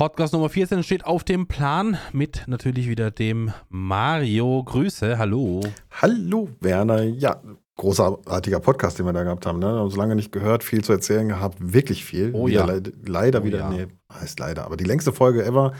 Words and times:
Podcast 0.00 0.32
Nummer 0.32 0.48
14 0.48 0.82
steht 0.82 1.04
auf 1.04 1.24
dem 1.24 1.46
Plan 1.46 1.98
mit 2.14 2.44
natürlich 2.46 2.88
wieder 2.88 3.10
dem 3.10 3.52
Mario. 3.68 4.64
Grüße, 4.64 5.18
hallo. 5.18 5.60
Hallo 5.90 6.48
Werner. 6.60 7.02
Ja, 7.02 7.42
großartiger 7.76 8.60
Podcast, 8.60 8.98
den 8.98 9.04
wir 9.04 9.12
da 9.12 9.24
gehabt 9.24 9.44
haben. 9.44 9.58
Ne? 9.58 9.66
Haben 9.66 9.90
so 9.90 9.98
lange 9.98 10.16
nicht 10.16 10.32
gehört, 10.32 10.64
viel 10.64 10.82
zu 10.82 10.94
erzählen 10.94 11.28
gehabt, 11.28 11.58
wirklich 11.60 12.06
viel. 12.06 12.30
Oh 12.32 12.48
ja. 12.48 12.64
Leider, 12.64 12.92
leider 13.04 13.42
Oh 13.42 13.44
wieder, 13.44 13.58
ja. 13.58 13.68
nee, 13.68 13.88
heißt 14.10 14.38
leider, 14.38 14.64
aber 14.64 14.78
die 14.78 14.84
längste 14.84 15.12
Folge 15.12 15.44
ever 15.44 15.74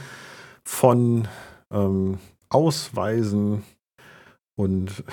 von 0.63 1.27
ähm, 1.71 2.19
Ausweisen 2.49 3.63
und 4.53 5.03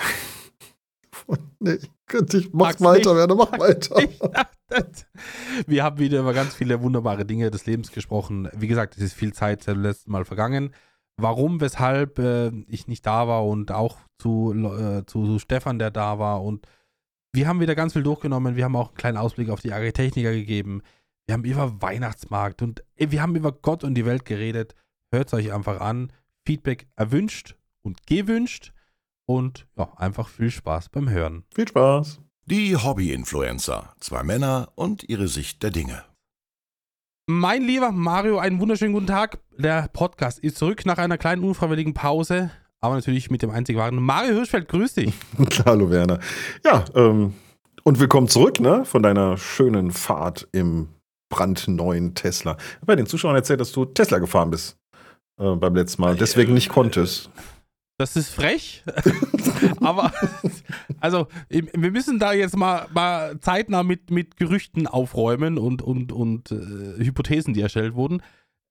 von, 1.11 1.39
nee, 1.57 1.79
ich 2.13 2.53
mach 2.53 2.79
weiter. 2.79 3.15
Werner, 3.15 3.35
mach 3.35 3.51
weiter. 3.53 3.95
Wir 5.67 5.83
haben 5.83 5.99
wieder 5.99 6.19
über 6.19 6.33
ganz 6.33 6.53
viele 6.53 6.81
wunderbare 6.81 7.25
Dinge 7.25 7.51
des 7.51 7.65
Lebens 7.65 7.91
gesprochen. 7.91 8.49
Wie 8.55 8.67
gesagt, 8.67 8.97
es 8.97 9.03
ist 9.03 9.13
viel 9.13 9.33
Zeit 9.33 9.63
seit 9.63 9.75
dem 9.75 9.83
letzten 9.83 10.11
Mal 10.11 10.25
vergangen. 10.25 10.71
Warum, 11.17 11.59
weshalb 11.59 12.19
äh, 12.19 12.49
ich 12.67 12.87
nicht 12.87 13.05
da 13.05 13.27
war 13.27 13.45
und 13.45 13.71
auch 13.71 13.97
zu, 14.19 14.53
äh, 14.53 15.05
zu 15.05 15.39
Stefan, 15.39 15.79
der 15.79 15.91
da 15.91 16.19
war. 16.19 16.43
Und 16.43 16.65
wir 17.33 17.47
haben 17.47 17.59
wieder 17.59 17.75
ganz 17.75 17.93
viel 17.93 18.03
durchgenommen. 18.03 18.55
Wir 18.55 18.65
haben 18.65 18.75
auch 18.75 18.89
einen 18.89 18.97
kleinen 18.97 19.17
Ausblick 19.17 19.49
auf 19.49 19.61
die 19.61 19.73
Agritechniker 19.73 20.31
gegeben. 20.31 20.81
Wir 21.27 21.33
haben 21.33 21.43
über 21.43 21.81
Weihnachtsmarkt 21.81 22.61
und 22.61 22.83
äh, 22.95 23.11
wir 23.11 23.21
haben 23.21 23.35
über 23.35 23.51
Gott 23.51 23.83
und 23.83 23.95
die 23.95 24.05
Welt 24.05 24.25
geredet. 24.25 24.75
Hört 25.11 25.27
es 25.27 25.33
euch 25.33 25.51
einfach 25.51 25.81
an. 25.81 26.11
Feedback 26.45 26.87
erwünscht 26.95 27.55
und 27.81 28.07
gewünscht. 28.07 28.73
Und 29.29 29.67
ja, 29.77 29.87
einfach 29.95 30.27
viel 30.27 30.49
Spaß 30.49 30.89
beim 30.89 31.07
Hören. 31.07 31.43
Viel 31.53 31.67
Spaß. 31.67 32.19
Die 32.47 32.75
Hobby-Influencer. 32.75 33.93
Zwei 33.99 34.23
Männer 34.23 34.69
und 34.73 35.07
ihre 35.07 35.27
Sicht 35.27 35.61
der 35.61 35.69
Dinge. 35.69 36.03
Mein 37.27 37.61
lieber 37.61 37.91
Mario, 37.91 38.39
einen 38.39 38.59
wunderschönen 38.59 38.91
guten 38.91 39.05
Tag. 39.05 39.37
Der 39.55 39.87
Podcast 39.93 40.39
ist 40.39 40.57
zurück 40.57 40.83
nach 40.87 40.97
einer 40.97 41.19
kleinen 41.19 41.43
unfreiwilligen 41.43 41.93
Pause, 41.93 42.49
aber 42.81 42.95
natürlich 42.95 43.29
mit 43.29 43.43
dem 43.43 43.51
einzig 43.51 43.77
wahren 43.77 44.01
Mario 44.01 44.33
Hirschfeld. 44.33 44.67
Grüß 44.67 44.95
dich. 44.95 45.13
Hallo 45.63 45.91
Werner. 45.91 46.19
Ja, 46.65 46.85
ähm, 46.95 47.35
und 47.83 47.99
willkommen 47.99 48.29
zurück, 48.29 48.59
ne, 48.59 48.83
von 48.83 49.03
deiner 49.03 49.37
schönen 49.37 49.91
Fahrt 49.91 50.47
im 50.53 50.87
brandneuen 51.29 52.15
Tesla. 52.15 52.57
Ich 52.57 52.75
habe 52.77 52.85
bei 52.87 52.95
den 52.95 53.05
Zuschauern 53.05 53.35
erzählt, 53.35 53.61
dass 53.61 53.73
du 53.73 53.85
Tesla 53.85 54.17
gefahren 54.17 54.49
bist 54.49 54.79
äh, 55.39 55.53
beim 55.53 55.75
letzten 55.75 56.01
Mal, 56.01 56.15
deswegen 56.15 56.55
nicht 56.55 56.69
konntest. 56.69 57.29
Das 57.99 58.15
ist 58.15 58.29
frech, 58.29 58.85
aber 59.81 60.13
also 61.01 61.27
wir 61.49 61.91
müssen 61.91 62.17
da 62.17 62.31
jetzt 62.31 62.55
mal, 62.55 62.87
mal 62.93 63.37
zeitnah 63.41 63.83
mit, 63.83 64.09
mit 64.09 64.37
Gerüchten 64.37 64.87
aufräumen 64.87 65.57
und, 65.57 65.81
und, 65.81 66.13
und 66.13 66.49
äh, 66.49 67.03
Hypothesen, 67.03 67.53
die 67.53 67.59
erstellt 67.59 67.95
wurden. 67.95 68.23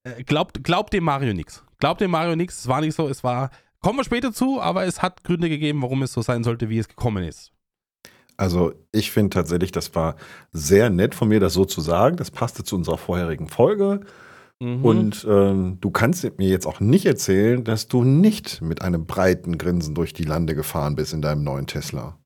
Äh, 0.05 0.25
glaubt, 0.25 0.65
glaubt 0.65 0.95
dem 0.95 1.05
Mario 1.05 1.35
nichts. 1.35 1.63
Glaubt 1.79 2.01
dem 2.01 2.11
Mario 2.11 2.37
nichts. 2.37 2.61
Es 2.61 2.69
war 2.69 2.81
nicht 2.81 2.95
so. 2.95 3.07
Es 3.07 3.23
war. 3.23 3.51
Kommen 3.81 3.99
wir 3.99 4.05
später 4.05 4.33
zu, 4.33 4.63
aber 4.63 4.87
es 4.87 5.03
hat 5.03 5.23
Gründe 5.25 5.51
gegeben, 5.51 5.83
warum 5.83 6.03
es 6.03 6.15
so 6.15 6.23
sein 6.23 6.43
sollte, 6.43 6.71
wie 6.71 6.79
es 6.79 6.89
gekommen 6.89 7.23
ist. 7.23 7.53
Also 8.39 8.73
ich 8.93 9.11
finde 9.11 9.29
tatsächlich, 9.29 9.73
das 9.73 9.95
war 9.95 10.17
sehr 10.53 10.89
nett 10.89 11.15
von 11.15 11.29
mir, 11.29 11.39
das 11.39 11.53
so 11.53 11.67
zu 11.67 11.83
sagen. 11.83 12.17
Das 12.17 12.31
passte 12.31 12.65
zu 12.65 12.77
unserer 12.77 12.97
vorherigen 12.97 13.49
Folge. 13.49 14.01
Mhm. 14.61 14.85
Und 14.85 15.27
ähm, 15.29 15.79
du 15.81 15.91
kannst 15.91 16.25
mir 16.39 16.49
jetzt 16.49 16.67
auch 16.67 16.81
nicht 16.81 17.07
erzählen, 17.07 17.63
dass 17.65 17.87
du 17.87 18.03
nicht 18.05 18.61
mit 18.61 18.83
einem 18.83 19.07
breiten 19.07 19.57
Grinsen 19.59 19.95
durch 19.95 20.13
die 20.13 20.25
Lande 20.25 20.55
gefahren 20.55 20.97
bist 20.97 21.13
in 21.13 21.23
deinem 21.23 21.45
neuen 21.45 21.67
Tesla. 21.67 22.19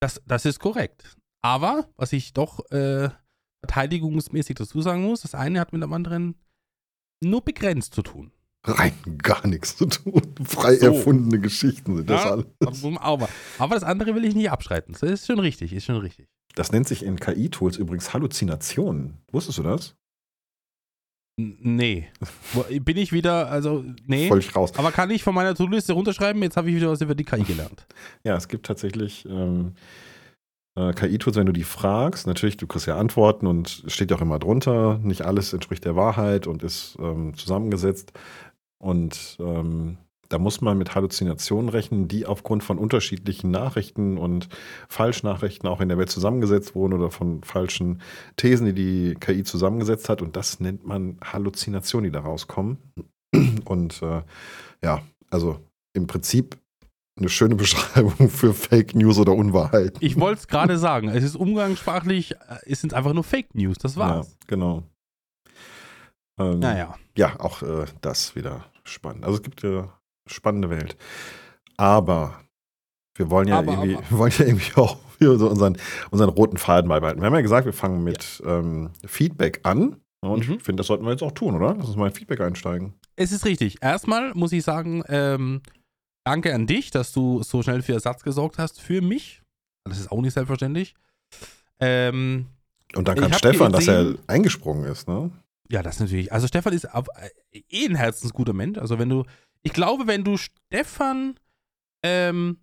Das, 0.00 0.20
das 0.26 0.44
ist 0.44 0.60
korrekt. 0.60 1.16
Aber, 1.42 1.88
was 1.96 2.12
ich 2.12 2.32
doch 2.34 2.70
äh, 2.70 3.08
verteidigungsmäßig 3.64 4.56
dazu 4.56 4.82
sagen 4.82 5.02
muss, 5.04 5.22
das 5.22 5.34
eine 5.34 5.60
hat 5.60 5.72
mit 5.72 5.82
dem 5.82 5.92
anderen 5.92 6.34
nur 7.22 7.42
begrenzt 7.42 7.94
zu 7.94 8.02
tun. 8.02 8.32
Rein 8.64 8.92
gar 9.22 9.46
nichts 9.46 9.76
zu 9.76 9.86
tun. 9.86 10.20
Frei 10.44 10.76
So. 10.76 10.86
erfundene 10.86 11.40
Geschichten 11.40 11.96
sind 11.96 12.10
das 12.10 12.24
Ja, 12.24 12.30
alles. 12.32 12.46
aber, 12.98 13.28
aber 13.58 13.74
das 13.74 13.84
andere 13.84 14.14
will 14.14 14.24
ich 14.26 14.34
nicht 14.34 14.50
abstreiten. 14.50 14.92
Das 14.92 15.02
ist 15.02 15.26
schon 15.26 15.38
richtig, 15.38 15.72
ist 15.72 15.84
schon 15.86 15.96
richtig. 15.96 16.26
Das 16.56 16.72
nennt 16.72 16.86
sich 16.86 17.02
in 17.02 17.18
KI-Tools 17.18 17.78
übrigens 17.78 18.12
Halluzinationen. 18.12 19.18
Wusstest 19.32 19.58
du 19.58 19.62
das? 19.62 19.94
Nee. 21.60 22.08
Bin 22.68 22.96
ich 22.96 23.12
wieder, 23.12 23.50
also, 23.50 23.84
nee. 24.06 24.28
Völlig 24.28 24.54
raus. 24.54 24.72
Aber 24.76 24.92
kann 24.92 25.10
ich 25.10 25.22
von 25.22 25.34
meiner 25.34 25.54
To-Liste 25.54 25.92
runterschreiben? 25.92 26.42
Jetzt 26.42 26.56
habe 26.56 26.70
ich 26.70 26.76
wieder 26.76 26.90
was 26.90 27.00
über 27.00 27.14
die 27.14 27.24
KI 27.24 27.42
gelernt. 27.42 27.86
Ja, 28.24 28.36
es 28.36 28.48
gibt 28.48 28.66
tatsächlich 28.66 29.26
ähm, 29.26 29.72
äh, 30.76 30.92
KI-Tools, 30.92 31.36
wenn 31.36 31.46
du 31.46 31.52
die 31.52 31.64
fragst. 31.64 32.26
Natürlich, 32.26 32.56
du 32.56 32.66
kriegst 32.66 32.86
ja 32.86 32.96
Antworten 32.96 33.46
und 33.46 33.84
steht 33.86 34.10
ja 34.10 34.16
auch 34.16 34.20
immer 34.20 34.38
drunter. 34.38 34.98
Nicht 35.02 35.22
alles 35.22 35.52
entspricht 35.52 35.84
der 35.84 35.96
Wahrheit 35.96 36.46
und 36.46 36.62
ist 36.62 36.96
ähm, 37.00 37.34
zusammengesetzt. 37.34 38.12
Und 38.78 39.36
ähm, 39.40 39.98
da 40.30 40.38
muss 40.38 40.60
man 40.60 40.78
mit 40.78 40.94
Halluzinationen 40.94 41.68
rechnen, 41.68 42.06
die 42.08 42.24
aufgrund 42.24 42.62
von 42.62 42.78
unterschiedlichen 42.78 43.50
Nachrichten 43.50 44.16
und 44.16 44.48
Falschnachrichten 44.88 45.68
auch 45.68 45.80
in 45.80 45.88
der 45.88 45.98
Welt 45.98 46.08
zusammengesetzt 46.08 46.74
wurden 46.74 46.94
oder 46.94 47.10
von 47.10 47.42
falschen 47.42 48.00
Thesen, 48.36 48.66
die 48.66 48.72
die 48.72 49.14
KI 49.18 49.42
zusammengesetzt 49.42 50.08
hat. 50.08 50.22
Und 50.22 50.36
das 50.36 50.60
nennt 50.60 50.86
man 50.86 51.18
Halluzinationen, 51.20 52.10
die 52.10 52.12
da 52.12 52.20
rauskommen. 52.20 52.78
Und 53.64 54.02
äh, 54.02 54.22
ja, 54.82 55.02
also 55.30 55.58
im 55.94 56.06
Prinzip 56.06 56.56
eine 57.18 57.28
schöne 57.28 57.54
Beschreibung 57.56 58.30
für 58.30 58.54
Fake 58.54 58.94
News 58.94 59.18
oder 59.18 59.32
Unwahrheit. 59.32 59.96
Ich 59.98 60.18
wollte 60.18 60.38
es 60.38 60.48
gerade 60.48 60.78
sagen. 60.78 61.08
Es 61.08 61.24
ist 61.24 61.34
umgangssprachlich, 61.34 62.36
äh, 62.36 62.58
es 62.66 62.80
sind 62.80 62.94
einfach 62.94 63.14
nur 63.14 63.24
Fake 63.24 63.54
News. 63.56 63.78
Das 63.78 63.96
war's. 63.96 64.28
Ja, 64.28 64.36
genau. 64.46 64.84
Ähm, 66.38 66.60
Naja. 66.60 66.94
Ja, 67.16 67.38
auch 67.40 67.62
äh, 67.62 67.86
das 68.00 68.36
wieder 68.36 68.66
spannend. 68.84 69.24
Also 69.24 69.38
es 69.38 69.42
gibt 69.42 69.62
ja 69.64 69.92
spannende 70.32 70.70
Welt. 70.70 70.96
Aber 71.76 72.40
wir 73.14 73.30
wollen 73.30 73.48
ja, 73.48 73.58
Aber, 73.58 73.72
irgendwie, 73.72 73.96
aber. 73.96 74.10
Wollen 74.18 74.32
ja 74.38 74.46
irgendwie 74.46 74.74
auch 74.76 74.96
so 75.20 75.48
unseren, 75.50 75.76
unseren 76.10 76.30
roten 76.30 76.56
Faden 76.56 76.88
beibehalten. 76.88 77.20
Wir 77.20 77.26
haben 77.26 77.34
ja 77.34 77.42
gesagt, 77.42 77.66
wir 77.66 77.74
fangen 77.74 78.02
mit 78.02 78.42
ähm, 78.46 78.90
Feedback 79.06 79.60
an. 79.64 79.96
Und 80.22 80.46
Mhm. 80.48 80.54
ich 80.56 80.62
finde, 80.62 80.80
das 80.80 80.86
sollten 80.86 81.04
wir 81.04 81.10
jetzt 81.12 81.22
auch 81.22 81.32
tun, 81.32 81.54
oder? 81.56 81.74
Lass 81.78 81.88
uns 81.88 81.96
mal 81.96 82.08
in 82.08 82.14
Feedback 82.14 82.40
einsteigen. 82.40 82.94
Es 83.16 83.32
ist 83.32 83.44
richtig. 83.46 83.82
Erstmal 83.82 84.32
muss 84.34 84.52
ich 84.52 84.62
sagen, 84.64 85.02
ähm, 85.08 85.62
danke 86.24 86.54
an 86.54 86.66
dich, 86.66 86.90
dass 86.90 87.12
du 87.12 87.42
so 87.42 87.62
schnell 87.62 87.82
für 87.82 87.94
Ersatz 87.94 88.22
gesorgt 88.22 88.58
hast 88.58 88.80
für 88.80 89.00
mich. 89.02 89.42
Das 89.84 89.98
ist 89.98 90.10
auch 90.10 90.20
nicht 90.20 90.34
selbstverständlich. 90.34 90.94
Ähm, 91.80 92.46
Und 92.94 93.04
kann 93.04 93.22
hab 93.24 93.34
Stefan, 93.34 93.72
dass 93.72 93.88
er 93.88 94.14
eingesprungen 94.26 94.84
ist, 94.84 95.08
ne? 95.08 95.30
ja, 95.70 95.82
das 95.82 96.00
natürlich. 96.00 96.32
Also 96.32 96.46
Stefan 96.46 96.72
ist 96.72 96.92
auf, 96.92 97.06
eh 97.52 97.86
ein 97.86 97.94
herzensguter 97.94 98.52
Mensch. 98.52 98.76
Also 98.78 98.98
wenn 98.98 99.08
du, 99.08 99.24
ich 99.62 99.72
glaube, 99.72 100.06
wenn 100.06 100.24
du 100.24 100.36
Stefan, 100.36 101.38
ähm, 102.02 102.58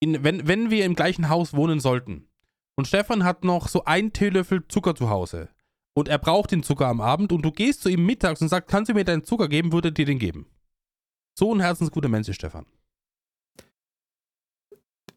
in, 0.00 0.22
wenn, 0.22 0.46
wenn 0.46 0.70
wir 0.70 0.84
im 0.84 0.94
gleichen 0.94 1.28
Haus 1.28 1.54
wohnen 1.54 1.80
sollten 1.80 2.28
und 2.76 2.86
Stefan 2.86 3.24
hat 3.24 3.44
noch 3.44 3.68
so 3.68 3.84
ein 3.84 4.12
Teelöffel 4.12 4.66
Zucker 4.68 4.94
zu 4.94 5.08
Hause 5.08 5.48
und 5.94 6.08
er 6.08 6.18
braucht 6.18 6.52
den 6.52 6.62
Zucker 6.62 6.86
am 6.86 7.00
Abend 7.00 7.32
und 7.32 7.42
du 7.42 7.50
gehst 7.50 7.82
zu 7.82 7.88
ihm 7.88 8.04
mittags 8.04 8.42
und 8.42 8.48
sagst, 8.48 8.68
kannst 8.68 8.90
du 8.90 8.94
mir 8.94 9.04
deinen 9.04 9.24
Zucker 9.24 9.48
geben, 9.48 9.72
würde 9.72 9.88
er 9.88 9.92
dir 9.92 10.04
den 10.04 10.18
geben. 10.18 10.46
So 11.38 11.54
ein 11.54 11.60
herzensguter 11.60 12.08
Mensch 12.08 12.28
ist 12.28 12.36
Stefan. 12.36 12.66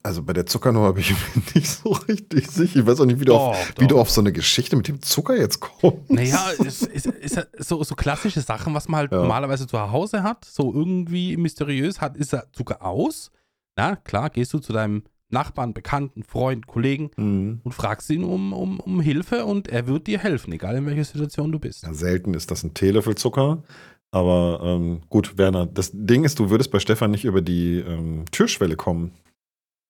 Also 0.01 0.23
bei 0.23 0.31
der 0.33 0.45
Zuckernummer 0.45 0.93
bin 0.93 1.01
ich 1.01 1.11
mir 1.35 1.43
nicht 1.55 1.67
so 1.67 1.89
richtig 1.89 2.47
sicher. 2.49 2.79
Ich 2.79 2.85
weiß 2.85 3.01
auch 3.01 3.05
nicht, 3.05 3.19
wie 3.19 3.25
du, 3.25 3.33
auf, 3.35 3.57
Doch, 3.57 3.81
wie 3.81 3.87
doch. 3.87 3.95
du 3.95 3.99
auf 3.99 4.09
so 4.09 4.21
eine 4.21 4.31
Geschichte 4.31 4.75
mit 4.77 4.87
dem 4.87 5.01
Zucker 5.01 5.35
jetzt 5.37 5.59
kommst. 5.59 6.09
Naja, 6.09 6.51
es 6.65 6.81
ist, 6.83 7.05
ist 7.07 7.47
so, 7.57 7.83
so 7.83 7.95
klassische 7.95 8.41
Sachen, 8.41 8.73
was 8.73 8.87
man 8.87 8.99
halt 9.01 9.11
Ja. 9.11 9.17
normalerweise 9.19 9.67
zu 9.67 9.79
Hause 9.91 10.23
hat, 10.23 10.45
so 10.45 10.73
irgendwie 10.73 11.35
mysteriös 11.37 11.99
hat, 11.99 12.15
ist 12.17 12.33
er 12.33 12.51
Zucker 12.53 12.83
aus. 12.83 13.31
Na 13.75 13.95
klar, 13.97 14.29
gehst 14.29 14.53
du 14.53 14.59
zu 14.59 14.71
deinem 14.73 15.03
Nachbarn, 15.31 15.73
Bekannten, 15.73 16.23
Freund, 16.23 16.65
Kollegen 16.65 17.11
Mhm. 17.17 17.59
und 17.63 17.71
fragst 17.73 18.09
ihn 18.09 18.23
um, 18.23 18.51
um, 18.53 18.79
um 18.79 18.99
Hilfe 19.01 19.45
und 19.45 19.67
er 19.67 19.85
wird 19.87 20.07
dir 20.07 20.17
helfen, 20.19 20.51
egal 20.53 20.75
in 20.77 20.85
welcher 20.85 21.03
Situation 21.03 21.51
du 21.51 21.59
bist. 21.59 21.83
Ja, 21.83 21.93
selten 21.93 22.33
ist 22.33 22.49
das 22.51 22.63
ein 22.63 22.73
Teelöffel 22.73 23.15
Zucker. 23.15 23.63
Aber 24.11 24.59
ähm, 24.63 25.01
gut, 25.09 25.37
Werner, 25.37 25.67
das 25.67 25.91
Ding 25.93 26.23
ist, 26.23 26.39
du 26.39 26.49
würdest 26.49 26.71
bei 26.71 26.79
Stefan 26.79 27.11
nicht 27.11 27.25
über 27.25 27.41
die 27.41 27.75
ähm, 27.79 28.25
Türschwelle 28.31 28.75
kommen. 28.75 29.11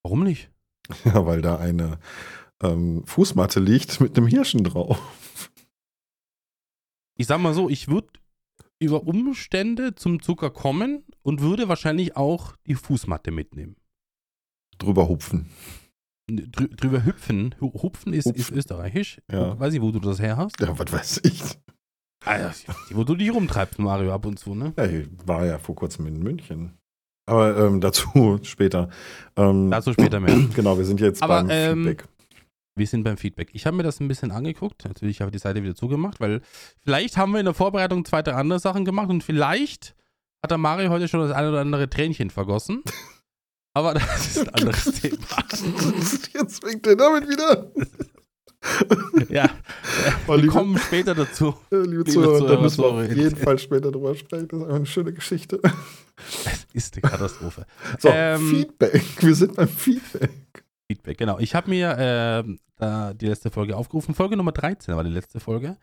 Warum 0.03 0.23
nicht? 0.23 0.51
Ja, 1.05 1.25
weil 1.25 1.41
da 1.41 1.57
eine 1.57 1.99
ähm, 2.63 3.03
Fußmatte 3.05 3.59
liegt 3.59 4.01
mit 4.01 4.17
einem 4.17 4.25
Hirschen 4.27 4.63
drauf. 4.63 4.99
Ich 7.15 7.27
sag 7.27 7.39
mal 7.39 7.53
so, 7.53 7.69
ich 7.69 7.87
würde 7.89 8.07
über 8.79 9.03
Umstände 9.03 9.93
zum 9.93 10.21
Zucker 10.21 10.49
kommen 10.49 11.03
und 11.21 11.41
würde 11.41 11.67
wahrscheinlich 11.67 12.15
auch 12.15 12.55
die 12.65 12.75
Fußmatte 12.75 13.29
mitnehmen. 13.31 13.75
Drüber 14.77 15.09
hupfen. 15.09 15.49
Drü 16.31 16.69
drüber 16.69 17.03
hüpfen. 17.05 17.53
Hu- 17.59 17.73
Hupfen 17.81 18.13
ist, 18.13 18.27
ist 18.27 18.37
Hupfen. 18.47 18.57
österreichisch. 18.57 19.21
Ja. 19.31 19.59
Weiß 19.59 19.73
ich, 19.73 19.81
wo 19.81 19.91
du 19.91 19.99
das 19.99 20.19
her 20.19 20.37
hast. 20.37 20.59
Ja, 20.59 20.77
was 20.79 20.91
weiß 20.91 21.21
ich. 21.25 21.41
Ja, 22.25 22.51
wo 22.91 23.03
du 23.03 23.15
dich 23.15 23.31
rumtreibst, 23.33 23.77
Mario, 23.79 24.13
ab 24.13 24.25
und 24.25 24.39
zu, 24.39 24.55
ne? 24.55 24.73
Ja, 24.77 24.85
ich 24.85 25.07
war 25.25 25.45
ja 25.45 25.59
vor 25.59 25.75
kurzem 25.75 26.07
in 26.07 26.19
München. 26.19 26.78
Aber 27.29 27.57
ähm, 27.57 27.79
dazu 27.81 28.39
später. 28.43 28.89
Ähm, 29.35 29.71
Dazu 29.71 29.93
später 29.93 30.19
mehr. 30.19 30.35
Genau, 30.55 30.77
wir 30.77 30.85
sind 30.85 30.99
jetzt 30.99 31.21
Aber, 31.23 31.43
beim 31.43 31.49
ähm, 31.51 31.85
Feedback. 31.85 32.05
Wir 32.75 32.87
sind 32.87 33.03
beim 33.03 33.17
Feedback. 33.17 33.49
Ich 33.53 33.65
habe 33.65 33.75
mir 33.77 33.83
das 33.83 33.99
ein 33.99 34.07
bisschen 34.07 34.31
angeguckt. 34.31 34.85
Natürlich 34.85 35.19
habe 35.21 35.29
ich 35.29 35.33
die 35.33 35.39
Seite 35.39 35.61
wieder 35.63 35.75
zugemacht, 35.75 36.19
weil 36.21 36.41
vielleicht 36.81 37.17
haben 37.17 37.33
wir 37.33 37.39
in 37.39 37.45
der 37.45 37.53
Vorbereitung 37.53 38.05
zwei, 38.05 38.21
drei 38.21 38.33
andere 38.33 38.59
Sachen 38.59 38.85
gemacht 38.85 39.09
und 39.09 39.23
vielleicht 39.23 39.95
hat 40.41 40.51
der 40.51 40.57
Mario 40.57 40.89
heute 40.89 41.07
schon 41.09 41.19
das 41.19 41.31
eine 41.31 41.49
oder 41.49 41.59
andere 41.61 41.89
Tränchen 41.89 42.29
vergossen. 42.29 42.83
Aber 43.73 43.93
das 43.93 44.27
ist 44.37 44.39
ein 44.39 44.49
anderes 44.49 44.83
Thema. 45.01 45.17
Jetzt 46.33 46.63
fängt 46.63 46.85
der 46.85 46.95
damit 46.95 47.27
wieder. 47.29 47.71
Ja, 49.29 49.49
Oh, 50.27 50.31
wir 50.33 50.37
liebe- 50.37 50.47
kommen 50.51 50.77
später 50.77 51.15
dazu. 51.15 51.55
Äh, 51.71 51.77
Liebe 51.77 51.87
Liebe 51.89 52.03
Zuhörer, 52.11 52.33
da 52.33 52.39
Zuhörer, 52.39 52.61
müssen 52.61 52.83
wir 52.83 52.87
auf 52.87 53.03
jeden 53.15 53.35
Fall 53.37 53.57
später 53.57 53.89
drüber 53.89 54.13
sprechen. 54.15 54.49
Das 54.49 54.59
ist 54.59 54.63
einfach 54.65 54.75
eine 54.75 54.85
schöne 54.85 55.13
Geschichte. 55.13 55.61
Es 56.45 56.67
ist 56.73 56.95
eine 56.95 57.09
Katastrophe. 57.09 57.65
So, 57.99 58.09
Ähm, 58.09 58.49
Feedback. 58.49 59.03
Wir 59.23 59.35
sind 59.35 59.55
beim 59.55 59.67
Feedback. 59.67 60.31
Feedback, 60.87 61.17
genau. 61.17 61.37
Ich 61.39 61.53
habe 61.55 61.69
mir 61.69 62.45
da 62.77 63.13
die 63.13 63.27
letzte 63.27 63.51
Folge 63.51 63.75
aufgerufen. 63.75 64.15
Folge 64.15 64.37
Nummer 64.37 64.53
13 64.53 64.95
war 64.95 65.03
die 65.03 65.09
letzte 65.09 65.39
Folge. 65.39 65.75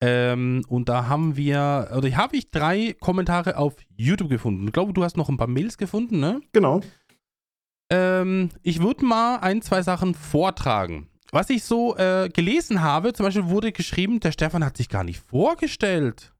Ähm, 0.00 0.64
und 0.68 0.88
da 0.88 1.08
haben 1.08 1.36
wir, 1.36 1.90
oder 1.96 2.08
habe 2.16 2.36
ich 2.36 2.50
drei 2.50 2.94
Kommentare 3.00 3.56
auf 3.56 3.74
YouTube 3.96 4.28
gefunden. 4.28 4.66
Ich 4.66 4.72
glaube, 4.72 4.92
du 4.92 5.02
hast 5.02 5.16
noch 5.16 5.28
ein 5.30 5.38
paar 5.38 5.46
Mails 5.48 5.78
gefunden, 5.78 6.20
ne? 6.20 6.40
Genau. 6.52 6.82
Ähm, 7.90 8.50
ich 8.62 8.80
würde 8.82 9.04
mal 9.04 9.38
ein, 9.38 9.62
zwei 9.62 9.82
Sachen 9.82 10.14
vortragen. 10.14 11.08
Was 11.32 11.50
ich 11.50 11.64
so 11.64 11.96
äh, 11.96 12.28
gelesen 12.32 12.82
habe, 12.82 13.12
zum 13.12 13.24
Beispiel 13.24 13.46
wurde 13.46 13.72
geschrieben, 13.72 14.20
der 14.20 14.32
Stefan 14.32 14.64
hat 14.64 14.76
sich 14.76 14.88
gar 14.88 15.02
nicht 15.02 15.18
vorgestellt. 15.20 16.33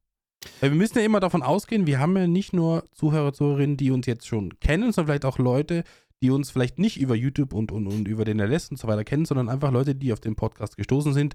Wir 0.61 0.71
müssen 0.71 0.99
ja 0.99 1.05
immer 1.05 1.21
davon 1.21 1.43
ausgehen, 1.43 1.87
wir 1.87 1.99
haben 1.99 2.17
ja 2.17 2.27
nicht 2.27 2.53
nur 2.53 2.85
Zuhörer, 2.93 3.33
Zuhörerinnen, 3.33 3.77
die 3.77 3.91
uns 3.91 4.07
jetzt 4.07 4.27
schon 4.27 4.59
kennen, 4.61 4.93
sondern 4.93 5.07
vielleicht 5.07 5.25
auch 5.25 5.39
Leute, 5.39 5.85
die 6.23 6.31
uns 6.31 6.51
vielleicht 6.51 6.79
nicht 6.79 6.99
über 7.01 7.15
YouTube 7.15 7.53
und, 7.53 7.71
und, 7.71 7.87
und 7.87 8.09
über 8.09 8.25
den 8.25 8.41
LS 8.41 8.71
und 8.71 8.79
so 8.79 8.89
weiter 8.89 9.05
kennen, 9.05 9.27
sondern 9.27 9.49
einfach 9.49 9.71
Leute, 9.71 9.95
die 9.95 10.13
auf 10.13 10.21
den 10.21 10.37
Podcast 10.37 10.77
gestoßen 10.77 11.13
sind. 11.13 11.35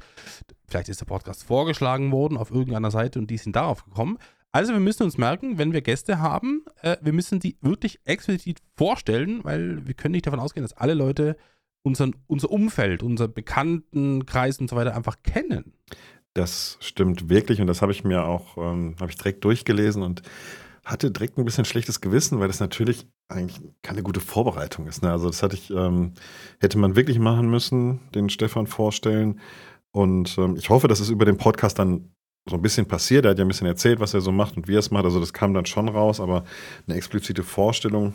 Vielleicht 0.67 0.89
ist 0.89 1.01
der 1.01 1.05
Podcast 1.05 1.43
vorgeschlagen 1.43 2.11
worden 2.11 2.37
auf 2.37 2.49
irgendeiner 2.49 2.91
Seite 2.91 3.19
und 3.19 3.29
die 3.29 3.37
sind 3.37 3.55
darauf 3.55 3.85
gekommen. 3.85 4.17
Also 4.51 4.73
wir 4.73 4.79
müssen 4.79 5.03
uns 5.03 5.17
merken, 5.17 5.59
wenn 5.59 5.73
wir 5.73 5.81
Gäste 5.81 6.19
haben, 6.19 6.65
äh, 6.81 6.97
wir 7.01 7.13
müssen 7.13 7.39
die 7.39 7.57
wirklich 7.61 7.99
explizit 8.05 8.61
vorstellen, 8.75 9.43
weil 9.43 9.85
wir 9.85 9.93
können 9.93 10.13
nicht 10.13 10.25
davon 10.25 10.39
ausgehen, 10.39 10.63
dass 10.63 10.73
alle 10.73 10.95
Leute 10.95 11.37
unseren, 11.83 12.15
unser 12.25 12.49
Umfeld, 12.49 13.03
unser 13.03 13.27
Bekanntenkreis 13.27 14.57
und 14.59 14.69
so 14.69 14.75
weiter 14.75 14.95
einfach 14.95 15.17
kennen. 15.23 15.73
Das 16.35 16.77
stimmt 16.79 17.29
wirklich 17.29 17.59
und 17.61 17.67
das 17.67 17.81
habe 17.81 17.91
ich 17.91 18.03
mir 18.03 18.25
auch, 18.25 18.57
ähm, 18.57 18.95
habe 18.99 19.11
ich 19.11 19.17
direkt 19.17 19.43
durchgelesen 19.43 20.03
und 20.03 20.21
hatte 20.85 21.11
direkt 21.11 21.37
ein 21.37 21.45
bisschen 21.45 21.65
schlechtes 21.65 22.01
Gewissen, 22.01 22.39
weil 22.39 22.47
das 22.47 22.59
natürlich 22.59 23.07
eigentlich 23.27 23.61
keine 23.83 24.01
gute 24.01 24.19
Vorbereitung 24.19 24.87
ist. 24.87 25.03
Ne? 25.03 25.11
Also 25.11 25.27
das 25.27 25.43
hatte 25.43 25.55
ich, 25.55 25.69
ähm, 25.69 26.13
hätte 26.59 26.77
man 26.77 26.95
wirklich 26.95 27.19
machen 27.19 27.49
müssen, 27.49 27.99
den 28.15 28.29
Stefan 28.29 28.65
vorstellen. 28.65 29.39
Und 29.91 30.37
ähm, 30.37 30.55
ich 30.55 30.69
hoffe, 30.69 30.87
dass 30.87 30.99
es 30.99 31.09
über 31.09 31.25
den 31.25 31.37
Podcast 31.37 31.77
dann 31.77 32.11
so 32.49 32.55
ein 32.55 32.61
bisschen 32.61 32.87
passiert. 32.87 33.25
Er 33.25 33.31
hat 33.31 33.37
ja 33.37 33.45
ein 33.45 33.49
bisschen 33.49 33.67
erzählt, 33.67 33.99
was 33.99 34.13
er 34.13 34.21
so 34.21 34.31
macht 34.31 34.57
und 34.57 34.67
wie 34.67 34.75
er 34.75 34.79
es 34.79 34.91
macht. 34.91 35.05
Also 35.05 35.19
das 35.19 35.33
kam 35.33 35.53
dann 35.53 35.65
schon 35.65 35.89
raus, 35.89 36.19
aber 36.19 36.43
eine 36.87 36.97
explizite 36.97 37.43
Vorstellung 37.43 38.13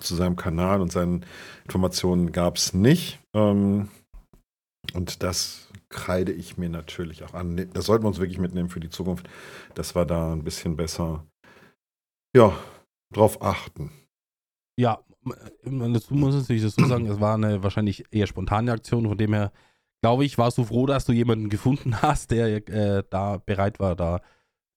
zu 0.00 0.14
seinem 0.14 0.36
Kanal 0.36 0.80
und 0.80 0.90
seinen 0.90 1.26
Informationen 1.64 2.32
gab 2.32 2.56
es 2.56 2.72
nicht. 2.72 3.20
Ähm, 3.34 3.88
und 4.94 5.22
das 5.22 5.68
kreide 5.92 6.32
ich 6.32 6.58
mir 6.58 6.68
natürlich 6.68 7.22
auch 7.22 7.34
an. 7.34 7.68
Das 7.72 7.86
sollten 7.86 8.04
wir 8.04 8.08
uns 8.08 8.18
wirklich 8.18 8.38
mitnehmen 8.38 8.68
für 8.68 8.80
die 8.80 8.90
Zukunft, 8.90 9.28
dass 9.74 9.94
wir 9.94 10.04
da 10.04 10.32
ein 10.32 10.42
bisschen 10.42 10.76
besser, 10.76 11.24
ja, 12.34 12.52
drauf 13.12 13.40
achten. 13.42 13.92
Ja, 14.76 14.98
dazu 15.64 16.14
muss 16.14 16.34
ich 16.34 16.40
natürlich 16.40 16.62
dazu 16.62 16.84
sagen, 16.86 17.06
es 17.06 17.20
war 17.20 17.34
eine 17.34 17.62
wahrscheinlich 17.62 18.04
eher 18.10 18.26
spontane 18.26 18.72
Aktion, 18.72 19.06
von 19.06 19.18
dem 19.18 19.34
her 19.34 19.52
glaube 20.02 20.24
ich, 20.24 20.36
warst 20.36 20.58
du 20.58 20.64
froh, 20.64 20.86
dass 20.86 21.04
du 21.04 21.12
jemanden 21.12 21.48
gefunden 21.48 21.94
hast, 22.02 22.30
der 22.30 22.68
äh, 22.68 23.02
da 23.08 23.38
bereit 23.38 23.80
war, 23.80 23.96
da 23.96 24.20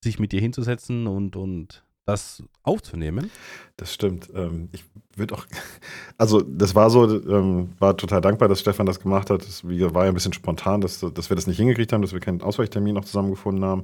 sich 0.03 0.19
mit 0.19 0.31
dir 0.31 0.39
hinzusetzen 0.39 1.07
und, 1.07 1.35
und 1.35 1.84
das 2.05 2.43
aufzunehmen. 2.63 3.31
Das 3.77 3.93
stimmt. 3.93 4.29
Ähm, 4.33 4.69
ich 4.71 4.85
würde 5.15 5.35
auch, 5.35 5.45
also 6.17 6.41
das 6.41 6.75
war 6.75 6.89
so, 6.89 7.05
ähm, 7.27 7.73
war 7.79 7.97
total 7.97 8.21
dankbar, 8.21 8.47
dass 8.47 8.61
Stefan 8.61 8.85
das 8.85 8.99
gemacht 8.99 9.29
hat. 9.29 9.45
Das 9.45 9.63
war 9.65 10.03
ja 10.03 10.09
ein 10.09 10.13
bisschen 10.13 10.33
spontan, 10.33 10.81
dass, 10.81 10.99
dass 10.99 11.29
wir 11.29 11.35
das 11.35 11.47
nicht 11.47 11.57
hingekriegt 11.57 11.91
haben, 11.91 12.01
dass 12.01 12.13
wir 12.13 12.19
keinen 12.19 12.41
Ausweichtermin 12.41 12.95
noch 12.95 13.05
zusammengefunden 13.05 13.65
haben. 13.65 13.83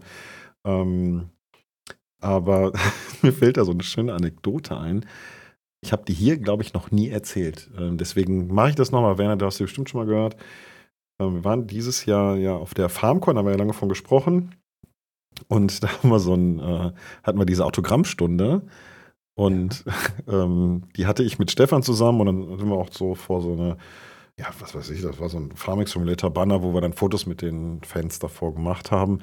Ähm, 0.65 1.29
aber 2.21 2.71
mir 3.21 3.33
fällt 3.33 3.57
da 3.57 3.65
so 3.65 3.71
eine 3.71 3.83
schöne 3.83 4.13
Anekdote 4.13 4.77
ein. 4.77 5.05
Ich 5.83 5.91
habe 5.91 6.05
die 6.05 6.13
hier, 6.13 6.37
glaube 6.37 6.61
ich, 6.61 6.73
noch 6.75 6.91
nie 6.91 7.09
erzählt. 7.09 7.71
Deswegen 7.75 8.53
mache 8.53 8.69
ich 8.69 8.75
das 8.75 8.91
nochmal. 8.91 9.17
Werner, 9.17 9.35
du 9.35 9.47
hast 9.47 9.57
sie 9.57 9.63
bestimmt 9.63 9.89
schon 9.89 9.99
mal 10.01 10.05
gehört. 10.05 10.35
Wir 11.17 11.43
waren 11.43 11.65
dieses 11.65 12.05
Jahr 12.05 12.37
ja 12.37 12.55
auf 12.55 12.75
der 12.75 12.87
FarmCon, 12.87 13.35
haben 13.35 13.45
wir 13.45 13.53
ja 13.53 13.57
lange 13.57 13.73
von 13.73 13.89
gesprochen. 13.89 14.53
Und 15.47 15.83
da 15.83 15.89
haben 15.89 16.09
wir 16.09 16.19
so 16.19 16.33
ein, 16.33 16.59
äh, 16.59 16.91
hatten 17.23 17.39
wir 17.39 17.45
diese 17.45 17.65
Autogrammstunde. 17.65 18.63
Und 19.35 19.83
ähm, 20.27 20.83
die 20.95 21.07
hatte 21.07 21.23
ich 21.23 21.39
mit 21.39 21.51
Stefan 21.51 21.83
zusammen 21.83 22.21
und 22.21 22.25
dann 22.27 22.57
sind 22.59 22.69
wir 22.69 22.75
auch 22.75 22.91
so 22.91 23.15
vor 23.15 23.41
so 23.41 23.53
eine, 23.53 23.77
ja, 24.37 24.47
was 24.59 24.75
weiß 24.75 24.89
ich, 24.89 25.01
das 25.01 25.19
war 25.19 25.29
so 25.29 25.37
ein 25.37 25.51
Farming 25.55 25.87
Simulator 25.87 26.29
Banner, 26.29 26.63
wo 26.63 26.73
wir 26.73 26.81
dann 26.81 26.93
Fotos 26.93 27.25
mit 27.25 27.41
den 27.41 27.81
Fans 27.83 28.19
davor 28.19 28.53
gemacht 28.53 28.91
haben. 28.91 29.19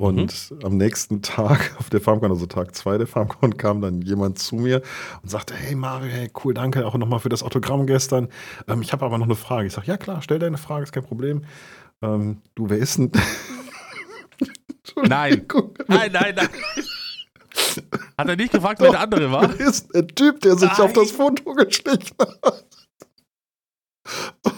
Und 0.00 0.54
am 0.62 0.76
nächsten 0.76 1.22
Tag 1.22 1.74
auf 1.78 1.90
der 1.90 2.00
FarmCon, 2.00 2.30
also 2.30 2.46
Tag 2.46 2.74
2 2.74 2.98
der 2.98 3.06
FarmCon, 3.08 3.56
kam 3.56 3.80
dann 3.80 4.00
jemand 4.00 4.38
zu 4.38 4.54
mir 4.54 4.80
und 5.22 5.28
sagte, 5.28 5.54
hey 5.54 5.74
Mario, 5.74 6.08
hey, 6.08 6.30
cool, 6.44 6.54
danke 6.54 6.86
auch 6.86 6.94
nochmal 6.96 7.18
für 7.18 7.28
das 7.28 7.42
Autogramm 7.42 7.86
gestern. 7.86 8.28
Ähm, 8.68 8.80
ich 8.80 8.92
habe 8.92 9.04
aber 9.04 9.18
noch 9.18 9.26
eine 9.26 9.34
Frage. 9.34 9.66
Ich 9.66 9.72
sage, 9.72 9.88
ja 9.88 9.96
klar, 9.96 10.22
stell 10.22 10.38
deine 10.38 10.56
Frage, 10.56 10.84
ist 10.84 10.92
kein 10.92 11.04
Problem. 11.04 11.42
Ähm, 12.00 12.38
du, 12.54 12.70
wer 12.70 12.78
ist 12.78 12.98
denn... 12.98 13.10
Nein. 14.96 15.46
Nein, 15.88 16.12
nein, 16.12 16.34
nein. 16.36 16.48
Hat 18.16 18.28
er 18.28 18.36
nicht 18.36 18.52
gefragt, 18.52 18.80
wer 18.80 18.90
der 18.90 19.00
andere 19.00 19.30
war? 19.32 19.48
Wer 19.58 19.68
ist 19.68 19.92
der 19.94 20.06
Typ, 20.06 20.40
der 20.40 20.56
sich 20.56 20.68
Nein. 20.70 20.80
auf 20.80 20.92
das 20.92 21.10
Foto 21.12 21.54
geschlichen 21.54 22.14
hat? 22.20 22.64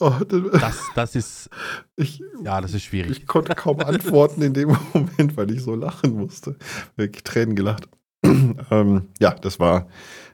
oh, 0.00 0.12
das- 0.28 0.80
Das, 0.94 1.14
ist, 1.16 1.50
ich, 1.96 2.22
ja, 2.42 2.60
das 2.60 2.74
ist 2.74 2.84
schwierig. 2.84 3.18
ich 3.18 3.26
konnte 3.26 3.54
kaum 3.54 3.80
antworten 3.80 4.42
in 4.42 4.54
dem 4.54 4.76
Moment, 4.94 5.36
weil 5.36 5.50
ich 5.50 5.62
so 5.62 5.74
lachen 5.74 6.14
musste. 6.14 6.56
Wirklich 6.96 7.24
Tränen 7.24 7.56
gelacht. 7.56 7.88
ähm, 8.24 9.08
ja, 9.20 9.30
das 9.34 9.60
war, 9.60 9.88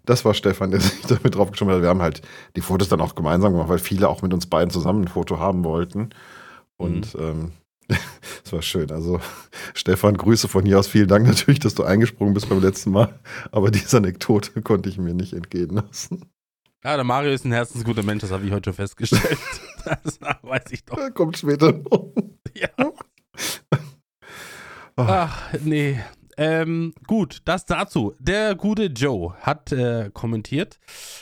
das 0.05 0.25
war 0.25 0.35
Stefan, 0.35 0.71
der 0.71 0.81
sich 0.81 1.03
damit 1.03 1.35
drauf 1.35 1.51
geschoben 1.51 1.75
hat. 1.75 1.83
Wir 1.83 1.89
haben 1.89 2.03
halt 2.03 2.23
die 2.57 2.61
Fotos 2.61 2.89
dann 2.89 3.01
auch 3.01 3.15
gemeinsam 3.15 3.53
gemacht, 3.53 3.69
weil 3.69 3.79
viele 3.79 4.09
auch 4.09 4.23
mit 4.23 4.33
uns 4.33 4.47
beiden 4.47 4.71
zusammen 4.71 5.03
ein 5.05 5.09
Foto 5.09 5.39
haben 5.39 5.65
wollten. 5.65 6.11
Und 6.77 7.15
ähm, 7.19 7.53
es 8.45 8.53
war 8.53 8.63
schön. 8.63 8.91
Also, 8.91 9.21
Stefan, 9.75 10.17
Grüße 10.17 10.49
von 10.49 10.65
hier 10.65 10.79
aus. 10.79 10.89
Vielen 10.89 11.09
Dank 11.09 11.27
natürlich, 11.27 11.61
dass 11.61 11.75
du 11.75 11.85
eingesprungen 11.85 12.35
bist 12.35 12.49
beim 12.49 12.61
letzten 12.61 12.91
Mal. 12.91 13.19
Aber 13.53 13.71
diese 13.71 13.99
Anekdote 13.99 14.63
konnte 14.63 14.89
ich 14.89 14.99
mir 14.99 15.15
nicht 15.15 15.33
entgehen 15.33 15.71
lassen. 15.71 16.25
Ja, 16.83 16.97
der 16.97 17.05
Mario 17.05 17.33
ist 17.33 17.45
ein 17.45 17.53
herzensguter 17.53 18.03
Mensch, 18.03 18.23
das 18.23 18.31
habe 18.31 18.47
ich 18.47 18.53
heute 18.53 18.71
schon 18.71 18.75
festgestellt. 18.75 19.39
Das 19.83 20.21
weiß 20.21 20.65
ich 20.73 20.85
doch. 20.85 20.95
Da 20.95 21.09
kommt 21.09 21.39
später 21.39 21.73
noch. 21.73 22.13
Ja. 22.55 22.69
Ach, 24.97 25.55
nee. 25.65 25.99
Ähm, 26.37 26.93
gut, 27.07 27.41
das 27.47 27.65
dazu. 27.65 28.15
Der 28.19 28.55
gute 28.55 28.87
Joe 28.87 29.35
hat 29.41 29.73
äh, 29.73 30.11
kommentiert, 30.13 30.79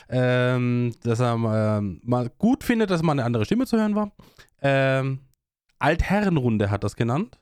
ähm, 0.09 0.93
dass 1.04 1.21
er 1.21 1.35
ähm, 1.35 2.00
mal 2.02 2.31
gut 2.38 2.64
findet, 2.64 2.90
dass 2.90 3.02
mal 3.02 3.12
eine 3.12 3.25
andere 3.25 3.45
Stimme 3.45 3.66
zu 3.66 3.76
hören 3.76 3.95
war. 3.95 4.11
Ähm, 4.61 5.21
Altherrenrunde 5.78 6.70
hat 6.70 6.85
das 6.85 6.97
genannt. 6.97 7.38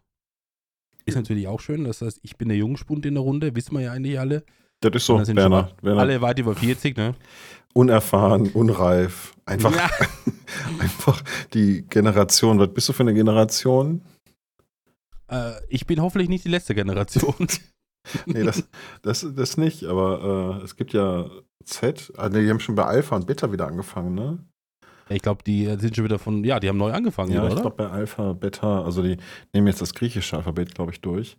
Ist 1.04 1.14
natürlich 1.14 1.46
auch 1.46 1.60
schön. 1.60 1.84
Das 1.84 2.02
heißt, 2.02 2.18
ich 2.22 2.36
bin 2.36 2.48
der 2.48 2.58
Jungspund 2.58 3.06
in 3.06 3.14
der 3.14 3.22
Runde, 3.22 3.54
wissen 3.54 3.74
wir 3.74 3.82
ja 3.82 3.92
eigentlich 3.92 4.18
alle. 4.18 4.44
das 4.80 4.92
ist 4.94 5.06
so, 5.06 5.14
Und 5.14 5.20
da 5.20 5.24
sind 5.26 5.36
Werner. 5.36 5.70
Werner 5.82 6.00
Alle 6.00 6.20
weit 6.20 6.38
über 6.38 6.54
40, 6.54 6.96
ne? 6.96 7.14
unerfahren, 7.74 8.48
unreif. 8.52 9.34
Einfach, 9.44 9.74
Ja. 9.74 9.88
einfach 10.80 11.22
die 11.52 11.82
Generation. 11.88 12.58
Was 12.58 12.72
bist 12.72 12.88
du 12.88 12.92
für 12.92 13.02
eine 13.02 13.14
Generation? 13.14 14.02
Äh, 15.28 15.52
ich 15.68 15.86
bin 15.86 16.00
hoffentlich 16.00 16.28
nicht 16.28 16.44
die 16.44 16.50
letzte 16.50 16.74
Generation. 16.74 17.34
Nee, 18.24 18.44
das, 18.44 18.62
das, 19.02 19.26
das 19.34 19.56
nicht. 19.56 19.82
Aber 19.82 20.60
äh, 20.60 20.64
es 20.64 20.76
gibt 20.76 20.92
ja 20.92 21.28
Z. 21.64 22.12
Nee, 22.30 22.42
die 22.44 22.50
haben 22.50 22.60
schon 22.60 22.76
bei 22.76 22.84
Alpha 22.84 23.16
und 23.16 23.26
Beta 23.26 23.50
wieder 23.50 23.66
angefangen, 23.66 24.14
ne? 24.14 24.38
Ich 25.08 25.22
glaube, 25.22 25.42
die 25.44 25.66
sind 25.78 25.94
schon 25.96 26.04
wieder 26.04 26.18
von, 26.18 26.42
ja, 26.44 26.58
die 26.60 26.68
haben 26.68 26.78
neu 26.78 26.92
angefangen, 26.92 27.30
Ja, 27.32 27.38
wieder, 27.38 27.48
ich 27.48 27.52
oder? 27.54 27.62
glaube 27.62 27.76
bei 27.76 27.88
Alpha, 27.90 28.32
Beta, 28.32 28.82
also 28.84 29.02
die 29.02 29.16
nehmen 29.52 29.66
jetzt 29.68 29.80
das 29.80 29.94
griechische 29.94 30.36
Alphabet, 30.36 30.75
glaube 30.75 30.92
ich, 30.92 31.00
durch. 31.00 31.38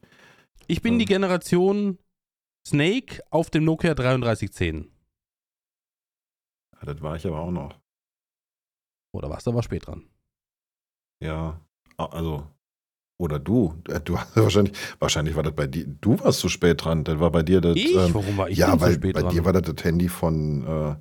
Ich 0.67 0.81
bin 0.81 0.93
Ähm. 0.93 0.99
die 0.99 1.05
Generation 1.05 1.97
Snake 2.67 3.21
auf 3.29 3.49
dem 3.49 3.63
Nokia 3.65 3.93
3310. 3.93 4.91
Ja, 6.79 6.93
das 6.93 7.01
war 7.01 7.15
ich 7.15 7.25
aber 7.25 7.39
auch 7.39 7.51
noch. 7.51 7.79
Oder 9.13 9.29
was? 9.29 9.43
Da 9.43 9.53
war 9.53 9.63
spät 9.63 9.87
dran. 9.87 10.03
Ja, 11.23 11.59
also. 11.97 12.47
Oder 13.19 13.39
du. 13.39 13.73
Äh, 13.89 13.99
Du 14.01 14.17
hast 14.17 14.35
wahrscheinlich, 14.35 14.77
wahrscheinlich 14.99 15.35
war 15.35 15.43
das 15.43 15.55
bei 15.55 15.67
dir. 15.67 15.85
Du 15.87 16.19
warst 16.19 16.39
zu 16.39 16.49
spät 16.49 16.83
dran. 16.83 17.03
Das 17.03 17.19
war 17.19 17.31
bei 17.31 17.43
dir 17.43 17.61
das. 17.61 17.75
Ich? 17.75 17.95
ähm, 17.95 18.13
Warum 18.13 18.37
war 18.37 18.49
ich 18.49 18.57
ja, 18.57 18.79
weil 18.79 18.91
so 18.93 18.95
spät 18.99 19.13
bei 19.13 19.21
dran? 19.21 19.33
dir 19.33 19.45
war 19.45 19.53
das 19.53 19.73
das 19.73 19.83
Handy 19.83 20.07
von, 20.09 20.63
äh, 20.67 20.95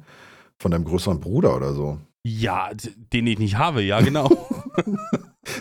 von 0.58 0.70
deinem 0.70 0.84
größeren 0.84 1.20
Bruder 1.20 1.54
oder 1.56 1.74
so. 1.74 2.00
Ja, 2.28 2.70
den 3.12 3.26
ich 3.28 3.38
nicht 3.38 3.56
habe, 3.56 3.82
ja, 3.82 4.00
genau. 4.00 4.28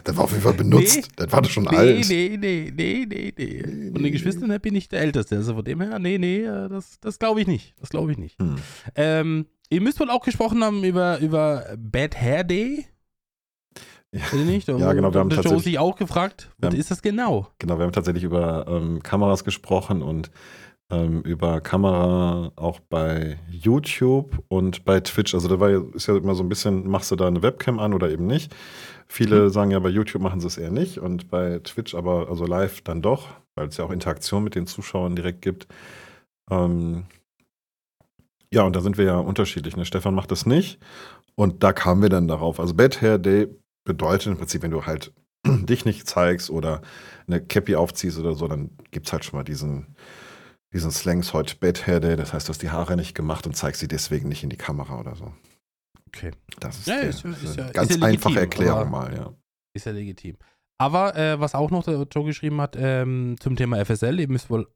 Der 0.07 0.17
war 0.17 0.24
auf 0.24 0.31
jeden 0.31 0.41
Fall 0.41 0.53
benutzt. 0.53 0.95
Nee. 0.95 1.15
Der 1.19 1.31
war 1.31 1.43
doch 1.43 1.50
schon 1.50 1.65
nee, 1.65 1.75
alt. 1.77 2.10
nee, 2.10 2.38
nee, 2.39 2.74
nee, 2.75 3.05
nee, 3.07 3.34
nee. 3.38 3.62
Von 3.62 3.72
nee. 3.93 4.01
den 4.01 4.12
Geschwistern 4.12 4.60
bin 4.60 4.74
ich 4.74 4.89
der 4.89 5.01
Älteste. 5.01 5.36
Also 5.36 5.53
von 5.53 5.63
dem 5.63 5.79
her, 5.79 6.00
nee, 6.00 6.17
nee, 6.17 6.43
äh, 6.43 6.67
das, 6.69 7.00
das 7.01 7.19
glaube 7.19 7.41
ich 7.41 7.48
nicht. 7.48 7.75
Das 7.79 7.89
glaube 7.89 8.12
ich 8.12 8.17
nicht. 8.17 8.39
Hm. 8.39 8.55
Ähm, 8.95 9.45
ihr 9.69 9.81
müsst 9.81 10.00
wohl 10.00 10.10
auch 10.10 10.24
gesprochen 10.24 10.63
haben 10.63 10.84
über, 10.84 11.19
über 11.19 11.65
Bad 11.77 12.19
Hair 12.19 12.45
Day. 12.45 12.88
Ja. 14.12 14.22
Nicht? 14.36 14.67
Ja, 14.69 14.93
genau, 14.93 15.13
wir 15.13 15.19
haben 15.19 15.29
der 15.29 15.38
Joe 15.38 15.43
tatsächlich- 15.43 15.63
sich 15.65 15.79
auch 15.79 15.98
gefragt, 15.98 16.50
was 16.57 16.72
haben- 16.72 16.79
ist 16.79 16.89
das 16.89 17.03
genau? 17.03 17.50
Genau, 17.60 17.77
wir 17.77 17.86
haben 17.86 17.91
tatsächlich 17.91 18.24
über 18.24 18.65
ähm, 18.67 19.03
Kameras 19.03 19.43
gesprochen 19.43 20.01
und 20.01 20.31
ähm, 20.91 21.21
über 21.21 21.61
Kamera 21.61 22.51
auch 22.55 22.79
bei 22.79 23.39
YouTube 23.49 24.43
und 24.47 24.85
bei 24.85 24.99
Twitch. 24.99 25.33
Also 25.33 25.47
da 25.47 25.59
war 25.59 25.69
ja, 25.69 25.81
ist 25.93 26.07
ja 26.07 26.15
immer 26.15 26.35
so 26.35 26.43
ein 26.43 26.49
bisschen, 26.49 26.87
machst 26.87 27.11
du 27.11 27.15
da 27.15 27.27
eine 27.27 27.41
Webcam 27.41 27.79
an 27.79 27.93
oder 27.93 28.09
eben 28.11 28.27
nicht. 28.27 28.55
Viele 29.07 29.49
sagen 29.49 29.71
ja, 29.71 29.79
bei 29.79 29.89
YouTube 29.89 30.21
machen 30.21 30.39
sie 30.39 30.47
es 30.47 30.57
eher 30.57 30.71
nicht 30.71 30.99
und 30.99 31.29
bei 31.29 31.59
Twitch 31.59 31.95
aber, 31.95 32.29
also 32.29 32.45
live 32.45 32.81
dann 32.81 33.01
doch, 33.01 33.29
weil 33.55 33.67
es 33.67 33.77
ja 33.77 33.85
auch 33.85 33.91
Interaktion 33.91 34.43
mit 34.43 34.55
den 34.55 34.67
Zuschauern 34.67 35.15
direkt 35.15 35.41
gibt. 35.41 35.67
Ähm, 36.49 37.05
ja, 38.51 38.63
und 38.63 38.75
da 38.75 38.81
sind 38.81 38.97
wir 38.97 39.05
ja 39.05 39.17
unterschiedlich. 39.17 39.75
Ne? 39.77 39.85
Stefan 39.85 40.15
macht 40.15 40.31
das 40.31 40.45
nicht 40.45 40.79
und 41.35 41.63
da 41.63 41.73
kamen 41.73 42.01
wir 42.01 42.09
dann 42.09 42.27
darauf. 42.27 42.59
Also 42.59 42.73
Bad 42.73 43.01
Hair 43.01 43.19
Day 43.19 43.47
bedeutet 43.85 44.27
im 44.27 44.37
Prinzip, 44.37 44.63
wenn 44.63 44.71
du 44.71 44.85
halt 44.85 45.13
dich 45.45 45.85
nicht 45.85 46.07
zeigst 46.07 46.49
oder 46.49 46.81
eine 47.27 47.41
Cappy 47.41 47.75
aufziehst 47.75 48.19
oder 48.19 48.33
so, 48.33 48.47
dann 48.47 48.71
gibt 48.91 49.07
es 49.07 49.13
halt 49.13 49.25
schon 49.25 49.37
mal 49.37 49.43
diesen, 49.43 49.95
diesen 50.75 50.91
Slangs 50.91 51.34
heute 51.34 51.55
Day. 51.55 52.15
Das 52.15 52.34
heißt, 52.34 52.48
du 52.48 52.51
hast 52.51 52.62
die 52.62 52.70
Haare 52.70 52.96
nicht 52.96 53.15
gemacht 53.15 53.48
und 53.48 53.55
zeigst 53.55 53.79
sie 53.82 53.88
deswegen 53.88 54.29
nicht 54.29 54.44
in 54.44 54.50
die 54.50 54.58
Kamera 54.58 55.00
oder 55.00 55.15
so. 55.15 55.34
Okay. 56.10 56.32
Das 56.60 56.77
ist, 56.77 56.88
Ja, 56.88 56.96
der, 57.00 57.10
ist 57.10 57.24
ja- 57.24 57.29
ist 57.32 57.44
ja- 57.44 57.50
eine 57.63 57.65
ist 57.67 57.74
ganz 57.74 57.89
ja 57.89 57.96
legitim, 57.96 58.03
einfache 58.03 58.39
Erklärung 58.39 58.79
aber- 58.82 58.89
mal, 58.89 59.13
ja. 59.15 59.34
Ist 59.74 59.86
ja 59.88 59.91
legitim. 59.91 60.36
Aber 60.77 61.15
äh, 61.15 61.39
was 61.39 61.55
auch 61.55 61.72
noch 61.72 61.86
der 61.86 62.05
Joe 62.13 62.25
geschrieben 62.25 62.60
hat 62.60 62.75
ähm, 62.77 63.38
zum 63.39 63.55
Thema 63.55 63.77
FSL, 63.86 64.20
ihr 64.20 64.27
müsst 64.27 64.50
wohl 64.50 64.67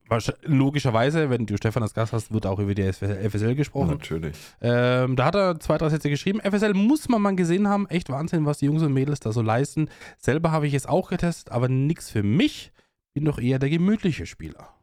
logischerweise, 0.43 1.29
wenn 1.29 1.45
du 1.45 1.57
Stefan 1.57 1.83
als 1.83 1.93
Gast 1.93 2.13
hast, 2.13 2.31
wird 2.33 2.45
auch 2.45 2.59
über 2.59 2.73
die 2.73 2.83
FSL 2.93 3.55
gesprochen. 3.55 3.89
Natürlich. 3.89 4.35
Ähm, 4.61 5.17
da 5.17 5.25
hat 5.25 5.35
er 5.35 5.59
zwei, 5.59 5.77
drei 5.77 5.89
Sätze 5.89 6.09
geschrieben. 6.09 6.39
FSL 6.39 6.73
muss 6.73 7.09
man 7.09 7.21
mal 7.21 7.35
gesehen 7.35 7.67
haben. 7.67 7.85
Echt 7.89 8.09
Wahnsinn, 8.09 8.45
was 8.45 8.59
die 8.59 8.65
Jungs 8.67 8.81
und 8.81 8.93
Mädels 8.93 9.19
da 9.19 9.33
so 9.33 9.41
leisten. 9.41 9.89
Selber 10.17 10.51
habe 10.51 10.67
ich 10.67 10.73
es 10.73 10.85
auch 10.85 11.09
getestet, 11.09 11.51
aber 11.51 11.67
nichts 11.67 12.09
für 12.09 12.23
mich. 12.23 12.71
Bin 13.13 13.25
doch 13.25 13.39
eher 13.39 13.59
der 13.59 13.69
gemütliche 13.69 14.25
Spieler. 14.25 14.73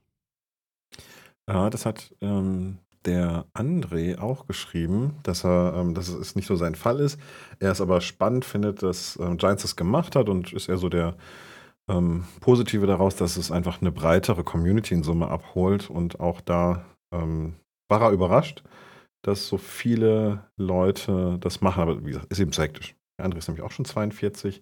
Ja, 1.49 1.71
das 1.71 1.87
hat 1.87 2.15
ähm, 2.21 2.79
der 3.05 3.47
André 3.55 4.19
auch 4.19 4.47
geschrieben, 4.47 5.15
dass 5.23 5.45
er, 5.45 5.75
ähm, 5.77 5.95
dass 5.95 6.09
es 6.09 6.35
nicht 6.35 6.47
so 6.47 6.57
sein 6.57 6.75
Fall 6.75 7.01
ist. 7.01 7.21
Er 7.61 7.71
es 7.71 7.81
aber 7.81 8.01
spannend 8.01 8.45
findet, 8.45 8.83
dass 8.83 9.17
ähm, 9.21 9.37
Giants 9.37 9.63
das 9.63 9.77
gemacht 9.77 10.17
hat 10.17 10.29
und 10.29 10.53
ist 10.53 10.69
eher 10.69 10.79
so 10.79 10.89
der 10.89 11.17
ähm, 11.89 12.25
Positive 12.41 12.87
daraus, 12.87 13.17
dass 13.17 13.37
es 13.37 13.53
einfach 13.53 13.81
eine 13.81 13.93
breitere 13.93 14.43
Community 14.45 14.95
in 14.95 15.05
Summe 15.05 15.29
abholt 15.29 15.89
und 15.89 16.19
auch 16.21 16.41
da 16.41 16.85
ähm, 17.13 17.55
war 17.89 18.03
er 18.03 18.11
überrascht, 18.11 18.65
dass 19.23 19.47
so 19.47 19.57
viele 19.59 20.51
Leute 20.57 21.39
das 21.41 21.61
machen, 21.61 21.83
aber 21.83 22.05
wie 22.05 22.11
gesagt, 22.11 22.33
ist 22.33 22.41
eben 22.41 22.53
zu 22.53 22.63
hektisch. 22.63 22.97
Der 23.19 23.27
André 23.27 23.39
ist 23.39 23.49
nämlich 23.49 23.65
auch 23.65 23.71
schon 23.71 23.85
42 23.85 24.61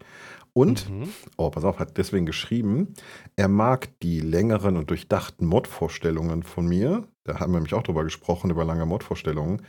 und 0.57 0.89
Mhm. 0.89 1.09
oh, 1.37 1.51
pass 1.51 1.65
auf, 1.65 1.79
hat 1.79 1.99
deswegen 1.99 2.27
geschrieben, 2.27 2.95
er 3.37 3.49
mag 3.49 3.91
die 4.01 4.21
längeren 4.21 4.77
und 4.77 4.89
durchdachten 4.91 5.47
Mod-Vorstellungen 5.47 6.43
von 6.43 6.67
mir. 6.67 7.07
Da 7.25 7.41
haben 7.41 7.53
wir 7.53 7.59
nämlich 7.59 7.75
auch 7.75 7.83
drüber 7.83 8.05
gesprochen, 8.05 8.51
über 8.51 8.65
lange 8.65 8.87
Mod-Vorstellungen, 8.87 9.63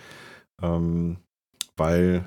ähm, 0.61 1.17
weil 1.75 2.25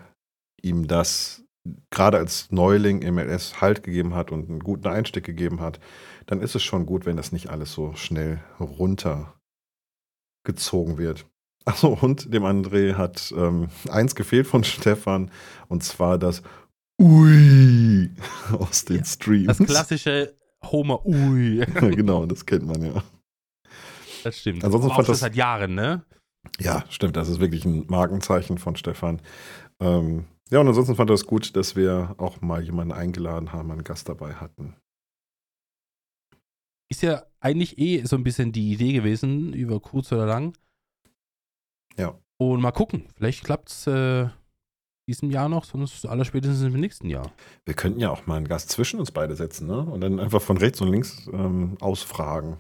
ihm 0.62 0.86
das 0.88 1.44
gerade 1.90 2.18
als 2.18 2.50
Neuling 2.50 3.02
im 3.02 3.18
LS 3.18 3.60
Halt 3.60 3.82
gegeben 3.82 4.14
hat 4.14 4.32
und 4.32 4.48
einen 4.48 4.60
guten 4.60 4.88
Einstieg 4.88 5.24
gegeben 5.24 5.60
hat. 5.60 5.80
Dann 6.26 6.40
ist 6.40 6.54
es 6.54 6.62
schon 6.62 6.86
gut, 6.86 7.06
wenn 7.06 7.16
das 7.16 7.32
nicht 7.32 7.50
alles 7.50 7.72
so 7.72 7.94
schnell 7.94 8.40
runtergezogen 8.58 9.32
wird. 10.98 11.26
Achso, 11.64 11.98
und 12.00 12.32
dem 12.32 12.44
André 12.44 12.94
hat 12.94 13.32
ähm, 13.36 13.68
eins 13.90 14.14
gefehlt 14.14 14.46
von 14.46 14.64
Stefan, 14.64 15.30
und 15.68 15.82
zwar 15.82 16.18
das 16.18 16.42
Ui 17.00 17.47
aus 18.52 18.84
den 18.84 18.98
Ja, 18.98 19.04
Streams. 19.04 19.46
Das 19.46 19.58
klassische 19.58 20.34
Homer, 20.64 21.04
ui. 21.06 21.64
genau, 21.80 22.26
das 22.26 22.44
kennt 22.46 22.66
man 22.66 22.82
ja. 22.82 23.02
Das 24.24 24.38
stimmt. 24.38 24.64
Ansonsten 24.64 24.90
fand 24.90 25.08
das- 25.08 25.20
seit 25.20 25.34
Jahren, 25.36 25.74
ne? 25.74 26.04
Ja, 26.60 26.84
stimmt, 26.88 27.16
das 27.16 27.28
ist 27.28 27.40
wirklich 27.40 27.64
ein 27.64 27.84
Markenzeichen 27.88 28.58
von 28.58 28.74
Stefan. 28.76 29.20
Ähm, 29.80 30.24
ja, 30.50 30.60
und 30.60 30.68
ansonsten 30.68 30.94
fand 30.96 31.10
er 31.10 31.14
es 31.14 31.26
gut, 31.26 31.54
dass 31.56 31.76
wir 31.76 32.14
auch 32.18 32.40
mal 32.40 32.62
jemanden 32.62 32.92
eingeladen 32.92 33.52
haben, 33.52 33.70
einen 33.70 33.84
Gast 33.84 34.08
dabei 34.08 34.34
hatten. 34.34 34.74
Ist 36.90 37.02
ja 37.02 37.24
eigentlich 37.40 37.78
eh 37.78 38.02
so 38.04 38.16
ein 38.16 38.24
bisschen 38.24 38.50
die 38.52 38.72
Idee 38.72 38.92
gewesen, 38.94 39.52
über 39.52 39.78
kurz 39.78 40.10
oder 40.10 40.26
lang. 40.26 40.56
Ja. 41.98 42.18
Und 42.38 42.62
mal 42.62 42.72
gucken, 42.72 43.08
vielleicht 43.16 43.44
klappt 43.44 43.68
es 43.68 43.86
äh, 43.86 44.28
diesem 45.08 45.30
Jahr 45.30 45.48
noch, 45.48 45.64
sonst 45.64 46.06
allerspätestens 46.06 46.62
im 46.62 46.78
nächsten 46.78 47.08
Jahr. 47.08 47.32
Wir 47.64 47.74
könnten 47.74 47.98
ja 47.98 48.10
auch 48.10 48.26
mal 48.26 48.36
einen 48.36 48.46
Gast 48.46 48.70
zwischen 48.70 49.00
uns 49.00 49.10
beide 49.10 49.34
setzen, 49.34 49.66
ne? 49.66 49.80
Und 49.80 50.02
dann 50.02 50.20
einfach 50.20 50.42
von 50.42 50.58
rechts 50.58 50.80
und 50.80 50.90
links 50.90 51.28
ähm, 51.32 51.76
ausfragen. 51.80 52.58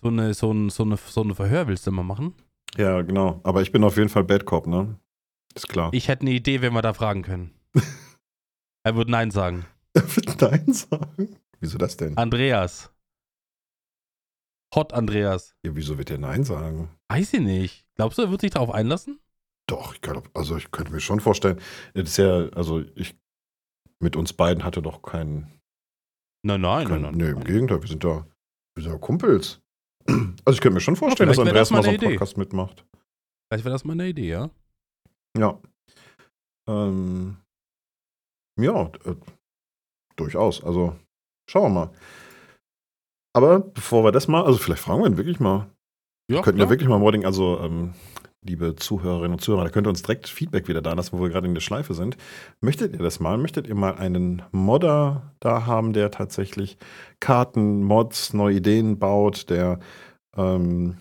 So 0.00 0.08
eine, 0.08 0.32
so, 0.32 0.52
ein, 0.52 0.70
so, 0.70 0.84
eine, 0.84 0.96
so 0.96 1.22
eine 1.22 1.34
Verhör 1.34 1.66
willst 1.66 1.86
du 1.86 1.90
mal 1.90 2.02
machen? 2.04 2.34
Ja, 2.76 3.02
genau. 3.02 3.40
Aber 3.42 3.62
ich 3.62 3.72
bin 3.72 3.84
auf 3.84 3.96
jeden 3.96 4.08
Fall 4.08 4.24
Bad 4.24 4.46
Cop, 4.46 4.66
ne? 4.66 4.96
Ist 5.54 5.68
klar. 5.68 5.90
Ich 5.92 6.08
hätte 6.08 6.22
eine 6.22 6.30
Idee, 6.30 6.62
wenn 6.62 6.72
wir 6.72 6.82
da 6.82 6.94
fragen 6.94 7.22
können. 7.22 7.52
er 8.84 8.96
würde 8.96 9.10
Nein 9.10 9.30
sagen. 9.30 9.66
Er 9.94 10.16
wird 10.16 10.40
Nein 10.40 10.72
sagen. 10.72 11.36
Wieso 11.60 11.78
das 11.78 11.96
denn? 11.96 12.16
Andreas. 12.16 12.90
Hot 14.74 14.94
Andreas. 14.94 15.54
Ja, 15.64 15.76
wieso 15.76 15.98
wird 15.98 16.10
er 16.10 16.18
Nein 16.18 16.44
sagen? 16.44 16.88
Weiß 17.08 17.34
ich 17.34 17.40
nicht. 17.40 17.86
Glaubst 17.96 18.16
du, 18.16 18.22
er 18.22 18.30
wird 18.30 18.40
sich 18.40 18.52
darauf 18.52 18.72
einlassen? 18.72 19.20
Doch, 19.68 19.94
ich 19.94 20.00
kann, 20.00 20.22
also 20.34 20.56
ich 20.56 20.70
könnte 20.70 20.92
mir 20.92 21.00
schon 21.00 21.20
vorstellen, 21.20 21.60
das 21.94 22.10
ist 22.10 22.16
ja, 22.18 22.48
also 22.50 22.80
ich 22.94 23.14
mit 24.00 24.16
uns 24.16 24.32
beiden 24.32 24.64
hatte 24.64 24.82
doch 24.82 25.02
keinen 25.02 25.60
Nein, 26.44 26.60
nein, 26.60 26.88
Kein, 26.88 27.02
nein, 27.02 27.14
nee, 27.14 27.24
nein. 27.24 27.36
im 27.36 27.44
Gegenteil, 27.44 27.80
wir 27.80 27.88
sind 27.88 28.02
da, 28.02 28.26
wir 28.74 28.82
sind 28.82 28.92
ja 28.92 28.98
Kumpels. 28.98 29.60
Also 30.08 30.56
ich 30.56 30.60
könnte 30.60 30.74
mir 30.74 30.80
schon 30.80 30.96
vorstellen, 30.96 31.28
dass 31.28 31.38
Andreas 31.38 31.68
das 31.68 31.70
mal 31.70 31.82
so 31.82 31.88
eine 31.90 31.98
einen 31.98 32.04
Idee. 32.04 32.14
Podcast 32.18 32.36
mitmacht. 32.36 32.84
Vielleicht 33.48 33.64
wäre 33.64 33.72
das 33.72 33.84
mal 33.84 33.92
eine 33.92 34.08
Idee, 34.08 34.28
ja? 34.28 34.50
Ja. 35.38 35.60
Ähm, 36.68 37.36
ja, 38.60 38.86
äh, 39.04 39.14
durchaus. 40.16 40.64
Also 40.64 40.96
schauen 41.48 41.72
wir 41.72 41.86
mal. 41.86 41.94
Aber 43.34 43.60
bevor 43.60 44.02
wir 44.02 44.10
das 44.10 44.26
mal, 44.26 44.42
also 44.44 44.58
vielleicht 44.58 44.82
fragen 44.82 45.00
wir 45.02 45.06
ihn 45.06 45.16
wirklich 45.16 45.38
mal. 45.38 45.70
Ja, 46.28 46.38
Wir 46.38 46.42
könnten 46.42 46.60
ja 46.60 46.68
wirklich 46.68 46.88
mal 46.88 46.98
Modding, 46.98 47.24
also 47.24 47.60
ähm, 47.60 47.94
liebe 48.44 48.74
Zuhörerinnen 48.76 49.32
und 49.32 49.40
Zuhörer, 49.40 49.64
da 49.64 49.70
könnt 49.70 49.86
ihr 49.86 49.90
uns 49.90 50.02
direkt 50.02 50.28
Feedback 50.28 50.68
wieder 50.68 50.82
da 50.82 50.92
lassen, 50.92 51.16
wo 51.16 51.22
wir 51.22 51.30
gerade 51.30 51.46
in 51.46 51.54
der 51.54 51.60
Schleife 51.60 51.94
sind. 51.94 52.16
Möchtet 52.60 52.92
ihr 52.92 52.98
das 52.98 53.20
mal? 53.20 53.38
Möchtet 53.38 53.66
ihr 53.66 53.74
mal 53.74 53.94
einen 53.94 54.42
Modder 54.50 55.32
da 55.40 55.66
haben, 55.66 55.92
der 55.92 56.10
tatsächlich 56.10 56.76
Karten, 57.20 57.82
Mods, 57.82 58.34
neue 58.34 58.56
Ideen 58.56 58.98
baut, 58.98 59.48
der 59.48 59.78
ähm, 60.36 60.96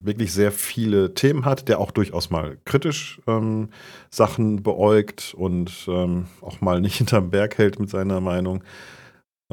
wirklich 0.00 0.32
sehr 0.32 0.52
viele 0.52 1.14
Themen 1.14 1.44
hat, 1.44 1.68
der 1.68 1.78
auch 1.78 1.92
durchaus 1.92 2.30
mal 2.30 2.58
kritisch 2.64 3.20
ähm, 3.26 3.70
Sachen 4.10 4.62
beäugt 4.62 5.34
und 5.34 5.86
ähm, 5.88 6.26
auch 6.40 6.60
mal 6.60 6.80
nicht 6.80 6.96
hinterm 6.98 7.30
Berg 7.30 7.58
hält 7.58 7.78
mit 7.78 7.90
seiner 7.90 8.20
Meinung, 8.20 8.64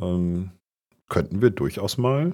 ähm, 0.01 0.51
könnten 1.09 1.41
wir 1.41 1.51
durchaus 1.51 1.97
mal 1.97 2.33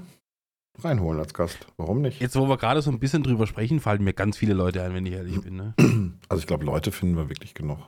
reinholen 0.80 1.20
als 1.20 1.34
Gast. 1.34 1.68
Warum 1.78 2.02
nicht? 2.02 2.20
Jetzt, 2.22 2.36
wo 2.36 2.48
wir 2.48 2.58
gerade 2.58 2.82
so 2.82 2.92
ein 2.92 3.00
bisschen 3.00 3.24
drüber 3.24 3.48
sprechen, 3.48 3.80
fallen 3.80 4.04
mir 4.04 4.14
ganz 4.14 4.38
viele 4.38 4.54
Leute 4.54 4.84
ein, 4.84 4.94
wenn 4.94 5.06
ich 5.06 5.14
ehrlich 5.14 5.42
bin. 5.42 5.56
Ne? 5.56 5.74
Also 6.30 6.42
ich 6.42 6.48
glaube, 6.48 6.64
Leute 6.66 6.92
finden 6.92 7.16
wir 7.16 7.28
wirklich 7.30 7.56
genug. 7.56 7.80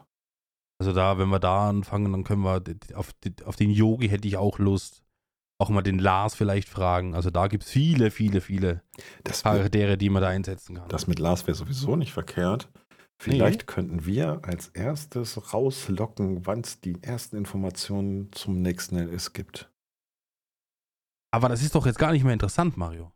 Also 0.80 0.94
da, 0.94 1.20
wenn 1.20 1.30
wir 1.30 1.40
da 1.40 1.70
anfangen, 1.70 2.12
dann 2.12 2.24
können 2.24 2.42
wir 2.42 2.64
auf, 2.96 3.12
auf 3.46 3.56
den 3.56 3.70
Yogi 3.70 4.10
hätte 4.10 4.28
ich 4.28 4.38
auch 4.38 4.58
Lust. 4.58 5.04
Auch 5.60 5.70
mal 5.70 5.84
den 5.84 6.00
Lars 6.00 6.34
vielleicht 6.34 6.68
fragen. 6.68 7.14
Also 7.14 7.30
da 7.30 7.48
gibt 7.48 7.64
es 7.64 7.70
viele, 7.70 8.10
viele, 8.10 8.42
viele 8.42 8.82
Das, 9.24 9.44
Charaktere, 9.44 9.96
die 9.96 10.10
man 10.10 10.24
da 10.24 10.30
einsetzen 10.30 10.78
kann. 10.78 10.90
das 10.90 11.06
mit 11.06 11.20
Lars 11.20 11.46
wäre 11.46 11.54
sowieso 11.56 11.96
nicht 11.96 12.14
verkehrt. 12.14 12.68
Vielleicht 13.22 13.68
könnten 13.68 14.08
wir 14.08 14.40
als 14.42 14.70
erstes 14.70 15.54
rauslocken, 15.54 16.48
wann 16.48 16.62
es 16.62 16.82
die 16.82 16.98
ersten 17.04 17.36
Informationen 17.38 18.32
zum 18.32 18.64
nächsten 18.64 18.98
LS 18.98 19.34
gibt. 19.34 19.71
Aber 21.32 21.50
das 21.50 21.62
ist 21.62 21.76
doch 21.76 21.86
jetzt 21.86 22.00
gar 22.00 22.12
nicht 22.12 22.24
mehr 22.24 22.34
interessant, 22.34 22.78
Mario. 22.78 23.12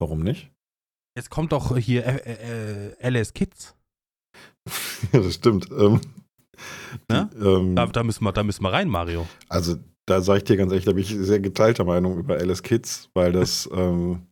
Warum 0.00 0.20
nicht? 0.22 0.50
Jetzt 1.16 1.30
kommt 1.30 1.52
doch 1.52 1.76
hier 1.76 2.04
äh, 2.06 2.92
äh, 3.00 3.08
LS 3.10 3.32
Kids. 3.34 3.74
ja, 5.12 5.20
das 5.20 5.34
stimmt. 5.34 5.68
Ähm, 5.70 6.00
Ja? 7.10 7.24
die, 7.32 7.38
ähm, 7.38 7.76
Da, 7.76 7.86
da, 7.86 8.02
müssen 8.02 8.24
wir, 8.24 8.32
da 8.32 8.42
müssen 8.42 8.62
wir 8.62 8.72
rein, 8.72 8.88
Mario. 8.88 9.26
Also, 9.48 9.76
da 10.06 10.20
sage 10.20 10.38
ich 10.38 10.44
dir 10.44 10.56
ganz 10.56 10.72
ehrlich, 10.72 10.84
da 10.84 10.92
bin 10.92 11.02
ich 11.02 11.10
sehr 11.14 11.40
geteilter 11.40 11.84
Meinung 11.84 12.18
über 12.18 12.34
Alice 12.36 12.62
Kids, 12.62 13.10
weil 13.14 13.32
das, 13.32 13.68
ähm, 13.74 14.26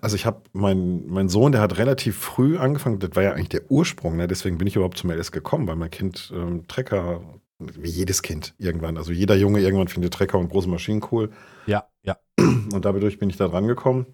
Also 0.00 0.16
ich 0.16 0.24
habe 0.26 0.42
mein, 0.52 1.06
mein 1.06 1.28
Sohn, 1.28 1.52
der 1.52 1.60
hat 1.60 1.78
relativ 1.78 2.16
früh 2.16 2.56
angefangen, 2.58 2.98
das 2.98 3.14
war 3.14 3.22
ja 3.22 3.32
eigentlich 3.32 3.50
der 3.50 3.70
Ursprung, 3.70 4.16
ne? 4.16 4.26
deswegen 4.26 4.58
bin 4.58 4.66
ich 4.66 4.76
überhaupt 4.76 4.96
zum 4.98 5.10
LS 5.10 5.30
gekommen, 5.32 5.66
weil 5.68 5.76
mein 5.76 5.90
Kind 5.90 6.32
ähm, 6.34 6.66
Trecker, 6.66 7.20
wie 7.58 7.90
jedes 7.90 8.22
Kind 8.22 8.54
irgendwann, 8.58 8.98
also 8.98 9.12
jeder 9.12 9.34
Junge 9.34 9.60
irgendwann 9.60 9.88
findet 9.88 10.14
Trecker 10.14 10.38
und 10.38 10.50
große 10.50 10.68
Maschinen 10.68 11.02
cool. 11.10 11.30
Ja, 11.66 11.88
ja. 12.02 12.18
Und 12.38 12.84
dadurch 12.84 13.18
bin 13.18 13.30
ich 13.30 13.36
da 13.36 13.48
dran 13.48 13.66
gekommen. 13.66 14.06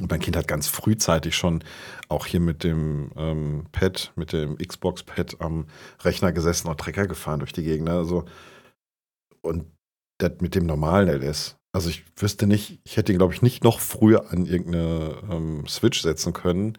Und 0.00 0.10
mein 0.10 0.20
Kind 0.20 0.36
hat 0.36 0.48
ganz 0.48 0.68
frühzeitig 0.68 1.36
schon 1.36 1.62
auch 2.08 2.26
hier 2.26 2.40
mit 2.40 2.64
dem 2.64 3.10
ähm, 3.16 3.66
Pad, 3.72 4.12
mit 4.16 4.32
dem 4.32 4.56
Xbox-Pad 4.56 5.40
am 5.40 5.66
Rechner 6.00 6.32
gesessen 6.32 6.68
und 6.68 6.80
Trecker 6.80 7.06
gefahren 7.06 7.40
durch 7.40 7.52
die 7.52 7.62
Gegend. 7.62 7.90
Also, 7.90 8.24
und 9.42 9.66
das 10.18 10.32
mit 10.40 10.54
dem 10.54 10.66
normalen 10.66 11.08
LS. 11.08 11.56
Also 11.72 11.90
ich 11.90 12.04
wüsste 12.16 12.46
nicht, 12.46 12.80
ich 12.84 12.96
hätte 12.96 13.12
ihn, 13.12 13.18
glaube 13.18 13.34
ich, 13.34 13.42
nicht 13.42 13.64
noch 13.64 13.80
früher 13.80 14.30
an 14.30 14.46
irgendeine 14.46 15.16
ähm, 15.30 15.66
Switch 15.66 16.00
setzen 16.02 16.32
können. 16.32 16.78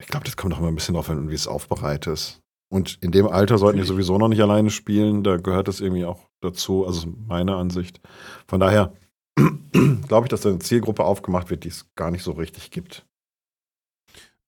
Ich 0.00 0.08
glaube, 0.08 0.24
das 0.24 0.36
kommt 0.36 0.52
doch 0.52 0.58
immer 0.58 0.68
ein 0.68 0.74
bisschen 0.74 0.94
drauf 0.94 1.10
an, 1.10 1.30
wie 1.30 1.34
es 1.34 1.46
aufbereitet 1.46 2.12
ist. 2.12 2.43
Und 2.74 2.98
in 3.02 3.12
dem 3.12 3.28
Alter 3.28 3.56
sollten 3.56 3.78
die 3.78 3.84
sowieso 3.84 4.18
noch 4.18 4.26
nicht 4.26 4.42
alleine 4.42 4.68
spielen. 4.68 5.22
Da 5.22 5.36
gehört 5.36 5.68
das 5.68 5.78
irgendwie 5.80 6.04
auch 6.04 6.28
dazu. 6.40 6.84
Also 6.84 7.06
meine 7.28 7.54
Ansicht. 7.54 8.00
Von 8.48 8.58
daher 8.58 8.92
glaube 10.08 10.26
ich, 10.26 10.28
dass 10.28 10.40
da 10.40 10.48
eine 10.48 10.58
Zielgruppe 10.58 11.04
aufgemacht 11.04 11.50
wird, 11.50 11.62
die 11.62 11.68
es 11.68 11.88
gar 11.94 12.10
nicht 12.10 12.24
so 12.24 12.32
richtig 12.32 12.72
gibt. 12.72 13.06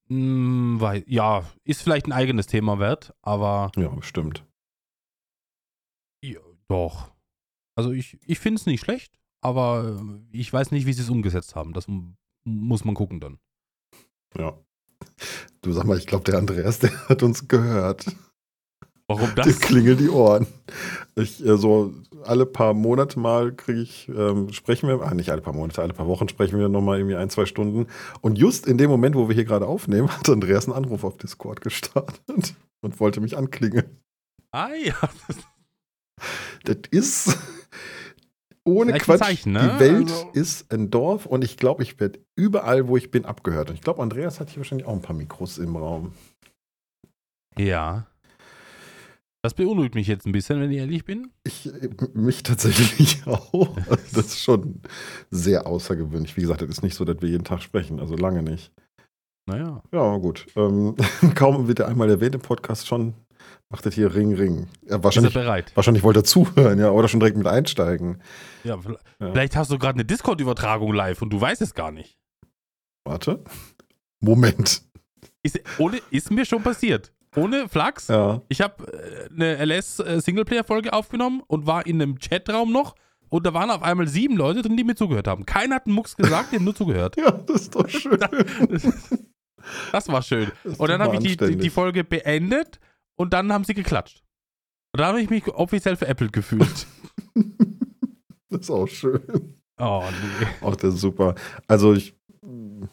Weil, 0.09 1.05
ja, 1.07 1.45
ist 1.63 1.81
vielleicht 1.81 2.05
ein 2.07 2.11
eigenes 2.11 2.47
Thema 2.47 2.79
wert, 2.79 3.13
aber 3.21 3.71
Ja, 3.77 3.87
bestimmt. 3.87 4.45
ja, 6.21 6.41
doch. 6.67 7.11
Also 7.77 7.91
ich, 7.91 8.17
ich 8.25 8.39
finde 8.39 8.59
es 8.59 8.65
nicht 8.65 8.81
schlecht, 8.81 9.17
aber 9.41 10.01
äh, 10.01 10.37
ich 10.37 10.51
weiß 10.51 10.71
nicht, 10.71 10.85
wie 10.85 10.93
sie 10.93 11.01
es 11.01 11.09
umgesetzt 11.09 11.55
haben. 11.55 11.71
Das 11.71 11.87
muss 12.43 12.83
man 12.83 12.95
gucken 12.95 13.21
dann. 13.21 13.39
Ja. 14.37 14.57
Du 15.61 15.73
sag 15.73 15.85
mal, 15.85 15.97
ich 15.97 16.07
glaube, 16.07 16.23
der 16.25 16.37
Andreas, 16.37 16.79
der 16.79 16.91
hat 17.09 17.23
uns 17.23 17.47
gehört. 17.47 18.05
Warum 19.09 19.27
Dem 19.35 19.35
das? 19.45 19.59
klingeln 19.59 19.97
die 19.97 20.09
Ohren. 20.09 20.47
Ich, 21.15 21.43
äh, 21.45 21.57
so 21.57 21.93
alle 22.25 22.45
paar 22.45 22.73
Monate 22.73 23.19
mal 23.19 23.53
kriege 23.55 23.79
ich, 23.79 24.09
ähm, 24.09 24.51
sprechen 24.51 24.89
wir, 24.89 25.01
ah, 25.01 25.13
nicht 25.13 25.29
alle 25.29 25.41
paar 25.41 25.53
Monate, 25.53 25.81
alle 25.81 25.93
paar 25.93 26.07
Wochen 26.07 26.27
sprechen 26.27 26.59
wir 26.59 26.67
nochmal 26.67 26.97
irgendwie 26.99 27.15
ein, 27.15 27.29
zwei 27.29 27.45
Stunden. 27.45 27.87
Und 28.19 28.37
just 28.37 28.67
in 28.67 28.77
dem 28.77 28.89
Moment, 28.89 29.15
wo 29.15 29.29
wir 29.29 29.35
hier 29.35 29.45
gerade 29.45 29.65
aufnehmen, 29.65 30.09
hat 30.17 30.27
Andreas 30.29 30.65
einen 30.65 30.75
Anruf 30.75 31.05
auf 31.05 31.17
Discord 31.17 31.61
gestartet 31.61 32.53
und 32.81 32.99
wollte 32.99 33.21
mich 33.21 33.37
anklingeln. 33.37 33.97
Ah 34.51 34.69
ja. 34.73 34.95
Das 36.65 36.77
ist 36.91 37.37
ohne 38.65 38.91
Vielleicht 38.91 39.05
Quatsch. 39.05 39.19
Zeichen, 39.19 39.53
ne? 39.53 39.71
Die 39.75 39.79
Welt 39.79 40.11
Also- 40.11 40.29
ist 40.33 40.73
ein 40.73 40.89
Dorf 40.89 41.25
und 41.25 41.43
ich 41.45 41.55
glaube, 41.55 41.83
ich 41.83 41.97
werde 42.01 42.19
überall, 42.37 42.87
wo 42.87 42.95
ich 42.95 43.11
bin, 43.11 43.25
abgehört. 43.25 43.69
Und 43.69 43.75
ich 43.75 43.81
glaube, 43.81 44.01
Andreas 44.01 44.39
hat 44.39 44.49
hier 44.49 44.57
wahrscheinlich 44.57 44.87
auch 44.87 44.93
ein 44.93 45.01
paar 45.01 45.15
Mikros 45.15 45.57
im 45.57 45.75
Raum. 45.75 46.13
Ja. 47.57 48.07
Das 49.43 49.53
beunruhigt 49.53 49.95
mich 49.95 50.07
jetzt 50.07 50.25
ein 50.25 50.31
bisschen, 50.31 50.59
wenn 50.59 50.71
ich 50.71 50.77
ehrlich 50.79 51.05
bin. 51.05 51.31
Ich, 51.43 51.67
äh, 51.67 51.89
mich 52.13 52.43
tatsächlich 52.43 53.25
auch. 53.27 53.77
Das 54.13 54.25
ist 54.27 54.39
schon 54.41 54.81
sehr 55.31 55.67
außergewöhnlich. 55.67 56.35
Wie 56.37 56.41
gesagt, 56.41 56.61
es 56.61 56.69
ist 56.69 56.83
nicht 56.83 56.95
so, 56.95 57.05
dass 57.05 57.21
wir 57.21 57.29
jeden 57.29 57.43
Tag 57.43 57.61
sprechen, 57.61 57.99
also 57.99 58.15
lange 58.15 58.43
nicht. 58.43 58.71
Naja. 59.49 59.81
Ja, 59.93 60.17
gut. 60.17 60.45
Ähm, 60.55 60.95
kaum 61.35 61.67
wird 61.67 61.79
er 61.79 61.87
einmal 61.87 62.09
erwähnt 62.09 62.35
im 62.35 62.41
Podcast 62.41 62.87
schon, 62.87 63.13
macht 63.69 63.85
das 63.85 63.93
hier 63.93 64.13
Ring, 64.13 64.33
Ring. 64.33 64.67
Ja, 64.81 64.87
Ist 64.87 64.91
er 64.91 65.03
wahrscheinlich, 65.05 65.33
bereit? 65.33 65.71
wahrscheinlich 65.75 66.03
wollte 66.03 66.19
er 66.19 66.23
zuhören, 66.25 66.79
ja, 66.79 66.91
oder 66.91 67.07
schon 67.07 67.21
direkt 67.21 67.37
mit 67.37 67.47
einsteigen. 67.47 68.21
Ja, 68.65 68.77
vielleicht, 68.77 68.99
Ja. 69.21 69.31
vielleicht 69.31 69.55
hast 69.55 69.71
du 69.71 69.77
gerade 69.77 69.93
eine 69.95 70.05
Discord-Übertragung 70.05 70.91
live 70.93 71.21
und 71.21 71.29
du 71.29 71.39
weißt 71.39 71.61
es 71.61 71.73
gar 71.73 71.91
nicht. 71.91 72.16
Warte. 73.07 73.41
Moment. 74.19 74.81
Ist, 75.41 75.61
ohne, 75.77 76.01
ist 76.11 76.29
mir 76.29 76.45
schon 76.45 76.61
passiert. 76.61 77.13
Ohne 77.35 77.69
Flachs. 77.69 78.09
Ja. 78.09 78.41
Ich 78.49 78.59
habe 78.61 78.85
äh, 78.91 79.29
eine 79.33 79.65
LS-Singleplayer-Folge 79.65 80.91
aufgenommen 80.91 81.41
und 81.47 81.65
war 81.67 81.85
in 81.85 82.01
einem 82.01 82.19
Chatraum 82.19 82.71
noch 82.71 82.95
und 83.29 83.45
da 83.45 83.53
waren 83.53 83.69
auf 83.69 83.81
einmal 83.81 84.07
sieben 84.07 84.35
Leute 84.35 84.61
drin, 84.61 84.75
die 84.75 84.83
mir 84.83 84.95
zugehört 84.95 85.27
haben. 85.27 85.45
Keiner 85.45 85.75
hat 85.75 85.85
einen 85.85 85.95
Mucks 85.95 86.15
gesagt, 86.15 86.51
die 86.51 86.57
haben 86.57 86.65
nur 86.65 86.75
zugehört. 86.75 87.15
Ja, 87.17 87.31
das 87.31 87.61
ist 87.61 87.75
doch 87.75 87.87
schön. 87.87 88.19
Das 89.91 90.07
war 90.07 90.21
schön. 90.21 90.49
Das 90.63 90.77
Und 90.77 90.89
dann 90.89 91.01
habe 91.01 91.17
ich 91.17 91.35
die, 91.35 91.57
die, 91.57 91.69
Folge 91.69 92.05
beendet 92.05 92.79
und 93.17 93.33
dann 93.33 93.51
haben 93.51 93.65
sie 93.65 93.73
geklatscht. 93.73 94.23
Und 94.93 95.01
da 95.01 95.07
habe 95.07 95.21
ich 95.21 95.29
mich 95.29 95.45
offiziell 95.49 95.97
veräppelt 95.97 96.33
gefühlt. 96.33 96.87
Das 98.49 98.61
ist 98.61 98.69
auch 98.69 98.87
schön. 98.87 99.57
Oh, 99.77 100.03
nee. 100.09 100.47
Auch 100.61 100.77
das 100.77 100.95
ist 100.95 101.01
super. 101.01 101.35
Also 101.67 101.93
ich, 101.93 102.16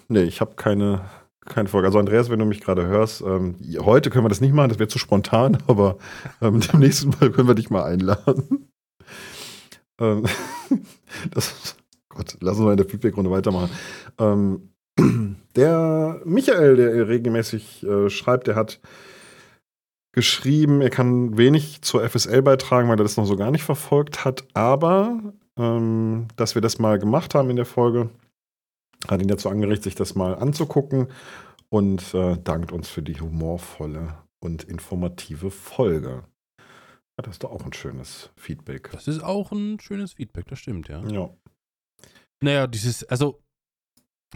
nee, 0.09 0.23
ich 0.23 0.41
habe 0.41 0.55
keine, 0.57 1.03
keine 1.45 1.69
Folge. 1.69 1.87
Also 1.87 1.99
Andreas, 1.99 2.31
wenn 2.31 2.39
du 2.39 2.45
mich 2.45 2.61
gerade 2.61 2.87
hörst, 2.87 3.23
ähm, 3.23 3.57
heute 3.81 4.11
können 4.11 4.25
wir 4.25 4.29
das 4.29 4.41
nicht 4.41 4.55
machen, 4.55 4.71
das 4.71 4.79
wäre 4.79 4.89
zu 4.89 4.99
spontan, 4.99 5.59
aber 5.67 5.99
ähm, 6.41 6.61
dem 6.61 6.81
nächsten 6.81 7.11
Mal 7.11 7.31
können 7.31 7.49
wir 7.49 7.55
dich 7.55 7.71
mal 7.71 7.85
einladen. 7.85 8.69
Ähm, 10.01 10.25
das, 11.31 11.77
Gott, 12.09 12.37
lass 12.41 12.57
uns 12.57 12.65
mal 12.65 12.73
in 12.73 12.79
der 12.79 12.89
Feedback-Runde 12.89 13.31
weitermachen. 13.31 13.71
Ähm, 14.19 14.71
der 15.55 16.21
Michael, 16.25 16.75
der 16.75 17.07
regelmäßig 17.07 17.85
äh, 17.85 18.11
schreibt, 18.11 18.49
der 18.49 18.57
hat 18.57 18.81
geschrieben, 20.13 20.81
er 20.81 20.91
kann 20.91 21.37
wenig 21.37 21.83
zur 21.83 22.09
FSL 22.09 22.43
beitragen, 22.43 22.89
weil 22.89 22.99
er 22.99 23.05
das 23.05 23.17
noch 23.17 23.27
so 23.27 23.37
gar 23.37 23.51
nicht 23.51 23.65
verfolgt 23.65 24.25
hat, 24.25 24.45
aber 24.55 25.21
ähm, 25.57 26.29
dass 26.37 26.55
wir 26.55 26.63
das 26.63 26.79
mal 26.79 26.99
gemacht 26.99 27.35
haben 27.35 27.51
in 27.51 27.57
der 27.57 27.65
Folge, 27.65 28.11
hat 29.09 29.21
ihn 29.21 29.29
dazu 29.29 29.49
angeregt, 29.49 29.83
sich 29.83 29.95
das 29.95 30.15
mal 30.15 30.35
anzugucken 30.35 31.09
und 31.69 32.15
äh, 32.15 32.39
dankt 32.43 32.73
uns 32.73 32.89
für 32.89 33.03
die 33.03 33.21
humorvolle 33.21 34.19
und 34.41 34.65
informative 34.65 35.51
Folge. 35.51 36.25
Ja, 37.17 37.23
das 37.23 37.35
ist 37.35 37.45
doch 37.45 37.53
auch 37.53 37.65
ein 37.65 37.73
schönes 37.73 38.31
Feedback. 38.37 38.91
Das 38.93 39.09
ist 39.09 39.23
auch 39.23 39.53
ein 39.53 39.79
schönes 39.81 40.15
Feedback, 40.15 40.47
das 40.47 40.59
stimmt, 40.59 40.89
ja. 40.89 41.05
Ja. 41.07 41.31
Naja, 42.41 42.67
dieses, 42.67 43.05
also, 43.05 43.43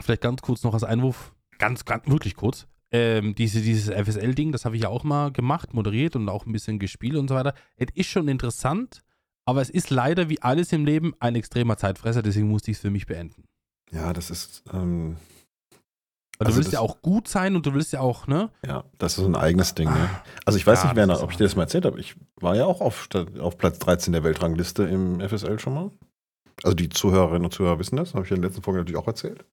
vielleicht 0.00 0.22
ganz 0.22 0.42
kurz 0.42 0.62
noch 0.62 0.74
als 0.74 0.84
Einwurf, 0.84 1.34
ganz, 1.58 1.84
ganz, 1.84 2.06
wirklich 2.06 2.36
kurz. 2.36 2.66
Ähm, 2.90 3.34
diese, 3.34 3.60
dieses 3.60 3.90
FSL-Ding, 3.94 4.52
das 4.52 4.64
habe 4.64 4.76
ich 4.76 4.82
ja 4.82 4.88
auch 4.88 5.04
mal 5.04 5.30
gemacht, 5.30 5.74
moderiert 5.74 6.16
und 6.16 6.28
auch 6.28 6.46
ein 6.46 6.52
bisschen 6.52 6.78
gespielt 6.78 7.16
und 7.16 7.28
so 7.28 7.34
weiter. 7.34 7.54
Es 7.76 7.88
ist 7.94 8.06
schon 8.06 8.28
interessant, 8.28 9.02
aber 9.44 9.60
es 9.60 9.68
ist 9.68 9.90
leider 9.90 10.30
wie 10.30 10.40
alles 10.40 10.72
im 10.72 10.86
Leben 10.86 11.14
ein 11.20 11.34
extremer 11.34 11.76
Zeitfresser, 11.76 12.22
deswegen 12.22 12.48
musste 12.48 12.70
ich 12.70 12.78
es 12.78 12.80
für 12.80 12.90
mich 12.90 13.06
beenden. 13.06 13.44
Ja, 13.90 14.12
das 14.12 14.30
ist, 14.30 14.62
ähm, 14.72 15.16
Also 16.38 16.52
du 16.52 16.56
willst 16.56 16.68
das- 16.68 16.72
ja 16.74 16.80
auch 16.80 17.00
gut 17.02 17.26
sein 17.28 17.56
und 17.56 17.66
du 17.66 17.74
willst 17.74 17.92
ja 17.92 18.00
auch, 18.00 18.26
ne? 18.26 18.50
ja, 18.64 18.84
das 18.98 19.18
ist 19.18 19.24
ein 19.24 19.34
eigenes 19.36 19.74
Ding. 19.74 19.88
Ne? 19.88 20.10
Also 20.44 20.58
ich 20.58 20.66
weiß 20.66 20.80
Ja, 20.82 20.88
nicht, 20.88 20.96
Werner, 20.96 21.22
ob 21.22 21.30
ich 21.30 21.36
dir 21.36 21.44
das 21.44 21.56
mal 21.56 21.62
erzählt 21.62 21.84
habe. 21.84 21.98
Ich 21.98 22.14
war 22.36 22.54
ja 22.54 22.64
auch 22.66 22.80
auf, 22.80 23.08
auf 23.40 23.56
Platz 23.58 23.78
13 23.78 24.12
der 24.12 24.22
Weltrangliste 24.24 24.84
im 24.84 25.20
FSL 25.20 25.58
schon 25.58 25.74
mal. 25.74 25.90
Also 26.62 26.74
die 26.74 26.88
Zuhörerinnen 26.88 27.44
und 27.44 27.52
Zuhörer 27.52 27.78
wissen 27.78 27.96
das, 27.96 28.14
habe 28.14 28.24
ich 28.24 28.30
in 28.30 28.40
der 28.42 28.50
letzten 28.50 28.62
Folge 28.62 28.80
natürlich 28.80 29.00
auch 29.00 29.06
erzählt. 29.06 29.44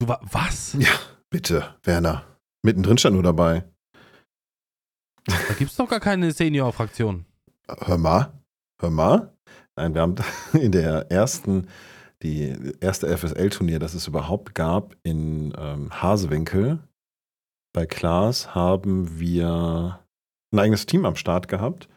Du 0.00 0.08
war, 0.08 0.20
was? 0.22 0.74
Ja, 0.78 0.92
bitte, 1.30 1.74
Werner. 1.82 2.24
Mittendrin 2.62 2.98
stand 2.98 3.14
nur 3.14 3.22
dabei. 3.22 3.64
Da 5.26 5.36
gibt 5.58 5.70
es 5.70 5.76
doch 5.76 5.88
gar 5.88 6.00
keine 6.00 6.32
Senior-Fraktion. 6.32 7.26
Hör 7.68 7.98
mal, 7.98 8.32
hör 8.80 8.90
mal. 8.90 9.36
Nein, 9.78 9.94
wir 9.94 10.02
haben 10.02 10.16
in 10.54 10.72
der 10.72 11.08
ersten, 11.08 11.68
die 12.24 12.52
erste 12.80 13.16
FSL-Turnier, 13.16 13.78
das 13.78 13.94
es 13.94 14.08
überhaupt 14.08 14.56
gab, 14.56 14.96
in 15.04 15.54
ähm, 15.56 16.02
Hasewinkel 16.02 16.80
bei 17.72 17.86
Klaas, 17.86 18.56
haben 18.56 19.20
wir 19.20 20.00
ein 20.52 20.58
eigenes 20.58 20.86
Team 20.86 21.04
am 21.04 21.14
Start 21.14 21.46
gehabt 21.46 21.88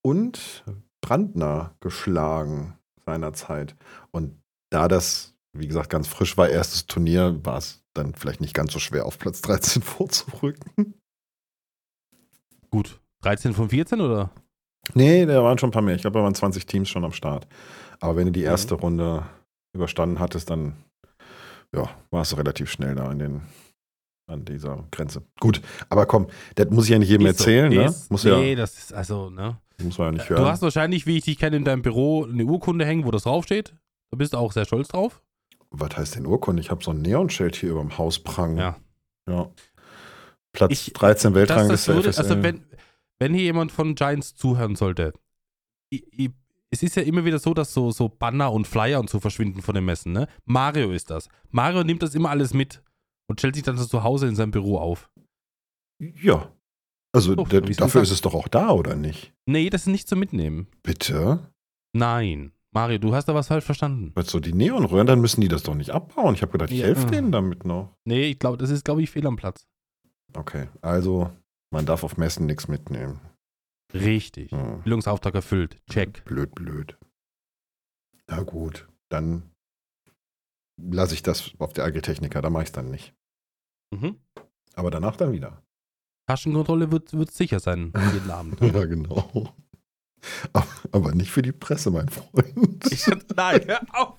und 0.00 0.64
Brandner 1.02 1.74
geschlagen 1.80 2.78
seinerzeit. 3.04 3.76
Und 4.12 4.40
da 4.70 4.88
das, 4.88 5.34
wie 5.52 5.66
gesagt, 5.66 5.90
ganz 5.90 6.08
frisch 6.08 6.38
war, 6.38 6.48
erstes 6.48 6.86
Turnier, 6.86 7.38
war 7.44 7.58
es 7.58 7.84
dann 7.92 8.14
vielleicht 8.14 8.40
nicht 8.40 8.54
ganz 8.54 8.72
so 8.72 8.78
schwer, 8.78 9.04
auf 9.04 9.18
Platz 9.18 9.42
13 9.42 9.82
vorzurücken. 9.82 10.94
Gut. 12.70 12.98
13 13.20 13.52
von 13.52 13.68
14 13.68 14.00
oder? 14.00 14.30
Nee, 14.94 15.26
da 15.26 15.42
waren 15.42 15.58
schon 15.58 15.68
ein 15.68 15.72
paar 15.72 15.82
mehr. 15.82 15.94
Ich 15.96 16.02
glaube, 16.02 16.18
da 16.18 16.24
waren 16.24 16.34
20 16.34 16.66
Teams 16.66 16.88
schon 16.88 17.04
am 17.04 17.12
Start. 17.12 17.46
Aber 18.00 18.16
wenn 18.16 18.26
du 18.26 18.32
die 18.32 18.42
erste 18.42 18.74
Runde 18.74 19.22
überstanden 19.74 20.18
hattest, 20.20 20.50
dann 20.50 20.74
ja, 21.74 21.88
warst 22.10 22.32
du 22.32 22.36
relativ 22.36 22.70
schnell 22.70 22.94
da 22.94 23.08
an, 23.08 23.18
den, 23.18 23.40
an 24.30 24.44
dieser 24.44 24.84
Grenze. 24.90 25.22
Gut, 25.40 25.60
aber 25.88 26.06
komm, 26.06 26.28
das 26.54 26.70
muss 26.70 26.84
ich 26.84 26.90
ja 26.90 26.98
nicht 26.98 27.08
jedem 27.08 27.26
Ist 27.26 27.38
so. 27.38 27.44
erzählen, 27.44 27.72
ne? 27.72 27.84
Ist- 27.86 28.10
Muss, 28.10 28.24
nee, 28.24 28.50
ja, 28.50 28.56
das 28.56 28.78
ist 28.78 28.92
also, 28.94 29.30
ne? 29.30 29.56
muss 29.82 29.98
man 29.98 30.06
ja 30.08 30.12
nicht 30.12 30.30
Du 30.30 30.34
hören. 30.34 30.46
hast 30.46 30.62
wahrscheinlich, 30.62 31.06
wie 31.06 31.18
ich 31.18 31.24
dich 31.24 31.38
kenne, 31.38 31.56
in 31.56 31.64
deinem 31.64 31.82
Büro 31.82 32.24
eine 32.24 32.44
Urkunde 32.44 32.86
hängen, 32.86 33.04
wo 33.04 33.10
das 33.10 33.24
draufsteht. 33.24 33.74
Da 34.10 34.16
bist 34.16 34.32
du 34.32 34.38
auch 34.38 34.52
sehr 34.52 34.64
stolz 34.64 34.88
drauf. 34.88 35.20
Was 35.70 35.96
heißt 35.96 36.14
denn 36.14 36.26
Urkunde? 36.26 36.62
Ich 36.62 36.70
habe 36.70 36.82
so 36.82 36.92
ein 36.92 37.02
Neonschild 37.02 37.56
hier 37.56 37.70
über 37.72 37.80
dem 37.80 37.98
Haus 37.98 38.18
prangen. 38.20 38.56
Ja. 38.56 38.76
ja. 39.28 39.48
Platz 40.52 40.70
Ich- 40.72 40.92
13 40.94 41.34
Das, 41.34 41.48
das 41.48 41.48
Weltrangliste 41.88 41.92
also 42.22 42.42
wenn, 42.42 42.64
wenn 43.18 43.34
hier 43.34 43.44
jemand 43.44 43.72
von 43.72 43.94
Giants 43.94 44.34
zuhören 44.34 44.76
sollte, 44.76 45.12
ich, 45.90 46.04
ich, 46.12 46.30
es 46.70 46.82
ist 46.82 46.96
ja 46.96 47.02
immer 47.02 47.24
wieder 47.24 47.38
so, 47.38 47.54
dass 47.54 47.72
so, 47.72 47.90
so 47.90 48.08
Banner 48.08 48.52
und 48.52 48.66
Flyer 48.66 49.00
und 49.00 49.08
so 49.08 49.20
verschwinden 49.20 49.62
von 49.62 49.74
den 49.74 49.84
Messen, 49.84 50.12
ne? 50.12 50.28
Mario 50.44 50.90
ist 50.90 51.10
das. 51.10 51.28
Mario 51.50 51.84
nimmt 51.84 52.02
das 52.02 52.14
immer 52.14 52.30
alles 52.30 52.52
mit 52.54 52.82
und 53.28 53.40
stellt 53.40 53.54
sich 53.54 53.64
dann 53.64 53.78
zu 53.78 54.02
Hause 54.02 54.26
in 54.26 54.34
seinem 54.34 54.50
Büro 54.50 54.78
auf. 54.78 55.10
Ja. 56.00 56.52
Also 57.14 57.34
So, 57.34 57.44
der, 57.44 57.62
dafür 57.62 58.02
ist 58.02 58.10
es 58.10 58.20
doch 58.20 58.34
auch 58.34 58.48
da, 58.48 58.70
oder 58.70 58.94
nicht? 58.94 59.32
Nee, 59.46 59.70
das 59.70 59.82
ist 59.82 59.86
nicht 59.88 60.08
zum 60.08 60.18
Mitnehmen. 60.18 60.66
Bitte? 60.82 61.50
Nein. 61.94 62.52
Mario, 62.72 62.98
du 62.98 63.14
hast 63.14 63.26
da 63.26 63.34
was 63.34 63.46
falsch 63.48 63.64
verstanden. 63.64 64.12
Weil 64.14 64.24
so 64.26 64.38
die 64.38 64.52
Neonröhren, 64.52 65.06
dann 65.06 65.20
müssen 65.22 65.40
die 65.40 65.48
das 65.48 65.62
doch 65.62 65.74
nicht 65.74 65.90
abbauen. 65.92 66.34
Ich 66.34 66.42
habe 66.42 66.52
gedacht, 66.52 66.70
ich 66.70 66.80
Ja. 66.80 66.86
helfe 66.86 67.06
denen 67.06 67.32
damit 67.32 67.64
noch. 67.64 67.96
Nee, 68.04 68.24
ich 68.26 68.38
glaube, 68.38 68.58
das 68.58 68.68
ist, 68.68 68.84
glaube 68.84 69.02
ich, 69.02 69.08
fehl 69.10 69.26
am 69.26 69.36
Platz. 69.36 69.66
Okay, 70.34 70.68
also 70.82 71.30
man 71.70 71.86
darf 71.86 72.04
auf 72.04 72.16
Messen 72.16 72.46
nichts 72.46 72.68
mitnehmen. 72.68 73.20
Richtig. 73.94 74.50
Hm. 74.50 74.82
Bildungsauftrag 74.82 75.34
erfüllt. 75.34 75.80
Check. 75.90 76.24
Blöd, 76.24 76.54
blöd. 76.54 76.98
Na 78.28 78.42
gut, 78.42 78.88
dann 79.08 79.50
lasse 80.80 81.14
ich 81.14 81.22
das 81.22 81.52
auf 81.58 81.72
der 81.72 81.84
Agritechniker, 81.84 82.42
da 82.42 82.50
mache 82.50 82.64
ich 82.64 82.68
es 82.68 82.72
dann 82.72 82.90
nicht. 82.90 83.14
Mhm. 83.94 84.16
Aber 84.74 84.90
danach 84.90 85.16
dann 85.16 85.32
wieder. 85.32 85.62
Taschenkontrolle 86.28 86.90
wird, 86.90 87.12
wird 87.12 87.30
sicher 87.30 87.60
sein, 87.60 87.92
jeden 88.12 88.30
Abend. 88.30 88.60
Ja, 88.60 88.84
genau. 88.84 89.54
Aber, 90.52 90.66
aber 90.90 91.14
nicht 91.14 91.30
für 91.30 91.42
die 91.42 91.52
Presse, 91.52 91.90
mein 91.90 92.08
Freund. 92.08 92.84
Ich, 92.90 93.06
nein, 93.36 93.60
hör 93.66 93.80
auf. 93.92 94.18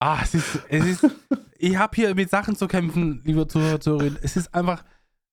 Ah, 0.00 0.20
es 0.22 0.34
ist, 0.34 0.60
es 0.68 0.84
ist, 0.84 1.06
ich 1.58 1.76
habe 1.76 1.94
hier 1.94 2.14
mit 2.14 2.30
Sachen 2.30 2.56
zu 2.56 2.66
kämpfen, 2.66 3.22
liebe 3.24 3.46
Zuhörer, 3.46 3.80
Zuhörerinnen. 3.80 4.18
Es 4.22 4.36
ist 4.36 4.52
einfach, 4.52 4.84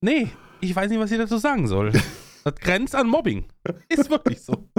nee, 0.05 0.29
ich 0.61 0.75
weiß 0.75 0.89
nicht, 0.89 0.99
was 0.99 1.11
ich 1.11 1.17
dazu 1.17 1.37
sagen 1.37 1.67
soll. 1.67 1.91
Das 2.45 2.53
grenzt 2.57 2.93
an 2.93 3.07
Mobbing. 3.07 3.45
Ist 3.89 4.07
wirklich 4.11 4.39
so. 4.39 4.69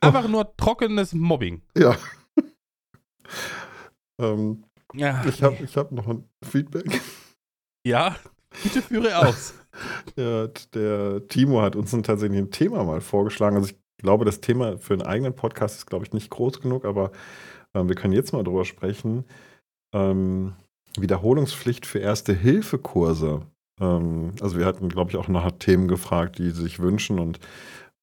Einfach 0.00 0.26
nur 0.26 0.56
trockenes 0.56 1.12
Mobbing. 1.12 1.60
Ja. 1.76 1.94
ähm, 4.18 4.64
Ja, 4.94 5.22
ich 5.26 5.42
habe 5.42 5.62
ich 5.62 5.76
hab 5.76 5.92
noch 5.92 6.08
ein 6.08 6.26
Feedback. 6.42 7.02
ja 7.86 8.16
bitte 8.62 8.82
führe 8.82 9.16
aus. 9.26 9.54
Der, 10.16 10.50
der 10.74 11.26
Timo 11.28 11.62
hat 11.62 11.76
uns 11.76 11.92
ein, 11.92 12.02
tatsächlich 12.02 12.38
ein 12.38 12.50
Thema 12.50 12.84
mal 12.84 13.00
vorgeschlagen. 13.00 13.56
Also 13.56 13.68
ich 13.70 13.78
glaube, 13.98 14.24
das 14.24 14.40
Thema 14.40 14.78
für 14.78 14.94
einen 14.94 15.02
eigenen 15.02 15.34
Podcast 15.34 15.76
ist, 15.76 15.86
glaube 15.86 16.04
ich, 16.04 16.12
nicht 16.12 16.30
groß 16.30 16.60
genug, 16.60 16.84
aber 16.84 17.12
ähm, 17.74 17.88
wir 17.88 17.94
können 17.94 18.12
jetzt 18.12 18.32
mal 18.32 18.42
drüber 18.42 18.64
sprechen. 18.64 19.24
Ähm, 19.94 20.54
Wiederholungspflicht 20.98 21.86
für 21.86 22.00
Erste-Hilfe-Kurse. 22.00 23.46
Ähm, 23.80 24.34
also 24.40 24.58
wir 24.58 24.66
hatten, 24.66 24.88
glaube 24.88 25.10
ich, 25.10 25.16
auch 25.16 25.28
nach 25.28 25.50
Themen 25.52 25.88
gefragt, 25.88 26.38
die 26.38 26.50
sie 26.50 26.62
sich 26.62 26.78
wünschen 26.78 27.18
und 27.18 27.38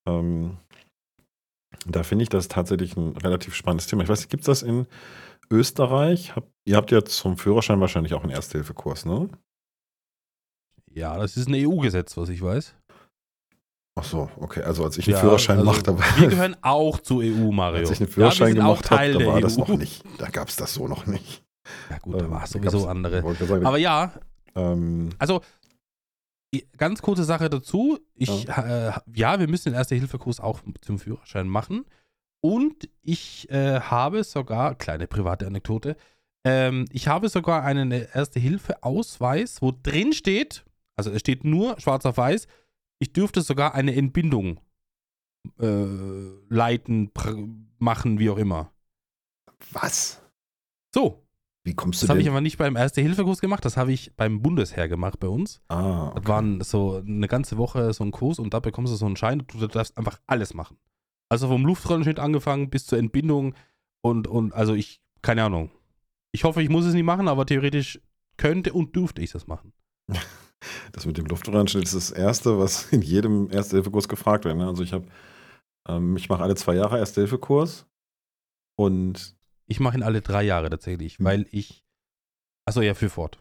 ähm, 0.07 0.57
da 1.85 2.03
finde 2.03 2.23
ich 2.23 2.29
das 2.29 2.47
tatsächlich 2.47 2.97
ein 2.97 3.15
relativ 3.17 3.53
spannendes 3.55 3.87
Thema. 3.87 4.03
Ich 4.03 4.09
weiß 4.09 4.19
nicht, 4.19 4.29
gibt 4.29 4.41
es 4.41 4.47
das 4.47 4.63
in 4.63 4.87
Österreich? 5.49 6.35
Hab, 6.35 6.45
ihr 6.65 6.75
habt 6.75 6.91
ja 6.91 7.03
zum 7.05 7.37
Führerschein 7.37 7.79
wahrscheinlich 7.79 8.13
auch 8.13 8.23
einen 8.23 8.31
Erste-Hilfe-Kurs, 8.31 9.05
ne? 9.05 9.29
Ja, 10.91 11.17
das 11.17 11.37
ist 11.37 11.47
ein 11.47 11.55
EU-Gesetz, 11.55 12.17
was 12.17 12.29
ich 12.29 12.41
weiß. 12.41 12.73
Ach 13.99 14.03
so, 14.03 14.29
okay. 14.37 14.61
Also 14.63 14.83
als 14.83 14.97
ich 14.97 15.07
einen 15.07 15.15
Ja, 15.15 15.21
Führerschein 15.21 15.59
also 15.59 15.71
machte, 15.71 15.97
Wir 16.19 16.27
gehören 16.27 16.55
auch 16.61 16.99
zur 16.99 17.21
EU, 17.23 17.51
Mario. 17.51 17.79
Als 17.79 17.91
ich 17.91 17.99
einen 17.99 18.09
Führerschein 18.09 18.55
ja, 18.55 18.61
gemacht 18.61 18.89
habe, 18.91 19.11
da 19.13 19.25
war 19.25 19.35
EU. 19.35 19.39
das 19.41 19.57
noch 19.57 19.69
nicht. 19.69 20.03
Da 20.17 20.29
gab 20.29 20.49
es 20.49 20.55
das 20.55 20.73
so 20.73 20.87
noch 20.87 21.05
nicht. 21.07 21.43
Ja 21.89 21.97
gut, 21.99 22.15
da 22.15 22.25
Ähm, 22.25 22.31
war 22.31 22.43
es 22.43 22.51
da 22.51 22.59
sowieso 22.59 22.87
andere. 22.87 23.21
sagen, 23.45 23.65
Aber 23.65 23.77
ja, 23.77 24.13
ähm, 24.55 25.09
also 25.19 25.41
ganz 26.77 27.01
kurze 27.01 27.23
Sache 27.23 27.49
dazu. 27.49 27.99
Ich, 28.15 28.45
ja, 28.45 28.89
äh, 28.89 28.99
ja 29.13 29.39
wir 29.39 29.47
müssen 29.47 29.69
den 29.69 29.75
Erste-Hilfe-Kurs 29.75 30.39
auch 30.39 30.62
zum 30.81 30.99
Führerschein 30.99 31.47
machen. 31.47 31.86
Und 32.41 32.89
ich 33.01 33.49
äh, 33.49 33.79
habe 33.81 34.23
sogar, 34.23 34.75
kleine 34.75 35.07
private 35.07 35.47
Anekdote, 35.47 35.97
ähm, 36.45 36.86
ich 36.91 37.07
habe 37.07 37.29
sogar 37.29 37.63
einen 37.63 37.91
Erste-Hilfe-Ausweis, 37.91 39.62
wo 39.62 39.71
drin 39.71 40.13
steht, 40.13 40.63
also 40.95 41.12
es 41.12 41.19
steht 41.19 41.43
nur 41.43 41.79
schwarz 41.79 42.05
auf 42.05 42.17
weiß, 42.17 42.47
ich 42.99 43.12
dürfte 43.12 43.41
sogar 43.41 43.75
eine 43.75 43.95
Entbindung 43.95 44.60
äh, 45.60 45.86
leiten, 46.49 47.12
machen, 47.79 48.19
wie 48.19 48.29
auch 48.29 48.38
immer. 48.38 48.71
was? 49.71 50.21
So, 50.93 51.26
Wie 51.67 51.75
kommst 51.75 52.01
du 52.01 52.06
das 52.06 52.12
habe 52.12 52.21
ich 52.21 52.30
aber 52.30 52.39
nicht 52.39 52.58
beim 52.58 52.77
Erste-Hilfe-Kurs 52.77 53.41
gemacht, 53.41 53.65
das 53.65 53.75
habe 53.75 53.91
ich 53.91 54.15
beim 54.15 54.41
Bundesheer 54.41 54.88
gemacht 54.88 55.19
bei 55.19 55.27
uns. 55.27 55.60
ah, 55.67 56.12
Das 56.15 56.17
okay. 56.19 56.27
waren 56.30 56.62
so 56.62 57.03
eine 57.06 57.27
ganze 57.27 57.58
Woche 57.58 57.91
so 57.91 58.06
ein 58.06 58.12
Kurs 58.12 58.39
und 58.39 58.53
da 58.53 58.62
bekommst 58.62 58.93
du 58.93 58.95
so 58.95 59.06
einen 59.06 59.17
Schein, 59.17 59.43
du 59.45 59.67
darfst 59.67 59.97
einfach 59.97 60.17
alles 60.27 60.53
machen. 60.53 60.77
Also 61.27 61.49
vom 61.49 61.65
Luftrollenschnitt 61.65 62.19
angefangen 62.19 62.69
bis 62.69 62.86
zur 62.86 62.97
Entbindung 62.99 63.53
und, 64.01 64.30
und 64.30 64.53
also 64.53 64.75
ich, 64.75 65.01
keine 65.21 65.43
Ahnung. 65.43 65.69
Ich 66.32 66.45
hoffe, 66.45 66.62
ich 66.63 66.69
muss 66.69 66.86
es 66.86 66.93
nicht 66.93 67.03
machen, 67.03 67.27
aber 67.27 67.45
theoretisch 67.45 67.99
könnte 68.38 68.71
und 68.71 68.95
dürfte 68.95 69.21
ich 69.21 69.32
das 69.32 69.45
machen. 69.47 69.73
Das 70.91 71.06
mit 71.06 71.19
dem 71.19 71.27
Luftröhrenschnitt 71.27 71.84
ist 71.84 71.93
das 71.93 72.10
Erste, 72.10 72.58
was 72.58 72.91
in 72.91 73.03
jedem 73.03 73.51
Erste-Hilfe-Kurs 73.51 74.08
gefragt 74.08 74.43
wird. 74.43 74.58
Ne? 74.58 74.65
Also 74.65 74.82
ich 74.82 74.91
habe, 74.91 75.06
ähm, 75.88 76.17
ich 76.17 76.30
mache 76.30 76.41
alle 76.41 76.56
zwei 76.56 76.73
Jahre 76.73 76.97
Erste-Hilfe-Kurs 76.97 77.86
und 78.75 79.37
Ich 79.67 79.80
mache 79.80 79.97
ihn 79.97 80.03
alle 80.03 80.21
drei 80.21 80.43
Jahre 80.43 80.69
tatsächlich, 80.69 81.17
Hm. 81.19 81.25
weil 81.25 81.45
ich, 81.51 81.84
achso 82.65 82.82
ja, 82.82 82.93
für 82.93 83.10
fort. 83.10 83.39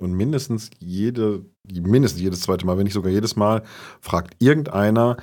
Und 0.00 0.12
mindestens 0.12 0.70
jede, 0.78 1.44
mindestens 1.64 2.20
jedes 2.22 2.40
zweite 2.42 2.64
Mal, 2.66 2.76
wenn 2.78 2.84
nicht 2.84 2.92
sogar 2.94 3.10
jedes 3.10 3.34
Mal, 3.36 3.64
fragt 4.00 4.36
irgendeiner, 4.40 5.16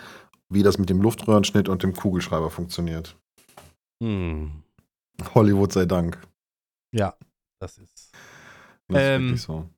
wie 0.49 0.63
das 0.63 0.77
mit 0.77 0.89
dem 0.89 1.01
Luftröhrenschnitt 1.01 1.69
und 1.69 1.81
dem 1.83 1.93
Kugelschreiber 1.93 2.49
funktioniert. 2.49 3.17
Hm. 4.03 4.63
Hollywood 5.33 5.71
sei 5.71 5.85
Dank. 5.85 6.19
Ja, 6.93 7.15
das 7.61 7.77
ist. 7.77 8.11
Das 8.87 8.97
ist 9.01 9.03
Ähm, 9.09 9.21
wirklich 9.23 9.41
so. 9.41 9.69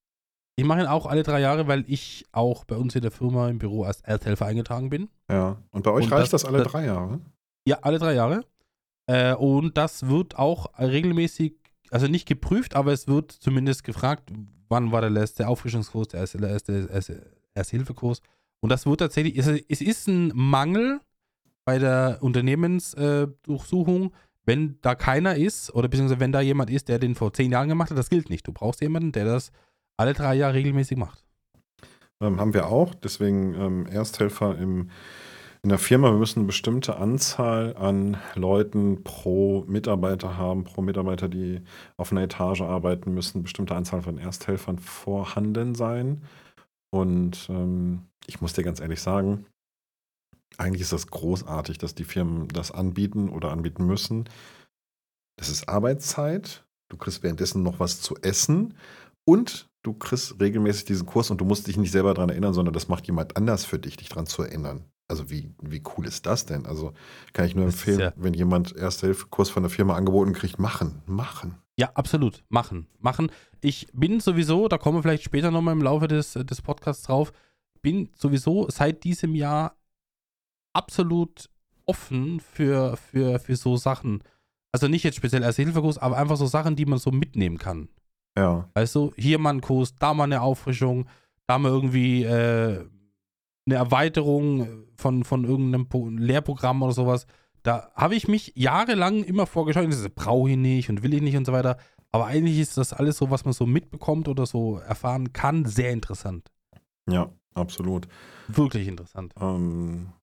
Ich 0.60 0.66
mache 0.66 0.80
ihn 0.82 0.88
auch 0.88 1.06
alle 1.06 1.22
drei 1.22 1.40
Jahre, 1.40 1.68
weil 1.68 1.86
ich 1.88 2.26
auch 2.32 2.66
bei 2.66 2.76
uns 2.76 2.96
in 2.96 3.04
der 3.04 3.12
Firma 3.12 3.48
im 3.50 3.60
Büro 3.60 3.84
als 3.84 4.02
Ersthelfer 4.02 4.48
eingetragen 4.48 4.90
bin. 4.90 5.08
Ja. 5.30 5.62
Und 5.70 5.84
bei 5.84 5.92
euch 5.92 6.06
und 6.06 6.12
reicht 6.12 6.34
das- 6.34 6.42
das, 6.42 6.46
alle 6.46 6.64
das- 6.64 6.72
drei 6.72 6.86
Jahre? 6.88 7.22
Ja, 7.68 7.78
alle 7.82 8.00
drei 8.00 8.16
Jahre. 8.16 8.44
Äh, 9.08 9.34
und 9.34 9.78
das 9.78 10.08
wird 10.08 10.38
auch 10.38 10.78
regelmäßig, 10.80 11.56
also 11.90 12.08
nicht 12.08 12.28
geprüft, 12.28 12.76
aber 12.76 12.94
es 12.94 13.08
wird 13.08 13.32
zumindest 13.32 13.84
gefragt, 13.84 14.32
wann 14.70 14.92
war 14.92 15.02
der 15.02 15.10
letzte 15.10 15.48
Auffrischungskurs, 15.48 16.10
der 16.10 16.22
erste, 16.22 16.46
erste, 16.46 16.90
erste, 16.92 17.32
erste 17.56 17.78
Hilfekurs. 17.78 18.22
Und 18.60 18.70
das 18.70 18.86
wird 18.86 19.00
tatsächlich, 19.00 19.38
es, 19.38 19.48
es 19.48 19.82
ist 19.82 20.08
ein 20.08 20.32
Mangel 20.36 21.00
bei 21.66 21.80
der 21.80 22.20
Unternehmensdurchsuchung, 22.22 24.14
wenn 24.46 24.80
da 24.82 24.96
keiner 24.96 25.36
ist 25.36 25.74
oder 25.74 25.90
beziehungsweise 25.90 26.22
wenn 26.22 26.32
da 26.32 26.42
jemand 26.42 26.70
ist, 26.70 26.88
der 26.88 27.00
den 27.00 27.16
vor 27.16 27.34
zehn 27.34 27.52
Jahren 27.52 27.68
gemacht 27.68 27.90
hat, 27.90 27.98
das 27.98 28.10
gilt 28.10 28.30
nicht. 28.30 28.48
Du 28.48 28.54
brauchst 28.54 28.82
jemanden, 28.82 29.12
der 29.12 29.26
das 29.26 29.52
alle 29.98 30.14
drei 30.14 30.36
Jahre 30.36 30.54
regelmäßig 30.54 30.98
macht. 30.98 31.26
Ähm, 32.22 32.40
haben 32.40 32.54
wir 32.54 32.68
auch. 32.68 32.96
Deswegen 32.96 33.54
ähm, 33.56 33.88
Ersthelfer 33.88 34.58
im, 34.58 34.90
in 35.68 35.72
der 35.72 35.80
Firma. 35.80 36.12
Wir 36.12 36.18
müssen 36.18 36.40
eine 36.40 36.48
bestimmte 36.48 36.96
Anzahl 36.96 37.76
an 37.76 38.16
Leuten 38.36 39.04
pro 39.04 39.66
Mitarbeiter 39.68 40.38
haben, 40.38 40.64
pro 40.64 40.82
Mitarbeiter, 40.82 41.28
die 41.28 41.60
auf 41.98 42.14
einer 42.14 42.22
Etage 42.22 42.62
arbeiten 42.62 43.14
müssen, 43.14 43.44
bestimmte 43.44 43.76
Anzahl 43.76 44.02
von 44.02 44.18
Ersthelfern 44.18 44.80
vorhanden 44.80 45.76
sein. 45.76 46.24
Und 46.90 47.48
ähm, 47.50 48.04
ich 48.28 48.40
muss 48.40 48.54
dir 48.54 48.64
ganz 48.64 48.80
ehrlich 48.80 49.02
sagen, 49.02 49.46
eigentlich 50.58 50.84
ist 50.84 50.94
das 50.94 51.08
großartig, 51.08 51.78
dass 51.78 51.94
die 51.94 52.06
Firmen 52.06 52.48
das 52.48 52.72
anbieten 52.72 53.28
oder 53.28 53.52
anbieten 53.52 53.86
müssen. 53.86 54.30
Das 55.38 55.50
ist 55.50 55.68
Arbeitszeit. 55.68 56.66
Du 56.88 56.96
kriegst 56.96 57.24
währenddessen 57.24 57.62
noch 57.64 57.82
was 57.82 58.00
zu 58.00 58.16
essen 58.22 58.76
und 59.26 59.68
du 59.84 59.92
kriegst 59.92 60.40
regelmäßig 60.40 60.86
diesen 60.86 61.06
Kurs 61.06 61.30
und 61.30 61.42
du 61.42 61.46
musst 61.46 61.68
dich 61.68 61.76
nicht 61.76 61.92
selber 61.92 62.14
daran 62.14 62.30
erinnern, 62.30 62.54
sondern 62.54 62.74
das 62.74 62.88
macht 62.88 63.06
jemand 63.08 63.36
anders 63.36 63.66
für 63.66 63.80
dich, 63.80 63.98
dich 63.98 64.08
daran 64.08 64.28
zu 64.28 64.44
erinnern. 64.44 64.86
Also 65.10 65.30
wie, 65.30 65.50
wie 65.62 65.82
cool 65.98 66.06
ist 66.06 66.26
das 66.26 66.46
denn? 66.46 66.66
Also 66.66 66.94
kann 67.34 67.46
ich 67.46 67.56
nur 67.56 67.66
Das 67.66 67.76
empfehlen, 67.76 68.00
ja- 68.00 68.14
wenn 68.18 68.34
jemand 68.34 68.76
Erste-Hilfe-Kurs 68.76 69.50
von 69.50 69.64
der 69.64 69.70
Firma 69.70 69.96
angeboten 69.96 70.34
kriegt, 70.34 70.60
machen, 70.60 71.02
machen. 71.06 71.56
Ja, 71.80 71.92
absolut. 71.94 72.44
Machen. 72.50 72.88
Machen. 73.00 73.32
Ich 73.62 73.88
bin 73.94 74.20
sowieso, 74.20 74.68
da 74.68 74.78
kommen 74.78 74.98
wir 74.98 75.04
vielleicht 75.04 75.24
später 75.24 75.52
nochmal 75.52 75.74
im 75.76 75.82
Laufe 75.82 76.08
des, 76.08 76.34
des 76.34 76.62
Podcasts 76.62 77.04
drauf, 77.04 77.32
bin 77.82 78.10
sowieso 78.16 78.68
seit 78.70 79.04
diesem 79.04 79.34
Jahr 79.36 79.78
absolut 80.74 81.50
offen 81.86 82.40
für, 82.40 82.98
für, 82.98 83.40
für 83.40 83.56
so 83.56 83.78
Sachen. 83.78 84.24
Also 84.74 84.88
nicht 84.88 85.04
jetzt 85.04 85.16
speziell 85.16 85.44
als 85.44 85.56
Hilfekurs, 85.56 85.98
aber 85.98 86.18
einfach 86.18 86.38
so 86.38 86.46
Sachen, 86.48 86.76
die 86.76 86.86
man 86.86 87.00
so 87.00 87.12
mitnehmen 87.12 87.58
kann. 87.58 87.88
Ja, 88.38 88.70
Weißt 88.74 88.94
du, 88.96 89.14
hier 89.16 89.40
mal 89.40 89.52
ein 89.54 89.62
Kurs, 89.62 89.96
da 89.96 90.14
mal 90.14 90.26
eine 90.26 90.42
Auffrischung, 90.42 91.08
da 91.48 91.58
mal 91.58 91.70
irgendwie 91.72 92.24
äh, 92.24 92.86
eine 93.68 93.76
Erweiterung 93.76 94.86
von, 94.96 95.24
von 95.24 95.44
irgendeinem 95.44 95.88
Po- 95.90 96.10
Lehrprogramm 96.10 96.82
oder 96.82 96.94
sowas. 96.94 97.28
Da 97.64 97.92
habe 97.96 98.16
ich 98.16 98.28
mich 98.28 98.54
jahrelang 98.56 99.24
immer 99.24 99.46
vorgeschaut, 99.46 99.92
das 99.92 100.10
brauche 100.10 100.50
ich 100.50 100.58
nicht 100.58 100.90
und 100.90 101.04
will 101.04 101.14
ich 101.14 101.22
nicht 101.22 101.38
und 101.38 101.46
so 101.46 101.52
weiter. 101.54 101.78
Aber 102.12 102.26
eigentlich 102.26 102.58
ist 102.60 102.78
das 102.78 102.94
alles 102.94 103.18
so, 103.18 103.30
was 103.30 103.44
man 103.46 103.54
so 103.54 103.66
mitbekommt 103.66 104.28
oder 104.30 104.46
so 104.46 104.78
erfahren 104.78 105.34
kann, 105.34 105.66
sehr 105.66 105.92
interessant. 105.92 106.50
ja, 107.10 107.30
absolut. 107.54 108.08
Wirklich 108.48 108.88
interessant. 108.88 109.34
Ähm, 109.40 110.14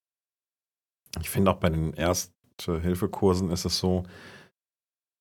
Ich 1.21 1.29
finde 1.31 1.51
auch 1.51 1.57
bei 1.59 1.69
den 1.69 1.93
Erste-Hilfe-Kursen 1.93 3.51
ist 3.51 3.65
es 3.67 3.79
so, 3.79 4.05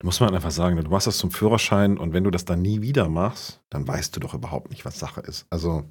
muss 0.02 0.20
man 0.20 0.34
einfach 0.36 0.52
sagen, 0.52 0.76
du 0.78 0.90
machst 0.90 1.08
das 1.08 1.18
zum 1.18 1.32
Führerschein 1.32 1.98
und 1.98 2.14
wenn 2.14 2.24
du 2.24 2.32
das 2.32 2.46
dann 2.46 2.62
nie 2.62 2.82
wieder 2.82 3.10
machst, 3.10 3.62
dann 3.70 3.88
weißt 3.88 4.16
du 4.16 4.20
doch 4.20 4.34
überhaupt 4.34 4.70
nicht, 4.70 4.86
was 4.86 5.00
Sache 5.00 5.22
ist. 5.22 5.46
Also, 5.50 5.84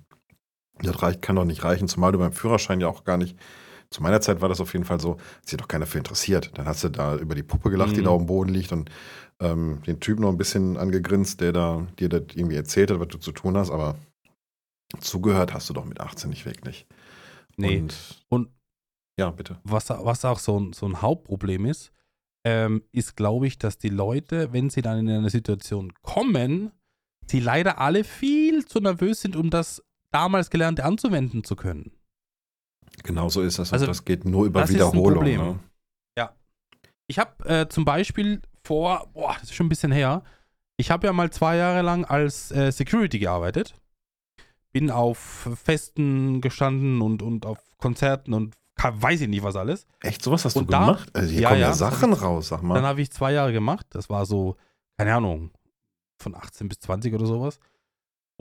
das 0.86 1.02
reicht, 1.02 1.22
kann 1.22 1.36
doch 1.36 1.44
nicht 1.44 1.64
reichen, 1.64 1.88
zumal 1.88 2.12
du 2.12 2.18
beim 2.18 2.32
Führerschein 2.32 2.80
ja 2.80 2.88
auch 2.88 3.04
gar 3.04 3.16
nicht. 3.16 3.36
Zu 3.90 4.02
meiner 4.02 4.20
Zeit 4.22 4.40
war 4.40 4.48
das 4.48 4.60
auf 4.60 4.72
jeden 4.72 4.84
Fall 4.86 5.00
so, 5.00 5.18
hat 5.18 5.48
sich 5.48 5.58
doch 5.58 5.68
keiner 5.68 5.86
für 5.86 5.98
interessiert. 5.98 6.50
Dann 6.54 6.66
hast 6.66 6.82
du 6.82 6.88
da 6.88 7.16
über 7.16 7.34
die 7.34 7.42
Puppe 7.42 7.70
gelacht, 7.70 7.94
die 7.96 8.00
Mhm. 8.00 8.04
da 8.04 8.10
auf 8.10 8.22
dem 8.22 8.26
Boden 8.26 8.48
liegt 8.52 8.72
und 8.72 8.90
ähm, 9.40 9.82
den 9.86 10.00
Typ 10.00 10.18
noch 10.18 10.30
ein 10.30 10.38
bisschen 10.38 10.76
angegrinst, 10.78 11.40
der 11.40 11.52
da 11.52 11.86
dir 11.98 12.08
das 12.08 12.22
irgendwie 12.34 12.56
erzählt 12.56 12.90
hat, 12.90 13.00
was 13.00 13.08
du 13.08 13.18
zu 13.18 13.32
tun 13.32 13.56
hast, 13.56 13.70
aber 13.70 13.96
zugehört 15.00 15.54
hast 15.54 15.68
du 15.68 15.74
doch 15.74 15.84
mit 15.84 16.00
18 16.00 16.30
nicht 16.30 16.44
wirklich. 16.46 16.86
Nee. 17.56 17.78
Und, 17.80 18.24
Und 18.28 18.48
ja, 19.18 19.30
bitte. 19.30 19.60
was, 19.64 19.90
was 19.90 20.24
auch 20.24 20.38
so, 20.38 20.58
ein- 20.58 20.72
so 20.72 20.86
ein 20.86 21.02
Hauptproblem 21.02 21.66
ist, 21.66 21.92
ähm, 22.46 22.82
ist, 22.92 23.16
glaube 23.16 23.46
ich, 23.46 23.58
dass 23.58 23.78
die 23.78 23.88
Leute, 23.88 24.52
wenn 24.52 24.70
sie 24.70 24.82
dann 24.82 24.98
in 25.00 25.08
eine 25.10 25.30
Situation 25.30 25.92
kommen, 26.02 26.72
sie 27.26 27.40
leider 27.40 27.78
alle 27.78 28.04
viel 28.04 28.64
zu 28.66 28.80
nervös 28.80 29.20
sind, 29.20 29.36
um 29.36 29.50
das 29.50 29.82
damals 30.12 30.50
Gelernte 30.50 30.84
anzuwenden 30.84 31.42
zu 31.44 31.56
können. 31.56 31.90
Genau 33.02 33.28
so 33.28 33.42
ist 33.42 33.58
das. 33.58 33.72
Also, 33.72 33.86
das 33.86 34.04
geht 34.04 34.24
nur 34.24 34.46
über 34.46 34.68
Wiederholung. 34.68 35.14
Problem. 35.14 35.40
Ne? 35.40 35.60
Ich 37.08 37.18
habe 37.18 37.44
äh, 37.46 37.68
zum 37.68 37.84
Beispiel 37.84 38.40
vor, 38.64 39.10
boah, 39.12 39.34
das 39.34 39.44
ist 39.50 39.54
schon 39.54 39.66
ein 39.66 39.68
bisschen 39.68 39.92
her, 39.92 40.22
ich 40.78 40.90
habe 40.90 41.06
ja 41.06 41.12
mal 41.12 41.30
zwei 41.30 41.56
Jahre 41.56 41.82
lang 41.82 42.04
als 42.06 42.50
äh, 42.52 42.70
Security 42.70 43.18
gearbeitet. 43.18 43.74
Bin 44.72 44.90
auf 44.90 45.46
Festen 45.62 46.40
gestanden 46.40 47.02
und, 47.02 47.20
und 47.22 47.44
auf 47.44 47.58
Konzerten 47.76 48.32
und 48.32 48.54
weiß 48.80 49.20
ich 49.20 49.28
nicht 49.28 49.42
was 49.42 49.56
alles. 49.56 49.86
Echt, 50.00 50.22
sowas 50.22 50.44
hast 50.46 50.56
Und 50.56 50.68
du 50.68 50.72
da- 50.72 50.80
gemacht? 50.80 51.10
Also 51.12 51.28
hier 51.30 51.42
Ja, 51.42 51.48
kommen 51.50 51.60
ja, 51.60 51.66
ja, 51.68 51.74
Sachen 51.74 52.12
raus, 52.14 52.48
sag 52.48 52.62
mal. 52.62 52.74
Dann 52.76 52.84
habe 52.86 53.02
ich 53.02 53.10
zwei 53.10 53.32
Jahre 53.32 53.52
gemacht. 53.52 53.86
Das 53.90 54.08
war 54.08 54.24
so, 54.24 54.56
keine 54.96 55.14
Ahnung, 55.14 55.50
von 56.18 56.34
18 56.34 56.68
bis 56.68 56.78
20 56.80 57.12
oder 57.12 57.26
sowas. 57.26 57.58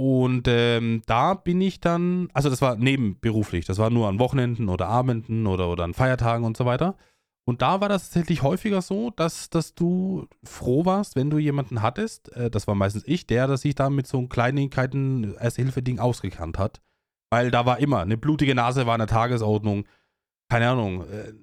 Und 0.04 0.48
ähm, 0.48 1.04
da 1.06 1.36
bin 1.36 1.62
ich 1.62 1.80
dann, 1.80 2.28
also 2.34 2.50
das 2.50 2.60
war 2.60 2.76
nebenberuflich, 2.76 3.66
das 3.66 3.78
war 3.78 3.92
nur 3.92 4.08
an 4.08 4.18
Wochenenden 4.18 4.68
oder 4.68 4.88
Abenden 4.88 5.46
oder, 5.46 5.70
oder 5.70 5.84
an 5.84 5.94
Feiertagen 5.94 6.44
und 6.44 6.58
so 6.58 6.66
weiter. 6.66 6.98
Und 7.46 7.62
da 7.62 7.82
war 7.82 7.88
das 7.88 8.06
tatsächlich 8.06 8.42
häufiger 8.42 8.82
so, 8.82 9.12
dass, 9.12 9.52
dass 9.52 9.76
du 9.76 10.28
froh 10.44 10.86
warst, 10.86 11.16
wenn 11.16 11.30
du 11.30 11.38
jemanden 11.38 11.84
hattest, 11.84 12.36
äh, 12.36 12.50
das 12.50 12.66
war 12.66 12.74
meistens 12.74 13.04
ich, 13.06 13.28
der, 13.28 13.46
der 13.46 13.58
sich 13.58 13.76
da 13.76 13.92
mit 13.92 14.08
so 14.08 14.26
Kleinigkeiten, 14.26 15.36
Erste-Hilfe-Ding 15.36 16.00
ausgekannt 16.00 16.58
hat. 16.58 16.82
Weil 17.30 17.52
da 17.52 17.68
war 17.68 17.78
immer, 17.78 18.00
eine 18.00 18.18
blutige 18.18 18.56
Nase 18.56 18.88
war 18.88 18.96
in 18.96 19.00
der 19.00 19.08
Tagesordnung, 19.08 19.86
keine 20.50 20.68
Ahnung, 20.68 21.04
äh, 21.04 21.34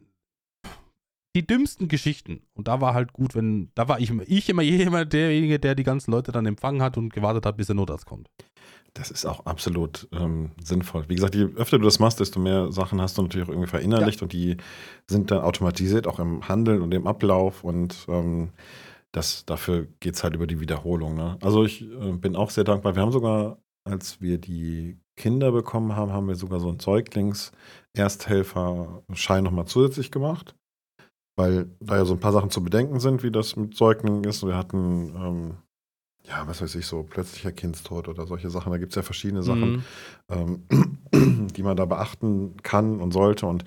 die 1.37 1.47
dümmsten 1.47 1.89
Geschichten. 1.89 2.43
Und 2.55 2.69
da 2.69 2.81
war 2.81 2.95
halt 2.95 3.13
gut, 3.13 3.35
wenn, 3.35 3.71
da 3.75 3.89
war 3.89 4.01
ich, 4.01 4.11
immer- 4.11 4.25
ich 4.27 4.49
immer 4.49 4.63
jemand 4.63 5.13
derjenige, 5.13 5.59
der 5.59 5.75
die 5.75 5.85
ganzen 5.85 6.11
Leute 6.11 6.33
dann 6.33 6.47
empfangen 6.47 6.83
hat 6.83 6.97
und 6.97 7.13
gewartet 7.13 7.47
hat, 7.47 7.57
bis 7.57 7.67
der 7.67 7.77
Notarzt 7.77 8.07
kommt. 8.07 8.29
Das 8.95 9.11
ist 9.11 9.27
auch 9.27 9.45
absolut 9.47 10.09
ähm, 10.13 10.51
sinnvoll. 10.65 11.05
Wie 11.09 11.15
gesagt, 11.15 11.35
je 11.35 11.45
öfter 11.57 11.79
du 11.79 11.85
das 11.85 11.99
machst, 11.99 12.21
desto 12.21 12.41
mehr 12.41 12.73
Sachen 12.73 13.01
hast 13.01 13.19
du 13.19 13.23
natürlich 13.23 13.47
auch 13.47 13.51
irgendwie 13.53 13.69
verinnerlicht 13.69 14.23
und 14.23 14.33
die 14.33 14.57
sind 15.09 15.31
dann 15.31 15.41
automatisiert 15.41 16.07
auch 16.07 16.19
im 16.19 16.49
Handeln 16.49 16.81
und 16.83 16.93
im 16.95 17.07
Ablauf 17.07 17.63
und 17.63 18.07
ähm, 18.09 18.51
das, 19.13 19.45
dafür 19.45 19.87
geht 20.01 20.15
es 20.15 20.25
halt 20.25 20.35
über 20.35 20.47
die 20.47 20.61
Wiederholung. 20.61 21.15
Ne? 21.15 21.37
Also 21.43 21.65
ich 21.65 21.83
äh, 21.83 22.13
bin 22.13 22.35
auch 22.35 22.51
sehr 22.51 22.65
dankbar. 22.65 22.95
Wir 22.97 23.03
haben 23.03 23.13
sogar, 23.13 23.59
als 23.85 24.21
wir 24.21 24.39
die 24.39 24.99
Kinder 25.17 25.53
bekommen 25.53 25.95
haben, 25.95 26.13
haben 26.13 26.29
wir 26.29 26.35
sogar 26.35 26.61
so 26.61 26.69
einen 26.69 26.81
Säuglings-Ersthelfer-Schein 26.81 29.45
nochmal 29.45 29.67
zusätzlich 29.67 30.11
gemacht. 30.11 30.55
Weil 31.39 31.71
da 31.79 31.97
ja 31.97 32.05
so 32.05 32.15
ein 32.15 32.21
paar 32.21 32.33
Sachen 32.33 32.51
zu 32.51 32.65
bedenken 32.65 32.99
sind, 32.99 33.23
wie 33.23 33.31
das 33.31 33.55
mit 33.55 33.77
Säuglingen 33.77 34.25
ist. 34.25 34.45
Wir 34.45 34.57
hatten, 34.57 35.15
ähm, 35.17 35.55
ja, 36.25 36.45
was 36.49 36.61
weiß 36.61 36.75
ich, 36.75 36.85
so 36.87 37.05
plötzlicher 37.05 37.53
Kindstod 37.53 38.09
oder 38.09 38.27
solche 38.27 38.51
Sachen. 38.51 38.73
Da 38.73 38.79
gibt 38.79 38.91
es 38.93 38.97
ja 38.97 39.03
verschiedene 39.03 39.45
Sachen, 39.45 39.85
Mhm. 40.29 40.63
ähm, 41.13 41.49
die 41.57 41.63
man 41.63 41.77
da 41.77 41.85
beachten 41.85 42.57
kann 42.65 43.01
und 43.01 43.13
sollte. 43.13 43.47
Und 43.47 43.65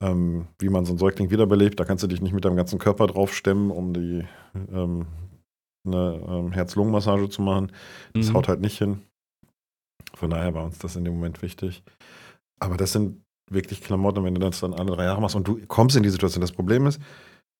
ähm, 0.00 0.46
wie 0.60 0.68
man 0.68 0.84
so 0.84 0.92
einen 0.92 0.98
Säugling 1.00 1.30
wiederbelebt, 1.30 1.80
da 1.80 1.84
kannst 1.84 2.04
du 2.04 2.06
dich 2.08 2.20
nicht 2.22 2.32
mit 2.34 2.44
deinem 2.44 2.54
ganzen 2.56 2.78
Körper 2.78 3.08
drauf 3.08 3.34
stemmen, 3.34 3.72
um 3.72 3.92
die 3.92 4.24
ähm, 4.72 5.06
eine 5.84 6.22
ähm, 6.28 6.52
Herz-Lungen-Massage 6.52 7.28
zu 7.30 7.42
machen. 7.42 7.72
Das 8.14 8.28
Mhm. 8.30 8.34
haut 8.34 8.46
halt 8.48 8.60
nicht 8.60 8.78
hin. 8.78 9.02
Von 10.14 10.30
daher 10.30 10.54
war 10.54 10.64
uns 10.64 10.78
das 10.78 10.94
in 10.94 11.04
dem 11.04 11.14
Moment 11.14 11.42
wichtig. 11.42 11.82
Aber 12.60 12.76
das 12.76 12.92
sind 12.92 13.22
wirklich 13.50 13.80
Klamotten, 13.82 14.24
wenn 14.24 14.34
du 14.34 14.40
das 14.40 14.60
dann 14.60 14.74
alle 14.74 14.92
drei 14.94 15.04
Jahre 15.04 15.20
machst 15.20 15.36
und 15.36 15.46
du 15.48 15.58
kommst 15.66 15.96
in 15.96 16.02
die 16.02 16.10
Situation. 16.10 16.40
Das 16.40 16.52
Problem 16.52 16.86
ist, 16.86 17.00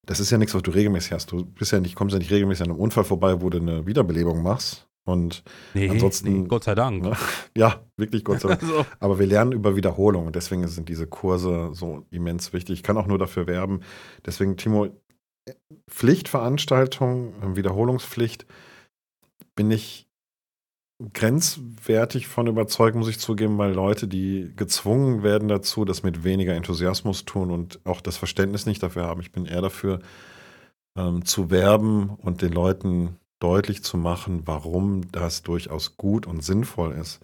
das 0.07 0.21
ist 0.21 0.31
ja 0.31 0.39
nichts, 0.39 0.55
was 0.55 0.63
du 0.63 0.71
regelmäßig 0.71 1.13
hast. 1.13 1.31
Du 1.33 1.45
bist 1.45 1.73
ja 1.73 1.81
nicht, 1.81 1.95
kommst 1.95 2.13
ja 2.15 2.19
nicht 2.19 2.31
regelmäßig 2.31 2.65
an 2.65 2.71
einem 2.71 2.81
Unfall 2.81 3.05
vorbei, 3.05 3.41
wo 3.43 3.51
du 3.51 3.59
eine 3.59 3.87
Wiederbelebung 3.87 4.43
machst. 4.43 4.87
Und 5.07 5.43
Nee, 5.75 5.89
Ansonsten- 5.89 6.43
nee, 6.43 6.49
Gott 6.49 6.65
sei 6.65 6.75
Dank. 6.75 7.03
Ne? 7.03 7.13
ja, 7.57 7.81
wirklich 7.97 8.25
Gott 8.25 8.41
sei 8.41 8.49
Dank. 8.49 8.63
Also, 8.69 8.85
Aber 9.01 9.19
wir 9.19 9.27
lernen 9.27 9.53
über 9.53 9.75
Wiederholung 9.77 10.27
und 10.27 10.37
deswegen 10.37 10.67
sind 10.69 10.89
diese 10.89 11.07
Kurse 11.07 11.71
so 11.73 12.05
immens 12.11 12.53
wichtig. 12.53 12.75
Ich 12.75 12.83
kann 12.83 12.97
auch 12.99 13.07
nur 13.07 13.19
dafür 13.19 13.47
werben. 13.47 13.81
Deswegen, 14.27 14.57
Timo, 14.57 14.89
Pflichtveranstaltung, 15.91 17.33
äh, 17.43 17.57
Wiederholungspflicht, 17.57 18.47
bin 19.57 19.71
ich 19.71 20.08
grenzwertig 21.13 22.27
von 22.27 22.47
überzeugt, 22.49 22.97
muss 22.97 23.09
ich 23.09 23.21
zugeben, 23.21 23.59
weil 23.59 23.73
Leute, 23.73 24.09
die 24.09 24.53
gezwungen 24.57 25.23
werden 25.23 25.49
dazu, 25.49 25.85
das 25.85 26.03
mit 26.03 26.25
weniger 26.25 26.55
Enthusiasmus 26.55 27.25
tun 27.25 27.51
und 27.51 27.81
auch 27.85 28.01
das 28.01 28.17
Verständnis 28.17 28.67
nicht 28.67 28.83
dafür 28.83 29.05
haben. 29.05 29.21
Ich 29.21 29.33
bin 29.33 29.47
eher 29.47 29.63
dafür, 29.63 30.01
ähm, 30.97 31.25
zu 31.25 31.51
werben 31.51 32.11
und 32.11 32.43
den 32.43 32.53
Leuten 32.53 33.17
deutlich 33.41 33.85
zu 33.85 33.97
machen, 33.97 34.43
warum 34.47 35.11
das 35.13 35.43
durchaus 35.43 35.97
gut 35.97 36.27
und 36.27 36.43
sinnvoll 36.43 36.93
ist 36.93 37.21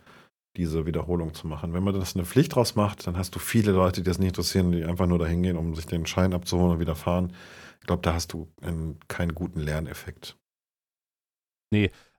diese 0.56 0.86
Wiederholung 0.86 1.34
zu 1.34 1.46
machen. 1.48 1.72
Wenn 1.72 1.82
man 1.82 1.98
das 1.98 2.14
eine 2.14 2.24
Pflicht 2.24 2.54
draus 2.54 2.76
macht, 2.76 3.06
dann 3.06 3.16
hast 3.16 3.34
du 3.34 3.38
viele 3.38 3.72
Leute, 3.72 4.02
die 4.02 4.08
das 4.08 4.18
nicht 4.18 4.28
interessieren, 4.28 4.72
die 4.72 4.84
einfach 4.84 5.06
nur 5.06 5.18
dahin 5.18 5.42
gehen, 5.42 5.56
um 5.56 5.74
sich 5.74 5.86
den 5.86 6.06
Schein 6.06 6.32
abzuholen 6.32 6.72
und 6.72 6.80
wieder 6.80 6.94
fahren. 6.94 7.32
Ich 7.80 7.86
glaube, 7.86 8.02
da 8.02 8.14
hast 8.14 8.32
du 8.32 8.48
einen, 8.62 8.98
keinen 9.08 9.34
guten 9.34 9.60
Lerneffekt. 9.60 10.36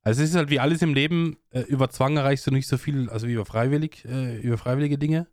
Also 0.06 0.22
es 0.22 0.30
ist 0.30 0.36
halt 0.36 0.52
wie 0.52 0.60
alles 0.60 0.84
im 0.84 0.94
Leben, 0.94 1.38
äh, 1.50 1.62
über 1.62 1.90
Zwang 1.90 2.16
erreichst 2.16 2.46
du 2.46 2.52
nicht 2.52 2.68
so 2.68 2.78
viel, 2.78 3.10
also 3.10 3.28
wie 3.28 3.34
über 3.34 3.46
freiwillig, 3.46 4.06
äh, 4.06 4.38
über 4.40 4.58
freiwillige 4.58 5.00
Dinge. 5.00 5.28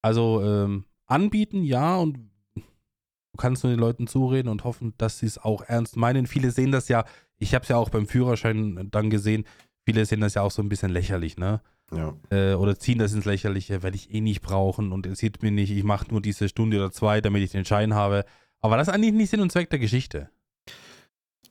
Also 0.00 0.42
ähm, 0.44 0.84
anbieten, 1.06 1.64
ja, 1.64 1.96
und 1.96 2.18
du 2.54 3.36
kannst 3.36 3.64
nur 3.64 3.72
den 3.72 3.80
Leuten 3.80 4.06
zureden 4.06 4.48
und 4.48 4.62
hoffen, 4.62 4.94
dass 4.96 5.18
sie 5.18 5.26
es 5.26 5.38
auch 5.38 5.62
ernst 5.62 5.96
meinen. 5.96 6.28
Viele 6.28 6.52
sehen 6.52 6.70
das 6.70 6.86
ja, 6.88 7.04
ich 7.38 7.52
habe 7.52 7.64
es 7.64 7.68
ja 7.68 7.76
auch 7.76 7.90
beim 7.90 8.06
Führerschein 8.06 8.90
dann 8.92 9.10
gesehen, 9.10 9.44
viele 9.84 10.06
sehen 10.06 10.20
das 10.20 10.34
ja 10.34 10.42
auch 10.42 10.52
so 10.52 10.62
ein 10.62 10.68
bisschen 10.68 10.92
lächerlich, 10.92 11.36
ne? 11.36 11.60
Ja. 11.92 12.14
äh, 12.30 12.54
oder 12.54 12.78
ziehen 12.78 12.98
das 12.98 13.12
ins 13.12 13.24
Lächerliche, 13.24 13.82
weil 13.82 13.94
ich 13.94 14.12
eh 14.12 14.20
nicht 14.20 14.40
brauchen 14.40 14.92
und 14.92 15.06
es 15.06 15.18
sieht 15.18 15.42
mir 15.42 15.50
nicht, 15.50 15.70
ich 15.70 15.84
mache 15.84 16.10
nur 16.10 16.22
diese 16.22 16.48
Stunde 16.48 16.78
oder 16.78 16.92
zwei, 16.92 17.20
damit 17.20 17.42
ich 17.42 17.50
den 17.50 17.64
Schein 17.64 17.94
habe. 17.94 18.24
Aber 18.60 18.76
das 18.76 18.88
ist 18.88 18.94
eigentlich 18.94 19.12
nicht 19.12 19.30
Sinn 19.30 19.40
und 19.40 19.52
Zweck 19.52 19.68
der 19.68 19.78
Geschichte. 19.78 20.30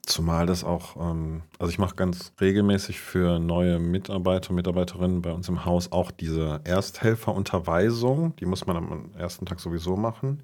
Zumal 0.05 0.45
das 0.45 0.65
auch, 0.65 0.97
ähm, 0.97 1.43
also 1.59 1.71
ich 1.71 1.79
mache 1.79 1.95
ganz 1.95 2.33
regelmäßig 2.41 2.99
für 2.99 3.39
neue 3.39 3.79
Mitarbeiter 3.79 4.49
und 4.49 4.57
Mitarbeiterinnen 4.57 5.21
bei 5.21 5.31
uns 5.31 5.47
im 5.47 5.63
Haus 5.63 5.93
auch 5.93 6.11
diese 6.11 6.59
Ersthelferunterweisung. 6.65 8.35
Die 8.35 8.45
muss 8.45 8.65
man 8.67 8.75
am 8.75 9.13
ersten 9.15 9.45
Tag 9.45 9.61
sowieso 9.61 9.95
machen. 9.95 10.43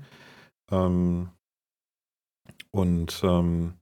Ähm, 0.71 1.29
und 2.71 3.21
ähm, 3.23 3.73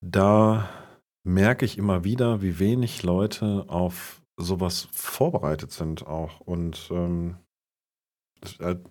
da 0.00 0.68
merke 1.24 1.64
ich 1.64 1.76
immer 1.76 2.04
wieder, 2.04 2.42
wie 2.42 2.60
wenig 2.60 3.02
Leute 3.02 3.64
auf 3.68 4.22
sowas 4.36 4.88
vorbereitet 4.92 5.72
sind 5.72 6.06
auch. 6.06 6.40
Und 6.40 6.88
ähm, 6.92 7.38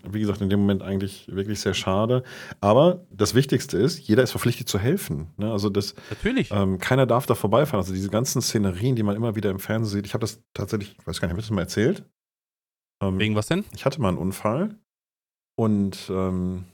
wie 0.10 0.20
gesagt, 0.20 0.42
in 0.42 0.50
dem 0.50 0.60
Moment 0.60 0.82
eigentlich 0.84 1.28
wirklich 1.32 1.60
sehr 1.60 1.74
schade. 1.74 2.24
Aber 2.62 3.06
das 3.12 3.34
Wichtigste 3.34 3.78
ist, 3.78 4.00
jeder 4.00 4.24
ist 4.24 4.32
verpflichtet 4.32 4.70
zu 4.70 4.80
helfen. 4.80 5.28
Ne? 5.38 5.52
Also 5.52 5.70
das, 5.70 5.96
Natürlich. 6.10 6.52
ähm, 6.52 6.78
keiner 6.78 7.06
darf 7.06 7.26
da 7.26 7.36
vorbeifahren. 7.36 7.80
Also 7.80 7.94
diese 7.94 8.10
ganzen 8.10 8.42
Szenerien, 8.42 8.96
die 8.96 9.04
man 9.04 9.16
immer 9.16 9.36
wieder 9.36 9.50
im 9.50 9.60
Fernsehen 9.60 9.98
sieht. 9.98 10.06
Ich 10.06 10.14
habe 10.14 10.22
das 10.22 10.42
tatsächlich, 10.54 10.96
ich 11.00 11.08
weiß 11.08 11.20
gar 11.20 11.28
nicht, 11.28 11.32
habe 11.32 11.42
ich 11.42 11.48
das 11.48 11.56
mal 11.56 11.62
erzählt? 11.62 12.06
Ähm, 13.02 13.18
Wegen 13.20 13.36
was 13.36 13.48
denn? 13.48 13.66
ich 13.74 13.86
hatte 13.86 14.02
mal 14.02 14.10
einen 14.10 14.18
Unfall 14.18 14.76
und 15.56 16.10
ähm, 16.10 16.66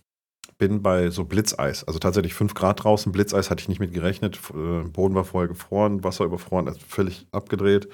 bin 0.57 0.81
bei 0.81 1.09
so 1.09 1.25
Blitzeis, 1.25 1.83
also 1.83 1.99
tatsächlich 1.99 2.33
5 2.33 2.53
Grad 2.53 2.83
draußen, 2.83 3.11
Blitzeis 3.11 3.49
hatte 3.49 3.61
ich 3.61 3.69
nicht 3.69 3.79
mit 3.79 3.93
gerechnet, 3.93 4.39
äh, 4.53 4.83
Boden 4.88 5.15
war 5.15 5.25
vorher 5.25 5.47
gefroren, 5.47 6.03
Wasser 6.03 6.25
überfroren, 6.25 6.67
also 6.67 6.79
völlig 6.88 7.27
abgedreht, 7.31 7.89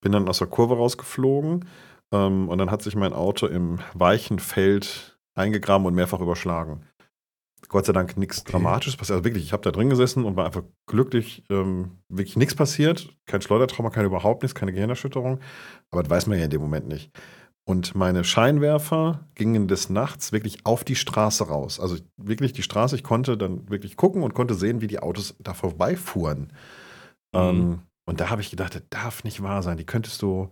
bin 0.00 0.12
dann 0.12 0.28
aus 0.28 0.38
der 0.38 0.48
Kurve 0.48 0.76
rausgeflogen 0.76 1.66
ähm, 2.12 2.48
und 2.48 2.58
dann 2.58 2.70
hat 2.70 2.82
sich 2.82 2.94
mein 2.96 3.12
Auto 3.12 3.46
im 3.46 3.78
weichen 3.94 4.38
Feld 4.38 5.18
eingegraben 5.34 5.86
und 5.86 5.94
mehrfach 5.94 6.20
überschlagen. 6.20 6.86
Gott 7.68 7.86
sei 7.86 7.92
Dank 7.92 8.16
nichts 8.16 8.40
Okay. 8.40 8.52
Dramatisches 8.52 8.96
passiert. 8.96 9.16
Also 9.16 9.24
wirklich, 9.24 9.44
ich 9.44 9.52
habe 9.52 9.62
da 9.62 9.70
drin 9.70 9.90
gesessen 9.90 10.24
und 10.24 10.36
war 10.36 10.46
einfach 10.46 10.64
glücklich, 10.86 11.44
ähm, 11.50 11.98
wirklich 12.08 12.36
nichts 12.36 12.54
passiert, 12.54 13.14
kein 13.26 13.42
Schleudertrauma, 13.42 13.90
kein 13.90 14.06
überhaupt 14.06 14.42
nichts, 14.42 14.54
keine 14.54 14.72
Gehirnerschütterung, 14.72 15.40
aber 15.90 16.02
das 16.02 16.10
weiß 16.10 16.26
man 16.26 16.38
ja 16.38 16.44
in 16.44 16.50
dem 16.50 16.60
Moment 16.60 16.88
nicht. 16.88 17.12
Und 17.64 17.94
meine 17.94 18.24
Scheinwerfer 18.24 19.28
gingen 19.36 19.68
des 19.68 19.90
Nachts 19.90 20.32
wirklich 20.32 20.66
auf 20.66 20.82
die 20.82 20.96
Straße 20.96 21.46
raus. 21.46 21.78
Also 21.78 21.96
wirklich 22.16 22.52
die 22.52 22.64
Straße, 22.64 22.96
ich 22.96 23.04
konnte 23.04 23.36
dann 23.36 23.68
wirklich 23.70 23.96
gucken 23.96 24.22
und 24.22 24.34
konnte 24.34 24.54
sehen, 24.54 24.80
wie 24.80 24.88
die 24.88 24.98
Autos 24.98 25.36
da 25.38 25.54
vorbeifuhren. 25.54 26.52
Mhm. 27.32 27.38
Ähm, 27.38 27.78
und 28.06 28.20
da 28.20 28.30
habe 28.30 28.40
ich 28.40 28.50
gedacht, 28.50 28.74
das 28.74 28.82
darf 28.90 29.22
nicht 29.22 29.42
wahr 29.42 29.62
sein. 29.62 29.76
Die 29.76 29.86
könntest 29.86 30.20
du, 30.22 30.50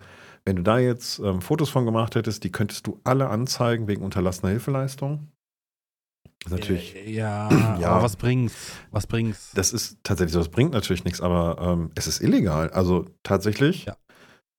wenn 0.48 0.56
du 0.56 0.62
da 0.62 0.78
jetzt 0.78 1.18
ähm, 1.18 1.42
Fotos 1.42 1.68
von 1.68 1.84
gemacht 1.84 2.14
hättest, 2.14 2.42
die 2.42 2.50
könntest 2.50 2.86
du 2.86 3.00
alle 3.04 3.28
anzeigen 3.28 3.86
wegen 3.86 4.02
unterlassener 4.02 4.50
Hilfeleistung. 4.50 5.28
Das 6.42 6.52
ist 6.52 6.58
natürlich, 6.58 6.96
Äh, 6.96 7.10
Ja, 7.10 7.48
Ja. 7.78 7.90
aber 7.90 8.02
was 8.02 8.16
bringt's? 8.16 8.72
Was 8.90 9.06
bringt's? 9.06 9.52
das 9.54 9.74
ist 9.74 9.98
tatsächlich 10.04 10.32
so, 10.32 10.38
das 10.38 10.48
bringt 10.48 10.72
natürlich 10.72 11.04
nichts, 11.04 11.20
aber 11.20 11.58
ähm, 11.60 11.90
es 11.96 12.06
ist 12.06 12.22
illegal. 12.22 12.70
Also 12.70 13.04
tatsächlich 13.22 13.84
Ja. 13.84 13.96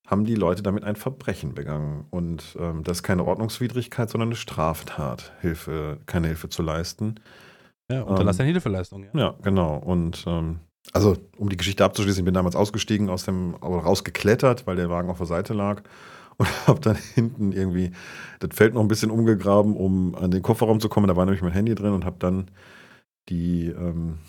haben 0.07 0.25
die 0.25 0.35
Leute 0.35 0.61
damit 0.61 0.83
ein 0.83 0.95
Verbrechen 0.95 1.55
begangen. 1.55 2.05
Und 2.11 2.55
ähm, 2.59 2.83
das 2.83 2.97
ist 2.97 3.03
keine 3.03 3.25
Ordnungswidrigkeit, 3.25 4.11
sondern 4.11 4.29
eine 4.29 4.35
Straftat, 4.35 5.33
Hilfe, 5.41 5.99
keine 6.05 6.27
Hilfe 6.27 6.49
zu 6.49 6.61
leisten. 6.61 7.15
ja, 7.91 8.03
unterlassene 8.03 8.47
Hilfeleistung, 8.47 9.05
ja. 9.05 9.09
Ja, 9.15 9.35
genau. 9.41 9.75
Und 9.77 10.23
ähm, 10.27 10.59
also, 10.93 11.17
um 11.37 11.49
die 11.49 11.57
Geschichte 11.57 11.83
abzuschließen, 11.85 12.21
ich 12.21 12.25
bin 12.25 12.33
damals 12.33 12.55
ausgestiegen 12.55 13.09
aus 13.09 13.25
dem, 13.25 13.55
rausgeklettert, 13.55 14.65
weil 14.65 14.75
der 14.75 14.89
Wagen 14.89 15.09
auf 15.09 15.17
der 15.17 15.27
Seite 15.27 15.53
lag. 15.53 15.83
Und 16.39 16.47
habe 16.67 16.79
dann 16.79 16.95
hinten 16.95 17.51
irgendwie 17.51 17.91
das 18.39 18.55
Feld 18.55 18.73
noch 18.73 18.79
ein 18.79 18.87
bisschen 18.87 19.11
umgegraben, 19.11 19.75
um 19.75 20.15
an 20.15 20.31
den 20.31 20.41
Kofferraum 20.41 20.79
zu 20.79 20.87
kommen. 20.87 21.09
Da 21.09 21.17
war 21.17 21.25
nämlich 21.25 21.41
mein 21.41 21.51
Handy 21.51 21.75
drin 21.75 21.91
und 21.91 22.05
habe 22.05 22.15
dann 22.17 22.49
die 23.27 23.65
ähm, 23.65 24.19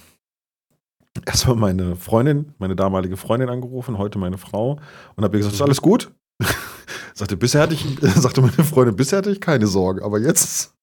erstmal 1.24 1.54
meine 1.54 1.94
Freundin, 1.94 2.52
meine 2.58 2.74
damalige 2.74 3.16
Freundin 3.16 3.48
angerufen, 3.48 3.96
heute 3.96 4.18
meine 4.18 4.38
Frau, 4.38 4.80
und 5.14 5.24
habe 5.24 5.36
ihr 5.36 5.38
gesagt, 5.38 5.54
ist 5.54 5.62
alles 5.62 5.80
gut? 5.80 6.12
sagte, 7.14 7.36
bisher 7.36 7.62
hatte 7.62 7.74
ich, 7.74 7.86
sagte 8.00 8.40
meine 8.40 8.64
Freundin, 8.64 8.96
bisher 8.96 9.18
hatte 9.18 9.30
ich 9.30 9.40
keine 9.40 9.66
Sorgen, 9.66 10.02
aber 10.02 10.18
jetzt. 10.18 10.74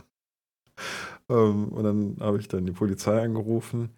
Ähm, 1.29 1.69
und 1.69 1.83
dann 1.83 2.17
habe 2.21 2.39
ich 2.39 2.47
dann 2.47 2.65
die 2.65 2.71
Polizei 2.71 3.21
angerufen. 3.21 3.89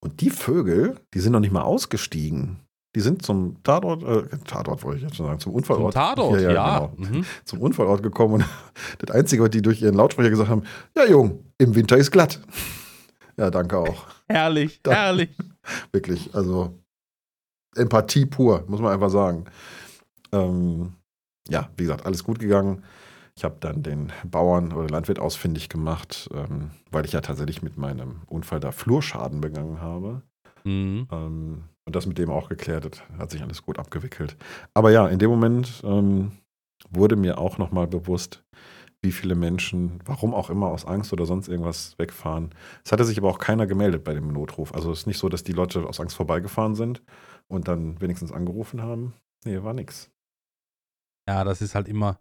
Und 0.00 0.20
die 0.20 0.30
Vögel, 0.30 0.96
die 1.14 1.20
sind 1.20 1.32
noch 1.32 1.40
nicht 1.40 1.52
mal 1.52 1.62
ausgestiegen. 1.62 2.60
Die 2.94 3.00
sind 3.00 3.22
zum 3.22 3.62
Tatort, 3.62 4.02
äh, 4.02 4.36
Tatort 4.44 4.82
wollte 4.82 4.98
ich 4.98 5.02
jetzt 5.04 5.16
schon 5.16 5.26
sagen, 5.26 5.38
zum 5.40 5.50
Zum 5.52 5.56
Unfallort. 5.56 5.94
Tatort, 5.94 6.40
ja. 6.40 6.50
ja, 6.50 6.78
genau. 6.78 6.92
Mhm. 6.96 7.24
Zum 7.44 7.60
Unfallort 7.60 8.02
gekommen 8.02 8.34
und 8.34 8.44
das 8.98 9.14
Einzige, 9.14 9.42
was 9.42 9.50
die 9.50 9.62
durch 9.62 9.82
ihren 9.82 9.94
Lautsprecher 9.94 10.30
gesagt 10.30 10.48
haben, 10.48 10.62
ja 10.96 11.04
Jung, 11.04 11.44
im 11.58 11.74
Winter 11.74 11.96
ist 11.96 12.10
glatt. 12.10 12.40
Ja, 13.36 13.50
danke 13.50 13.76
auch. 13.78 14.06
Herrlich, 14.28 14.80
Da- 14.82 14.92
herrlich. 14.92 15.30
Wirklich, 15.92 16.34
also 16.34 16.78
Empathie 17.76 18.26
pur, 18.26 18.64
muss 18.68 18.80
man 18.80 18.92
einfach 18.92 19.10
sagen. 19.10 19.44
Ähm, 20.32 20.94
ja, 21.48 21.68
wie 21.76 21.84
gesagt, 21.84 22.06
alles 22.06 22.24
gut 22.24 22.38
gegangen. 22.38 22.82
Ich 23.38 23.44
habe 23.44 23.58
dann 23.60 23.84
den 23.84 24.10
Bauern 24.28 24.72
oder 24.72 24.88
Landwirt 24.88 25.20
ausfindig 25.20 25.68
gemacht, 25.68 26.28
ähm, 26.34 26.72
weil 26.90 27.04
ich 27.04 27.12
ja 27.12 27.20
tatsächlich 27.20 27.62
mit 27.62 27.76
meinem 27.76 28.22
Unfall 28.26 28.58
da 28.58 28.72
Flurschaden 28.72 29.40
begangen 29.40 29.80
habe. 29.80 30.22
Mhm. 30.64 31.06
Ähm, 31.12 31.62
und 31.84 31.94
das 31.94 32.06
mit 32.06 32.18
dem 32.18 32.30
auch 32.30 32.48
geklärt, 32.48 32.84
das 32.84 33.00
hat 33.16 33.30
sich 33.30 33.40
alles 33.40 33.62
gut 33.62 33.78
abgewickelt. 33.78 34.36
Aber 34.74 34.90
ja, 34.90 35.06
in 35.06 35.20
dem 35.20 35.30
Moment 35.30 35.82
ähm, 35.84 36.32
wurde 36.90 37.14
mir 37.14 37.38
auch 37.38 37.58
nochmal 37.58 37.86
bewusst, 37.86 38.42
wie 39.02 39.12
viele 39.12 39.36
Menschen, 39.36 40.00
warum 40.04 40.34
auch 40.34 40.50
immer, 40.50 40.66
aus 40.66 40.84
Angst 40.84 41.12
oder 41.12 41.24
sonst 41.24 41.46
irgendwas 41.46 41.96
wegfahren. 41.96 42.50
Es 42.84 42.90
hatte 42.90 43.04
sich 43.04 43.18
aber 43.18 43.28
auch 43.28 43.38
keiner 43.38 43.68
gemeldet 43.68 44.02
bei 44.02 44.14
dem 44.14 44.32
Notruf. 44.32 44.74
Also 44.74 44.90
es 44.90 45.02
ist 45.02 45.06
nicht 45.06 45.18
so, 45.18 45.28
dass 45.28 45.44
die 45.44 45.52
Leute 45.52 45.86
aus 45.86 46.00
Angst 46.00 46.16
vorbeigefahren 46.16 46.74
sind 46.74 47.04
und 47.46 47.68
dann 47.68 48.00
wenigstens 48.00 48.32
angerufen 48.32 48.82
haben. 48.82 49.14
Nee, 49.44 49.62
war 49.62 49.74
nix. 49.74 50.10
Ja, 51.28 51.44
das 51.44 51.62
ist 51.62 51.76
halt 51.76 51.86
immer. 51.86 52.18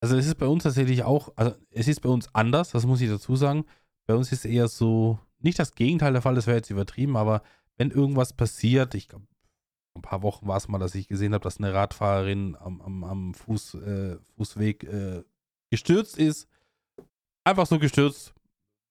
Also 0.00 0.16
es 0.16 0.26
ist 0.26 0.36
bei 0.36 0.46
uns 0.46 0.62
tatsächlich 0.62 1.04
auch, 1.04 1.32
also 1.36 1.54
es 1.70 1.86
ist 1.86 2.00
bei 2.00 2.08
uns 2.08 2.34
anders, 2.34 2.70
das 2.70 2.86
muss 2.86 3.00
ich 3.00 3.10
dazu 3.10 3.36
sagen. 3.36 3.66
Bei 4.06 4.14
uns 4.14 4.32
ist 4.32 4.44
eher 4.44 4.68
so, 4.68 5.18
nicht 5.40 5.58
das 5.58 5.74
Gegenteil 5.74 6.12
der 6.12 6.22
Fall, 6.22 6.34
das 6.34 6.46
wäre 6.46 6.56
jetzt 6.56 6.70
übertrieben, 6.70 7.16
aber 7.16 7.42
wenn 7.76 7.90
irgendwas 7.90 8.32
passiert, 8.32 8.94
ich 8.94 9.08
glaube, 9.08 9.26
ein 9.94 10.02
paar 10.02 10.22
Wochen 10.22 10.46
war 10.46 10.56
es 10.56 10.68
mal, 10.68 10.78
dass 10.78 10.94
ich 10.94 11.08
gesehen 11.08 11.34
habe, 11.34 11.42
dass 11.42 11.58
eine 11.58 11.74
Radfahrerin 11.74 12.56
am, 12.58 12.80
am, 12.80 13.04
am 13.04 13.34
Fuß, 13.34 13.74
äh, 13.74 14.16
Fußweg 14.36 14.84
äh, 14.84 15.22
gestürzt 15.70 16.18
ist. 16.18 16.48
Einfach 17.44 17.66
so 17.66 17.78
gestürzt, 17.78 18.34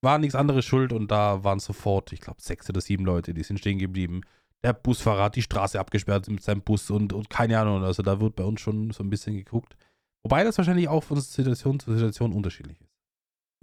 war 0.02 0.18
nichts 0.18 0.34
anderes 0.34 0.64
schuld 0.64 0.92
und 0.92 1.10
da 1.10 1.42
waren 1.44 1.58
sofort, 1.58 2.12
ich 2.12 2.20
glaube, 2.20 2.40
sechs 2.40 2.68
oder 2.68 2.80
sieben 2.80 3.04
Leute, 3.04 3.34
die 3.34 3.42
sind 3.42 3.58
stehen 3.58 3.78
geblieben. 3.78 4.22
Der 4.62 4.72
Busfahrer 4.72 5.24
hat 5.24 5.36
die 5.36 5.42
Straße 5.42 5.80
abgesperrt 5.80 6.28
mit 6.28 6.42
seinem 6.42 6.62
Bus 6.62 6.90
und, 6.90 7.12
und 7.12 7.30
keine 7.30 7.58
Ahnung. 7.58 7.82
Also 7.82 8.02
da 8.02 8.20
wird 8.20 8.36
bei 8.36 8.44
uns 8.44 8.60
schon 8.60 8.90
so 8.90 9.02
ein 9.02 9.10
bisschen 9.10 9.34
geguckt. 9.34 9.76
Wobei 10.22 10.44
das 10.44 10.58
wahrscheinlich 10.58 10.88
auch 10.88 11.02
von 11.02 11.20
Situation 11.20 11.80
zu 11.80 11.92
Situation 11.92 12.32
unterschiedlich 12.32 12.80
ist. 12.80 12.90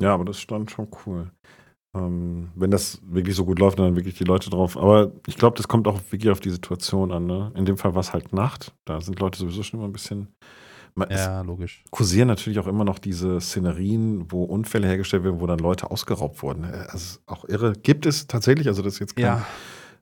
Ja, 0.02 0.14
aber 0.14 0.26
das 0.26 0.40
stand 0.40 0.72
schon 0.72 0.88
cool. 1.06 1.32
Ähm, 1.96 2.52
wenn 2.56 2.72
das 2.72 3.00
wirklich 3.04 3.36
so 3.36 3.46
gut 3.46 3.60
läuft, 3.60 3.80
dann 3.80 3.96
wirklich 3.96 4.18
die 4.18 4.24
Leute 4.24 4.50
drauf. 4.50 4.78
Aber 4.78 5.12
ich 5.26 5.38
glaube, 5.38 5.58
das 5.58 5.68
kommt 5.68 5.88
auch 5.88 6.00
wirklich 6.12 6.32
auf 6.32 6.40
die 6.40 6.50
Situation 6.50 7.12
an. 7.12 7.26
Ne? 7.26 7.52
In 7.56 7.66
dem 7.66 7.78
Fall 7.78 7.94
war 7.94 8.02
es 8.02 8.14
halt 8.14 8.34
Nacht. 8.34 8.74
Da 8.86 9.02
sind 9.02 9.20
Leute 9.20 9.40
sowieso 9.40 9.64
schon 9.64 9.80
immer 9.80 9.90
ein 9.90 9.94
bisschen. 9.94 10.36
Man, 10.96 11.10
Ja, 11.12 11.42
logisch. 11.42 11.84
kursieren 11.92 12.28
natürlich 12.28 12.60
auch 12.60 12.68
immer 12.68 12.84
noch 12.84 12.98
diese 12.98 13.40
Szenerien, 13.40 14.32
wo 14.32 14.44
Unfälle 14.44 14.88
hergestellt 14.88 15.24
werden, 15.24 15.40
wo 15.40 15.46
dann 15.46 15.60
Leute 15.60 15.92
ausgeraubt 15.92 16.42
wurden. 16.42 16.66
Also 16.66 17.20
auch 17.28 17.46
irre. 17.46 17.74
Gibt 17.74 18.08
es 18.08 18.26
tatsächlich, 18.26 18.68
also 18.68 18.82
das 18.82 18.94
ist 18.94 19.00
jetzt 19.00 19.16
kein, 19.16 19.26
Ja, 19.26 19.46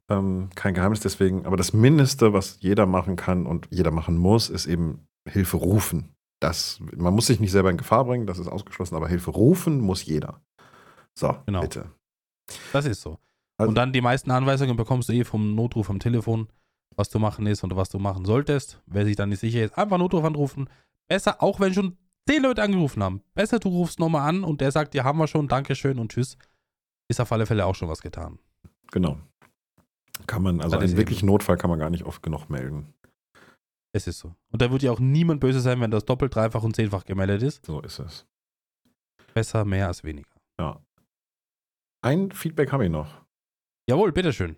ähm, 0.09 0.49
kein 0.55 0.73
Geheimnis 0.73 1.01
deswegen, 1.01 1.45
aber 1.45 1.57
das 1.57 1.73
Mindeste, 1.73 2.31
was 2.31 2.59
jeder 2.61 2.85
machen 2.85 3.17
kann 3.17 3.45
und 3.45 3.67
jeder 3.71 3.91
machen 3.91 4.17
muss, 4.17 4.49
ist 4.49 4.67
eben 4.67 5.05
Hilfe 5.27 5.57
rufen. 5.57 6.14
Das, 6.39 6.79
man 6.95 7.13
muss 7.13 7.27
sich 7.27 7.39
nicht 7.39 7.51
selber 7.51 7.69
in 7.71 7.77
Gefahr 7.77 8.05
bringen, 8.05 8.27
das 8.27 8.39
ist 8.39 8.47
ausgeschlossen, 8.47 8.95
aber 8.95 9.07
Hilfe 9.07 9.31
rufen 9.31 9.79
muss 9.79 10.03
jeder. 10.05 10.41
So, 11.13 11.35
Genau. 11.45 11.61
bitte. 11.61 11.91
das 12.73 12.85
ist 12.85 13.01
so. 13.01 13.17
Also- 13.57 13.69
und 13.69 13.75
dann 13.75 13.93
die 13.93 14.01
meisten 14.01 14.31
Anweisungen 14.31 14.75
bekommst 14.75 15.07
du 15.09 15.13
eh 15.13 15.23
vom 15.23 15.55
Notruf 15.55 15.89
am 15.89 15.99
Telefon, 15.99 16.49
was 16.95 17.09
du 17.09 17.19
machen 17.19 17.47
ist 17.47 17.63
und 17.63 17.75
was 17.75 17.89
du 17.89 17.99
machen 17.99 18.25
solltest. 18.25 18.81
Wer 18.85 19.05
sich 19.05 19.15
dann 19.15 19.29
nicht 19.29 19.39
sicher 19.39 19.63
ist, 19.63 19.77
einfach 19.77 19.97
Notruf 19.97 20.23
anrufen. 20.25 20.69
Besser, 21.07 21.41
auch 21.41 21.59
wenn 21.59 21.73
schon 21.73 21.97
zehn 22.27 22.43
Leute 22.43 22.63
angerufen 22.63 23.01
haben. 23.01 23.21
Besser, 23.33 23.59
du 23.59 23.69
rufst 23.69 23.99
nochmal 23.99 24.27
an 24.27 24.43
und 24.43 24.59
der 24.59 24.71
sagt, 24.71 24.93
ja, 24.95 25.03
haben 25.03 25.19
wir 25.19 25.27
schon, 25.27 25.47
Dankeschön 25.47 25.99
und 25.99 26.11
tschüss. 26.11 26.37
Ist 27.07 27.21
auf 27.21 27.31
alle 27.31 27.45
Fälle 27.45 27.65
auch 27.65 27.75
schon 27.75 27.87
was 27.87 28.01
getan. 28.01 28.39
Genau. 28.91 29.17
Kann 30.27 30.41
man, 30.41 30.59
also 30.61 30.77
einen 30.77 30.97
wirklichen 30.97 31.27
Notfall 31.27 31.57
kann 31.57 31.69
man 31.69 31.79
gar 31.79 31.89
nicht 31.89 32.03
oft 32.03 32.23
genug 32.23 32.49
melden. 32.49 32.93
Es 33.95 34.07
ist 34.07 34.19
so. 34.19 34.35
Und 34.51 34.61
da 34.61 34.69
wird 34.71 34.83
ja 34.83 34.91
auch 34.91 34.99
niemand 34.99 35.39
böse 35.39 35.61
sein, 35.61 35.79
wenn 35.79 35.89
das 35.89 36.03
doppelt, 36.03 36.35
dreifach 36.35 36.63
und 36.63 36.75
zehnfach 36.75 37.05
gemeldet 37.05 37.41
ist. 37.41 37.65
So 37.65 37.79
ist 37.79 37.99
es. 37.99 38.25
Besser 39.33 39.63
mehr 39.63 39.87
als 39.87 40.03
weniger. 40.03 40.35
Ja. 40.59 40.81
Ein 42.01 42.29
Feedback 42.33 42.73
habe 42.73 42.83
ich 42.83 42.91
noch. 42.91 43.21
Jawohl, 43.89 44.11
bitteschön. 44.11 44.57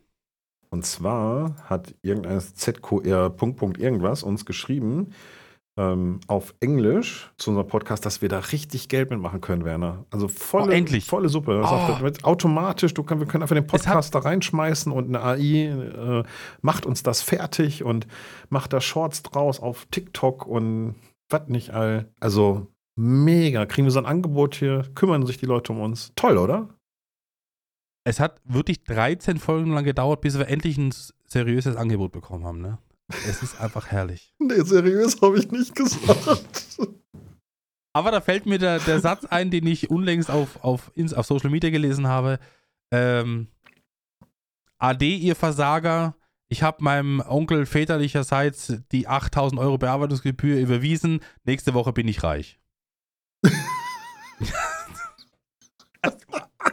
Und 0.71 0.87
zwar 0.87 1.55
hat 1.69 1.93
irgendein 2.01 2.41
ZQR 2.41 3.29
Punkt, 3.29 3.59
Punkt 3.59 3.77
irgendwas 3.77 4.23
uns 4.23 4.43
geschrieben 4.43 5.13
ähm, 5.77 6.19
auf 6.27 6.55
Englisch 6.59 7.31
zu 7.37 7.51
unserem 7.51 7.67
Podcast, 7.67 8.05
dass 8.05 8.21
wir 8.21 8.29
da 8.29 8.39
richtig 8.39 8.89
Geld 8.89 9.11
mitmachen 9.11 9.41
können, 9.41 9.63
Werner. 9.63 10.05
Also 10.09 10.27
volle, 10.27 10.67
Oh, 10.67 10.69
endlich. 10.75 11.05
volle 11.05 11.29
Suppe. 11.29 11.61
Oh. 11.63 11.87
damit 11.99 12.23
automatisch, 12.23 12.93
du 12.93 13.03
kann, 13.03 13.19
wir 13.19 13.27
können 13.27 13.43
einfach 13.43 13.55
den 13.55 13.67
Podcast 13.67 14.13
da 14.15 14.19
reinschmeißen 14.19 14.91
und 14.91 15.07
eine 15.15 15.23
AI 15.23 15.67
äh, 15.67 16.23
macht 16.61 16.85
uns 16.85 17.03
das 17.03 17.21
fertig 17.21 17.83
und 17.83 18.07
macht 18.49 18.73
da 18.73 18.81
Shorts 18.81 19.21
draus 19.23 19.59
auf 19.59 19.85
TikTok 19.91 20.45
und 20.47 20.95
was 21.29 21.47
nicht 21.47 21.71
all. 21.71 22.11
Also 22.19 22.67
mega. 22.95 23.65
Kriegen 23.67 23.85
wir 23.85 23.91
so 23.91 23.99
ein 23.99 24.05
Angebot 24.07 24.55
hier, 24.55 24.83
kümmern 24.95 25.25
sich 25.27 25.37
die 25.37 25.45
Leute 25.45 25.71
um 25.73 25.79
uns. 25.81 26.11
Toll, 26.15 26.37
oder? 26.37 26.69
Es 28.03 28.19
hat 28.19 28.39
wirklich 28.45 28.83
13 28.85 29.37
Folgen 29.37 29.73
lang 29.73 29.83
gedauert, 29.83 30.21
bis 30.21 30.37
wir 30.39 30.47
endlich 30.47 30.77
ein 30.77 30.93
seriöses 31.27 31.75
Angebot 31.75 32.13
bekommen 32.13 32.45
haben. 32.45 32.61
Ne? 32.61 32.77
Es 33.09 33.41
ist 33.41 33.59
einfach 33.61 33.87
herrlich. 33.87 34.33
Nee, 34.39 34.61
seriös 34.63 35.21
habe 35.21 35.39
ich 35.39 35.49
nicht 35.51 35.73
gesagt. 35.75 36.77
Aber 37.93 38.11
da 38.11 38.19
fällt 38.21 38.45
mir 38.45 38.59
der, 38.59 38.79
der 38.79 38.99
Satz 38.99 39.25
ein, 39.25 39.49
den 39.49 39.65
ich 39.65 39.89
unlängst 39.89 40.29
auf, 40.29 40.63
auf, 40.63 40.91
ins- 40.93 41.13
auf 41.13 41.25
Social 41.25 41.49
Media 41.49 41.69
gelesen 41.69 42.07
habe. 42.07 42.39
Ähm, 42.91 43.47
AD, 44.77 45.15
ihr 45.15 45.35
Versager. 45.35 46.15
Ich 46.49 46.63
habe 46.63 46.83
meinem 46.83 47.19
Onkel 47.21 47.65
väterlicherseits 47.65 48.73
die 48.91 49.07
8000 49.07 49.59
Euro 49.59 49.77
Bearbeitungsgebühr 49.77 50.59
überwiesen. 50.59 51.21
Nächste 51.43 51.73
Woche 51.73 51.91
bin 51.93 52.07
ich 52.07 52.23
reich. 52.23 52.59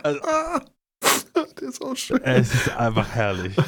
also, 0.03 0.21
Der 1.61 1.69
ist 1.69 1.83
auch 1.83 1.97
schön. 1.97 2.21
es 2.23 2.55
ist 2.55 2.69
einfach 2.71 3.09
herrlich. 3.09 3.57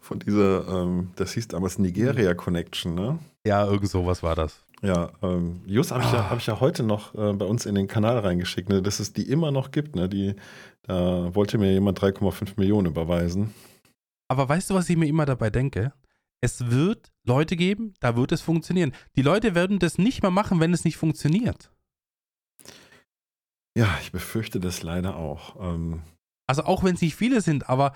Von 0.00 0.18
dieser, 0.18 0.66
ähm, 0.68 1.10
das 1.16 1.32
hieß 1.32 1.48
damals 1.48 1.78
Nigeria 1.78 2.34
Connection, 2.34 2.94
ne? 2.94 3.18
Ja, 3.46 3.64
irgend 3.66 3.88
sowas 3.88 4.22
war 4.22 4.34
das. 4.34 4.62
Ja, 4.82 5.10
ähm, 5.22 5.60
Just 5.66 5.90
habe 5.92 6.02
ich, 6.02 6.12
ja, 6.12 6.30
hab 6.30 6.38
ich 6.38 6.46
ja 6.46 6.58
heute 6.60 6.82
noch 6.82 7.14
äh, 7.14 7.32
bei 7.32 7.44
uns 7.44 7.66
in 7.66 7.74
den 7.74 7.86
Kanal 7.86 8.18
reingeschickt, 8.18 8.68
ne, 8.68 8.82
dass 8.82 8.98
es 9.00 9.12
die 9.12 9.30
immer 9.30 9.50
noch 9.50 9.70
gibt. 9.70 9.94
Ne? 9.94 10.08
Die, 10.08 10.34
da 10.82 11.34
wollte 11.34 11.58
mir 11.58 11.72
jemand 11.72 12.00
3,5 12.00 12.54
Millionen 12.56 12.86
überweisen. 12.86 13.54
Aber 14.28 14.48
weißt 14.48 14.70
du, 14.70 14.74
was 14.74 14.88
ich 14.88 14.96
mir 14.96 15.06
immer 15.06 15.26
dabei 15.26 15.50
denke? 15.50 15.92
es 16.40 16.70
wird 16.70 17.12
Leute 17.24 17.56
geben, 17.56 17.94
da 18.00 18.16
wird 18.16 18.32
es 18.32 18.40
funktionieren. 18.40 18.92
Die 19.16 19.22
Leute 19.22 19.54
werden 19.54 19.78
das 19.78 19.98
nicht 19.98 20.22
mehr 20.22 20.30
machen, 20.30 20.60
wenn 20.60 20.72
es 20.72 20.84
nicht 20.84 20.96
funktioniert. 20.96 21.70
Ja, 23.76 23.98
ich 24.02 24.10
befürchte 24.10 24.58
das 24.58 24.82
leider 24.82 25.16
auch. 25.16 25.56
Ähm, 25.60 26.02
Also 26.46 26.64
auch 26.64 26.82
wenn 26.82 26.94
es 26.94 27.02
nicht 27.02 27.14
viele 27.14 27.40
sind, 27.40 27.68
aber 27.68 27.92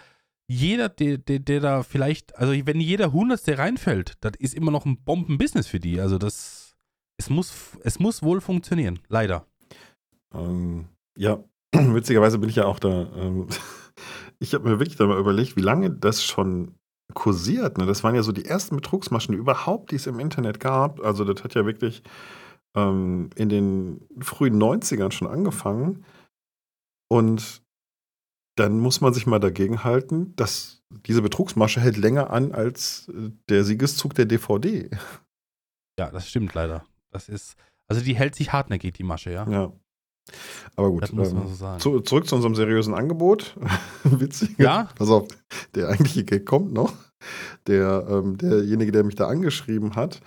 jeder, 0.46 0.88
der, 0.88 1.18
der, 1.18 1.38
der 1.38 1.60
da 1.60 1.82
vielleicht, 1.82 2.36
also 2.36 2.52
wenn 2.52 2.80
jeder 2.80 3.12
Hundertste 3.12 3.58
reinfällt, 3.58 4.14
das 4.20 4.32
ist 4.38 4.54
immer 4.54 4.70
noch 4.70 4.84
ein 4.84 5.02
Bombenbusiness 5.02 5.66
für 5.66 5.80
die. 5.80 6.00
Also 6.00 6.18
das, 6.18 6.76
es 7.16 7.30
muss, 7.30 7.52
es 7.82 7.98
muss 7.98 8.22
wohl 8.22 8.40
funktionieren, 8.40 8.98
leider. 9.08 9.46
ähm, 10.34 10.86
ja, 11.16 11.42
witzigerweise 11.72 12.38
bin 12.38 12.50
ich 12.50 12.56
ja 12.56 12.66
auch 12.66 12.78
da. 12.78 13.10
Ähm, 13.16 13.48
ich 14.38 14.54
habe 14.54 14.68
mir 14.68 14.78
wirklich 14.78 14.96
da 14.96 15.06
mal 15.06 15.18
überlegt, 15.18 15.56
wie 15.56 15.62
lange 15.62 15.90
das 15.90 16.24
schon 16.24 16.74
kursiert. 17.14 17.78
Ne? 17.78 17.86
Das 17.86 18.04
waren 18.04 18.14
ja 18.14 18.22
so 18.22 18.32
die 18.32 18.44
ersten 18.44 18.76
Betrugsmaschen 18.76 19.34
überhaupt, 19.34 19.90
die 19.90 19.96
es 19.96 20.06
im 20.06 20.20
Internet 20.20 20.60
gab. 20.60 21.00
Also 21.00 21.24
das 21.24 21.44
hat 21.44 21.54
ja 21.54 21.64
wirklich 21.64 22.02
ähm, 22.76 23.30
in 23.36 23.48
den 23.48 24.06
frühen 24.20 24.60
90ern 24.60 25.12
schon 25.12 25.28
angefangen. 25.28 26.04
Und 27.08 27.63
dann 28.56 28.78
muss 28.78 29.00
man 29.00 29.12
sich 29.14 29.26
mal 29.26 29.40
dagegen 29.40 29.84
halten, 29.84 30.34
dass 30.36 30.82
diese 31.06 31.22
Betrugsmasche 31.22 31.80
hält 31.80 31.96
länger 31.96 32.30
an 32.30 32.52
als 32.52 33.08
äh, 33.08 33.30
der 33.48 33.64
Siegeszug 33.64 34.14
der 34.14 34.26
DVD. 34.26 34.90
Ja, 35.98 36.10
das 36.10 36.28
stimmt 36.28 36.54
leider. 36.54 36.84
Das 37.10 37.28
ist, 37.28 37.56
also 37.88 38.02
die 38.02 38.16
hält 38.16 38.34
sich 38.34 38.52
hartnäckig, 38.52 38.94
die 38.94 39.02
Masche, 39.04 39.30
ja. 39.30 39.48
Ja. 39.48 39.72
Aber 40.76 40.90
gut, 40.90 41.02
Das 41.02 41.12
muss 41.12 41.32
man 41.32 41.42
ähm, 41.42 41.48
so 41.48 41.54
sagen. 41.54 41.80
zu, 41.80 42.00
zurück 42.00 42.26
zu 42.26 42.34
unserem 42.34 42.54
seriösen 42.54 42.94
Angebot. 42.94 43.56
Witzig. 44.04 44.58
Ja? 44.58 44.88
Pass 44.96 45.10
auf, 45.10 45.28
der 45.74 45.88
eigentliche 45.88 46.24
Gag 46.24 46.46
kommt 46.46 46.72
noch. 46.72 46.94
Der, 47.66 48.06
ähm, 48.08 48.36
derjenige, 48.38 48.92
der 48.92 49.04
mich 49.04 49.14
da 49.14 49.28
angeschrieben 49.28 49.96
hat, 49.96 50.20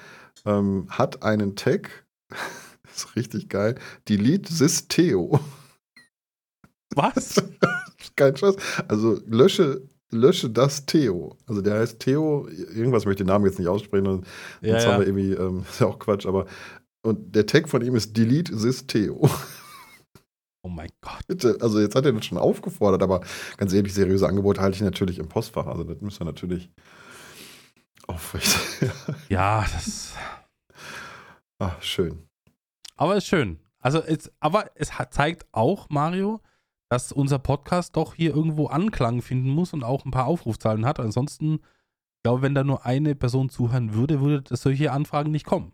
ähm, 0.46 0.88
hat 0.90 1.24
einen 1.24 1.56
Tag, 1.56 2.06
ist 2.94 3.16
richtig 3.16 3.50
geil, 3.50 3.76
Delete 4.08 4.54
this 4.54 4.88
Theo. 4.88 5.40
Was? 6.96 7.44
Kein 8.18 8.36
Spaß. 8.36 8.58
Also 8.90 9.20
lösche, 9.26 9.88
lösche 10.12 10.50
das 10.50 10.86
Theo. 10.86 11.38
Also 11.46 11.62
der 11.62 11.80
heißt 11.80 12.00
Theo, 12.00 12.48
irgendwas 12.50 13.06
möchte 13.06 13.24
ich 13.24 13.28
den 13.28 13.32
Namen 13.34 13.46
jetzt 13.46 13.60
nicht 13.60 13.70
aussprechen, 13.70 14.08
und 14.08 14.28
Ja, 14.62 14.76
haben 14.76 14.84
ja. 14.84 15.00
wir 15.00 15.08
irgendwie, 15.08 15.32
ähm, 15.32 15.64
ist 15.70 15.80
ja 15.80 15.88
auch 15.88 16.00
Quatsch, 16.00 16.26
aber 16.26 16.46
und 17.04 17.34
der 17.34 17.46
Tag 17.46 17.70
von 17.70 17.82
ihm 17.82 17.96
ist 17.96 18.18
Delete 18.18 18.52
this 18.58 18.86
Theo. 18.86 19.30
Oh 20.64 20.70
mein 20.70 20.90
Gott. 21.00 21.26
Bitte, 21.28 21.58
also 21.62 21.80
jetzt 21.80 21.96
hat 21.96 22.06
er 22.06 22.12
das 22.12 22.26
schon 22.26 22.38
aufgefordert, 22.38 23.02
aber 23.02 23.22
ganz 23.56 23.72
ehrlich, 23.72 23.94
seriöse 23.94 24.28
Angebote 24.28 24.60
halte 24.60 24.76
ich 24.76 24.82
natürlich 24.82 25.18
im 25.18 25.30
Postfach. 25.30 25.66
Also 25.66 25.86
das 25.86 26.02
müssen 26.02 26.20
wir 26.20 26.26
natürlich 26.26 26.70
aufrecht. 28.06 28.58
Ja, 29.30 29.66
das. 29.72 30.14
ah, 31.60 31.72
schön. 31.80 32.28
Aber 32.98 33.16
ist 33.16 33.28
schön. 33.28 33.60
Also 33.80 34.00
es, 34.00 34.30
aber 34.42 34.70
es 34.76 35.00
hat, 35.00 35.14
zeigt 35.14 35.46
auch, 35.54 35.90
Mario, 35.90 36.42
dass 36.90 37.12
unser 37.12 37.40
Podcast 37.40 37.96
doch 37.96 38.14
hier 38.14 38.36
irgendwo 38.36 38.68
Anklang 38.68 39.22
finden 39.22 39.50
muss 39.50 39.74
und 39.74 39.84
auch 39.84 40.06
ein 40.06 40.12
paar 40.12 40.28
Aufrufzahlen 40.28 40.86
hat. 40.86 41.00
Ansonsten, 41.00 41.56
ich 41.56 42.24
glaube, 42.24 42.42
wenn 42.42 42.56
da 42.56 42.64
nur 42.64 42.86
eine 42.86 43.16
Person 43.16 43.50
zuhören 43.50 43.94
würde, 43.94 44.22
würde 44.22 44.42
das 44.44 44.62
solche 44.62 44.92
Anfragen 44.92 45.32
nicht 45.32 45.46
kommen. 45.46 45.74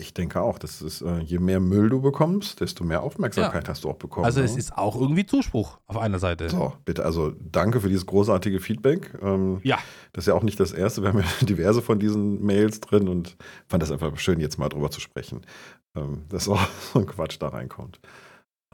Ich 0.00 0.14
denke 0.14 0.40
auch, 0.40 0.58
das 0.58 0.80
ist, 0.80 1.02
äh, 1.02 1.18
je 1.18 1.38
mehr 1.38 1.60
Müll 1.60 1.90
du 1.90 2.00
bekommst, 2.00 2.60
desto 2.60 2.84
mehr 2.84 3.02
Aufmerksamkeit 3.02 3.68
hast 3.68 3.84
du 3.84 3.90
auch 3.90 3.96
bekommen. 3.96 4.24
Also 4.24 4.40
ne? 4.40 4.46
es 4.46 4.56
ist 4.56 4.76
auch 4.76 4.98
irgendwie 4.98 5.26
Zuspruch 5.26 5.78
auf 5.86 5.98
einer 5.98 6.18
Seite. 6.18 6.48
So, 6.48 6.72
bitte, 6.86 7.04
also 7.04 7.32
danke 7.38 7.82
für 7.82 7.88
dieses 7.88 8.06
großartige 8.06 8.60
Feedback. 8.60 9.12
Ähm, 9.20 9.60
Ja. 9.62 9.78
Das 10.14 10.24
ist 10.24 10.28
ja 10.28 10.34
auch 10.34 10.42
nicht 10.42 10.58
das 10.58 10.72
erste. 10.72 11.02
Wir 11.02 11.10
haben 11.10 11.18
ja 11.18 11.26
diverse 11.46 11.82
von 11.82 11.98
diesen 11.98 12.42
Mails 12.42 12.80
drin 12.80 13.08
und 13.08 13.36
fand 13.68 13.82
das 13.82 13.92
einfach 13.92 14.16
schön, 14.18 14.40
jetzt 14.40 14.58
mal 14.58 14.70
drüber 14.70 14.90
zu 14.90 15.00
sprechen. 15.00 15.42
Ähm, 15.94 16.24
dass 16.30 16.48
auch 16.48 16.60
so 16.92 17.00
ein 17.00 17.06
Quatsch 17.06 17.36
da 17.38 17.48
reinkommt. 17.48 18.00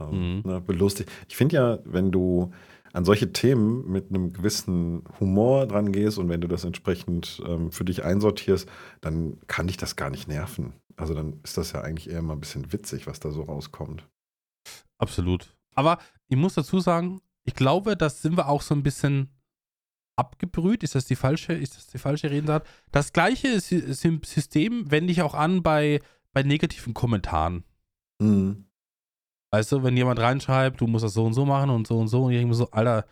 Ähm, 0.00 0.36
Mhm. 0.36 0.42
ne, 0.44 0.60
belustigt. 0.60 1.10
Ich 1.28 1.36
finde 1.36 1.56
ja, 1.56 1.78
wenn 1.84 2.10
du 2.12 2.52
an 2.92 3.04
solche 3.04 3.32
Themen 3.32 3.90
mit 3.90 4.08
einem 4.10 4.32
gewissen 4.32 5.04
Humor 5.20 5.66
dran 5.66 5.92
gehst 5.92 6.18
und 6.18 6.28
wenn 6.28 6.40
du 6.40 6.48
das 6.48 6.64
entsprechend 6.64 7.42
ähm, 7.46 7.70
für 7.72 7.84
dich 7.84 8.04
einsortierst, 8.04 8.68
dann 9.00 9.38
kann 9.48 9.66
dich 9.66 9.76
das 9.76 9.96
gar 9.96 10.10
nicht 10.10 10.28
nerven. 10.28 10.72
Also 10.96 11.12
dann 11.14 11.40
ist 11.42 11.56
das 11.58 11.72
ja 11.72 11.82
eigentlich 11.82 12.08
eher 12.10 12.22
mal 12.22 12.32
ein 12.34 12.40
bisschen 12.40 12.72
witzig, 12.72 13.06
was 13.06 13.20
da 13.20 13.30
so 13.30 13.42
rauskommt. 13.42 14.06
Absolut. 14.98 15.54
Aber 15.74 15.98
ich 16.28 16.36
muss 16.38 16.54
dazu 16.54 16.80
sagen, 16.80 17.20
ich 17.44 17.54
glaube, 17.54 17.96
das 17.96 18.22
sind 18.22 18.36
wir 18.36 18.48
auch 18.48 18.62
so 18.62 18.74
ein 18.74 18.82
bisschen 18.82 19.28
abgebrüht. 20.16 20.82
Ist 20.82 20.94
das 20.94 21.04
die 21.04 21.16
falsche, 21.16 21.52
ist 21.52 21.76
das 21.76 21.86
die 21.88 21.98
falsche 21.98 22.30
Redensart? 22.30 22.66
Das 22.92 23.12
gleiche 23.12 23.60
Sy- 23.60 23.92
Sy- 23.92 24.20
System 24.24 24.90
wende 24.90 25.12
ich 25.12 25.20
auch 25.22 25.34
an 25.34 25.62
bei, 25.62 26.00
bei 26.32 26.42
negativen 26.42 26.94
Kommentaren. 26.94 27.64
Mhm. 28.20 28.64
Weißt 29.56 29.72
du, 29.72 29.82
wenn 29.82 29.96
jemand 29.96 30.20
reinschreibt, 30.20 30.82
du 30.82 30.86
musst 30.86 31.02
das 31.02 31.14
so 31.14 31.24
und 31.24 31.32
so 31.32 31.46
machen 31.46 31.70
und 31.70 31.86
so 31.86 31.98
und 31.98 32.08
so, 32.08 32.24
und 32.24 32.32
ich 32.32 32.36
denke 32.36 32.48
mir 32.50 32.54
so, 32.54 32.70
Alter, 32.72 33.06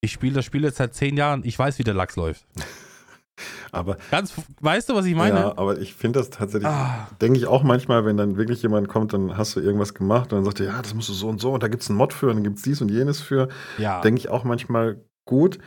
ich 0.00 0.12
spiele 0.12 0.34
das 0.34 0.44
Spiel 0.44 0.62
jetzt 0.62 0.76
seit 0.76 0.94
zehn 0.94 1.16
Jahren, 1.16 1.42
ich 1.44 1.58
weiß, 1.58 1.80
wie 1.80 1.82
der 1.82 1.94
Lachs 1.94 2.14
läuft. 2.14 2.46
Aber 3.72 3.96
Ganz, 4.12 4.32
weißt 4.60 4.90
du, 4.90 4.94
was 4.94 5.06
ich 5.06 5.16
meine? 5.16 5.40
Ja, 5.40 5.58
aber 5.58 5.78
ich 5.78 5.94
finde 5.94 6.20
das 6.20 6.30
tatsächlich, 6.30 6.68
Ah. 6.70 7.08
denke 7.20 7.38
ich 7.38 7.46
auch 7.48 7.64
manchmal, 7.64 8.04
wenn 8.04 8.16
dann 8.16 8.36
wirklich 8.36 8.62
jemand 8.62 8.86
kommt, 8.88 9.12
dann 9.12 9.36
hast 9.36 9.56
du 9.56 9.60
irgendwas 9.60 9.94
gemacht 9.94 10.32
und 10.32 10.38
dann 10.38 10.44
sagt 10.44 10.60
er, 10.60 10.66
ja, 10.66 10.82
das 10.82 10.94
musst 10.94 11.08
du 11.08 11.14
so 11.14 11.28
und 11.28 11.40
so 11.40 11.52
und 11.52 11.62
da 11.62 11.68
gibt 11.68 11.82
es 11.82 11.88
einen 11.88 11.96
Mod 11.98 12.12
für 12.12 12.28
und 12.28 12.34
dann 12.36 12.44
gibt 12.44 12.58
es 12.58 12.62
dies 12.62 12.80
und 12.80 12.90
jenes 12.90 13.20
für. 13.20 13.48
Ja. 13.78 14.00
Denke 14.02 14.20
ich 14.20 14.28
auch 14.28 14.44
manchmal 14.44 15.00
gut. 15.24 15.58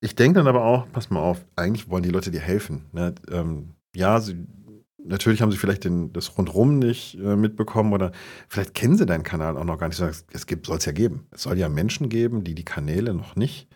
Ich 0.00 0.14
denke 0.16 0.40
dann 0.40 0.48
aber 0.48 0.64
auch, 0.64 0.86
pass 0.92 1.08
mal 1.08 1.20
auf, 1.20 1.46
eigentlich 1.56 1.88
wollen 1.88 2.02
die 2.02 2.10
Leute 2.10 2.30
dir 2.30 2.40
helfen. 2.40 2.84
Ne? 2.92 3.14
Ähm, 3.30 3.76
ja, 3.94 4.20
sie, 4.20 4.44
natürlich 5.04 5.42
haben 5.42 5.52
sie 5.52 5.58
vielleicht 5.58 5.84
den, 5.84 6.12
das 6.12 6.36
Rundrum 6.36 6.78
nicht 6.78 7.14
äh, 7.14 7.36
mitbekommen 7.36 7.92
oder 7.92 8.12
vielleicht 8.48 8.74
kennen 8.74 8.96
sie 8.96 9.06
deinen 9.06 9.22
Kanal 9.22 9.56
auch 9.56 9.64
noch 9.64 9.78
gar 9.78 9.88
nicht. 9.88 10.00
Es 10.00 10.46
gibt, 10.46 10.66
soll 10.66 10.78
es 10.78 10.84
ja 10.84 10.92
geben. 10.92 11.26
Es 11.30 11.42
soll 11.42 11.58
ja 11.58 11.68
Menschen 11.68 12.08
geben, 12.08 12.44
die 12.44 12.54
die 12.54 12.64
Kanäle 12.64 13.14
noch 13.14 13.36
nicht 13.36 13.68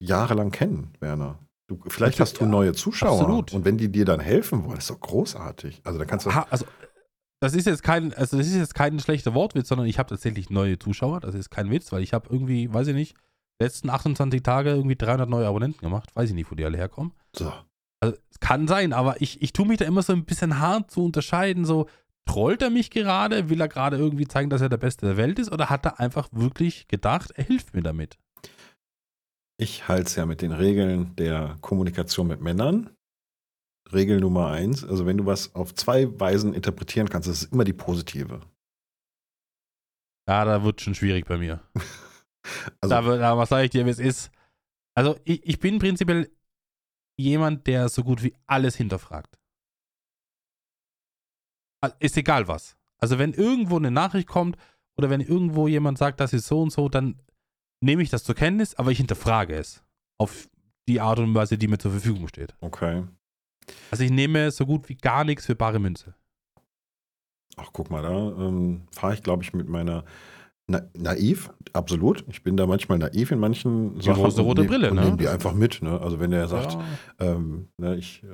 jahrelang 0.00 0.50
kennen, 0.50 0.94
Werner. 1.00 1.38
Du, 1.68 1.76
vielleicht 1.76 2.18
Natürlich, 2.18 2.20
hast 2.20 2.40
du 2.40 2.44
ja. 2.44 2.50
neue 2.50 2.72
Zuschauer. 2.72 3.20
Absolut. 3.20 3.52
Und 3.52 3.64
wenn 3.64 3.78
die 3.78 3.90
dir 3.90 4.04
dann 4.04 4.20
helfen 4.20 4.64
wollen, 4.64 4.78
ist 4.78 4.90
doch 4.90 5.00
großartig. 5.00 5.80
Also 5.84 5.98
dann 5.98 6.08
kannst 6.08 6.26
du. 6.26 6.34
Ha, 6.34 6.46
also, 6.50 6.66
das 7.40 7.54
ist 7.54 7.66
jetzt 7.66 7.82
kein, 7.82 8.12
also 8.14 8.36
das 8.36 8.46
ist 8.46 8.54
jetzt 8.54 8.74
kein 8.74 8.98
schlechter 9.00 9.34
Wortwitz, 9.34 9.68
sondern 9.68 9.86
ich 9.86 9.98
habe 9.98 10.08
tatsächlich 10.08 10.50
neue 10.50 10.78
Zuschauer. 10.78 11.20
Das 11.20 11.34
ist 11.34 11.50
kein 11.50 11.70
Witz, 11.70 11.90
weil 11.92 12.02
ich 12.02 12.12
habe 12.12 12.28
irgendwie, 12.30 12.72
weiß 12.72 12.88
ich 12.88 12.94
nicht, 12.94 13.16
letzten 13.60 13.90
28 13.90 14.42
Tage 14.42 14.70
irgendwie 14.70 14.96
300 14.96 15.28
neue 15.28 15.46
Abonnenten 15.46 15.80
gemacht. 15.80 16.10
Weiß 16.14 16.28
ich 16.28 16.34
nicht, 16.34 16.50
wo 16.50 16.54
die 16.54 16.64
alle 16.64 16.78
herkommen. 16.78 17.12
So. 17.34 17.52
Also, 18.02 18.16
es 18.30 18.40
kann 18.40 18.66
sein, 18.66 18.92
aber 18.92 19.20
ich, 19.20 19.40
ich 19.42 19.52
tue 19.52 19.66
mich 19.66 19.78
da 19.78 19.84
immer 19.84 20.02
so 20.02 20.12
ein 20.12 20.24
bisschen 20.24 20.58
hart 20.58 20.90
zu 20.90 21.04
unterscheiden. 21.04 21.64
So, 21.64 21.88
trollt 22.26 22.60
er 22.60 22.70
mich 22.70 22.90
gerade? 22.90 23.48
Will 23.48 23.60
er 23.60 23.68
gerade 23.68 23.96
irgendwie 23.96 24.26
zeigen, 24.26 24.50
dass 24.50 24.60
er 24.60 24.68
der 24.68 24.76
Beste 24.76 25.06
der 25.06 25.16
Welt 25.16 25.38
ist? 25.38 25.52
Oder 25.52 25.70
hat 25.70 25.86
er 25.86 26.00
einfach 26.00 26.28
wirklich 26.32 26.88
gedacht, 26.88 27.30
er 27.36 27.44
hilft 27.44 27.74
mir 27.74 27.82
damit? 27.82 28.18
Ich 29.56 29.86
halte 29.86 30.06
es 30.06 30.16
ja 30.16 30.26
mit 30.26 30.42
den 30.42 30.50
Regeln 30.50 31.14
der 31.14 31.56
Kommunikation 31.60 32.26
mit 32.26 32.40
Männern. 32.40 32.90
Regel 33.92 34.20
Nummer 34.20 34.48
eins, 34.48 34.84
also 34.84 35.06
wenn 35.06 35.18
du 35.18 35.26
was 35.26 35.54
auf 35.54 35.74
zwei 35.74 36.18
Weisen 36.18 36.54
interpretieren 36.54 37.08
kannst, 37.08 37.28
das 37.28 37.42
ist 37.42 37.52
immer 37.52 37.64
die 37.64 37.74
positive. 37.74 38.40
Ja, 40.26 40.44
da 40.44 40.64
wird 40.64 40.80
schon 40.80 40.94
schwierig 40.94 41.26
bei 41.26 41.38
mir. 41.38 41.60
Also, 42.80 42.92
da, 42.92 43.16
da, 43.18 43.38
was 43.38 43.50
sage 43.50 43.66
ich 43.66 43.70
dir, 43.70 43.86
wie 43.86 43.90
es 43.90 44.00
ist? 44.00 44.32
Also, 44.96 45.16
ich, 45.22 45.46
ich 45.46 45.60
bin 45.60 45.78
prinzipiell 45.78 46.28
jemand, 47.16 47.66
der 47.66 47.88
so 47.88 48.02
gut 48.02 48.22
wie 48.22 48.34
alles 48.46 48.76
hinterfragt. 48.76 49.38
Ist 51.98 52.16
egal 52.16 52.48
was. 52.48 52.76
Also, 52.98 53.18
wenn 53.18 53.32
irgendwo 53.32 53.76
eine 53.76 53.90
Nachricht 53.90 54.28
kommt 54.28 54.56
oder 54.96 55.10
wenn 55.10 55.20
irgendwo 55.20 55.66
jemand 55.66 55.98
sagt, 55.98 56.20
das 56.20 56.32
ist 56.32 56.46
so 56.46 56.62
und 56.62 56.70
so, 56.70 56.88
dann 56.88 57.20
nehme 57.80 58.02
ich 58.02 58.10
das 58.10 58.22
zur 58.22 58.36
Kenntnis, 58.36 58.74
aber 58.76 58.92
ich 58.92 58.98
hinterfrage 58.98 59.56
es. 59.56 59.82
Auf 60.18 60.48
die 60.86 61.00
Art 61.00 61.18
und 61.18 61.34
Weise, 61.34 61.58
die 61.58 61.66
mir 61.68 61.78
zur 61.78 61.90
Verfügung 61.90 62.28
steht. 62.28 62.54
okay. 62.60 63.04
Also, 63.90 64.04
ich 64.04 64.10
nehme 64.10 64.50
so 64.50 64.66
gut 64.66 64.88
wie 64.88 64.96
gar 64.96 65.24
nichts 65.24 65.46
für 65.46 65.54
bare 65.54 65.78
Münze. 65.78 66.14
Ach, 67.56 67.70
guck 67.72 67.90
mal, 67.90 68.02
da 68.02 68.10
ähm, 68.10 68.86
fahre 68.90 69.14
ich, 69.14 69.22
glaube 69.22 69.42
ich, 69.42 69.52
mit 69.52 69.68
meiner 69.68 70.04
Na 70.70 70.80
naiv, 70.96 71.50
absolut. 71.72 72.24
Ich 72.28 72.42
bin 72.42 72.56
da 72.56 72.66
manchmal 72.66 72.98
naiv 72.98 73.30
in 73.32 73.38
manchen 73.40 73.98
Die 73.98 74.06
Sachen. 74.06 74.22
rosa-rote 74.22 74.62
und 74.62 74.66
nehm- 74.68 74.70
Brille, 74.70 74.90
und 74.90 74.96
ne? 74.96 75.04
nehm 75.06 75.16
die 75.18 75.28
einfach 75.28 75.52
mit. 75.54 75.82
Ne? 75.82 76.00
Also 76.00 76.20
wenn 76.20 76.30
der 76.30 76.46
sagt, 76.48 76.72
Ja. 76.74 76.84
ähm, 77.18 77.68
ne, 77.80 77.96
ich, 77.96 78.22
äh, 78.22 78.28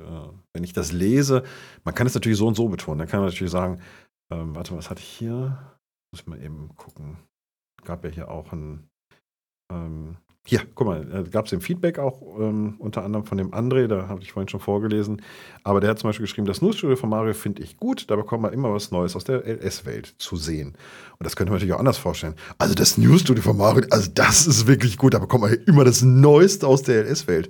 wenn 0.53 0.63
ich 0.63 0.73
das 0.73 0.91
lese, 0.91 1.43
man 1.83 1.95
kann 1.95 2.05
es 2.07 2.13
natürlich 2.13 2.37
so 2.37 2.47
und 2.47 2.55
so 2.55 2.69
betonen. 2.69 2.99
Dann 2.99 3.07
kann 3.07 3.19
man 3.21 3.29
natürlich 3.29 3.51
sagen, 3.51 3.81
ähm, 4.31 4.55
warte, 4.55 4.75
was 4.77 4.89
hatte 4.89 5.01
ich 5.01 5.07
hier? 5.07 5.57
Muss 6.13 6.21
ich 6.21 6.27
mal 6.27 6.41
eben 6.41 6.69
gucken. 6.75 7.17
Gab 7.83 8.03
ja 8.03 8.09
hier 8.11 8.29
auch 8.29 8.51
ein, 8.53 8.87
ähm, 9.73 10.17
hier, 10.47 10.61
guck 10.73 10.87
mal, 10.87 11.25
gab 11.29 11.45
es 11.45 11.51
im 11.51 11.61
Feedback 11.61 11.99
auch 11.99 12.21
ähm, 12.39 12.75
unter 12.79 13.03
anderem 13.03 13.25
von 13.25 13.37
dem 13.37 13.51
André, 13.51 13.87
da 13.87 14.07
habe 14.07 14.21
ich 14.21 14.31
vorhin 14.31 14.47
schon 14.47 14.59
vorgelesen. 14.59 15.21
Aber 15.63 15.79
der 15.79 15.91
hat 15.91 15.99
zum 15.99 16.09
Beispiel 16.09 16.25
geschrieben, 16.25 16.47
das 16.47 16.61
News-Studio 16.61 16.95
von 16.95 17.09
Mario 17.09 17.33
finde 17.33 17.61
ich 17.61 17.77
gut, 17.77 18.09
da 18.09 18.15
bekommt 18.15 18.41
man 18.41 18.53
immer 18.53 18.73
was 18.73 18.89
Neues 18.91 19.15
aus 19.15 19.25
der 19.25 19.45
LS-Welt 19.45 20.15
zu 20.17 20.37
sehen. 20.37 20.69
Und 21.19 21.25
das 21.25 21.35
könnte 21.35 21.51
man 21.51 21.57
natürlich 21.57 21.73
auch 21.73 21.79
anders 21.79 21.97
vorstellen. 21.97 22.35
Also 22.57 22.73
das 22.73 22.97
News-Studio 22.97 23.43
von 23.43 23.57
Mario, 23.57 23.85
also 23.91 24.09
das 24.13 24.47
ist 24.47 24.65
wirklich 24.65 24.97
gut, 24.97 25.13
da 25.13 25.19
bekommt 25.19 25.41
man 25.43 25.53
immer 25.53 25.83
das 25.83 26.01
Neueste 26.01 26.65
aus 26.65 26.81
der 26.83 27.03
LS-Welt. 27.05 27.49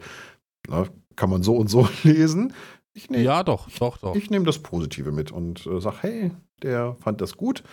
Kann 1.15 1.29
man 1.29 1.43
so 1.43 1.55
und 1.55 1.69
so 1.69 1.87
lesen. 2.03 2.53
Ich 2.93 3.09
nehme 3.09 3.23
Ja, 3.23 3.43
doch, 3.43 3.69
doch, 3.79 3.97
doch. 3.97 4.15
ich 4.15 4.29
nehm 4.29 4.45
das 4.45 4.59
Positive 4.59 5.11
mit 5.11 5.31
und 5.31 5.65
äh, 5.67 5.79
sag, 5.79 6.01
hey, 6.03 6.31
der 6.63 6.95
fand 6.99 7.21
das 7.21 7.37
gut. 7.37 7.63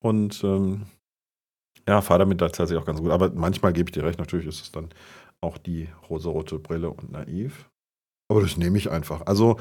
Und 0.00 0.44
ähm, 0.44 0.82
ja, 1.88 2.00
fahre 2.00 2.20
damit 2.20 2.38
tatsächlich 2.38 2.78
auch 2.78 2.84
ganz 2.84 3.00
gut. 3.00 3.10
Aber 3.10 3.30
manchmal 3.32 3.72
gebe 3.72 3.88
ich 3.88 3.92
dir 3.92 4.04
recht, 4.04 4.18
natürlich 4.18 4.46
ist 4.46 4.62
es 4.62 4.72
dann 4.72 4.90
auch 5.40 5.58
die 5.58 5.88
rosarote 6.08 6.58
Brille 6.58 6.90
und 6.90 7.12
naiv. 7.12 7.68
Aber 8.28 8.40
das 8.40 8.56
nehme 8.56 8.78
ich 8.78 8.90
einfach. 8.90 9.26
Also, 9.26 9.58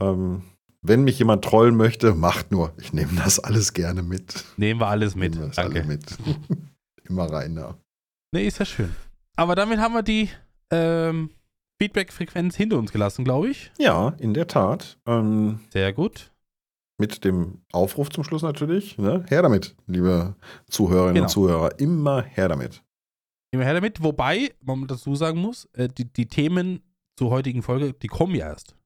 ähm, 0.00 0.42
wenn 0.82 1.04
mich 1.04 1.18
jemand 1.18 1.44
trollen 1.44 1.76
möchte, 1.76 2.14
macht 2.14 2.50
nur. 2.50 2.72
Ich 2.78 2.92
nehme 2.92 3.12
das 3.16 3.38
alles 3.38 3.72
gerne 3.72 4.02
mit. 4.02 4.44
Nehmen 4.56 4.80
wir 4.80 4.88
alles 4.88 5.14
mit. 5.14 5.32
Nehmen 5.32 5.44
wir 5.44 5.46
das 5.48 5.56
Danke. 5.56 5.78
alle 5.80 5.88
mit. 5.88 6.04
Immer 7.08 7.26
rein 7.26 7.54
da. 7.54 7.78
Nee, 8.32 8.46
ist 8.46 8.58
ja 8.58 8.64
schön. 8.64 8.94
Aber 9.36 9.54
damit 9.54 9.78
haben 9.78 9.94
wir 9.94 10.02
die 10.02 10.28
ähm, 10.70 11.30
Feedback-Frequenz 11.80 12.56
hinter 12.56 12.78
uns 12.78 12.92
gelassen, 12.92 13.24
glaube 13.24 13.48
ich. 13.50 13.70
Ja, 13.78 14.14
in 14.18 14.34
der 14.34 14.48
Tat. 14.48 14.98
Ähm, 15.06 15.60
Sehr 15.70 15.92
gut. 15.92 16.31
Mit 17.02 17.24
dem 17.24 17.64
Aufruf 17.72 18.10
zum 18.10 18.22
Schluss 18.22 18.42
natürlich. 18.42 18.96
Ne? 18.96 19.24
Her 19.28 19.42
damit, 19.42 19.74
liebe 19.88 20.36
Zuhörerinnen 20.70 21.14
Genau. 21.14 21.24
und 21.24 21.30
Zuhörer. 21.30 21.80
Immer 21.80 22.22
her 22.22 22.48
damit. 22.48 22.84
Wir 23.50 23.64
her 23.64 23.74
damit. 23.74 24.00
Wobei, 24.04 24.54
man 24.60 24.86
dazu 24.86 25.16
sagen 25.16 25.40
muss, 25.40 25.64
äh, 25.72 25.88
die, 25.88 26.04
die 26.04 26.28
Themen 26.28 26.80
zur 27.18 27.30
heutigen 27.30 27.62
Folge, 27.62 27.92
die 27.92 28.06
kommen 28.06 28.36
ja 28.36 28.46
erst. 28.46 28.76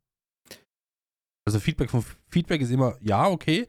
Also 1.47 1.61
Feedback 1.61 1.91
von 1.91 2.03
Feedback 2.29 2.63
ist 2.63 2.71
immer, 2.71 2.97
ja, 3.03 3.29
okay. 3.29 3.67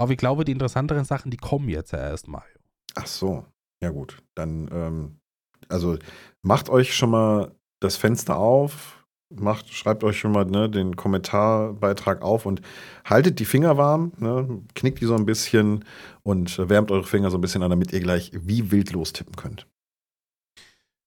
Aber 0.00 0.12
ich 0.12 0.18
glaube, 0.18 0.46
die 0.46 0.52
interessanteren 0.52 1.04
Sachen, 1.04 1.30
die 1.30 1.36
kommen 1.36 1.68
jetzt 1.68 1.92
ja 1.92 1.98
erst, 1.98 2.26
Mario. 2.26 2.56
Ach 2.94 3.06
so. 3.06 3.44
Ja, 3.82 3.90
gut. 3.90 4.22
Dann, 4.34 4.66
ähm, 4.72 5.20
also 5.68 5.98
macht 6.40 6.70
euch 6.70 6.94
schon 6.94 7.10
mal 7.10 7.54
das 7.80 7.98
Fenster 7.98 8.38
auf. 8.38 8.99
Macht, 9.32 9.72
schreibt 9.72 10.02
euch 10.02 10.18
schon 10.18 10.32
mal 10.32 10.44
ne, 10.44 10.68
den 10.68 10.96
Kommentarbeitrag 10.96 12.22
auf 12.22 12.46
und 12.46 12.62
haltet 13.04 13.38
die 13.38 13.44
Finger 13.44 13.76
warm, 13.76 14.12
ne, 14.18 14.62
knickt 14.74 15.00
die 15.00 15.06
so 15.06 15.14
ein 15.14 15.24
bisschen 15.24 15.84
und 16.22 16.58
wärmt 16.68 16.90
eure 16.90 17.04
Finger 17.04 17.30
so 17.30 17.38
ein 17.38 17.40
bisschen 17.40 17.62
an, 17.62 17.70
damit 17.70 17.92
ihr 17.92 18.00
gleich 18.00 18.32
wie 18.34 18.72
wild 18.72 18.92
lostippen 18.92 19.36
könnt. 19.36 19.66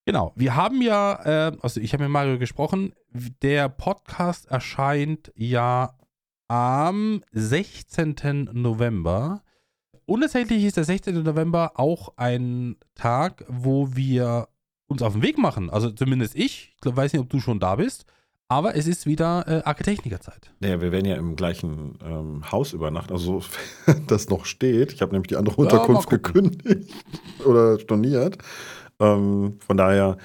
Genau. 0.05 0.33
Wir 0.35 0.55
haben 0.55 0.81
ja, 0.81 1.49
äh, 1.49 1.57
also 1.61 1.79
ich 1.79 1.93
habe 1.93 2.03
mit 2.03 2.11
Mario 2.11 2.37
gesprochen, 2.37 2.93
der 3.41 3.69
Podcast 3.69 4.47
erscheint 4.47 5.31
ja 5.35 5.97
am 6.47 7.21
16. 7.31 8.49
November. 8.51 9.43
Und 10.05 10.21
tatsächlich 10.21 10.65
ist 10.65 10.77
der 10.77 10.83
16. 10.83 11.23
November 11.23 11.73
auch 11.75 12.13
ein 12.17 12.75
Tag, 12.95 13.45
wo 13.47 13.95
wir 13.95 14.49
uns 14.87 15.01
auf 15.01 15.13
den 15.13 15.21
Weg 15.21 15.37
machen. 15.37 15.69
Also 15.69 15.89
zumindest 15.89 16.35
ich. 16.35 16.75
Ich 16.83 16.95
weiß 16.95 17.13
nicht, 17.13 17.21
ob 17.21 17.29
du 17.29 17.39
schon 17.39 17.59
da 17.59 17.75
bist. 17.75 18.05
Aber 18.53 18.75
es 18.75 18.85
ist 18.85 19.07
wieder 19.07 19.45
äh, 19.47 19.61
Architektnikerzeit. 19.65 20.51
Naja, 20.59 20.79
wir 20.79 20.91
werden 20.91 21.05
ja 21.05 21.15
im 21.15 21.35
gleichen 21.35 21.97
ähm, 22.05 22.51
Haus 22.51 22.73
übernachten, 22.73 23.11
also 23.13 23.41
das 24.07 24.29
noch 24.29 24.45
steht. 24.45 24.93
Ich 24.93 25.01
habe 25.01 25.11
nämlich 25.11 25.29
die 25.29 25.37
andere 25.37 25.55
Ja, 25.55 25.63
Unterkunft 25.63 26.07
gucken. 26.09 26.51
gekündigt 26.61 26.93
oder 27.45 27.79
storniert. 27.79 28.37
Ähm, 28.99 29.57
von 29.65 29.75
daher, 29.77 30.17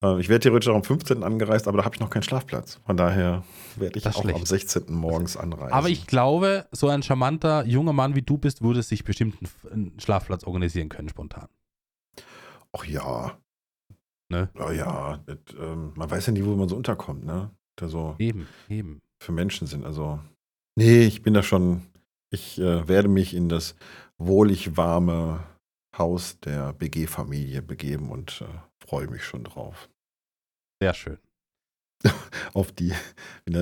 äh, 0.00 0.20
ich 0.20 0.28
werde 0.28 0.44
theoretisch 0.44 0.68
auch 0.68 0.76
am 0.76 0.84
15. 0.84 1.24
angereist, 1.24 1.66
aber 1.66 1.78
da 1.78 1.84
habe 1.84 1.96
ich 1.96 2.00
noch 2.00 2.10
keinen 2.10 2.22
Schlafplatz. 2.22 2.78
Von 2.86 2.96
daher 2.96 3.42
werde 3.74 3.96
ich 3.98 4.04
Das 4.04 4.14
auch 4.16 4.22
schlecht. 4.22 4.38
am 4.38 4.46
16. 4.46 4.84
morgens 4.94 5.36
anreisen. 5.36 5.72
Aber 5.72 5.88
ich 5.88 6.06
glaube, 6.06 6.66
so 6.70 6.88
ein 6.88 7.02
charmanter 7.02 7.66
junger 7.66 7.92
Mann 7.92 8.14
wie 8.14 8.22
du 8.22 8.38
bist, 8.38 8.62
würde 8.62 8.82
sich 8.82 9.02
bestimmt 9.02 9.36
einen 9.72 9.98
Schlafplatz 9.98 10.44
organisieren 10.44 10.88
können, 10.88 11.08
spontan. 11.08 11.48
Ach 12.72 12.84
ja. 12.84 13.32
Ne? 14.28 14.50
Ja, 14.58 14.72
ja. 14.72 15.18
Das, 15.26 15.38
ähm, 15.58 15.92
man 15.94 16.10
weiß 16.10 16.26
ja 16.26 16.32
nie, 16.32 16.44
wo 16.44 16.54
man 16.56 16.68
so 16.68 16.76
unterkommt, 16.76 17.24
ne? 17.24 17.50
Da 17.76 17.88
so 17.88 18.16
Eben, 18.18 18.48
eben. 18.68 19.02
für 19.20 19.32
Menschen 19.32 19.66
sind. 19.66 19.84
Also, 19.84 20.18
nee, 20.76 21.02
ich 21.02 21.22
bin 21.22 21.34
da 21.34 21.42
schon. 21.42 21.82
Ich 22.30 22.58
äh, 22.58 22.88
werde 22.88 23.08
mich 23.08 23.34
in 23.34 23.48
das 23.48 23.76
wohlig 24.18 24.76
warme 24.76 25.44
Haus 25.96 26.40
der 26.40 26.72
BG-Familie 26.72 27.62
begeben 27.62 28.10
und 28.10 28.42
äh, 28.42 28.84
freue 28.84 29.06
mich 29.08 29.24
schon 29.24 29.44
drauf. 29.44 29.88
Sehr 30.82 30.94
schön. 30.94 31.18
Auf 32.52 32.72
die, 32.72 32.92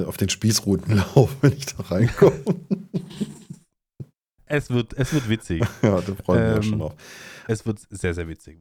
auf 0.07 0.17
den 0.17 0.29
Spießrutenlauf, 0.29 1.37
wenn 1.41 1.53
ich 1.53 1.67
da 1.67 1.83
reinkomme. 1.85 2.45
Es 4.47 4.71
wird, 4.71 4.93
es 4.95 5.13
wird 5.13 5.29
witzig. 5.29 5.63
ja, 5.83 6.01
da 6.01 6.15
freue 6.15 6.51
ich 6.51 6.57
mich 6.59 6.67
Ähm, 6.67 6.71
schon 6.71 6.79
drauf. 6.81 6.95
Es 7.49 7.65
wird 7.67 7.81
sehr, 7.91 8.15
sehr 8.15 8.29
witzig. 8.29 8.59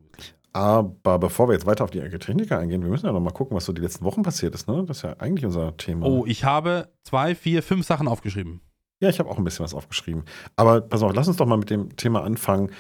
Aber 0.53 1.17
bevor 1.17 1.47
wir 1.49 1.53
jetzt 1.53 1.65
weiter 1.65 1.83
auf 1.83 1.89
die 1.89 1.99
Techniker 1.99 2.59
eingehen, 2.59 2.83
wir 2.83 2.89
müssen 2.89 3.07
ja 3.07 3.11
noch 3.11 3.19
mal 3.19 3.31
gucken, 3.31 3.57
was 3.57 3.65
so 3.65 3.73
die 3.73 3.81
letzten 3.81 4.05
Wochen 4.05 4.21
passiert 4.21 4.53
ist, 4.53 4.67
ne? 4.67 4.83
Das 4.85 4.97
ist 4.97 5.03
ja 5.03 5.15
eigentlich 5.17 5.45
unser 5.45 5.75
Thema. 5.77 6.05
Oh, 6.05 6.25
ich 6.27 6.43
habe 6.43 6.89
zwei, 7.03 7.33
vier, 7.33 7.63
fünf 7.63 7.85
Sachen 7.87 8.07
aufgeschrieben. 8.07 8.61
Ja, 9.01 9.09
ich 9.09 9.19
habe 9.19 9.29
auch 9.29 9.37
ein 9.37 9.43
bisschen 9.43 9.65
was 9.65 9.73
aufgeschrieben. 9.73 10.23
Aber 10.55 10.81
pass 10.81 11.01
auf, 11.01 11.13
lass 11.13 11.27
uns 11.27 11.37
doch 11.37 11.47
mal 11.47 11.57
mit 11.57 11.69
dem 11.71 11.95
Thema 11.95 12.23
anfangen. 12.23 12.71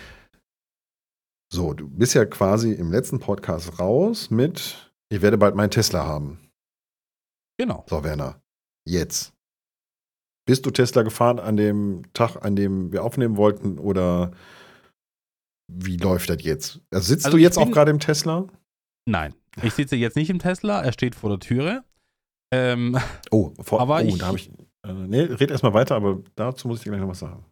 So, 1.51 1.73
du 1.73 1.89
bist 1.89 2.13
ja 2.13 2.25
quasi 2.25 2.71
im 2.73 2.91
letzten 2.91 3.19
Podcast 3.19 3.79
raus 3.79 4.29
mit, 4.29 4.91
ich 5.09 5.21
werde 5.21 5.37
bald 5.37 5.55
meinen 5.55 5.71
Tesla 5.71 6.05
haben. 6.05 6.39
Genau. 7.57 7.85
So, 7.89 8.03
Werner, 8.03 8.41
jetzt. 8.87 9.33
Bist 10.45 10.65
du 10.65 10.71
Tesla 10.71 11.03
gefahren 11.03 11.39
an 11.39 11.55
dem 11.57 12.03
Tag, 12.13 12.43
an 12.45 12.55
dem 12.55 12.91
wir 12.91 13.03
aufnehmen 13.03 13.37
wollten 13.37 13.79
oder 13.79 14.31
wie 15.71 15.97
läuft 15.97 16.29
das 16.29 16.43
jetzt? 16.43 16.81
Also 16.91 17.07
sitzt 17.07 17.25
Also 17.25 17.37
du 17.37 17.41
jetzt 17.43 17.57
auch 17.57 17.71
gerade 17.71 17.91
im 17.91 17.99
Tesla? 17.99 18.47
Nein. 19.05 19.33
Ich 19.61 19.73
sitze 19.73 19.95
jetzt 19.95 20.15
nicht 20.15 20.29
im 20.29 20.39
Tesla, 20.39 20.81
er 20.81 20.91
steht 20.91 21.15
vor 21.15 21.29
der 21.29 21.39
Türe. 21.39 21.83
Ähm, 22.53 22.97
Oh, 23.31 23.53
vor, 23.61 23.79
Aber 23.81 23.97
oh 23.97 24.05
ich- 24.05 24.17
da 24.17 24.27
habe 24.27 24.37
ich. 24.37 24.49
Äh, 24.85 24.93
nee, 24.93 25.21
red 25.21 25.49
erstmal 25.49 25.73
weiter, 25.73 25.95
aber 25.95 26.21
dazu 26.35 26.67
muss 26.67 26.79
ich 26.79 26.83
dir 26.83 26.89
gleich 26.89 27.01
noch 27.01 27.07
was 27.09 27.19
sagen. 27.19 27.45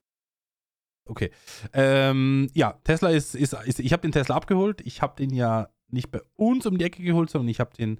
okay. 1.09 1.31
Ähm, 1.73 2.49
ja, 2.53 2.73
Tesla 2.83 3.09
ist, 3.09 3.35
ist, 3.35 3.53
ist 3.65 3.79
ich 3.79 3.93
habe 3.93 4.01
den 4.01 4.11
Tesla 4.11 4.35
abgeholt. 4.35 4.81
Ich 4.81 5.01
habe 5.01 5.15
den 5.15 5.33
ja 5.33 5.69
nicht 5.89 6.11
bei 6.11 6.21
uns 6.35 6.65
um 6.65 6.77
die 6.77 6.83
Ecke 6.85 7.03
geholt, 7.03 7.29
sondern 7.29 7.47
ich 7.49 7.59
habe 7.59 7.75
den 7.75 7.99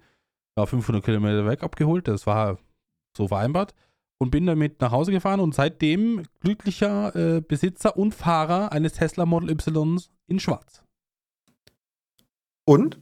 ja, 0.57 0.65
500 0.65 1.03
Kilometer 1.03 1.45
weg 1.45 1.63
abgeholt. 1.63 2.07
Das 2.07 2.27
war 2.27 2.57
so 3.17 3.27
vereinbart. 3.29 3.73
Und 4.21 4.29
bin 4.29 4.45
damit 4.45 4.79
nach 4.81 4.91
Hause 4.91 5.11
gefahren 5.11 5.39
und 5.39 5.55
seitdem 5.55 6.21
glücklicher 6.41 7.15
äh, 7.15 7.41
Besitzer 7.41 7.97
und 7.97 8.13
Fahrer 8.13 8.71
eines 8.71 8.93
Tesla 8.93 9.25
Model 9.25 9.49
Y 9.49 9.99
in 10.27 10.39
Schwarz. 10.39 10.83
Und? 12.63 13.01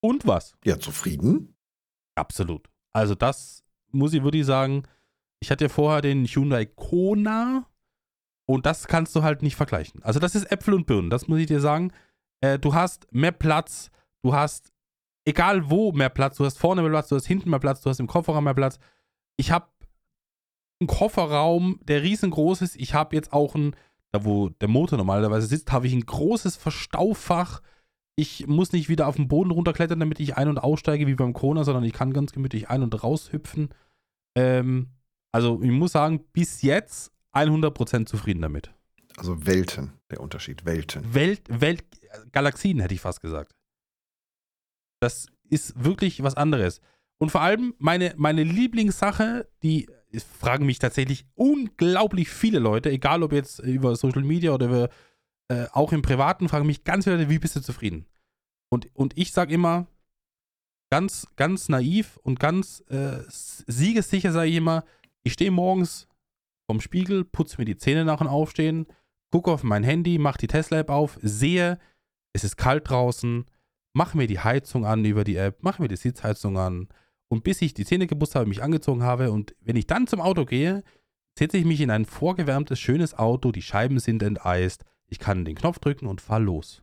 Und 0.00 0.28
was? 0.28 0.54
Ja, 0.64 0.78
zufrieden? 0.78 1.56
Absolut. 2.14 2.70
Also 2.92 3.16
das 3.16 3.64
muss 3.90 4.14
ich 4.14 4.22
wirklich 4.22 4.46
sagen, 4.46 4.84
ich 5.40 5.50
hatte 5.50 5.64
ja 5.64 5.68
vorher 5.68 6.02
den 6.02 6.24
Hyundai 6.24 6.64
Kona 6.64 7.66
und 8.46 8.64
das 8.64 8.86
kannst 8.86 9.16
du 9.16 9.24
halt 9.24 9.42
nicht 9.42 9.56
vergleichen. 9.56 10.04
Also 10.04 10.20
das 10.20 10.36
ist 10.36 10.52
Äpfel 10.52 10.74
und 10.74 10.86
Birnen, 10.86 11.10
das 11.10 11.26
muss 11.26 11.40
ich 11.40 11.46
dir 11.46 11.60
sagen. 11.60 11.92
Äh, 12.42 12.60
du 12.60 12.74
hast 12.74 13.12
mehr 13.12 13.32
Platz, 13.32 13.90
du 14.22 14.34
hast 14.34 14.72
egal 15.24 15.68
wo 15.68 15.90
mehr 15.90 16.10
Platz, 16.10 16.36
du 16.36 16.44
hast 16.44 16.58
vorne 16.58 16.80
mehr 16.82 16.92
Platz, 16.92 17.08
du 17.08 17.16
hast 17.16 17.26
hinten 17.26 17.50
mehr 17.50 17.58
Platz, 17.58 17.80
du 17.80 17.90
hast 17.90 17.98
im 17.98 18.06
Kofferraum 18.06 18.44
mehr 18.44 18.54
Platz. 18.54 18.78
Ich 19.42 19.50
habe 19.50 19.66
einen 20.78 20.86
Kofferraum, 20.86 21.80
der 21.82 22.04
riesengroß 22.04 22.62
ist. 22.62 22.76
Ich 22.76 22.94
habe 22.94 23.16
jetzt 23.16 23.32
auch 23.32 23.56
ein, 23.56 23.74
da 24.12 24.24
wo 24.24 24.50
der 24.50 24.68
Motor 24.68 24.98
normalerweise 24.98 25.48
sitzt, 25.48 25.72
habe 25.72 25.88
ich 25.88 25.92
ein 25.92 26.06
großes 26.06 26.54
Verstaufach. 26.54 27.60
Ich 28.14 28.46
muss 28.46 28.70
nicht 28.70 28.88
wieder 28.88 29.08
auf 29.08 29.16
den 29.16 29.26
Boden 29.26 29.50
runterklettern, 29.50 29.98
damit 29.98 30.20
ich 30.20 30.36
ein- 30.36 30.46
und 30.46 30.58
aussteige 30.58 31.08
wie 31.08 31.16
beim 31.16 31.32
Kona, 31.32 31.64
sondern 31.64 31.82
ich 31.82 31.92
kann 31.92 32.12
ganz 32.12 32.30
gemütlich 32.30 32.70
ein- 32.70 32.84
und 32.84 33.02
raushüpfen. 33.02 33.70
Ähm, 34.36 34.90
also 35.32 35.60
ich 35.60 35.72
muss 35.72 35.90
sagen, 35.90 36.24
bis 36.32 36.62
jetzt 36.62 37.10
100% 37.32 38.06
zufrieden 38.06 38.42
damit. 38.42 38.72
Also 39.16 39.44
Welten, 39.44 39.92
der 40.12 40.20
Unterschied, 40.20 40.64
Welten. 40.66 41.14
Welt, 41.14 41.42
Welt, 41.48 41.82
Galaxien 42.30 42.78
hätte 42.78 42.94
ich 42.94 43.00
fast 43.00 43.20
gesagt. 43.20 43.56
Das 45.00 45.26
ist 45.50 45.82
wirklich 45.82 46.22
was 46.22 46.36
anderes. 46.36 46.80
Und 47.22 47.30
vor 47.30 47.40
allem 47.40 47.72
meine, 47.78 48.14
meine 48.16 48.42
Lieblingssache, 48.42 49.48
die 49.62 49.88
fragen 50.40 50.66
mich 50.66 50.80
tatsächlich 50.80 51.24
unglaublich 51.36 52.28
viele 52.28 52.58
Leute, 52.58 52.90
egal 52.90 53.22
ob 53.22 53.32
jetzt 53.32 53.60
über 53.60 53.94
Social 53.94 54.24
Media 54.24 54.50
oder 54.50 54.66
über, 54.66 54.88
äh, 55.46 55.66
auch 55.70 55.92
im 55.92 56.02
Privaten, 56.02 56.48
fragen 56.48 56.66
mich 56.66 56.82
ganz 56.82 57.04
viele 57.04 57.18
Leute, 57.18 57.30
wie 57.30 57.38
bist 57.38 57.54
du 57.54 57.62
zufrieden? 57.62 58.06
Und, 58.70 58.90
und 58.96 59.16
ich 59.16 59.30
sage 59.30 59.54
immer, 59.54 59.86
ganz, 60.90 61.28
ganz 61.36 61.68
naiv 61.68 62.18
und 62.24 62.40
ganz 62.40 62.82
äh, 62.88 63.18
siegessicher 63.28 64.32
sage 64.32 64.50
ich 64.50 64.56
immer, 64.56 64.82
ich 65.22 65.34
stehe 65.34 65.52
morgens 65.52 66.08
vom 66.68 66.80
Spiegel, 66.80 67.24
putze 67.24 67.58
mir 67.58 67.66
die 67.66 67.76
Zähne 67.76 68.04
nach 68.04 68.18
dem 68.18 68.26
Aufstehen, 68.26 68.84
gucke 69.30 69.52
auf 69.52 69.62
mein 69.62 69.84
Handy, 69.84 70.18
mache 70.18 70.38
die 70.38 70.48
Tesla-App 70.48 70.90
auf, 70.90 71.20
sehe, 71.22 71.78
es 72.32 72.42
ist 72.42 72.56
kalt 72.56 72.90
draußen, 72.90 73.44
mache 73.92 74.16
mir 74.16 74.26
die 74.26 74.40
Heizung 74.40 74.84
an 74.84 75.04
über 75.04 75.22
die 75.22 75.36
App, 75.36 75.62
mache 75.62 75.82
mir 75.82 75.88
die 75.88 75.94
Sitzheizung 75.94 76.58
an 76.58 76.88
und 77.32 77.44
bis 77.44 77.62
ich 77.62 77.74
die 77.74 77.84
Zähne 77.84 78.06
geputzt 78.06 78.34
habe, 78.34 78.46
mich 78.46 78.62
angezogen 78.62 79.02
habe 79.02 79.32
und 79.32 79.54
wenn 79.60 79.76
ich 79.76 79.86
dann 79.86 80.06
zum 80.06 80.20
Auto 80.20 80.44
gehe, 80.44 80.84
setze 81.38 81.56
ich 81.56 81.64
mich 81.64 81.80
in 81.80 81.90
ein 81.90 82.04
vorgewärmtes, 82.04 82.78
schönes 82.78 83.18
Auto, 83.18 83.52
die 83.52 83.62
Scheiben 83.62 83.98
sind 83.98 84.22
enteist, 84.22 84.84
ich 85.08 85.18
kann 85.18 85.44
den 85.44 85.56
Knopf 85.56 85.78
drücken 85.78 86.06
und 86.06 86.20
fahr 86.20 86.40
los. 86.40 86.82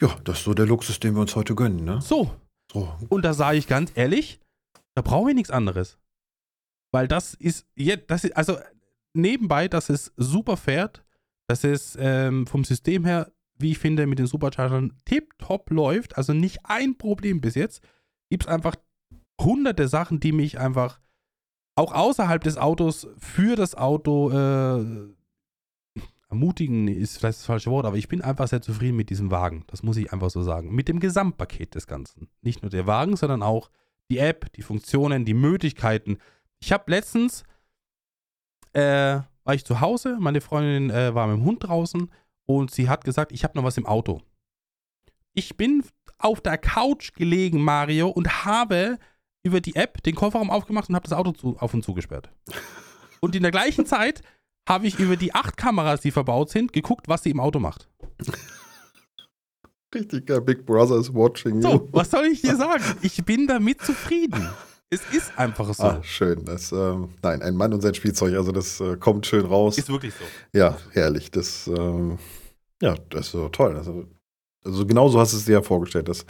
Ja, 0.00 0.14
das 0.24 0.38
ist 0.38 0.44
so 0.44 0.54
der 0.54 0.66
Luxus, 0.66 0.98
den 0.98 1.14
wir 1.14 1.20
uns 1.20 1.36
heute 1.36 1.54
gönnen, 1.54 1.84
ne? 1.84 2.00
So, 2.00 2.32
Oh, 2.74 2.88
Und 3.08 3.24
da 3.24 3.34
sage 3.34 3.58
ich 3.58 3.66
ganz 3.66 3.92
ehrlich, 3.94 4.40
da 4.94 5.02
brauche 5.02 5.30
ich 5.30 5.34
nichts 5.34 5.50
anderes. 5.50 5.98
Weil 6.90 7.08
das 7.08 7.34
ist, 7.34 7.66
das 8.06 8.24
ist, 8.24 8.36
also 8.36 8.58
nebenbei, 9.14 9.68
dass 9.68 9.90
es 9.90 10.12
super 10.16 10.56
fährt, 10.56 11.04
dass 11.48 11.64
es 11.64 11.96
ähm, 12.00 12.46
vom 12.46 12.64
System 12.64 13.04
her, 13.04 13.30
wie 13.62 13.72
ich 13.72 13.78
finde, 13.78 14.06
mit 14.06 14.18
den 14.18 14.26
Superchargern 14.26 14.92
tipptopp 15.04 15.70
läuft, 15.70 16.16
also 16.16 16.32
nicht 16.32 16.60
ein 16.64 16.98
Problem 16.98 17.40
bis 17.40 17.54
jetzt, 17.54 17.82
gibt 18.30 18.44
es 18.44 18.48
einfach 18.48 18.76
hunderte 19.40 19.88
Sachen, 19.88 20.20
die 20.20 20.32
mich 20.32 20.58
einfach 20.58 21.00
auch 21.74 21.92
außerhalb 21.92 22.42
des 22.42 22.58
Autos 22.58 23.08
für 23.18 23.56
das 23.56 23.74
Auto 23.74 24.30
äh, 24.30 24.84
ermutigen, 26.28 26.88
ist 26.88 27.18
vielleicht 27.18 27.38
das 27.38 27.46
falsche 27.46 27.70
Wort, 27.70 27.86
aber 27.86 27.96
ich 27.96 28.08
bin 28.08 28.22
einfach 28.22 28.48
sehr 28.48 28.62
zufrieden 28.62 28.96
mit 28.96 29.10
diesem 29.10 29.30
Wagen. 29.30 29.64
Das 29.68 29.82
muss 29.82 29.96
ich 29.96 30.12
einfach 30.12 30.30
so 30.30 30.42
sagen. 30.42 30.74
Mit 30.74 30.88
dem 30.88 30.98
Gesamtpaket 30.98 31.74
des 31.74 31.86
Ganzen. 31.86 32.28
Nicht 32.40 32.62
nur 32.62 32.70
der 32.70 32.86
Wagen, 32.86 33.16
sondern 33.16 33.42
auch 33.42 33.70
die 34.10 34.18
App, 34.18 34.52
die 34.54 34.62
Funktionen, 34.62 35.24
die 35.24 35.34
Möglichkeiten. 35.34 36.18
Ich 36.60 36.72
habe 36.72 36.90
letztens, 36.90 37.44
äh, 38.72 39.20
war 39.44 39.54
ich 39.54 39.64
zu 39.64 39.80
Hause, 39.80 40.16
meine 40.20 40.40
Freundin 40.40 40.90
äh, 40.90 41.14
war 41.14 41.26
mit 41.26 41.36
dem 41.36 41.44
Hund 41.44 41.64
draußen 41.64 42.10
und 42.58 42.70
sie 42.70 42.88
hat 42.88 43.04
gesagt, 43.04 43.32
ich 43.32 43.44
habe 43.44 43.56
noch 43.56 43.64
was 43.64 43.76
im 43.76 43.86
Auto. 43.86 44.20
Ich 45.34 45.56
bin 45.56 45.84
auf 46.18 46.40
der 46.40 46.58
Couch 46.58 47.14
gelegen, 47.14 47.62
Mario, 47.62 48.08
und 48.08 48.44
habe 48.44 48.98
über 49.42 49.60
die 49.60 49.74
App 49.74 50.02
den 50.02 50.14
Kofferraum 50.14 50.50
aufgemacht 50.50 50.88
und 50.88 50.94
habe 50.94 51.08
das 51.08 51.16
Auto 51.16 51.32
zu, 51.32 51.56
auf 51.58 51.74
und 51.74 51.84
zugesperrt. 51.84 52.30
Und 53.20 53.34
in 53.34 53.42
der 53.42 53.50
gleichen 53.50 53.86
Zeit 53.86 54.22
habe 54.68 54.86
ich 54.86 54.98
über 54.98 55.16
die 55.16 55.34
acht 55.34 55.56
Kameras, 55.56 56.00
die 56.00 56.10
verbaut 56.10 56.50
sind, 56.50 56.72
geguckt, 56.72 57.08
was 57.08 57.22
sie 57.22 57.30
im 57.30 57.40
Auto 57.40 57.58
macht. 57.58 57.88
richtig 59.94 60.26
geil. 60.26 60.40
Big 60.40 60.64
Brother 60.64 60.96
is 60.96 61.12
watching 61.12 61.56
you. 61.56 61.62
So, 61.62 61.88
was 61.92 62.10
soll 62.10 62.26
ich 62.26 62.42
dir 62.42 62.56
sagen? 62.56 62.84
Ich 63.02 63.24
bin 63.24 63.46
damit 63.46 63.82
zufrieden. 63.82 64.48
Es 64.90 65.00
ist 65.10 65.38
einfach 65.38 65.72
so. 65.72 65.82
Ah, 65.82 66.02
schön. 66.02 66.44
Das, 66.44 66.70
ähm, 66.70 67.14
nein, 67.22 67.40
ein 67.42 67.56
Mann 67.56 67.72
und 67.72 67.80
sein 67.80 67.94
Spielzeug, 67.94 68.34
also 68.34 68.52
das 68.52 68.78
äh, 68.80 68.96
kommt 68.98 69.26
schön 69.26 69.46
raus. 69.46 69.78
Ist 69.78 69.88
wirklich 69.88 70.12
so. 70.14 70.24
Ja, 70.58 70.76
herrlich. 70.90 71.30
Das, 71.30 71.66
ähm, 71.66 72.18
ja, 72.82 72.96
das 73.08 73.26
ist 73.26 73.32
so 73.32 73.48
toll. 73.48 73.76
Also, 73.76 74.04
also 74.64 74.86
genau 74.86 75.08
so 75.08 75.20
hast 75.20 75.32
du 75.32 75.36
es 75.36 75.44
dir 75.44 75.52
ja 75.52 75.62
vorgestellt, 75.62 76.08
dass 76.08 76.26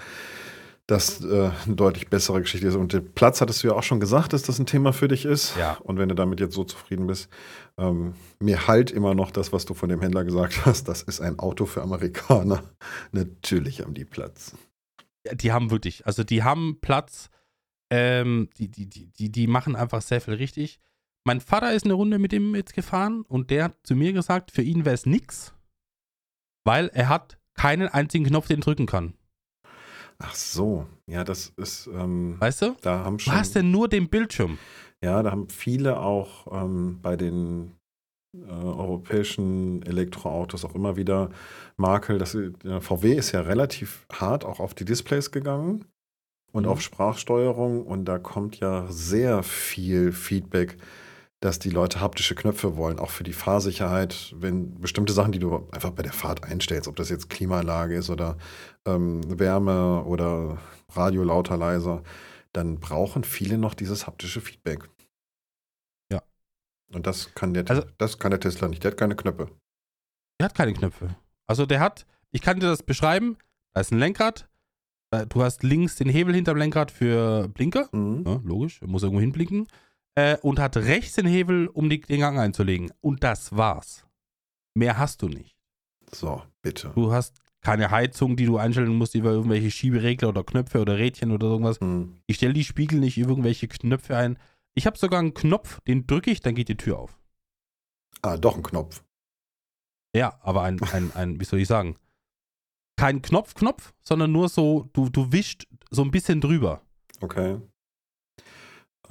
das 0.87 1.25
äh, 1.25 1.51
eine 1.65 1.77
deutlich 1.77 2.09
bessere 2.09 2.41
Geschichte 2.41 2.67
ist. 2.67 2.75
Und 2.75 2.93
den 2.93 3.13
Platz 3.15 3.41
hattest 3.41 3.63
du 3.63 3.69
ja 3.69 3.75
auch 3.75 3.83
schon 3.83 4.01
gesagt, 4.01 4.33
dass 4.33 4.43
das 4.43 4.59
ein 4.59 4.67
Thema 4.67 4.93
für 4.93 5.09
dich 5.09 5.25
ist. 5.25 5.57
Ja. 5.57 5.79
Und 5.83 5.99
wenn 5.99 6.09
du 6.09 6.15
damit 6.15 6.41
jetzt 6.41 6.55
so 6.55 6.65
zufrieden 6.65 7.07
bist, 7.07 7.31
ähm, 7.79 8.15
mir 8.41 8.67
halt 8.67 8.91
immer 8.91 9.15
noch 9.15 9.31
das, 9.31 9.53
was 9.53 9.65
du 9.65 9.75
von 9.75 9.89
dem 9.89 10.03
Händler 10.03 10.25
gesagt 10.25 10.67
hast, 10.67 10.89
das 10.89 11.03
ist 11.03 11.21
ein 11.21 11.39
Auto 11.39 11.65
für 11.65 11.83
Amerikaner. 11.83 12.63
Natürlich 13.13 13.81
haben 13.81 13.95
die 13.95 14.05
Platz. 14.05 14.55
Ja, 15.27 15.35
Die 15.35 15.53
haben 15.53 15.71
wirklich, 15.71 16.07
also 16.07 16.25
die 16.25 16.43
haben 16.43 16.79
Platz, 16.81 17.31
ähm, 17.91 18.51
die, 18.59 18.69
die, 18.69 18.87
die, 18.87 19.07
die, 19.07 19.33
die 19.33 19.47
machen 19.47 19.77
einfach 19.77 20.03
sehr 20.03 20.21
viel 20.21 20.35
richtig. 20.35 20.81
Mein 21.25 21.41
Vater 21.41 21.73
ist 21.73 21.85
eine 21.85 21.95
Runde 21.95 22.19
mit 22.19 22.33
ihm 22.33 22.57
jetzt 22.57 22.75
gefahren 22.75 23.23
und 23.23 23.51
der 23.51 23.65
hat 23.65 23.77
zu 23.85 23.95
mir 23.95 24.13
gesagt, 24.13 24.51
für 24.51 24.63
ihn 24.63 24.85
wäre 24.85 24.95
es 24.95 25.07
nix, 25.07 25.55
weil 26.65 26.89
er 26.95 27.09
hat 27.09 27.39
keinen 27.55 27.89
einzigen 27.89 28.25
Knopf, 28.27 28.49
den 28.49 28.59
er 28.61 28.65
drücken 28.65 28.87
kann. 28.87 29.15
Ach 30.19 30.35
so, 30.35 30.87
ja, 31.09 31.25
das 31.25 31.53
ist, 31.57 31.89
ähm, 31.89 32.37
Weißt 32.41 32.63
du? 32.63 32.77
da 32.83 33.05
haben 33.05 33.19
Du 33.19 33.25
schon, 33.25 33.33
hast 33.35 33.55
ja 33.55 33.63
nur 33.63 33.89
den 33.89 34.09
Bildschirm. 34.09 34.59
ja, 35.03 35.23
da 35.23 35.31
haben 35.33 35.49
viele 35.49 35.99
auch 36.01 36.47
ähm, 36.53 37.01
bei 37.03 37.17
den 37.17 37.73
äh, 38.37 38.49
europäischen 38.51 39.83
Elektroautos 39.83 40.65
auch 40.65 40.75
immer 40.75 40.97
wieder 40.97 41.31
Makel. 41.77 42.25
Sie- 42.25 42.53
ja, 42.65 42.81
VW 42.81 43.15
ist 43.15 43.33
ja 43.33 43.41
relativ 43.41 44.07
hart 44.13 44.45
auch 44.45 44.61
auf 44.61 44.75
die 44.75 44.85
Displays 44.85 45.33
gegangen 45.33 45.85
und 46.53 46.65
Mhm. 46.65 46.69
auf 46.71 46.81
Sprachsteuerung 46.83 47.85
und 47.85 48.05
da 48.05 48.19
kommt 48.19 48.61
ja 48.61 48.87
sehr 48.91 49.43
viel 49.43 50.13
Feedback, 50.13 50.77
dass 51.43 51.59
die 51.59 51.71
Leute 51.71 52.01
haptische 52.01 52.37
Knöpfe 52.37 52.77
wollen, 52.77 53.01
auch 53.01 53.11
für 53.11 53.25
die 53.25 53.33
Fahrsicherheit, 53.33 54.33
wenn 54.37 54.81
bestimmte 54.81 55.13
Sachen, 55.13 55.33
die 55.33 55.41
du 55.41 55.69
einfach 55.73 55.91
bei 55.91 56.03
der 56.05 56.13
Fahrt 56.13 56.45
einstellst, 56.45 56.87
ob 56.87 56.95
das 56.95 57.09
jetzt 57.11 57.29
Klimaanlage 57.31 57.97
ist 57.97 58.11
oder 58.11 58.39
ähm, 58.87 59.21
Wärme 59.41 60.05
oder 60.05 60.59
Radio 60.91 61.25
lauter, 61.25 61.57
leiser, 61.57 62.05
dann 62.53 62.79
brauchen 62.79 63.25
viele 63.25 63.59
noch 63.59 63.75
dieses 63.75 64.07
haptische 64.07 64.41
Feedback. 64.41 64.89
Ja. 66.13 66.23
Und 66.93 67.07
das 67.09 67.35
kann 67.35 67.55
der, 67.55 67.69
Also- 67.69 67.85
das 67.99 68.19
kann 68.19 68.31
der 68.31 68.39
Tesla 68.41 68.69
nicht. 68.69 68.85
Der 68.85 68.93
hat 68.93 68.99
keine 68.99 69.17
Knöpfe. 69.17 69.49
Der 70.41 70.45
hat 70.45 70.55
keine 70.55 70.73
Knöpfe. 70.75 71.17
Also 71.49 71.67
der 71.67 71.81
hat, 71.81 72.07
ich 72.31 72.41
kann 72.41 72.61
dir 72.61 72.67
das 72.67 72.83
beschreiben, 72.85 73.37
da 73.75 73.81
ist 73.81 73.91
ein 73.91 73.99
Lenkrad, 73.99 74.49
da- 75.11 75.25
du 75.25 75.43
hast 75.43 75.65
links 75.65 75.97
den 75.97 76.09
Hebel 76.09 76.35
hinterm 76.37 76.57
Lenkrad 76.57 76.93
für 76.93 77.49
Blinker, 77.49 77.89
Mhm. 77.93 78.23
ja, 78.27 78.41
logisch, 78.45 78.81
er 78.81 78.87
muss 78.89 79.03
irgendwo 79.03 79.21
hinblinken, 79.21 79.67
äh, 80.15 80.37
und 80.39 80.59
hat 80.59 80.77
rechts 80.77 81.15
den 81.15 81.27
Hebel, 81.27 81.69
um 81.69 81.89
die, 81.89 82.01
den 82.01 82.21
Gang 82.21 82.39
einzulegen. 82.39 82.93
Und 83.01 83.23
das 83.25 83.57
war's. 83.57 84.07
Mehr 84.75 84.99
hast 84.99 85.23
du 85.23 85.29
nicht. 85.29 85.57
So, 86.11 86.43
bitte. 86.63 86.93
Du 86.95 87.13
hast 87.13 87.41
keine 87.63 87.91
Heizung, 87.91 88.37
die 88.37 88.47
du 88.47 88.59
einstellen 88.59 88.97
musst 88.97 89.15
über 89.15 89.31
irgendwelche 89.31 89.71
Schieberegler 89.71 90.29
oder 90.29 90.45
Knöpfe 90.45 90.81
oder 90.81 90.99
Rädchen 90.99 91.31
oder 91.31 91.47
irgendwas. 91.47 91.81
Mhm. 91.81 92.21
Ich 92.27 92.37
stelle 92.37 92.53
die 92.53 92.65
Spiegel 92.65 92.99
nicht 92.99 93.19
über 93.19 93.31
irgendwelche 93.31 93.69
Knöpfe 93.69 94.17
ein. 94.17 94.39
Ich 94.75 94.87
habe 94.87 94.99
sogar 94.99 95.21
einen 95.21 95.35
Knopf, 95.35 95.81
den 95.83 96.07
drücke 96.07 96.31
ich, 96.31 96.41
dann 96.41 96.55
geht 96.55 96.69
die 96.69 96.77
Tür 96.77 96.99
auf. 96.99 97.19
Ah, 98.23 98.37
doch 98.37 98.57
ein 98.57 98.63
Knopf. 98.63 99.05
Ja, 100.15 100.39
aber 100.43 100.63
ein, 100.63 100.83
ein, 100.93 101.13
ein 101.15 101.41
wie 101.41 101.45
soll 101.45 101.61
ich 101.61 101.69
sagen, 101.69 101.97
kein 102.97 103.23
Knopf-Knopf, 103.23 103.95
sondern 104.03 104.33
nur 104.33 104.49
so, 104.49 104.89
du, 104.93 105.09
du 105.09 105.33
wischst 105.33 105.67
so 105.91 106.03
ein 106.03 106.11
bisschen 106.11 106.41
drüber. 106.41 106.83
Okay. 107.21 107.61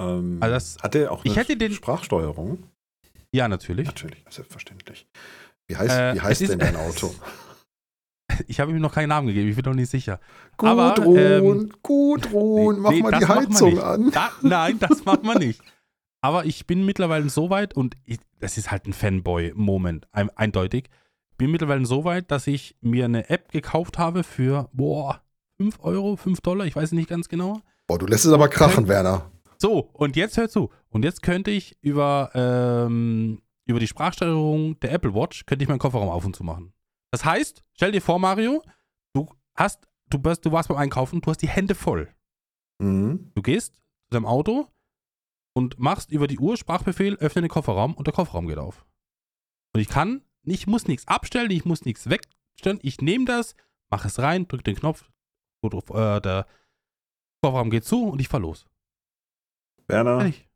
Ähm, 0.02 0.38
Also 0.42 0.54
das- 0.54 0.78
hat 0.82 0.94
der 0.94 1.12
auch 1.12 1.24
ich 1.26 1.32
eine 1.32 1.40
hätte 1.42 1.58
den- 1.58 1.74
Sprachsteuerung? 1.74 2.64
Ja, 3.34 3.48
natürlich. 3.48 3.88
Natürlich, 3.88 4.24
selbstverständlich. 4.30 5.08
Wie 5.68 5.78
heißt, 5.78 5.98
Äh, 5.98 6.16
wie 6.16 6.22
heißt 6.22 6.42
es 6.42 6.50
ist- 6.50 6.52
denn 6.52 6.60
dein 6.60 6.76
Auto? 6.88 7.14
Ich 8.48 8.60
habe 8.60 8.72
ihm 8.72 8.80
noch 8.80 8.94
keinen 8.94 9.10
Namen 9.10 9.28
gegeben, 9.28 9.50
ich 9.50 9.56
bin 9.56 9.66
noch 9.66 9.74
nicht 9.74 9.90
sicher. 9.92 10.20
Aber, 10.58 10.94
Gudrun, 10.96 11.18
ähm, 11.18 11.74
Gudrun, 11.84 12.80
mach 12.80 12.92
Nee, 12.92 13.02
mal 13.02 13.12
die 13.20 13.26
Heizung 13.26 13.80
an. 13.80 14.12
Da, 14.12 14.32
nein, 14.42 14.80
das 14.80 15.04
machen 15.06 15.24
wir 15.24 15.38
nicht. 15.38 15.62
Aber 16.22 16.46
ich 16.46 16.66
bin 16.68 16.86
mittlerweile 16.86 17.30
so 17.30 17.50
weit 17.50 17.74
und 17.76 17.96
ich, 18.06 18.20
das 18.40 18.58
ist 18.58 18.72
halt 18.72 18.86
ein 18.86 18.94
Fanboy-Moment, 18.94 20.08
ein, 20.12 20.30
eindeutig. 20.38 20.90
Bin 21.38 21.52
mittlerweile 21.52 21.86
so 21.86 22.04
weit, 22.06 22.32
dass 22.32 22.48
ich 22.48 22.76
mir 22.82 23.06
eine 23.06 23.30
App 23.30 23.52
gekauft 23.52 23.98
habe 23.98 24.24
für, 24.24 24.70
boah, 24.72 25.22
5 25.60 25.80
Euro, 25.82 26.16
5 26.16 26.40
Dollar, 26.42 26.66
ich 26.66 26.76
weiß 26.76 26.92
nicht 26.94 27.10
ganz 27.10 27.28
genau. 27.28 27.62
Boah, 27.88 27.98
du 28.00 28.06
lässt 28.06 28.26
es 28.26 28.32
aber 28.32 28.48
krachen, 28.48 28.88
Werner. 28.88 29.30
So, 29.62 29.92
und 29.94 30.16
jetzt 30.16 30.38
hör 30.38 30.50
zu. 30.50 30.72
Und 30.90 31.06
jetzt 31.06 31.22
könnte 31.22 31.52
ich 31.52 31.78
über, 31.82 32.32
ähm, 32.34 33.44
über 33.68 33.80
die 33.80 33.86
Sprachsteuerung 33.86 34.80
der 34.80 34.92
Apple 34.92 35.14
Watch, 35.14 35.46
könnte 35.46 35.62
ich 35.62 35.70
meinen 35.70 35.78
Kofferraum 35.78 36.10
auf 36.10 36.26
und 36.26 36.36
zu 36.36 36.44
machen. 36.44 36.74
Das 37.12 37.26
heißt, 37.26 37.64
stell 37.76 37.92
dir 37.92 38.02
vor, 38.02 38.18
Mario, 38.18 38.64
du 39.14 39.30
hast, 39.54 39.88
du, 40.10 40.18
bist, 40.18 40.44
du 40.48 40.52
warst 40.52 40.70
beim 40.70 40.80
Einkaufen, 40.80 41.22
du 41.22 41.30
hast 41.30 41.44
die 41.44 41.48
Hände 41.48 41.76
voll. 41.76 42.12
Mhm. 42.80 43.30
Du 43.36 43.44
gehst 43.44 43.76
zu 43.76 44.10
deinem 44.10 44.26
Auto 44.26 44.68
und 45.54 45.78
machst 45.78 46.10
über 46.10 46.26
die 46.26 46.40
Uhr 46.40 46.58
Sprachbefehl, 46.58 47.18
öffne 47.18 47.44
den 47.44 47.50
Kofferraum 47.50 47.94
und 47.94 48.08
der 48.08 48.16
Kofferraum 48.16 48.48
geht 48.48 48.58
auf. 48.58 48.88
Und 49.76 49.82
ich 49.82 49.90
kann, 49.90 50.24
ich 50.42 50.66
muss 50.66 50.88
nichts 50.88 51.08
abstellen, 51.08 51.52
ich 51.52 51.66
muss 51.66 51.86
nichts 51.86 52.10
wegstellen. 52.10 52.80
Ich 52.82 53.00
nehme 53.00 53.26
das, 53.26 53.54
mache 53.92 54.08
es 54.08 54.18
rein, 54.18 54.48
drücke 54.48 54.64
den 54.64 54.76
Knopf, 54.78 55.12
äh, 55.64 56.20
der 56.20 56.48
Kofferraum 57.44 57.70
geht 57.70 57.86
zu 57.86 58.10
und 58.10 58.20
ich 58.20 58.28
fahr 58.28 58.40
los. 58.40 58.66
Werner, 59.92 60.20
Fertig. 60.22 60.50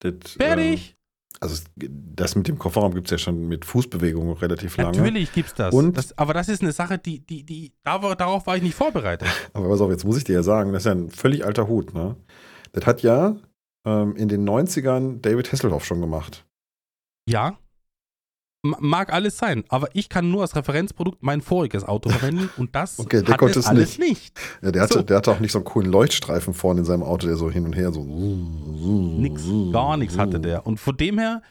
das, 0.00 0.32
Fertig. 0.32 0.90
Ähm, 0.90 0.96
also 1.40 1.64
das 1.78 2.36
mit 2.36 2.46
dem 2.46 2.58
Kofferraum 2.58 2.94
gibt 2.94 3.08
es 3.08 3.10
ja 3.10 3.18
schon 3.18 3.48
mit 3.48 3.64
Fußbewegungen 3.64 4.34
relativ 4.36 4.76
lange. 4.76 4.96
Natürlich 4.96 5.32
gibt's 5.32 5.54
das. 5.54 5.74
Und- 5.74 5.96
das. 5.96 6.16
Aber 6.16 6.34
das 6.34 6.48
ist 6.48 6.62
eine 6.62 6.72
Sache, 6.72 6.98
die, 6.98 7.18
die, 7.18 7.42
die, 7.42 7.72
darauf, 7.82 8.14
darauf 8.16 8.46
war 8.46 8.56
ich 8.56 8.62
nicht 8.62 8.74
vorbereitet. 8.76 9.28
Aber 9.52 9.68
pass 9.68 9.80
auf, 9.80 9.90
jetzt 9.90 10.04
muss 10.04 10.16
ich 10.18 10.24
dir 10.24 10.34
ja 10.34 10.42
sagen, 10.42 10.72
das 10.72 10.82
ist 10.82 10.86
ja 10.86 10.92
ein 10.92 11.10
völlig 11.10 11.44
alter 11.44 11.66
Hut. 11.66 11.94
Ne? 11.94 12.16
Das 12.72 12.86
hat 12.86 13.02
ja 13.02 13.36
ähm, 13.84 14.14
in 14.14 14.28
den 14.28 14.48
90ern 14.48 15.20
David 15.20 15.50
Hasselhoff 15.50 15.84
schon 15.84 16.00
gemacht. 16.00 16.46
Ja. 17.28 17.58
Mag 18.64 19.12
alles 19.12 19.38
sein, 19.38 19.64
aber 19.68 19.88
ich 19.92 20.08
kann 20.08 20.30
nur 20.30 20.42
als 20.42 20.54
Referenzprodukt 20.54 21.20
mein 21.20 21.40
voriges 21.40 21.82
Auto 21.82 22.10
verwenden 22.10 22.48
und 22.56 22.76
das 22.76 23.00
Okay, 23.00 23.20
der 23.20 23.32
hat 23.32 23.40
konnte 23.40 23.58
es 23.58 23.64
es 23.64 23.70
alles 23.70 23.98
nicht. 23.98 24.38
Ja, 24.62 24.70
der, 24.70 24.82
hatte, 24.82 24.94
So. 24.94 25.02
der 25.02 25.16
hatte 25.16 25.32
auch 25.32 25.40
nicht 25.40 25.50
so 25.50 25.58
einen 25.58 25.64
coolen 25.64 25.90
Leuchtstreifen 25.90 26.54
vorne 26.54 26.80
in 26.80 26.84
seinem 26.86 27.02
Auto, 27.02 27.26
der 27.26 27.34
so 27.34 27.50
hin 27.50 27.64
und 27.64 27.74
her 27.74 27.90
so. 27.92 28.04
Nix, 28.04 29.42
gar 29.72 29.96
nichts 29.96 30.16
hatte 30.16 30.38
der. 30.38 30.64
Und 30.64 30.78
von 30.78 30.96
dem 30.96 31.18
her, 31.18 31.42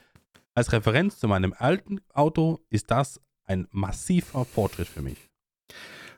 als 0.55 0.71
Referenz 0.71 1.19
zu 1.19 1.27
meinem 1.27 1.53
alten 1.57 1.99
Auto, 2.13 2.59
ist 2.69 2.89
das 2.91 3.19
ein 3.43 3.67
massiver 3.71 4.45
Fortschritt 4.45 4.87
für 4.87 5.01
mich. 5.01 5.17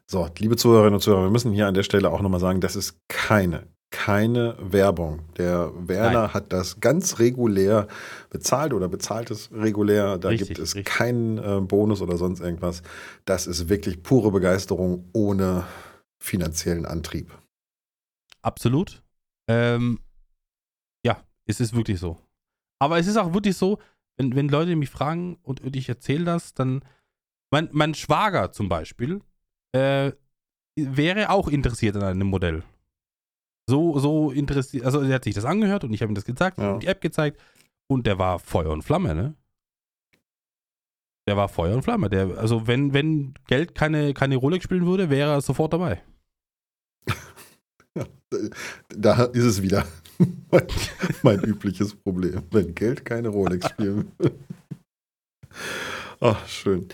So, 0.05 0.29
liebe 0.37 0.57
Zuhörerinnen 0.57 0.95
und 0.95 1.01
Zuhörer, 1.01 1.23
wir 1.23 1.31
müssen 1.31 1.53
hier 1.53 1.65
an 1.65 1.73
der 1.73 1.83
Stelle 1.83 2.11
auch 2.11 2.21
nochmal 2.21 2.39
sagen, 2.39 2.61
das 2.61 2.75
ist 2.75 2.99
keine, 3.07 3.63
keine 3.93 4.57
Werbung. 4.59 5.21
Der 5.37 5.71
Werner 5.87 6.23
Nein. 6.23 6.33
hat 6.33 6.51
das 6.51 6.81
ganz 6.81 7.19
regulär 7.19 7.87
bezahlt 8.29 8.73
oder 8.73 8.89
bezahlt 8.89 9.31
es 9.31 9.49
regulär. 9.53 10.17
Da 10.17 10.29
Richtig, 10.29 10.49
gibt 10.49 10.59
es 10.59 10.75
richtig. 10.75 10.93
keinen 10.93 11.37
äh, 11.37 11.61
Bonus 11.61 12.01
oder 12.01 12.17
sonst 12.17 12.41
irgendwas. 12.41 12.81
Das 13.23 13.47
ist 13.47 13.69
wirklich 13.69 14.03
pure 14.03 14.31
Begeisterung 14.31 15.07
ohne 15.13 15.63
finanziellen 16.19 16.85
Antrieb. 16.85 17.31
absolut. 18.41 19.01
Ähm, 19.47 19.99
ja, 21.05 21.23
es 21.45 21.59
ist 21.59 21.73
wirklich 21.75 21.99
so. 21.99 22.17
Aber 22.79 22.97
es 22.97 23.07
ist 23.07 23.17
auch 23.17 23.33
wirklich 23.33 23.55
so, 23.57 23.77
wenn, 24.17 24.35
wenn 24.35 24.49
Leute 24.49 24.75
mich 24.75 24.89
fragen 24.89 25.37
und, 25.43 25.61
und 25.61 25.75
ich 25.75 25.87
erzähle 25.87 26.25
das, 26.25 26.53
dann. 26.53 26.83
Mein, 27.51 27.69
mein 27.71 27.93
Schwager 27.93 28.51
zum 28.51 28.67
Beispiel 28.67 29.21
äh, 29.73 30.11
wäre 30.75 31.29
auch 31.29 31.47
interessiert 31.47 31.95
an 31.95 32.03
einem 32.03 32.27
Modell. 32.27 32.63
So, 33.69 33.97
so 33.99 34.31
interessiert. 34.31 34.85
Also, 34.85 35.01
er 35.01 35.15
hat 35.15 35.23
sich 35.23 35.35
das 35.35 35.45
angehört 35.45 35.83
und 35.83 35.93
ich 35.93 36.01
habe 36.01 36.11
ihm 36.11 36.15
das 36.15 36.25
gezeigt, 36.25 36.57
Ja. 36.57 36.77
die 36.77 36.87
App 36.87 37.01
gezeigt 37.01 37.39
und 37.87 38.05
der 38.07 38.17
war 38.19 38.39
Feuer 38.39 38.71
und 38.71 38.81
Flamme, 38.83 39.15
ne? 39.15 39.35
Der 41.27 41.37
war 41.37 41.47
Feuer 41.47 41.73
und 41.75 41.83
Flamme. 41.83 42.09
Der, 42.09 42.37
also, 42.37 42.67
wenn, 42.67 42.93
wenn 42.93 43.33
Geld 43.47 43.75
keine, 43.75 44.13
keine 44.13 44.35
Rolex 44.35 44.65
spielen 44.65 44.85
würde, 44.85 45.09
wäre 45.09 45.31
er 45.31 45.41
sofort 45.41 45.73
dabei. 45.73 46.01
Da 48.89 49.25
ist 49.25 49.43
es 49.43 49.61
wieder. 49.61 49.85
mein, 50.51 50.67
mein 51.21 51.39
übliches 51.43 51.95
Problem. 51.95 52.41
Wenn 52.49 52.73
Geld 52.73 53.05
keine 53.05 53.27
Rolex 53.29 53.69
spielen 53.69 54.11
will. 54.17 54.39
Ach, 56.19 56.47
schön. 56.47 56.87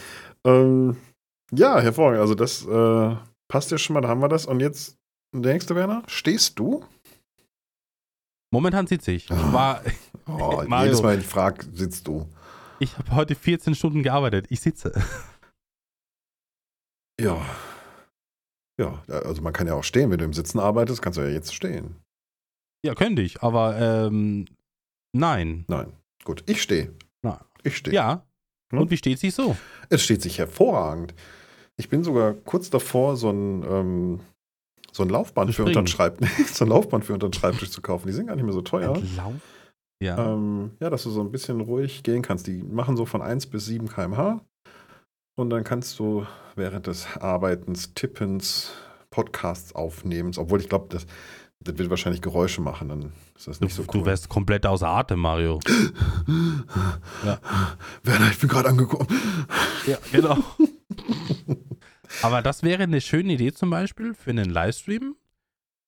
Ähm, 0.46 0.98
ja, 1.54 1.80
hervorragend. 1.80 2.20
Also 2.20 2.36
das 2.36 2.66
äh, 2.66 3.16
passt 3.48 3.72
ja 3.72 3.78
schon 3.78 3.94
mal, 3.94 4.02
da 4.02 4.10
haben 4.10 4.20
wir 4.22 4.28
das. 4.28 4.46
Und 4.48 4.60
jetzt, 4.60 4.98
der 5.34 5.54
nächste 5.54 5.76
Werner, 5.76 6.04
stehst 6.08 6.58
du? 6.60 6.84
Momentan 8.52 8.88
sitze 8.88 9.12
ich. 9.12 9.26
Ich 9.26 9.32
Ah. 9.32 9.54
war, 9.54 9.82
Oh, 10.26 10.64
Mario. 10.68 10.86
jedes 10.88 11.02
Mal, 11.02 11.14
wenn 11.14 11.20
ich 11.22 11.28
frage, 11.28 11.66
sitzt 11.74 12.08
du. 12.08 12.28
ich 12.80 12.98
habe 12.98 13.12
heute 13.16 13.36
14 13.36 13.76
Stunden 13.76 14.04
gearbeitet. 14.04 14.48
Ich 14.50 14.62
sitze. 14.62 14.92
Ja. 17.20 17.46
Ja, 18.80 19.04
also 19.10 19.42
man 19.42 19.52
kann 19.52 19.68
ja 19.68 19.74
auch 19.74 19.84
stehen. 19.84 20.10
Wenn 20.10 20.20
du 20.20 20.24
im 20.24 20.32
Sitzen 20.34 20.58
arbeitest, 20.58 21.02
kannst 21.02 21.18
du 21.18 21.22
ja 21.24 21.28
jetzt 21.28 21.54
stehen. 21.54 21.98
Ja, 22.86 22.96
könnte 22.96 23.22
ich, 23.22 23.44
aber 23.44 23.78
ähm, 23.78 24.46
nein. 25.14 25.66
Nein. 25.68 25.92
Gut, 26.24 26.44
ich 26.50 26.62
stehe. 26.62 26.94
Ich 27.64 27.76
stehe. 27.76 27.94
Ja. 27.94 28.26
Hm? 28.72 28.80
Und 28.80 28.90
wie 28.90 28.96
steht 28.96 29.20
sich 29.20 29.36
so? 29.36 29.58
Es 29.90 30.02
steht 30.02 30.22
sich 30.22 30.38
hervorragend. 30.38 31.14
Ich 31.76 31.90
bin 31.90 32.06
sogar 32.06 32.32
kurz 32.34 32.70
davor, 32.70 33.18
so 33.18 33.32
ein, 33.32 33.64
ähm, 33.64 34.20
so 34.92 35.04
ein 35.04 35.10
Laufband 35.10 35.54
für 35.54 35.64
unter 35.64 35.82
den. 35.82 35.88
Schreibtisch, 35.88 36.30
so 36.54 36.66
ein 36.66 36.70
Laufband 36.70 37.06
für 37.06 37.14
unter 37.14 37.28
den 37.28 37.34
Schreibtisch 37.34 37.72
zu 37.72 37.82
kaufen. 37.82 38.08
Die 38.08 38.14
sind 38.14 38.28
gar 38.28 38.36
nicht 38.36 38.46
mehr 38.46 38.54
so 38.54 38.62
teuer. 38.62 38.96
Ein 38.96 39.16
Lauf? 39.16 39.34
Ja. 40.02 40.34
Ähm, 40.34 40.72
ja, 40.80 40.90
dass 40.90 41.04
du 41.04 41.10
so 41.10 41.22
ein 41.22 41.32
bisschen 41.32 41.62
ruhig 41.62 42.04
gehen 42.04 42.22
kannst. 42.22 42.48
Die 42.48 42.64
machen 42.64 42.96
so 42.96 43.06
von 43.06 43.22
1 43.22 43.48
bis 43.48 43.66
7 43.66 43.90
km/h. 43.90 44.42
Und 45.36 45.50
dann 45.50 45.64
kannst 45.64 46.00
du 46.00 46.26
während 46.56 46.88
des 46.88 47.18
Arbeitens, 47.18 47.94
Tippens, 47.94 48.72
Podcasts 49.10 49.74
aufnehmen. 49.74 50.34
Obwohl 50.38 50.62
ich 50.62 50.70
glaube, 50.70 50.88
das, 50.90 51.06
das 51.62 51.78
wird 51.78 51.90
wahrscheinlich 51.90 52.22
Geräusche 52.22 52.62
machen. 52.62 52.90
Dann 52.90 53.12
ist 53.36 53.48
das 53.48 53.60
du, 53.60 53.66
nicht 53.66 53.74
so 53.74 53.84
cool. 53.84 54.02
du 54.02 54.06
wärst 54.06 54.30
komplett 54.30 54.66
außer 54.66 54.88
Atem, 54.88 55.20
Mario. 55.20 55.60
Ja. 57.26 57.40
Werner, 58.04 58.30
ich 58.32 58.40
bin 58.40 58.50
gerade 58.50 58.70
angekommen. 58.70 59.08
Ja, 59.86 59.98
genau. 60.12 60.38
aber 62.22 62.42
das 62.42 62.64
wäre 62.64 62.84
eine 62.84 63.02
schöne 63.02 63.34
Idee 63.34 63.52
zum 63.54 63.70
Beispiel 63.70 64.14
für 64.14 64.30
einen 64.30 64.50
Livestream, 64.50 65.16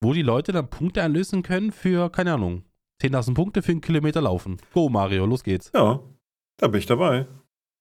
wo 0.01 0.13
die 0.13 0.21
Leute 0.21 0.51
dann 0.51 0.69
Punkte 0.69 1.03
einlösen 1.03 1.43
können 1.43 1.71
für, 1.71 2.09
keine 2.09 2.33
Ahnung, 2.33 2.63
10.000 3.01 3.33
Punkte 3.33 3.61
für 3.61 3.71
einen 3.71 3.81
Kilometer 3.81 4.21
laufen. 4.21 4.57
Go, 4.73 4.89
Mario, 4.89 5.25
los 5.25 5.43
geht's. 5.43 5.71
Ja, 5.73 5.99
da 6.57 6.67
bin 6.67 6.79
ich 6.79 6.85
dabei. 6.85 7.27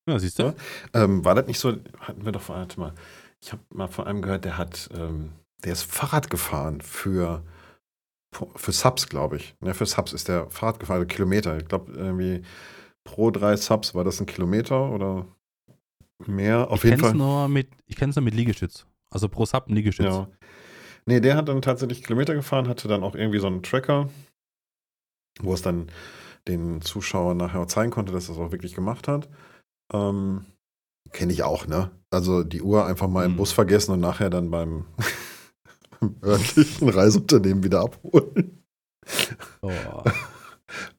Ja, 0.09 0.19
siehst 0.19 0.39
du? 0.39 0.43
Ja. 0.45 0.55
Ähm, 0.95 1.25
war 1.25 1.35
das 1.35 1.47
nicht 1.47 1.59
so, 1.59 1.77
hatten 1.99 2.25
wir 2.25 2.33
doch 2.33 2.41
vor 2.41 2.57
warte 2.57 2.81
mal, 2.81 2.95
ich 3.43 3.53
habe 3.53 3.63
mal 3.71 3.89
von 3.89 4.07
einem 4.07 4.23
gehört, 4.23 4.45
der 4.45 4.59
hat, 4.59 4.89
ähm, 4.95 5.33
der 5.65 5.73
ist 5.73 5.83
Fahrrad 5.83 6.31
gefahren 6.31 6.81
für, 6.81 7.45
für 8.57 8.73
Subs, 8.73 9.09
glaube 9.09 9.37
ich. 9.37 9.55
Ja, 9.63 9.75
für 9.75 9.87
Subs 9.87 10.13
ist 10.13 10.29
der 10.29 10.51
Fahrrad 10.51 10.81
gefahren, 10.81 10.97
also 10.97 11.07
Kilometer. 11.07 11.59
Ich 11.59 11.67
glaube, 11.67 11.93
irgendwie 11.93 12.43
pro 13.05 13.31
drei 13.31 13.57
Subs 13.57 13.95
war 13.95 14.05
das 14.05 14.21
ein 14.21 14.27
Kilometer 14.27 14.91
oder 14.91 15.27
mehr. 16.27 16.71
Auf 16.71 16.85
ich 16.85 16.91
jeden 16.91 16.97
kenn's 17.01 17.09
Fall. 17.11 17.19
nur 17.19 17.49
mit, 17.49 17.69
ich 17.87 17.97
kenn's 17.97 18.17
nur 18.17 18.25
mit 18.25 18.35
Liegestütz. 18.35 18.87
Also 19.11 19.29
pro 19.29 19.45
Sub 19.47 19.69
ein 19.69 19.75
Liegestütz. 19.75 20.07
Ja. 20.07 20.29
Nee, 21.07 21.21
der 21.21 21.37
hat 21.37 21.49
dann 21.49 21.63
tatsächlich 21.63 22.03
Kilometer 22.05 22.35
gefahren, 22.35 22.69
hatte 22.69 22.89
dann 22.89 23.03
auch 23.03 23.15
irgendwie 23.15 23.39
so 23.41 23.47
einen 23.47 23.63
Tracker, 23.63 24.09
wo 25.41 25.55
es 25.55 25.63
dann 25.63 25.91
den 26.47 26.81
Zuschauern 26.83 27.37
nachher 27.37 27.61
auch 27.61 27.67
zeigen 27.67 27.91
konnte, 27.91 28.13
dass 28.13 28.29
er 28.29 28.35
es 28.35 28.41
auch 28.41 28.53
wirklich 28.53 28.75
gemacht 28.75 29.09
hat. 29.09 29.29
Ähm, 29.93 30.45
Kenne 31.13 31.33
ich 31.33 31.43
auch, 31.43 31.67
ne? 31.67 31.91
Also 32.11 32.45
die 32.45 32.63
Uhr 32.63 32.87
einfach 32.87 33.09
mal 33.09 33.25
im 33.25 33.33
Hm. 33.33 33.37
Bus 33.39 33.53
vergessen 33.53 33.93
und 33.93 34.01
nachher 34.01 34.31
dann 34.31 34.51
beim, 34.51 34.85
beim 36.01 36.17
örtlichen 36.23 36.89
Reiseunternehmen 36.89 37.65
wieder 37.65 37.81
abholen. 37.81 38.65
Oh. 39.63 39.71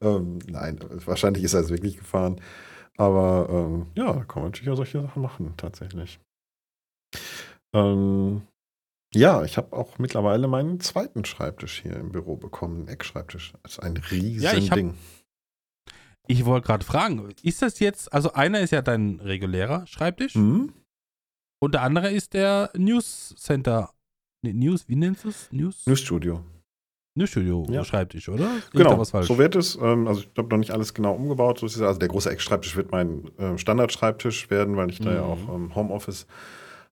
Ähm, 0.02 0.38
nein, 0.50 0.78
wahrscheinlich 1.06 1.44
ist 1.44 1.54
er 1.54 1.60
es 1.60 1.70
wirklich 1.70 1.96
gefahren. 1.96 2.42
Aber 3.02 3.48
ähm, 3.50 3.86
ja, 3.96 4.12
da 4.12 4.24
kann 4.24 4.42
man 4.42 4.50
natürlich 4.52 4.70
auch 4.70 4.76
solche 4.76 5.02
Sachen 5.02 5.22
machen, 5.22 5.54
tatsächlich. 5.56 6.20
Ähm, 7.74 8.42
ja, 9.14 9.42
ich 9.44 9.56
habe 9.56 9.76
auch 9.76 9.98
mittlerweile 9.98 10.46
meinen 10.46 10.78
zweiten 10.80 11.24
Schreibtisch 11.24 11.82
hier 11.82 11.96
im 11.96 12.12
Büro 12.12 12.36
bekommen, 12.36 12.76
einen 12.80 12.88
Eckschreibtisch. 12.88 13.54
Das 13.62 13.72
ist 13.72 13.78
ein 13.80 13.96
riesen 13.96 14.42
Ja, 14.42 14.54
ich 14.54 14.70
hab- 14.70 14.76
Ding. 14.76 14.94
Ich 16.28 16.44
wollte 16.44 16.66
gerade 16.68 16.84
fragen, 16.84 17.28
ist 17.42 17.62
das 17.62 17.80
jetzt, 17.80 18.12
also 18.12 18.32
einer 18.34 18.60
ist 18.60 18.70
ja 18.70 18.80
dein 18.80 19.18
regulärer 19.20 19.84
Schreibtisch 19.88 20.36
Mhm. 20.36 20.72
und 21.60 21.74
der 21.74 21.82
andere 21.82 22.12
ist 22.12 22.32
der 22.34 22.70
News 22.76 23.34
Center, 23.36 23.92
nee, 24.44 24.52
News, 24.52 24.88
wie 24.88 24.94
nennst 24.94 25.24
du 25.24 25.30
es? 25.30 25.50
News? 25.50 25.84
News 25.86 26.00
Studio. 26.00 26.44
Newsstudio 27.14 27.66
Ja. 27.70 27.84
Schreibtisch, 27.84 28.28
oder? 28.28 28.48
Ich 28.58 28.70
Genau, 28.70 29.02
so 29.04 29.38
wird 29.38 29.54
es. 29.56 29.76
Ähm, 29.76 30.08
also 30.08 30.20
ich 30.22 30.30
habe 30.38 30.48
noch 30.48 30.56
nicht 30.58 30.70
alles 30.70 30.94
genau 30.94 31.14
umgebaut. 31.14 31.58
So. 31.58 31.66
Also 31.66 31.98
der 31.98 32.08
große 32.08 32.30
Eckschreibtisch 32.30 32.74
wird 32.76 32.90
mein 32.90 33.30
ähm, 33.38 33.58
Standardschreibtisch 33.58 34.48
werden, 34.50 34.76
weil 34.76 34.90
ich 34.90 35.00
da 35.00 35.12
ja 35.12 35.22
Mhm. 35.22 35.30
auch 35.30 35.54
ähm, 35.54 35.74
Homeoffice 35.74 36.26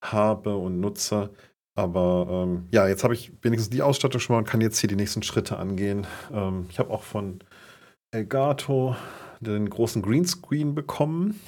habe 0.02 0.56
und 0.56 0.80
nutze. 0.80 1.30
Aber 1.74 2.26
ähm, 2.30 2.68
ja, 2.70 2.86
jetzt 2.88 3.04
habe 3.04 3.14
ich 3.14 3.32
wenigstens 3.42 3.70
die 3.70 3.80
Ausstattung 3.82 4.20
schon 4.20 4.34
mal 4.34 4.38
und 4.40 4.48
kann 4.48 4.60
jetzt 4.60 4.78
hier 4.78 4.88
die 4.88 4.96
nächsten 4.96 5.22
Schritte 5.22 5.56
angehen. 5.58 6.06
Ähm, 6.32 6.66
ich 6.68 6.78
habe 6.78 6.90
auch 6.90 7.02
von 7.02 7.40
Elgato 8.10 8.96
den 9.40 9.70
großen 9.70 10.02
Greenscreen 10.02 10.74
bekommen. 10.74 11.40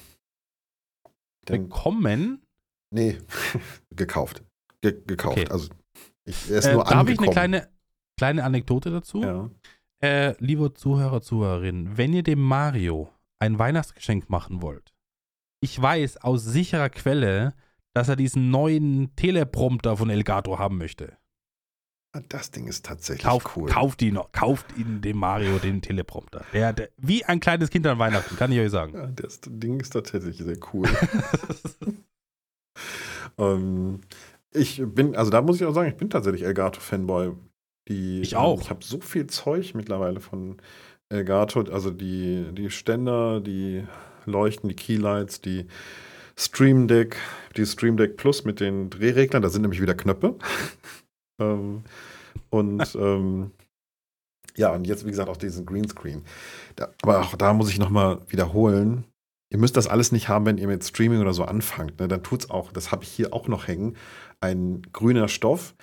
Den, 1.48 1.68
Bekommen? 1.68 2.40
nee, 2.94 3.18
gekauft. 3.94 4.42
Ge 4.80 4.96
gekauft. 5.06 5.38
Okay. 5.38 5.48
Also 5.50 5.68
ich, 6.24 6.50
er 6.50 6.58
ist 6.58 6.66
Äh, 6.66 6.74
nur 6.74 6.84
da 6.84 6.90
habe 6.90 7.00
angekommen. 7.10 7.30
ich 7.32 7.36
eine 7.38 7.48
kleine, 7.58 7.68
kleine 8.16 8.44
Anekdote 8.44 8.90
dazu. 8.90 9.22
ja. 9.22 9.50
Äh, 10.02 10.34
liebe 10.40 10.74
Zuhörer, 10.74 11.22
Zuhörerinnen, 11.22 11.96
wenn 11.96 12.12
ihr 12.12 12.24
dem 12.24 12.42
Mario 12.42 13.08
ein 13.38 13.60
Weihnachtsgeschenk 13.60 14.28
machen 14.28 14.60
wollt, 14.60 14.92
ich 15.60 15.80
weiß 15.80 16.16
aus 16.18 16.44
sicherer 16.44 16.90
Quelle, 16.90 17.54
dass 17.94 18.08
er 18.08 18.16
diesen 18.16 18.50
neuen 18.50 19.14
Teleprompter 19.14 19.96
von 19.96 20.10
Elgato 20.10 20.58
haben 20.58 20.76
möchte. 20.76 21.16
Das 22.28 22.50
Ding 22.50 22.66
ist 22.66 22.84
tatsächlich 22.84 23.24
Kauft, 23.24 23.56
cool. 23.56 23.70
kauft 23.70 24.02
ihn, 24.02 24.18
kauft 24.32 24.76
ihn 24.76 25.00
dem 25.00 25.16
Mario 25.16 25.58
den 25.58 25.80
Teleprompter. 25.80 26.44
Der, 26.52 26.72
der, 26.72 26.90
wie 26.98 27.24
ein 27.24 27.40
kleines 27.40 27.70
Kind 27.70 27.86
an 27.86 27.98
Weihnachten, 27.98 28.36
kann 28.36 28.52
ich 28.52 28.58
euch 28.58 28.70
sagen. 28.70 28.94
Ja, 28.94 29.06
das 29.06 29.40
Ding 29.46 29.80
ist 29.80 29.90
tatsächlich 29.90 30.36
sehr 30.36 30.58
cool. 30.74 30.88
ähm, 33.38 34.00
ich 34.50 34.82
bin, 34.84 35.16
also 35.16 35.30
da 35.30 35.40
muss 35.40 35.60
ich 35.60 35.66
auch 35.66 35.72
sagen, 35.72 35.88
ich 35.88 35.96
bin 35.96 36.10
tatsächlich 36.10 36.42
Elgato-Fanboy. 36.42 37.32
Die, 37.88 38.20
Ich 38.20 38.36
auch. 38.36 38.60
Ich 38.60 38.70
habe 38.70 38.84
so 38.84 39.00
viel 39.00 39.26
Zeug 39.26 39.74
mittlerweile 39.74 40.20
von 40.20 40.56
Elgato, 41.08 41.60
also 41.60 41.90
die, 41.90 42.46
die 42.52 42.70
Ständer, 42.70 43.40
die 43.40 43.84
Leuchten, 44.24 44.68
die 44.68 44.76
Keylights, 44.76 45.40
die 45.40 45.66
Stream 46.36 46.88
Deck, 46.88 47.16
die 47.56 47.66
Stream 47.66 47.96
Deck 47.96 48.16
Plus 48.16 48.44
mit 48.44 48.60
den 48.60 48.88
Drehreglern, 48.88 49.42
da 49.42 49.48
sind 49.48 49.62
nämlich 49.62 49.82
wieder 49.82 49.94
Knöpfe. 49.94 50.36
ähm, 51.40 51.82
und 52.50 52.94
ähm, 52.94 53.50
ja, 54.56 54.72
und 54.72 54.86
jetzt, 54.86 55.06
wie 55.06 55.10
gesagt, 55.10 55.28
auch 55.28 55.36
diesen 55.36 55.66
Greenscreen. 55.66 56.24
Da, 56.76 56.92
aber 57.02 57.20
auch 57.20 57.36
da 57.36 57.52
muss 57.52 57.70
ich 57.70 57.78
nochmal 57.78 58.20
wiederholen. 58.28 59.04
Ihr 59.50 59.58
müsst 59.58 59.76
das 59.76 59.86
alles 59.86 60.12
nicht 60.12 60.28
haben, 60.28 60.46
wenn 60.46 60.58
ihr 60.58 60.66
mit 60.66 60.84
Streaming 60.84 61.20
oder 61.20 61.34
so 61.34 61.44
anfangt. 61.44 62.00
Ne? 62.00 62.08
Dann 62.08 62.22
tut's 62.22 62.48
auch, 62.50 62.72
das 62.72 62.90
habe 62.90 63.04
ich 63.04 63.10
hier 63.10 63.34
auch 63.34 63.48
noch 63.48 63.66
hängen, 63.66 63.96
ein 64.40 64.82
grüner 64.92 65.28
Stoff. 65.28 65.74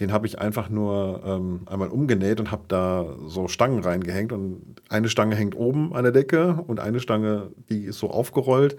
Den 0.00 0.12
habe 0.12 0.26
ich 0.26 0.38
einfach 0.38 0.68
nur 0.68 1.22
ähm, 1.24 1.60
einmal 1.66 1.88
umgenäht 1.88 2.38
und 2.38 2.50
habe 2.50 2.64
da 2.68 3.16
so 3.26 3.48
Stangen 3.48 3.80
reingehängt. 3.82 4.30
Und 4.32 4.76
eine 4.90 5.08
Stange 5.08 5.36
hängt 5.36 5.54
oben 5.56 5.94
an 5.94 6.02
der 6.02 6.12
Decke 6.12 6.62
und 6.66 6.80
eine 6.80 7.00
Stange, 7.00 7.50
die 7.70 7.84
ist 7.84 7.98
so 7.98 8.10
aufgerollt. 8.10 8.76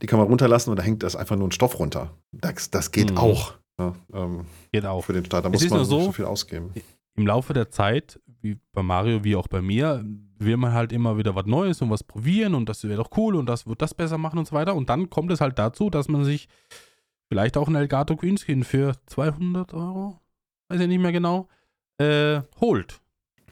Die 0.00 0.06
kann 0.06 0.18
man 0.20 0.28
runterlassen 0.28 0.70
und 0.70 0.78
da 0.78 0.82
hängt 0.84 1.02
das 1.02 1.16
einfach 1.16 1.36
nur 1.36 1.48
ein 1.48 1.52
Stoff 1.52 1.78
runter. 1.80 2.12
Das, 2.30 2.70
das 2.70 2.92
geht 2.92 3.10
Mhm. 3.10 3.18
auch. 3.18 3.54
Ne? 3.78 3.94
Ähm, 4.12 4.40
Geht 4.72 4.86
auch. 4.86 5.04
für 5.04 5.12
den 5.12 5.24
Start. 5.24 5.44
Da 5.44 5.48
Es 5.50 5.54
muss 5.54 5.70
man 5.70 5.78
nur 5.80 5.80
nicht 5.80 5.90
so, 5.90 6.00
so 6.04 6.12
viel 6.12 6.24
ausgeben. 6.26 6.72
Im 7.16 7.26
Laufe 7.26 7.52
der 7.52 7.70
Zeit, 7.70 8.20
wie 8.40 8.56
bei 8.72 8.82
Mario, 8.84 9.24
wie 9.24 9.34
auch 9.34 9.48
bei 9.48 9.60
mir, 9.60 10.04
will 10.38 10.56
man 10.56 10.72
halt 10.72 10.92
immer 10.92 11.18
wieder 11.18 11.34
was 11.34 11.46
Neues 11.46 11.82
und 11.82 11.90
was 11.90 12.04
probieren 12.04 12.54
und 12.54 12.68
das 12.68 12.84
wäre 12.84 12.96
doch 12.96 13.10
cool 13.16 13.34
und 13.34 13.46
das 13.46 13.66
wird 13.66 13.82
das 13.82 13.92
besser 13.92 14.16
machen 14.18 14.38
und 14.38 14.46
so 14.46 14.54
weiter. 14.54 14.74
Und 14.76 14.88
dann 14.88 15.10
kommt 15.10 15.32
es 15.32 15.40
halt 15.40 15.58
dazu, 15.58 15.90
dass 15.90 16.08
man 16.08 16.24
sich 16.24 16.48
vielleicht 17.28 17.56
auch 17.56 17.66
ein 17.68 17.74
Elgato 17.74 18.16
Greenscreen 18.16 18.62
für 18.64 18.92
200 19.06 19.74
Euro, 19.74 20.18
weiß 20.70 20.80
ich 20.80 20.88
nicht 20.88 21.00
mehr 21.00 21.12
genau, 21.12 21.48
äh, 21.98 22.40
holt 22.60 23.00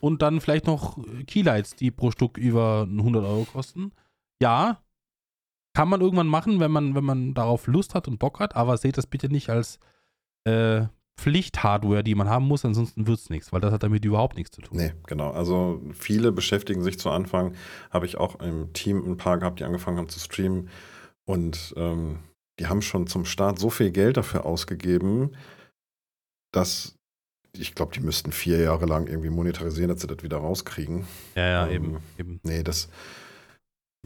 und 0.01 0.21
dann 0.21 0.41
vielleicht 0.41 0.65
noch 0.65 0.97
Keylights, 1.27 1.75
die 1.75 1.91
pro 1.91 2.11
Stück 2.11 2.37
über 2.37 2.87
100 2.89 3.23
Euro 3.23 3.45
kosten. 3.45 3.91
Ja, 4.41 4.81
kann 5.75 5.89
man 5.89 6.01
irgendwann 6.01 6.27
machen, 6.27 6.59
wenn 6.59 6.71
man, 6.71 6.95
wenn 6.95 7.03
man 7.03 7.33
darauf 7.33 7.67
Lust 7.67 7.93
hat 7.93 8.07
und 8.07 8.19
Bock 8.19 8.39
hat, 8.39 8.55
aber 8.55 8.77
seht 8.77 8.97
das 8.97 9.07
bitte 9.07 9.29
nicht 9.29 9.49
als 9.49 9.79
äh, 10.45 10.85
Pflichthardware, 11.19 12.03
die 12.03 12.15
man 12.15 12.29
haben 12.29 12.45
muss, 12.45 12.63
ansonsten 12.63 13.05
wird 13.05 13.19
es 13.19 13.29
nichts, 13.29 13.51
weil 13.51 13.59
das 13.59 13.73
hat 13.73 13.83
damit 13.83 14.05
überhaupt 14.05 14.37
nichts 14.37 14.55
zu 14.55 14.61
tun. 14.61 14.77
Nee, 14.77 14.93
genau. 15.05 15.31
Also 15.31 15.81
viele 15.93 16.31
beschäftigen 16.31 16.81
sich 16.81 16.97
zu 16.97 17.09
Anfang, 17.09 17.55
habe 17.91 18.05
ich 18.05 18.17
auch 18.17 18.39
im 18.39 18.71
Team 18.73 19.03
ein 19.05 19.17
paar 19.17 19.37
gehabt, 19.37 19.59
die 19.59 19.65
angefangen 19.65 19.97
haben 19.97 20.09
zu 20.09 20.19
streamen 20.19 20.69
und 21.25 21.73
ähm, 21.75 22.19
die 22.59 22.67
haben 22.67 22.81
schon 22.81 23.07
zum 23.07 23.25
Start 23.25 23.59
so 23.59 23.69
viel 23.69 23.91
Geld 23.91 24.17
dafür 24.17 24.45
ausgegeben, 24.45 25.31
dass 26.51 26.98
ich 27.59 27.75
glaube, 27.75 27.93
die 27.93 27.99
müssten 27.99 28.31
vier 28.31 28.59
Jahre 28.59 28.85
lang 28.85 29.07
irgendwie 29.07 29.29
monetarisieren, 29.29 29.89
dass 29.89 30.01
sie 30.01 30.07
das 30.07 30.23
wieder 30.23 30.37
rauskriegen. 30.37 31.05
Ja, 31.35 31.47
ja, 31.47 31.67
Ähm, 31.67 31.73
eben, 31.73 31.97
eben. 32.17 32.39
Nee, 32.43 32.63
das. 32.63 32.89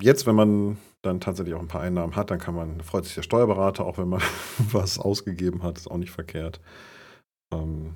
Jetzt, 0.01 0.25
wenn 0.25 0.35
man 0.35 0.77
dann 1.03 1.19
tatsächlich 1.19 1.53
auch 1.53 1.59
ein 1.59 1.67
paar 1.67 1.81
Einnahmen 1.81 2.15
hat, 2.15 2.31
dann 2.31 2.39
kann 2.39 2.55
man, 2.55 2.81
freut 2.81 3.05
sich 3.05 3.13
der 3.13 3.21
Steuerberater, 3.21 3.85
auch 3.85 3.97
wenn 3.97 4.09
man 4.09 4.21
was 4.71 4.97
ausgegeben 4.97 5.61
hat, 5.63 5.77
ist 5.77 5.89
auch 5.89 5.97
nicht 5.97 6.11
verkehrt. 6.11 6.59
Ähm, 7.53 7.95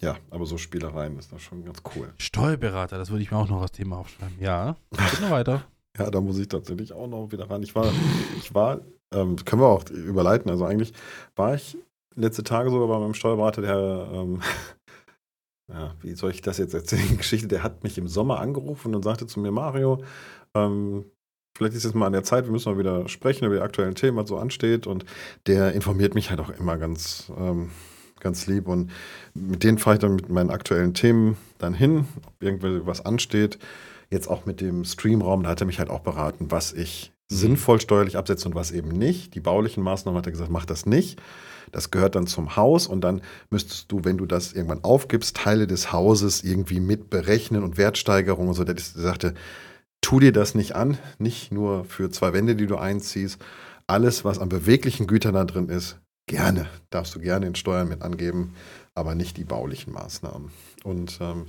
ja, 0.00 0.16
aber 0.30 0.46
so 0.46 0.58
Spielereien 0.58 1.18
ist 1.18 1.32
das 1.32 1.42
schon 1.42 1.64
ganz 1.64 1.82
cool. 1.94 2.12
Steuerberater, 2.18 2.98
das 2.98 3.10
würde 3.10 3.22
ich 3.22 3.30
mir 3.30 3.38
auch 3.38 3.48
noch 3.48 3.62
als 3.62 3.72
Thema 3.72 3.98
aufschreiben. 3.98 4.36
Ja, 4.40 4.76
geht 4.90 5.20
noch 5.20 5.30
weiter. 5.30 5.64
Ja, 5.98 6.10
da 6.10 6.20
muss 6.20 6.38
ich 6.38 6.48
tatsächlich 6.48 6.92
auch 6.92 7.06
noch 7.06 7.32
wieder 7.32 7.48
ran. 7.48 7.62
Ich 7.62 7.74
war, 7.74 7.90
ich 8.36 8.54
war, 8.54 8.82
ähm, 9.14 9.36
können 9.46 9.62
wir 9.62 9.68
auch 9.68 9.88
überleiten. 9.88 10.50
Also 10.50 10.66
eigentlich 10.66 10.92
war 11.36 11.54
ich 11.54 11.78
letzte 12.14 12.42
Tage 12.44 12.68
sogar 12.68 12.88
bei 12.88 12.98
meinem 12.98 13.14
Steuerberater, 13.14 13.62
der, 13.62 14.08
ähm, 14.12 14.42
ja, 15.68 15.94
wie 16.00 16.14
soll 16.14 16.30
ich 16.30 16.42
das 16.42 16.58
jetzt 16.58 16.74
erzählen? 16.74 17.16
Geschichte, 17.16 17.48
der 17.48 17.62
hat 17.62 17.82
mich 17.82 17.98
im 17.98 18.08
Sommer 18.08 18.40
angerufen 18.40 18.94
und 18.94 19.02
sagte 19.02 19.26
zu 19.26 19.40
mir, 19.40 19.50
Mario, 19.50 20.02
ähm, 20.54 21.06
vielleicht 21.56 21.74
ist 21.74 21.84
jetzt 21.84 21.94
mal 21.94 22.06
an 22.06 22.12
der 22.12 22.22
Zeit, 22.22 22.44
wir 22.44 22.52
müssen 22.52 22.72
mal 22.72 22.78
wieder 22.78 23.08
sprechen 23.08 23.44
über 23.44 23.56
die 23.56 23.62
aktuellen 23.62 23.94
Themen, 23.94 24.16
was 24.16 24.28
so 24.28 24.38
ansteht. 24.38 24.86
Und 24.86 25.04
der 25.46 25.72
informiert 25.72 26.14
mich 26.14 26.30
halt 26.30 26.40
auch 26.40 26.50
immer 26.50 26.76
ganz, 26.76 27.32
ähm, 27.36 27.70
ganz 28.20 28.46
lieb. 28.46 28.68
Und 28.68 28.92
mit 29.34 29.64
denen 29.64 29.78
fahre 29.78 29.96
ich 29.96 30.00
dann 30.00 30.16
mit 30.16 30.28
meinen 30.28 30.50
aktuellen 30.50 30.94
Themen 30.94 31.36
dann 31.58 31.74
hin, 31.74 32.06
ob 32.26 32.42
irgendwas 32.42 33.04
ansteht. 33.04 33.58
Jetzt 34.10 34.28
auch 34.28 34.46
mit 34.46 34.60
dem 34.60 34.84
Streamraum, 34.84 35.42
da 35.42 35.50
hat 35.50 35.60
er 35.60 35.66
mich 35.66 35.80
halt 35.80 35.90
auch 35.90 36.00
beraten, 36.00 36.50
was 36.50 36.72
ich. 36.72 37.12
Sinnvoll 37.28 37.80
steuerlich 37.80 38.16
absetze 38.16 38.48
und 38.48 38.54
was 38.54 38.70
eben 38.70 38.88
nicht. 38.88 39.34
Die 39.34 39.40
baulichen 39.40 39.82
Maßnahmen 39.82 40.18
hat 40.18 40.26
er 40.26 40.32
gesagt, 40.32 40.50
mach 40.50 40.64
das 40.64 40.86
nicht. 40.86 41.20
Das 41.72 41.90
gehört 41.90 42.14
dann 42.14 42.26
zum 42.26 42.56
Haus 42.56 42.86
und 42.86 43.00
dann 43.00 43.22
müsstest 43.50 43.90
du, 43.90 44.04
wenn 44.04 44.18
du 44.18 44.26
das 44.26 44.52
irgendwann 44.52 44.84
aufgibst, 44.84 45.36
Teile 45.36 45.66
des 45.66 45.92
Hauses 45.92 46.44
irgendwie 46.44 46.80
mit 46.80 47.10
berechnen 47.10 47.64
und 47.64 47.76
Wertsteigerung 47.76 48.48
und 48.48 48.54
so. 48.54 48.64
Der 48.64 48.76
sagte, 48.78 49.34
tu 50.00 50.20
dir 50.20 50.32
das 50.32 50.54
nicht 50.54 50.76
an, 50.76 50.98
nicht 51.18 51.52
nur 51.52 51.84
für 51.84 52.10
zwei 52.10 52.32
Wände, 52.32 52.54
die 52.54 52.66
du 52.66 52.76
einziehst. 52.76 53.42
Alles, 53.88 54.24
was 54.24 54.38
an 54.38 54.48
beweglichen 54.48 55.06
Gütern 55.06 55.34
da 55.34 55.44
drin 55.44 55.68
ist, 55.68 55.98
gerne, 56.26 56.68
darfst 56.90 57.14
du 57.14 57.20
gerne 57.20 57.46
in 57.46 57.54
Steuern 57.54 57.88
mit 57.88 58.02
angeben, 58.02 58.54
aber 58.94 59.14
nicht 59.14 59.36
die 59.36 59.44
baulichen 59.44 59.92
Maßnahmen. 59.92 60.50
Und 60.84 61.18
ähm, 61.20 61.46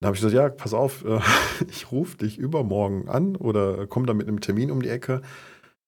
dann 0.00 0.08
habe 0.08 0.16
ich 0.16 0.22
gesagt, 0.22 0.34
ja, 0.34 0.48
pass 0.48 0.74
auf, 0.74 1.04
äh, 1.04 1.20
ich 1.68 1.90
rufe 1.90 2.18
dich 2.18 2.38
übermorgen 2.38 3.08
an 3.08 3.36
oder 3.36 3.86
komm 3.86 4.06
dann 4.06 4.16
mit 4.16 4.28
einem 4.28 4.40
Termin 4.40 4.70
um 4.70 4.82
die 4.82 4.88
Ecke. 4.88 5.22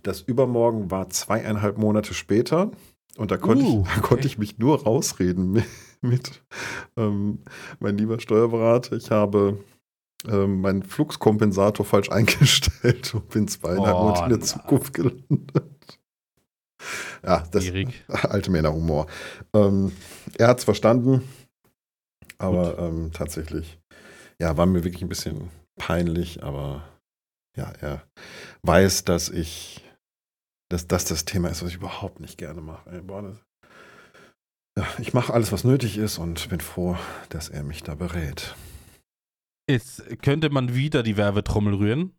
Das 0.03 0.21
Übermorgen 0.21 0.91
war 0.91 1.11
zweieinhalb 1.11 1.79
Monate 1.79 2.15
später 2.15 2.71
und 3.17 3.31
da 3.31 3.37
konnte, 3.37 3.65
Uh, 3.65 3.85
ich, 3.87 3.95
da 3.95 4.01
konnte 4.01 4.15
okay. 4.23 4.27
ich 4.27 4.39
mich 4.39 4.59
nur 4.59 4.83
rausreden 4.85 5.53
mit, 5.53 5.65
mit 6.01 6.43
ähm, 6.97 7.41
mein 7.81 7.99
lieber 7.99 8.21
Steuerberater. 8.21 8.97
Ich 8.97 9.11
habe 9.11 9.65
ähm, 10.27 10.61
meinen 10.61 10.83
Fluxkompensator 10.83 11.85
falsch 11.85 12.09
eingestellt 12.13 13.15
und 13.15 13.29
bin 13.29 13.49
zweieinhalb 13.49 13.97
Oh, 13.97 14.03
Monate 14.05 14.23
in 14.25 14.29
der. 14.31 14.41
Zukunft 14.41 14.95
gelandet. 14.95 16.01
Ja, 17.25 17.45
das 17.51 17.65
Schwierig. 17.65 18.05
alte 18.09 18.51
Männerhumor. 18.51 19.07
Ähm, 19.53 19.93
er 20.37 20.49
hat 20.49 20.59
es 20.59 20.65
verstanden, 20.65 21.23
aber 22.39 22.79
ähm, 22.79 23.11
tatsächlich, 23.13 23.78
ja, 24.41 24.57
war 24.57 24.67
mir 24.67 24.85
wirklich 24.85 25.03
ein 25.03 25.09
bisschen 25.09 25.51
peinlich, 25.77 26.43
aber 26.43 26.83
ja, 27.57 27.73
er 27.81 28.03
weiß, 28.63 29.05
dass 29.05 29.29
ich, 29.29 29.83
dass 30.69 30.87
das 30.87 31.05
das 31.05 31.25
Thema 31.25 31.49
ist, 31.49 31.63
was 31.63 31.71
ich 31.71 31.77
überhaupt 31.77 32.21
nicht 32.21 32.39
gerne 32.39 32.61
mache. 32.61 33.03
Boah, 33.03 33.23
das, 33.23 33.45
ja, 34.79 34.87
ich 34.99 35.13
mache 35.13 35.35
alles, 35.35 35.51
was 35.51 35.65
nötig 35.65 35.99
ist 35.99 36.19
und 36.19 36.49
bin 36.51 36.61
froh, 36.61 36.97
dass 37.31 37.49
er 37.49 37.65
mich 37.65 37.83
da 37.83 37.95
berät. 37.95 38.55
Jetzt 39.69 40.23
könnte 40.23 40.51
man 40.51 40.75
wieder 40.75 41.03
die 41.03 41.17
Werbetrommel 41.17 41.75
rühren, 41.75 42.15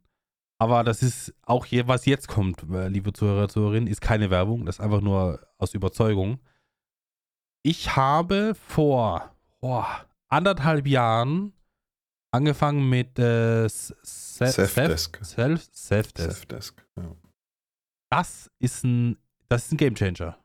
aber 0.59 0.83
das 0.83 1.01
ist 1.01 1.33
auch 1.43 1.65
hier, 1.65 1.87
was 1.87 2.05
jetzt 2.05 2.27
kommt, 2.27 2.63
äh, 2.69 2.89
liebe 2.89 3.13
Zuhörer, 3.13 3.47
Zuhörerinnen, 3.47 3.87
ist 3.87 4.01
keine 4.01 4.29
Werbung, 4.29 4.65
das 4.65 4.75
ist 4.75 4.81
einfach 4.81 5.01
nur 5.01 5.47
aus 5.57 5.73
Überzeugung. 5.73 6.39
Ich 7.63 7.95
habe 7.95 8.55
vor 8.55 9.33
boah, 9.61 10.05
anderthalb 10.27 10.85
Jahren 10.85 11.53
angefangen 12.31 12.89
mit 12.89 13.17
äh, 13.19 13.65
S- 13.65 13.93
Se- 14.03 14.47
Safdesk. 14.47 15.19
Self, 15.23 15.67
Selfdesk. 15.71 16.29
Safdesk. 16.29 16.85
Ja. 16.97 17.15
Das 18.11 18.49
ist 18.59 18.83
ein, 18.83 19.17
das 19.49 19.65
ist 19.65 19.71
ein 19.73 19.77
Gamechanger. 19.77 20.37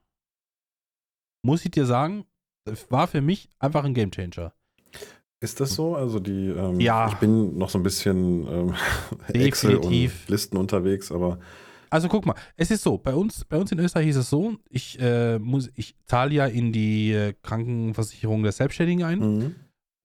Muss 1.45 1.65
ich 1.65 1.71
dir 1.71 1.87
sagen, 1.87 2.25
war 2.89 3.07
für 3.07 3.21
mich 3.21 3.49
einfach 3.59 3.85
ein 3.85 3.95
Gamechanger. 3.95 4.53
Ist 5.41 5.61
das 5.61 5.75
so? 5.75 5.95
Also 5.95 6.21
die, 6.21 6.49
ähm, 6.49 6.81
Ja. 6.81 7.09
ich 7.09 7.15
bin 7.17 7.59
noch 7.59 7.69
so 7.69 7.79
ein 7.79 7.83
bisschen 7.83 8.47
ähm, 8.49 8.75
Excel 9.29 9.77
und. 9.77 10.29
Listen 10.29 10.57
unterwegs, 10.57 11.13
aber 11.13 11.39
Also 11.91 12.09
guck 12.09 12.25
mal, 12.25 12.35
es 12.57 12.71
ist 12.71 12.83
so, 12.83 12.97
bei 12.97 13.15
uns, 13.15 13.45
bei 13.45 13.59
uns 13.59 13.71
in 13.71 13.79
Österreich 13.79 14.09
ist 14.09 14.17
es 14.17 14.31
so, 14.31 14.57
ich, 14.71 14.99
äh, 15.01 15.39
muss, 15.39 15.71
ich 15.75 15.95
zahle 16.07 16.33
ja 16.35 16.47
in 16.47 16.73
die 16.73 17.13
äh, 17.13 17.35
Krankenversicherung 17.43 18.43
der 18.43 18.53
Selbstständigen 18.53 19.05
ein 19.05 19.19
mhm. 19.19 19.55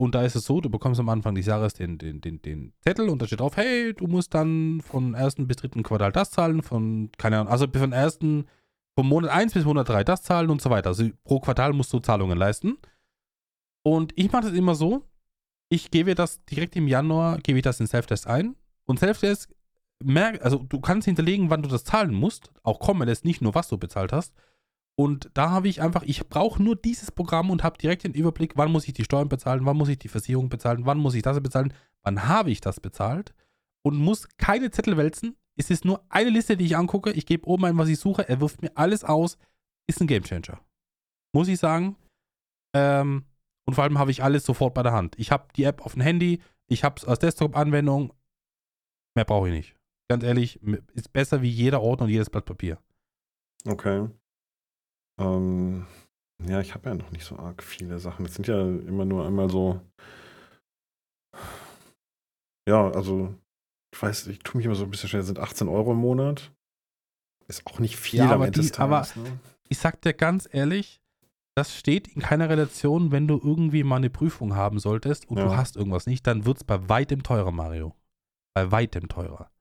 Und 0.02 0.16
da 0.16 0.24
ist 0.24 0.36
es 0.36 0.46
so, 0.46 0.62
du 0.62 0.70
bekommst 0.70 1.02
am 1.02 1.10
Anfang 1.10 1.36
des 1.36 1.46
Jahres 1.46 1.74
den, 1.74 1.98
den, 1.98 2.22
den, 2.22 2.42
den 2.42 2.72
Zettel 2.80 3.10
und 3.10 3.22
da 3.22 3.28
steht 3.28 3.42
drauf, 3.42 3.58
hey, 3.58 3.94
du 3.94 4.08
musst 4.08 4.34
dann 4.34 4.80
von 4.80 5.14
ersten 5.14 5.46
bis 5.46 5.58
dritten 5.58 5.84
Quartal 5.84 6.14
das 6.14 6.32
zahlen, 6.32 6.64
von, 6.64 7.12
keine 7.18 7.40
Ahnung, 7.40 7.52
also 7.52 7.68
von 7.70 7.92
ersten, 7.92 8.46
vom 8.98 9.10
Monat 9.10 9.30
1 9.30 9.54
bis 9.54 9.66
Monat 9.66 9.90
3 9.90 10.06
das 10.06 10.24
zahlen 10.24 10.52
und 10.52 10.62
so 10.62 10.70
weiter. 10.70 10.88
Also 10.88 11.10
pro 11.26 11.42
Quartal 11.42 11.74
musst 11.74 11.92
du 11.92 12.00
Zahlungen 12.00 12.38
leisten. 12.38 12.78
Und 13.84 14.14
ich 14.16 14.32
mache 14.32 14.44
das 14.44 14.54
immer 14.54 14.74
so, 14.74 15.04
ich 15.68 15.92
gebe 15.92 16.16
das 16.16 16.46
direkt 16.46 16.78
im 16.78 16.88
Januar, 16.88 17.40
gebe 17.40 17.60
ich 17.60 17.64
das 17.64 17.82
in 17.82 17.88
Selfdesk 17.88 18.26
ein 18.26 18.56
und 18.86 19.00
Selfdesk 19.00 19.54
merkt, 20.02 20.42
also 20.44 20.60
du 20.60 20.80
kannst 20.80 21.06
hinterlegen, 21.06 21.50
wann 21.50 21.62
du 21.62 21.68
das 21.68 21.84
zahlen 21.84 22.14
musst, 22.14 22.52
auch 22.64 22.80
kommen 22.80 23.06
lässt, 23.06 23.26
nicht 23.26 23.42
nur 23.42 23.54
was 23.54 23.68
du 23.68 23.78
bezahlt 23.78 24.14
hast. 24.14 24.34
Und 25.00 25.30
da 25.34 25.50
habe 25.50 25.70
ich 25.70 25.82
einfach, 25.82 26.04
ich 26.04 26.28
brauche 26.28 26.62
nur 26.62 26.76
dieses 26.76 27.10
Programm 27.10 27.52
und 27.52 27.64
habe 27.64 27.78
direkt 27.78 28.04
den 28.04 28.14
Überblick, 28.14 28.58
wann 28.58 28.70
muss 28.70 28.86
ich 28.86 28.94
die 28.94 29.06
Steuern 29.06 29.30
bezahlen, 29.30 29.66
wann 29.66 29.78
muss 29.78 29.88
ich 29.88 29.98
die 29.98 30.10
Versicherung 30.10 30.50
bezahlen, 30.50 30.86
wann 30.86 30.98
muss 30.98 31.14
ich 31.14 31.22
das 31.22 31.42
bezahlen, 31.42 31.74
wann 32.04 32.28
habe 32.28 32.52
ich 32.52 32.60
das 32.60 32.82
bezahlt 32.82 33.34
und 33.82 33.96
muss 33.96 34.28
keine 34.36 34.72
Zettel 34.72 34.98
wälzen. 34.98 35.38
Es 35.56 35.70
ist 35.70 35.86
nur 35.86 36.04
eine 36.10 36.32
Liste, 36.32 36.58
die 36.58 36.66
ich 36.66 36.76
angucke. 36.76 37.14
Ich 37.14 37.26
gebe 37.26 37.48
oben 37.48 37.64
ein, 37.64 37.78
was 37.78 37.88
ich 37.88 37.98
suche. 37.98 38.28
Er 38.28 38.42
wirft 38.42 38.62
mir 38.62 38.72
alles 38.76 39.06
aus. 39.06 39.38
Ist 39.88 40.02
ein 40.02 40.08
Gamechanger. 40.08 40.60
Muss 41.34 41.48
ich 41.48 41.60
sagen. 41.60 41.96
Ähm, 42.76 43.24
und 43.66 43.76
vor 43.76 43.86
allem 43.86 44.00
habe 44.00 44.12
ich 44.12 44.22
alles 44.22 44.44
sofort 44.44 44.74
bei 44.74 44.84
der 44.84 44.92
Hand. 44.92 45.18
Ich 45.18 45.32
habe 45.32 45.48
die 45.56 45.64
App 45.64 45.86
auf 45.86 45.94
dem 45.94 46.02
Handy, 46.02 46.42
ich 46.68 46.84
habe 46.84 46.96
es 46.98 47.06
als 47.06 47.20
Desktop-Anwendung. 47.20 48.12
Mehr 49.16 49.24
brauche 49.24 49.48
ich 49.48 49.54
nicht. 49.54 49.76
Ganz 50.10 50.26
ehrlich, 50.26 50.62
ist 50.94 51.14
besser 51.14 51.42
wie 51.42 51.50
jeder 51.50 51.82
Ordner 51.82 52.08
und 52.08 52.12
jedes 52.12 52.30
Blatt 52.30 52.44
Papier. 52.44 52.80
okay. 53.66 54.10
Ähm, 55.20 55.86
ja, 56.48 56.62
ich 56.62 56.74
habe 56.74 56.90
ja 56.90 56.96
noch 56.96 57.12
nicht 57.12 57.26
so 57.26 57.38
arg 57.38 57.62
viele 57.64 58.00
Sachen. 58.00 58.26
Das 58.26 58.36
sind 58.36 58.48
ja 58.48 58.60
immer 58.62 59.06
nur 59.06 59.26
einmal 59.26 59.50
so. 59.50 59.82
Ja, 62.68 62.90
also, 62.92 63.34
ich 63.94 64.02
weiß, 64.02 64.28
ich 64.28 64.40
tue 64.40 64.58
mich 64.58 64.66
immer 64.66 64.76
so 64.76 64.84
ein 64.84 64.92
bisschen 64.92 65.10
das 65.12 65.28
sind 65.28 65.40
18 65.40 65.68
Euro 65.68 65.92
im 65.92 65.98
Monat. 65.98 66.52
Ist 67.48 67.66
auch 67.66 67.80
nicht 67.80 67.98
viel 67.98 68.20
Ja, 68.20 68.26
am 68.28 68.32
aber 68.34 68.48
Ende 68.48 68.60
des 68.60 68.72
die- 68.72 68.78
aber- 68.80 69.02
Tages. 69.02 69.16
ne? 69.16 69.40
Ich 69.70 69.80
sag 69.80 70.02
dir 70.02 70.14
ganz 70.14 70.48
ehrlich, 70.52 71.02
das 71.56 71.76
steht 71.76 72.08
in 72.08 72.22
keiner 72.22 72.50
Relation, 72.50 73.12
wenn 73.12 73.28
du 73.28 73.38
irgendwie 73.44 73.84
mal 73.84 73.98
eine 73.98 74.10
Prüfung 74.10 74.56
haben 74.56 74.80
solltest 74.80 75.28
und 75.28 75.38
Ja. 75.38 75.46
du 75.46 75.58
hast 75.58 75.76
irgendwas 75.76 76.06
nicht, 76.06 76.26
dann 76.28 76.46
wird 76.46 76.58
es 76.58 76.64
bei 76.64 76.88
weitem 76.90 77.24
teurer, 77.24 77.52
Mario. 77.52 77.96
Bei 78.56 78.72
weitem 78.72 79.08
teurer. 79.10 79.52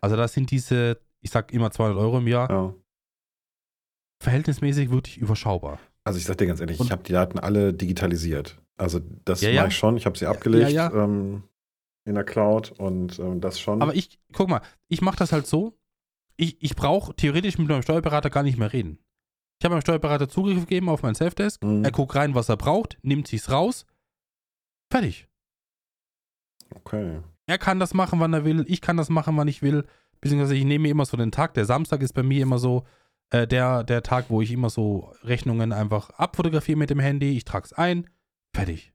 Also 0.00 0.16
das 0.16 0.34
sind 0.34 0.50
diese, 0.50 1.00
ich 1.22 1.30
sag 1.30 1.52
immer 1.52 1.70
200 1.70 1.98
Euro 1.98 2.18
im 2.18 2.28
Jahr, 2.28 2.50
Ja. 2.50 2.74
Verhältnismäßig 4.24 4.90
wirklich 4.90 5.18
überschaubar. 5.18 5.78
Also 6.04 6.18
ich 6.18 6.24
sag 6.24 6.36
dir 6.38 6.46
ganz 6.46 6.60
ehrlich, 6.60 6.80
Und- 6.80 6.86
ich 6.86 6.92
habe 6.92 7.02
die 7.04 7.12
Daten 7.12 7.38
alle 7.38 7.72
digitalisiert. 7.72 8.60
Also 8.76 9.00
das 9.24 9.40
Ja, 9.40 9.48
mache 9.50 9.56
ja. 9.56 9.66
ich 9.68 9.76
schon. 9.76 9.96
Ich 9.96 10.04
habe 10.06 10.18
sie 10.18 10.26
abgelegt 10.26 10.70
ja. 10.72 10.92
Ähm, 10.92 11.44
in 12.04 12.14
der 12.16 12.24
Cloud 12.24 12.72
und 12.72 13.18
ähm, 13.20 13.40
das 13.40 13.58
schon. 13.60 13.80
Aber 13.80 13.94
ich, 13.94 14.18
guck 14.32 14.48
mal, 14.48 14.60
ich 14.88 15.00
mache 15.00 15.16
das 15.16 15.32
halt 15.32 15.46
so, 15.46 15.78
ich, 16.36 16.60
ich 16.62 16.74
brauche 16.76 17.14
theoretisch 17.14 17.56
mit 17.58 17.68
meinem 17.68 17.82
Steuerberater 17.82 18.28
gar 18.30 18.42
nicht 18.42 18.58
mehr 18.58 18.72
reden. 18.72 18.98
Ich 19.60 19.64
habe 19.64 19.74
meinem 19.74 19.82
Steuerberater 19.82 20.28
Zugriff 20.28 20.58
gegeben 20.60 20.88
auf 20.88 21.02
mein 21.02 21.14
Selfdesk, 21.14 21.62
Mhm. 21.62 21.84
er 21.84 21.92
guckt 21.92 22.14
rein, 22.16 22.34
was 22.34 22.48
er 22.48 22.56
braucht, 22.56 22.98
nimmt 23.02 23.28
sich's 23.28 23.50
raus, 23.50 23.86
Fertig. 24.92 25.26
Okay. 26.74 27.20
Er 27.46 27.58
kann 27.58 27.78
das 27.80 27.94
machen, 27.94 28.20
wann 28.20 28.32
er 28.32 28.44
will. 28.44 28.64
Ich 28.68 28.80
kann 28.80 28.96
das 28.96 29.08
machen, 29.10 29.36
wann 29.36 29.48
ich 29.48 29.62
will. 29.62 29.84
Beziehungsweise 30.20 30.54
ich 30.56 30.64
nehme 30.64 30.82
mir 30.82 30.90
immer 30.90 31.04
so 31.04 31.16
den 31.16 31.32
Tag. 31.32 31.54
Der 31.54 31.64
Samstag 31.64 32.00
ist 32.02 32.12
bei 32.14 32.22
mir 32.22 32.42
immer 32.42 32.58
so 32.58 32.84
äh, 33.30 33.46
der, 33.46 33.84
der 33.84 34.02
Tag, 34.02 34.26
wo 34.28 34.40
ich 34.42 34.50
immer 34.52 34.70
so 34.70 35.12
Rechnungen 35.22 35.72
einfach 35.72 36.10
abfotografiere 36.10 36.78
mit 36.78 36.90
dem 36.90 37.00
Handy. 37.00 37.36
Ich 37.36 37.44
trage 37.44 37.66
es 37.66 37.72
ein. 37.72 38.08
Fertig. 38.54 38.92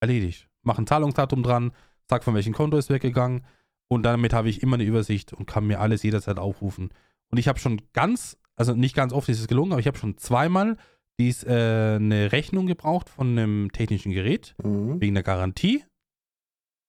Erledigt. 0.00 0.48
Mache 0.62 0.82
ein 0.82 0.86
Zahlungsdatum 0.86 1.42
dran. 1.42 1.72
Sag, 2.08 2.24
von 2.24 2.34
welchem 2.34 2.52
Konto 2.54 2.76
ist 2.76 2.90
weggegangen. 2.90 3.44
Und 3.88 4.02
damit 4.04 4.32
habe 4.32 4.48
ich 4.48 4.62
immer 4.62 4.74
eine 4.74 4.84
Übersicht 4.84 5.32
und 5.32 5.46
kann 5.46 5.66
mir 5.66 5.80
alles 5.80 6.02
jederzeit 6.02 6.38
aufrufen. 6.38 6.90
Und 7.30 7.38
ich 7.38 7.48
habe 7.48 7.58
schon 7.58 7.80
ganz, 7.92 8.36
also 8.56 8.74
nicht 8.74 8.94
ganz 8.94 9.12
oft 9.12 9.28
ist 9.28 9.40
es 9.40 9.48
gelungen, 9.48 9.72
aber 9.72 9.80
ich 9.80 9.86
habe 9.86 9.98
schon 9.98 10.16
zweimal 10.18 10.76
dies, 11.18 11.44
äh, 11.44 11.96
eine 11.96 12.32
Rechnung 12.32 12.66
gebraucht 12.66 13.08
von 13.08 13.30
einem 13.30 13.70
technischen 13.72 14.12
Gerät 14.12 14.54
Mhm. 14.62 15.00
wegen 15.00 15.14
der 15.14 15.22
Garantie 15.22 15.84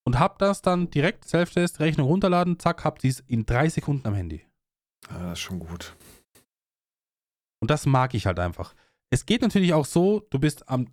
und 0.05 0.19
habe 0.19 0.35
das 0.39 0.61
dann 0.61 0.89
direkt 0.89 1.25
Self-Test, 1.25 1.79
Rechnung 1.79 2.07
runterladen, 2.07 2.57
zack, 2.59 2.85
hab 2.85 2.99
dies 2.99 3.19
in 3.27 3.45
drei 3.45 3.67
Sekunden 3.67 4.07
am 4.07 4.13
Handy. 4.13 4.45
Ah, 5.09 5.23
das 5.29 5.33
ist 5.33 5.39
schon 5.39 5.59
gut. 5.59 5.95
Und 7.61 7.71
das 7.71 7.85
mag 7.85 8.13
ich 8.13 8.25
halt 8.25 8.39
einfach. 8.39 8.73
Es 9.09 9.25
geht 9.25 9.41
natürlich 9.41 9.73
auch 9.73 9.85
so, 9.85 10.25
du 10.29 10.39
bist 10.39 10.67
am 10.67 10.87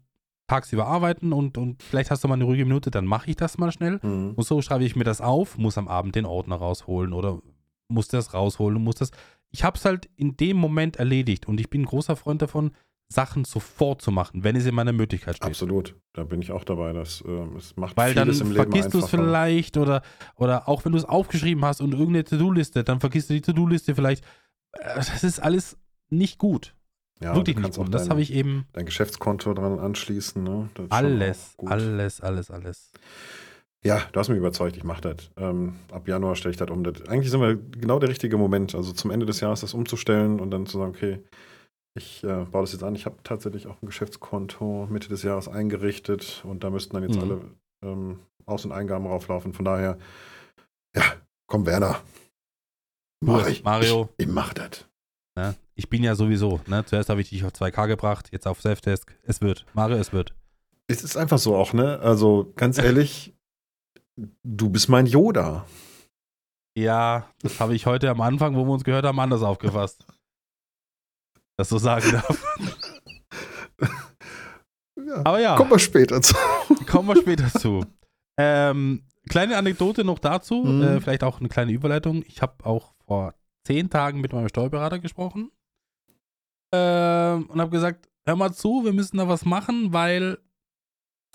tagsüber 0.49 0.87
arbeiten 0.87 1.33
und, 1.33 1.59
und 1.59 1.83
vielleicht 1.83 2.11
hast 2.11 2.25
du 2.25 2.29
mal 2.29 2.35
eine 2.35 2.45
ruhige 2.45 2.65
Minute, 2.65 2.91
dann 2.91 3.05
mache 3.05 3.31
ich 3.31 3.37
das 3.37 3.59
mal 3.59 3.71
schnell. 3.71 4.01
Mhm. 4.03 4.33
Und 4.35 4.45
so 4.45 4.63
schreibe 4.63 4.85
ich 4.85 4.97
mir 4.97 5.05
das 5.05 5.21
auf, 5.21 5.59
muss 5.59 5.77
am 5.77 5.89
Abend 5.89 6.15
den 6.15 6.25
Ordner 6.25 6.57
rausholen 6.57 7.13
oder 7.13 7.41
muss 7.89 8.09
das 8.09 8.33
rausholen 8.35 8.77
und 8.77 8.85
muss 8.85 8.97
das. 8.97 9.11
Ich 9.51 9.65
habe 9.65 9.77
es 9.77 9.85
halt 9.85 10.09
in 10.17 10.37
dem 10.37 10.57
Moment 10.57 10.97
erledigt 10.97 11.47
und 11.47 11.61
ich 11.61 11.71
bin 11.71 11.83
ein 11.83 11.87
großer 11.87 12.17
Freund 12.17 12.43
davon, 12.43 12.73
Sachen 13.11 13.45
sofort 13.45 14.03
zu 14.03 14.11
machen, 14.11 14.45
wenn 14.45 14.55
es 14.55 14.67
in 14.67 14.75
meiner 14.75 14.93
Möglichkeit 14.93 15.37
steht. 15.37 15.49
Absolut. 15.49 15.95
Da 16.13 16.25
bin 16.25 16.43
ich 16.43 16.53
auch 16.53 16.65
dabei. 16.65 16.93
Das, 16.93 17.25
ähm, 17.27 17.57
es 17.57 17.75
macht 17.77 17.97
Weil 17.97 18.15
dann 18.15 18.29
im 18.29 18.53
Leben 18.53 18.55
vergisst 18.55 18.93
du 18.93 18.99
es 18.99 19.09
vielleicht 19.09 19.79
oder, 19.79 20.03
oder 20.37 20.69
auch 20.69 20.85
wenn 20.85 20.93
du 20.93 20.99
es 20.99 21.07
aufgeschrieben 21.07 21.65
hast 21.65 21.81
und 21.81 21.93
irgendeine 21.93 22.25
To-Do-Liste, 22.25 22.85
dann 22.85 23.01
vergisst 23.01 23.31
du 23.31 23.35
die 23.35 23.41
To-Do-Liste 23.41 23.95
vielleicht. 23.95 24.25
Äh, 24.73 24.97
Das 24.97 25.25
ist 25.25 25.41
alles 25.41 25.79
nicht 26.11 26.39
gut. 26.39 26.75
Ja, 27.21 27.35
Wirklich 27.35 27.57
du 27.57 27.63
nicht 27.63 27.77
gut. 27.77 27.87
Und 27.87 27.93
das 27.93 28.03
dein, 28.03 28.11
habe 28.11 28.21
ich 28.23 28.33
eben 28.33 28.67
dein 28.73 28.87
Geschäftskonto 28.87 29.53
dran 29.55 29.79
anschließen. 29.79 30.43
Ne? 30.43 30.69
Alles, 30.91 31.55
alles, 31.67 32.21
alles, 32.21 32.51
alles. 32.51 32.93
Ja, 33.85 34.03
du 34.13 34.19
hast 34.21 34.29
mich 34.29 34.39
überzeugt, 34.39 34.77
ich 34.77 34.85
mache 34.85 35.01
das. 35.03 35.31
Ähm, 35.37 35.77
ab 35.93 36.09
Januar 36.09 36.35
stelle 36.37 36.51
ich 36.53 36.57
das 36.57 36.69
um. 36.71 36.83
Das, 36.85 37.07
eigentlich 37.09 37.31
sind 37.31 37.41
wir 37.41 37.57
genau 37.57 37.99
der 37.99 38.09
richtige 38.09 38.37
Moment, 38.37 38.75
also 38.75 38.93
zum 38.93 39.11
Ende 39.11 39.25
des 39.27 39.41
Jahres 39.41 39.61
das 39.61 39.75
umzustellen 39.75 40.41
und 40.41 40.51
dann 40.51 40.67
zu 40.67 40.79
sagen, 40.79 40.91
okay, 40.91 41.23
ich 41.97 42.23
äh, 42.25 42.45
baue 42.45 42.63
das 42.63 42.73
jetzt 42.73 42.83
an. 42.83 42.95
Ich 42.95 43.07
habe 43.07 43.17
tatsächlich 43.25 43.67
auch 43.67 43.81
ein 43.83 43.87
Geschäftskonto 43.87 44.87
Mitte 44.91 45.09
des 45.09 45.23
Jahres 45.23 45.49
eingerichtet 45.49 46.43
und 46.45 46.65
da 46.65 46.71
müssten 46.71 46.95
dann 46.95 47.03
jetzt 47.05 47.17
Mhm. 47.17 47.23
alle 47.23 47.41
ähm, 47.85 48.19
Aus- 48.47 48.65
und 48.65 48.73
Eingaben 48.73 49.07
rauflaufen. 49.07 49.53
Von 49.53 49.65
daher, 49.65 49.99
ja, 50.97 51.03
komm 51.47 51.67
Werner. 51.67 52.01
Mach 53.21 53.47
ich. 53.49 53.63
Mario. 53.65 54.09
Ich, 54.17 54.27
ich 54.27 54.33
mach 54.33 54.55
das. 54.55 54.87
Ne? 55.37 55.55
Ich 55.79 55.89
bin 55.89 56.03
ja 56.03 56.17
sowieso, 56.17 56.61
ne? 56.67 56.85
Zuerst 56.85 57.09
habe 57.09 57.21
ich 57.21 57.29
dich 57.31 57.45
auf 57.45 57.53
2K 57.53 57.87
gebracht, 57.87 58.31
jetzt 58.33 58.49
auf 58.49 58.61
Selfdesk. 58.61 59.17
Es 59.23 59.41
wird. 59.41 59.65
Mario, 59.75 59.97
es 59.99 60.13
wird. 60.13 60.35
Es 60.89 61.05
ist 61.05 61.17
einfach 61.17 61.39
so 61.39 61.55
auch, 61.55 61.73
ne? 61.73 62.01
Also 62.01 62.53
ganz 62.57 62.79
ehrlich, 62.83 63.33
du 64.43 64.71
bist 64.71 64.89
mein 64.89 65.07
Yoda. 65.07 65.67
Ja, 66.77 67.31
das 67.43 67.61
habe 67.61 67.77
ich 67.77 67.87
heute 67.87 68.11
am 68.11 68.21
Anfang, 68.21 68.57
wo 68.57 68.65
wir 68.65 68.73
uns 68.73 68.83
gehört 68.83 69.05
haben, 69.05 69.21
anders 69.21 69.43
aufgefasst. 69.43 70.05
Das 71.57 71.69
so 71.69 71.79
sagen 71.79 72.11
darf. 72.11 72.45
Ja. 75.07 75.23
Aber 75.25 75.41
ja. 75.41 75.57
Kommen 75.57 75.71
wir 75.71 75.79
später 75.79 76.21
zu. 76.21 76.35
Kommen 76.91 77.09
wir 77.09 77.17
später 77.17 77.49
zu. 77.51 77.83
Ähm, 78.37 79.07
kleine 79.31 79.57
Anekdote 79.57 80.05
noch 80.05 80.19
dazu, 80.19 80.65
Mhm. 80.65 80.83
äh, 80.83 81.01
vielleicht 81.01 81.23
auch 81.25 81.39
eine 81.39 81.49
kleine 81.49 81.73
Überleitung. 81.73 82.25
Ich 82.27 82.43
habe 82.43 82.67
auch 82.67 82.93
vor 83.07 83.33
zehn 83.65 83.89
Tagen 83.91 84.21
mit 84.21 84.33
meinem 84.33 84.49
Steuerberater 84.49 84.99
gesprochen 84.99 85.51
ähm, 86.73 87.47
und 87.47 87.61
habe 87.61 87.71
gesagt, 87.71 88.09
hör 88.27 88.37
mal 88.37 88.53
zu, 88.53 88.85
wir 88.85 88.93
müssen 88.93 89.17
da 89.17 89.29
was 89.29 89.45
machen, 89.45 89.93
weil 89.93 90.39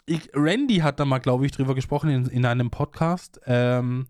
ich, 0.06 0.30
Randy 0.34 0.78
hat 0.78 1.00
da 1.00 1.06
mal, 1.06 1.20
glaube 1.20 1.46
ich, 1.46 1.52
drüber 1.52 1.76
gesprochen 1.76 2.10
in, 2.10 2.26
in 2.28 2.46
einem 2.46 2.70
Podcast, 2.70 3.40
ähm, 3.46 4.08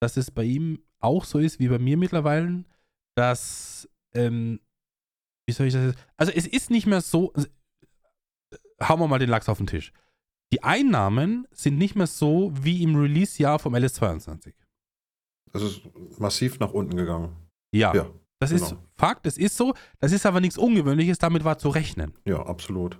dass 0.00 0.16
es 0.16 0.30
bei 0.30 0.44
ihm 0.44 0.82
auch 1.00 1.24
so 1.24 1.38
ist 1.38 1.58
wie 1.58 1.68
bei 1.68 1.78
mir 1.78 1.96
mittlerweile, 1.96 2.64
dass, 3.16 3.88
ähm, 4.14 4.60
wie 5.46 5.52
soll 5.52 5.66
ich 5.66 5.74
das 5.74 5.86
jetzt, 5.86 6.06
also 6.16 6.32
es 6.32 6.46
ist 6.46 6.70
nicht 6.70 6.86
mehr 6.86 7.00
so, 7.00 7.32
also, 7.32 7.48
hauen 8.82 9.00
wir 9.00 9.08
mal 9.08 9.18
den 9.18 9.30
Lachs 9.30 9.48
auf 9.48 9.58
den 9.58 9.66
Tisch. 9.66 9.92
Die 10.52 10.62
Einnahmen 10.62 11.48
sind 11.50 11.78
nicht 11.78 11.96
mehr 11.96 12.06
so 12.06 12.52
wie 12.54 12.82
im 12.82 12.94
Release-Jahr 12.96 13.58
vom 13.58 13.74
LS22. 13.74 14.54
Das 15.52 15.62
ist 15.62 15.82
massiv 16.18 16.58
nach 16.58 16.72
unten 16.72 16.96
gegangen. 16.96 17.36
Ja, 17.72 17.94
Ja, 17.94 18.10
das 18.52 18.62
ist 18.62 18.70
genau. 18.70 18.82
Fakt, 18.96 19.26
es 19.26 19.36
ist 19.38 19.56
so. 19.56 19.74
Das 20.00 20.12
ist 20.12 20.24
aber 20.26 20.40
nichts 20.40 20.58
Ungewöhnliches, 20.58 21.18
damit 21.18 21.44
war 21.44 21.58
zu 21.58 21.68
rechnen. 21.68 22.12
ja, 22.24 22.40
absolut. 22.44 22.98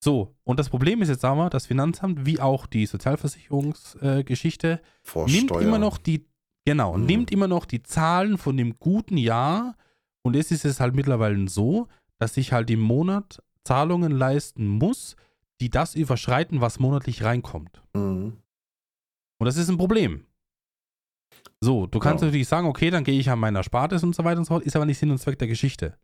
So, 0.00 0.36
und 0.44 0.60
das 0.60 0.68
Problem 0.70 1.02
ist 1.02 1.08
jetzt 1.08 1.24
aber, 1.24 1.50
das 1.50 1.66
Finanzamt, 1.66 2.24
wie 2.24 2.38
auch 2.40 2.66
die 2.66 2.86
Sozialversicherungsgeschichte, 2.86 4.80
äh, 5.14 5.24
nimmt 5.30 5.50
immer 5.52 5.78
noch 5.78 5.98
die, 5.98 6.24
genau, 6.64 6.96
Mhm. 6.96 7.06
nimmt 7.06 7.30
immer 7.32 7.48
noch 7.48 7.64
die 7.64 7.82
Zahlen 7.82 8.38
von 8.38 8.56
dem 8.56 8.78
guten 8.78 9.16
Jahr 9.16 9.76
und 10.22 10.36
es 10.36 10.50
ist 10.50 10.64
es 10.64 10.78
halt 10.80 10.94
mittlerweile 10.94 11.48
so, 11.48 11.88
dass 12.18 12.36
ich 12.36 12.52
halt 12.52 12.70
im 12.70 12.80
Monat 12.80 13.42
Zahlungen 13.64 14.12
leisten 14.12 14.66
muss, 14.68 15.16
die 15.60 15.70
das 15.70 15.94
überschreiten, 15.96 16.60
was 16.60 16.78
monatlich 16.78 17.24
reinkommt. 17.24 17.82
Mhm. 17.94 18.36
Und 19.40 19.44
das 19.44 19.56
ist 19.56 19.68
ein 19.68 19.78
Problem. 19.78 20.24
So, 21.60 21.86
du 21.86 21.98
kannst 21.98 22.22
Ja. 22.22 22.26
natürlich 22.26 22.48
sagen, 22.48 22.66
okay, 22.68 22.90
dann 22.90 23.04
gehe 23.04 23.18
ich 23.18 23.30
an 23.30 23.38
meiner 23.38 23.62
Spartes 23.62 24.02
und 24.04 24.14
so 24.14 24.24
weiter 24.24 24.38
und 24.38 24.44
so 24.44 24.54
fort, 24.54 24.64
ist 24.64 24.76
aber 24.76 24.86
nicht 24.86 24.98
Sinn 24.98 25.10
und 25.10 25.18
Zweck 25.18 25.38
der 25.38 25.48
Geschichte. 25.48 25.98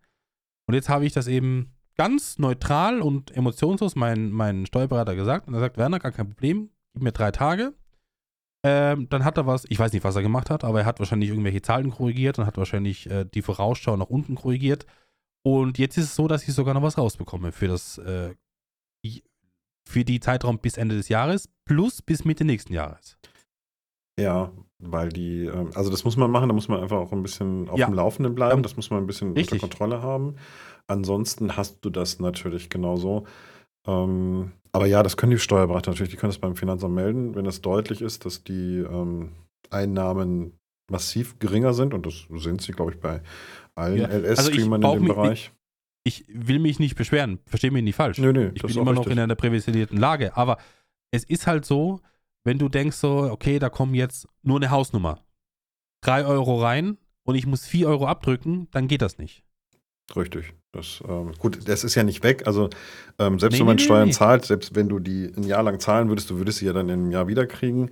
Und 0.66 0.74
jetzt 0.74 0.88
habe 0.88 1.06
ich 1.06 1.12
das 1.12 1.26
eben 1.26 1.72
ganz 1.96 2.38
neutral 2.38 3.00
und 3.00 3.30
emotionslos 3.36 3.94
meinen 3.94 4.32
mein 4.32 4.66
Steuerberater 4.66 5.14
gesagt 5.14 5.46
und 5.46 5.54
er 5.54 5.60
sagt, 5.60 5.76
Werner, 5.76 6.00
gar 6.00 6.10
kein 6.12 6.28
Problem, 6.28 6.70
gib 6.94 7.02
mir 7.02 7.12
drei 7.12 7.30
Tage. 7.30 7.74
Ähm, 8.66 9.08
dann 9.10 9.24
hat 9.24 9.36
er 9.36 9.46
was, 9.46 9.64
ich 9.68 9.78
weiß 9.78 9.92
nicht, 9.92 10.04
was 10.04 10.16
er 10.16 10.22
gemacht 10.22 10.48
hat, 10.50 10.64
aber 10.64 10.80
er 10.80 10.86
hat 10.86 10.98
wahrscheinlich 10.98 11.28
irgendwelche 11.30 11.62
Zahlen 11.62 11.90
korrigiert 11.90 12.38
und 12.38 12.46
hat 12.46 12.56
wahrscheinlich 12.56 13.08
äh, 13.10 13.24
die 13.26 13.42
Vorausschau 13.42 13.96
nach 13.96 14.08
unten 14.08 14.34
korrigiert. 14.36 14.86
Und 15.46 15.76
jetzt 15.78 15.98
ist 15.98 16.04
es 16.06 16.16
so, 16.16 16.26
dass 16.26 16.48
ich 16.48 16.54
sogar 16.54 16.72
noch 16.72 16.82
was 16.82 16.96
rausbekomme 16.96 17.52
für 17.52 17.68
das, 17.68 17.98
äh, 17.98 18.34
für 19.86 20.04
die 20.04 20.18
Zeitraum 20.18 20.58
bis 20.58 20.78
Ende 20.78 20.96
des 20.96 21.10
Jahres 21.10 21.48
plus 21.66 22.00
bis 22.00 22.24
Mitte 22.24 22.44
nächsten 22.46 22.72
Jahres. 22.72 23.18
Ja, 24.18 24.50
weil 24.86 25.08
die, 25.10 25.44
ähm, 25.46 25.70
also 25.74 25.90
das 25.90 26.04
muss 26.04 26.16
man 26.16 26.30
machen, 26.30 26.48
da 26.48 26.54
muss 26.54 26.68
man 26.68 26.80
einfach 26.80 26.98
auch 26.98 27.12
ein 27.12 27.22
bisschen 27.22 27.68
auf 27.68 27.78
Ja. 27.78 27.86
dem 27.86 27.94
Laufenden 27.94 28.34
bleiben, 28.34 28.62
das 28.62 28.76
muss 28.76 28.90
man 28.90 29.00
ein 29.02 29.06
bisschen 29.06 29.32
richtig. 29.32 29.62
unter 29.62 29.66
Kontrolle 29.68 30.02
haben. 30.02 30.36
Ansonsten 30.86 31.56
hast 31.56 31.84
du 31.84 31.90
das 31.90 32.20
natürlich 32.20 32.68
genauso. 32.70 33.24
Ähm, 33.86 34.52
aber 34.72 34.86
ja, 34.86 35.02
das 35.02 35.16
können 35.16 35.30
die 35.32 35.38
Steuerberater 35.38 35.90
natürlich, 35.90 36.10
die 36.10 36.16
können 36.16 36.30
das 36.30 36.38
beim 36.38 36.56
Finanzamt 36.56 36.94
melden, 36.94 37.34
wenn 37.34 37.46
es 37.46 37.60
deutlich 37.60 38.00
ist, 38.00 38.24
dass 38.24 38.44
die 38.44 38.78
ähm, 38.78 39.32
Einnahmen 39.70 40.58
massiv 40.90 41.38
geringer 41.38 41.72
sind 41.74 41.94
und 41.94 42.04
das 42.06 42.26
sind 42.30 42.60
sie, 42.60 42.72
glaube 42.72 42.92
ich, 42.92 43.00
bei 43.00 43.22
allen 43.74 43.98
Ja. 43.98 44.06
Also 44.06 44.20
ich 44.20 44.38
LS-Streamern 44.38 44.80
brauch 44.82 44.96
in 44.96 45.02
dem 45.02 45.08
Bereich. 45.08 45.52
ich 46.04 46.24
will 46.28 46.58
mich 46.58 46.78
nicht 46.78 46.96
beschweren, 46.96 47.38
verstehe 47.46 47.70
mich 47.70 47.82
nicht 47.84 47.96
falsch. 47.96 48.18
Nö, 48.18 48.32
nö, 48.32 48.50
ich 48.54 48.62
bin 48.62 48.70
immer 48.76 48.82
auch 48.90 48.94
noch 48.94 49.00
richtig. 49.02 49.12
in 49.14 49.18
einer 49.20 49.34
privilegierten 49.34 49.96
Lage, 49.98 50.36
aber 50.36 50.58
es 51.10 51.24
ist 51.24 51.46
halt 51.46 51.64
so, 51.64 52.00
wenn 52.44 52.58
du 52.58 52.68
denkst 52.68 52.96
so, 52.96 53.30
okay, 53.30 53.58
da 53.58 53.68
kommen 53.70 53.94
jetzt 53.94 54.28
nur 54.42 54.56
eine 54.56 54.70
Hausnummer, 54.70 55.24
drei 56.02 56.24
Euro 56.24 56.62
rein 56.62 56.98
und 57.24 57.34
ich 57.34 57.46
muss 57.46 57.66
vier 57.66 57.88
Euro 57.88 58.06
abdrücken, 58.06 58.68
dann 58.70 58.86
geht 58.86 59.02
das 59.02 59.18
nicht. 59.18 59.42
Richtig. 60.14 60.52
Das, 60.72 61.02
ähm, 61.08 61.32
gut, 61.38 61.66
das 61.68 61.84
ist 61.84 61.94
ja 61.94 62.02
nicht 62.02 62.22
weg. 62.22 62.46
Also 62.46 62.68
ähm, 63.18 63.38
selbst 63.38 63.54
Nee, 63.54 63.60
wenn 63.60 63.66
man 63.66 63.76
nee, 63.76 63.82
Steuern 63.82 64.08
nee. 64.08 64.12
zahlt, 64.12 64.44
selbst 64.44 64.74
wenn 64.74 64.88
du 64.88 64.98
die 64.98 65.32
ein 65.34 65.44
Jahr 65.44 65.62
lang 65.62 65.80
zahlen 65.80 66.08
würdest, 66.08 66.30
du 66.30 66.36
würdest 66.36 66.58
sie 66.58 66.66
ja 66.66 66.72
dann 66.72 66.88
in 66.88 67.00
einem 67.00 67.10
Jahr 67.10 67.28
wiederkriegen. 67.28 67.90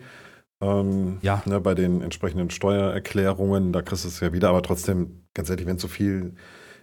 Ähm, 0.60 1.18
Ja. 1.22 1.42
Ne, 1.46 1.60
bei 1.60 1.74
den 1.74 2.02
entsprechenden 2.02 2.50
Steuererklärungen, 2.50 3.72
da 3.72 3.82
kriegst 3.82 4.04
du 4.04 4.08
es 4.08 4.20
ja 4.20 4.32
wieder, 4.32 4.50
aber 4.50 4.62
trotzdem, 4.62 5.24
ganz 5.32 5.48
ehrlich, 5.48 5.66
wenn 5.66 5.78
so 5.78 5.88
viel 5.88 6.34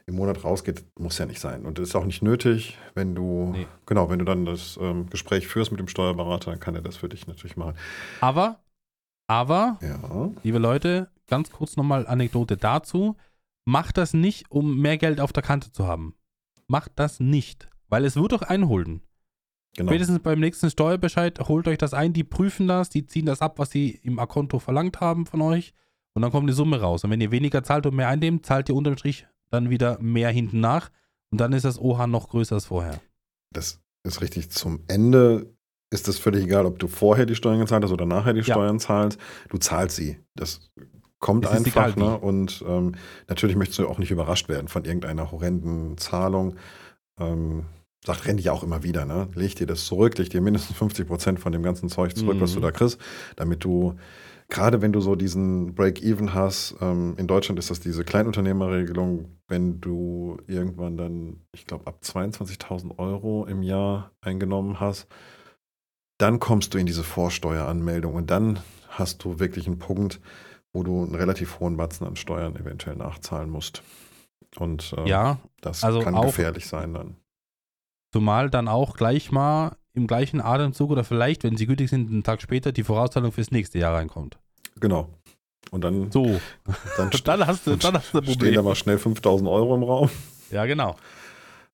im 0.10 0.16
Monat 0.16 0.44
rausgeht, 0.44 0.84
muss 1.00 1.18
ja 1.18 1.26
nicht 1.26 1.40
sein. 1.40 1.66
Und 1.66 1.78
das 1.78 1.90
ist 1.90 1.96
auch 1.96 2.06
nicht 2.06 2.22
nötig, 2.22 2.78
wenn 2.96 3.16
du, 3.16 3.52
Nee. 3.54 3.68
genau, 3.86 4.10
wenn 4.10 4.20
du 4.20 4.26
dann 4.26 4.46
das 4.46 4.78
ähm, 4.82 5.10
Gespräch 5.10 5.48
führst 5.48 5.72
mit 5.72 5.80
dem 5.80 5.88
Steuerberater, 5.88 6.52
dann 6.52 6.60
kann 6.60 6.76
er 6.76 6.82
das 6.82 6.98
für 6.98 7.08
dich 7.10 7.28
natürlich 7.28 7.56
machen. 7.58 7.76
Aber, 8.20 8.60
aber, 9.28 9.78
Ja. 9.82 10.32
liebe 10.44 10.58
Leute, 10.60 11.10
ganz 11.28 11.52
kurz 11.52 11.78
nochmal 11.78 12.06
Anekdote 12.08 12.58
dazu. 12.58 13.16
Macht 13.66 13.98
das 13.98 14.14
nicht, 14.14 14.50
um 14.50 14.78
mehr 14.80 14.98
Geld 14.98 15.22
auf 15.22 15.32
der 15.32 15.44
Kante 15.44 15.72
zu 15.72 15.86
haben. 15.88 16.16
Macht 16.68 16.94
das 16.96 17.20
nicht, 17.20 17.70
weil 17.88 18.04
es 18.04 18.16
wird 18.16 18.34
euch 18.34 18.42
einholen. 18.44 19.02
Genau. 19.78 19.92
Spätestens 19.92 20.20
beim 20.20 20.40
nächsten 20.40 20.72
Steuerbescheid 20.72 21.40
holt 21.48 21.68
euch 21.68 21.78
das 21.78 21.94
ein, 21.94 22.12
die 22.14 22.24
prüfen 22.24 22.68
das, 22.68 22.90
die 22.90 23.06
ziehen 23.06 23.28
das 23.28 23.42
ab, 23.42 23.60
was 23.60 23.70
sie 23.70 23.92
im 24.04 24.18
Akonto 24.18 24.58
verlangt 24.58 25.00
haben 25.00 25.28
von 25.28 25.42
euch 25.42 25.74
und 26.14 26.24
dann 26.24 26.32
kommt 26.32 26.50
die 26.50 26.54
Summe 26.54 26.82
raus. 26.82 27.04
Und 27.04 27.12
wenn 27.12 27.22
ihr 27.22 27.30
weniger 27.32 27.64
zahlt 27.64 27.86
und 27.86 27.96
mehr 27.96 28.08
einnehmt, 28.08 28.46
zahlt 28.48 28.68
ihr 28.70 28.76
unterm 28.76 28.98
Strich 28.98 29.28
dann 29.50 29.70
wieder 29.70 29.98
mehr 30.00 30.30
hinten 30.32 30.60
nach 30.60 30.90
und 31.32 31.40
dann 31.42 31.54
ist 31.54 31.66
das 31.66 31.80
OH 31.80 32.08
noch 32.08 32.30
größer 32.30 32.56
als 32.56 32.66
vorher. 32.66 33.00
Das 33.52 33.80
ist 34.04 34.22
richtig. 34.22 34.52
Zum 34.52 34.84
Ende 34.88 35.54
ist 35.92 36.08
es 36.08 36.20
völlig 36.20 36.44
egal, 36.46 36.66
ob 36.66 36.80
du 36.80 36.88
vorher 36.88 37.26
die 37.26 37.36
Steuern 37.36 37.60
gezahlt 37.60 37.84
hast 37.84 37.92
oder 37.92 38.06
nachher 38.06 38.34
die 38.34 38.42
Ja. 38.42 38.54
Steuern 38.56 38.80
zahlst. 38.80 39.20
Du 39.50 39.58
zahlst 39.58 39.96
sie. 39.96 40.20
Das 40.36 40.70
kommt 41.20 41.46
Es 41.46 41.52
einfach. 41.52 41.96
Ne? 41.96 42.18
Und 42.18 42.64
ähm, 42.68 42.94
natürlich 43.28 43.56
möchtest 43.56 43.80
du 43.80 43.88
auch 43.88 43.98
nicht 43.98 44.12
überrascht 44.12 44.50
werden 44.50 44.68
von 44.68 44.86
irgendeiner 44.86 45.32
horrenden 45.32 45.98
Zahlung. 45.98 46.56
Ähm, 47.20 47.66
sagt 48.06 48.26
Randy 48.28 48.44
ja 48.44 48.54
auch 48.54 48.64
immer 48.64 48.84
wieder, 48.84 49.06
ne? 49.06 49.28
Leg 49.36 49.56
dir 49.56 49.68
das 49.68 49.86
zurück, 49.86 50.18
leg 50.18 50.30
dir 50.30 50.40
mindestens 50.40 50.78
50 50.78 51.06
Prozent 51.06 51.40
von 51.40 51.52
dem 51.52 51.64
ganzen 51.64 51.90
Zeug 51.90 52.16
zurück, 52.16 52.38
was 52.40 52.52
Mhm. 52.52 52.56
du 52.56 52.62
da 52.62 52.72
kriegst, 52.72 52.98
damit 53.36 53.64
du, 53.66 53.96
gerade 54.50 54.82
wenn 54.82 54.92
du 54.92 55.00
so 55.00 55.16
diesen 55.16 55.76
Break-Even 55.76 56.34
hast, 56.34 56.76
ähm, 56.82 57.16
in 57.18 57.28
Deutschland 57.28 57.60
ist 57.60 57.70
das 57.70 57.80
diese 57.80 58.04
Kleinunternehmerregelung, 58.04 59.38
wenn 59.48 59.80
du 59.80 60.38
irgendwann 60.48 60.98
dann, 60.98 61.42
ich 61.54 61.66
glaube, 61.66 61.88
ab 61.88 62.00
22.000 62.04 62.98
Euro 62.98 63.46
im 63.46 63.62
Jahr 63.64 64.12
eingenommen 64.22 64.80
hast, 64.80 65.08
dann 66.18 66.40
kommst 66.40 66.74
du 66.74 66.78
in 66.78 66.86
diese 66.86 67.04
Vorsteueranmeldung 67.04 68.16
und 68.16 68.30
dann 68.30 68.60
hast 68.90 69.24
du 69.24 69.40
wirklich 69.40 69.68
einen 69.68 69.80
Punkt, 69.80 70.20
wo 70.74 70.84
du 70.84 71.04
einen 71.04 71.16
relativ 71.16 71.60
hohen 71.60 71.78
Batzen 71.78 72.06
an 72.06 72.16
Steuern 72.16 72.56
eventuell 72.56 72.96
nachzahlen 72.96 73.50
musst. 73.50 73.84
Und 74.58 74.94
ähm, 74.98 75.06
Ja, 75.06 75.40
das 75.62 75.84
also 75.84 76.02
kann 76.02 76.20
gefährlich 76.22 76.68
sein 76.68 76.94
dann. 76.94 77.16
zumal 78.14 78.50
dann 78.50 78.68
auch 78.68 78.98
gleich 78.98 79.32
mal 79.32 79.78
im 80.00 80.08
gleichen 80.08 80.42
Atemzug 80.42 80.90
oder 80.92 81.04
vielleicht, 81.04 81.44
wenn 81.44 81.58
sie 81.58 81.66
gültig 81.68 81.90
sind, 81.90 82.10
einen 82.10 82.24
Tag 82.24 82.42
später 82.42 82.72
die 82.72 82.84
Vorauszahlung 82.84 83.32
fürs 83.32 83.52
nächste 83.52 83.78
Jahr 83.80 83.96
reinkommt. 83.96 84.40
Genau. 84.80 85.10
Und 85.72 85.84
dann, 85.84 86.12
So, 86.12 86.26
dann, 86.98 87.10
dann 87.26 87.48
hast 87.48 87.68
du, 87.68 87.76
dann 87.76 87.94
hast 87.96 88.14
du 88.14 88.18
ein 88.20 88.24
stehen 88.24 88.38
da 88.40 88.46
Problem. 88.46 88.64
mal 88.66 88.76
schnell 88.76 88.98
5000 88.98 89.48
Euro 89.50 89.76
im 89.76 89.84
Raum. 89.84 90.10
Ja, 90.52 90.66
genau. 90.66 90.96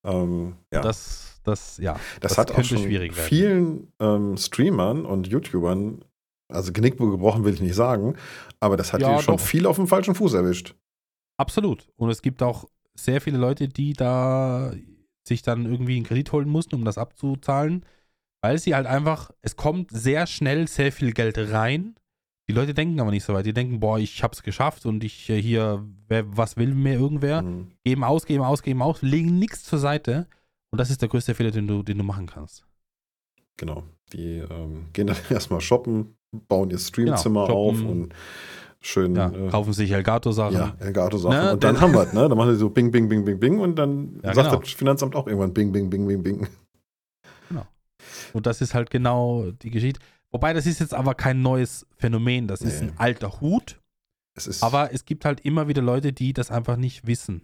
Ähm, 0.03 0.55
ja. 0.73 0.81
Das, 0.81 1.39
Das, 1.43 1.75
das, 1.75 1.77
ja. 1.79 1.97
hat 2.37 2.51
auch 2.51 2.63
schon 2.63 2.79
vielen 3.13 3.87
ähm, 3.99 4.35
Streamern 4.37 5.05
und 5.05 5.27
YouTubern, 5.27 6.03
also 6.51 6.73
Genick 6.73 6.97
gebrochen 6.97 7.43
will 7.45 7.53
ich 7.53 7.61
nicht 7.61 7.75
sagen, 7.75 8.15
aber 8.59 8.75
das 8.77 8.91
hat 8.93 9.01
Ja, 9.01 9.15
die 9.17 9.23
schon 9.23 9.37
doch. 9.37 9.43
viel 9.43 9.65
auf 9.65 9.77
dem 9.77 9.87
falschen 9.87 10.13
Fuß 10.15 10.33
erwischt. 10.33 10.75
Absolut. 11.37 11.87
Und 11.95 12.09
es 12.09 12.21
gibt 12.21 12.41
auch 12.43 12.65
sehr 12.95 13.21
viele 13.21 13.37
Leute, 13.37 13.67
die 13.67 13.93
da 13.93 14.73
sich 15.27 15.41
dann 15.41 15.65
irgendwie 15.65 15.95
einen 15.95 16.05
Kredit 16.05 16.31
holen 16.31 16.47
mussten, 16.49 16.75
um 16.75 16.85
das 16.85 16.97
abzuzahlen, 16.97 17.85
weil 18.45 18.59
sie 18.59 18.75
halt 18.75 18.85
einfach, 18.85 19.31
es 19.41 19.55
kommt 19.55 19.89
sehr 19.89 20.27
schnell 20.27 20.67
sehr 20.67 20.91
viel 20.91 21.13
Geld 21.13 21.35
rein. 21.51 21.95
Die 22.47 22.53
Leute 22.53 22.75
denken 22.75 22.99
aber 22.99 23.09
nicht 23.09 23.23
so 23.23 23.33
weit. 23.33 23.47
Die 23.47 23.53
denken, 23.53 23.79
boah, 23.79 23.97
ich 23.97 24.21
hab's 24.21 24.43
geschafft 24.43 24.85
und 24.85 25.03
ich 25.03 25.27
äh, 25.31 25.41
hier, 25.41 25.83
wer, 26.07 26.25
was 26.37 26.55
will 26.57 26.75
mir 26.75 26.93
irgendwer? 26.93 27.41
Mhm. 27.41 27.71
Geben 27.83 28.03
aus, 28.03 28.27
geben 28.27 28.43
aus, 28.43 28.61
geben 28.61 28.83
aus, 28.83 29.01
legen 29.01 29.39
nichts 29.39 29.63
zur 29.63 29.79
Seite. 29.79 30.27
Und 30.71 30.77
das 30.79 30.91
ist 30.91 31.01
der 31.01 31.09
größte 31.09 31.33
Fehler, 31.33 31.49
den 31.49 31.65
du, 31.65 31.81
den 31.81 31.97
du 31.97 32.03
machen 32.03 32.27
kannst. 32.27 32.67
Genau. 33.57 33.81
Die 34.13 34.37
ähm, 34.47 34.89
gehen 34.93 35.07
dann 35.07 35.17
erstmal 35.31 35.59
shoppen, 35.61 36.15
bauen 36.47 36.69
ihr 36.69 36.77
Streamzimmer 36.77 37.47
Genau, 37.47 37.69
auf 37.69 37.81
und 37.83 38.13
schön 38.79 39.15
Ja, 39.15 39.31
äh, 39.31 39.49
kaufen 39.49 39.73
sich 39.73 39.89
Elgato-Sachen. 39.89 40.53
Ja, 40.53 40.75
Elgato-Sachen. 40.77 41.35
Ne, 41.35 41.53
und 41.53 41.63
dann 41.63 41.73
das- 41.73 41.81
haben 41.81 41.93
wir 41.93 42.03
es, 42.03 42.13
ne? 42.13 42.29
Dann 42.29 42.37
machen 42.37 42.51
sie 42.51 42.57
so 42.59 42.69
Bing, 42.69 42.91
Bing, 42.91 43.09
Bing, 43.09 43.25
Bing, 43.25 43.39
Bing 43.39 43.59
und 43.59 43.75
dann 43.79 44.19
Ja, 44.23 44.35
sagt 44.35 44.49
genau. 44.49 44.61
das 44.61 44.69
Finanzamt 44.69 45.15
auch 45.15 45.25
irgendwann 45.25 45.51
Bing, 45.51 45.71
Bing, 45.71 45.89
Bing, 45.89 46.05
Bing, 46.05 46.21
Bing. 46.21 46.47
Und 48.33 48.45
das 48.45 48.61
ist 48.61 48.73
halt 48.73 48.89
genau 48.89 49.51
die 49.61 49.69
Geschichte. 49.71 49.99
Wobei, 50.31 50.53
das 50.53 50.65
ist 50.65 50.79
jetzt 50.79 50.93
aber 50.93 51.15
kein 51.15 51.41
neues 51.41 51.85
Phänomen. 51.97 52.47
Das 52.47 52.61
ist 52.61 52.81
Nee. 52.81 52.89
ein 52.89 52.97
alter 52.97 53.39
Hut. 53.41 53.79
Es 54.37 54.47
ist, 54.47 54.63
Aber 54.63 54.91
es 54.93 55.05
gibt 55.05 55.23
halt 55.23 55.39
immer 55.41 55.67
wieder 55.69 55.81
Leute, 55.81 56.11
die 56.11 56.33
das 56.33 56.51
einfach 56.51 56.75
nicht 56.77 57.07
wissen. 57.07 57.41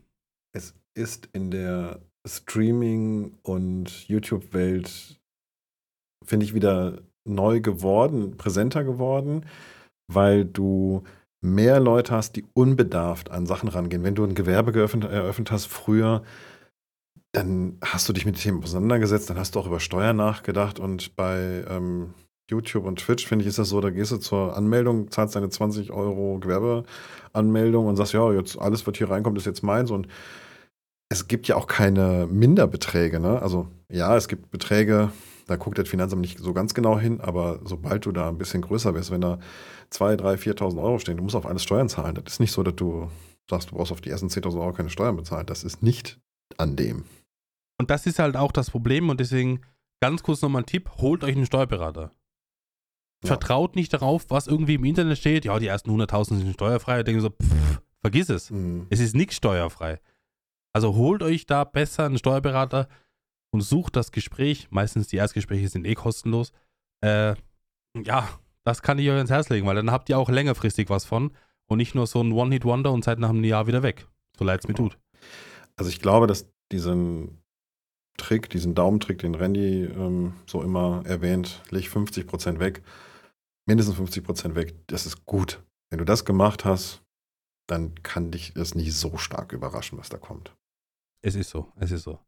es 0.53 0.73
ist 0.93 1.29
in 1.31 1.51
der 1.51 2.01
Streaming- 2.27 3.37
und 3.43 4.07
YouTube-Welt, 4.09 5.19
finde 6.25 6.45
ich, 6.45 6.53
wieder 6.53 7.01
neu 7.25 7.61
geworden, 7.61 8.35
präsenter 8.35 8.83
geworden, 8.83 9.45
weil 10.11 10.43
du 10.45 11.03
mehr 11.43 11.79
Leute 11.79 12.13
hast, 12.13 12.35
die 12.35 12.45
unbedarft 12.53 13.31
an 13.31 13.45
Sachen 13.45 13.69
rangehen. 13.69 14.03
Wenn 14.03 14.15
du 14.15 14.25
ein 14.25 14.35
Gewerbe 14.35 14.71
geöffnet, 14.73 15.05
eröffnet 15.05 15.49
hast 15.51 15.67
früher, 15.67 16.23
dann 17.31 17.77
hast 17.83 18.09
du 18.09 18.13
dich 18.13 18.25
mit 18.25 18.35
den 18.35 18.41
Themen 18.41 18.63
auseinandergesetzt, 18.63 19.29
dann 19.29 19.37
hast 19.37 19.55
du 19.55 19.59
auch 19.59 19.67
über 19.67 19.79
Steuern 19.79 20.17
nachgedacht 20.17 20.79
und 20.79 21.15
bei 21.15 21.63
ähm, 21.69 22.13
YouTube 22.49 22.85
und 22.85 22.99
Twitch, 22.99 23.25
finde 23.25 23.43
ich, 23.43 23.49
ist 23.49 23.57
das 23.57 23.69
so, 23.69 23.79
da 23.79 23.89
gehst 23.89 24.11
du 24.11 24.17
zur 24.17 24.55
Anmeldung, 24.57 25.09
zahlst 25.09 25.35
deine 25.35 25.49
20 25.49 25.91
Euro 25.91 26.39
Gewerbeanmeldung 26.39 27.87
und 27.87 27.95
sagst, 27.95 28.13
ja, 28.13 28.31
jetzt 28.33 28.59
alles, 28.59 28.85
was 28.85 28.97
hier 28.97 29.09
reinkommt, 29.09 29.37
ist 29.37 29.45
jetzt 29.45 29.63
meins 29.63 29.91
und 29.91 30.07
es 31.09 31.27
gibt 31.27 31.47
ja 31.47 31.55
auch 31.55 31.67
keine 31.67 32.27
Minderbeträge, 32.29 33.19
ne? 33.19 33.41
Also 33.41 33.67
ja, 33.89 34.15
es 34.15 34.27
gibt 34.27 34.51
Beträge, 34.51 35.11
da 35.47 35.55
guckt 35.55 35.77
das 35.77 35.89
Finanzamt 35.89 36.21
nicht 36.21 36.39
so 36.39 36.53
ganz 36.53 36.73
genau 36.73 36.99
hin, 36.99 37.21
aber 37.21 37.59
sobald 37.63 38.05
du 38.05 38.11
da 38.11 38.29
ein 38.29 38.37
bisschen 38.37 38.61
größer 38.61 38.93
bist, 38.93 39.11
wenn 39.11 39.21
da 39.21 39.39
2.000, 39.91 40.21
3.000, 40.21 40.55
4.000 40.57 40.81
Euro 40.81 40.99
stehen, 40.99 41.17
du 41.17 41.23
musst 41.23 41.35
auf 41.35 41.45
alles 41.45 41.63
Steuern 41.63 41.89
zahlen. 41.89 42.15
Das 42.15 42.33
ist 42.33 42.39
nicht 42.39 42.53
so, 42.53 42.63
dass 42.63 42.75
du 42.75 43.09
sagst, 43.49 43.71
du 43.71 43.75
brauchst 43.75 43.91
auf 43.91 44.01
die 44.01 44.09
ersten 44.09 44.27
10.000 44.27 44.59
Euro 44.59 44.71
keine 44.71 44.89
Steuern 44.89 45.17
bezahlen. 45.17 45.45
Das 45.45 45.63
ist 45.65 45.83
nicht 45.83 46.19
an 46.57 46.77
dem. 46.77 47.03
Und 47.81 47.89
das 47.89 48.05
ist 48.05 48.19
halt 48.19 48.37
auch 48.37 48.51
das 48.51 48.69
Problem 48.69 49.09
und 49.09 49.19
deswegen 49.19 49.61
ganz 50.03 50.21
kurz 50.21 50.43
nochmal 50.43 50.61
ein 50.61 50.67
Tipp, 50.67 50.87
holt 50.97 51.23
euch 51.23 51.35
einen 51.35 51.47
Steuerberater. 51.47 52.11
Ja. 53.23 53.27
Vertraut 53.29 53.75
nicht 53.75 53.91
darauf, 53.91 54.25
was 54.29 54.45
irgendwie 54.45 54.75
im 54.75 54.85
Internet 54.85 55.17
steht, 55.17 55.45
ja, 55.45 55.57
die 55.57 55.65
ersten 55.65 55.89
100.000 55.89 56.37
sind 56.37 56.53
steuerfrei. 56.53 56.99
Ich 56.99 57.05
denke 57.05 57.21
so, 57.21 57.31
pff, 57.31 57.81
vergiss 58.01 58.29
es. 58.29 58.51
Mhm. 58.51 58.85
Es 58.91 58.99
ist 58.99 59.15
nichts 59.15 59.37
steuerfrei. 59.37 59.99
Also 60.73 60.93
holt 60.93 61.23
euch 61.23 61.47
da 61.47 61.63
besser 61.63 62.05
einen 62.05 62.19
Steuerberater 62.19 62.87
und 63.51 63.61
sucht 63.61 63.95
das 63.95 64.11
Gespräch. 64.11 64.67
Meistens 64.69 65.07
die 65.07 65.17
Erstgespräche 65.17 65.67
sind 65.67 65.87
eh 65.87 65.95
kostenlos. 65.95 66.51
Äh, 67.03 67.33
ja, 68.05 68.29
das 68.63 68.83
kann 68.83 68.99
ich 68.99 69.09
euch 69.09 69.15
ans 69.15 69.31
Herz 69.31 69.49
legen, 69.49 69.65
weil 69.65 69.75
dann 69.75 69.89
habt 69.89 70.07
ihr 70.07 70.19
auch 70.19 70.29
längerfristig 70.29 70.91
was 70.91 71.05
von 71.05 71.31
und 71.65 71.77
nicht 71.79 71.95
nur 71.95 72.05
so 72.05 72.21
ein 72.21 72.31
One-Hit-Wonder 72.31 72.91
und 72.91 73.03
seid 73.03 73.17
nach 73.17 73.29
einem 73.29 73.43
Jahr 73.43 73.65
wieder 73.65 73.81
weg. 73.81 74.05
So 74.37 74.45
leid 74.45 74.59
es 74.59 74.67
mir 74.67 74.75
Genau. 74.75 74.89
tut. 74.89 74.99
Also 75.77 75.89
ich 75.89 75.99
glaube, 75.99 76.27
dass 76.27 76.47
diesen 76.71 77.40
Trick, 78.17 78.49
diesen 78.49 78.75
Daumentrick, 78.75 79.19
den 79.19 79.35
Randy 79.35 79.85
ähm, 79.85 80.33
so 80.45 80.61
immer 80.61 81.01
erwähnt, 81.05 81.61
leg 81.69 81.85
50% 81.85 82.59
weg, 82.59 82.83
mindestens 83.67 83.95
50% 83.97 84.55
weg, 84.55 84.75
das 84.87 85.05
ist 85.05 85.25
gut. 85.25 85.63
Wenn 85.89 85.99
du 85.99 86.05
das 86.05 86.23
gemacht 86.25 86.65
hast, 86.65 87.01
dann 87.67 87.95
kann 88.03 88.31
dich 88.31 88.53
das 88.53 88.75
nicht 88.75 88.93
so 88.93 89.17
stark 89.17 89.53
überraschen, 89.53 89.97
was 89.97 90.09
da 90.09 90.17
kommt. 90.17 90.53
Es 91.23 91.35
ist 91.35 91.49
so, 91.49 91.71
es 91.77 91.91
ist 91.91 92.03
so. 92.03 92.19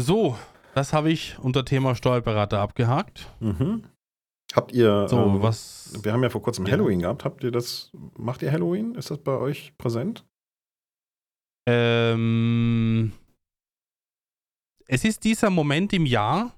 So, 0.00 0.38
das 0.74 0.92
habe 0.92 1.10
ich 1.10 1.38
unter 1.38 1.64
Thema 1.64 1.94
Steuerberater 1.94 2.60
abgehakt. 2.60 3.28
Mhm. 3.40 3.84
Habt 4.54 4.72
ihr, 4.72 5.08
So, 5.08 5.18
ähm, 5.18 5.42
was. 5.42 5.92
wir 6.02 6.12
haben 6.12 6.22
ja 6.22 6.30
vor 6.30 6.42
kurzem 6.42 6.64
Ja. 6.66 6.72
Halloween 6.72 7.00
gehabt, 7.00 7.24
habt 7.24 7.44
ihr 7.44 7.50
das, 7.50 7.90
macht 8.16 8.42
ihr 8.42 8.50
Halloween? 8.52 8.94
Ist 8.94 9.10
das 9.10 9.18
bei 9.18 9.36
euch 9.36 9.76
präsent? 9.76 10.24
Ähm, 11.68 13.12
es 14.88 15.04
ist 15.04 15.22
dieser 15.24 15.50
Moment 15.50 15.92
im 15.92 16.06
Jahr, 16.06 16.54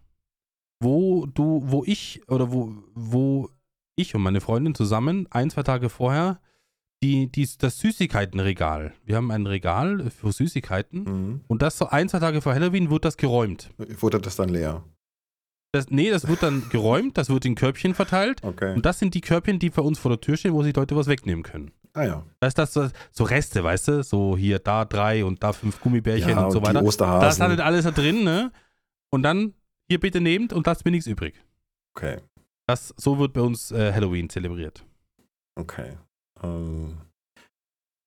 wo 0.82 1.27
du, 1.27 1.62
wo 1.66 1.85
ich 1.85 2.23
oder 2.28 2.51
wo, 2.52 2.73
wo 2.94 3.51
ich 3.97 4.15
und 4.15 4.23
meine 4.23 4.40
Freundin 4.40 4.74
zusammen 4.74 5.27
ein, 5.31 5.51
zwei 5.51 5.62
Tage 5.62 5.90
vorher 5.90 6.40
die, 7.02 7.27
die, 7.31 7.48
das 7.59 7.78
Süßigkeitenregal. 7.78 8.93
Wir 9.05 9.16
haben 9.16 9.31
ein 9.31 9.47
Regal 9.47 10.11
für 10.11 10.32
Süßigkeiten 10.32 11.02
Mhm. 11.05 11.40
und 11.48 11.62
das 11.62 11.77
so 11.78 11.86
ein, 11.89 12.09
zwei 12.09 12.19
Tage 12.20 12.40
vor 12.40 12.55
Halloween 12.55 12.90
wird 12.90 13.05
das 13.05 13.16
geräumt. 13.16 13.70
Wurde 13.78 14.20
das 14.20 14.36
dann 14.36 14.48
leer? 14.48 14.85
Das, 15.73 15.89
nee, 15.90 16.11
das 16.11 16.27
wird 16.27 16.43
dann 16.43 16.69
geräumt, 16.70 17.16
das 17.16 17.28
wird 17.31 17.44
in 17.44 17.55
Körbchen 17.55 17.94
verteilt 17.94 18.43
Okay. 18.43 18.74
und 18.74 18.85
das 18.86 18.98
sind 18.98 19.15
die 19.15 19.20
Körbchen, 19.20 19.59
die 19.59 19.70
bei 19.70 19.82
uns 19.82 19.98
vor 19.98 20.11
der 20.11 20.20
Tür 20.20 20.36
stehen, 20.36 20.52
wo 20.52 20.62
sich 20.62 20.74
Leute 20.74 20.97
was 20.97 21.07
wegnehmen 21.07 21.43
können. 21.43 21.70
Ah 21.95 22.03
ja. 22.05 22.27
Da 22.41 22.47
ist 22.47 22.59
das 22.59 22.73
so, 22.73 23.25
Reste, 23.25 23.62
weißt 23.65 23.89
du? 23.89 24.03
So 24.03 24.37
hier 24.37 24.59
da 24.59 24.85
drei 24.85 25.25
und 25.25 25.43
da 25.43 25.53
fünf 25.53 25.81
Gummibärchen 25.81 26.31
ja, 26.31 26.45
und 26.45 26.51
so 26.53 26.61
weiter. 26.62 26.75
Da 26.75 26.81
ist 26.81 26.87
Osterhasen. 26.87 27.43
halt 27.43 27.61
alles 27.61 27.85
da 27.85 27.91
drin, 27.91 28.25
ne? 28.25 28.53
Und 29.11 29.23
dann 29.23 29.55
hier 29.89 29.99
bitte 30.01 30.21
nehmt 30.21 30.53
und 30.53 30.67
lasst 30.67 30.85
mir 30.85 30.91
nichts 30.93 31.07
übrig. 31.07 31.35
okay, 31.97 32.19
Das, 32.67 32.95
so 32.97 33.19
wird 33.19 33.33
bei 33.33 33.41
uns 33.41 33.73
äh, 33.73 33.93
Halloween 33.93 34.29
zelebriert. 34.31 34.85
okay. 35.57 35.97
Ähm, 36.43 36.97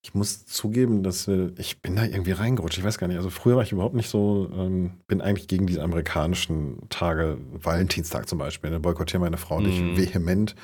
ich 0.05 0.13
muss 0.13 0.45
zugeben, 0.45 1.01
dass 1.01 1.27
wir, 1.27 1.53
ich 1.57 1.81
bin 1.81 1.95
da 1.95 2.03
irgendwie 2.03 2.31
reingerutscht. 2.33 2.77
Ich 2.77 2.83
weiß 2.83 2.97
gar 2.97 3.07
nicht. 3.07 3.15
Also 3.17 3.29
früher 3.29 3.55
war 3.55 3.63
ich 3.63 3.71
überhaupt 3.71 3.95
nicht 3.95 4.09
so, 4.09 4.49
ähm, 4.53 4.91
bin 5.07 5.21
eigentlich 5.21 5.47
gegen 5.47 5.65
diese 5.65 5.81
amerikanischen 5.81 6.89
Tage, 6.89 7.37
Valentinstag 7.53 8.27
zum 8.27 8.37
Beispiel. 8.37 8.69
Da 8.69 8.79
boykottiere 8.79 9.21
meine 9.21 9.37
Frau 9.37 9.61
nicht 9.61 9.79
Mhm. 9.81 9.95
vehement. 9.97 10.55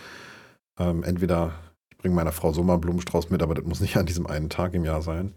Ähm, 0.77 1.03
entweder 1.03 1.53
bringe 1.99 2.15
meiner 2.15 2.31
Frau 2.31 2.51
so 2.53 2.63
mal 2.63 2.73
einen 2.73 2.81
Blumenstrauß 2.81 3.29
mit, 3.29 3.43
aber 3.43 3.53
das 3.53 3.65
muss 3.65 3.79
nicht 3.81 3.95
an 3.97 4.05
diesem 4.05 4.25
einen 4.25 4.49
Tag 4.49 4.73
im 4.73 4.83
Jahr 4.85 5.01
sein. 5.01 5.33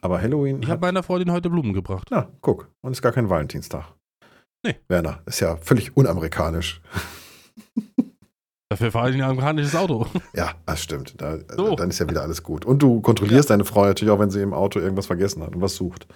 Aber 0.00 0.20
Halloween. 0.20 0.62
Ich 0.62 0.68
habe 0.68 0.82
meiner 0.82 1.02
Freundin 1.02 1.32
heute 1.32 1.50
Blumen 1.50 1.72
gebracht. 1.72 2.08
Na, 2.10 2.28
guck. 2.42 2.70
Und 2.82 2.92
ist 2.92 3.02
gar 3.02 3.12
kein 3.12 3.30
Valentinstag. 3.30 3.86
Nee. 4.62 4.76
Werner, 4.88 5.20
ist 5.26 5.40
ja 5.40 5.56
völlig 5.56 5.96
unamerikanisch. 5.96 6.80
Dafür 8.70 8.90
fahre 8.90 9.10
ich 9.10 9.16
ein 9.16 9.22
amerikanisches 9.22 9.74
Auto. 9.76 10.06
Ja, 10.34 10.52
das 10.66 10.82
stimmt. 10.82 11.20
Da, 11.20 11.38
So. 11.56 11.76
Dann 11.76 11.90
ist 11.90 11.98
ja 12.00 12.08
wieder 12.08 12.22
alles 12.22 12.42
gut. 12.42 12.64
Und 12.64 12.82
du 12.82 13.00
kontrollierst 13.00 13.50
deine 13.50 13.64
Frau 13.64 13.84
natürlich 13.84 14.12
auch, 14.12 14.18
wenn 14.18 14.30
sie 14.30 14.42
im 14.42 14.52
Auto 14.52 14.80
irgendwas 14.80 15.06
vergessen 15.06 15.42
hat 15.42 15.54
und 15.54 15.60
was 15.62 15.76
sucht. 15.76 16.06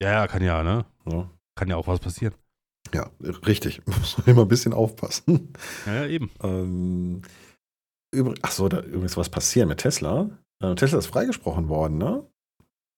ja, 0.00 0.10
ja, 0.12 0.26
kann 0.26 0.42
ja, 0.42 0.62
ne? 0.62 0.84
Ja. 1.10 1.30
Kann 1.54 1.68
ja 1.68 1.76
auch 1.76 1.86
was 1.86 2.00
passieren. 2.00 2.34
Ja, 2.94 3.10
richtig. 3.46 3.80
Muss 3.86 4.18
man 4.18 4.26
immer 4.26 4.42
ein 4.42 4.48
bisschen 4.48 4.72
aufpassen. 4.74 5.52
Ja, 5.86 5.94
ja 5.94 6.06
eben. 6.06 6.30
Ähm, 6.42 7.22
übr- 8.16 8.38
ach 8.42 8.52
so, 8.52 8.68
da 8.68 8.80
übrigens 8.80 9.16
was 9.16 9.28
passiert 9.28 9.68
mit 9.68 9.78
Tesla. 9.78 10.30
Äh, 10.62 10.74
Tesla 10.74 10.98
ist 10.98 11.06
freigesprochen 11.06 11.68
worden, 11.68 11.98
ne? 11.98 12.24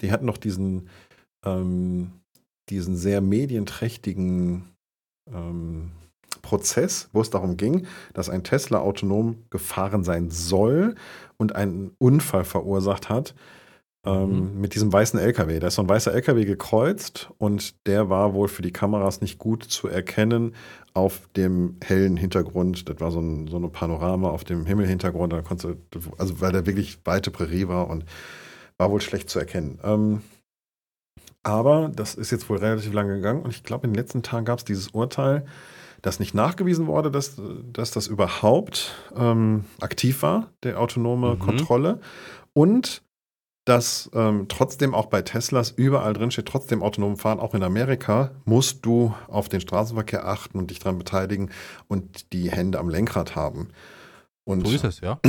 Die 0.01 0.13
hatten 0.13 0.27
noch 0.27 0.39
diesen, 0.39 0.89
ähm, 1.45 2.13
diesen 2.71 2.97
sehr 2.97 3.21
medienträchtigen 3.21 4.69
ähm, 5.33 5.91
Prozess, 6.43 7.09
wo 7.13 7.21
es 7.21 7.31
darum 7.31 7.57
ging, 7.57 7.87
dass 8.15 8.31
ein 8.31 8.45
Tesla 8.45 8.79
autonom 8.79 9.45
gefahren 9.51 10.05
sein 10.05 10.31
soll 10.31 10.95
und 11.37 11.55
einen 11.55 11.91
Unfall 11.99 12.45
verursacht 12.45 13.09
hat 13.09 13.35
ähm, 14.07 14.61
mit 14.61 14.75
diesem 14.75 14.93
weißen 14.93 15.19
LKW. 15.19 15.59
Da 15.59 15.67
ist 15.69 15.75
so 15.75 15.83
ein 15.83 15.89
weißer 15.89 16.13
LKW 16.15 16.45
gekreuzt 16.45 17.31
und 17.39 17.87
der 17.87 18.09
war 18.09 18.33
wohl 18.35 18.49
für 18.49 18.63
die 18.63 18.73
Kameras 18.73 19.21
nicht 19.21 19.39
gut 19.39 19.65
zu 19.65 19.89
erkennen 19.89 20.55
auf 20.95 21.29
dem 21.37 21.77
hellen 21.85 22.17
Hintergrund. 22.17 22.89
Das 22.89 23.01
war 23.01 23.11
so, 23.11 23.21
ein, 23.21 23.49
so 23.49 23.57
eine 23.57 23.69
Panorama 23.69 24.31
auf 24.31 24.45
dem 24.45 24.67
Himmelhintergrund. 24.67 25.33
Da 25.33 25.43
konntest 25.43 25.77
du, 25.91 26.01
also 26.17 26.41
weil 26.41 26.53
der 26.53 26.67
wirklich 26.67 26.99
weite 27.05 27.31
Prärie 27.31 27.69
war 27.69 27.89
und 27.89 28.05
war 28.79 28.91
wohl 28.91 29.01
schlecht 29.01 29.29
zu 29.31 29.39
erkennen. 29.39 29.79
Ähm, 29.83 30.23
aber 31.43 31.91
das 31.95 32.15
ist 32.15 32.31
jetzt 32.31 32.49
wohl 32.51 32.59
relativ 32.59 32.93
lange 32.93 33.15
gegangen 33.17 33.43
und 33.43 33.51
ich 33.51 33.63
glaube, 33.63 33.87
in 33.87 33.93
den 33.93 33.99
letzten 33.99 34.23
Tagen 34.23 34.45
gab 34.45 34.59
es 34.59 34.65
dieses 34.65 34.89
Urteil, 34.89 35.45
dass 36.03 36.21
nicht 36.21 36.35
nachgewiesen 36.35 36.87
wurde, 36.87 37.11
dass, 37.11 37.41
dass 37.73 37.91
das 37.91 38.07
überhaupt 38.07 38.95
ähm, 39.17 39.65
aktiv 39.81 40.23
war, 40.23 40.53
der 40.63 40.79
autonome 40.81 41.35
Mhm. 41.35 41.39
Kontrolle. 41.39 42.01
Und 42.53 43.03
dass 43.69 44.11
ähm, 44.15 44.47
trotzdem 44.49 44.95
auch 44.95 45.07
bei 45.07 45.21
Teslas 45.21 45.71
überall 45.71 46.15
drin 46.15 46.31
steht, 46.31 46.47
trotzdem 46.47 46.83
autonom 46.83 47.19
fahren, 47.19 47.39
auch 47.39 47.55
in 47.55 47.63
Amerika, 47.63 48.31
musst 48.47 48.87
du 48.87 49.15
auf 49.27 49.51
den 49.51 49.61
Straßenverkehr 49.61 50.27
achten 50.27 50.57
und 50.59 50.71
dich 50.71 50.79
daran 50.79 50.97
beteiligen 50.97 51.51
und 51.87 52.33
die 52.33 52.51
Hände 52.51 52.79
am 52.79 52.89
Lenkrad 52.89 53.37
haben. 53.37 53.69
Und 54.45 54.67
So 54.67 54.73
ist 54.73 54.85
es, 54.85 55.01
ja. 55.01 55.21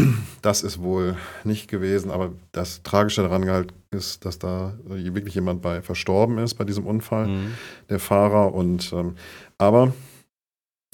das 0.41 0.63
ist 0.63 0.81
wohl 0.81 1.17
nicht 1.43 1.67
gewesen, 1.69 2.11
aber 2.11 2.31
das 2.53 2.81
Tragische 2.83 3.23
daran 3.23 3.45
halt 3.49 3.73
ist, 3.91 4.23
dass 4.23 4.39
da 4.39 4.73
äh, 4.89 5.13
wirklich 5.13 5.35
jemand 5.35 5.61
bei 5.61 5.81
verstorben 5.81 6.37
ist 6.37 6.53
bei 6.53 6.63
diesem 6.63 6.87
Unfall, 6.87 7.27
Mhm. 7.27 7.53
der 7.89 7.99
Fahrer. 7.99 8.53
Und 8.53 8.93
ähm, 8.93 9.15
aber 9.57 9.91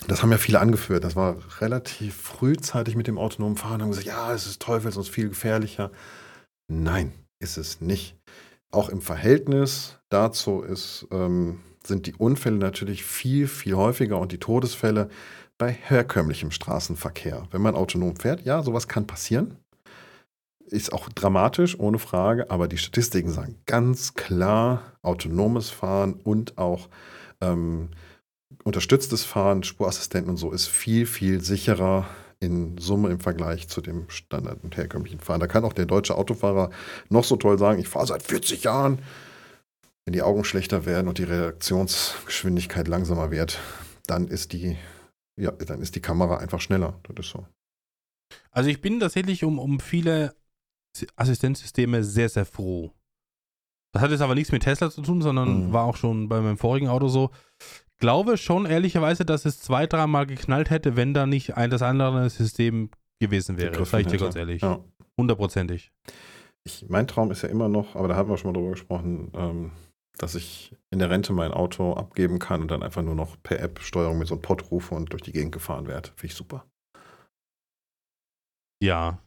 das 0.08 0.24
haben 0.24 0.32
ja 0.32 0.40
viele 0.40 0.60
angeführt. 0.60 1.04
Das 1.04 1.16
war 1.16 1.36
relativ 1.62 2.16
frühzeitig 2.16 2.96
mit 2.96 3.06
dem 3.06 3.20
autonomen 3.20 3.58
Fahren. 3.58 3.84
Haben 3.84 3.90
gesagt, 3.90 4.08
ja, 4.08 4.34
es 4.34 4.48
ist 4.48 4.64
Teufels 4.64 4.96
und 4.98 5.02
es 5.04 5.10
ist 5.10 5.14
viel 5.14 5.30
gefährlicher. 5.30 5.92
Nein, 6.68 7.14
ist 7.40 7.58
es 7.58 7.82
nicht. 7.82 8.16
Auch 8.72 8.90
im 8.90 9.02
Verhältnis 9.02 10.00
dazu 10.10 10.62
ist, 10.62 11.08
ähm, 11.12 11.60
sind 11.86 12.08
die 12.08 12.16
Unfälle 12.16 12.58
natürlich 12.58 13.04
viel, 13.04 13.48
viel 13.48 13.76
häufiger 13.76 14.20
und 14.20 14.32
die 14.32 14.40
Todesfälle 14.40 15.10
bei 15.58 15.72
herkömmlichem 15.72 16.52
Straßenverkehr. 16.52 17.48
Wenn 17.52 17.62
man 17.62 17.76
autonom 17.76 18.16
fährt, 18.16 18.46
ja, 18.46 18.62
sowas 18.64 18.88
kann 18.88 19.08
passieren. 19.08 19.58
Ist 20.66 20.92
auch 20.92 21.10
dramatisch, 21.10 21.80
ohne 21.80 22.00
Frage, 22.00 22.50
aber 22.50 22.68
die 22.68 22.78
Statistiken 22.78 23.32
sagen 23.32 23.56
ganz 23.66 24.16
klar, 24.16 24.98
autonomes 25.04 25.70
Fahren 25.70 26.14
und 26.14 26.58
auch 26.58 26.90
ähm, 27.40 27.90
unterstütztes 28.64 29.24
Fahren, 29.24 29.64
Spurassistenten 29.64 30.32
und 30.32 30.38
so 30.38 30.52
ist 30.52 30.68
viel, 30.68 31.06
viel 31.06 31.42
sicherer 31.42 32.08
in 32.40 32.78
Summe 32.78 33.10
im 33.10 33.20
Vergleich 33.20 33.68
zu 33.68 33.82
dem 33.82 34.10
Standard- 34.10 34.64
und 34.64 34.78
herkömmlichen 34.78 35.20
Fahren. 35.20 35.40
Da 35.40 35.48
kann 35.48 35.64
auch 35.66 35.74
der 35.74 35.86
deutsche 35.86 36.16
Autofahrer 36.16 36.70
noch 37.10 37.24
so 37.24 37.36
toll 37.36 37.58
sagen, 37.58 37.80
ich 37.80 37.88
fahre 37.88 38.08
seit 38.08 38.24
40 38.24 38.64
Jahren. 38.64 39.00
Wenn 40.06 40.14
die 40.14 40.22
Augen 40.22 40.44
schlechter 40.44 40.86
werden 40.86 41.08
und 41.08 41.18
die 41.18 41.24
Reaktionsgeschwindigkeit 41.24 42.88
langsamer 42.88 43.32
wird, 43.32 43.60
dann 44.06 44.28
ist 44.28 44.54
die, 44.54 44.78
ja, 45.40 45.52
dann 45.52 45.82
ist 45.82 45.96
die 45.96 46.02
Kamera 46.02 46.38
einfach 46.38 46.62
schneller. 46.62 47.00
Das 47.04 47.26
ist 47.26 47.32
so. 47.32 47.46
Also 48.52 48.70
ich 48.70 48.82
bin 48.82 49.00
tatsächlich 49.00 49.44
um, 49.44 49.58
um 49.60 49.80
viele 49.80 50.36
Assistenzsysteme 51.16 52.04
sehr, 52.04 52.30
sehr 52.30 52.46
froh. 52.46 52.92
Das 53.94 54.02
hat 54.02 54.12
jetzt 54.12 54.22
aber 54.22 54.36
nichts 54.36 54.52
mit 54.52 54.64
Tesla 54.64 54.92
zu 54.92 55.02
tun, 55.02 55.22
sondern 55.22 55.68
Mhm. 55.68 55.74
war 55.74 55.86
auch 55.86 55.96
schon 55.96 56.28
bei 56.30 56.40
meinem 56.42 56.58
vorigen 56.58 56.88
Auto 56.90 57.08
so. 57.08 57.32
Glaube 58.00 58.38
schon 58.38 58.66
ehrlicherweise, 58.66 59.26
dass 59.26 59.46
es 59.46 59.62
zwei, 59.62 59.88
dreimal 59.88 60.26
geknallt 60.26 60.70
hätte, 60.70 60.96
wenn 60.96 61.14
da 61.14 61.26
nicht 61.26 61.56
ein 61.56 61.70
das 61.70 61.82
andere 61.82 62.30
System 62.30 62.90
gewesen 63.20 63.58
wäre. 63.58 63.86
Sag 63.86 64.02
ich 64.02 64.08
dir 64.08 64.18
ganz 64.18 64.36
ehrlich. 64.36 64.62
Ja. 64.62 64.84
Hundertprozentig. 65.18 65.92
Ich, 66.64 66.86
mein 66.90 67.08
Traum 67.08 67.32
ist 67.32 67.42
ja 67.42 67.50
immer 67.50 67.70
noch, 67.70 67.96
aber 67.96 68.08
da 68.08 68.16
haben 68.16 68.30
wir 68.30 68.38
schon 68.38 68.52
mal 68.52 68.60
drüber 68.60 68.72
gesprochen, 68.72 69.32
ähm, 69.34 69.72
dass 70.18 70.36
ich 70.36 70.76
in 70.90 71.00
der 71.00 71.10
Rente 71.10 71.32
mein 71.32 71.52
Auto 71.52 71.94
abgeben 71.94 72.40
kann 72.40 72.62
und 72.62 72.72
dann 72.72 72.84
einfach 72.84 73.02
nur 73.02 73.16
noch 73.16 73.42
per 73.44 73.60
App 73.60 73.80
Steuerung 73.82 74.18
mit 74.18 74.28
so 74.28 74.36
einem 74.36 74.42
Pod 74.42 74.72
rufe 74.72 74.96
und 74.96 75.12
durch 75.12 75.22
die 75.22 75.32
Gegend 75.32 75.52
gefahren 75.52 75.88
werde. 75.88 76.10
Finde 76.16 76.26
ich 76.28 76.36
super. 76.36 76.66
Ja. 78.82 79.20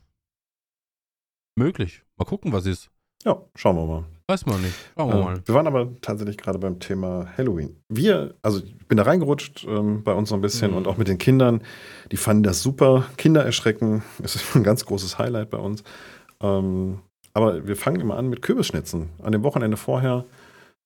Möglich. 1.57 2.05
Mal 2.17 2.25
gucken, 2.25 2.53
was 2.53 2.67
ist. 2.67 2.91
Ja, 3.25 3.41
schauen 3.55 3.77
wir 3.77 3.87
mal. 3.87 4.05
Weiß 4.31 4.45
man 4.47 4.61
nicht. 4.61 4.75
Schauen 4.97 5.09
wir 5.11 5.17
Äh, 5.21 5.25
mal. 5.25 5.43
wir 5.45 5.55
waren 5.55 5.67
aber 5.67 5.89
tatsächlich 6.03 6.37
gerade 6.37 6.59
beim 6.59 6.79
Thema 6.81 7.27
Halloween. 7.37 7.77
Wir, 7.89 8.35
also 8.43 8.59
ich 8.63 8.87
bin 8.87 8.99
da 8.99 9.05
reingerutscht 9.05 9.65
ähm, 9.69 10.03
bei 10.05 10.13
uns 10.13 10.29
so 10.29 10.35
ein 10.35 10.41
bisschen 10.43 10.73
Mhm. 10.73 10.77
und 10.77 10.87
auch 10.87 10.99
mit 10.99 11.09
den 11.09 11.19
Kindern. 11.19 11.63
Die 12.13 12.17
fanden 12.19 12.43
das 12.43 12.63
super. 12.63 13.07
Kinder 13.17 13.45
erschrecken. 13.45 14.03
Es 14.23 14.35
ist 14.37 14.55
ein 14.55 14.63
ganz 14.65 14.85
großes 14.85 15.19
Highlight 15.19 15.51
bei 15.51 15.59
uns. 15.59 15.83
Ähm, 16.41 17.01
aber 17.33 17.67
wir 17.67 17.77
fangen 17.77 18.01
immer 18.01 18.17
an 18.17 18.29
mit 18.29 18.43
Kürbisschnitzen. 18.43 19.09
An 19.23 19.33
dem 19.33 19.43
Wochenende 19.45 19.77
vorher 19.77 20.25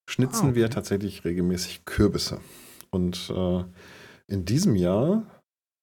schnitzen 0.09 0.47
Ah, 0.47 0.49
okay. 0.51 0.55
wir 0.57 0.71
tatsächlich 0.71 1.25
regelmäßig 1.25 1.85
Kürbisse. 1.85 2.41
Und 2.91 3.31
äh, 3.35 3.65
in 4.29 4.45
diesem 4.45 4.77
Jahr 4.77 5.25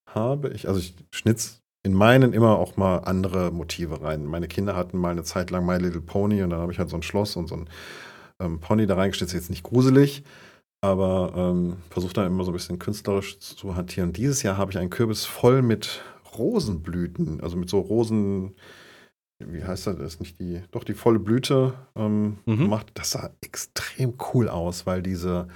habe 0.09 0.49
ich, 0.49 0.67
also 0.67 0.79
ich 0.79 0.95
schnitz 1.11 1.58
in 1.83 1.93
meinen 1.93 2.33
immer 2.33 2.57
auch 2.59 2.75
mal 2.77 2.97
andere 2.99 3.51
Motive 3.51 4.01
rein. 4.01 4.25
Meine 4.25 4.47
Kinder 4.47 4.75
hatten 4.75 4.97
mal 4.97 5.11
eine 5.11 5.23
Zeit 5.23 5.49
lang 5.49 5.65
My 5.65 5.77
Little 5.77 6.01
Pony 6.01 6.43
und 6.43 6.49
dann 6.49 6.59
habe 6.59 6.71
ich 6.71 6.79
halt 6.79 6.89
so 6.89 6.95
ein 6.97 7.03
Schloss 7.03 7.35
und 7.35 7.47
so 7.47 7.55
ein 7.55 7.69
ähm, 8.41 8.59
Pony 8.59 8.85
da 8.85 8.95
reingeschnitzt. 8.95 9.33
Jetzt 9.33 9.49
nicht 9.49 9.63
gruselig, 9.63 10.23
aber 10.81 11.33
ähm, 11.35 11.77
versuche 11.89 12.13
da 12.13 12.25
immer 12.25 12.43
so 12.43 12.51
ein 12.51 12.53
bisschen 12.53 12.79
künstlerisch 12.79 13.39
zu 13.39 13.75
hantieren. 13.75 14.11
Dieses 14.13 14.43
Jahr 14.43 14.57
habe 14.57 14.71
ich 14.71 14.77
einen 14.77 14.89
Kürbis 14.89 15.25
voll 15.25 15.61
mit 15.61 16.01
Rosenblüten, 16.37 17.41
also 17.41 17.57
mit 17.57 17.69
so 17.69 17.79
Rosen, 17.79 18.55
wie 19.39 19.63
heißt 19.63 19.87
das? 19.87 19.97
Das 19.97 20.13
ist 20.15 20.19
nicht 20.19 20.39
die, 20.39 20.61
doch 20.71 20.83
die 20.83 20.93
volle 20.93 21.19
Blüte 21.19 21.73
ähm, 21.95 22.39
Mhm. 22.45 22.57
gemacht. 22.57 22.91
Das 22.95 23.11
sah 23.11 23.29
extrem 23.41 24.15
cool 24.33 24.49
aus, 24.49 24.85
weil 24.85 25.01
diese 25.01 25.47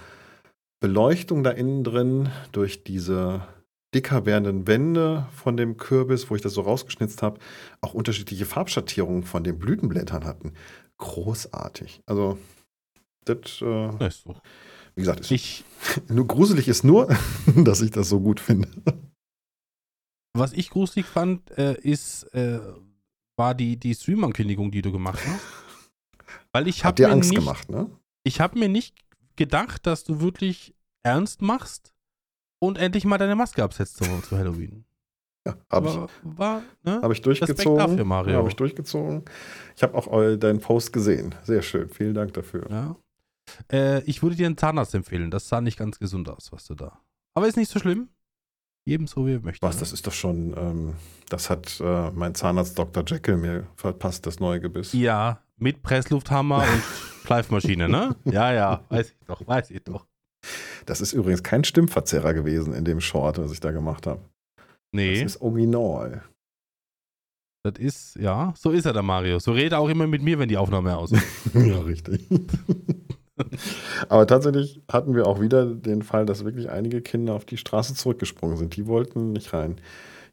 Beleuchtung 0.79 1.43
da 1.43 1.51
innen 1.51 1.83
drin 1.83 2.29
durch 2.53 2.83
diese 2.83 3.41
dicker 3.93 4.25
werdenden 4.25 4.67
Wände 4.67 5.27
von 5.33 5.57
dem 5.57 5.77
Kürbis, 5.77 6.29
wo 6.29 6.35
ich 6.35 6.41
das 6.41 6.53
so 6.53 6.61
rausgeschnitzt 6.61 7.21
habe, 7.21 7.39
auch 7.81 7.93
unterschiedliche 7.93 8.45
Farbschattierungen 8.45 9.23
von 9.23 9.43
den 9.43 9.59
Blütenblättern 9.59 10.25
hatten. 10.25 10.53
Großartig. 10.97 12.01
Also, 12.05 12.37
das, 13.25 13.61
äh, 13.61 14.09
so. 14.09 14.35
wie 14.95 15.01
gesagt, 15.01 15.21
ist 15.21 15.31
Ich, 15.31 15.63
nur 16.09 16.27
gruselig 16.27 16.67
ist 16.67 16.83
nur, 16.83 17.15
dass 17.55 17.81
ich 17.81 17.91
das 17.91 18.09
so 18.09 18.19
gut 18.19 18.39
finde. 18.39 18.67
was 20.33 20.53
ich 20.53 20.69
gruselig 20.69 21.05
fand, 21.05 21.51
äh, 21.57 21.75
ist, 21.79 22.23
äh, 22.33 22.59
war 23.37 23.55
die, 23.55 23.77
die 23.77 23.95
Stream-Ankündigung, 23.95 24.71
die 24.71 24.81
du 24.81 24.91
gemacht 24.91 25.19
hast. 25.25 25.45
Weil 26.51 26.67
ich 26.67 26.85
habe 26.85 27.01
mir 27.01 27.11
Angst 27.11 27.31
nicht, 27.31 27.39
gemacht, 27.39 27.69
ne? 27.69 27.89
ich 28.23 28.39
habe 28.39 28.59
mir 28.59 28.69
nicht 28.69 28.95
gedacht, 29.35 29.87
dass 29.87 30.03
du 30.03 30.21
wirklich 30.21 30.75
ernst 31.03 31.41
machst 31.41 31.92
und 32.67 32.77
endlich 32.77 33.05
mal 33.05 33.17
deine 33.17 33.35
Maske 33.35 33.63
absetzt 33.63 33.97
zu, 33.97 34.05
zu 34.21 34.37
Halloween. 34.37 34.85
Ja, 35.45 35.55
habe 35.69 35.89
ich, 35.89 35.97
war, 36.37 36.61
ne? 36.83 37.01
hab 37.01 37.11
ich 37.11 37.21
durchgezogen. 37.21 37.77
dafür, 37.77 38.05
Mario. 38.05 38.37
Habe 38.37 38.47
ich 38.47 38.55
durchgezogen. 38.55 39.25
Ich 39.75 39.83
habe 39.83 39.95
auch 39.95 40.07
eu- 40.07 40.37
deinen 40.37 40.59
Post 40.61 40.93
gesehen. 40.93 41.35
Sehr 41.43 41.61
schön. 41.61 41.89
Vielen 41.89 42.13
Dank 42.13 42.33
dafür. 42.33 42.65
Ja. 42.69 42.95
Äh, 43.69 44.01
ich 44.03 44.23
würde 44.23 44.37
dir 44.37 44.45
einen 44.45 44.57
Zahnarzt 44.57 44.95
empfehlen. 44.95 45.31
Das 45.31 45.49
sah 45.49 45.59
nicht 45.59 45.77
ganz 45.77 45.99
gesund 45.99 46.29
aus, 46.29 46.53
was 46.53 46.65
du 46.65 46.75
da. 46.75 47.01
Aber 47.33 47.47
ist 47.47 47.57
nicht 47.57 47.69
so 47.69 47.79
schlimm. 47.79 48.07
Jedem 48.85 49.07
so, 49.07 49.25
wie 49.27 49.33
er 49.33 49.41
möchte. 49.41 49.65
Was, 49.65 49.75
ne? 49.75 49.79
das 49.81 49.91
ist 49.91 50.07
doch 50.07 50.13
schon, 50.13 50.55
ähm, 50.57 50.93
das 51.29 51.49
hat 51.49 51.79
äh, 51.81 52.11
mein 52.11 52.35
Zahnarzt 52.35 52.79
Dr. 52.79 53.03
Jekyll 53.05 53.37
mir 53.37 53.67
verpasst, 53.75 54.25
das 54.25 54.39
neue 54.39 54.61
Gebiss. 54.61 54.93
Ja, 54.93 55.41
mit 55.57 55.83
Presslufthammer 55.83 56.59
und 56.59 56.83
Schleifmaschine, 57.25 57.89
ne? 57.89 58.15
Ja, 58.25 58.53
ja, 58.53 58.83
weiß 58.89 59.09
ich 59.11 59.25
doch, 59.27 59.45
weiß 59.45 59.71
ich 59.71 59.83
doch. 59.83 60.05
Das 60.85 61.01
ist 61.01 61.13
übrigens 61.13 61.43
kein 61.43 61.63
Stimmverzerrer 61.63 62.33
gewesen 62.33 62.73
in 62.73 62.85
dem 62.85 63.01
Short, 63.01 63.37
was 63.37 63.51
ich 63.51 63.59
da 63.59 63.71
gemacht 63.71 64.07
habe. 64.07 64.21
Nee, 64.95 65.21
Das 65.23 65.35
ist 65.35 65.41
original. 65.41 66.23
das 67.63 67.79
ist, 67.79 68.15
ja, 68.17 68.53
so 68.57 68.71
ist 68.71 68.85
er, 68.85 68.93
der 68.93 69.01
Mario. 69.03 69.39
So 69.39 69.51
redet 69.53 69.73
er 69.73 69.79
auch 69.79 69.89
immer 69.89 70.05
mit 70.07 70.21
mir, 70.21 70.37
wenn 70.39 70.49
die 70.49 70.57
Aufnahme 70.57 70.95
aus 70.97 71.11
ist. 71.13 71.23
ja, 71.53 71.79
richtig. 71.79 72.27
Aber 74.09 74.27
tatsächlich 74.27 74.81
hatten 74.91 75.15
wir 75.15 75.25
auch 75.25 75.41
wieder 75.41 75.65
den 75.65 76.03
Fall, 76.03 76.25
dass 76.25 76.45
wirklich 76.45 76.69
einige 76.69 77.01
Kinder 77.01 77.33
auf 77.33 77.45
die 77.45 77.57
Straße 77.57 77.95
zurückgesprungen 77.95 78.57
sind. 78.57 78.75
Die 78.75 78.85
wollten 78.85 79.31
nicht 79.31 79.53
rein. 79.53 79.77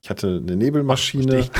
Ich 0.02 0.08
hatte 0.08 0.40
eine 0.42 0.56
Nebelmaschine. 0.56 1.50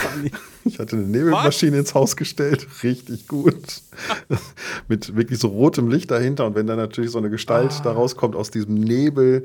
Ich 0.64 0.78
hatte 0.78 0.96
eine 0.96 1.06
Nebelmaschine 1.06 1.78
ins 1.78 1.94
Haus 1.94 2.16
gestellt. 2.16 2.66
Richtig 2.82 3.28
gut. 3.28 3.82
Mit 4.88 5.14
wirklich 5.14 5.38
so 5.38 5.48
rotem 5.48 5.90
Licht 5.90 6.10
dahinter. 6.10 6.46
Und 6.46 6.54
wenn 6.54 6.66
dann 6.66 6.78
natürlich 6.78 7.10
so 7.10 7.18
eine 7.18 7.28
Gestalt 7.30 7.72
Ah. 7.72 7.80
da 7.84 7.92
rauskommt 7.92 8.34
aus 8.36 8.50
diesem 8.50 8.74
Nebel 8.74 9.44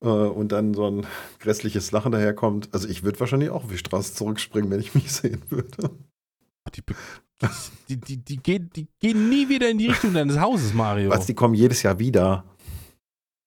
äh, 0.00 0.06
und 0.08 0.50
dann 0.50 0.74
so 0.74 0.90
ein 0.90 1.06
grässliches 1.38 1.92
Lachen 1.92 2.10
daherkommt. 2.10 2.68
Also 2.72 2.88
ich 2.88 3.04
würde 3.04 3.20
wahrscheinlich 3.20 3.50
auch 3.50 3.62
auf 3.64 3.70
die 3.70 3.78
Straße 3.78 4.14
zurückspringen, 4.14 4.70
wenn 4.70 4.80
ich 4.80 4.94
mich 4.94 5.12
sehen 5.12 5.42
würde. 5.48 5.90
Die, 6.74 6.82
die, 7.88 7.96
die, 8.00 8.16
die, 8.18 8.36
gehen, 8.38 8.70
die 8.74 8.86
gehen 9.00 9.28
nie 9.28 9.48
wieder 9.48 9.68
in 9.70 9.78
die 9.78 9.88
Richtung 9.88 10.14
deines 10.14 10.38
Hauses, 10.38 10.74
Mario. 10.74 11.10
Was, 11.10 11.26
die 11.26 11.34
kommen 11.34 11.54
jedes 11.54 11.82
Jahr 11.82 11.98
wieder. 11.98 12.44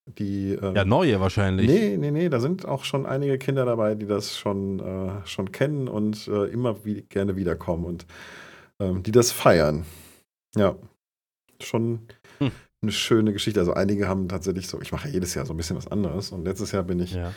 Die, 0.08 0.52
ähm, 0.54 0.76
ja, 0.76 0.86
neue 0.86 1.20
wahrscheinlich. 1.20 1.68
Nee, 1.68 1.98
nee, 1.98 2.12
nee, 2.12 2.30
da 2.30 2.40
sind 2.40 2.66
auch 2.68 2.84
schon 2.84 3.06
einige 3.08 3.38
Kinder 3.40 3.66
dabei, 3.66 3.96
die 3.96 4.06
das 4.06 4.38
schon, 4.38 4.80
äh, 4.80 5.26
schon 5.26 5.52
kennen 5.52 5.88
und 5.88 6.28
äh, 6.28 6.46
immer 6.46 6.86
wie, 6.86 7.02
gerne 7.10 7.36
wiederkommen 7.36 7.86
und 7.86 8.06
ähm, 8.80 9.02
die 9.02 9.12
das 9.12 9.32
feiern. 9.32 9.84
Ja, 10.56 10.76
schon 11.62 12.02
Hm. 12.40 12.52
eine 12.84 12.92
schöne 12.92 13.34
Geschichte. 13.34 13.60
Also 13.60 13.74
einige 13.74 14.08
haben 14.08 14.28
tatsächlich 14.30 14.68
so, 14.68 14.80
ich 14.80 14.92
mache 14.92 15.10
jedes 15.10 15.34
Jahr 15.34 15.46
so 15.48 15.54
ein 15.54 15.58
bisschen 15.58 15.76
was 15.78 15.88
anderes 15.88 16.32
und 16.32 16.46
letztes 16.46 16.72
Jahr 16.72 16.84
bin 16.84 17.00
ich 17.00 17.14
Ja. 17.14 17.34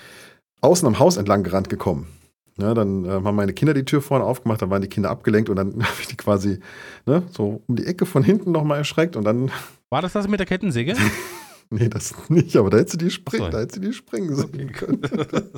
außen 0.61 0.87
am 0.87 0.99
Haus 0.99 1.17
entlang 1.17 1.45
gerannt 1.45 1.71
gekommen. 1.71 2.07
Ja, 2.59 2.75
dann 2.75 3.05
äh, 3.07 3.09
haben 3.11 3.37
meine 3.37 3.53
Kinder 3.55 3.73
die 3.73 3.85
Tür 3.85 4.03
vorne 4.03 4.25
aufgemacht, 4.25 4.61
dann 4.61 4.69
waren 4.71 4.83
die 4.83 4.89
Kinder 4.89 5.09
abgelenkt 5.11 5.49
und 5.49 5.57
dann 5.57 5.73
habe 5.85 6.01
ich 6.01 6.09
die 6.09 6.17
quasi 6.17 6.59
ne, 7.07 7.23
so 7.31 7.63
um 7.67 7.77
die 7.77 7.87
Ecke 7.87 8.05
von 8.05 8.23
hinten 8.25 8.53
nochmal 8.53 8.77
erschreckt 8.79 9.17
und 9.17 9.25
dann, 9.25 9.51
War 9.89 10.03
das 10.03 10.13
das 10.13 10.29
mit 10.29 10.39
der 10.39 10.47
Kettensäge? 10.47 10.95
nee, 11.85 11.89
das 11.89 12.15
nicht, 12.31 12.57
aber 12.57 12.71
da 12.71 12.79
hätte 12.79 12.93
sie 12.93 12.99
die 12.99 13.11
springen, 13.11 13.51
da 13.51 13.61
hätte 13.61 13.75
sie 13.75 13.81
die 13.81 13.93
springen 13.93 14.35
sehen 14.35 14.73
können. 14.73 15.01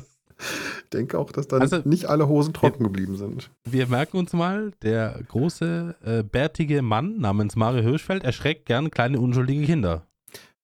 Ich 0.83 0.89
denke 0.91 1.19
auch, 1.19 1.31
dass 1.31 1.47
dann 1.47 1.61
Also- 1.61 1.81
nicht 1.85 2.05
alle 2.07 2.27
Hosen 2.27 2.51
trocken 2.51 2.83
geblieben 2.83 3.15
sind. 3.15 3.51
Wir 3.63 3.85
merken 3.85 4.17
uns 4.17 4.33
mal, 4.33 4.71
der 4.81 5.21
große, 5.27 5.95
äh, 6.03 6.23
bärtige 6.23 6.81
Mann 6.81 7.19
namens 7.19 7.55
Mario 7.55 7.83
Hirschfeld 7.83 8.23
erschreckt 8.23 8.65
gern 8.65 8.89
kleine, 8.89 9.19
unschuldige 9.19 9.63
Kinder. 9.67 10.07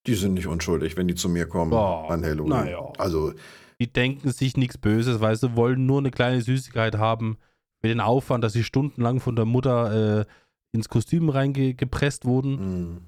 Die 0.08 0.16
sind 0.16 0.34
nicht 0.34 0.48
unschuldig, 0.48 0.98
wenn 0.98 1.08
die 1.08 1.14
zu 1.14 1.30
mir 1.30 1.46
kommen 1.46 1.70
Boah, 1.70 2.10
an 2.10 2.24
Halloween. 2.26 2.50
na 2.50 2.68
ja. 2.68 2.92
Also, 2.98 3.34
Die 3.80 3.94
denken 3.94 4.32
sich 4.32 4.58
nichts 4.58 4.80
Böses, 4.80 5.22
weißt 5.22 5.44
du, 5.44 5.56
wollen 5.56 5.86
nur 5.86 6.00
eine 6.00 6.10
kleine 6.10 6.42
Süßigkeit 6.42 6.98
haben. 6.98 7.38
Mit 7.84 7.92
dem 7.92 8.00
Aufwand, 8.00 8.44
dass 8.44 8.54
sie 8.54 8.64
stundenlang 8.64 9.20
von 9.20 9.36
der 9.36 9.46
Mutter 9.46 10.22
äh, 10.22 10.26
ins 10.72 10.90
Kostüm 10.90 11.30
reingepresst 11.30 12.26
wurden. 12.26 12.94
mh. 12.96 13.02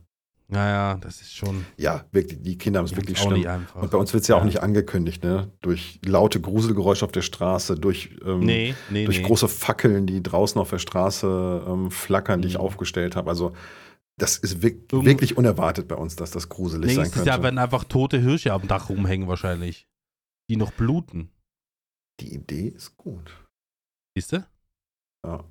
Naja, 0.52 0.98
das 0.98 1.22
ist 1.22 1.36
schon 1.36 1.64
ja, 1.78 2.06
wirklich, 2.12 2.42
die 2.42 2.58
Kinder 2.58 2.80
haben 2.80 2.86
es 2.86 2.96
wirklich 2.96 3.20
auch 3.20 3.28
schlimm. 3.32 3.68
Und 3.76 3.92
bei 3.92 3.98
uns 4.00 4.12
wird 4.14 4.22
es 4.24 4.28
ja, 4.28 4.36
auch 4.36 4.40
Ja. 4.40 4.46
nicht 4.46 4.64
angekündigt, 4.64 5.24
ne? 5.24 5.52
Durch 5.62 6.00
laute 6.04 6.42
Gruselgeräusche 6.42 7.06
auf 7.06 7.12
der 7.12 7.22
Straße, 7.22 7.76
durch, 7.76 8.18
ähm, 8.26 8.40
nee, 8.40 8.74
nee, 8.90 9.06
durch 9.06 9.20
nee. 9.20 9.26
große 9.28 9.48
Fackeln, 9.48 10.08
die 10.08 10.24
draußen 10.24 10.60
auf 10.60 10.72
der 10.72 10.80
Straße 10.80 11.66
ähm, 11.68 11.92
flackern, 11.92 12.42
die 12.42 12.48
ich 12.48 12.56
Mhm. 12.56 12.62
aufgestellt 12.62 13.16
habe. 13.16 13.30
Also, 13.30 13.54
das 14.18 14.38
ist 14.38 14.64
wirklich 14.64 15.38
unerwartet 15.38 15.88
bei 15.88 15.96
uns, 15.96 16.16
dass 16.16 16.32
das 16.32 16.50
gruselig 16.50 16.90
sein 16.90 16.98
Nächstes 17.04 17.14
könnte. 17.14 17.30
Jahr 17.30 17.44
werden 17.44 17.60
einfach 17.60 17.84
tote 17.84 18.18
Hirsche 18.20 18.52
am 18.52 18.68
Dach 18.68 18.90
rumhängen 18.90 19.28
wahrscheinlich. 19.28 19.88
Die 20.50 20.58
noch 20.58 20.72
bluten. 20.72 21.30
die 22.22 22.34
Idee 22.34 22.68
ist 22.70 22.98
gut. 22.98 23.32
Siehst 24.18 24.34
du? 24.34 24.46
Ja. 25.26 25.36
Und 25.36 25.46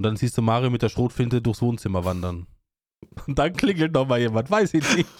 dann 0.00 0.16
siehst 0.16 0.36
du 0.38 0.42
Mario 0.42 0.70
mit 0.70 0.82
der 0.82 0.90
Schrotflinte 0.90 1.40
durchs 1.42 1.60
Wohnzimmer 1.62 2.04
wandern. 2.04 2.46
Und 3.26 3.38
dann 3.38 3.52
klingelt 3.54 3.92
noch 3.92 4.06
mal 4.06 4.20
jemand, 4.20 4.50
weiß 4.50 4.74
ich 4.74 4.96
nicht. 4.96 5.08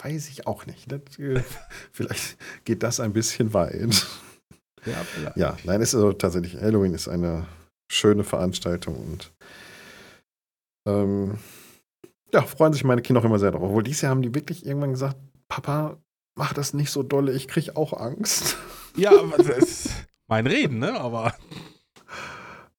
Weiß 0.00 0.28
ich 0.28 0.46
auch 0.46 0.64
nicht. 0.64 0.92
Das, 0.92 1.18
äh, 1.18 1.42
vielleicht 1.92 2.38
geht 2.64 2.84
das 2.84 3.00
ein 3.00 3.12
bisschen 3.12 3.52
weit. 3.52 4.06
Ja, 4.86 4.94
vielleicht. 5.04 5.36
Ja, 5.36 5.56
nein, 5.64 5.82
es 5.82 5.88
ist 5.88 5.96
also 5.96 6.12
tatsächlich, 6.12 6.54
Halloween 6.54 6.94
ist 6.94 7.08
eine 7.08 7.48
schöne 7.90 8.22
Veranstaltung 8.22 8.94
und 8.94 9.32
ähm, 10.86 11.38
ja, 12.32 12.42
freuen 12.42 12.72
sich 12.72 12.84
meine 12.84 13.02
Kinder 13.02 13.20
auch 13.20 13.24
immer 13.24 13.40
sehr 13.40 13.50
drauf. 13.50 13.62
Obwohl 13.62 13.82
dieses 13.82 14.02
Jahr 14.02 14.10
haben 14.10 14.22
die 14.22 14.34
wirklich 14.34 14.64
irgendwann 14.64 14.92
gesagt, 14.92 15.16
Papa, 15.48 15.98
mach 16.36 16.52
das 16.52 16.74
nicht 16.74 16.90
so 16.90 17.02
dolle, 17.02 17.32
ich 17.32 17.48
krieg 17.48 17.76
auch 17.76 17.92
Angst. 17.92 18.56
Ja, 18.96 19.10
aber 19.10 19.36
das 19.38 19.58
ist 19.58 19.90
mein 20.28 20.46
Reden, 20.46 20.78
ne? 20.78 20.98
Aber 21.00 21.34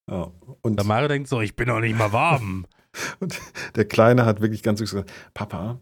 Ja, 0.09 0.31
und, 0.61 0.77
der 0.77 0.85
Mario 0.85 1.07
denkt 1.07 1.29
so, 1.29 1.41
ich 1.41 1.55
bin 1.55 1.67
doch 1.67 1.79
nicht 1.79 1.97
mal 1.97 2.13
warm. 2.13 2.65
Und 3.19 3.39
der 3.75 3.85
Kleine 3.85 4.25
hat 4.25 4.41
wirklich 4.41 4.63
ganz 4.63 4.79
süß 4.79 4.91
gesagt, 4.91 5.11
Papa, 5.33 5.79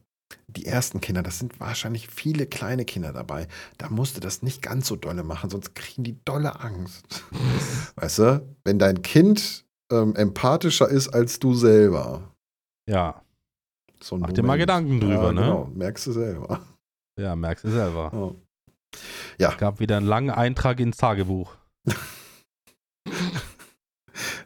die 0.47 0.65
ersten 0.65 1.01
Kinder, 1.01 1.23
das 1.23 1.39
sind 1.39 1.59
wahrscheinlich 1.59 2.07
viele 2.07 2.47
kleine 2.47 2.85
Kinder 2.85 3.13
dabei. 3.13 3.47
Da 3.77 3.89
musst 3.89 4.17
du 4.17 4.21
das 4.21 4.41
nicht 4.41 4.61
ganz 4.61 4.87
so 4.87 4.95
dolle 4.95 5.23
machen, 5.23 5.49
sonst 5.49 5.75
kriegen 5.75 6.03
die 6.03 6.17
dolle 6.25 6.59
Angst. 6.59 7.23
Weißt 7.95 8.19
du, 8.19 8.55
wenn 8.63 8.79
dein 8.79 9.01
Kind 9.01 9.65
ähm, 9.91 10.15
empathischer 10.15 10.89
ist 10.89 11.09
als 11.09 11.39
du 11.39 11.53
selber. 11.53 12.33
Ja, 12.89 13.21
So 14.01 14.17
mach 14.17 14.31
dir 14.31 14.41
mal 14.41 14.53
Moment. 14.57 14.61
Gedanken 14.61 14.99
drüber, 14.99 15.27
ja, 15.27 15.31
ne? 15.33 15.41
Genau, 15.41 15.71
merkst 15.73 16.07
du 16.07 16.11
selber. 16.11 16.61
Ja, 17.19 17.35
merkst 17.35 17.65
du 17.65 17.71
selber. 17.71 18.11
Ja. 18.13 18.35
Ja, 19.39 19.55
Gab 19.55 19.79
wieder 19.79 19.97
einen 19.97 20.07
langen 20.07 20.29
Eintrag 20.29 20.79
ins 20.79 20.97
Tagebuch. 20.97 21.55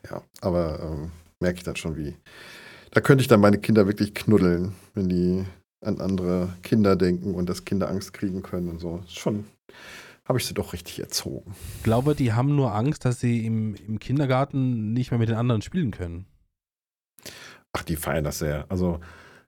ja 0.10 0.22
aber 0.42 0.80
ähm, 0.82 1.12
merke 1.42 1.58
ich 1.58 1.64
dann 1.64 1.76
schon, 1.76 1.98
wie. 1.98 2.16
Da 2.92 3.02
könnte 3.02 3.22
ich 3.22 3.28
dann 3.28 3.40
meine 3.40 3.58
Kinder 3.58 3.88
wirklich 3.88 4.14
knuddeln, 4.14 4.74
wenn 4.94 5.10
die 5.10 5.46
an 5.84 6.00
andere 6.00 6.50
Kinder 6.62 6.96
denken 6.96 7.34
und 7.34 7.50
dass 7.50 7.66
Kinder 7.66 7.90
Angst 7.90 8.14
kriegen 8.14 8.42
können 8.44 8.70
und 8.70 8.80
so. 8.80 9.02
Schon 9.08 9.46
habe 10.32 10.40
ich 10.40 10.46
sie 10.46 10.54
doch 10.54 10.72
richtig 10.72 11.00
erzogen. 11.00 11.54
Ich 11.78 11.84
glaube, 11.84 12.16
die 12.16 12.32
haben 12.32 12.56
nur 12.56 12.74
Angst, 12.74 13.04
dass 13.04 13.20
sie 13.20 13.46
im, 13.46 13.76
im 13.76 14.00
Kindergarten 14.00 14.94
nicht 14.94 15.12
mehr 15.12 15.18
mit 15.18 15.28
den 15.28 15.36
anderen 15.36 15.62
spielen 15.62 15.92
können. 15.92 16.26
Ach, 17.74 17.84
die 17.84 17.98
feiern 17.98 18.24
das 18.24 18.40
sehr. 18.40 18.66
Also 18.70 19.02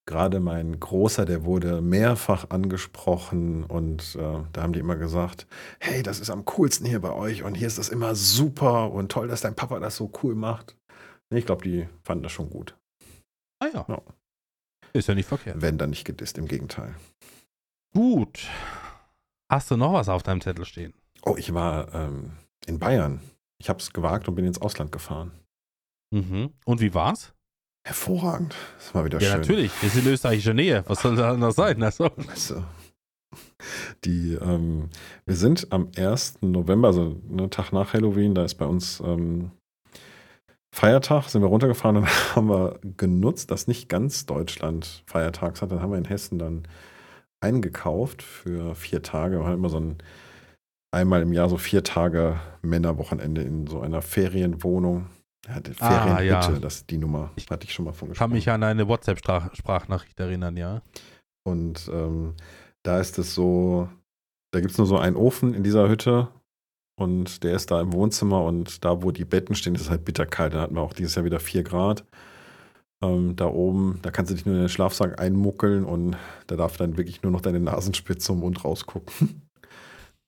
gerade 0.05 0.41
mein 0.41 0.79
Großer, 0.79 1.23
der 1.23 1.45
wurde 1.45 1.81
mehrfach 1.81 2.49
angesprochen 2.49 3.63
und 3.63 4.17
äh, 4.19 4.39
da 4.51 4.61
haben 4.61 4.73
die 4.73 4.79
immer 4.79 4.97
gesagt, 4.97 5.47
hey, 5.79 6.03
das 6.03 6.19
ist 6.19 6.29
am 6.29 6.43
coolsten 6.45 6.85
hier 6.85 6.99
bei 6.99 7.13
euch 7.13 7.43
und 7.43 7.55
hier 7.55 7.67
ist 7.67 7.77
das 7.77 7.89
immer 7.89 8.13
super 8.15 8.91
und 8.91 9.09
toll, 9.09 9.27
dass 9.29 9.41
dein 9.41 9.55
Papa 9.55 9.79
das 9.79 9.95
so 9.95 10.11
cool 10.21 10.35
macht. 10.35 10.75
Ich 11.35 11.45
glaube, 11.45 11.63
die 11.63 11.87
fanden 12.03 12.23
das 12.23 12.31
schon 12.31 12.49
gut. 12.49 12.75
Ah 13.59 13.67
ja. 13.73 13.85
Ja. 13.87 14.01
Ist 14.93 15.07
ja 15.07 15.15
nicht 15.15 15.27
verkehrt. 15.27 15.61
Wenn 15.61 15.77
dann 15.77 15.89
nicht 15.89 16.05
gedisst, 16.05 16.37
im 16.37 16.47
Gegenteil. 16.47 16.95
Gut. 17.93 18.47
Hast 19.51 19.71
du 19.71 19.77
noch 19.77 19.93
was 19.93 20.09
auf 20.09 20.23
deinem 20.23 20.41
Zettel 20.41 20.65
stehen? 20.65 20.93
Oh, 21.23 21.35
ich 21.37 21.53
war 21.53 21.93
ähm, 21.93 22.33
in 22.65 22.79
Bayern. 22.79 23.21
Ich 23.59 23.69
habe 23.69 23.79
es 23.79 23.93
gewagt 23.93 24.27
und 24.27 24.35
bin 24.35 24.45
ins 24.45 24.61
Ausland 24.61 24.91
gefahren. 24.91 25.31
Mhm. 26.11 26.51
Und 26.65 26.81
wie 26.81 26.93
war's? 26.93 27.33
Hervorragend. 27.85 28.55
Das 28.77 28.93
war 28.95 29.05
wieder 29.05 29.19
Ja, 29.19 29.31
schön. 29.31 29.39
natürlich. 29.41 29.81
Wir 29.81 29.89
sind 29.89 30.05
in 30.05 30.13
österreichischer 30.13 30.53
Nähe. 30.53 30.83
Was 30.87 31.01
soll 31.01 31.15
da 31.15 31.31
anders 31.31 31.55
sein? 31.55 31.81
Also, 31.83 32.09
du, 32.09 32.63
die, 34.05 34.33
ähm, 34.35 34.89
wir 35.25 35.35
sind 35.35 35.71
am 35.71 35.89
1. 35.95 36.41
November, 36.41 36.89
also 36.89 37.21
einen 37.29 37.49
Tag 37.49 37.71
nach 37.71 37.93
Halloween, 37.93 38.35
da 38.35 38.43
ist 38.45 38.55
bei 38.55 38.65
uns 38.65 38.99
ähm, 39.01 39.51
Feiertag, 40.73 41.29
sind 41.29 41.41
wir 41.43 41.47
runtergefahren 41.49 41.97
und 41.97 42.07
haben 42.35 42.49
wir 42.49 42.79
genutzt, 42.97 43.51
dass 43.51 43.67
nicht 43.67 43.89
ganz 43.89 44.25
Deutschland 44.25 45.03
Feiertags 45.05 45.61
hat. 45.61 45.71
Dann 45.71 45.81
haben 45.81 45.91
wir 45.91 45.99
in 45.99 46.05
Hessen 46.05 46.39
dann 46.39 46.63
eingekauft 47.41 48.23
für 48.23 48.73
vier 48.73 49.03
Tage. 49.03 49.39
Wir 49.39 49.45
haben 49.45 49.53
immer 49.53 49.69
so 49.69 49.79
ein 49.79 49.97
einmal 50.91 51.21
im 51.21 51.31
Jahr 51.33 51.47
so 51.49 51.57
vier 51.57 51.83
Tage 51.83 52.39
Männerwochenende 52.61 53.41
in 53.41 53.67
so 53.67 53.81
einer 53.81 54.01
Ferienwohnung. 54.01 55.07
Ja, 55.47 55.59
Ah, 55.79 56.05
Ferienhütte, 56.05 56.53
ja. 56.53 56.59
das 56.59 56.75
ist 56.77 56.89
die 56.89 56.97
Nummer. 56.97 57.31
Ich 57.35 57.49
hatte 57.49 57.65
ich 57.65 57.73
schon 57.73 57.85
mal 57.85 57.91
von 57.91 58.07
kann 58.07 58.13
gesprochen. 58.13 58.31
mich 58.31 58.49
an 58.49 58.63
eine 58.63 58.87
WhatsApp-Sprachnachricht 58.87 60.19
erinnern, 60.19 60.55
ja. 60.57 60.81
Und 61.43 61.89
ähm, 61.93 62.35
da 62.83 62.99
ist 62.99 63.19
es 63.19 63.35
so, 63.35 63.89
da 64.51 64.59
gibt 64.61 64.71
es 64.71 64.77
nur 64.77 64.87
so 64.87 64.97
einen 64.97 65.17
Ofen 65.17 65.53
in 65.53 65.63
dieser 65.63 65.89
Hütte 65.89 66.29
und 66.95 67.43
der 67.43 67.55
ist 67.55 67.71
da 67.71 67.81
im 67.81 67.93
Wohnzimmer 67.93 68.43
und 68.43 68.83
da, 68.85 69.01
wo 69.01 69.11
die 69.11 69.25
Betten 69.25 69.55
stehen, 69.55 69.75
ist 69.75 69.81
es 69.81 69.89
halt 69.89 70.05
bitterkalt. 70.05 70.53
Da 70.53 70.61
hatten 70.61 70.75
wir 70.75 70.81
auch 70.81 70.93
dieses 70.93 71.15
Jahr 71.15 71.25
wieder 71.25 71.39
4 71.39 71.63
Grad. 71.63 72.05
Ähm, 73.01 73.35
da 73.35 73.47
oben, 73.47 73.99
da 74.01 74.11
kannst 74.11 74.31
du 74.31 74.35
dich 74.35 74.45
nur 74.45 74.55
in 74.55 74.61
den 74.61 74.69
Schlafsack 74.69 75.19
einmuckeln 75.19 75.83
und 75.85 76.15
da 76.47 76.55
darf 76.55 76.77
dann 76.77 76.97
wirklich 76.97 77.21
nur 77.23 77.31
noch 77.31 77.41
deine 77.41 77.59
Nasenspitze 77.59 78.31
um 78.31 78.43
und 78.43 78.63
rausgucken. 78.63 79.41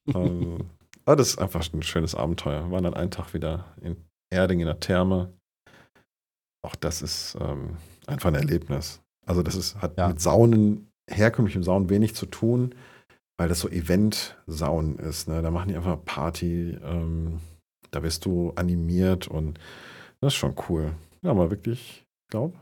ähm, 0.13 0.57
aber 1.05 1.15
das 1.15 1.29
ist 1.29 1.39
einfach 1.39 1.71
ein 1.73 1.83
schönes 1.83 2.15
Abenteuer. 2.15 2.65
Wir 2.65 2.71
waren 2.71 2.83
dann 2.83 2.93
einen 2.95 3.11
Tag 3.11 3.33
wieder 3.33 3.65
in 3.81 3.95
Erding 4.31 4.59
in 4.59 4.65
der 4.65 4.79
Therme. 4.79 5.31
Auch 6.63 6.75
das 6.75 7.01
ist 7.01 7.37
ähm, 7.39 7.77
einfach 8.07 8.29
ein 8.29 8.35
Erlebnis. 8.35 9.01
Also 9.25 9.43
das 9.43 9.55
ist, 9.55 9.75
hat 9.81 9.97
Ja. 9.97 10.07
mit 10.07 10.19
Saunen, 10.19 10.91
herkömmlichem 11.09 11.63
Saunen 11.63 11.89
wenig 11.89 12.15
zu 12.15 12.25
tun, 12.25 12.73
weil 13.37 13.49
das 13.49 13.59
so 13.59 13.69
Event-Saunen 13.69 14.97
ist. 14.99 15.27
Ne? 15.27 15.41
Da 15.41 15.51
machen 15.51 15.69
die 15.69 15.75
einfach 15.75 16.03
Party, 16.03 16.77
ähm, 16.83 17.39
da 17.91 18.03
wirst 18.03 18.25
du 18.25 18.51
animiert 18.55 19.27
und 19.27 19.59
das 20.21 20.33
ist 20.33 20.37
schon 20.37 20.55
cool. 20.69 20.93
Ja, 21.21 21.31
aber 21.31 21.51
wirklich, 21.51 22.05
ich 22.23 22.31
glaube, 22.31 22.57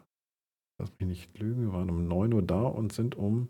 lass 0.79 0.91
mich 0.99 1.07
nicht 1.07 1.37
lügen, 1.39 1.63
wir 1.67 1.73
waren 1.73 1.89
um 1.89 2.07
9 2.07 2.33
Uhr 2.33 2.41
da 2.41 2.61
und 2.63 2.93
sind 2.93 3.15
um 3.15 3.49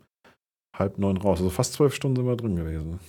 halb 0.76 0.98
neun 0.98 1.16
raus. 1.16 1.38
Also 1.38 1.50
fast 1.50 1.72
zwölf 1.74 1.94
Stunden 1.94 2.16
sind 2.16 2.26
wir 2.26 2.36
drin 2.36 2.56
gewesen. 2.56 3.00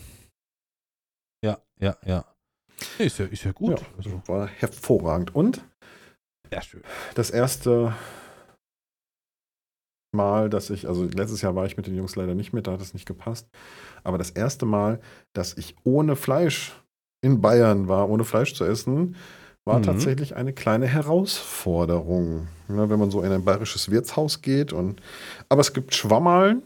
Ja, 1.44 1.60
ja, 1.80 1.98
ja. 2.06 2.26
Ist 3.00 3.18
ja, 3.20 3.26
ist 3.26 3.44
ja 3.44 3.52
gut. 3.52 3.80
Ja, 3.80 3.88
Also, 3.98 4.22
war 4.28 4.48
hervorragend. 4.48 5.34
Und 5.34 5.64
sehr 6.50 6.62
schön. 6.62 6.84
das 7.16 7.32
erste 7.32 7.96
Mal, 10.16 10.50
dass 10.50 10.70
ich, 10.70 10.88
also 10.88 11.04
letztes 11.04 11.42
Jahr 11.42 11.56
war 11.56 11.66
ich 11.66 11.78
mit 11.78 11.86
den 11.88 11.96
Jungs 11.96 12.16
leider 12.16 12.34
nicht 12.36 12.54
mit, 12.54 12.68
da 12.68 12.72
hat 12.74 12.82
es 12.82 12.94
nicht 12.94 13.06
gepasst. 13.06 13.48
Aber 14.04 14.18
das 14.18 14.32
erste 14.32 14.66
Mal, 14.66 15.00
dass 15.34 15.56
ich 15.58 15.76
ohne 15.84 16.16
Fleisch 16.16 16.74
in 17.22 17.42
Bayern 17.42 17.88
war, 17.88 18.10
ohne 18.10 18.24
Fleisch 18.24 18.54
zu 18.54 18.66
essen, 18.66 19.16
war 19.66 19.80
Mhm. 19.80 19.84
tatsächlich 19.84 20.36
eine 20.36 20.54
kleine 20.54 20.88
Herausforderung. 20.88 22.48
Ne, 22.68 22.90
wenn 22.90 23.00
man 23.00 23.12
so 23.12 23.22
in 23.22 23.32
ein 23.32 23.46
bayerisches 23.46 23.92
Wirtshaus 23.92 24.42
geht 24.42 24.74
und 24.74 25.02
aber 25.50 25.62
es 25.62 25.74
gibt 25.74 25.94
Schwammerl, 25.94 26.62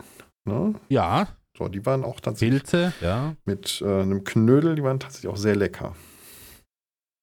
ne? 0.45 0.75
Ja, 0.89 1.27
So, 1.57 1.67
die 1.67 1.85
waren 1.85 2.05
auch 2.05 2.21
tatsächlich 2.21 2.61
Pilze, 2.63 2.93
ja. 3.01 3.35
mit 3.45 3.81
äh, 3.85 4.01
einem 4.01 4.23
Knödel, 4.23 4.75
die 4.75 4.83
waren 4.83 4.99
tatsächlich 4.99 5.29
auch 5.29 5.35
sehr 5.37 5.55
lecker. 5.57 5.93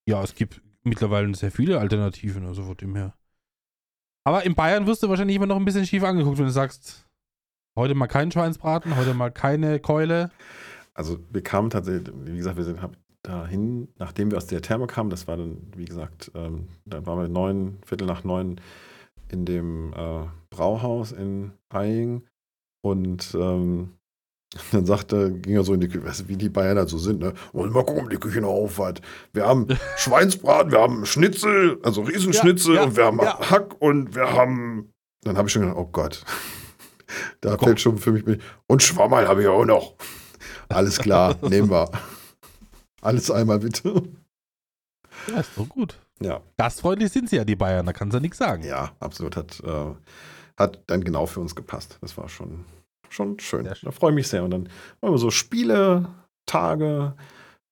Ja, 0.09 0.23
es 0.23 0.35
gibt 0.35 0.61
mittlerweile 0.85 1.35
sehr 1.35 1.51
viele 1.51 1.81
Alternativen, 1.81 2.45
also 2.47 2.63
von 2.65 2.77
dem 2.77 2.95
her. 2.97 3.15
Aber 4.27 4.45
in 4.45 4.57
Bayern 4.57 4.89
wirst 4.89 5.05
du 5.05 5.09
wahrscheinlich 5.09 5.37
immer 5.37 5.47
noch 5.47 5.55
ein 5.55 5.65
bisschen 5.65 5.87
schief 5.87 6.03
angeguckt, 6.03 6.39
wenn 6.39 6.47
du 6.47 6.51
sagst, 6.51 7.07
heute 7.77 7.95
mal 7.95 8.09
keinen 8.09 8.33
Schweinsbraten, 8.33 8.97
heute 8.97 9.15
mal 9.15 9.31
keine 9.31 9.79
Keule. 9.79 10.33
Also 10.95 11.21
wir 11.31 11.45
kamen 11.45 11.71
tatsächlich, 11.71 12.13
wie 12.25 12.37
gesagt, 12.37 12.57
wir 12.57 12.65
sind 12.65 12.81
dahin, 13.23 13.87
nachdem 13.99 14.33
wir 14.33 14.39
aus 14.39 14.49
der 14.49 14.63
Therme 14.63 14.89
kamen, 14.89 15.11
das 15.11 15.29
war 15.29 15.37
dann, 15.37 15.59
wie 15.77 15.85
gesagt, 15.85 16.33
ähm, 16.35 16.67
dann 16.87 17.07
waren 17.07 17.21
wir 17.21 17.29
neun, 17.29 17.79
Viertel 17.87 18.09
nach 18.09 18.25
neun 18.25 18.61
in 19.29 19.45
dem 19.45 19.93
äh, 19.93 20.25
Brauhaus 20.51 21.13
in 21.13 21.53
Eying 21.73 22.27
und 22.83 23.33
ähm, 23.39 23.93
dann 24.73 24.87
sagte, 24.87 25.33
ging 25.33 25.55
er 25.55 25.65
so 25.65 25.75
in 25.75 25.81
die 25.81 25.89
Küche, 25.89 26.29
wie 26.29 26.37
die 26.37 26.49
Bayern 26.49 26.79
halt 26.79 26.89
so 26.89 26.99
sind, 26.99 27.21
ne? 27.21 27.33
Und 27.53 27.73
mal 27.73 27.85
gucken, 27.85 28.05
ob 28.05 28.11
die 28.11 28.17
Küche 28.19 28.41
noch 28.41 28.51
auf 28.51 28.79
hat. 28.79 29.01
Wir 29.33 29.47
haben 29.47 29.67
Schweinsbraten, 29.97 30.73
wir 30.73 30.81
haben 30.81 31.07
Schnitzel, 31.07 31.79
also 31.83 32.03
Riesenschnitzel 32.03 32.75
Ja, 32.75 32.81
ja, 32.81 32.87
und 32.87 32.97
wir 32.97 33.05
haben 33.05 33.19
ja. 33.21 33.51
Hack 33.51 33.81
und 33.81 34.15
wir 34.15 34.33
haben. 34.33 34.93
Dann 35.23 35.37
habe 35.37 35.49
ich 35.49 35.53
schon 35.53 35.63
gedacht, 35.63 35.79
oh 35.79 35.89
Gott. 35.91 36.23
Da 37.41 37.57
Komm. 37.57 37.69
fällt 37.69 37.81
schon 37.81 37.99
für 37.99 38.11
mich. 38.11 38.41
Und 38.67 38.83
Schwammerl 38.83 39.29
habe 39.29 39.41
ich 39.41 39.47
auch 39.47 39.65
noch. 39.65 39.95
Alles 40.69 40.99
klar, 40.99 41.37
nehmen 41.43 41.71
wir. 41.71 41.89
Alles 43.01 43.31
einmal 43.31 43.61
bitte. 43.61 44.03
Ja, 45.29 45.41
ist 45.41 45.51
doch 45.57 45.69
gut. 45.69 46.01
Ja, 46.21 46.41
Gastfreundlich 46.57 47.13
sind 47.13 47.31
sie 47.31 47.37
ja, 47.37 47.45
die 47.45 47.55
Bayern, 47.57 47.87
da 47.87 47.93
kannst 47.93 48.15
du 48.17 48.21
nichts 48.21 48.39
sagen. 48.39 48.65
ja, 48.65 48.91
absolut. 48.99 49.37
Hat, 49.37 49.63
äh, 49.65 49.95
hat 50.57 50.83
dann 50.89 51.05
genau 51.05 51.27
für 51.27 51.41
uns 51.41 51.55
gepasst. 51.55 51.99
Das 52.01 52.17
war 52.17 52.29
schon, 52.29 52.65
schon 53.09 53.39
schön. 53.39 53.67
Schön. 53.67 53.77
Da 53.83 53.91
freue 53.91 54.11
ich 54.11 54.17
mich 54.17 54.29
sehr. 54.29 54.45
Und 54.45 54.51
dann 54.51 54.69
waren 55.01 55.13
wir 55.13 55.19
so 55.19 55.31
Spiele, 55.31 56.09
Tage, 56.47 57.15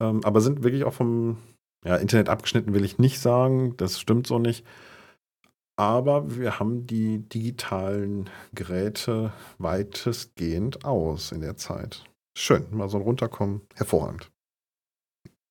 ähm, 0.01 0.21
aber 0.25 0.41
sind 0.41 0.63
wirklich 0.63 0.85
auch 0.85 0.95
vom 0.95 1.39
ja, 1.85 1.97
Internet 1.97 2.29
abgeschnitten, 2.29 2.75
will 2.75 2.85
ich 2.85 2.99
nicht 2.99 3.21
sagen. 3.21 3.77
Das 3.77 4.01
stimmt 4.01 4.27
so 4.27 4.39
nicht. 4.39 4.67
Aber 5.77 6.37
wir 6.37 6.61
haben 6.61 6.87
die 6.87 7.19
digitalen 7.29 8.31
Geräte 8.53 9.33
weitestgehend 9.59 10.85
aus 10.85 11.33
in 11.33 11.41
der 11.41 11.57
Zeit. 11.57 12.05
Schön, 12.37 12.67
mal 12.71 12.89
so 12.89 12.99
ein 12.99 13.03
Runterkommen, 13.03 13.63
hervorragend. 13.75 14.31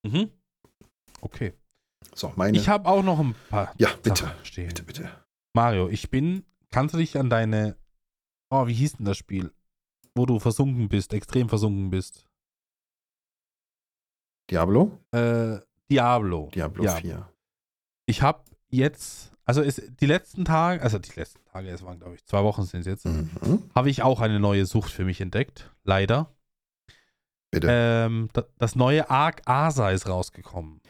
Mhm. 0.05 0.29
Okay. 1.21 1.53
So, 2.13 2.33
meine. 2.35 2.57
Ich 2.57 2.69
habe 2.69 2.87
auch 2.87 3.03
noch 3.03 3.19
ein 3.19 3.35
paar 3.49 3.73
ja, 3.77 3.89
bitte. 4.01 4.31
Bitte, 4.55 4.83
bitte. 4.83 5.09
Mario, 5.53 5.87
ich 5.87 6.09
bin, 6.09 6.45
kannst 6.71 6.93
du 6.93 6.99
dich 6.99 7.17
an 7.17 7.29
deine, 7.29 7.77
oh, 8.49 8.67
wie 8.67 8.73
hieß 8.73 8.97
denn 8.97 9.05
das 9.05 9.17
Spiel? 9.17 9.51
Wo 10.15 10.25
du 10.25 10.39
versunken 10.39 10.89
bist, 10.89 11.13
extrem 11.13 11.49
versunken 11.49 11.89
bist. 11.89 12.27
Diablo? 14.49 14.99
Äh, 15.11 15.59
Diablo. 15.89 16.49
Diablo 16.53 16.83
Ja. 16.83 16.95
4. 16.97 17.29
Ich 18.05 18.21
habe 18.21 18.43
jetzt, 18.69 19.31
also 19.45 19.61
es, 19.61 19.81
die 19.99 20.05
letzten 20.05 20.45
Tage, 20.45 20.81
also 20.81 20.99
die 20.99 21.11
letzten 21.17 21.43
Tage, 21.45 21.69
es 21.69 21.81
waren 21.83 21.99
glaube 21.99 22.15
ich 22.15 22.25
zwei 22.25 22.43
Wochen 22.43 22.63
sind 22.63 22.81
es 22.81 22.85
jetzt, 22.85 23.05
Mhm. 23.05 23.69
habe 23.73 23.89
ich 23.89 24.03
auch 24.03 24.19
eine 24.21 24.39
neue 24.39 24.65
Sucht 24.65 24.91
für 24.91 25.05
mich 25.05 25.21
entdeckt. 25.21 25.71
Leider. 25.83 26.29
Bitte. 27.51 27.67
Ähm, 27.69 28.29
da, 28.33 28.43
das 28.57 28.75
neue 28.75 29.09
Ark 29.09 29.41
Asa 29.45 29.91
ist 29.91 30.07
rausgekommen. 30.07 30.81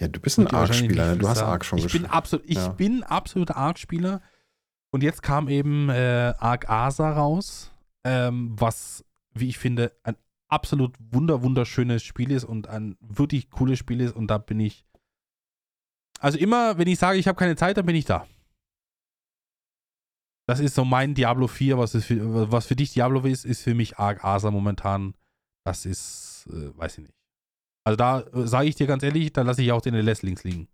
ja, 0.00 0.08
du 0.08 0.20
bist 0.20 0.38
ein 0.38 0.44
nicht 0.44 0.52
ne? 0.96 1.16
Du 1.18 1.28
hast. 1.28 1.42
Arc 1.42 1.64
schon 1.64 1.78
ich 1.78 1.84
bin 1.84 2.02
gespielt. 2.02 2.12
absolut, 2.12 2.46
Ich 2.48 2.56
Ja. 2.56 2.68
bin 2.68 3.02
absoluter 3.02 3.56
Arc-Spieler. 3.56 4.22
Und 4.92 5.02
jetzt 5.02 5.22
kam 5.22 5.48
eben 5.48 5.88
äh, 5.90 6.32
Ark 6.38 6.70
Asa 6.70 7.10
raus, 7.12 7.72
ähm, 8.06 8.54
was, 8.56 9.04
wie 9.34 9.48
ich 9.48 9.58
finde, 9.58 9.92
ein 10.04 10.16
absolut 10.48 10.94
wunder 11.00 11.42
wunderschönes 11.42 12.04
Spiel 12.04 12.30
ist 12.30 12.44
und 12.44 12.68
ein 12.68 12.96
wirklich 13.00 13.50
cooles 13.50 13.80
Spiel 13.80 14.00
ist. 14.00 14.14
Und 14.14 14.28
da 14.28 14.38
bin 14.38 14.60
ich. 14.60 14.86
Also 16.20 16.38
immer, 16.38 16.78
wenn 16.78 16.86
ich 16.86 17.00
sage, 17.00 17.18
ich 17.18 17.26
habe 17.26 17.36
keine 17.36 17.56
Zeit, 17.56 17.76
dann 17.76 17.84
bin 17.84 17.96
ich 17.96 18.04
da. 18.04 18.26
Das 20.48 20.60
ist 20.60 20.76
so 20.76 20.84
mein 20.84 21.14
Diablo 21.14 21.48
4, 21.48 21.76
was, 21.76 21.96
ist 21.96 22.04
für, 22.04 22.52
was 22.52 22.66
für 22.66 22.76
dich 22.76 22.92
Diablo 22.92 23.20
ist, 23.22 23.44
ist 23.44 23.62
für 23.62 23.74
mich 23.74 23.98
Ark 23.98 24.24
Asa 24.24 24.52
momentan. 24.52 25.14
Das 25.64 25.84
ist, 25.84 26.46
äh, 26.48 26.78
weiß 26.78 26.98
ich 26.98 27.04
nicht. 27.04 27.14
Also 27.84 27.96
da 27.96 28.20
äh, 28.20 28.46
sage 28.46 28.68
ich 28.68 28.76
dir 28.76 28.86
ganz 28.86 29.02
ehrlich, 29.02 29.32
da 29.32 29.42
lasse 29.42 29.62
ich 29.62 29.72
auch 29.72 29.82
den 29.82 29.96
LS 29.96 30.22
links 30.22 30.44
liegen. 30.44 30.68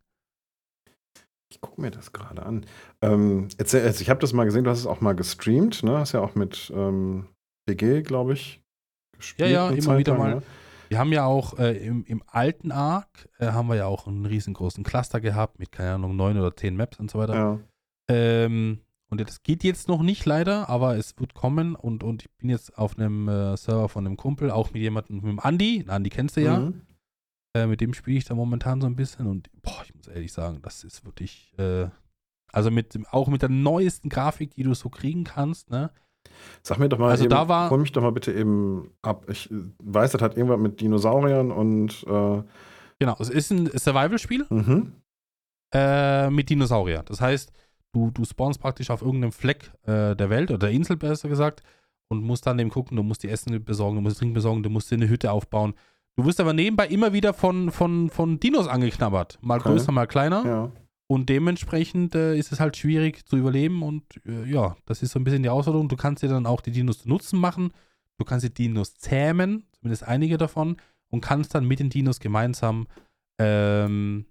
Ich 1.53 1.61
gucke 1.61 1.81
mir 1.83 1.91
das 1.91 2.13
gerade 2.13 2.45
an. 2.45 2.65
Ähm, 3.03 3.49
erzähl, 3.59 3.83
also 3.83 4.01
ich 4.01 4.09
habe 4.09 4.21
das 4.21 4.33
mal 4.33 4.45
gesehen, 4.45 4.65
du 4.65 4.71
hast 4.71 4.79
es 4.79 4.87
auch 4.87 5.03
mal 5.03 5.15
gestreamt, 5.15 5.83
ne? 5.83 5.99
Hast 5.99 6.13
ja 6.13 6.21
auch 6.21 6.35
mit 6.35 6.73
ähm, 6.75 7.27
BG, 7.67 8.01
glaube 8.03 8.33
ich, 8.33 8.63
gespielt. 9.19 9.51
Ja, 9.51 9.67
ja, 9.67 9.71
immer 9.71 9.83
Zeit 9.83 9.99
wieder 9.99 10.13
lang, 10.13 10.21
mal. 10.21 10.35
Ne? 10.37 10.43
Wir 10.89 10.99
haben 10.99 11.13
ja 11.13 11.27
auch 11.27 11.59
äh, 11.59 11.77
im, 11.77 12.05
im 12.07 12.23
alten 12.27 12.73
Arc, 12.73 13.29
äh, 13.39 13.49
haben 13.49 13.69
wir 13.69 13.77
ja 13.77 13.87
auch 13.87 14.07
einen 14.07 14.25
riesengroßen 14.25 14.83
Cluster 14.83 15.21
gehabt 15.21 15.59
mit, 15.59 15.73
keine 15.73 15.93
Ahnung, 15.93 16.17
neun 16.17 16.39
oder 16.39 16.57
zehn 16.57 16.75
Maps 16.75 16.99
und 16.99 17.11
so 17.11 17.19
weiter. 17.19 17.35
Ja. 17.35 17.59
Ähm, 18.09 18.81
und 19.11 19.21
das 19.21 19.43
geht 19.43 19.63
jetzt 19.63 19.89
noch 19.89 20.03
nicht 20.03 20.25
leider, 20.25 20.71
aber 20.71 20.97
es 20.97 21.19
wird 21.19 21.35
kommen 21.35 21.75
und, 21.75 22.03
und 22.03 22.23
ich 22.23 22.31
bin 22.39 22.49
jetzt 22.49 22.79
auf 22.79 22.99
einem 22.99 23.29
äh, 23.29 23.59
Server 23.59 23.91
von 23.91 24.07
einem 24.07 24.17
Kumpel, 24.17 24.51
auch 24.51 24.73
mit 24.73 24.81
jemandem, 24.81 25.17
mit 25.17 25.27
dem 25.27 25.39
Andi, 25.39 25.85
Andi 25.87 26.09
kennst 26.09 26.39
du 26.39 26.41
ja, 26.41 26.59
Mhm. 26.61 26.81
Äh, 27.55 27.67
mit 27.67 27.81
dem 27.81 27.95
spiele 27.95 28.19
ich 28.19 28.25
da 28.25 28.35
momentan 28.35 28.81
so 28.81 28.87
ein 28.87 28.97
bisschen 28.97 29.27
und 29.27 29.51
boah, 29.63 29.83
ich 29.85 29.95
muss 29.95 30.09
ehrlich 30.09 30.33
sagen, 30.33 30.61
das 30.63 30.85
ist 30.85 31.05
wirklich, 31.05 31.53
äh, 31.59 31.87
also 32.53 32.71
mit 32.71 32.95
dem, 32.95 33.07
auch 33.07 33.29
mit 33.29 33.43
der 33.43 33.49
neuesten 33.49 34.09
Grafik, 34.09 34.55
die 34.55 34.63
du 34.63 34.75
so 34.75 34.89
kriegen 34.89 35.25
kannst, 35.25 35.71
ne? 35.71 35.91
Sag 36.63 36.79
mir 36.79 36.89
doch 36.89 36.99
mal, 36.99 37.11
Also 37.11 37.25
eben, 37.25 37.31
da 37.31 37.49
war- 37.49 37.69
hol 37.71 37.79
mich 37.79 37.93
doch 37.93 38.03
mal 38.03 38.13
bitte 38.13 38.33
eben 38.33 38.91
ab. 39.03 39.29
Ich 39.29 39.51
äh, 39.51 39.55
weiß, 39.83 40.13
das 40.13 40.23
hat 40.23 40.37
irgendwas 40.37 40.61
mit 40.61 40.81
Dinosauriern 40.81 41.51
und 41.51 42.05
äh, 42.07 42.43
Genau, 42.99 43.17
es 43.19 43.29
ist 43.31 43.51
ein 43.51 43.67
Survival-Spiel 43.67 44.47
mhm. 44.49 44.93
äh, 45.75 46.31
mit 46.31 46.49
Dinosaurier. 46.49 47.03
Das 47.03 47.21
heißt, 47.21 47.51
du, 47.93 48.13
du 48.13 48.25
spawnst 48.25 48.61
praktisch 48.61 48.91
auf 48.91 49.03
irgendeinem 49.03 49.33
Fleck 49.33 49.73
der 49.85 50.31
Welt 50.31 50.51
oder 50.51 50.59
der 50.61 50.71
Insel 50.71 50.97
besser 50.97 51.29
gesagt 51.29 51.65
und 52.09 52.23
musst 52.23 52.47
dann 52.47 52.61
eben 52.61 52.71
gucken, 52.71 52.97
du 52.97 53.03
musst 53.03 53.25
die 53.25 53.29
Essen 53.29 53.65
besorgen, 53.65 53.97
du 53.97 54.03
musst 54.03 54.19
Trinken 54.21 54.35
besorgen, 54.35 54.63
du 54.63 54.71
musst 54.71 54.89
dir 54.91 54.95
eine 54.95 55.09
Hütte 55.09 55.33
aufbauen. 55.33 55.75
Du 56.17 56.25
wirst 56.27 56.41
aber 56.41 56.53
nebenbei 56.53 56.87
immer 56.89 57.13
wieder 57.13 57.33
von, 57.33 57.71
von, 57.71 58.11
von 58.11 58.39
Dinos 58.39 58.69
angeknabbert. 58.69 59.39
Mal 59.41 59.59
Okay. 59.61 59.71
größer, 59.71 59.93
mal 59.93 60.07
kleiner. 60.07 60.45
ja. 60.47 60.73
Und 61.09 61.29
dementsprechend 61.29 62.15
äh, 62.15 62.39
ist 62.39 62.53
es 62.53 62.61
halt 62.61 62.75
schwierig 62.77 63.27
zu 63.27 63.37
überleben 63.37 63.83
und 63.83 64.03
äh, 64.27 64.49
ja, 64.51 64.77
das 64.87 65.03
ist 65.03 65.13
so 65.13 65.19
ein 65.21 65.25
bisschen 65.25 65.43
die 65.43 65.49
Herausforderung. 65.51 65.89
Du 65.89 65.97
kannst 65.97 66.23
dir 66.23 66.29
dann 66.29 66.47
auch 66.47 66.63
die 66.63 66.71
Dinos 66.71 67.01
zu 67.01 67.09
Nutzen 67.09 67.39
machen. 67.39 67.73
Du 68.17 68.25
kannst 68.25 68.47
die 68.47 68.55
Dinos 68.55 68.95
zähmen, 68.95 69.67
zumindest 69.73 70.05
einige 70.05 70.39
davon, 70.39 70.77
und 71.11 71.21
kannst 71.21 71.55
dann 71.55 71.67
mit 71.67 71.81
den 71.81 71.91
Dinos 71.91 72.19
gemeinsam 72.19 72.87
ähm, 73.39 74.25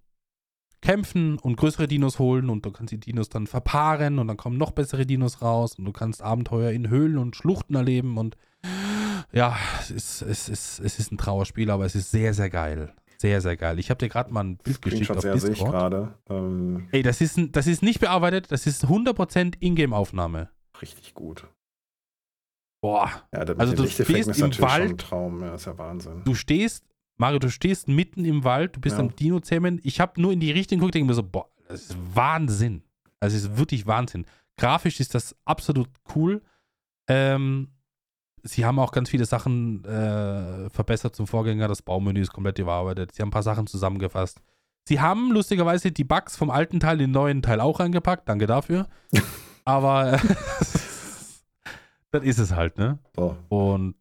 kämpfen 0.82 1.38
und 1.38 1.58
größere 1.58 1.88
Dinos 1.88 2.18
holen 2.18 2.50
und 2.50 2.66
du 2.66 2.72
kannst 2.72 2.92
die 2.92 3.00
Dinos 3.00 3.30
dann 3.30 3.46
verpaaren 3.46 4.18
und 4.18 4.28
dann 4.28 4.38
kommen 4.38 4.58
noch 4.58 4.72
bessere 4.72 5.06
Dinos 5.06 5.44
raus 5.44 5.76
und 5.78 5.86
du 5.86 5.92
kannst 5.92 6.24
Abenteuer 6.24 6.72
in 6.72 6.90
Höhlen 6.90 7.20
und 7.20 7.36
Schluchten 7.36 7.76
erleben 7.76 8.18
und 8.18 8.38
ja, 9.34 9.58
es 9.80 9.90
ist, 9.92 10.22
es 10.22 10.50
ist, 10.50 10.80
es 10.80 11.00
ist 11.00 11.12
ein 11.12 11.18
Trauerspiel, 11.18 11.70
aber 11.72 11.86
es 11.86 11.96
ist 11.96 12.12
sehr, 12.12 12.34
sehr 12.34 12.50
geil. 12.50 12.94
Sehr, 13.18 13.40
sehr 13.40 13.56
geil. 13.56 13.78
Ich 13.78 13.90
habe 13.92 14.00
dir 14.00 14.10
gerade 14.10 14.34
mal 14.34 14.44
ein 14.44 14.58
Bild 14.58 14.82
geschickt 14.82 15.12
auf 15.12 15.22
sehe 15.22 15.36
ich 15.36 15.44
Discord. 15.44 15.72
gerade. 15.72 16.16
Ähm, 16.30 16.88
Ey, 16.92 17.04
das 17.04 17.22
ist, 17.22 17.38
ein- 17.38 17.52
das 17.52 17.68
ist 17.68 17.84
nicht 17.84 18.00
bearbeitet, 18.00 18.52
das 18.52 18.66
ist 18.66 18.86
100% 18.86 19.58
Ingame-Aufnahme. 19.60 20.50
richtig 20.82 21.14
gut. 21.14 21.48
Boah. 22.82 23.12
Ja, 23.32 23.42
Also 23.42 23.76
du 23.76 23.88
stehst 23.88 24.40
im 24.40 24.60
Wald- 24.60 25.00
Traum. 25.02 25.42
Ja, 25.42 25.54
ist 25.54 25.66
ja 25.66 25.78
Wahnsinn. 25.78 26.24
Du 26.26 26.34
stehst, 26.34 26.84
Mario, 27.18 27.38
du 27.38 27.52
stehst 27.52 27.88
mitten 27.88 28.26
im 28.26 28.44
Wald, 28.44 28.76
du 28.76 28.82
bist 28.82 28.96
Ja. 28.98 29.02
am 29.04 29.16
Dino 29.16 29.40
zähmen. 29.40 29.80
Ich 29.84 30.00
habe 30.00 30.20
nur 30.20 30.34
in 30.34 30.40
die 30.40 30.50
Richtung 30.52 30.80
geguckt, 30.80 30.96
denke 30.96 31.08
mir 31.08 31.14
so, 31.14 31.22
boah, 31.24 31.48
das 31.68 31.82
ist 31.92 31.98
Wahnsinn. 32.16 32.82
Also 33.20 33.38
es 33.38 33.44
ist 33.44 33.58
wirklich 33.58 33.86
Wahnsinn. 33.86 34.26
Grafisch 34.58 35.00
ist 35.00 35.14
das 35.14 35.36
absolut 35.46 35.90
cool. 36.16 36.42
Ähm, 37.08 37.70
sie 38.44 38.66
haben 38.66 38.80
auch 38.80 38.92
ganz 38.92 39.10
viele 39.10 39.26
Sachen 39.26 39.84
äh, 39.86 40.70
verbessert 40.70 41.16
zum 41.16 41.28
Vorgänger. 41.28 41.68
Das 41.68 41.82
Baumenü 41.82 42.22
ist 42.22 42.34
komplett 42.34 42.60
überarbeitet. 42.60 43.14
Sie 43.14 43.22
haben 43.22 43.30
ein 43.30 43.32
paar 43.34 43.44
Sachen 43.44 43.68
zusammengefasst. 43.68 44.40
Sie 44.88 45.00
haben 45.00 45.32
lustigerweise 45.32 45.92
die 45.92 46.04
Bugs 46.04 46.36
vom 46.36 46.50
alten 46.50 46.80
Teil 46.80 46.96
in 46.96 47.08
den 47.08 47.12
neuen 47.12 47.42
Teil 47.42 47.60
auch 47.62 47.80
reingepackt. 47.80 48.28
Danke 48.28 48.48
dafür. 48.48 48.88
Aber 49.66 50.14
äh, 50.14 50.18
Das 52.14 52.24
ist 52.24 52.40
es 52.40 52.54
halt, 52.54 52.78
ne? 52.78 53.00
So. 53.16 53.38
Und 53.48 53.96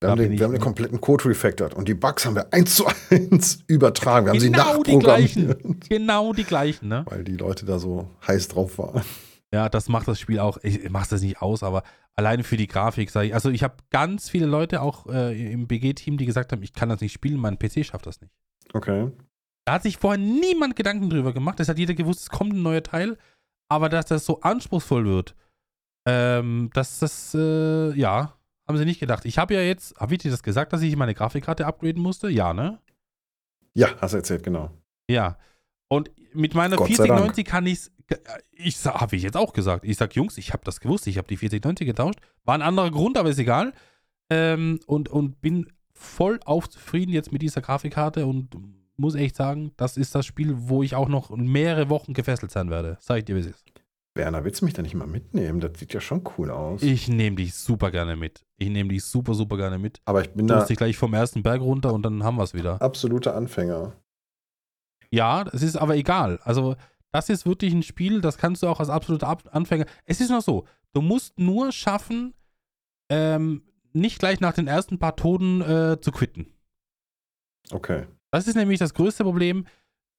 Wir, 0.00 0.10
haben 0.10 0.18
den, 0.20 0.30
wir 0.38 0.44
haben 0.44 0.52
den 0.52 0.60
kompletten 0.60 1.00
Code 1.00 1.24
refactored 1.24 1.74
und 1.74 1.88
die 1.88 1.94
Bugs 1.94 2.24
haben 2.24 2.36
wir 2.36 2.52
eins 2.52 2.76
zu 2.76 2.86
eins 3.10 3.58
übertragen. 3.66 4.26
Wir 4.26 4.34
haben 4.34 4.52
Genau 4.52 4.74
sie 4.84 4.92
die 4.92 4.98
gleichen. 5.00 5.46
nachprogrammiert. 5.48 5.88
genau 5.90 6.32
die 6.32 6.44
gleichen, 6.44 6.86
ne? 6.88 7.04
Weil 7.08 7.24
die 7.24 7.36
Leute 7.36 7.66
da 7.66 7.80
so 7.80 8.08
heiß 8.24 8.46
drauf 8.48 8.78
waren. 8.78 9.02
Ja, 9.54 9.68
das 9.68 9.88
macht 9.88 10.08
das 10.08 10.18
Spiel 10.18 10.40
auch, 10.40 10.58
ich 10.62 10.90
mache 10.90 11.08
das 11.10 11.22
nicht 11.22 11.40
aus, 11.40 11.62
aber 11.62 11.82
alleine 12.14 12.42
für 12.42 12.56
die 12.56 12.66
Grafik 12.66 13.10
sage 13.10 13.28
ich, 13.28 13.34
also 13.34 13.50
ich 13.50 13.62
habe 13.62 13.76
ganz 13.90 14.28
viele 14.28 14.46
Leute 14.46 14.82
auch 14.82 15.06
äh, 15.06 15.52
im 15.52 15.68
BG-Team, 15.68 16.16
die 16.16 16.26
gesagt 16.26 16.52
haben, 16.52 16.62
ich 16.62 16.72
kann 16.72 16.88
das 16.88 17.00
nicht 17.00 17.12
spielen, 17.12 17.38
mein 17.38 17.58
PC 17.58 17.84
schafft 17.84 18.06
das 18.06 18.20
nicht. 18.20 18.32
Okay. 18.72 19.12
Da 19.66 19.74
hat 19.74 19.82
sich 19.82 19.98
vorher 19.98 20.18
niemand 20.18 20.76
Gedanken 20.76 21.10
drüber 21.10 21.32
gemacht. 21.32 21.58
Das 21.58 21.68
hat 21.68 21.78
jeder 21.78 21.94
gewusst, 21.94 22.20
es 22.20 22.30
kommt 22.30 22.52
ein 22.52 22.62
neuer 22.62 22.82
Teil. 22.82 23.18
Aber 23.68 23.88
dass 23.88 24.06
das 24.06 24.24
so 24.24 24.40
anspruchsvoll 24.40 25.04
wird, 25.04 25.34
ähm, 26.06 26.70
dass 26.72 27.00
das, 27.00 27.34
äh, 27.34 27.92
ja, 27.98 28.38
haben 28.68 28.78
sie 28.78 28.84
nicht 28.84 29.00
gedacht. 29.00 29.24
Ich 29.24 29.38
habe 29.38 29.54
ja 29.54 29.60
jetzt, 29.60 29.98
habe 29.98 30.14
ich 30.14 30.20
dir 30.20 30.30
das 30.30 30.44
gesagt, 30.44 30.72
dass 30.72 30.82
ich 30.82 30.94
meine 30.96 31.14
Grafikkarte 31.14 31.66
upgraden 31.66 32.00
musste? 32.00 32.28
Ja, 32.28 32.54
ne? 32.54 32.80
Ja, 33.74 33.88
hast 34.00 34.12
du 34.12 34.18
erzählt, 34.18 34.44
genau. 34.44 34.70
Ja. 35.10 35.36
Und 35.88 36.10
mit 36.32 36.54
meiner 36.54 36.76
Gott 36.76 36.88
sei 36.88 37.04
4090 37.04 37.44
kann 37.44 37.66
ich's, 37.66 37.90
ich 38.52 38.84
habe 38.84 39.16
ich 39.16 39.22
jetzt 39.22 39.36
auch 39.36 39.52
gesagt. 39.52 39.84
Ich 39.84 39.96
sag, 39.96 40.14
Jungs, 40.14 40.38
ich 40.38 40.52
habe 40.52 40.62
das 40.64 40.80
gewusst, 40.80 41.06
ich 41.06 41.18
habe 41.18 41.28
die 41.28 41.36
4090 41.36 41.86
getauscht. 41.86 42.18
War 42.44 42.54
ein 42.54 42.62
anderer 42.62 42.90
Grund, 42.90 43.18
aber 43.18 43.30
ist 43.30 43.38
egal. 43.38 43.72
Ähm, 44.30 44.80
und, 44.86 45.08
und 45.08 45.40
bin 45.40 45.72
voll 45.92 46.40
auf 46.44 46.68
zufrieden 46.68 47.12
jetzt 47.12 47.32
mit 47.32 47.42
dieser 47.42 47.60
Grafikkarte 47.60 48.26
und 48.26 48.50
muss 48.96 49.14
echt 49.14 49.36
sagen, 49.36 49.72
das 49.76 49.96
ist 49.96 50.14
das 50.14 50.24
Spiel, 50.26 50.54
wo 50.56 50.82
ich 50.82 50.94
auch 50.94 51.08
noch 51.08 51.30
mehrere 51.30 51.88
Wochen 51.90 52.14
gefesselt 52.14 52.50
sein 52.50 52.70
werde. 52.70 52.96
Sag 53.00 53.18
ich 53.18 53.24
dir, 53.24 53.36
wie 53.36 53.40
es 53.40 53.46
ist. 53.46 53.64
Werner, 54.14 54.44
willst 54.44 54.62
du 54.62 54.64
mich 54.64 54.72
da 54.74 54.80
nicht 54.80 54.94
mal 54.94 55.06
mitnehmen? 55.06 55.60
Das 55.60 55.72
sieht 55.78 55.92
ja 55.92 56.00
schon 56.00 56.24
cool 56.38 56.50
aus. 56.50 56.82
Ich 56.82 57.06
nehme 57.08 57.36
dich 57.36 57.54
super 57.54 57.90
gerne 57.90 58.16
mit. 58.16 58.46
Ich 58.56 58.70
nehme 58.70 58.88
dich 58.88 59.04
super, 59.04 59.34
super 59.34 59.58
gerne 59.58 59.78
mit. 59.78 60.00
Aber 60.06 60.22
ich 60.22 60.30
bin 60.30 60.46
Du 60.46 60.54
da 60.54 60.58
musst 60.60 60.70
dich 60.70 60.78
gleich 60.78 60.96
vom 60.96 61.12
ersten 61.12 61.42
Berg 61.42 61.60
runter 61.60 61.92
und 61.92 62.02
dann 62.02 62.24
haben 62.24 62.36
wir 62.36 62.42
es 62.44 62.54
wieder. 62.54 62.80
absoluter 62.80 63.34
Anfänger. 63.36 63.92
Ja, 65.10 65.44
das 65.44 65.62
ist 65.62 65.76
aber 65.76 65.96
egal. 65.96 66.40
Also, 66.44 66.76
das 67.12 67.28
ist 67.28 67.46
wirklich 67.46 67.72
ein 67.72 67.82
Spiel, 67.82 68.20
das 68.20 68.38
kannst 68.38 68.62
du 68.62 68.68
auch 68.68 68.80
als 68.80 68.90
absoluter 68.90 69.28
Ab 69.28 69.48
Anfänger. 69.52 69.86
Es 70.04 70.20
ist 70.20 70.30
noch 70.30 70.42
so, 70.42 70.66
du 70.92 71.00
musst 71.00 71.38
nur 71.38 71.72
schaffen, 71.72 72.34
ähm, 73.10 73.62
nicht 73.92 74.18
gleich 74.18 74.40
nach 74.40 74.52
den 74.52 74.66
ersten 74.66 74.98
paar 74.98 75.16
Toten 75.16 75.62
äh, 75.62 76.00
zu 76.00 76.12
quitten. 76.12 76.52
Okay. 77.70 78.06
Das 78.30 78.46
ist 78.46 78.54
nämlich 78.54 78.78
das 78.78 78.94
größte 78.94 79.24
Problem. 79.24 79.66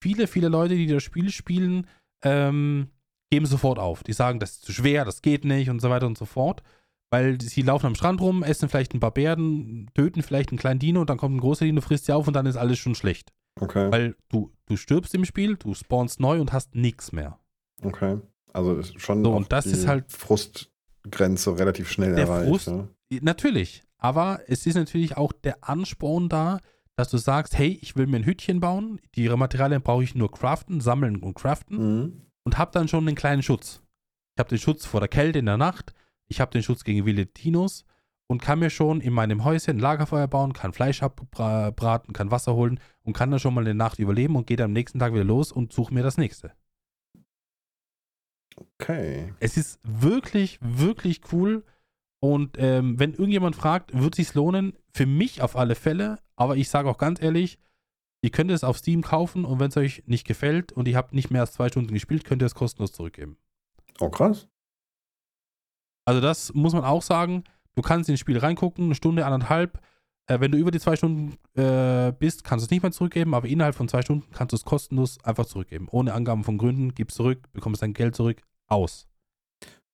Viele, 0.01 0.27
viele 0.27 0.49
Leute, 0.49 0.75
die 0.75 0.87
das 0.87 1.03
Spiel 1.03 1.29
spielen, 1.29 1.87
ähm, 2.23 2.89
geben 3.29 3.45
sofort 3.45 3.79
auf. 3.79 4.03
Die 4.03 4.13
sagen, 4.13 4.39
das 4.39 4.51
ist 4.51 4.65
zu 4.65 4.71
schwer, 4.71 5.05
das 5.05 5.21
geht 5.21 5.45
nicht 5.45 5.69
und 5.69 5.79
so 5.79 5.89
weiter 5.89 6.07
und 6.07 6.17
so 6.17 6.25
fort. 6.25 6.63
Weil 7.09 7.39
sie 7.39 7.61
laufen 7.61 7.85
am 7.85 7.95
Strand 7.95 8.19
rum, 8.19 8.43
essen 8.43 8.67
vielleicht 8.67 8.93
ein 8.93 8.99
paar 8.99 9.13
Bären, 9.13 9.89
töten 9.93 10.23
vielleicht 10.23 10.49
einen 10.49 10.59
kleinen 10.59 10.79
Dino 10.79 11.01
und 11.01 11.09
dann 11.09 11.17
kommt 11.17 11.35
ein 11.35 11.39
großer 11.41 11.65
Dino, 11.65 11.79
frisst 11.81 12.05
sie 12.05 12.13
auf 12.13 12.27
und 12.27 12.33
dann 12.33 12.45
ist 12.45 12.57
alles 12.57 12.79
schon 12.79 12.95
schlecht. 12.95 13.31
Okay. 13.59 13.91
Weil 13.91 14.15
du, 14.29 14.51
du 14.65 14.77
stirbst 14.77 15.13
im 15.15 15.25
Spiel, 15.25 15.55
du 15.55 15.73
spawnst 15.73 16.19
neu 16.19 16.39
und 16.41 16.53
hast 16.53 16.75
nichts 16.75 17.11
mehr. 17.11 17.39
Okay. 17.83 18.19
Also 18.53 18.81
schon 18.97 19.23
So, 19.23 19.33
und 19.33 19.51
das 19.51 19.65
ist 19.65 19.87
halt- 19.87 20.11
Frustgrenze 20.11 21.57
relativ 21.57 21.89
schnell 21.89 22.15
Der 22.15 22.25
erreicht. 22.27 22.49
Frust- 22.49 22.67
ja. 23.11 23.19
Natürlich. 23.21 23.83
Aber 23.97 24.41
es 24.47 24.65
ist 24.67 24.75
natürlich 24.75 25.17
auch 25.17 25.31
der 25.33 25.57
Ansporn 25.67 26.29
da, 26.29 26.59
dass 26.95 27.09
du 27.09 27.17
sagst, 27.17 27.57
hey, 27.57 27.77
ich 27.81 27.95
will 27.95 28.07
mir 28.07 28.17
ein 28.17 28.25
Hütchen 28.25 28.59
bauen, 28.59 28.99
die 29.15 29.23
ihre 29.23 29.37
Materialien 29.37 29.81
brauche 29.81 30.03
ich 30.03 30.15
nur 30.15 30.31
craften, 30.31 30.81
sammeln 30.81 31.17
und 31.17 31.33
craften 31.35 31.77
Mhm. 31.77 32.21
und 32.43 32.57
habe 32.57 32.71
dann 32.73 32.87
schon 32.87 33.07
einen 33.07 33.15
kleinen 33.15 33.43
Schutz. 33.43 33.81
Ich 34.35 34.39
habe 34.39 34.49
den 34.49 34.57
Schutz 34.59 34.85
vor 34.85 34.99
der 34.99 35.09
Kälte 35.09 35.39
in 35.39 35.45
der 35.45 35.57
Nacht, 35.57 35.93
ich 36.27 36.39
habe 36.41 36.51
den 36.51 36.63
Schutz 36.63 36.83
gegen 36.83 37.05
wilde 37.05 37.25
Dinos 37.25 37.85
und 38.27 38.41
kann 38.41 38.59
mir 38.59 38.69
schon 38.69 39.01
in 39.01 39.13
meinem 39.13 39.43
Häuschen 39.45 39.77
ein 39.77 39.79
Lagerfeuer 39.79 40.27
bauen, 40.27 40.53
kann 40.53 40.73
Fleisch 40.73 41.01
abbraten, 41.01 42.13
kann 42.13 42.31
Wasser 42.31 42.55
holen 42.55 42.79
und 43.03 43.13
kann 43.13 43.31
dann 43.31 43.39
schon 43.39 43.53
mal 43.53 43.61
eine 43.61 43.73
Nacht 43.73 43.99
überleben 43.99 44.35
und 44.35 44.49
dann 44.49 44.65
am 44.65 44.73
nächsten 44.73 44.99
Tag 44.99 45.13
wieder 45.13 45.23
los 45.23 45.51
und 45.51 45.71
suche 45.71 45.93
mir 45.93 46.03
das 46.03 46.17
nächste. 46.17 46.51
Okay. 48.79 49.33
Es 49.39 49.57
ist 49.57 49.79
wirklich, 49.83 50.59
wirklich 50.61 51.21
cool. 51.31 51.63
Und 52.19 52.57
ähm, 52.57 52.99
wenn 52.99 53.11
irgendjemand 53.11 53.55
fragt, 53.55 53.97
wird 53.97 54.15
sich's 54.15 54.33
lohnen? 54.33 54.73
Für 54.91 55.05
mich 55.05 55.41
auf 55.41 55.55
alle 55.55 55.75
Fälle. 55.75 56.19
Aber 56.35 56.57
ich 56.57 56.69
sage 56.69 56.89
auch 56.89 56.97
ganz 56.97 57.21
ehrlich, 57.21 57.59
ihr 58.21 58.31
könnt 58.31 58.51
es 58.51 58.63
auf 58.63 58.77
Steam 58.77 59.03
kaufen 59.03 59.45
und 59.45 59.59
wenn 59.59 59.69
es 59.69 59.77
euch 59.77 60.03
nicht 60.07 60.25
gefällt 60.25 60.71
und 60.71 60.87
ihr 60.87 60.97
habt 60.97 61.13
nicht 61.13 61.29
mehr 61.29 61.41
als 61.41 61.53
zwei 61.53 61.69
Stunden 61.69 61.93
gespielt, 61.93 62.25
könnt 62.25 62.41
ihr 62.41 62.47
es 62.47 62.55
kostenlos 62.55 62.91
zurückgeben. 62.91 63.37
Oh, 63.99 64.09
krass. 64.09 64.47
Also 66.05 66.21
das 66.21 66.53
muss 66.53 66.73
man 66.73 66.83
auch 66.83 67.01
sagen. 67.01 67.43
Du 67.77 67.83
kannst 67.83 68.09
ins 68.09 68.19
Spiel 68.19 68.39
reingucken, 68.39 68.85
eine 68.85 68.95
Stunde, 68.95 69.23
anderthalb. 69.23 69.79
Äh, 70.25 70.39
wenn 70.39 70.51
du 70.51 70.57
über 70.57 70.71
die 70.71 70.79
zwei 70.79 70.95
Stunden 70.95 71.37
äh, 71.53 72.11
bist, 72.11 72.43
kannst 72.43 72.63
du 72.63 72.65
es 72.65 72.71
nicht 72.71 72.81
mehr 72.81 72.91
zurückgeben, 72.91 73.35
aber 73.35 73.47
innerhalb 73.47 73.75
von 73.75 73.87
zwei 73.87 74.01
Stunden 74.01 74.25
kannst 74.31 74.51
du 74.51 74.55
es 74.55 74.65
kostenlos 74.65 75.23
einfach 75.23 75.45
zurückgeben. 75.45 75.87
Ohne 75.91 76.15
Angaben 76.15 76.43
von 76.43 76.57
Gründen, 76.57 76.95
gibst 76.95 77.17
zurück, 77.17 77.47
bekommst 77.53 77.83
dein 77.83 77.93
Geld 77.93 78.15
zurück, 78.15 78.41
aus. 78.65 79.07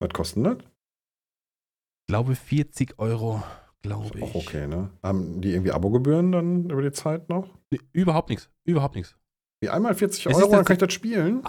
Was 0.00 0.08
kostet 0.14 0.46
das? 0.46 0.56
Ich 0.60 2.06
glaube 2.06 2.34
40 2.34 2.98
Euro, 2.98 3.42
glaube 3.82 4.18
ich. 4.18 4.24
auch 4.24 4.34
okay, 4.34 4.66
ne? 4.66 4.88
Haben 5.02 5.42
die 5.42 5.52
irgendwie 5.52 5.72
Abogebühren 5.72 6.32
dann 6.32 6.70
über 6.70 6.80
die 6.80 6.92
Zeit 6.92 7.28
noch? 7.28 7.50
Nee, 7.70 7.80
überhaupt 7.92 8.30
nichts. 8.30 8.48
Überhaupt 8.66 8.94
nichts. 8.94 9.14
Wie 9.60 9.68
einmal 9.68 9.94
40 9.94 10.24
Es 10.24 10.36
Euro, 10.36 10.52
dann 10.52 10.64
kann 10.64 10.76
ich 10.76 10.80
das 10.80 10.92
spielen? 10.94 11.42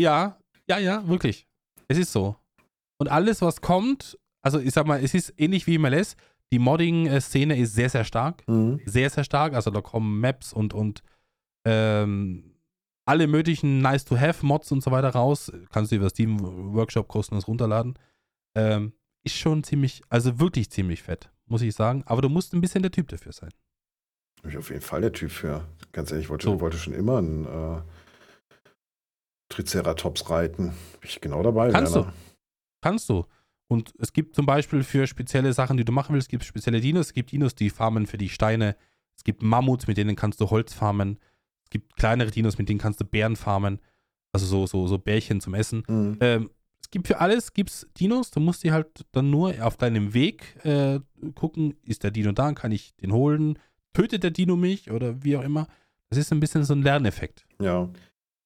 Ja, 0.00 0.36
ja, 0.68 0.78
ja, 0.78 1.06
wirklich. 1.06 1.46
Es 1.86 1.96
ist 1.96 2.10
so. 2.10 2.34
Und 2.98 3.06
alles, 3.06 3.40
was 3.40 3.60
kommt, 3.60 4.18
also 4.46 4.60
ich 4.60 4.72
sag 4.72 4.86
mal, 4.86 5.02
es 5.02 5.12
ist 5.12 5.34
ähnlich 5.38 5.66
wie 5.66 5.76
MLS. 5.76 6.14
Die 6.52 6.60
Modding-Szene 6.60 7.58
ist 7.58 7.74
sehr, 7.74 7.90
sehr 7.90 8.04
stark. 8.04 8.46
Mhm. 8.46 8.80
Sehr, 8.86 9.10
sehr 9.10 9.24
stark. 9.24 9.54
Also 9.54 9.72
da 9.72 9.80
kommen 9.80 10.20
Maps 10.20 10.52
und, 10.52 10.72
und 10.72 11.02
ähm, 11.66 12.54
alle 13.04 13.26
möglichen 13.26 13.80
Nice-to-Have-Mods 13.80 14.70
und 14.70 14.84
so 14.84 14.92
weiter 14.92 15.08
raus. 15.10 15.50
Kannst 15.72 15.90
du 15.90 15.96
über 15.96 16.08
Steam 16.10 16.38
Workshop 16.74 17.08
kostenlos 17.08 17.48
runterladen. 17.48 17.98
Ähm, 18.56 18.92
ist 19.24 19.36
schon 19.36 19.64
ziemlich, 19.64 20.02
also 20.10 20.38
wirklich 20.38 20.70
ziemlich 20.70 21.02
fett, 21.02 21.28
muss 21.46 21.62
ich 21.62 21.74
sagen. 21.74 22.04
Aber 22.06 22.22
du 22.22 22.28
musst 22.28 22.54
ein 22.54 22.60
bisschen 22.60 22.82
der 22.82 22.92
Typ 22.92 23.08
dafür 23.08 23.32
sein. 23.32 23.50
Bin 24.42 24.52
ich 24.52 24.58
auf 24.58 24.70
jeden 24.70 24.82
Fall 24.82 25.00
der 25.00 25.12
Typ 25.12 25.32
für. 25.32 25.64
Ganz 25.90 26.12
ehrlich, 26.12 26.26
ich 26.26 26.30
wollte, 26.30 26.44
So. 26.44 26.60
wollte 26.60 26.78
schon 26.78 26.92
immer 26.94 27.18
einen 27.18 27.46
äh, 27.46 27.80
Triceratops 29.48 30.30
reiten. 30.30 30.66
Bin 31.00 31.10
ich 31.10 31.20
genau 31.20 31.42
dabei, 31.42 31.72
Kannst 31.72 31.96
Werner. 31.96 32.12
Kannst 32.80 33.08
du. 33.08 33.24
Und 33.68 33.92
es 33.98 34.12
gibt 34.12 34.36
zum 34.36 34.46
Beispiel 34.46 34.82
für 34.82 35.06
spezielle 35.06 35.52
Sachen, 35.52 35.76
die 35.76 35.84
du 35.84 35.92
machen 35.92 36.14
willst, 36.14 36.28
gibt 36.28 36.42
es 36.42 36.48
spezielle 36.48 36.80
Dinos. 36.80 37.06
Es 37.06 37.12
gibt 37.12 37.32
Dinos, 37.32 37.54
die 37.54 37.70
farmen 37.70 38.06
für 38.06 38.18
die 38.18 38.28
Steine. 38.28 38.76
Es 39.16 39.24
gibt 39.24 39.42
Mammuts, 39.42 39.86
mit 39.86 39.96
denen 39.96 40.14
kannst 40.14 40.40
du 40.40 40.50
Holz 40.50 40.72
farmen. 40.72 41.18
Es 41.64 41.70
gibt 41.70 41.96
kleinere 41.96 42.30
Dinos, 42.30 42.58
mit 42.58 42.68
denen 42.68 42.78
kannst 42.78 43.00
du 43.00 43.04
Bären 43.04 43.34
farmen. 43.34 43.80
Also 44.32 44.46
so, 44.46 44.66
so, 44.66 44.86
so 44.86 44.98
Bärchen 44.98 45.40
zum 45.40 45.54
Essen. 45.54 45.82
Mhm. 45.88 46.18
Ähm, 46.20 46.50
es 46.80 46.90
gibt 46.90 47.08
für 47.08 47.18
alles 47.18 47.52
gibt's 47.52 47.88
Dinos. 47.98 48.30
Du 48.30 48.38
musst 48.38 48.62
die 48.62 48.70
halt 48.70 49.04
dann 49.10 49.30
nur 49.30 49.54
auf 49.60 49.76
deinem 49.76 50.14
Weg 50.14 50.64
äh, 50.64 51.00
gucken, 51.34 51.74
ist 51.82 52.04
der 52.04 52.12
Dino 52.12 52.30
da, 52.30 52.52
kann 52.52 52.70
ich 52.70 52.94
den 52.96 53.12
holen? 53.12 53.58
Tötet 53.92 54.22
der 54.22 54.30
Dino 54.30 54.54
mich 54.54 54.92
oder 54.92 55.24
wie 55.24 55.36
auch 55.36 55.42
immer? 55.42 55.66
Das 56.10 56.18
ist 56.18 56.32
ein 56.32 56.38
bisschen 56.38 56.62
so 56.62 56.74
ein 56.74 56.82
Lerneffekt. 56.82 57.44
Ja. 57.60 57.88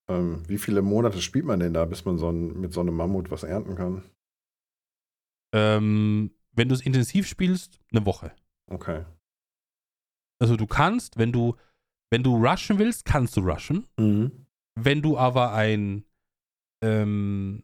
Ähm, 0.08 0.42
wie 0.48 0.56
viele 0.56 0.80
Monate 0.80 1.20
spielt 1.20 1.44
man 1.44 1.60
denn 1.60 1.74
da, 1.74 1.84
bis 1.84 2.06
man 2.06 2.16
so 2.16 2.30
ein, 2.30 2.58
mit 2.58 2.72
so 2.72 2.80
einem 2.80 2.94
Mammut 2.94 3.30
was 3.30 3.42
ernten 3.42 3.74
kann? 3.74 4.02
Ähm, 5.52 6.32
wenn 6.52 6.68
du 6.68 6.74
es 6.74 6.82
intensiv 6.82 7.26
spielst, 7.26 7.78
eine 7.92 8.04
Woche. 8.06 8.32
Okay. 8.68 9.04
Also 10.40 10.56
du 10.56 10.66
kannst, 10.66 11.18
wenn 11.18 11.32
du, 11.32 11.56
wenn 12.10 12.22
du 12.22 12.36
rushen 12.36 12.78
willst, 12.78 13.04
kannst 13.04 13.36
du 13.36 13.40
rushen. 13.40 13.86
Mhm. 13.98 14.46
Wenn 14.74 15.02
du 15.02 15.18
aber 15.18 15.52
ein 15.52 16.04
ähm, 16.82 17.62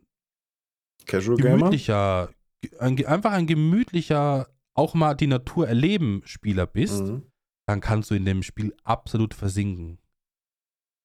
Casual 1.06 1.36
gemütlicher, 1.36 2.30
ein, 2.78 3.04
einfach 3.06 3.32
ein 3.32 3.46
gemütlicher, 3.46 4.48
auch 4.74 4.94
mal 4.94 5.14
die 5.14 5.26
Natur 5.28 5.68
erleben 5.68 6.22
Spieler 6.24 6.66
bist, 6.66 7.02
Mhm. 7.04 7.22
dann 7.66 7.80
kannst 7.80 8.10
du 8.10 8.14
in 8.14 8.24
dem 8.24 8.42
Spiel 8.42 8.74
absolut 8.84 9.32
versinken. 9.34 9.98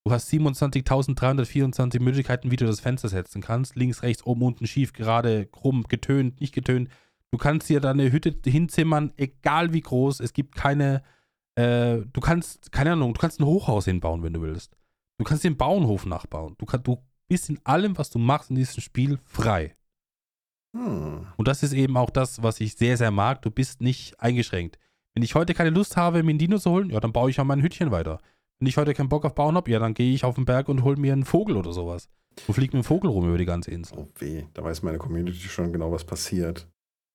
Du 0.03 0.11
hast 0.11 0.31
27.324 0.31 2.01
Möglichkeiten, 2.01 2.49
wie 2.49 2.55
du 2.55 2.65
das 2.65 2.79
Fenster 2.79 3.07
setzen 3.07 3.41
kannst. 3.41 3.75
Links, 3.75 4.01
rechts, 4.01 4.25
oben, 4.25 4.41
unten, 4.41 4.65
schief, 4.65 4.93
gerade, 4.93 5.45
krumm, 5.45 5.83
getönt, 5.83 6.41
nicht 6.41 6.55
getönt. 6.55 6.89
Du 7.31 7.37
kannst 7.37 7.69
dir 7.69 7.79
deine 7.79 8.11
Hütte 8.11 8.35
hinzimmern, 8.49 9.13
egal 9.15 9.73
wie 9.73 9.81
groß. 9.81 10.19
Es 10.19 10.33
gibt 10.33 10.55
keine, 10.55 11.03
äh, 11.55 11.99
du 12.11 12.19
kannst, 12.19 12.71
keine 12.71 12.93
Ahnung, 12.93 13.13
du 13.13 13.21
kannst 13.21 13.39
ein 13.39 13.45
Hochhaus 13.45 13.85
hinbauen, 13.85 14.23
wenn 14.23 14.33
du 14.33 14.41
willst. 14.41 14.75
Du 15.19 15.23
kannst 15.23 15.43
den 15.43 15.55
Bauernhof 15.55 16.07
nachbauen. 16.07 16.55
Du, 16.57 16.65
kann, 16.65 16.81
du 16.81 16.97
bist 17.27 17.49
in 17.49 17.59
allem, 17.63 17.97
was 17.97 18.09
du 18.09 18.17
machst 18.17 18.49
in 18.49 18.55
diesem 18.55 18.81
Spiel, 18.81 19.19
frei. 19.23 19.75
Hm. 20.75 21.27
Und 21.37 21.47
das 21.47 21.61
ist 21.61 21.73
eben 21.73 21.95
auch 21.95 22.09
das, 22.09 22.41
was 22.41 22.59
ich 22.59 22.75
sehr, 22.75 22.97
sehr 22.97 23.11
mag. 23.11 23.43
Du 23.43 23.51
bist 23.51 23.81
nicht 23.81 24.19
eingeschränkt. 24.19 24.79
Wenn 25.13 25.23
ich 25.23 25.35
heute 25.35 25.53
keine 25.53 25.69
Lust 25.69 25.95
habe, 25.95 26.23
mir 26.23 26.31
einen 26.31 26.39
Dino 26.39 26.57
zu 26.57 26.71
holen, 26.71 26.89
ja, 26.89 26.99
dann 26.99 27.13
baue 27.13 27.29
ich 27.29 27.39
an 27.39 27.47
mein 27.47 27.61
Hütchen 27.61 27.91
weiter. 27.91 28.19
Wenn 28.61 28.67
ich 28.67 28.77
heute 28.77 28.93
keinen 28.93 29.09
Bock 29.09 29.25
auf 29.25 29.33
Bauen 29.33 29.55
habe, 29.55 29.71
ja, 29.71 29.79
dann 29.79 29.95
gehe 29.95 30.13
ich 30.13 30.23
auf 30.23 30.35
den 30.35 30.45
Berg 30.45 30.69
und 30.69 30.83
hole 30.83 30.95
mir 30.95 31.13
einen 31.13 31.25
Vogel 31.25 31.57
oder 31.57 31.73
sowas. 31.73 32.09
Du 32.45 32.53
fliegst 32.53 32.75
mit 32.75 32.83
dem 32.83 32.85
Vogel 32.85 33.09
rum 33.09 33.27
über 33.27 33.39
die 33.39 33.45
ganze 33.45 33.71
Insel. 33.71 33.97
Oh 33.97 34.07
weh, 34.19 34.45
da 34.53 34.63
weiß 34.63 34.83
meine 34.83 34.99
Community 34.99 35.39
schon 35.39 35.73
genau, 35.73 35.91
was 35.91 36.05
passiert. 36.05 36.69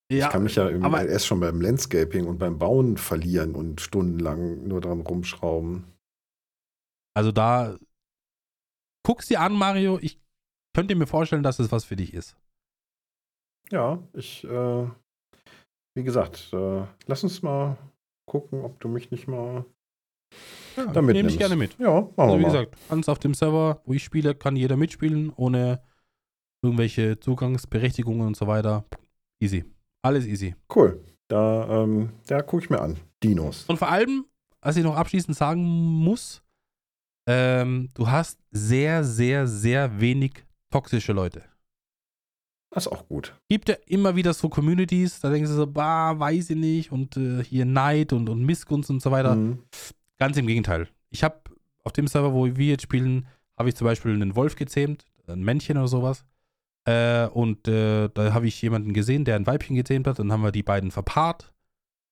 ich 0.08 0.28
kann 0.28 0.42
mich 0.42 0.56
ja 0.56 0.68
im, 0.68 0.84
aber- 0.84 1.06
erst 1.06 1.26
schon 1.28 1.38
beim 1.38 1.60
Landscaping 1.60 2.26
und 2.26 2.38
beim 2.38 2.58
Bauen 2.58 2.96
verlieren 2.96 3.54
und 3.54 3.80
stundenlang 3.80 4.66
nur 4.66 4.80
dran 4.80 5.02
rumschrauben. 5.02 5.84
Also 7.14 7.30
da 7.30 7.76
guck's 9.04 9.28
dir 9.28 9.40
an, 9.40 9.52
Mario. 9.52 10.00
Ich 10.02 10.20
könnte 10.74 10.96
mir 10.96 11.06
vorstellen, 11.06 11.44
dass 11.44 11.60
es 11.60 11.70
was 11.70 11.84
für 11.84 11.94
dich 11.94 12.12
ist. 12.12 12.36
Ja, 13.70 14.02
ich, 14.14 14.42
äh, 14.42 14.90
wie 15.94 16.02
gesagt, 16.02 16.50
äh, 16.52 16.82
lass 17.06 17.22
uns 17.22 17.40
mal 17.42 17.76
gucken, 18.28 18.62
ob 18.64 18.80
du 18.80 18.88
mich 18.88 19.12
nicht 19.12 19.28
mal 19.28 19.64
Ja, 20.76 20.84
da 20.86 21.00
mitnimmst. 21.02 21.14
nehme 21.14 21.28
ich 21.30 21.38
gerne 21.38 21.56
mit. 21.56 21.78
Ja, 21.78 22.00
machen 22.00 22.12
Also 22.18 22.34
wir 22.34 22.38
wie 22.38 22.42
mal. 22.42 22.48
gesagt, 22.52 22.76
ganz 22.90 23.08
auf 23.08 23.18
dem 23.18 23.34
Server, 23.34 23.80
wo 23.84 23.92
ich 23.94 24.04
spiele, 24.04 24.34
kann 24.34 24.56
jeder 24.56 24.76
mitspielen, 24.76 25.32
ohne 25.36 25.80
irgendwelche 26.62 27.18
Zugangsberechtigungen 27.20 28.26
und 28.26 28.36
so 28.36 28.46
weiter. 28.46 28.84
Easy. 29.40 29.64
Alles 30.02 30.26
easy. 30.26 30.54
Cool. 30.74 31.02
Da, 31.28 31.82
ähm, 31.82 32.10
da 32.26 32.42
gucke 32.42 32.64
ich 32.64 32.70
mir 32.70 32.80
an. 32.80 32.96
Dinos. 33.22 33.64
Und 33.68 33.78
vor 33.78 33.88
allem, 33.88 34.26
was 34.60 34.76
ich 34.76 34.84
noch 34.84 34.96
abschließend 34.96 35.36
sagen 35.36 35.62
muss, 35.64 36.42
ähm, 37.28 37.88
du 37.94 38.08
hast 38.08 38.38
sehr, 38.50 39.02
sehr, 39.02 39.46
sehr 39.46 40.00
wenig 40.00 40.44
toxische 40.70 41.12
Leute. 41.12 41.42
Das 42.70 42.86
ist 42.86 42.92
auch 42.92 43.08
gut. 43.08 43.34
Gibt 43.48 43.68
ja 43.68 43.76
immer 43.86 44.14
wieder 44.14 44.34
so 44.34 44.48
Communities, 44.48 45.20
da 45.20 45.30
denkst 45.30 45.48
du 45.50 45.56
so, 45.56 45.66
bah, 45.66 46.18
weiß 46.18 46.50
ich 46.50 46.56
nicht, 46.56 46.92
und 46.92 47.16
äh, 47.16 47.42
hier 47.42 47.64
Neid 47.64 48.12
und, 48.12 48.28
und 48.28 48.44
Missgunst 48.44 48.90
und 48.90 49.00
so 49.00 49.10
weiter. 49.10 49.34
Mhm. 49.34 49.62
Ganz 50.18 50.36
im 50.36 50.46
Gegenteil. 50.46 50.88
Ich 51.10 51.22
habe 51.24 51.40
auf 51.84 51.92
dem 51.92 52.06
Server, 52.06 52.32
wo 52.32 52.46
wir 52.46 52.66
jetzt 52.66 52.82
spielen, 52.82 53.26
habe 53.58 53.68
ich 53.68 53.76
zum 53.76 53.86
Beispiel 53.86 54.12
einen 54.12 54.34
Wolf 54.36 54.56
gezähmt, 54.56 55.04
ein 55.26 55.42
Männchen 55.42 55.76
oder 55.76 55.88
sowas. 55.88 56.24
Äh, 56.84 57.26
und 57.28 57.66
äh, 57.68 58.08
da 58.12 58.32
habe 58.32 58.46
ich 58.46 58.60
jemanden 58.62 58.92
gesehen, 58.92 59.24
der 59.24 59.36
ein 59.36 59.46
Weibchen 59.46 59.76
gezähmt 59.76 60.06
hat. 60.06 60.18
Dann 60.18 60.32
haben 60.32 60.42
wir 60.42 60.52
die 60.52 60.62
beiden 60.62 60.90
verpaart. 60.90 61.52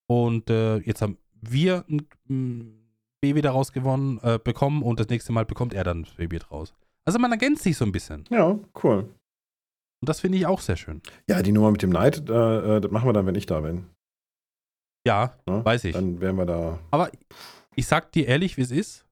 Und 0.07 0.51
äh, 0.51 0.79
jetzt 0.79 1.01
haben 1.03 1.17
wir 1.41 1.85
ein, 1.89 2.07
ein 2.29 2.89
Baby 3.21 3.41
daraus 3.41 3.73
gewonnen, 3.73 4.19
äh, 4.23 4.39
bekommen 4.43 4.83
und 4.83 5.01
das 5.01 5.09
nächste 5.09 5.33
Mal 5.33 5.45
bekommt 5.45 5.75
er 5.75 5.85
dann 5.85 6.03
das 6.03 6.15
Baby 6.15 6.39
draus. 6.39 6.75
Also 7.07 7.19
man 7.19 7.31
ergänzt 7.33 7.63
sich 7.63 7.77
so 7.77 7.85
ein 7.85 7.93
bisschen. 7.93 8.25
Ja, 8.31 8.59
cool. 8.83 9.09
Und 10.01 10.09
das 10.09 10.21
finde 10.21 10.39
ich 10.39 10.47
auch 10.47 10.61
sehr 10.61 10.77
schön. 10.77 11.01
Ja, 11.29 11.43
die 11.43 11.53
Nummer 11.53 11.71
mit 11.71 11.83
dem 11.83 11.91
Neid, 11.91 12.29
äh, 12.29 12.77
äh, 12.77 12.81
das 12.81 12.91
machen 12.91 13.09
wir 13.09 13.13
dann, 13.13 13.27
wenn 13.27 13.35
ich 13.35 13.47
da 13.47 13.61
bin. 13.61 13.87
Ja, 15.07 15.35
Ne? 15.47 15.65
weiß 15.65 15.85
ich. 15.85 15.93
Dann 15.95 16.21
wären 16.21 16.37
wir 16.37 16.47
da. 16.47 16.79
Aber 16.91 17.11
ich 17.77 17.87
sag 17.87 18.13
dir 18.13 18.27
ehrlich, 18.27 18.57
wie 18.57 18.63
es 18.63 18.71
ist. 18.71 19.05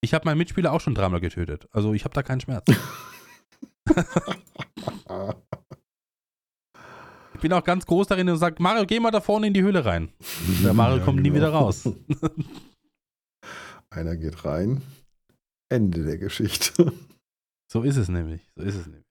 Ich 0.00 0.12
habe 0.14 0.26
meinen 0.26 0.38
Mitspieler 0.38 0.72
auch 0.72 0.80
schon 0.80 0.94
dreimal 0.94 1.20
getötet. 1.20 1.68
Also 1.72 1.94
ich 1.94 2.04
habe 2.04 2.14
da 2.14 2.22
keinen 2.22 2.40
Schmerz. 2.40 2.66
Ich 7.34 7.40
bin 7.40 7.52
auch 7.52 7.64
ganz 7.64 7.86
groß 7.86 8.06
darin 8.06 8.28
und 8.28 8.38
sage, 8.38 8.62
Mario, 8.62 8.86
geh 8.86 9.00
mal 9.00 9.10
da 9.10 9.20
vorne 9.20 9.46
in 9.46 9.54
die 9.54 9.62
Höhle 9.62 9.84
rein. 9.84 10.12
Der 10.62 10.72
Mario 10.74 11.04
kommt 11.04 11.20
nie 11.20 11.30
genau. 11.30 11.36
wieder 11.36 11.48
raus. 11.50 11.88
Einer 13.90 14.16
geht 14.16 14.44
rein. 14.44 14.82
Ende 15.68 16.04
der 16.04 16.18
Geschichte. 16.18 16.92
So 17.70 17.82
ist 17.82 17.96
es 17.96 18.08
nämlich. 18.08 18.40
So 18.56 18.62
ist 18.62 18.76
es 18.76 18.86
nämlich. 18.86 19.04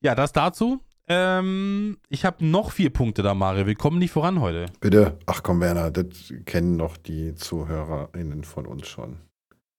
Ja, 0.00 0.14
das 0.14 0.32
dazu. 0.32 0.80
Ähm, 1.12 1.98
ich 2.08 2.24
habe 2.24 2.46
noch 2.46 2.70
vier 2.70 2.90
Punkte 2.90 3.22
da, 3.24 3.34
Mario. 3.34 3.66
Wir 3.66 3.74
kommen 3.74 3.98
nicht 3.98 4.12
voran 4.12 4.40
heute. 4.40 4.66
Bitte. 4.78 5.18
Ach 5.26 5.42
komm, 5.42 5.60
Werner, 5.60 5.90
das 5.90 6.32
kennen 6.44 6.76
noch 6.76 6.96
die 6.96 7.34
ZuhörerInnen 7.34 8.44
von 8.44 8.64
uns 8.64 8.86
schon. 8.86 9.16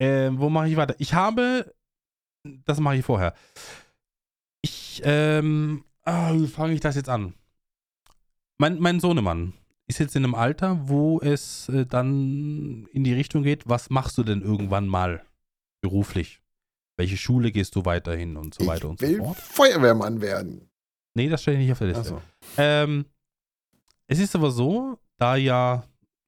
Ähm, 0.02 0.40
wo 0.40 0.50
mache 0.50 0.68
ich 0.68 0.76
weiter? 0.76 0.96
Ich 0.98 1.14
habe. 1.14 1.74
Das 2.66 2.82
mache 2.82 2.98
ich 2.98 3.06
vorher. 3.06 3.34
Ich, 4.62 5.02
ähm. 5.06 5.86
Ah, 6.04 6.34
wie 6.34 6.48
fange 6.48 6.74
ich 6.74 6.82
das 6.82 6.98
jetzt 6.98 7.08
an? 7.08 7.34
Mein, 8.58 8.80
mein 8.80 9.00
Sohnemann 9.00 9.54
ist 9.88 10.00
jetzt 10.00 10.18
in 10.18 10.26
einem 10.26 10.36
Alter, 10.36 10.82
wo 10.90 11.22
es 11.22 11.70
äh, 11.70 11.86
dann 11.86 12.88
in 12.92 13.06
die 13.06 13.14
Richtung 13.14 13.44
geht, 13.44 13.70
was 13.70 13.90
machst 13.90 14.18
du 14.18 14.24
denn 14.24 14.42
irgendwann 14.42 14.88
mal 14.88 15.24
beruflich? 15.80 16.42
Welche 16.98 17.16
Schule 17.16 17.54
gehst 17.54 17.76
du 17.78 17.86
weiterhin 17.86 18.36
und 18.36 18.54
so 18.54 18.68
weiter 18.68 18.86
ich 18.86 18.90
und 18.90 19.00
so 19.00 19.08
will 19.08 19.18
fort? 19.20 19.38
Feuerwehrmann 19.38 20.20
werden. 20.20 20.71
Nee, 21.14 21.30
das 21.30 21.42
steht 21.42 21.58
nicht 21.58 21.72
auf 21.72 21.80
der 21.80 21.88
Liste. 21.88 22.02
Also, 22.02 22.22
Ähm, 22.58 23.06
es 24.08 24.20
ist 24.20 24.36
aber 24.36 24.52
so, 24.52 25.00
da 25.18 25.36
ja, 25.36 25.84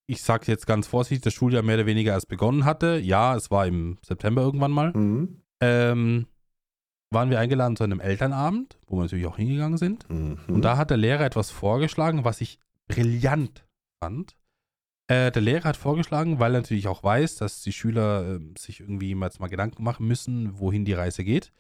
ich 0.08 0.22
sage 0.22 0.46
jetzt 0.48 0.68
ganz 0.68 0.88
vorsichtig, 0.88 1.24
das 1.24 1.34
Schuljahr 1.34 1.64
mehr 1.64 1.76
oder 1.76 1.86
weniger 1.86 2.14
erst 2.14 2.28
begonnen 2.28 2.66
hatte, 2.66 2.98
ja, 2.98 3.36
es 3.36 3.52
war 3.52 3.66
im 3.68 3.98
September 4.06 4.42
irgendwann 4.42 4.72
mal, 4.72 4.94
mhm. 4.94 5.42
ähm, 5.62 6.28
waren 7.12 7.30
wir 7.30 7.40
eingeladen 7.40 7.76
zu 7.76 7.84
einem 7.84 8.00
Elternabend, 8.00 8.78
wo 8.88 8.98
wir 8.98 9.04
natürlich 9.04 9.28
auch 9.28 9.38
hingegangen 9.38 9.78
sind. 9.78 10.10
Mhm. 10.10 10.40
Und 10.48 10.62
da 10.64 10.78
hat 10.78 10.90
der 10.90 10.98
Lehrer 10.98 11.26
etwas 11.26 11.52
vorgeschlagen, 11.52 12.26
was 12.26 12.42
ich 12.42 12.60
brillant 12.88 13.66
fand. 14.02 14.36
Äh, 15.08 15.32
der 15.32 15.42
Lehrer 15.42 15.66
hat 15.66 15.78
vorgeschlagen, 15.78 16.40
weil 16.40 16.56
er 16.56 16.62
natürlich 16.62 16.88
auch 16.88 17.04
weiß, 17.04 17.36
dass 17.36 17.62
die 17.62 17.74
Schüler 17.74 18.36
ähm, 18.36 18.56
sich 18.58 18.80
irgendwie 18.80 19.14
jetzt 19.14 19.40
mal 19.40 19.48
Gedanken 19.48 19.84
machen 19.84 20.08
müssen, 20.08 20.60
wohin 20.60 20.86
die 20.86 20.94
Reise 20.94 21.24
geht. 21.24 21.52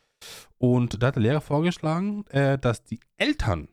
Und 0.57 1.01
da 1.01 1.07
hat 1.07 1.15
der 1.15 1.23
Lehrer 1.23 1.41
vorgeschlagen, 1.41 2.25
äh, 2.27 2.57
dass 2.57 2.83
die 2.83 2.99
Eltern 3.17 3.67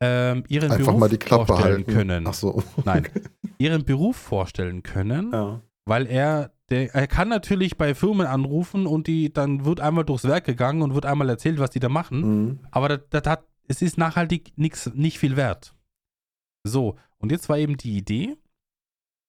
ähm, 0.00 0.44
ihren 0.48 0.72
Einfach 0.72 0.86
Beruf 0.86 1.00
mal 1.00 1.08
die 1.08 1.18
Klappe 1.18 1.46
vorstellen 1.46 1.76
halten. 1.76 1.92
können. 1.92 2.26
Ach 2.26 2.34
so. 2.34 2.62
Nein, 2.84 3.08
ihren 3.58 3.84
Beruf 3.84 4.16
vorstellen 4.16 4.82
können, 4.82 5.30
Ja. 5.32 5.60
weil 5.86 6.06
er, 6.06 6.52
der, 6.70 6.94
er 6.94 7.06
kann 7.06 7.28
natürlich 7.28 7.76
bei 7.78 7.94
Firmen 7.94 8.26
anrufen 8.26 8.86
und 8.86 9.06
die, 9.06 9.32
dann 9.32 9.64
wird 9.64 9.80
einmal 9.80 10.04
durchs 10.04 10.24
Werk 10.24 10.44
gegangen 10.44 10.82
und 10.82 10.94
wird 10.94 11.06
einmal 11.06 11.28
erzählt, 11.28 11.58
was 11.58 11.70
die 11.70 11.80
da 11.80 11.88
machen. 11.88 12.20
Mhm. 12.20 12.58
Aber 12.70 12.88
das, 12.88 13.00
das 13.10 13.22
hat, 13.30 13.44
es 13.68 13.82
ist 13.82 13.96
nachhaltig 13.96 14.52
nix, 14.56 14.90
nicht 14.94 15.18
viel 15.18 15.36
wert. 15.36 15.74
So, 16.66 16.96
und 17.18 17.30
jetzt 17.30 17.48
war 17.48 17.58
eben 17.58 17.76
die 17.76 17.96
Idee, 17.96 18.36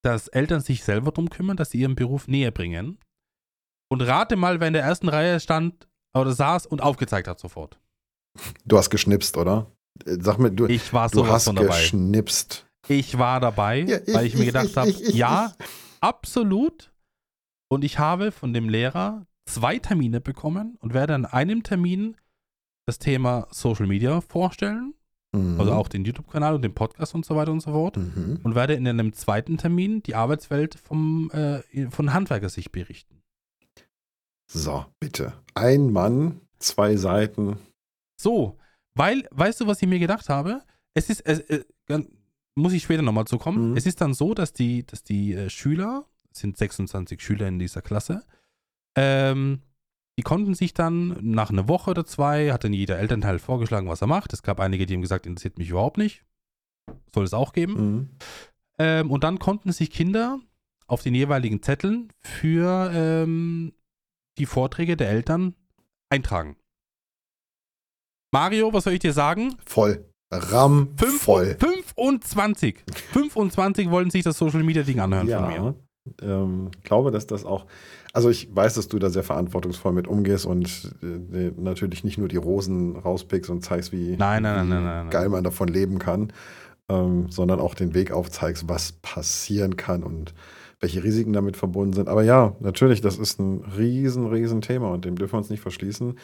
dass 0.01 0.27
Eltern 0.29 0.61
sich 0.61 0.83
selber 0.83 1.11
drum 1.11 1.29
kümmern, 1.29 1.57
dass 1.57 1.71
sie 1.71 1.79
ihren 1.79 1.95
Beruf 1.95 2.27
näher 2.27 2.51
bringen. 2.51 2.97
Und 3.89 4.01
rate 4.01 4.35
mal, 4.35 4.59
wer 4.59 4.67
in 4.67 4.73
der 4.73 4.83
ersten 4.83 5.09
Reihe 5.09 5.39
stand 5.39 5.87
oder 6.13 6.31
saß 6.31 6.65
und 6.65 6.81
aufgezeigt 6.81 7.27
hat 7.27 7.39
sofort. 7.39 7.79
Du 8.65 8.77
hast 8.77 8.89
geschnipst, 8.89 9.37
oder? 9.37 9.71
Äh, 10.05 10.17
Sag 10.21 10.39
mir, 10.39 10.51
du, 10.51 10.65
Ich 10.67 10.91
war 10.93 11.09
du 11.09 11.27
hast 11.27 11.45
von 11.45 11.55
dabei. 11.55 11.67
geschnipst. 11.79 12.65
Ich 12.87 13.17
war 13.17 13.39
dabei, 13.39 13.81
Ja, 13.81 13.97
ich, 14.05 14.13
weil 14.13 14.25
ich, 14.25 14.33
mir 14.35 14.41
ich, 14.41 14.47
gedacht 14.47 14.65
ich, 14.67 14.77
habe, 14.77 14.91
ja, 15.11 15.53
absolut. 16.01 16.91
Und 17.69 17.83
ich 17.83 17.97
habe 17.99 18.31
von 18.31 18.53
dem 18.53 18.69
Lehrer 18.69 19.25
zwei 19.45 19.79
Termine 19.79 20.21
bekommen 20.21 20.77
und 20.79 20.93
werde 20.93 21.15
an 21.15 21.25
einem 21.25 21.63
Termin 21.63 22.15
das 22.87 22.99
Thema 22.99 23.47
Social 23.51 23.87
Media 23.87 24.21
vorstellen, 24.21 24.93
Mhm. 25.33 25.59
also 25.59 25.73
auch 25.73 25.89
den 25.89 26.05
YouTube-Kanal 26.05 26.55
und 26.55 26.61
den 26.61 26.73
Podcast 26.73 27.13
und 27.13 27.25
so 27.25 27.35
weiter 27.35 27.51
und 27.51 27.59
so 27.59 27.71
fort. 27.71 27.97
Mhm. 27.97 28.39
Und 28.43 28.55
werde 28.55 28.73
in 28.75 28.87
einem 28.87 29.11
zweiten 29.11 29.57
Termin 29.57 30.01
die 30.01 30.15
Arbeitswelt 30.15 30.75
vom, 30.75 31.29
äh, 31.31 31.89
von 31.89 32.13
Handwerkersicht 32.13 32.71
berichten. 32.71 33.14
So, 34.47 34.85
bitte. 34.99 35.33
Ein 35.53 35.91
Mann, 35.91 36.41
zwei 36.59 36.95
Seiten. 36.95 37.57
So, 38.19 38.57
weil, 38.95 39.27
weißt 39.31 39.61
du, 39.61 39.67
was 39.67 39.81
ich 39.81 39.87
mir 39.87 39.99
gedacht 39.99 40.29
habe? 40.29 40.63
Es 40.93 41.09
ist, 41.09 41.21
es, 41.21 41.39
äh, 41.41 41.63
muss 42.55 42.73
ich 42.73 42.83
später 42.83 43.01
nochmal 43.01 43.27
zu 43.27 43.37
kommen. 43.37 43.71
Mhm. 43.71 43.77
Es 43.77 43.85
ist 43.85 44.01
dann 44.01 44.13
so, 44.13 44.33
dass 44.33 44.53
die, 44.53 44.85
dass 44.85 45.03
die 45.03 45.33
äh, 45.33 45.49
Schüler, 45.49 46.05
es 46.31 46.39
sind 46.39 46.57
26 46.57 47.21
Schüler 47.21 47.47
in 47.47 47.59
dieser 47.59 47.81
Klasse, 47.81 48.23
ähm, 48.97 49.61
die 50.17 50.23
konnten 50.23 50.53
sich 50.53 50.73
dann 50.73 51.17
nach 51.21 51.49
einer 51.49 51.67
Woche 51.67 51.91
oder 51.91 52.05
zwei, 52.05 52.53
hat 52.53 52.63
dann 52.63 52.71
jeder 52.71 52.97
Elternteil 52.97 53.37
vorgeschlagen, 53.39 53.89
was 53.89 54.01
er 54.01 54.07
macht. 54.07 54.31
Es 54.31 54.43
gab 54.43 54.61
einige, 54.61 54.85
die 54.85 54.93
haben 54.93 55.01
gesagt, 55.01 55.25
interessiert 55.25 55.57
mich 55.57 55.69
überhaupt 55.69 55.97
nicht. 55.97 56.23
Soll 57.13 57.25
es 57.25 57.33
auch 57.33 57.51
geben. 57.51 57.73
Mhm. 57.73 58.09
Ähm, 58.79 59.11
und 59.11 59.25
dann 59.25 59.39
konnten 59.39 59.73
sich 59.73 59.91
Kinder 59.91 60.39
auf 60.87 61.01
den 61.03 61.15
jeweiligen 61.15 61.61
Zetteln 61.61 62.13
für 62.21 62.91
ähm, 62.93 63.73
die 64.37 64.45
Vorträge 64.45 64.97
der 64.97 65.09
Eltern 65.09 65.55
eintragen. 66.09 66.55
Mario, 68.31 68.73
was 68.73 68.83
soll 68.83 68.93
ich 68.93 68.99
dir 68.99 69.13
sagen? 69.13 69.55
Voll. 69.65 70.05
Ram 70.31 70.89
Fünf- 70.97 71.21
voll. 71.21 71.55
25. 71.59 72.83
25 73.13 73.89
wollen 73.89 74.09
sich 74.09 74.23
das 74.23 74.37
Social 74.37 74.63
Media 74.63 74.83
Ding 74.83 74.99
anhören 74.99 75.29
von 75.29 75.47
mir. 75.47 75.55
Ja. 75.55 75.75
Ähm, 76.21 76.69
glaube, 76.83 77.11
dass 77.11 77.25
das 77.27 77.45
auch. 77.45 77.65
Also 78.13 78.29
ich 78.29 78.53
weiß, 78.55 78.75
dass 78.75 78.87
du 78.87 78.99
da 78.99 79.09
sehr 79.09 79.23
verantwortungsvoll 79.23 79.91
mit 79.93 80.07
umgehst 80.07 80.45
und 80.45 80.93
äh, 81.01 81.51
natürlich 81.57 82.03
nicht 82.03 82.17
nur 82.17 82.27
die 82.27 82.35
Rosen 82.37 82.95
rauspickst 82.95 83.49
und 83.49 83.63
zeigst, 83.63 83.91
wie, 83.91 84.15
Nein, 84.17 84.43
nein, 84.43 84.69
nein, 84.69 85.07
wie 85.07 85.09
geil 85.09 85.29
man 85.29 85.43
davon 85.43 85.67
leben 85.67 85.97
kann, 85.97 86.31
ähm, 86.89 87.29
sondern 87.31 87.59
auch 87.59 87.73
den 87.73 87.93
Weg 87.93 88.11
aufzeigst, 88.11 88.69
was 88.69 88.91
passieren 88.91 89.77
kann 89.77 90.03
und 90.03 90.33
welche 90.79 91.03
Risiken 91.03 91.33
damit 91.33 91.57
verbunden 91.57 91.93
sind. 91.93 92.09
Aber 92.09 92.23
ja, 92.23 92.55
natürlich, 92.59 93.01
das 93.01 93.17
ist 93.17 93.39
ein 93.39 93.63
riesen, 93.77 94.27
riesen 94.27 94.61
Thema 94.61 94.91
und 94.91 95.05
dem 95.05 95.15
dürfen 95.15 95.33
wir 95.33 95.37
uns 95.39 95.49
nicht 95.49 95.61
verschließen, 95.61 96.17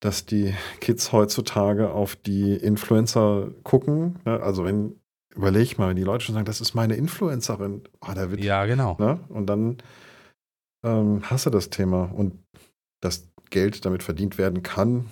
dass 0.00 0.24
die 0.24 0.54
Kids 0.80 1.12
heutzutage 1.12 1.90
auf 1.90 2.16
die 2.16 2.54
Influencer 2.54 3.50
gucken. 3.64 4.18
Ne? 4.24 4.40
Also 4.40 4.64
wenn, 4.64 4.96
überleg 5.34 5.78
mal, 5.78 5.90
wenn 5.90 5.96
die 5.96 6.04
Leute 6.04 6.24
schon 6.24 6.34
sagen, 6.34 6.46
das 6.46 6.60
ist 6.60 6.74
meine 6.74 6.94
Influencerin, 6.94 7.82
oh, 8.00 8.12
da 8.14 8.30
wird 8.30 8.42
Ja, 8.42 8.64
genau. 8.66 8.96
Ne? 8.98 9.20
Und 9.28 9.46
dann 9.46 9.78
ähm, 10.86 11.20
hast 11.24 11.46
du 11.46 11.50
das 11.50 11.68
Thema. 11.70 12.04
Und 12.04 12.38
dass 13.02 13.28
Geld 13.50 13.84
damit 13.84 14.02
verdient 14.02 14.38
werden 14.38 14.62
kann, 14.62 15.06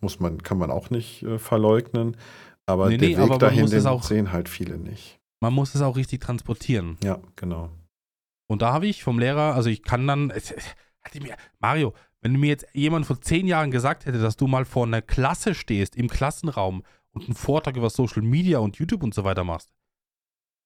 muss 0.00 0.20
man, 0.20 0.42
kann 0.42 0.58
man 0.58 0.70
auch 0.70 0.90
nicht 0.90 1.22
äh, 1.24 1.38
verleugnen. 1.38 2.16
Aber 2.66 2.88
Nee, 2.90 2.98
der 2.98 3.08
nee, 3.08 3.16
Weg 3.16 3.24
aber 3.24 3.38
dahin, 3.38 3.66
den 3.66 3.86
auch- 3.86 4.02
sehen 4.04 4.30
halt 4.30 4.48
viele 4.48 4.78
nicht. 4.78 5.18
Man 5.40 5.54
muss 5.54 5.74
es 5.74 5.80
auch 5.82 5.96
richtig 5.96 6.20
transportieren. 6.20 6.96
Ja, 7.02 7.18
genau. 7.36 7.70
Und 8.48 8.62
da 8.62 8.72
habe 8.72 8.86
ich 8.86 9.04
vom 9.04 9.18
Lehrer, 9.18 9.54
also 9.54 9.68
ich 9.70 9.82
kann 9.82 10.06
dann, 10.06 10.32
Mario, 11.60 11.94
wenn 12.20 12.34
du 12.34 12.40
mir 12.40 12.48
jetzt 12.48 12.66
jemand 12.72 13.06
vor 13.06 13.20
zehn 13.20 13.46
Jahren 13.46 13.70
gesagt 13.70 14.06
hätte, 14.06 14.18
dass 14.18 14.36
du 14.36 14.46
mal 14.46 14.64
vor 14.64 14.86
einer 14.86 15.02
Klasse 15.02 15.54
stehst, 15.54 15.94
im 15.96 16.08
Klassenraum 16.08 16.82
und 17.12 17.26
einen 17.26 17.34
Vortrag 17.34 17.76
über 17.76 17.90
Social 17.90 18.22
Media 18.22 18.58
und 18.58 18.76
YouTube 18.76 19.02
und 19.02 19.14
so 19.14 19.24
weiter 19.24 19.44
machst, 19.44 19.70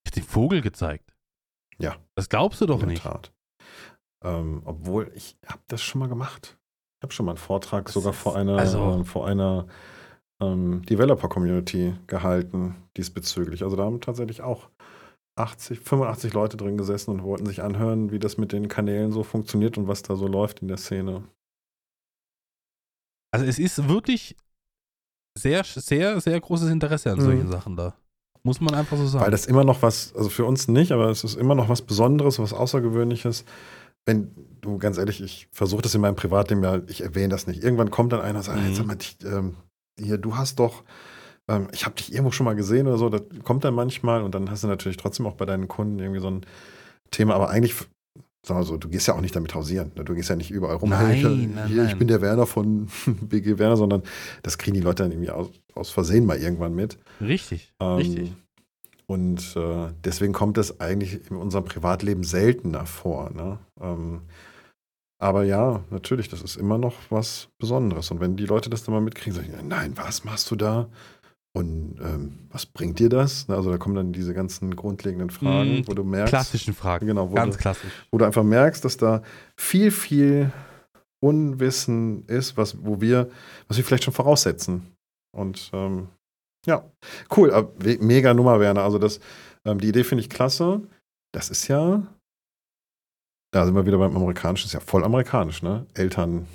ich 0.04 0.10
hätte 0.10 0.20
den 0.20 0.28
Vogel 0.28 0.60
gezeigt. 0.62 1.12
Ja. 1.78 1.96
Das 2.14 2.28
glaubst 2.28 2.60
du 2.60 2.66
doch 2.66 2.76
in 2.76 2.80
der 2.80 2.88
nicht. 2.88 3.02
Tat. 3.02 3.32
Ähm, 4.24 4.62
obwohl, 4.64 5.10
ich 5.14 5.36
habe 5.46 5.62
das 5.66 5.82
schon 5.82 5.98
mal 5.98 6.08
gemacht. 6.08 6.58
Ich 6.98 7.02
habe 7.04 7.12
schon 7.12 7.26
mal 7.26 7.32
einen 7.32 7.38
Vortrag 7.38 7.86
Das 7.86 7.94
sogar 7.94 8.12
vor 8.12 8.36
einer, 8.36 8.56
also- 8.56 9.00
äh, 9.00 9.04
vor 9.04 9.26
einer 9.26 9.66
ähm, 10.40 10.82
Developer-Community 10.86 11.94
gehalten 12.06 12.76
diesbezüglich. 12.96 13.62
Also 13.62 13.76
da 13.76 13.84
haben 13.84 14.00
tatsächlich 14.00 14.42
auch 14.42 14.70
80, 15.36 15.80
85 15.80 16.32
Leute 16.34 16.56
drin 16.56 16.76
gesessen 16.76 17.10
und 17.10 17.22
wollten 17.22 17.46
sich 17.46 17.62
anhören, 17.62 18.10
wie 18.12 18.18
das 18.18 18.36
mit 18.36 18.52
den 18.52 18.68
Kanälen 18.68 19.12
so 19.12 19.22
funktioniert 19.22 19.78
und 19.78 19.88
was 19.88 20.02
da 20.02 20.16
so 20.16 20.26
läuft 20.26 20.60
in 20.60 20.68
der 20.68 20.76
Szene. 20.76 21.24
Also 23.32 23.46
es 23.46 23.58
ist 23.58 23.88
wirklich 23.88 24.36
sehr, 25.38 25.64
sehr, 25.64 26.20
sehr 26.20 26.38
großes 26.40 26.68
Interesse 26.70 27.10
an 27.12 27.18
Mhm. 27.18 27.22
solchen 27.24 27.48
Sachen 27.50 27.76
da. 27.76 27.94
Muss 28.42 28.60
man 28.60 28.74
einfach 28.74 28.96
so 28.96 29.06
sagen. 29.06 29.24
Weil 29.24 29.30
das 29.30 29.46
immer 29.46 29.64
noch 29.64 29.82
was, 29.82 30.14
also 30.14 30.28
für 30.28 30.44
uns 30.44 30.68
nicht, 30.68 30.92
aber 30.92 31.08
es 31.10 31.24
ist 31.24 31.36
immer 31.36 31.54
noch 31.54 31.68
was 31.68 31.80
Besonderes, 31.80 32.38
was 32.38 32.52
Außergewöhnliches. 32.52 33.44
Wenn 34.04 34.34
du, 34.60 34.78
ganz 34.78 34.98
ehrlich, 34.98 35.20
ich 35.22 35.48
versuche 35.52 35.82
das 35.82 35.94
in 35.94 36.00
meinem 36.00 36.16
Privatleben 36.16 36.62
ja, 36.62 36.80
ich 36.88 37.02
erwähne 37.02 37.28
das 37.28 37.46
nicht. 37.46 37.62
Irgendwann 37.62 37.90
kommt 37.90 38.12
dann 38.12 38.20
einer 38.20 38.38
und 38.40 38.44
sagt, 38.44 38.58
Mhm. 38.58 38.66
jetzt 38.66 38.76
sag 38.76 38.86
mal, 38.86 38.96
dich, 38.96 39.16
ähm, 39.24 39.56
hier, 39.98 40.18
du 40.18 40.36
hast 40.36 40.58
doch, 40.58 40.82
ähm, 41.48 41.68
ich 41.72 41.84
habe 41.84 41.94
dich 41.96 42.12
irgendwo 42.12 42.30
schon 42.30 42.44
mal 42.44 42.54
gesehen 42.54 42.86
oder 42.86 42.98
so, 42.98 43.08
das 43.08 43.22
kommt 43.44 43.64
dann 43.64 43.74
manchmal 43.74 44.22
und 44.22 44.34
dann 44.34 44.50
hast 44.50 44.64
du 44.64 44.68
natürlich 44.68 44.96
trotzdem 44.96 45.26
auch 45.26 45.34
bei 45.34 45.44
deinen 45.44 45.68
Kunden 45.68 45.98
irgendwie 45.98 46.20
so 46.20 46.30
ein 46.30 46.46
Thema, 47.10 47.34
aber 47.34 47.50
eigentlich, 47.50 47.74
sag 48.46 48.56
mal 48.56 48.64
so, 48.64 48.76
du 48.76 48.88
gehst 48.88 49.06
ja 49.06 49.14
auch 49.14 49.20
nicht 49.20 49.36
damit 49.36 49.54
hausieren. 49.54 49.92
Ne? 49.94 50.04
Du 50.04 50.14
gehst 50.14 50.30
ja 50.30 50.36
nicht 50.36 50.50
überall 50.50 50.76
rum. 50.76 50.90
Nein, 50.90 51.16
ich, 51.16 51.54
nein, 51.54 51.66
hier, 51.68 51.84
ich 51.86 51.96
bin 51.96 52.08
der 52.08 52.20
Werner 52.20 52.46
von 52.46 52.88
BG 53.06 53.58
Werner, 53.58 53.76
sondern 53.76 54.02
das 54.42 54.58
kriegen 54.58 54.74
die 54.74 54.82
Leute 54.82 55.02
dann 55.02 55.12
irgendwie 55.12 55.30
aus, 55.30 55.50
aus 55.74 55.90
Versehen 55.90 56.26
mal 56.26 56.38
irgendwann 56.38 56.74
mit. 56.74 56.98
richtig, 57.20 57.72
Ähm, 57.80 57.96
richtig. 57.96 58.32
Und 59.06 59.56
äh, 59.56 59.88
deswegen 60.04 60.32
kommt 60.32 60.56
es 60.56 60.80
eigentlich 60.80 61.30
in 61.30 61.36
unserem 61.36 61.64
Privatleben 61.64 62.24
seltener 62.24 62.86
vor. 62.86 63.30
Ne? 63.30 63.58
Ähm, 63.78 64.22
aber 65.18 65.44
ja, 65.44 65.84
natürlich, 65.90 66.28
das 66.28 66.40
ist 66.42 66.56
immer 66.56 66.78
noch 66.78 66.94
was 67.10 67.48
Besonderes. 67.60 68.10
Und 68.10 68.20
wenn 68.20 68.36
die 68.36 68.46
Leute 68.46 68.70
das 68.70 68.84
dann 68.84 68.94
mal 68.94 69.00
mitkriegen, 69.00 69.34
sagen, 69.34 69.68
nein, 69.68 69.92
was 69.96 70.24
machst 70.24 70.50
du 70.50 70.56
da? 70.56 70.88
Und 71.54 71.98
ähm, 72.00 72.38
was 72.50 72.64
bringt 72.64 72.98
dir 72.98 73.10
das? 73.10 73.48
Also 73.50 73.70
da 73.70 73.76
kommen 73.76 73.94
dann 73.94 74.12
diese 74.12 74.32
ganzen 74.32 74.74
grundlegenden 74.74 75.28
Fragen, 75.30 75.78
Mhm, 75.80 75.88
wo 75.88 75.92
du 75.92 76.02
merkst, 76.02 76.30
Klassischen 76.30 76.72
Fragen. 76.74 77.06
genau, 77.06 77.30
wo, 77.30 77.34
Ganz 77.34 77.56
du, 77.56 77.60
klassisch. 77.60 77.92
wo 78.10 78.16
du 78.18 78.24
einfach 78.24 78.42
merkst, 78.42 78.84
dass 78.84 78.96
da 78.96 79.22
viel, 79.58 79.90
viel 79.90 80.50
Unwissen 81.22 82.24
ist, 82.26 82.56
was, 82.56 82.82
wo 82.84 83.00
wir, 83.00 83.30
was 83.68 83.76
wir 83.76 83.84
vielleicht 83.84 84.04
schon 84.04 84.14
voraussetzen. 84.14 84.94
Und 85.36 85.70
ähm, 85.72 86.08
ja, 86.66 86.90
cool, 87.36 87.70
mega 88.00 88.32
Nummer, 88.34 88.58
Werner. 88.58 88.82
Also 88.82 88.98
das, 88.98 89.20
ähm, 89.66 89.78
die 89.78 89.88
Idee 89.88 90.04
finde 90.04 90.22
ich 90.22 90.30
klasse. 90.30 90.80
Das 91.34 91.50
ist 91.50 91.68
ja, 91.68 92.06
da 93.52 93.64
sind 93.66 93.74
wir 93.74 93.86
wieder 93.86 93.98
beim 93.98 94.16
Amerikanischen, 94.16 94.66
ist 94.66 94.72
ja 94.72 94.80
voll 94.80 95.04
amerikanisch, 95.04 95.62
ne? 95.62 95.86
Eltern 95.94 96.46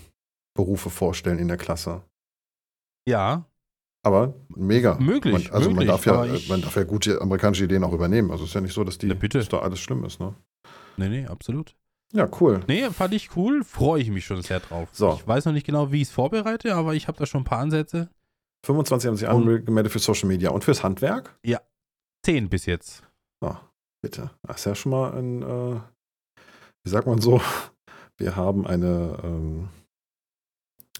Berufe 0.56 0.90
vorstellen 0.90 1.40
in 1.40 1.48
der 1.48 1.57
Klasse. 1.57 2.02
Ja, 3.07 3.45
Aber 4.03 4.36
mega. 4.56 4.98
Möglich, 4.99 5.34
Man, 5.34 5.53
also 5.53 5.69
möglich, 5.69 5.76
man, 5.76 5.88
darf 5.88 6.06
ja, 6.06 6.26
man 6.49 6.61
darf 6.61 6.76
ja 6.76 6.84
gute 6.84 7.22
amerikanische 7.22 7.65
Ideen 7.65 7.84
auch 7.84 7.94
übernehmen. 7.94 8.32
Also 8.32 8.44
es 8.44 8.52
ist 8.52 8.53
ja 8.53 8.61
nicht 8.61 8.74
so, 8.74 8.84
dass, 8.84 8.98
die, 8.98 9.07
Ja, 9.07 9.15
dass 9.15 9.49
da 9.49 9.60
alles 9.60 9.80
schlimm 9.80 10.03
ist, 10.06 10.19
ne? 10.19 10.34
nee, 10.98 11.10
nee, 11.10 11.26
absolut. 11.26 11.76
Ja, 12.14 12.30
cool. 12.40 12.61
Nee, 12.68 12.90
fand 12.91 13.14
ich 13.14 13.36
cool, 13.36 13.64
freue 13.65 14.02
ich 14.02 14.10
mich 14.10 14.26
schon 14.26 14.41
sehr 14.41 14.61
drauf. 14.61 14.90
So. 14.94 15.15
Ich 15.19 15.28
weiß 15.28 15.45
noch 15.45 15.52
nicht 15.52 15.65
genau, 15.65 15.91
wie 15.91 16.02
ich 16.02 16.07
es 16.07 16.14
vorbereite, 16.14 16.74
aber 16.74 16.95
ich 16.95 17.07
habe 17.07 17.18
da 17.18 17.26
schon 17.26 17.41
ein 17.41 17.45
paar 17.45 17.60
Ansätze. 17.60 18.10
25 18.65 19.07
haben 19.07 19.18
sich 19.18 19.28
angemeldet 19.28 19.91
für 19.91 19.99
Social 19.99 20.28
Media 20.28 20.52
und 20.52 20.64
fürs 20.64 20.84
Handwerk? 20.84 21.38
Zehn 22.26 22.49
bis 22.49 22.65
jetzt. 22.65 23.03
Ah, 23.41 23.60
bitte. 24.02 24.32
Das 24.44 24.57
ist 24.57 24.65
ja 24.65 24.76
schon 24.76 24.91
mal 24.91 25.14
ein, 25.14 25.41
äh, 25.41 25.80
wie 26.84 26.90
sagt 26.90 27.07
man 27.07 27.22
so, 27.22 27.41
wir 28.18 28.36
haben 28.36 28.65
eine 28.65 29.19
ähm, 29.24 29.69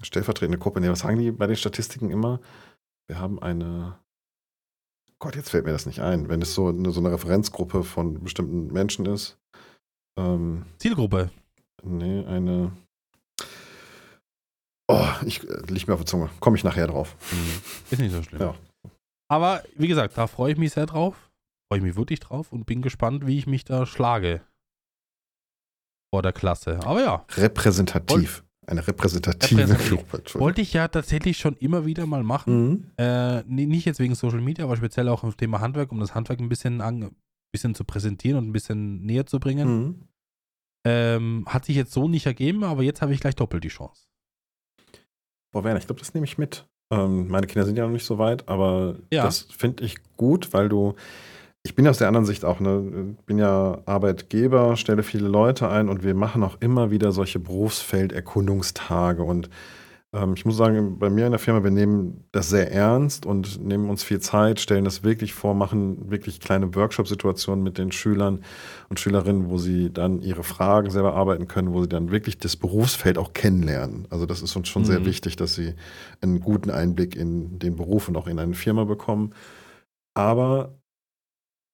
stellvertretende 0.02 0.58
Gruppe. 0.58 0.82
Nee, 0.82 0.90
was 0.90 1.00
sagen 1.00 1.20
die 1.20 1.32
bei 1.32 1.48
den 1.48 1.56
Statistiken 1.56 2.12
immer? 2.12 2.40
Wir 3.08 3.20
haben 3.20 3.42
eine, 3.42 3.98
Gott, 5.20 5.36
jetzt 5.36 5.50
fällt 5.50 5.66
mir 5.66 5.72
das 5.72 5.86
nicht 5.86 6.02
ein, 6.02 6.28
wenn 6.30 6.42
es 6.42 6.54
so 6.54 6.68
eine, 6.68 6.92
so 6.92 7.00
eine 7.00 7.12
Referenzgruppe 7.12 7.84
von 7.84 8.24
bestimmten 8.24 8.68
Menschen 8.68 9.06
ist. 9.06 9.38
Ähm, 10.20 10.66
Zielgruppe. 10.78 11.32
nee, 11.84 12.26
eine, 12.26 12.72
oh, 14.90 15.10
ich, 15.26 15.48
äh, 15.48 15.62
liegt 15.68 15.88
mir 15.88 15.94
auf 15.94 16.02
der 16.02 16.08
Zunge. 16.08 16.30
Komme 16.40 16.58
ich 16.58 16.64
nachher 16.64 16.88
drauf. 16.88 17.16
Ist 17.90 18.00
nicht 18.00 18.12
so 18.12 18.24
schlimm. 18.24 18.42
Ja. 18.42 18.56
Aber 19.30 19.64
wie 19.76 19.88
gesagt, 19.88 20.18
da 20.18 20.28
freue 20.28 20.52
ich 20.52 20.58
mich 20.58 20.74
sehr 20.74 20.86
drauf. 20.86 21.30
Freue 21.70 21.80
ich 21.80 21.84
mich 21.84 21.96
wirklich 21.96 22.20
drauf 22.20 22.52
und 22.52 22.66
bin 22.66 22.82
gespannt, 22.82 23.26
wie 23.26 23.38
ich 23.38 23.48
mich 23.48 23.66
da 23.66 23.86
schlage. 23.86 24.42
Vor 26.14 26.22
der 26.22 26.32
Klasse. 26.34 26.80
Aber 26.86 27.02
ja, 27.02 27.26
Repräsentativ. 27.36 28.44
Eine 28.70 28.86
repräsentative 28.86 29.62
Repräsentativ. 29.62 29.90
Gruppe. 29.98 30.18
Entschuldigung. 30.18 30.42
wollte 30.42 30.62
ich 30.62 30.74
ja 30.74 30.88
tatsächlich 30.90 31.38
schon 31.38 31.56
immer 31.58 31.86
wieder 31.86 32.06
mal 32.06 32.22
machen. 32.24 32.68
Mhm. 32.70 32.84
Äh, 32.98 33.44
nicht 33.44 33.86
jetzt 33.86 34.00
wegen 34.00 34.14
Social 34.14 34.42
Media, 34.42 34.66
aber 34.66 34.76
speziell 34.76 35.08
auch 35.08 35.24
im 35.24 35.36
Thema 35.36 35.62
Handwerk, 35.62 35.92
um 35.92 36.00
das 36.00 36.14
Handwerk 36.14 36.40
ein 36.40 36.50
bisschen, 36.50 36.82
an, 36.82 37.16
bisschen 37.54 37.74
zu 37.76 37.86
präsentieren 37.86 38.38
und 38.38 38.50
ein 38.50 38.52
bisschen 38.54 39.06
näher 39.06 39.26
zu 39.26 39.40
bringen. 39.40 39.68
Mhm. 39.70 39.96
Ähm, 40.86 41.46
hat 41.48 41.66
sich 41.66 41.76
jetzt 41.76 41.94
so 41.94 42.08
nicht 42.08 42.26
ergeben, 42.26 42.64
aber 42.64 42.84
jetzt 42.84 43.02
habe 43.02 43.14
ich 43.14 43.20
gleich 43.22 43.36
doppelt 43.36 43.64
die 43.64 43.70
Chance. 43.70 44.04
Boah, 45.54 45.64
Werner, 45.64 45.80
ich 45.80 45.86
glaube, 45.88 46.00
das 46.00 46.14
nehme 46.14 46.26
ich 46.26 46.38
mit. 46.38 46.68
Ähm, 46.92 47.28
meine 47.30 47.48
Kinder 47.48 47.66
sind 47.66 47.78
ja 47.78 47.86
noch 47.86 47.92
nicht 47.92 48.06
so 48.06 48.18
weit, 48.18 48.48
aber 48.48 48.98
Ja. 49.12 49.24
das 49.24 49.40
finde 49.42 49.84
ich 49.86 49.96
gut, 50.18 50.54
weil 50.54 50.70
du, 50.70 50.96
ich 51.68 51.76
bin 51.76 51.86
aus 51.86 51.98
der 51.98 52.08
anderen 52.08 52.26
Sicht 52.26 52.46
auch, 52.46 52.62
ne, 52.62 53.16
bin 53.26 53.38
ja 53.38 53.80
Arbeitgeber, 53.86 54.78
stelle 54.78 55.04
viele 55.04 55.28
Leute 55.28 55.68
ein 55.68 55.90
und 55.90 56.02
wir 56.02 56.16
machen 56.16 56.42
auch 56.44 56.56
immer 56.62 56.92
wieder 56.92 57.12
solche 57.12 57.40
Berufsfelderkundungstage 57.40 59.22
und 59.22 59.50
ähm, 60.14 60.34
ich 60.38 60.46
muss 60.46 60.56
sagen, 60.56 60.98
bei 60.98 61.10
mir 61.10 61.26
in 61.26 61.34
der 61.34 61.40
Firma, 61.40 61.66
wir 61.66 61.72
nehmen 61.72 62.24
das 62.32 62.50
sehr 62.50 62.72
ernst 62.72 63.26
und 63.26 63.62
nehmen 63.62 63.90
uns 63.90 64.02
viel 64.02 64.22
Zeit, 64.22 64.62
stellen 64.62 64.86
das 64.86 65.04
wirklich 65.04 65.34
vor, 65.34 65.54
machen 65.56 66.10
wirklich 66.10 66.40
kleine 66.40 66.74
Workshop-Situationen 66.74 67.62
mit 67.62 67.78
den 67.78 67.92
Schülern 67.92 68.40
und 68.88 69.02
Schülerinnen, 69.02 69.50
wo 69.50 69.58
sie 69.58 69.92
dann 69.92 70.22
ihre 70.22 70.44
Fragen 70.44 70.90
selber 70.90 71.16
arbeiten 71.16 71.50
können, 71.50 71.74
wo 71.74 71.82
sie 71.82 71.90
dann 71.90 72.12
wirklich 72.12 72.38
das 72.38 72.56
Berufsfeld 72.56 73.18
auch 73.18 73.34
kennenlernen. 73.34 74.08
Also 74.10 74.26
das 74.26 74.42
ist 74.42 74.56
uns 74.56 74.70
schon 74.70 74.86
sehr 74.86 75.02
Mhm. 75.02 75.06
wichtig, 75.06 75.36
dass 75.36 75.56
sie 75.56 75.74
einen 76.22 76.40
guten 76.40 76.72
Einblick 76.72 77.18
in 77.18 77.60
den 77.60 77.76
Beruf 77.76 78.08
und 78.08 78.16
auch 78.16 78.28
in 78.28 78.40
eine 78.40 78.54
Firma 78.54 78.86
bekommen. 78.86 79.34
Aber 80.14 80.77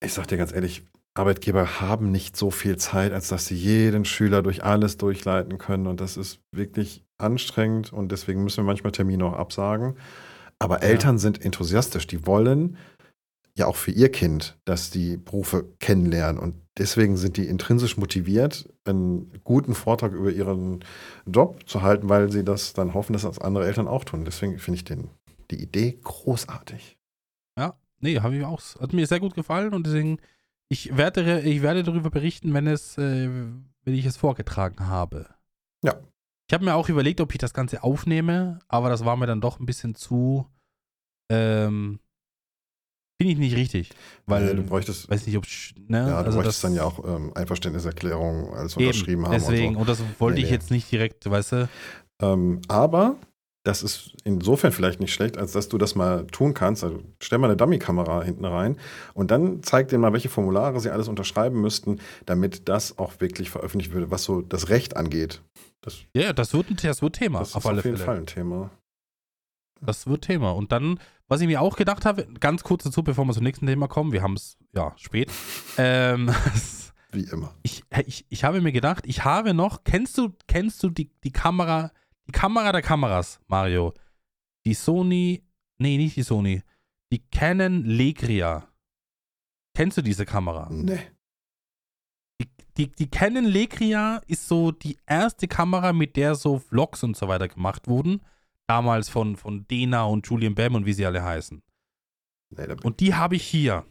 ich 0.03 0.13
sage 0.13 0.27
dir 0.27 0.37
ganz 0.37 0.53
ehrlich, 0.53 0.83
Arbeitgeber 1.15 1.79
haben 1.79 2.11
nicht 2.11 2.35
so 2.35 2.49
viel 2.49 2.77
Zeit, 2.77 3.13
als 3.13 3.27
dass 3.27 3.45
sie 3.45 3.55
jeden 3.55 4.03
Schüler 4.05 4.41
durch 4.41 4.63
alles 4.63 4.97
durchleiten 4.97 5.57
können. 5.57 5.87
Und 5.87 6.01
das 6.01 6.17
ist 6.17 6.39
wirklich 6.51 7.05
anstrengend 7.17 7.93
und 7.93 8.11
deswegen 8.11 8.43
müssen 8.43 8.57
wir 8.57 8.63
manchmal 8.63 8.91
Termine 8.91 9.25
auch 9.25 9.33
absagen. 9.33 9.95
Aber 10.59 10.81
Ja. 10.81 10.89
Eltern 10.89 11.17
sind 11.19 11.43
enthusiastisch, 11.43 12.07
die 12.07 12.25
wollen 12.25 12.77
ja 13.55 13.67
auch 13.67 13.75
für 13.75 13.91
ihr 13.91 14.11
Kind, 14.11 14.57
dass 14.65 14.89
die 14.89 15.17
Berufe 15.17 15.65
kennenlernen. 15.79 16.39
Und 16.41 16.55
deswegen 16.77 17.17
sind 17.17 17.37
die 17.37 17.47
intrinsisch 17.47 17.97
motiviert, 17.97 18.67
einen 18.85 19.31
guten 19.43 19.75
Vortrag 19.75 20.11
über 20.13 20.31
ihren 20.31 20.83
Job 21.27 21.59
zu 21.69 21.83
halten, 21.83 22.09
weil 22.09 22.31
sie 22.31 22.43
das 22.43 22.73
dann 22.73 22.95
hoffen, 22.95 23.13
dass 23.13 23.21
das 23.21 23.37
andere 23.37 23.67
Eltern 23.67 23.87
auch 23.87 24.03
tun. 24.03 24.25
Deswegen 24.25 24.57
finde 24.57 24.77
ich 24.77 24.83
den, 24.85 25.09
die 25.51 25.61
Idee 25.61 25.99
großartig. 26.03 26.97
Nee, 28.03 28.19
habe 28.19 28.35
ich 28.35 28.43
auch. 28.43 28.61
Hat 28.79 28.93
mir 28.93 29.07
sehr 29.07 29.19
gut 29.21 29.33
gefallen 29.33 29.73
und 29.73 29.87
deswegen, 29.87 30.19
ich 30.69 30.95
werde, 30.97 31.41
ich 31.41 31.61
werde 31.61 31.83
darüber 31.83 32.09
berichten, 32.09 32.53
wenn 32.53 32.67
es, 32.67 32.97
äh, 32.97 33.29
wenn 33.83 33.93
ich 33.93 34.05
es 34.05 34.17
vorgetragen 34.17 34.87
habe. 34.87 35.27
Ja. 35.83 35.95
Ich 36.49 36.53
habe 36.53 36.65
mir 36.65 36.75
auch 36.75 36.89
überlegt, 36.89 37.21
ob 37.21 37.31
ich 37.31 37.37
das 37.37 37.53
Ganze 37.53 37.81
aufnehme, 37.83 38.59
aber 38.67 38.89
das 38.89 39.05
war 39.05 39.15
mir 39.15 39.25
dann 39.25 39.39
doch 39.41 39.59
ein 39.59 39.65
bisschen 39.65 39.95
zu, 39.95 40.45
ähm, 41.31 41.99
finde 43.17 43.33
ich 43.33 43.39
nicht 43.39 43.55
richtig, 43.55 43.91
weil, 44.25 44.47
Weil 44.47 44.55
du 44.57 44.63
bräuchtest, 44.63 45.09
weiß 45.09 45.25
nicht, 45.25 45.37
ob, 45.37 45.45
ne, 45.87 45.99
ja, 45.99 46.05
du 46.09 46.15
also 46.25 46.37
bräuchtest 46.39 46.61
das, 46.63 46.69
dann 46.69 46.75
ja 46.75 46.83
auch 46.83 47.03
ähm, 47.05 47.31
Einverständniserklärung 47.35 48.53
als 48.53 48.75
eben, 48.75 48.87
unterschrieben 48.87 49.25
haben. 49.25 49.31
deswegen, 49.31 49.67
Und 49.67 49.73
so. 49.75 49.79
und 49.79 49.89
das 49.89 50.19
wollte 50.19 50.35
Nee, 50.35 50.43
ich 50.43 50.49
nee. 50.49 50.55
jetzt 50.55 50.71
nicht 50.71 50.91
direkt, 50.91 51.29
weißt 51.29 51.51
du, 51.53 51.69
Ähm, 52.21 52.61
aber 52.67 53.15
das 53.65 53.81
ist 53.81 54.13
insofern 54.25 54.71
vielleicht 54.73 54.99
nicht 54.99 55.13
schlecht, 55.13 55.37
als 55.37 55.53
dass 55.53 55.69
du 55.69 55.77
das 55.77 55.95
mal 55.95 56.27
tun 56.27 56.53
kannst. 56.53 56.83
Also 56.83 57.01
stell 57.21 57.39
mal 57.39 57.47
eine 57.47 57.55
Dummy-Kamera 57.55 58.21
hinten 58.23 58.43
rein 58.45 58.77
und 59.13 59.31
dann 59.31 59.63
zeig 59.63 59.87
denen 59.87 60.01
mal, 60.01 60.11
welche 60.13 60.27
Formulare 60.29 60.79
sie 60.81 60.89
alles 60.89 61.07
unterschreiben 61.07 61.61
müssten, 61.61 61.99
damit 62.25 62.67
das 62.67 62.97
auch 62.97 63.19
wirklich 63.21 63.49
veröffentlicht 63.49 63.93
würde, 63.93 64.11
was 64.11 64.23
so 64.25 64.41
das 64.41 64.67
Recht 64.69 64.97
angeht. 64.97 65.41
Das, 65.81 65.97
ja, 66.13 66.33
das 66.33 66.53
wird, 66.53 66.69
ein- 66.71 66.77
das 66.81 67.01
wird 67.01 67.15
Thema, 67.15 67.39
das 67.39 67.55
auf 67.55 67.63
ist 67.63 67.69
auf 67.69 67.75
jeden 67.85 67.95
Fälle. 67.97 68.05
Fall 68.05 68.17
ein 68.17 68.25
Thema. 68.25 68.69
Das 69.81 70.07
wird 70.07 70.23
Thema. 70.23 70.51
Und 70.51 70.71
dann, 70.71 70.99
was 71.27 71.41
ich 71.41 71.47
mir 71.47 71.61
auch 71.61 71.75
gedacht 71.75 72.05
habe, 72.05 72.25
ganz 72.39 72.63
kurz 72.63 72.83
dazu, 72.83 73.03
bevor 73.03 73.25
wir 73.25 73.33
zum 73.33 73.43
nächsten 73.43 73.67
Thema 73.67 73.87
kommen, 73.87 74.11
wir 74.13 74.21
haben 74.21 74.35
es, 74.35 74.57
ja, 74.73 74.93
spät. 74.97 75.29
ähm, 75.77 76.33
Wie 77.11 77.23
immer. 77.25 77.53
ich, 77.63 77.83
ich, 78.05 78.25
ich 78.29 78.43
habe 78.43 78.61
mir 78.61 78.71
gedacht, 78.71 79.03
ich 79.07 79.23
habe 79.25 79.53
noch, 79.53 79.83
kennst 79.83 80.17
du, 80.17 80.33
kennst 80.47 80.81
du 80.83 80.89
die, 80.89 81.11
die 81.23 81.31
Kamera, 81.31 81.91
die 82.27 82.31
Kamera 82.31 82.71
der 82.71 82.81
Kameras, 82.81 83.39
Mario? 83.47 83.93
Die 84.65 84.73
Sony, 84.73 85.43
nee, 85.77 85.97
nicht 85.97 86.15
die 86.15 86.23
Sony, 86.23 86.63
die 87.11 87.19
Canon 87.29 87.83
Legria. 87.83 88.67
Kennst 89.75 89.97
du 89.97 90.01
diese 90.01 90.25
Kamera? 90.25 90.69
Nee. 90.71 90.99
Die, 92.41 92.49
die, 92.77 92.91
die 92.91 93.09
Canon 93.09 93.45
Legria 93.45 94.21
ist 94.27 94.47
so 94.47 94.71
die 94.71 94.97
erste 95.05 95.47
Kamera, 95.47 95.93
mit 95.93 96.15
der 96.15 96.35
so 96.35 96.59
Vlogs 96.59 97.03
und 97.03 97.17
so 97.17 97.27
weiter 97.27 97.47
gemacht 97.47 97.87
wurden. 97.87 98.21
Damals 98.67 99.09
von, 99.09 99.35
von 99.35 99.67
Dena 99.67 100.03
und 100.03 100.27
Julian 100.27 100.55
Bam 100.55 100.75
und 100.75 100.85
wie 100.85 100.93
sie 100.93 101.05
alle 101.05 101.23
heißen. 101.23 101.61
nee 102.51 102.75
Und 102.83 102.99
die 102.99 103.13
habe 103.13 103.35
ich 103.35 103.43
hier. 103.43 103.85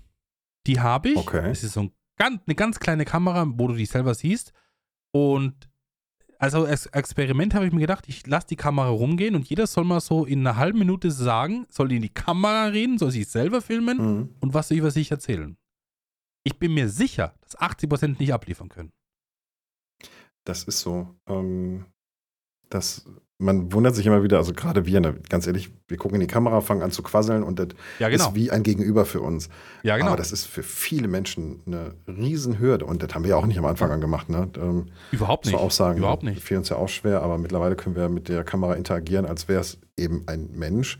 Die 0.67 0.81
habe 0.81 1.11
ich. 1.11 1.17
Okay. 1.17 1.51
Es 1.51 1.63
ist 1.63 1.75
so 1.75 1.83
ein 1.83 1.93
ganz, 2.17 2.41
eine 2.47 2.55
ganz 2.55 2.81
kleine 2.81 3.05
Kamera, 3.05 3.47
wo 3.47 3.69
du 3.69 3.75
dich 3.75 3.91
selber 3.91 4.15
siehst. 4.15 4.53
Und 5.13 5.69
also 6.43 6.65
als 6.65 6.87
Experiment 6.87 7.55
habe 7.55 7.67
ich 7.67 7.73
mir 7.73 7.81
gedacht, 7.83 8.09
ich 8.09 8.27
lasse 8.27 8.49
die 8.49 8.57
Kamera 8.57 8.89
rumgehen 8.89 9.37
und 9.37 9.49
jeder 9.49 9.67
soll 9.69 9.85
mal 9.85 10.01
so 10.01 10.25
in 10.25 10.41
einer 10.41 10.57
halben 10.57 10.81
Minute 10.81 11.13
sagen, 11.13 11.67
soll 11.71 11.93
in 11.93 12.03
die 12.03 12.09
Kamera 12.09 12.67
reden, 12.67 12.99
soll 12.99 13.13
sich 13.13 13.29
selber 13.29 13.63
filmen 13.63 13.99
Mhm. 13.99 14.35
und 14.41 14.53
was 14.53 14.73
über 14.73 14.91
sich 14.91 15.13
erzählen. 15.13 15.57
Ich 16.45 16.59
bin 16.59 16.75
mir 16.75 16.89
sicher, 16.89 17.35
dass 17.43 17.57
80% 17.57 18.19
nicht 18.19 18.33
abliefern 18.33 18.69
können. 18.69 18.91
Das 20.45 20.65
ist 20.65 20.81
so. 20.81 21.15
Ähm, 21.29 21.87
das, 22.71 23.07
man 23.43 23.73
wundert 23.73 23.95
sich 23.95 24.07
immer 24.07 24.23
wieder, 24.23 24.39
also 24.39 24.53
gerade 24.55 24.87
wir, 24.87 25.01
ne, 25.01 25.15
ganz 25.29 25.47
ehrlich, 25.47 25.71
wir 25.89 25.97
gucken 25.99 26.15
in 26.15 26.21
die 26.21 26.33
Kamera, 26.33 26.61
fangen 26.61 26.83
an 26.83 26.91
zu 26.93 27.03
quasseln 27.03 27.43
und 27.43 27.59
das 27.59 27.69
Ja, 27.99 28.09
genau. 28.09 28.29
ist 28.29 28.35
wie 28.35 28.51
ein 28.51 28.63
Gegenüber 28.63 29.05
für 29.05 29.21
uns. 29.21 29.49
Ja, 29.83 29.97
genau. 29.97 30.09
Aber 30.09 30.17
das 30.17 30.33
ist 30.33 30.47
für 30.47 30.63
viele 30.63 31.09
Menschen 31.09 31.61
eine 31.67 31.95
Riesenhürde 32.09 32.87
und 32.87 33.03
das 33.03 33.15
haben 33.15 33.25
wir 33.25 33.31
ja 33.31 33.37
auch 33.37 33.47
nicht 33.47 33.59
am 33.59 33.65
Anfang 33.67 33.91
an 33.91 34.01
gemacht. 34.01 34.29
Ne? 34.29 34.49
Ähm, 34.57 34.87
Überhaupt 35.11 35.47
nicht. 35.47 35.55
auch 35.57 35.71
sagen, 35.71 35.99
Überhaupt 35.99 36.23
nicht. 36.23 36.43
Fiel 36.43 36.57
uns 36.59 36.69
ja 36.71 36.77
auch 36.77 36.89
schwer, 36.89 37.23
aber 37.23 37.37
mittlerweile 37.37 37.77
können 37.77 37.97
wir 37.97 38.09
mit 38.09 38.29
der 38.29 38.45
Kamera 38.45 38.75
interagieren, 38.75 39.27
als 39.27 39.49
wäre 39.49 39.61
es 39.61 39.79
eben 39.99 40.23
ein 40.27 40.49
Mensch 40.55 40.99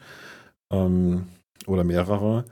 ähm, 0.73 1.27
oder 1.67 1.85
mehrere. 1.85 2.45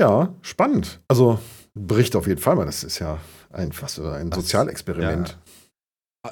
Ja, 0.00 0.34
spannend. 0.42 1.00
Also 1.08 1.38
Bericht 1.74 2.14
auf 2.14 2.26
jeden 2.26 2.40
Fall 2.40 2.56
mal. 2.56 2.66
Das 2.66 2.84
ist 2.84 2.98
ja 2.98 3.18
ein, 3.50 3.70
was, 3.80 3.98
ein 3.98 4.30
Das- 4.30 4.40
Sozialexperiment. 4.40 5.38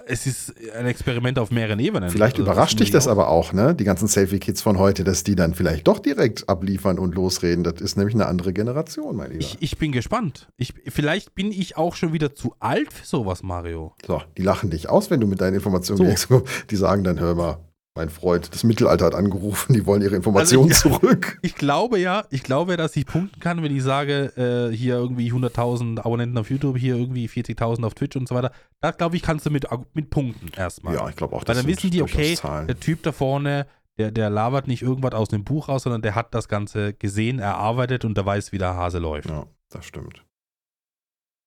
Es 0.07 0.27
ist 0.27 0.53
ein 0.77 0.87
Experiment 0.87 1.39
auf 1.39 1.53
mehreren 1.53 1.79
Ebenen. 1.79 2.11
Vielleicht 2.11 2.37
Also, 2.39 2.43
überrascht 2.51 2.81
dich 2.81 2.89
ich 2.89 2.93
das 2.93 3.07
auch- 3.07 3.13
aber 3.13 3.29
auch, 3.29 3.53
ne? 3.53 3.73
Die 3.75 3.85
ganzen 3.85 4.09
Selfie-Kids 4.09 4.61
von 4.61 4.79
heute, 4.79 5.05
dass 5.05 5.23
die 5.23 5.37
dann 5.37 5.55
vielleicht 5.55 5.87
doch 5.87 6.01
direkt 6.01 6.49
abliefern 6.49 6.99
und 6.99 7.15
losreden. 7.15 7.63
Das 7.63 7.81
ist 7.81 7.97
nämlich 7.97 8.15
eine 8.15 8.27
andere 8.27 8.53
Generation, 8.53 9.15
mein 9.17 9.31
Lieber. 9.31 9.41
Ich, 9.43 9.57
ich 9.61 9.79
bin 9.79 9.93
gespannt. 9.93 10.49
Ich, 10.57 10.75
vielleicht 10.89 11.35
bin 11.37 11.53
ich 11.53 11.77
auch 11.77 11.95
schon 11.95 12.13
wieder 12.13 12.35
zu 12.35 12.55
alt 12.59 12.93
für 12.93 13.07
sowas, 13.07 13.45
Mario. 13.45 13.95
so, 14.05 14.21
die 14.37 14.43
lachen 14.43 14.71
dich 14.71 14.89
aus, 14.89 15.11
wenn 15.11 15.21
du 15.21 15.29
mit 15.29 15.41
deinen 15.41 15.55
Informationen 15.55 16.17
So. 16.17 16.27
kommst. 16.41 16.71
Die 16.71 16.77
sagen 16.77 17.05
dann, 17.05 17.21
hör 17.21 17.37
mal, 17.37 17.59
mein 17.97 18.11
Freund, 18.11 18.53
das 18.55 18.63
Mittelalter 18.63 19.07
hat 19.07 19.15
angerufen, 19.15 19.73
die 19.73 19.87
wollen 19.87 20.03
ihre 20.03 20.15
Informationen 20.15 20.71
Also, 20.71 20.91
zurück. 20.91 21.39
Ich 21.43 21.55
glaube 21.55 21.99
ja, 21.99 22.27
ich 22.31 22.43
glaube, 22.43 22.73
ja, 22.73 22.77
dass 22.77 22.95
ich 22.95 23.07
punkten 23.07 23.41
kann, 23.41 23.63
wenn 23.63 23.75
ich 23.75 23.83
sage, 23.83 24.33
äh, 24.37 24.75
hier 24.75 24.97
irgendwie 24.97 25.33
100.000 25.33 26.01
Abonnenten 26.01 26.37
auf 26.39 26.51
YouTube, 26.51 26.77
hier 26.77 26.97
irgendwie 26.97 27.27
40.000 27.27 27.85
auf 27.85 27.95
Twitch 27.95 28.17
und 28.17 28.29
so 28.29 28.35
weiter. 28.35 28.53
Da 28.81 28.91
glaube 28.91 29.17
ich, 29.17 29.23
kannst 29.23 29.47
du 29.47 29.51
mit, 29.51 29.67
mit 29.95 30.11
punkten 30.11 30.51
erstmal. 30.57 30.95
Ja, 30.95 31.09
ich 31.09 31.17
glaube 31.17 31.35
auch, 31.35 31.41
Weil 31.41 31.47
das 31.47 31.59
dann 31.59 31.67
wissen 31.67 31.91
die, 31.91 32.03
okay, 32.03 32.37
der 32.45 32.79
Typ 32.79 33.03
da 33.03 33.13
vorne, 33.13 33.67
der, 33.99 34.11
der 34.11 34.29
labert 34.29 34.69
nicht 34.69 34.83
irgendwas 34.83 35.13
aus 35.13 35.29
dem 35.29 35.45
Buch 35.45 35.69
raus, 35.69 35.85
sondern 35.85 36.03
der 36.03 36.15
hat 36.15 36.35
das 36.35 36.49
Ganze 36.49 36.93
gesehen, 36.93 37.39
erarbeitet 37.39 38.05
und 38.05 38.17
der 38.17 38.27
weiß, 38.27 38.53
wie 38.53 38.59
der 38.59 38.75
Hase 38.75 38.99
läuft. 38.99 39.31
Ja, 39.31 39.47
das 39.71 39.87
stimmt. 39.87 40.23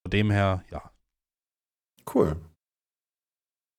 Von 0.02 0.10
dem 0.10 0.30
her, 0.30 0.64
ja. 0.70 0.90
Cool. 2.12 2.36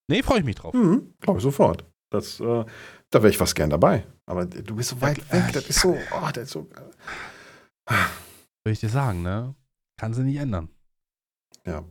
Nee, 0.08 0.24
freue 0.24 0.40
ich 0.40 0.46
mich 0.46 0.56
drauf. 0.56 0.74
Mhm, 0.74 1.14
glaube 1.20 1.40
ich 1.40 1.44
sofort. 1.44 1.86
Das, 2.12 2.40
äh, 2.40 2.66
da 3.10 3.20
wäre 3.24 3.30
ich 3.30 3.38
fast 3.38 3.56
gern 3.56 3.70
dabei. 3.70 4.06
Aber 4.26 4.46
du 4.46 4.76
bist 4.76 4.90
so 4.90 5.02
weit 5.02 5.18
weg, 5.32 5.46
äh, 5.50 5.52
das 5.54 5.68
ist 5.68 5.80
so, 5.80 5.98
oh, 6.12 6.30
das 6.34 6.44
ist 6.44 6.52
so. 6.52 6.68
Soll 8.64 8.74
ich 8.74 8.80
dir 8.80 8.90
sagen, 8.90 9.24
ne? 9.24 9.56
Kann 9.98 10.14
sie 10.14 10.24
nicht 10.24 10.38
ändern. 10.38 10.70
Ja. 11.66 11.84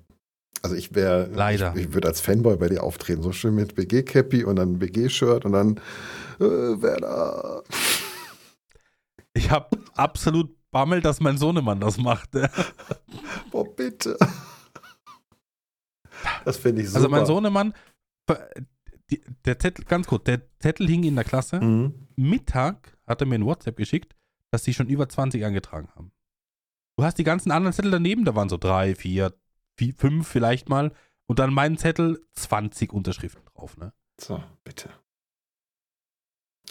Also 0.63 0.77
ich 0.77 0.95
wäre, 0.95 1.27
Leider. 1.33 1.75
ich, 1.75 1.87
ich 1.87 1.95
würde 1.95 2.09
als 2.09 2.21
Fanboy 2.21 2.57
bei 2.57 2.69
dir 2.69 2.83
auftreten, 2.83 3.23
so 3.23 3.33
schön 3.33 3.55
mit 3.55 3.75
BG-Cappy 3.75 4.45
und 4.45 4.57
dann 4.57 4.79
BG-Shirt 4.79 5.47
und 5.47 5.53
dann 5.53 5.81
äh, 6.39 6.83
Werder. 6.83 7.65
Ich 9.33 9.51
habe 9.51 9.79
absolut 9.95 10.55
Bammel, 10.71 11.01
dass 11.01 11.21
mein 11.21 11.39
Sohnemann 11.39 11.81
das 11.81 11.97
macht. 11.99 12.31
Oh, 13.53 13.65
bitte. 13.65 14.17
Das 16.45 16.59
finde 16.59 16.83
ich 16.83 16.89
super. 16.89 16.99
Also 16.99 17.09
mein 17.09 17.27
Sohnemann, 17.27 17.75
die, 19.11 19.23
der 19.45 19.59
Zettel, 19.59 19.85
ganz 19.85 20.07
kurz, 20.07 20.25
der 20.25 20.43
Zettel 20.59 20.89
hing 20.89 21.05
in 21.05 21.15
der 21.15 21.25
Klasse. 21.25 21.61
Mhm. 21.61 22.07
Mittag 22.17 22.97
hat 23.07 23.21
er 23.21 23.27
mir 23.27 23.37
ein 23.37 23.45
WhatsApp 23.45 23.77
geschickt, 23.77 24.17
dass 24.51 24.65
sie 24.65 24.75
schon 24.75 24.89
über 24.89 25.09
20 25.09 25.45
angetragen 25.45 25.89
haben. 25.95 26.13
Du 26.97 27.05
hast 27.05 27.19
die 27.19 27.25
ganzen 27.25 27.51
anderen 27.51 27.73
Zettel 27.73 27.91
daneben, 27.91 28.25
da 28.25 28.35
waren 28.35 28.49
so 28.49 28.57
drei, 28.57 28.95
vier, 28.95 29.35
vier 29.77 29.95
fünf 29.95 30.29
vielleicht 30.29 30.69
mal. 30.69 30.93
Und 31.27 31.39
dann 31.39 31.55
mein 31.55 31.79
Zettel, 31.79 32.21
20 32.33 32.93
Unterschriften 32.93 33.45
drauf. 33.47 33.77
Ne? 33.77 33.93
So, 34.21 34.43
bitte. 34.65 34.91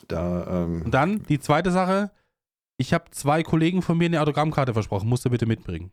Da, 0.07 0.64
ähm, 0.64 0.84
Und 0.84 0.91
dann 0.91 1.24
die 1.24 1.40
zweite 1.40 1.72
Sache, 1.72 2.11
ich 2.78 2.94
habe 2.94 3.11
zwei 3.11 3.44
Kollegen 3.44 3.82
von 3.82 3.98
mir 3.98 4.06
eine 4.06 4.22
Autogrammkarte 4.22 4.74
versprochen, 4.74 5.10
musst 5.10 5.26
du 5.26 5.30
bitte 5.30 5.45
mitbringen. 5.45 5.91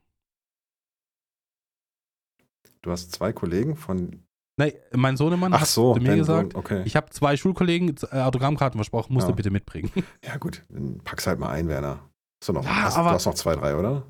du 2.87 2.93
hast 2.93 3.13
zwei 3.13 3.33
Kollegen 3.33 3.77
von. 3.77 4.26
Nein, 4.59 4.73
mein 4.95 5.17
Sohnemann 5.19 5.53
Ach 5.53 5.61
hat 5.61 5.69
so, 5.69 5.95
zu 5.95 6.01
mir 6.01 6.17
gesagt, 6.17 6.53
Sohn, 6.55 6.59
okay. 6.61 6.83
ich 6.87 6.97
habe 6.97 7.11
zwei 7.11 7.37
Schulkollegen 7.37 7.95
äh, 8.11 8.21
Autogrammkarten 8.21 8.79
versprochen, 8.79 9.13
musst 9.13 9.25
Ja. 9.27 9.33
du 9.33 9.37
bitte 9.37 9.51
mitbringen. 9.51 9.91
Ja, 10.25 10.37
gut, 10.39 10.63
dann 10.71 10.99
pack's 11.05 11.27
halt 11.27 11.39
mal 11.39 11.51
ein, 11.51 11.69
Werner. 11.69 11.99
Hast 12.41 12.49
du, 12.49 12.53
noch, 12.55 12.65
Ja, 12.65 12.83
hast, 12.85 12.97
aber- 12.97 13.11
du 13.11 13.15
hast 13.17 13.27
noch 13.27 13.35
zwei, 13.35 13.55
drei, 13.57 13.77
oder? 13.77 14.05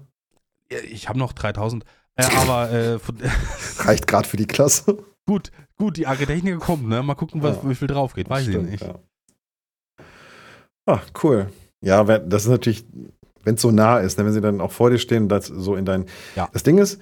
Ich 0.69 1.09
habe 1.09 1.19
noch 1.19 1.33
3000. 1.33 1.85
Äh, 2.17 2.25
aber 2.37 2.71
äh, 2.73 2.99
von, 2.99 3.19
Reicht 3.79 4.07
gerade 4.07 4.29
für 4.29 4.37
die 4.37 4.47
Klasse. 4.47 4.99
gut, 5.27 5.51
gut, 5.77 5.97
die 5.97 6.07
Agritechniker 6.07 6.59
kommt, 6.59 6.89
ne? 6.89 7.03
Mal 7.03 7.15
gucken, 7.15 7.43
was, 7.43 7.57
Ja. 7.57 7.69
wie 7.71 7.75
viel 7.75 7.89
drauf 7.89 8.15
geht. 8.15 8.31
Weiß 8.31 8.45
Stimmt, 8.45 8.65
ich 8.67 8.71
nicht. 8.81 8.83
Ja. 8.83 8.95
Ah, 10.87 11.01
cool. 11.23 11.51
Ja, 11.81 12.05
das 12.05 12.45
ist 12.45 12.51
natürlich, 12.51 12.85
wenn 13.43 13.57
es 13.57 13.63
so 13.63 13.71
nah 13.71 13.99
ist, 13.99 14.19
ne, 14.19 14.25
wenn 14.25 14.33
sie 14.33 14.41
dann 14.41 14.61
auch 14.61 14.73
vor 14.73 14.91
dir 14.91 14.99
stehen 14.99 15.29
das 15.29 15.47
so 15.47 15.75
in 15.77 15.85
dein. 15.85 16.07
Ja. 16.37 16.49
Das 16.53 16.63
Ding 16.63 16.79
ist, 16.79 17.01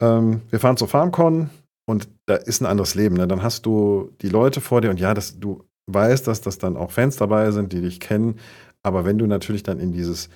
ähm, 0.00 0.42
wir 0.50 0.60
fahren 0.60 0.76
zur 0.76 0.88
FarmCon 0.88 1.50
und 1.86 2.08
da 2.26 2.36
ist 2.36 2.60
ein 2.62 2.66
anderes 2.66 2.94
Leben. 2.94 3.16
Ne? 3.16 3.26
Dann 3.28 3.42
hast 3.42 3.66
du 3.66 4.10
die 4.22 4.28
Leute 4.28 4.60
vor 4.60 4.80
dir 4.80 4.90
und 4.90 5.00
ja, 5.00 5.14
das, 5.14 5.38
du 5.38 5.64
weißt, 5.90 6.26
dass 6.26 6.40
das 6.40 6.58
dann 6.58 6.76
auch 6.76 6.90
Fans 6.90 7.16
dabei 7.16 7.50
sind, 7.50 7.72
die 7.72 7.80
dich 7.80 8.00
kennen. 8.00 8.38
Aber 8.82 9.04
wenn 9.04 9.18
du 9.18 9.26
natürlich 9.26 9.62
dann 9.62 9.78
in 9.80 9.92
dieses 9.92 10.28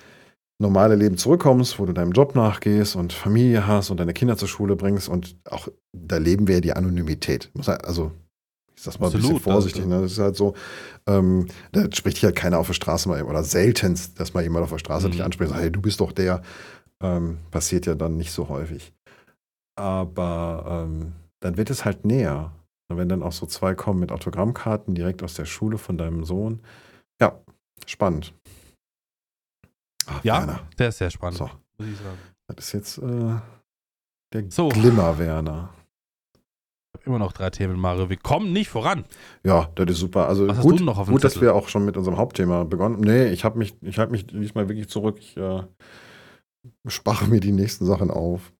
normale 0.61 0.95
Leben 0.95 1.17
zurückkommst, 1.17 1.79
wo 1.79 1.85
du 1.85 1.93
deinem 1.93 2.11
Job 2.11 2.35
nachgehst 2.35 2.95
und 2.95 3.13
Familie 3.13 3.65
hast 3.65 3.89
und 3.89 3.99
deine 3.99 4.13
Kinder 4.13 4.37
zur 4.37 4.47
Schule 4.47 4.75
bringst 4.75 5.07
und 5.09 5.37
auch 5.49 5.69
da 5.93 6.17
leben 6.17 6.47
wir 6.47 6.55
ja 6.55 6.61
die 6.61 6.73
Anonymität. 6.73 7.49
Also, 7.83 8.11
ich 8.75 8.83
sag's 8.83 8.99
mal 8.99 9.07
ein 9.07 9.13
bisschen 9.13 9.35
Absolut, 9.35 9.41
vorsichtig, 9.41 9.83
also- 9.83 9.95
ne? 9.95 10.01
Das 10.01 10.11
ist 10.11 10.19
halt 10.19 10.35
so, 10.35 10.53
ähm, 11.07 11.47
da 11.71 11.83
spricht 11.93 12.17
dich 12.17 12.25
halt 12.25 12.35
keiner 12.35 12.59
auf 12.59 12.67
der 12.67 12.73
Straße 12.73 13.07
mal 13.09 13.23
oder 13.23 13.43
seltenst, 13.43 14.19
dass 14.19 14.33
mal 14.33 14.43
jemand 14.43 14.63
auf 14.63 14.69
der 14.71 14.77
Straße 14.79 15.07
Mhm. 15.07 15.11
dich 15.11 15.23
anspricht 15.23 15.49
und 15.49 15.53
sagt, 15.55 15.63
hey, 15.63 15.71
du 15.71 15.81
bist 15.81 15.99
doch 16.01 16.11
der. 16.11 16.41
Ähm, 17.01 17.37
passiert 17.51 17.85
ja 17.85 17.95
dann 17.95 18.17
nicht 18.17 18.31
so 18.33 18.49
häufig. 18.49 18.91
Aber 19.77 20.85
ähm, 20.85 21.13
dann 21.41 21.57
wird 21.57 21.69
es 21.69 21.85
halt 21.85 22.05
näher. 22.05 22.53
Und 22.91 22.97
wenn 22.97 23.09
dann 23.09 23.23
auch 23.23 23.31
so 23.31 23.45
zwei 23.45 23.75
kommen 23.75 23.99
mit 23.99 24.11
Autogrammkarten 24.11 24.95
direkt 24.95 25.21
aus 25.23 25.35
der 25.35 25.45
Schule 25.45 25.77
von 25.77 25.97
deinem 25.97 26.23
Sohn. 26.23 26.61
Ja, 27.21 27.39
spannend. 27.85 28.33
Ach, 30.07 30.23
Ja, 30.23 30.39
Werner. 30.39 30.67
der 30.77 30.89
ist 30.89 30.97
sehr 30.97 31.11
spannend, 31.11 31.37
So, 31.37 31.49
muss 31.77 31.87
ich 31.89 31.97
sagen. 31.97 32.17
das 32.47 32.65
ist 32.65 32.73
jetzt 32.73 32.97
äh, 32.97 33.35
der 34.33 34.49
So. 34.51 34.69
Glimmer-Werner. 34.69 35.73
Ich 36.91 37.01
habe 37.01 37.05
immer 37.05 37.19
noch 37.19 37.31
drei 37.31 37.51
Themen, 37.51 37.79
Mario. 37.79 38.09
Wir 38.09 38.17
kommen 38.17 38.51
nicht 38.51 38.69
voran. 38.69 39.05
Ja, 39.43 39.69
das 39.75 39.91
ist 39.91 39.99
super. 39.99 40.27
Also 40.27 40.47
Was 40.47 40.59
gut, 40.59 40.79
gut 41.07 41.23
dass 41.23 41.39
wir 41.39 41.53
auch 41.53 41.67
schon 41.69 41.85
mit 41.85 41.95
unserem 41.95 42.17
Hauptthema 42.17 42.63
begonnen. 42.63 42.99
Nee, 43.01 43.27
ich 43.27 43.43
habe 43.45 43.59
mich, 43.59 43.75
ich 43.83 43.99
halte 43.99 44.11
mich 44.11 44.25
diesmal 44.25 44.67
wirklich 44.67 44.89
zurück. 44.89 45.19
Ich 45.19 45.37
äh, 45.37 45.61
spare 46.87 47.27
mir 47.27 47.39
die 47.39 47.51
nächsten 47.51 47.85
Sachen 47.85 48.09
auf. 48.09 48.51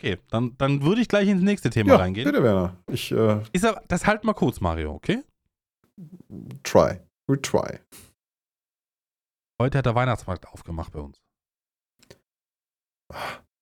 Okay, 0.00 0.16
dann, 0.30 0.56
dann 0.56 0.82
würde 0.82 1.02
ich 1.02 1.08
gleich 1.08 1.28
ins 1.28 1.42
nächste 1.42 1.68
Thema 1.68 1.90
ja, 1.90 1.96
reingehen. 1.96 2.24
bitte 2.24 2.42
Werner. 2.42 2.74
Ich 2.90 3.12
äh, 3.12 3.42
Ist 3.52 3.66
aber, 3.66 3.82
das 3.86 4.06
halt 4.06 4.24
mal 4.24 4.32
kurz, 4.32 4.58
Mario, 4.58 4.94
okay? 4.94 5.22
try. 6.62 6.98
We 7.26 7.38
try. 7.42 7.78
Heute 9.60 9.76
hat 9.76 9.84
der 9.84 9.94
Weihnachtsmarkt 9.94 10.48
aufgemacht 10.48 10.90
bei 10.92 11.00
uns. 11.00 11.20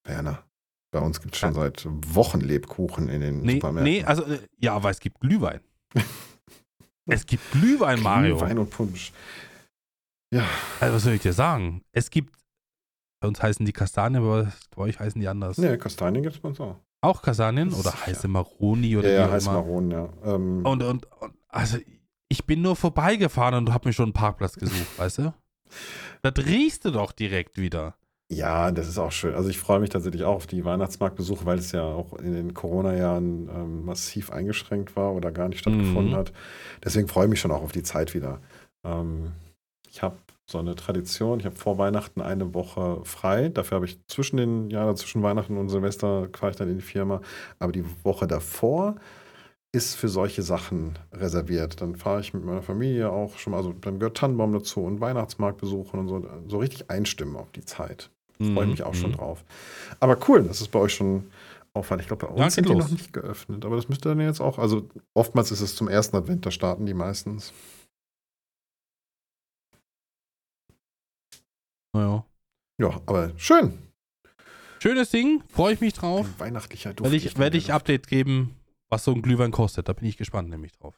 Werner. 0.05 0.45
Bei 0.91 0.99
uns 1.01 1.19
gibt 1.19 1.33
es 1.33 1.39
schon 1.41 1.53
seit 1.53 1.85
Wochen 1.85 2.39
Lebkuchen 2.39 3.09
in 3.09 3.19
den 3.19 3.41
Nee, 3.41 3.55
Supermärkten. 3.55 3.93
nee, 3.93 4.03
also, 4.05 4.23
äh, 4.23 4.39
ja, 4.59 4.73
aber 4.75 4.91
es 4.91 5.01
gibt 5.01 5.19
Glühwein. 5.19 5.59
es 7.05 7.25
gibt 7.25 7.51
Glühwein, 7.51 8.01
Mario. 8.01 8.39
Wein 8.39 8.57
und 8.59 8.69
Punsch. 8.69 9.11
Ja. 10.33 10.47
Also, 10.79 10.95
was 10.95 11.03
soll 11.03 11.13
ich 11.13 11.21
dir 11.21 11.33
sagen? 11.33 11.81
Es 11.91 12.09
gibt, 12.09 12.33
bei 13.19 13.27
uns 13.27 13.41
heißen 13.41 13.65
die 13.65 13.73
Kastanien, 13.73 14.23
aber 14.23 14.51
bei 14.75 14.83
euch 14.83 14.99
heißen 14.99 15.19
die 15.19 15.27
anders. 15.27 15.57
Nee, 15.57 15.77
Kastanien 15.77 16.23
gibt 16.23 16.35
es 16.35 16.41
bei 16.41 16.49
uns 16.49 16.59
auch. 16.59 16.75
Auch 17.01 17.21
Kastanien 17.21 17.73
oder 17.73 17.93
heiße 18.05 18.27
Maroni 18.27 18.97
oder 18.97 19.07
ja, 19.09 19.13
wie 19.15 19.19
ja, 19.21 19.27
auch 19.27 19.31
heißt 19.31 19.47
immer. 19.47 19.55
Maron, 19.61 19.91
ja. 19.91 20.09
Ähm, 20.25 20.65
Und, 20.65 20.83
und, 20.83 21.05
und, 21.21 21.33
also, 21.47 21.77
ich 22.27 22.45
bin 22.45 22.61
nur 22.61 22.75
vorbeigefahren 22.75 23.55
und 23.55 23.73
habe 23.73 23.87
mir 23.89 23.93
schon 23.93 24.05
einen 24.05 24.13
Parkplatz 24.13 24.55
gesucht, 24.55 24.97
weißt 24.97 25.17
du? 25.19 25.33
Das 26.23 26.33
riechst 26.37 26.83
du 26.83 26.91
doch 26.91 27.11
direkt 27.11 27.57
wieder. 27.57 27.95
Ja, 28.31 28.71
das 28.71 28.87
ist 28.87 28.97
auch 28.97 29.11
schön. 29.11 29.35
Also 29.35 29.49
ich 29.49 29.57
freue 29.59 29.79
mich 29.79 29.89
tatsächlich 29.91 30.23
auch 30.23 30.35
auf 30.35 30.47
die 30.47 30.65
Weihnachtsmarktbesuche, 30.65 31.45
weil 31.45 31.59
es 31.59 31.71
ja 31.71 31.83
auch 31.83 32.13
in 32.13 32.33
den 32.33 32.53
Corona-Jahren 32.53 33.47
ähm, 33.49 33.85
massiv 33.85 34.31
eingeschränkt 34.31 34.95
war 34.95 35.13
oder 35.13 35.31
gar 35.31 35.47
nicht 35.47 35.59
stattgefunden 35.59 36.11
Mhm. 36.11 36.15
hat. 36.17 36.33
Deswegen 36.83 37.07
freue 37.07 37.25
ich 37.25 37.29
mich 37.29 37.39
schon 37.39 37.51
auch 37.51 37.61
auf 37.61 37.71
die 37.71 37.83
Zeit 37.83 38.13
wieder. 38.13 38.39
Ähm, 38.83 39.31
ich 39.89 40.01
habe 40.01 40.17
so 40.49 40.57
eine 40.57 40.75
Tradition, 40.75 41.39
ich 41.39 41.45
habe 41.45 41.55
vor 41.55 41.77
Weihnachten 41.77 42.21
eine 42.21 42.53
Woche 42.53 43.01
frei. 43.03 43.49
Dafür 43.49 43.75
habe 43.77 43.85
ich 43.85 43.99
zwischen 44.07 44.37
den 44.37 44.69
Jahren, 44.69 44.95
zwischen 44.95 45.21
Weihnachten 45.23 45.57
und 45.57 45.69
Silvester 45.69 46.27
fahre 46.33 46.51
ich 46.51 46.57
dann 46.57 46.69
in 46.69 46.77
die 46.77 46.83
Firma. 46.83 47.21
Aber 47.59 47.71
die 47.71 47.85
Woche 48.03 48.27
davor 48.27 48.95
ist 49.71 49.95
für 49.95 50.09
solche 50.09 50.41
Sachen 50.41 50.97
reserviert. 51.13 51.81
Dann 51.81 51.95
fahre 51.95 52.21
ich 52.21 52.33
mit 52.33 52.43
meiner 52.43 52.63
Familie 52.63 53.11
auch 53.11 53.37
schon 53.37 53.51
mal, 53.51 53.57
also 53.57 53.73
dann 53.73 53.99
gehört 53.99 54.17
Tannenbaum 54.17 54.51
dazu 54.51 54.81
und 54.81 54.99
Weihnachtsmarkt 54.99 55.59
besuchen 55.61 55.99
und 55.99 56.07
so, 56.07 56.25
so 56.47 56.57
richtig 56.57 56.89
einstimmen 56.89 57.35
auf 57.35 57.51
die 57.51 57.63
Zeit. 57.65 58.09
Freue 58.41 58.63
ich 58.65 58.71
mich 58.71 58.83
auch 58.83 58.95
schon 58.95 59.11
Mhm. 59.11 59.17
drauf. 59.17 59.43
Aber 59.99 60.17
cool, 60.27 60.43
dass 60.43 60.61
es 60.61 60.67
bei 60.69 60.79
euch 60.79 60.95
schon 60.95 61.25
auffällt. 61.73 62.01
Ich 62.01 62.07
glaube, 62.07 62.25
bei 62.25 62.31
uns 62.31 62.39
Ja, 62.39 62.49
sind 62.49 62.67
die 62.69 62.73
los. 62.73 62.85
noch 62.85 62.89
nicht 62.89 63.13
geöffnet. 63.13 63.63
Aber 63.65 63.75
das 63.75 63.89
müsste 63.89 64.09
dann 64.09 64.19
jetzt 64.21 64.39
auch, 64.41 64.57
also 64.57 64.87
oftmals 65.13 65.51
ist 65.51 65.61
es 65.61 65.75
zum 65.75 65.87
ersten 65.87 66.15
Advent, 66.15 66.45
da 66.45 66.51
starten 66.51 66.85
die 66.87 66.93
meistens. 66.95 67.53
Naja. 71.99 72.25
Ja, 72.79 73.01
aber 73.07 73.33
schön. 73.37 73.77
Schönes 74.81 75.09
Ding, 75.09 75.43
freue 75.49 75.73
ich 75.73 75.81
mich 75.81 75.93
drauf. 75.93 76.25
Ein 76.25 76.39
weihnachtlicher 76.39 76.93
Duft. 76.93 77.03
Werde 77.11 77.15
ich, 77.17 77.37
werd 77.37 77.55
ich. 77.55 77.73
Update 77.73 78.07
geben, 78.07 78.55
was 78.87 79.03
so 79.03 79.11
ein 79.11 79.21
Glühwein 79.21 79.51
kostet. 79.51 79.89
Da 79.89 79.93
bin 79.93 80.07
ich 80.07 80.15
gespannt 80.15 80.49
nämlich 80.49 80.71
drauf. 80.71 80.97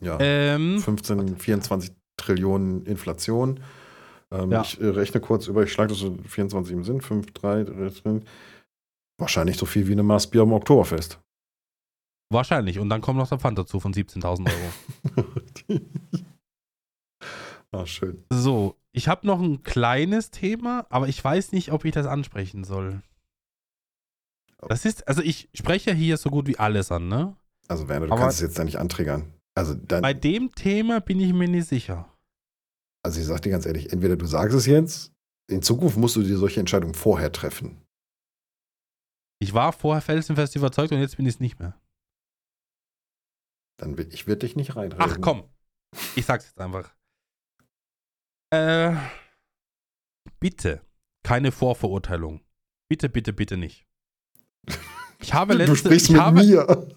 Ja, 0.00 0.16
Ähm, 0.20 0.80
15, 0.80 1.36
24 1.38 1.92
Trillionen 2.16 2.86
Inflation. 2.86 3.60
Ähm, 4.30 4.50
Ja. 4.50 4.62
Ich 4.62 4.80
äh, 4.80 4.86
rechne 4.86 5.20
kurz 5.20 5.46
über, 5.46 5.62
ich 5.64 5.72
schlage 5.72 5.90
das 5.90 5.98
so 5.98 6.16
24 6.26 6.72
im 6.72 6.84
Sinn, 6.84 7.02
5, 7.02 7.32
3, 7.32 7.64
3, 7.64 8.20
wahrscheinlich 9.18 9.58
so 9.58 9.66
viel 9.66 9.86
wie 9.86 9.92
eine 9.92 10.02
Maß 10.02 10.28
Bier 10.30 10.42
am 10.42 10.52
Oktoberfest. 10.54 11.20
wahrscheinlich. 12.32 12.78
Und 12.78 12.88
dann 12.88 13.02
kommt 13.02 13.18
noch 13.18 13.28
der 13.28 13.38
Pfand 13.38 13.58
dazu 13.58 13.78
von 13.78 13.92
17.000 13.92 14.50
Euro. 14.50 15.26
ah, 17.72 17.86
schön. 17.86 18.24
so, 18.30 18.76
ich 18.96 19.08
habe 19.08 19.26
noch 19.26 19.40
ein 19.40 19.62
kleines 19.64 20.30
Thema, 20.30 20.86
aber 20.88 21.08
ich 21.08 21.22
weiß 21.22 21.50
nicht, 21.52 21.72
ob 21.72 21.84
ich 21.84 21.92
das 21.92 22.06
ansprechen 22.06 22.62
soll. 22.64 23.02
Das 24.68 24.84
ist, 24.84 25.06
also 25.08 25.20
ich 25.20 25.50
spreche 25.52 25.90
ja 25.90 25.96
hier 25.96 26.16
so 26.16 26.30
gut 26.30 26.46
wie 26.46 26.58
alles 26.58 26.90
an, 26.92 27.08
ne? 27.08 27.36
Also 27.68 27.88
Werner, 27.88 28.06
du 28.06 28.12
Aber- 28.12 28.22
kannst 28.22 28.36
es 28.38 28.42
jetzt 28.42 28.58
da 28.58 28.64
nicht 28.64 28.78
antriggern. 28.78 29.34
Also 29.56 29.74
dann, 29.74 30.02
Bei 30.02 30.14
dem 30.14 30.54
Thema 30.54 31.00
bin 31.00 31.20
ich 31.20 31.32
mir 31.32 31.48
nicht 31.48 31.68
sicher. 31.68 32.08
Also 33.04 33.20
ich 33.20 33.26
sag 33.26 33.42
dir 33.42 33.50
ganz 33.50 33.66
ehrlich, 33.66 33.92
entweder 33.92 34.16
du 34.16 34.26
sagst 34.26 34.56
es 34.56 34.66
jetzt, 34.66 35.12
in 35.48 35.60
Zukunft 35.62 35.96
musst 35.96 36.16
du 36.16 36.22
dir 36.22 36.36
solche 36.38 36.60
Entscheidungen 36.60 36.94
vorher 36.94 37.30
treffen. 37.32 37.82
Ich 39.40 39.52
war 39.54 39.72
vorher 39.72 40.00
felsenfest 40.02 40.56
überzeugt 40.56 40.92
und 40.92 41.00
jetzt 41.00 41.16
bin 41.16 41.26
ich 41.26 41.34
es 41.34 41.40
nicht 41.40 41.58
mehr. 41.58 41.78
Dann 43.76 43.98
will 43.98 44.08
ich 44.12 44.26
würde 44.26 44.40
dich 44.46 44.56
nicht 44.56 44.76
reinreden. 44.76 45.04
Ach 45.06 45.18
komm, 45.20 45.44
ich 46.16 46.24
sag's 46.24 46.46
jetzt 46.46 46.60
einfach. 46.60 46.94
Äh, 48.54 48.96
bitte, 50.40 50.82
keine 51.24 51.50
Vorverurteilung. 51.52 52.40
Bitte, 52.88 53.08
bitte, 53.08 53.32
bitte 53.32 53.56
nicht. 53.56 53.86
Ich 55.20 55.32
habe 55.34 55.54
letzte, 55.54 55.72
du 55.72 55.76
sprichst 55.76 56.06
ich 56.06 56.12
mit 56.12 56.20
habe, 56.20 56.44
mir. 56.44 56.88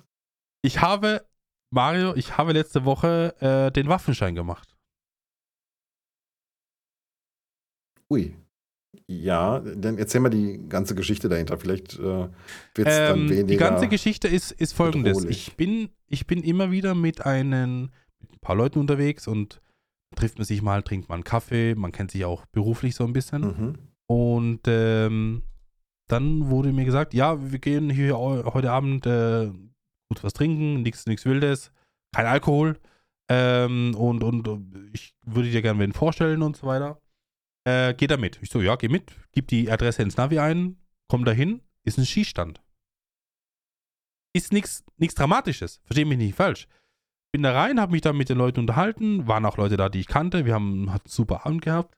ich 0.62 0.82
habe, 0.82 1.26
Mario, 1.74 2.14
ich 2.16 2.38
habe 2.38 2.54
letzte 2.54 2.86
Woche 2.86 3.36
äh, 3.40 3.72
den 3.72 3.88
Waffenschein 3.88 4.36
gemacht. 4.36 4.76
Ui. 8.10 8.36
Ja, 9.10 9.60
dann 9.60 9.98
erzähl 9.98 10.22
mal 10.22 10.30
die 10.30 10.68
ganze 10.68 10.94
Geschichte 10.96 11.30
dahinter. 11.30 11.58
Vielleicht 11.58 11.98
äh, 12.00 12.04
wird 12.74 12.88
es 12.88 12.98
dann 12.98 13.20
Ähm, 13.20 13.30
weniger. 13.30 13.48
die 13.48 13.58
ganze 13.58 13.88
Geschichte 13.88 14.28
ist, 14.28 14.52
ist 14.52 14.74
folgendes. 14.74 15.18
bedrohlich. 15.18 15.48
Ich 15.50 15.56
bin, 15.56 15.90
ich 16.08 16.28
bin 16.28 16.44
immer 16.44 16.72
wieder 16.72 16.94
mit, 16.96 17.26
einen, 17.26 17.92
mit 18.20 18.34
ein 18.34 18.40
paar 18.42 18.56
Leuten 18.56 18.80
unterwegs 18.80 19.28
und 19.28 19.62
trifft 20.16 20.38
man 20.38 20.46
sich 20.46 20.62
mal, 20.62 20.84
trinkt 20.84 21.10
mal 21.10 21.16
einen 21.16 21.24
Kaffee, 21.24 21.76
man 21.76 21.92
kennt 21.92 22.12
sich 22.12 22.26
auch 22.26 22.46
beruflich 22.48 22.96
so 22.96 23.04
ein 23.04 23.14
bisschen. 23.14 23.42
Mhm. 23.42 23.78
Und 24.10 24.62
ähm, 24.68 25.44
dann 26.10 26.50
wurde 26.50 26.72
mir 26.72 26.86
gesagt, 26.86 27.14
ja, 27.14 27.52
wir 27.52 27.60
gehen 27.60 27.90
hier 27.90 28.18
heu- 28.18 28.44
heute 28.54 28.72
Abend 28.72 29.06
äh, 29.06 29.48
gut 30.10 30.24
was 30.24 30.34
trinken, 30.34 30.82
nichts 30.82 31.06
Wildes, 31.26 31.72
kein 32.16 32.26
Alkohol. 32.26 32.80
Ähm, 33.30 33.94
und, 33.96 34.24
und 34.24 34.92
ich 34.94 35.14
würde 35.26 35.52
dir 35.52 35.62
gerne 35.62 35.80
wen 35.80 35.92
vorstellen 35.92 36.42
und 36.42 36.56
so 36.56 36.66
weiter. 36.66 37.02
Äh, 37.66 37.94
geh 37.94 38.08
da 38.08 38.16
mit. 38.16 38.40
Ich 38.42 38.50
so, 38.50 38.62
ja, 38.62 38.78
geh 38.78 38.88
mit. 38.88 39.12
Gib 39.34 39.50
die 39.50 39.70
Adresse 39.70 40.02
ins 40.02 40.16
Navi 40.16 40.40
ein, 40.40 40.78
komm 41.10 41.26
da 41.26 41.34
hin, 41.34 41.62
ist 41.84 41.98
ein 41.98 42.06
Skistand. 42.06 42.64
Ist 44.34 44.54
nichts 44.54 44.86
Dramatisches, 45.16 45.82
versteh 45.84 46.06
mich 46.06 46.18
nicht 46.18 46.36
falsch. 46.36 46.70
Bin 47.38 47.44
da 47.44 47.52
rein, 47.52 47.80
habe 47.80 47.92
mich 47.92 48.02
da 48.02 48.14
mit 48.14 48.30
den 48.30 48.40
Leuten 48.40 48.62
unterhalten, 48.62 49.28
waren 49.28 49.46
auch 49.46 49.58
Leute 49.58 49.78
da, 49.78 49.90
die 49.90 50.00
ich 50.00 50.08
kannte, 50.08 50.48
wir 50.48 50.56
haben 50.56 50.92
hatten 50.92 51.06
einen 51.06 51.12
super 51.12 51.46
Abend 51.46 51.62
gehabt. 51.62 51.96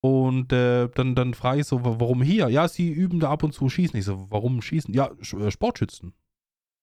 Und 0.00 0.52
äh, 0.52 0.88
dann, 0.94 1.16
dann 1.16 1.34
frage 1.34 1.62
ich 1.62 1.66
so, 1.66 1.84
wa- 1.84 1.96
warum 1.98 2.22
hier? 2.22 2.48
Ja, 2.48 2.68
sie 2.68 2.88
üben 2.88 3.18
da 3.18 3.28
ab 3.28 3.42
und 3.42 3.52
zu 3.52 3.68
Schießen. 3.68 3.98
Ich 3.98 4.04
so, 4.04 4.30
warum 4.30 4.62
Schießen? 4.62 4.94
Ja, 4.94 5.10
äh, 5.32 5.50
Sportschützen. 5.50 6.12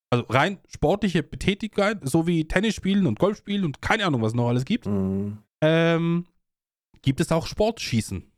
Also 0.10 0.26
rein 0.28 0.58
sportliche 0.68 1.24
Betätigkeit, 1.24 2.00
so 2.04 2.28
wie 2.28 2.46
Tennis 2.50 2.76
spielen 2.76 3.08
und 3.08 3.18
Golf 3.18 3.38
spielen 3.38 3.64
und 3.64 3.82
keine 3.82 4.06
Ahnung, 4.06 4.22
was 4.22 4.34
noch 4.34 4.50
alles 4.50 4.66
gibt, 4.66 4.88
Mhm. 4.88 5.38
ähm, 5.62 6.26
gibt 7.02 7.22
es 7.22 7.32
auch 7.32 7.48
Sportschießen. 7.48 8.30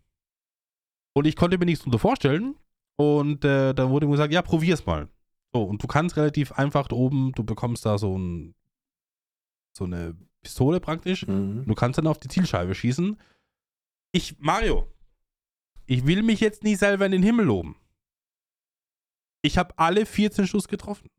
Und 1.16 1.26
ich 1.26 1.36
konnte 1.36 1.58
mir 1.58 1.66
nichts 1.66 1.80
darunter 1.80 1.98
vorstellen. 1.98 2.54
Und 2.96 3.44
äh, 3.44 3.74
dann 3.74 3.90
wurde 3.90 4.06
mir 4.06 4.12
gesagt, 4.12 4.34
ja, 4.34 4.44
probier's 4.44 4.86
mal. 4.86 5.10
So, 5.52 5.64
und 5.64 5.82
du 5.82 5.88
kannst 5.88 6.16
relativ 6.16 6.52
einfach 6.52 6.88
da 6.88 6.96
oben, 6.96 7.32
du 7.32 7.44
bekommst 7.44 7.88
da 7.88 7.98
so, 7.98 8.16
ein, 8.16 8.54
so 9.78 9.86
eine 9.86 10.16
Pistole 10.42 10.80
praktisch. 10.80 11.26
Mhm. 11.28 11.66
Du 11.66 11.74
kannst 11.76 11.98
dann 11.98 12.08
auf 12.08 12.20
die 12.20 12.28
Zielscheibe 12.28 12.76
schießen. 12.76 13.18
Ich, 14.12 14.38
Mario, 14.40 14.88
ich 15.86 16.06
will 16.06 16.24
mich 16.24 16.40
jetzt 16.40 16.64
nie 16.64 16.76
selber 16.76 17.06
in 17.06 17.12
den 17.12 17.24
Himmel 17.24 17.46
loben. 17.46 17.76
Ich 19.42 19.58
habe 19.58 19.78
alle 19.78 20.06
14 20.06 20.48
Schuss 20.48 20.68
getroffen. 20.68 21.10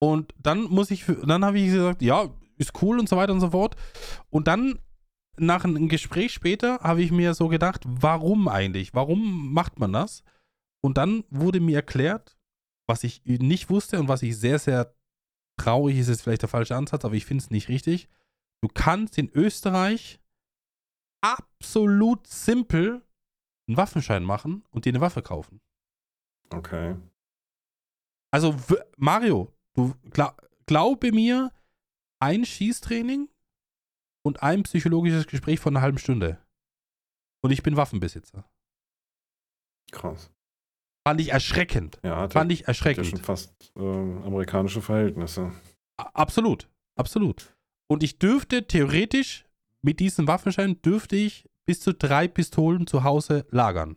Und 0.00 0.34
dann 0.38 0.62
muss 0.64 0.90
ich, 0.90 1.04
für- 1.04 1.26
dann 1.26 1.44
habe 1.44 1.58
ich 1.58 1.66
gesagt, 1.66 2.02
ja, 2.02 2.28
ist 2.56 2.82
cool 2.82 2.98
und 2.98 3.08
so 3.08 3.16
weiter 3.16 3.32
und 3.32 3.40
so 3.40 3.50
fort. 3.50 3.76
Und 4.30 4.48
dann, 4.48 4.78
nach 5.36 5.64
einem 5.64 5.88
Gespräch 5.88 6.32
später, 6.32 6.80
habe 6.80 7.02
ich 7.02 7.10
mir 7.12 7.34
so 7.34 7.48
gedacht, 7.48 7.82
warum 7.86 8.48
eigentlich? 8.48 8.94
Warum 8.94 9.52
macht 9.52 9.78
man 9.78 9.92
das? 9.92 10.22
Und 10.82 10.98
dann 10.98 11.24
wurde 11.30 11.60
mir 11.60 11.76
erklärt, 11.76 12.36
was 12.88 13.04
ich 13.04 13.22
nicht 13.24 13.70
wusste 13.70 14.00
und 14.00 14.08
was 14.08 14.22
ich 14.22 14.36
sehr, 14.36 14.58
sehr 14.58 14.94
traurig 15.56 15.98
ist, 15.98 16.08
ist 16.08 16.22
vielleicht 16.22 16.42
der 16.42 16.48
falsche 16.48 16.76
Ansatz, 16.76 17.04
aber 17.04 17.14
ich 17.14 17.24
finde 17.24 17.44
es 17.44 17.50
nicht 17.50 17.68
richtig. 17.68 18.08
Du 18.60 18.68
kannst 18.68 19.18
in 19.18 19.30
Österreich 19.34 20.20
absolut 21.20 22.26
simpel 22.26 23.02
einen 23.66 23.76
Waffenschein 23.76 24.24
machen 24.24 24.64
und 24.70 24.84
dir 24.84 24.90
eine 24.90 25.00
Waffe 25.00 25.22
kaufen. 25.22 25.60
Okay. 26.50 26.96
Also, 28.30 28.56
Mario, 28.96 29.52
du 29.74 29.94
gla 30.10 30.36
glaube 30.66 31.12
mir, 31.12 31.52
ein 32.20 32.44
Schießtraining 32.44 33.28
und 34.22 34.42
ein 34.42 34.62
psychologisches 34.62 35.26
Gespräch 35.26 35.58
von 35.60 35.76
einer 35.76 35.82
halben 35.82 35.98
Stunde. 35.98 36.38
Und 37.42 37.50
ich 37.50 37.62
bin 37.62 37.76
Waffenbesitzer. 37.76 38.48
Krass. 39.90 40.30
Fand 41.06 41.20
ich 41.20 41.30
erschreckend. 41.30 41.98
Ja, 42.02 42.16
hat 42.16 42.32
Fand 42.32 42.52
ich 42.52 42.60
ja 42.60 42.74
schon 42.74 42.86
erschreckend. 42.92 43.26
fast 43.26 43.72
äh, 43.76 43.80
amerikanische 43.80 44.80
Verhältnisse. 44.80 45.52
Absolut. 45.96 46.68
Absolut. 46.96 47.54
Und 47.88 48.02
ich 48.02 48.18
dürfte 48.18 48.66
theoretisch 48.66 49.44
mit 49.82 49.98
diesem 50.00 50.28
Waffenschein 50.28 50.80
dürfte 50.82 51.16
ich 51.16 51.48
bis 51.66 51.80
zu 51.80 51.92
drei 51.92 52.28
Pistolen 52.28 52.86
zu 52.86 53.02
Hause 53.04 53.46
lagern. 53.50 53.96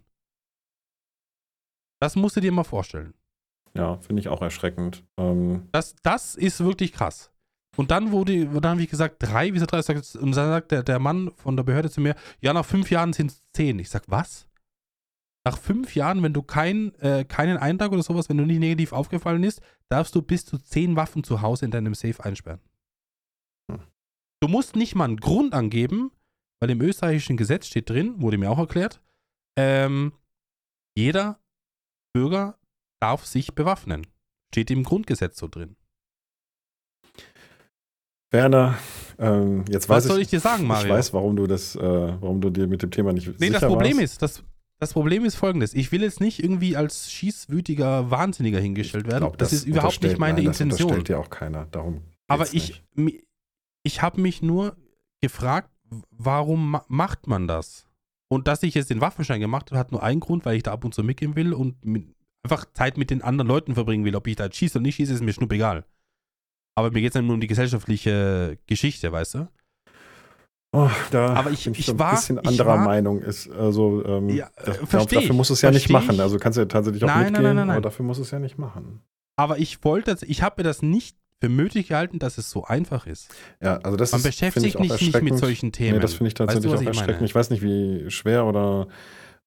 Das 1.99 2.15
musst 2.15 2.35
du 2.35 2.41
dir 2.41 2.51
mal 2.51 2.63
vorstellen. 2.63 3.13
Ja, 3.75 3.97
finde 3.97 4.21
ich 4.21 4.29
auch 4.29 4.41
erschreckend. 4.41 5.03
Ähm, 5.17 5.67
Das, 5.71 5.95
das 6.01 6.35
ist 6.35 6.63
wirklich 6.63 6.91
krass. 6.93 7.31
Und 7.77 7.91
dann 7.91 8.11
wurde, 8.11 8.45
dann 8.47 8.71
habe 8.71 8.81
ich 8.83 8.89
gesagt, 8.89 9.17
drei, 9.19 9.53
wie 9.53 9.59
drei, 9.59 9.79
und 9.79 10.15
dann 10.15 10.33
sagt 10.33 10.71
der, 10.71 10.81
der 10.81 10.99
Mann 10.99 11.31
von 11.35 11.57
der 11.57 11.63
Behörde 11.63 11.89
zu 11.89 11.99
mir, 11.99 12.15
ja, 12.39 12.53
nach 12.53 12.65
fünf 12.65 12.89
Jahren 12.89 13.11
sind 13.13 13.31
es 13.31 13.43
zehn. 13.53 13.77
Ich 13.79 13.89
sag, 13.89 14.03
was? 14.07 14.47
Nach 15.45 15.57
fünf 15.57 15.95
Jahren, 15.95 16.23
wenn 16.23 16.33
du 16.33 16.41
kein, 16.41 16.95
äh, 16.95 17.23
keinen 17.23 17.57
Eintrag 17.57 17.91
oder 17.91 18.01
sowas, 18.01 18.29
wenn 18.29 18.37
du 18.37 18.45
nicht 18.45 18.59
negativ 18.59 18.93
aufgefallen 18.93 19.43
ist, 19.43 19.61
darfst 19.89 20.15
du 20.15 20.21
bis 20.21 20.43
zu 20.45 20.57
zehn 20.57 20.95
Waffen 20.95 21.23
zu 21.23 21.41
Hause 21.41 21.65
in 21.65 21.71
deinem 21.71 21.93
Safe 21.93 22.23
einsperren. 22.23 22.61
Hm. 23.71 23.81
Du 24.41 24.47
musst 24.47 24.75
nicht 24.75 24.95
mal 24.95 25.05
einen 25.05 25.17
Grund 25.17 25.53
angeben, 25.53 26.11
weil 26.59 26.71
im 26.71 26.81
österreichischen 26.81 27.37
Gesetz 27.37 27.67
steht 27.67 27.89
drin, 27.89 28.21
wurde 28.21 28.37
mir 28.39 28.49
auch 28.49 28.57
erklärt, 28.57 29.01
ähm, 29.57 30.13
jeder 30.97 31.39
Bürger 32.13 32.57
darf 32.99 33.25
sich 33.25 33.53
bewaffnen. 33.53 34.07
Steht 34.51 34.71
im 34.71 34.83
Grundgesetz 34.83 35.37
so 35.37 35.47
drin. 35.47 35.75
Werner, 38.31 38.77
ähm, 39.19 39.63
jetzt 39.69 39.87
Was 39.89 39.97
weiß 39.97 40.03
soll 40.05 40.17
ich, 40.17 40.23
ich 40.23 40.29
dir 40.31 40.39
sagen, 40.39 40.65
Mario? 40.65 40.87
ich 40.87 40.91
weiß, 40.93 41.13
warum 41.13 41.35
du 41.35 41.45
das, 41.47 41.75
äh, 41.75 41.81
warum 41.81 42.41
du 42.41 42.49
dir 42.49 42.67
mit 42.67 42.81
dem 42.81 42.91
Thema 42.91 43.13
nicht 43.13 43.39
Nee, 43.39 43.49
das 43.49 43.61
Problem 43.61 43.97
warst. 43.97 44.13
ist, 44.13 44.21
das, 44.21 44.43
das 44.79 44.93
Problem 44.93 45.23
ist 45.23 45.35
folgendes. 45.35 45.73
Ich 45.73 45.91
will 45.91 46.01
jetzt 46.01 46.19
nicht 46.19 46.43
irgendwie 46.43 46.75
als 46.75 47.11
schießwütiger 47.11 48.11
Wahnsinniger 48.11 48.59
hingestellt 48.59 49.07
werden. 49.07 49.19
glaub, 49.19 49.37
das, 49.37 49.53
ist 49.53 49.65
überhaupt 49.65 50.01
nicht 50.03 50.17
meine 50.17 50.37
nein, 50.37 50.45
Das 50.45 50.59
Intention. 50.59 50.89
unterstellt 50.89 51.09
dir 51.09 51.19
auch 51.19 51.29
keiner. 51.29 51.65
Darum 51.71 52.01
Aber 52.27 52.45
ich, 52.53 52.83
nicht. 52.93 53.23
ich 53.83 54.01
habe 54.01 54.19
mich 54.21 54.41
nur 54.41 54.75
gefragt, 55.21 55.69
warum 56.11 56.71
ma 56.71 56.85
macht 56.87 57.27
man 57.27 57.47
das? 57.47 57.87
Und 58.27 58.47
dass 58.47 58.63
ich 58.63 58.73
jetzt 58.73 58.89
den 58.89 59.01
Waffenschein 59.01 59.39
gemacht 59.39 59.71
habe, 59.71 59.79
hat 59.79 59.91
nur 59.91 60.03
einen 60.03 60.19
Grund, 60.19 60.45
weil 60.45 60.57
ich 60.57 60.63
da 60.63 60.73
ab 60.73 60.83
und 60.83 60.93
zu 60.93 61.03
mitgehen 61.03 61.35
will 61.35 61.53
und 61.53 61.85
mit, 61.85 62.07
einfach 62.43 62.65
Zeit 62.73 62.97
mit 62.97 63.09
den 63.11 63.21
anderen 63.21 63.47
Leuten 63.47 63.75
verbringen 63.75 64.03
will. 64.03 64.15
Ob 64.15 64.27
ich 64.27 64.35
da 64.35 64.51
schieße 64.51 64.77
oder 64.77 64.83
nicht 64.83 64.95
schieße, 64.95 65.13
ist 65.13 65.21
mir 65.21 65.33
schnupp 65.33 65.53
egal. 65.53 65.85
Aber 66.75 66.91
mir 66.91 67.01
geht 67.01 67.15
es 67.15 67.21
nur 67.21 67.33
um 67.33 67.39
die 67.39 67.47
gesellschaftliche 67.47 68.59
Geschichte, 68.67 69.11
weißt 69.11 69.35
du? 69.35 69.47
Oh, 70.75 70.89
da 71.11 71.33
Aber 71.33 71.51
ich- 71.51 71.63
bin 71.63 71.73
ich, 71.73 71.79
ich 71.79 71.85
so 71.85 71.93
ein 71.93 71.99
war- 71.99 72.11
bisschen 72.15 72.37
anderer 72.39 72.67
war- 72.67 72.85
Meinung. 72.85 73.21
Ist, 73.21 73.49
also, 73.51 74.03
ähm, 74.05 74.29
Ja, 74.29 74.49
das, 74.65 74.77
äh, 74.79 74.85
versteh 74.85 75.15
dafür 75.15 75.29
ich, 75.31 75.35
musst 75.35 75.49
du 75.49 75.53
es 75.53 75.61
ja 75.61 75.71
nicht 75.71 75.89
machen. 75.89 76.19
Also 76.19 76.37
kannst 76.37 76.57
du 76.57 76.61
ja 76.61 76.65
tatsächlich 76.67 77.03
auch 77.03 77.07
Nein, 77.07 77.25
mitgehen, 77.31 77.43
nein, 77.43 77.55
nein, 77.55 77.67
nein. 77.67 77.77
aber 77.77 77.81
dafür 77.83 78.05
musst 78.05 78.19
du 78.19 78.23
es 78.23 78.31
ja 78.31 78.39
nicht 78.39 78.57
machen. 78.57 79.01
Aber 79.37 79.57
ich 79.57 79.83
wollte, 79.83 80.17
ich 80.25 80.41
habe 80.43 80.55
mir 80.57 80.63
das 80.63 80.81
nicht 80.81 81.17
für 81.41 81.49
möglich 81.49 81.89
gehalten, 81.89 82.19
dass 82.19 82.37
es 82.37 82.49
so 82.49 82.63
einfach 82.63 83.07
ist. 83.07 83.29
Ja, 83.61 83.77
also 83.83 83.97
das 83.97 84.11
Man 84.11 84.19
ist, 84.19 84.25
beschäftigt 84.27 84.65
ich 84.65 84.75
auch 84.77 84.79
mich 84.81 84.99
nicht 85.01 85.21
mit 85.21 85.37
solchen 85.37 85.71
Themen. 85.71 85.95
Nee, 85.95 85.99
das 86.01 86.13
finde 86.13 86.29
ich 86.29 86.33
tatsächlich 86.33 86.65
Weißt 86.65 86.73
du, 86.73 86.77
auch 86.77 86.81
ich 86.81 86.87
erschreckend. 86.87 87.17
meine? 87.17 87.25
Ich 87.25 87.35
weiß 87.35 87.49
nicht, 87.49 87.61
wie 87.61 88.09
schwer 88.09 88.45
oder 88.45 88.87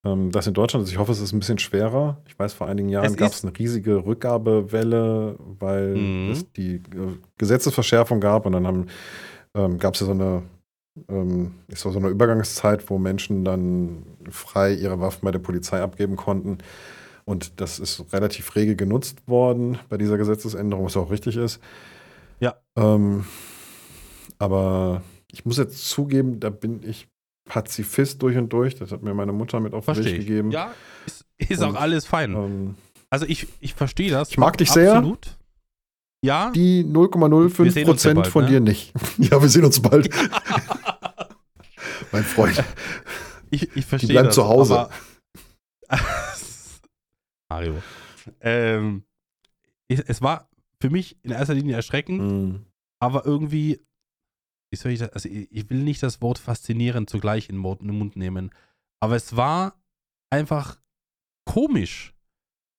ähm, 0.04 0.30
das 0.30 0.46
in 0.46 0.54
Deutschland 0.54 0.84
ist. 0.84 0.92
Ich 0.92 0.98
hoffe, 0.98 1.12
es 1.12 1.20
ist 1.20 1.32
ein 1.32 1.38
bisschen 1.40 1.58
schwerer. 1.58 2.22
Ich 2.26 2.38
weiß, 2.38 2.52
vor 2.54 2.68
einigen 2.68 2.88
Jahren 2.88 3.16
gab 3.16 3.32
es 3.32 3.42
eine 3.44 3.58
riesige 3.58 4.04
Rückgabewelle, 4.04 5.36
weil 5.58 5.94
Mhm. 5.96 6.30
es 6.30 6.52
die 6.52 6.76
äh, 6.76 6.80
Gesetzesverschärfung 7.38 8.20
gab 8.20 8.46
und 8.46 8.52
dann 8.52 8.66
haben, 8.66 8.86
ähm, 9.54 9.78
gab 9.78 9.94
es 9.94 10.00
ja 10.00 10.06
so 10.06 10.12
eine, 10.12 10.42
ähm, 11.08 11.54
ist 11.68 11.80
so 11.82 11.90
so 11.90 11.98
eine 11.98 12.08
Übergangszeit, 12.08 12.88
wo 12.90 12.98
Menschen 12.98 13.44
dann 13.44 14.04
frei 14.30 14.74
ihre 14.74 15.00
Waffen 15.00 15.20
bei 15.22 15.30
der 15.30 15.38
Polizei 15.38 15.80
abgeben 15.80 16.16
konnten. 16.16 16.58
Und 17.24 17.60
das 17.60 17.78
ist 17.78 18.12
relativ 18.12 18.56
rege 18.56 18.74
genutzt 18.74 19.26
worden 19.26 19.78
bei 19.88 19.98
dieser 19.98 20.16
Gesetzesänderung, 20.16 20.86
was 20.86 20.96
auch 20.96 21.10
richtig 21.10 21.36
ist. 21.36 21.60
Ja. 22.40 22.54
Ähm, 22.76 23.26
aber 24.38 25.02
ich 25.30 25.44
muss 25.44 25.58
jetzt 25.58 25.88
zugeben, 25.88 26.40
da 26.40 26.50
bin 26.50 26.82
ich 26.82 27.08
Pazifist 27.44 28.22
durch 28.22 28.36
und 28.36 28.52
durch. 28.52 28.76
Das 28.76 28.92
hat 28.92 29.02
mir 29.02 29.14
meine 29.14 29.32
Mutter 29.32 29.60
mit 29.60 29.74
auf 29.74 29.86
den 29.86 29.96
Weg 30.04 30.16
gegeben. 30.20 30.50
Ja, 30.50 30.72
ist, 31.06 31.26
ist 31.36 31.62
Und, 31.62 31.76
auch 31.76 31.80
alles 31.80 32.06
fein. 32.06 32.34
Ähm, 32.34 32.74
Also 33.10 33.26
ich, 33.26 33.46
ich 33.60 33.74
verstehe 33.74 34.10
das. 34.10 34.30
Ich 34.30 34.38
mag 34.38 34.56
dich 34.56 34.70
sehr. 34.70 34.94
Absolut. 34.94 35.36
Ja, 36.24 36.50
die 36.50 36.84
Wir 36.84 36.92
0,05 36.92 37.50
sehen 37.50 37.66
uns 37.68 37.74
ja 37.74 37.84
Prozent 37.84 38.14
bald, 38.16 38.26
von 38.26 38.44
ne? 38.44 38.50
dir 38.50 38.60
nicht. 38.60 38.92
ja, 39.18 39.40
wir 39.40 39.48
sehen 39.48 39.64
uns 39.64 39.80
bald. 39.80 40.08
mein 42.12 42.24
Freund. 42.24 42.62
ich, 43.50 43.74
ich 43.76 43.86
verstehe 43.86 44.10
bleiben 44.10 44.26
das. 44.26 44.34
zu 44.34 44.46
Hause. 44.46 44.78
Aber 44.78 44.90
Mario. 47.50 47.82
Ähm, 48.40 49.04
es 49.88 50.20
war 50.20 50.48
für 50.80 50.90
mich 50.90 51.16
in 51.24 51.30
erster 51.30 51.54
Linie 51.54 51.76
erschreckend, 51.76 52.20
Mhm. 52.20 52.66
aber 53.00 53.24
irgendwie, 53.24 53.80
ich 54.70 54.80
das, 54.82 55.10
also 55.10 55.28
ich, 55.28 55.70
will 55.70 55.82
nicht 55.82 56.02
das 56.02 56.20
Wort 56.20 56.38
faszinierend 56.38 57.08
zugleich 57.08 57.48
in 57.48 57.56
den 57.56 57.62
Mund, 57.62 57.80
in 57.80 57.88
den 57.88 57.98
Mund 57.98 58.16
nehmen, 58.16 58.50
aber 59.00 59.16
es 59.16 59.34
war 59.36 59.80
einfach 60.30 60.78
komisch, 61.46 62.14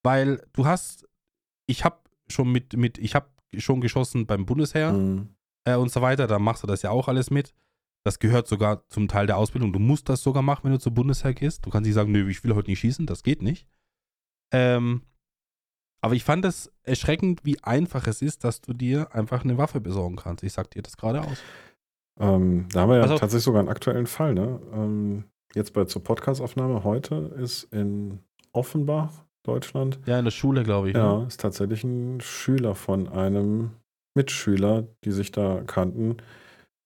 weil 0.04 0.46
du 0.54 0.66
hast, 0.66 1.08
ich 1.68 1.84
habe 1.84 2.00
schon 2.30 2.52
mit, 2.52 2.74
mit 2.74 3.00
ich 3.00 3.16
habe 3.16 3.30
schon 3.58 3.82
geschossen 3.82 4.28
beim 4.28 4.46
Bundesheer 4.46 4.94
Mhm. 4.94 5.36
äh, 5.68 5.76
und 5.76 5.92
so 5.92 6.02
weiter, 6.04 6.28
da 6.28 6.38
machst 6.38 6.62
du 6.62 6.68
das 6.68 6.84
ja 6.84 6.92
auch 6.92 7.08
alles 7.08 7.32
mit. 7.32 7.56
Das 8.06 8.20
gehört 8.20 8.48
sogar 8.48 8.88
zum 8.88 9.08
Teil 9.08 9.28
der 9.28 9.38
Ausbildung. 9.38 9.74
Du 9.74 9.80
musst 9.80 10.08
das 10.10 10.24
sogar 10.24 10.42
machen, 10.42 10.64
wenn 10.64 10.72
du 10.72 10.80
zur 10.80 10.94
Bundesheer 10.94 11.34
gehst. 11.34 11.66
Du 11.66 11.70
kannst 11.70 11.86
nicht 11.86 11.96
sagen, 11.96 12.12
nö, 12.12 12.30
ich 12.30 12.44
will 12.44 12.56
heute 12.56 12.70
nicht 12.70 12.80
schießen, 12.80 13.06
das 13.06 13.24
geht 13.24 13.42
nicht. 13.42 13.68
Ähm, 14.54 15.02
aber 16.02 16.14
ich 16.16 16.24
fand 16.24 16.46
es 16.46 16.72
erschreckend, 16.84 17.42
wie 17.44 17.62
einfach 17.64 18.08
es 18.08 18.22
ist, 18.22 18.44
dass 18.46 18.62
du 18.62 18.74
dir 18.74 19.14
einfach 19.14 19.44
eine 19.44 19.58
Waffe 19.58 19.82
besorgen 19.82 20.16
kannst. 20.16 20.44
Ich 20.44 20.54
sag 20.54 20.72
dir 20.72 20.82
das 20.82 20.96
gerade 20.96 21.22
aus. 21.22 21.42
Ähm, 22.20 22.68
da 22.72 22.82
haben 22.82 22.90
wir 22.90 22.98
ja 22.98 23.02
Also- 23.04 23.18
tatsächlich 23.18 23.44
sogar 23.44 23.60
einen 23.60 23.70
aktuellen 23.70 24.08
Fall. 24.08 24.34
Ne? 24.34 24.62
Ähm, 24.74 25.26
jetzt 25.54 25.74
bei 25.74 25.86
zur 25.86 26.04
Podcastaufnahme 26.04 26.84
heute 26.86 27.16
ist 27.38 27.64
in 27.74 28.20
Offenbach, 28.54 29.12
Deutschland, 29.44 30.00
Ja, 30.06 30.20
in 30.20 30.26
der 30.26 30.32
Schule, 30.32 30.64
glaube 30.64 30.90
ich. 30.90 30.96
ja, 30.96 31.20
Ne? 31.20 31.28
ist 31.28 31.40
tatsächlich 31.42 31.84
ein 31.84 32.22
Schüler 32.22 32.76
von 32.76 33.08
einem 33.10 33.72
Mitschüler, 34.16 34.88
die 35.04 35.12
sich 35.12 35.32
da 35.32 35.62
kannten, 35.66 36.18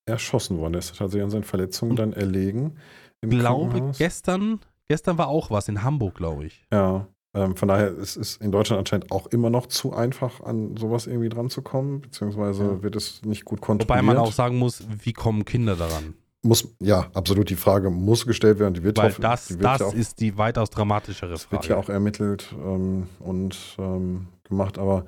erschossen 0.06 0.58
worden. 0.58 0.74
Der 0.74 0.80
ist 0.80 0.96
tatsächlich 0.98 1.24
an 1.24 1.30
seinen 1.30 1.44
Verletzungen 1.44 1.92
Und 1.92 2.00
dann 2.00 2.14
erlegen. 2.14 2.78
Ich 3.22 3.30
glaube, 3.30 3.92
gestern, 3.98 4.60
gestern 4.88 5.18
war 5.18 5.28
auch 5.28 5.50
was 5.50 5.68
in 5.70 5.84
Hamburg, 5.84 6.16
glaube 6.16 6.46
ich. 6.46 6.66
Ja, 6.72 7.08
ähm, 7.36 7.56
von 7.56 7.68
daher 7.68 7.88
ist 7.90 8.16
es 8.18 8.38
in 8.38 8.52
Deutschland 8.52 8.80
anscheinend 8.80 9.12
auch 9.12 9.28
immer 9.28 9.50
noch 9.50 9.68
zu 9.68 9.94
einfach, 9.94 10.42
an 10.42 10.78
sowas 10.78 11.08
irgendwie 11.08 11.30
dran 11.30 11.50
zu 11.50 11.62
kommen, 11.62 12.02
beziehungsweise 12.02 12.64
Ja. 12.64 12.84
wird 12.84 12.96
es 12.96 13.24
nicht 13.24 13.46
gut 13.46 13.62
kontrolliert. 13.62 13.90
Wobei 13.90 14.02
man 14.02 14.18
auch 14.18 14.34
sagen 14.34 14.58
muss, 14.58 14.84
wie 15.04 15.14
kommen 15.14 15.46
Kinder 15.46 15.76
daran? 15.76 16.16
muss, 16.46 16.76
ja, 16.80 17.10
absolut, 17.14 17.50
die 17.50 17.56
Frage 17.56 17.90
muss 17.90 18.26
gestellt 18.26 18.60
werden, 18.60 18.74
die 18.74 18.84
wird, 18.84 18.98
Weil 18.98 19.14
das, 19.14 19.48
die 19.48 19.54
wird 19.56 19.64
das 19.64 19.80
ja 19.80 19.86
auch, 19.88 19.94
ist 19.94 20.20
die 20.20 20.38
weitaus 20.38 20.70
dramatischere 20.70 21.32
das 21.32 21.46
Frage. 21.46 21.64
wird 21.64 21.70
ja 21.70 21.78
auch 21.78 21.90
ermittelt 21.90 22.54
ähm, 22.62 23.08
und 23.20 23.58
ähm, 23.80 24.28
gemacht, 24.44 24.78
aber 24.78 25.06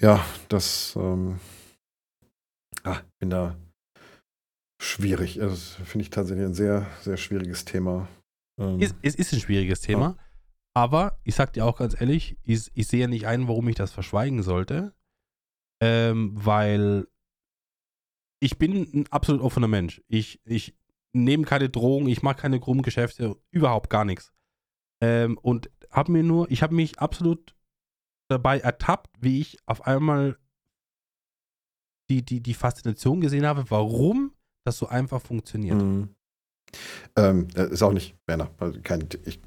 ja, 0.00 0.20
das 0.48 0.94
ähm, 0.96 1.40
ah, 2.84 2.98
bin 3.18 3.30
da 3.30 3.56
schwierig. 4.80 5.36
Das 5.36 5.74
finde 5.84 6.04
ich 6.04 6.10
tatsächlich 6.10 6.46
ein 6.46 6.54
sehr, 6.54 6.86
sehr 7.02 7.16
schwieriges 7.16 7.64
Thema. 7.64 8.08
Ähm, 8.58 8.80
Es, 8.80 8.94
es 9.02 9.14
ist 9.14 9.32
ein 9.32 9.40
schwieriges 9.40 9.80
Thema, 9.80 10.16
aber 10.74 11.20
ich 11.24 11.34
sag 11.34 11.52
dir 11.52 11.66
auch 11.66 11.78
ganz 11.78 12.00
ehrlich, 12.00 12.38
ich, 12.42 12.70
ich 12.74 12.86
sehe 12.86 13.08
nicht 13.08 13.26
ein, 13.26 13.46
warum 13.46 13.68
ich 13.68 13.76
das 13.76 13.92
verschweigen 13.92 14.42
sollte, 14.42 14.94
ähm, 15.80 16.32
weil 16.34 17.06
ich 18.40 18.58
bin 18.58 18.88
ein 18.94 19.06
absolut 19.10 19.42
offener 19.42 19.68
Mensch. 19.68 20.02
Ich, 20.08 20.40
ich 20.44 20.74
nehme 21.12 21.44
keine 21.44 21.68
Drohungen, 21.68 22.08
ich 22.08 22.22
mache 22.22 22.36
keine 22.36 22.58
krummen 22.58 22.82
Geschäfte, 22.82 23.36
überhaupt 23.50 23.90
gar 23.90 24.04
nichts. 24.04 24.32
Ähm, 25.02 25.36
und 25.38 25.70
habe 25.90 26.12
mir 26.12 26.22
nur, 26.22 26.50
ich 26.50 26.62
habe 26.62 26.74
mich 26.74 26.98
absolut 26.98 27.54
dabei 28.28 28.60
ertappt, 28.60 29.10
wie 29.20 29.40
ich 29.40 29.58
auf 29.66 29.86
einmal 29.86 30.38
die, 32.08 32.24
die, 32.24 32.40
die 32.40 32.54
Faszination 32.54 33.20
gesehen 33.20 33.46
habe, 33.46 33.70
warum 33.70 34.34
das 34.64 34.78
so 34.78 34.88
einfach 34.88 35.20
funktioniert. 35.22 35.80
Mhm. 35.80 36.08
Ähm, 37.16 37.48
das 37.54 37.70
ist 37.70 37.82
auch 37.82 37.92
nicht, 37.92 38.14
Werner, 38.26 38.50
kein, 38.84 39.08
ich 39.24 39.40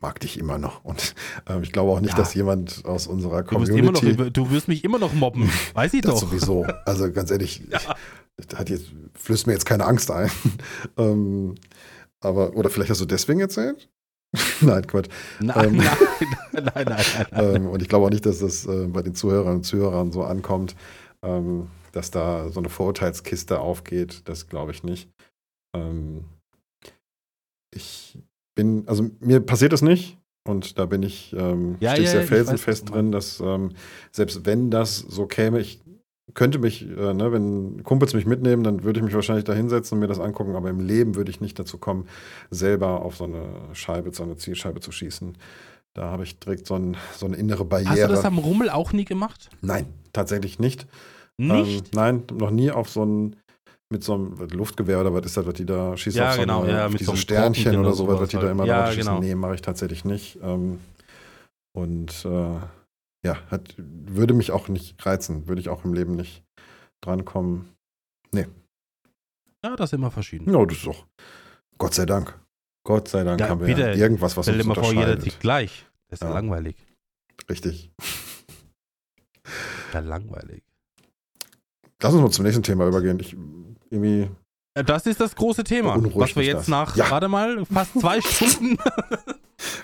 mag 0.00 0.20
dich 0.20 0.38
immer 0.38 0.58
noch 0.58 0.84
und 0.84 1.14
ähm, 1.46 1.62
ich 1.62 1.72
glaube 1.72 1.90
auch 1.92 2.00
nicht, 2.00 2.12
Ja. 2.12 2.16
dass 2.18 2.34
jemand 2.34 2.84
aus 2.84 3.06
unserer 3.06 3.42
Du 3.42 3.60
wirst, 3.60 3.70
noch, 3.72 3.92
Community 4.00 4.30
du 4.30 4.50
wirst 4.50 4.68
mich 4.68 4.84
immer 4.84 4.98
noch 4.98 5.12
mobben, 5.14 5.50
weiß 5.74 5.94
ich 5.94 6.02
das 6.02 6.14
doch. 6.20 6.28
sowieso, 6.28 6.64
also 6.84 7.10
ganz 7.12 7.30
ehrlich, 7.30 7.62
Ja. 7.70 7.78
ich, 8.38 8.56
hat 8.56 8.68
jetzt, 8.70 8.86
flößt 9.14 9.46
mir 9.46 9.54
jetzt 9.54 9.66
keine 9.66 9.86
Angst 9.86 10.10
ein, 10.10 10.30
ähm, 10.98 11.54
aber, 12.20 12.54
oder 12.56 12.68
vielleicht 12.70 12.90
hast 12.90 13.00
du 13.00 13.06
deswegen 13.06 13.40
erzählt? 13.40 13.88
Nein, 14.60 14.86
Quatsch. 14.86 15.08
Nein, 15.40 15.70
Ähm. 15.70 15.76
nein, 15.78 15.86
nein, 16.52 16.64
nein, 16.74 16.84
nein, 16.86 17.04
nein. 17.32 17.54
Ähm, 17.56 17.66
und 17.66 17.82
ich 17.82 17.88
glaube 17.88 18.06
auch 18.06 18.10
nicht, 18.10 18.24
dass 18.26 18.38
das 18.38 18.64
äh, 18.66 18.86
bei 18.86 19.02
den 19.02 19.14
Zuhörern 19.14 19.56
und 19.56 19.64
Zuhörern 19.64 20.12
so 20.12 20.22
ankommt, 20.22 20.76
ähm, 21.22 21.66
dass 21.92 22.10
da 22.10 22.48
so 22.50 22.60
eine 22.60 22.68
Vorurteilskiste 22.68 23.60
aufgeht. 23.60 24.22
Das 24.28 24.46
glaube 24.48 24.72
ich 24.72 24.82
nicht. 24.82 25.08
Ähm, 25.74 26.24
ich 27.74 28.18
bin, 28.54 28.84
also 28.86 29.10
mir 29.20 29.40
passiert 29.40 29.72
das 29.72 29.82
nicht. 29.82 30.16
Und 30.48 30.78
da 30.78 30.86
bin 30.86 31.02
ich, 31.02 31.34
ähm, 31.36 31.76
Ja, 31.80 31.90
stehe 31.92 32.04
ja, 32.06 32.10
sehr 32.12 32.20
weiß, 32.22 32.28
felsenfest 32.28 32.90
drin, 32.90 33.12
dass 33.12 33.40
ähm, 33.40 33.72
selbst 34.10 34.46
wenn 34.46 34.70
das 34.70 34.96
so 34.98 35.26
käme, 35.26 35.60
ich 35.60 35.80
könnte 36.32 36.58
mich, 36.58 36.82
äh, 36.88 37.12
ne, 37.12 37.30
wenn 37.32 37.82
Kumpels 37.84 38.14
mich 38.14 38.24
mitnehmen, 38.24 38.62
dann 38.64 38.82
würde 38.82 39.00
ich 39.00 39.04
mich 39.04 39.14
wahrscheinlich 39.14 39.44
da 39.44 39.52
hinsetzen 39.52 39.96
und 39.96 40.00
mir 40.00 40.06
das 40.06 40.18
angucken, 40.18 40.56
aber 40.56 40.70
im 40.70 40.80
Leben 40.80 41.14
würde 41.14 41.30
ich 41.30 41.40
nicht 41.40 41.58
dazu 41.58 41.76
kommen, 41.76 42.08
selber 42.50 43.02
auf 43.02 43.16
so 43.16 43.24
eine 43.24 43.44
Scheibe, 43.74 44.12
so 44.14 44.22
eine 44.22 44.36
Zielscheibe 44.36 44.80
zu 44.80 44.92
schießen. 44.92 45.36
Da 45.92 46.04
habe 46.04 46.22
ich 46.22 46.38
direkt 46.38 46.66
so, 46.66 46.74
ein, 46.74 46.96
so 47.16 47.26
eine 47.26 47.36
innere 47.36 47.64
Hast 47.64 47.80
du 47.80 47.84
Barriere. 47.84 48.08
das 48.08 48.24
am 48.24 48.38
Rummel 48.38 48.70
auch 48.70 48.92
nie 48.92 49.04
gemacht? 49.04 49.50
Nein, 49.60 49.86
tatsächlich 50.12 50.58
nicht. 50.58 50.86
Nicht? 51.48 51.86
Ähm, 51.86 51.90
nein, 51.94 52.22
noch 52.32 52.50
nie 52.50 52.70
auf 52.70 52.88
so 52.90 53.04
ein 53.04 53.36
mit 53.92 54.04
so 54.04 54.14
einem 54.14 54.36
Luftgewehr 54.50 55.00
oder 55.00 55.12
was 55.12 55.26
ist 55.26 55.36
das, 55.36 55.46
was 55.46 55.54
die 55.54 55.66
da 55.66 55.96
schießen? 55.96 56.18
Ja, 56.20 56.28
auf 56.28 56.34
so 56.36 56.40
genau, 56.42 56.62
eine, 56.62 56.72
ja, 56.72 56.88
diese 56.88 57.04
so 57.06 57.10
einem 57.12 57.18
Sternchen 57.20 57.76
oder 57.76 57.92
sowas, 57.92 58.20
was 58.20 58.28
die 58.28 58.36
da 58.36 58.50
immer 58.50 58.62
halt. 58.62 58.68
Ja, 58.68 58.82
drauf 58.84 58.92
schießen. 58.94 59.08
genau. 59.14 59.20
Nee, 59.20 59.34
mache 59.34 59.54
ich 59.56 59.62
tatsächlich 59.62 60.04
nicht. 60.04 60.38
Ähm, 60.42 60.78
und 61.72 62.24
äh, 62.24 62.58
ja, 63.26 63.36
hat, 63.50 63.74
würde 63.78 64.32
mich 64.34 64.52
auch 64.52 64.68
nicht 64.68 65.04
reizen, 65.04 65.48
würde 65.48 65.60
ich 65.60 65.68
auch 65.68 65.84
im 65.84 65.92
Leben 65.92 66.14
nicht 66.14 66.44
drankommen. 67.00 67.68
Nee. 68.32 68.46
Ja, 69.64 69.74
das 69.74 69.90
ist 69.90 69.94
immer 69.94 70.10
verschieden. 70.12 70.52
Ja, 70.52 70.64
das 70.64 70.76
ist 70.76 70.86
doch. 70.86 71.04
Gott 71.78 71.94
sei 71.94 72.06
Dank. 72.06 72.38
Gott 72.86 73.08
sei 73.08 73.24
Dank 73.24 73.40
Ja, 73.40 73.48
haben 73.48 73.60
wir 73.60 73.66
bitte. 73.74 73.90
irgendwas, 73.92 74.36
was 74.36 74.46
Stell 74.46 74.54
dir 74.58 74.60
uns 74.60 74.68
mal 74.68 74.74
vor, 74.74 74.84
jeder 74.92 75.00
unterscheidet. 75.00 75.24
tickt 75.24 75.40
gleich. 75.40 75.86
Das 76.08 76.20
ist 76.20 76.26
Ja. 76.28 76.32
langweilig. 76.32 76.76
Richtig. 77.48 77.90
Ja, 79.92 79.98
langweilig. 80.00 80.62
Lass 82.02 82.12
uns 82.14 82.22
mal 82.22 82.30
zum 82.30 82.44
nächsten 82.44 82.62
Thema 82.62 82.86
übergehen. 82.86 83.18
Ich 83.20 83.36
irgendwie. 83.90 84.30
Ja, 84.76 84.82
Das 84.84 85.06
ist 85.06 85.20
das 85.20 85.34
große 85.34 85.64
Thema, 85.64 85.96
was 86.14 86.36
wir 86.36 86.44
jetzt 86.44 86.58
das. 86.60 86.68
nach, 86.68 86.96
Ja. 86.96 87.10
warte 87.10 87.28
mal, 87.28 87.64
fast 87.66 87.98
zwei 88.00 88.20
Stunden. 88.22 88.78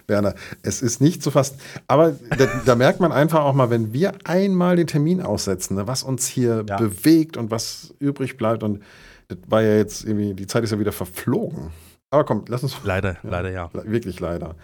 Werner, 0.06 0.34
es 0.62 0.80
ist 0.82 1.00
nicht 1.00 1.22
zu 1.22 1.30
fassen. 1.30 1.58
Aber 1.88 2.12
da, 2.38 2.46
da 2.64 2.74
merkt 2.76 3.00
man 3.00 3.12
einfach 3.12 3.40
auch 3.40 3.52
mal, 3.54 3.68
wenn 3.70 3.92
wir 3.92 4.12
einmal 4.24 4.76
den 4.76 4.86
Termin 4.86 5.20
aussetzen, 5.20 5.74
ne, 5.76 5.86
was 5.86 6.02
uns 6.02 6.26
hier 6.26 6.64
Ja. 6.68 6.76
bewegt 6.76 7.36
und 7.36 7.50
was 7.50 7.94
übrig 7.98 8.36
bleibt. 8.36 8.62
Und 8.62 8.82
das 9.28 9.38
war 9.48 9.62
ja 9.62 9.76
jetzt 9.76 10.04
irgendwie, 10.04 10.34
die 10.34 10.46
Zeit 10.46 10.62
ist 10.64 10.70
ja 10.70 10.78
wieder 10.78 10.92
verflogen. 10.92 11.70
Aber 12.10 12.24
komm, 12.24 12.44
lass 12.48 12.62
uns. 12.62 12.76
leider, 12.84 13.16
leider 13.24 13.50
ja. 13.50 13.68
Wirklich 13.72 14.20
leider. 14.20 14.54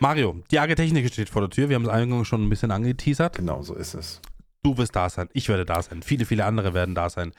Mario, 0.00 0.36
die 0.50 0.58
AG 0.58 0.74
Technik 0.74 1.10
steht 1.12 1.28
vor 1.28 1.42
der 1.42 1.50
Tür. 1.50 1.68
Wir 1.68 1.76
haben 1.76 1.84
es 1.84 1.88
eingangs 1.88 2.26
schon 2.28 2.42
ein 2.44 2.50
bisschen 2.50 2.70
angeteasert. 2.72 3.36
Genau 3.36 3.62
so 3.62 3.74
ist 3.74 3.94
es. 3.94 4.20
Du 4.68 4.76
wirst 4.76 4.94
da 4.94 5.08
sein, 5.08 5.30
ich 5.32 5.48
werde 5.48 5.64
da 5.64 5.80
sein, 5.80 6.02
viele, 6.02 6.26
viele 6.26 6.44
andere 6.44 6.74
werden 6.74 6.94
da 6.94 7.08
sein. 7.08 7.32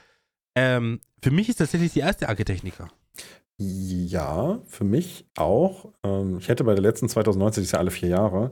Ähm, 0.55 0.99
für 1.21 1.29
mich 1.29 1.47
ist 1.47 1.57
tatsächlich 1.57 1.93
die 1.93 1.99
erste 1.99 2.27
AG 2.27 2.43
Techniker. 2.43 2.87
Ja, 3.59 4.57
für 4.65 4.83
mich 4.83 5.27
auch. 5.37 5.91
Ähm, 6.03 6.39
ich 6.39 6.47
hätte 6.47 6.63
bei 6.63 6.73
der 6.73 6.81
letzten 6.81 7.07
2019, 7.07 7.61
die 7.61 7.65
ist 7.65 7.73
ja 7.73 7.77
alle 7.79 7.91
vier 7.91 8.09
Jahre, 8.09 8.51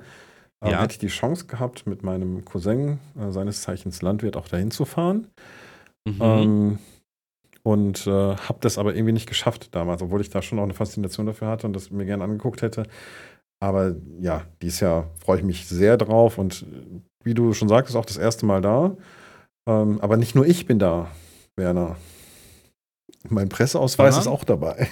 ähm, 0.61 0.71
Ja. 0.73 0.81
hätte 0.81 0.91
ich 0.91 0.99
die 0.99 1.07
Chance 1.07 1.47
gehabt, 1.47 1.87
mit 1.87 2.03
meinem 2.03 2.45
Cousin, 2.45 2.99
äh, 3.19 3.31
seines 3.31 3.63
Zeichens 3.63 4.03
Landwirt, 4.03 4.37
auch 4.37 4.47
dahin 4.47 4.69
zu 4.69 4.85
fahren. 4.85 5.27
Mhm. 6.05 6.21
Ähm, 6.21 6.79
und 7.63 8.05
äh, 8.05 8.11
habe 8.11 8.59
das 8.61 8.77
aber 8.77 8.93
irgendwie 8.93 9.13
nicht 9.13 9.27
geschafft 9.27 9.73
damals, 9.73 10.03
obwohl 10.03 10.21
ich 10.21 10.29
da 10.29 10.43
schon 10.43 10.59
auch 10.59 10.63
eine 10.65 10.75
Faszination 10.75 11.25
dafür 11.25 11.47
hatte 11.47 11.65
und 11.65 11.73
das 11.73 11.89
mir 11.89 12.05
gerne 12.05 12.23
angeguckt 12.23 12.61
hätte. 12.61 12.83
Aber 13.59 13.95
ja, 14.19 14.45
dieses 14.61 14.81
Jahr 14.81 15.09
freue 15.19 15.39
ich 15.39 15.43
mich 15.43 15.65
sehr 15.67 15.97
drauf 15.97 16.37
und 16.37 16.61
äh, 16.61 17.01
wie 17.27 17.33
du 17.33 17.53
schon 17.53 17.67
sagtest, 17.69 17.95
auch 17.95 18.05
das 18.05 18.17
erste 18.17 18.45
Mal 18.45 18.61
da. 18.61 18.95
Ähm, 19.67 19.99
aber 20.01 20.17
nicht 20.17 20.33
nur 20.33 20.47
ich 20.47 20.65
bin 20.65 20.79
da, 20.79 21.11
Werner. 21.57 21.97
Mein 23.29 23.49
Presseausweis 23.49 24.15
Sondern? 24.15 24.33
ist 24.33 24.39
auch 24.39 24.45
dabei. 24.45 24.89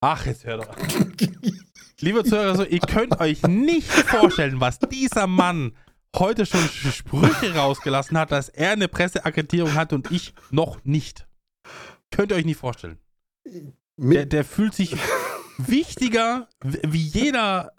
Ach, 0.00 0.24
jetzt 0.26 0.44
hör 0.44 0.56
doch. 0.58 0.74
Liebe 2.00 2.24
Zuhörer, 2.24 2.56
so, 2.56 2.64
ihr 2.64 2.80
könnt 2.80 3.20
euch 3.20 3.42
nicht 3.42 3.88
vorstellen, 3.88 4.60
was 4.60 4.78
dieser 4.78 5.26
Mann 5.26 5.76
heute 6.16 6.46
schon 6.46 6.60
für 6.60 6.92
Sprüche 6.92 7.54
rausgelassen 7.54 8.18
hat, 8.18 8.32
dass 8.32 8.48
er 8.48 8.72
eine 8.72 8.88
Presseakkreditierung 8.88 9.74
hat 9.74 9.92
und 9.92 10.10
ich 10.10 10.34
noch 10.50 10.82
nicht. 10.84 11.26
Könnt 12.10 12.32
ihr 12.32 12.36
euch 12.36 12.44
nicht 12.44 12.58
vorstellen. 12.58 12.98
Der, 13.98 14.26
der 14.26 14.44
fühlt 14.44 14.74
sich 14.74 14.96
wichtiger 15.58 16.48
wie 16.62 17.02
jeder, 17.02 17.72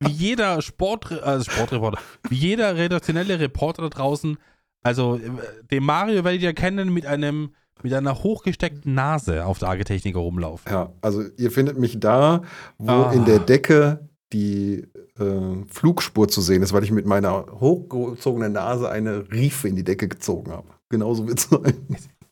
wie 0.00 0.10
jeder 0.10 0.62
Sport, 0.62 1.12
also 1.22 1.50
Sportreporter, 1.50 1.98
wie 2.28 2.36
jeder 2.36 2.74
redaktionelle 2.76 3.38
Reporter 3.38 3.82
da 3.82 3.88
draußen. 3.90 4.38
Also, 4.82 5.16
äh, 5.16 5.30
den 5.70 5.84
Mario 5.84 6.24
werdet 6.24 6.42
ihr 6.42 6.54
kennen 6.54 6.92
mit 6.92 7.04
einem, 7.06 7.54
mit 7.82 7.92
einer 7.92 8.22
hochgesteckten 8.22 8.94
Nase 8.94 9.44
auf 9.44 9.58
der 9.58 9.68
Agitechnik 9.68 10.16
rumlaufen. 10.16 10.70
ja, 10.72 10.92
also 11.02 11.22
ihr 11.36 11.50
findet 11.50 11.78
mich 11.78 12.00
da, 12.00 12.42
wo 12.78 12.90
Ah. 12.90 13.12
in 13.12 13.24
der 13.26 13.38
Decke 13.40 14.08
die 14.32 14.86
äh, 15.18 15.64
Flugspur 15.68 16.28
zu 16.28 16.40
sehen 16.40 16.62
ist, 16.62 16.72
weil 16.72 16.84
ich 16.84 16.92
mit 16.92 17.04
meiner 17.04 17.46
hochgezogenen 17.60 18.52
Nase 18.52 18.88
eine 18.88 19.30
Riefe 19.32 19.68
in 19.68 19.76
die 19.76 19.84
Decke 19.84 20.08
gezogen 20.08 20.52
habe. 20.52 20.68
Genauso 20.88 21.26
wird 21.26 21.38
es 21.40 21.48
sein. 21.50 21.74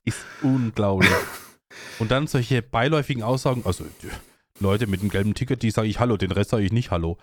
Ist 0.04 0.18
unglaublich. 0.42 1.10
Und 1.98 2.10
dann 2.12 2.26
solche 2.28 2.62
beiläufigen 2.62 3.22
Aussagen, 3.22 3.62
also 3.64 3.84
Leute 4.60 4.86
mit 4.86 5.02
dem 5.02 5.10
gelben 5.10 5.34
Ticket, 5.34 5.62
die 5.62 5.70
sage 5.70 5.88
ich 5.88 5.98
Hallo, 6.00 6.16
den 6.16 6.30
Rest 6.32 6.50
sage 6.50 6.62
ich 6.64 6.72
nicht 6.72 6.90
Hallo. 6.90 7.18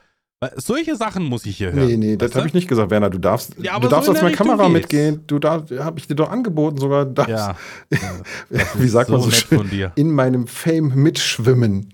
Solche 0.57 0.95
Sachen 0.95 1.24
muss 1.26 1.45
ich 1.45 1.57
hier 1.57 1.72
hören. 1.72 1.88
Nee, 1.88 1.98
nee, 1.98 2.18
das 2.18 2.36
habe 2.36 2.45
ich 2.48 2.53
nicht 2.53 2.68
gesagt, 2.68 2.91
Werner. 2.91 3.10
Du 3.10 3.18
darfst, 3.18 3.56
Ja, 3.57 3.80
du 3.80 3.88
darfst 3.88 4.06
so 4.07 4.12
als 4.12 4.22
meine 4.22 4.36
Kamera 4.36 4.70
mitgehen. 4.70 5.24
Du 5.28 5.40
darfst, 5.40 5.72
habe 5.72 5.98
ich 5.98 6.07
dir 6.07 6.16
doch 6.16 6.30
angeboten, 6.30 6.78
sogar 6.78 7.06
darfst, 7.06 7.32
Ja. 7.32 7.56
wie 8.76 8.88
sagt 8.88 9.10
man 9.10 9.22
so 9.22 9.32
schön, 9.32 9.57
von 9.60 9.70
dir. 9.70 9.91
in 9.95 10.12
meinem 10.12 10.45
Fame 10.48 10.91
mitschwimmen. 10.94 11.91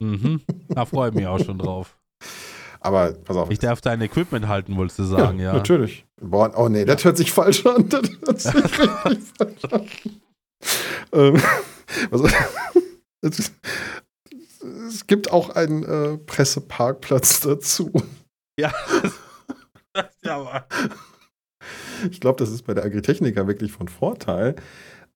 Mhm. 0.00 0.42
Da 0.68 0.84
freue 0.84 1.08
ich 1.08 1.14
mich 1.16 1.26
auch 1.26 1.42
schon 1.44 1.58
drauf. 1.58 1.96
Aber 2.80 3.12
pass 3.12 3.36
auf. 3.36 3.50
Ich 3.50 3.58
darf 3.58 3.80
dein 3.80 4.00
Equipment 4.00 4.46
halten, 4.46 4.76
wolltest 4.76 5.00
du 5.00 5.04
sagen, 5.04 5.40
ja. 5.40 5.52
Natürlich. 5.52 6.04
Boah, 6.20 6.52
oh 6.56 6.68
nee, 6.68 6.84
das 6.84 7.04
hört 7.04 7.16
sich 7.16 7.32
falsch 7.32 7.66
an. 7.66 7.88
Das 7.88 8.02
hört 8.24 8.40
sich 8.40 8.54
richtig 9.04 9.28
falsch 9.36 9.64
an. 9.72 9.82
Ähm, 11.12 11.42
also, 12.12 12.28
es, 14.62 14.94
ist- 14.94 15.08
gibt 15.08 15.30
auch 15.32 15.50
einen 15.50 15.82
äh, 15.84 16.18
Presseparkplatz 16.18 17.40
dazu. 17.42 17.90
Ja. 18.58 18.72
ja 20.24 20.36
aber. 20.36 20.66
Ich 22.10 22.20
glaube, 22.20 22.38
das 22.38 22.50
ist 22.50 22.62
bei 22.62 22.74
der 22.74 22.84
Agritechnica 22.84 23.46
wirklich 23.46 23.72
von 23.72 23.88
Vorteil. 23.88 24.54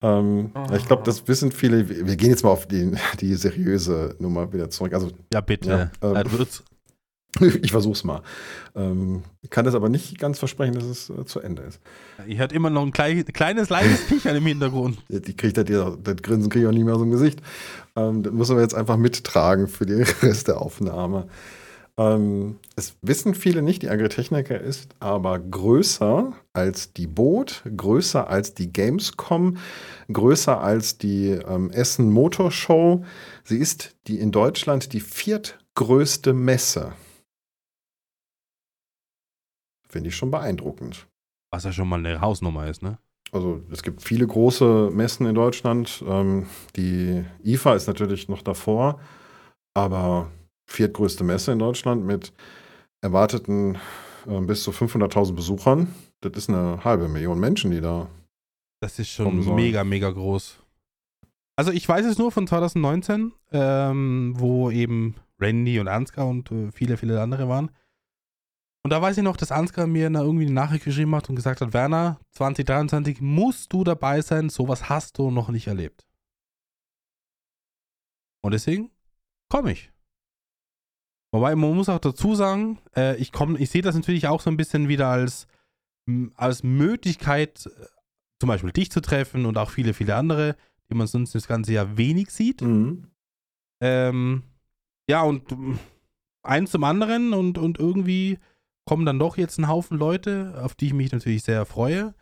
Ähm, 0.03 0.51
Oh. 0.55 0.67
Ich 0.75 0.87
glaube, 0.87 1.03
das 1.05 1.29
wissen 1.29 1.53
viele. 1.53 1.89
Wir 1.89 2.07
wir 2.07 2.17
gehen 2.17 2.31
jetzt 2.31 2.43
mal 2.43 2.51
auf 2.51 2.67
die, 2.67 2.93
die 3.21 3.35
seriöse 3.37 4.17
Nummer 4.19 4.53
wieder 4.53 4.69
zurück. 4.69 4.95
Also, 4.95 5.11
ja, 5.33 5.41
bitte. 5.41 5.91
Ja, 6.03 6.09
ähm. 6.11 6.17
Ich 7.41 7.73
versuch's 7.73 8.05
mal. 8.05 8.23
Ähm, 8.77 9.23
ich 9.41 9.49
kann 9.49 9.65
das 9.65 9.75
aber 9.75 9.89
nicht 9.89 10.19
ganz 10.19 10.39
versprechen, 10.39 10.75
dass 10.75 10.85
es 10.85 11.09
äh, 11.09 11.25
zu 11.25 11.41
Ende 11.41 11.63
ist. 11.63 11.81
Ich 12.27 12.39
hört 12.39 12.53
immer 12.53 12.69
noch 12.69 12.83
ein 12.83 12.93
klei 12.93 13.23
kleines, 13.23 13.71
leises 13.71 14.07
Kichern 14.09 14.37
im 14.37 14.45
Hintergrund. 14.45 14.99
Die 15.09 15.35
kriegt 15.35 15.57
das, 15.57 15.65
ja- 15.69 15.97
das 16.03 16.17
Grinsen 16.17 16.51
kriege 16.51 16.65
ich 16.65 16.69
auch 16.69 16.75
nicht 16.75 16.85
mehr 16.85 16.95
aus 16.95 17.01
dem 17.01 17.11
Gesicht. 17.11 17.41
Ähm, 17.97 18.23
das 18.23 18.33
müssen 18.35 18.57
wir 18.57 18.63
jetzt 18.63 18.75
einfach 18.75 18.99
mittragen 18.99 19.67
für 19.67 19.87
den 19.87 20.03
Rest 20.23 20.49
der 20.49 20.61
Aufnahme. 20.61 21.27
Ähm, 21.97 22.57
es 22.77 22.97
wissen 23.03 23.35
viele 23.35 23.63
nicht, 23.63 23.83
die 23.83 23.89
Agritechnica 23.91 24.55
ist 24.55 24.91
aber 25.01 25.39
größer 25.39 26.33
als 26.53 26.93
die 26.93 27.07
Boot, 27.07 27.63
größer 27.75 28.29
als 28.29 28.53
die 28.55 28.73
Gamescom, 28.73 29.57
größer 30.13 30.61
als 30.61 30.99
die 30.99 31.29
ähm, 31.31 31.71
Essen 31.71 32.11
Motor 32.11 32.51
Show. 32.51 33.05
Sie 33.45 33.59
ist 33.59 33.95
die 34.07 34.21
in 34.21 34.33
Deutschland 34.33 34.93
die 34.93 35.01
viertgrößte 35.01 36.33
Messe. 36.35 36.93
Finde 39.93 40.09
ich 40.09 40.17
schon 40.17 40.31
beeindruckend. 40.31 41.07
Was 41.53 41.65
ja 41.65 41.73
schon 41.73 41.89
mal 41.89 41.99
eine 41.99 42.23
Hausnummer 42.23 42.67
ist, 42.67 42.83
ne? 42.83 42.99
Also 43.31 43.63
es 43.71 43.83
gibt 43.83 44.03
viele 44.03 44.27
große 44.27 44.91
Messen 44.93 45.27
in 45.27 45.35
Deutschland. 45.35 46.03
Ähm, 46.07 46.47
die 46.77 47.25
IFA 47.45 47.75
ist 47.75 47.87
natürlich 47.87 48.29
noch 48.29 48.43
davor, 48.43 49.01
aber 49.75 50.31
viertgrößte 50.67 51.25
Messe 51.25 51.53
in 51.53 51.59
Deutschland 51.59 52.05
mit 52.05 52.33
erwarteten 53.03 53.77
äh, 54.27 54.41
bis 54.41 54.63
zu 54.63 54.71
500.000 54.71 55.35
Besuchern. 55.35 55.95
Das 56.21 56.33
ist 56.37 56.49
eine 56.49 56.83
halbe 56.85 57.09
Million 57.09 57.39
Menschen, 57.39 57.71
die 57.71 57.81
da. 57.81 58.09
Das 58.81 58.99
ist 58.99 59.11
schon 59.11 59.55
mega, 59.55 59.85
mega 59.85 60.11
groß. 60.11 60.59
Also 61.57 61.71
ich 61.71 61.87
weiß 61.87 62.07
es 62.07 62.19
nur 62.19 62.33
von 62.33 62.47
2019, 62.47 63.33
ähm, 63.53 64.35
wo 64.37 64.71
eben 64.71 65.17
Randy 65.39 65.81
und 65.81 65.89
Ansgar 65.89 66.27
und 66.27 66.51
äh, 66.51 66.71
viele, 66.73 66.97
viele 66.97 67.21
andere 67.21 67.49
waren. 67.49 67.71
Und 68.85 68.91
da 68.91 69.01
weiß 69.01 69.17
ich 69.17 69.23
noch, 69.23 69.37
dass 69.37 69.53
Ansgar 69.53 69.87
mir 69.87 70.11
na, 70.11 70.23
irgendwie 70.23 70.47
eine 70.47 70.55
Nachricht 70.55 70.85
geschrieben 70.85 71.15
hat 71.15 71.29
und 71.29 71.37
gesagt 71.37 71.61
hat, 71.61 71.73
Werner, 71.73 72.21
2023 72.33 73.21
musst 73.21 73.73
du 73.73 73.85
dabei 73.85 74.21
sein, 74.23 74.49
sowas 74.49 74.89
hast 74.89 75.19
du 75.19 75.31
noch 75.31 75.51
nicht 75.51 75.69
erlebt. 75.69 76.05
Und 78.43 78.53
deswegen 78.53 78.91
komme 79.49 79.73
ich. 79.73 79.93
Wobei, 81.33 81.55
man 81.55 81.75
muss 81.75 81.89
auch 81.89 82.01
dazu 82.01 82.35
sagen, 82.35 82.79
äh, 82.97 83.17
ich 83.17 83.33
komme, 83.33 83.59
ich 83.59 83.71
sehe 83.71 83.83
das 83.83 83.95
natürlich 83.95 84.27
auch 84.27 84.41
so 84.41 84.51
ein 84.51 84.57
bisschen 84.57 84.89
wieder 84.89 85.09
als, 85.09 85.47
als 86.35 86.63
Möglichkeit, 86.63 87.67
äh, 87.67 87.87
zum 88.41 88.49
Beispiel 88.49 88.73
dich 88.73 88.91
zu 88.91 89.01
treffen 89.01 89.47
und 89.47 89.57
auch 89.57 89.71
viele, 89.71 89.95
viele 89.95 90.17
andere, 90.17 90.57
die 90.91 90.95
man 90.95 91.07
sonst 91.07 91.35
das 91.37 91.47
ganze 91.47 91.73
Jahr 91.73 91.97
wenig 91.97 92.31
sieht. 92.31 92.61
Mhm. 92.61 93.07
Ähm, 93.81 94.43
ja, 95.09 95.23
und 95.23 95.57
eins 96.43 96.73
zum 96.73 96.85
anderen 96.85 97.33
und, 97.33 97.57
und 97.57 97.79
irgendwie 97.79 98.39
kommen 98.85 99.07
dann 99.07 99.19
doch 99.19 99.37
jetzt 99.37 99.59
ein 99.59 99.69
Haufen 99.69 99.99
Leute, 99.99 100.61
auf 100.63 100.75
die 100.75 100.87
ich 100.87 100.95
mich 100.95 101.13
natürlich 101.13 101.43
sehr 101.43 101.65
freue. 101.67 102.15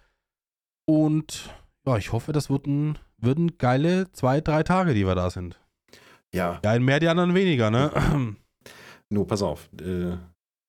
Und 0.86 1.54
ja, 1.86 1.96
ich 1.96 2.12
hoffe, 2.12 2.32
das 2.32 2.50
wird 2.50 2.66
ein, 2.66 2.98
wird 3.18 3.38
ein 3.38 3.58
geile 3.58 4.10
zwei, 4.12 4.40
drei 4.40 4.62
Tage, 4.62 4.94
die 4.94 5.06
wir 5.06 5.14
da 5.14 5.30
sind. 5.30 5.60
Ja, 6.32 6.60
Die 6.62 6.68
einen 6.68 6.84
mehr, 6.84 7.00
die 7.00 7.08
anderen 7.08 7.34
weniger, 7.34 7.70
ne? 7.70 7.90
nur 9.08 9.26
pass 9.26 9.42
auf. 9.42 9.68
Äh, 9.80 10.16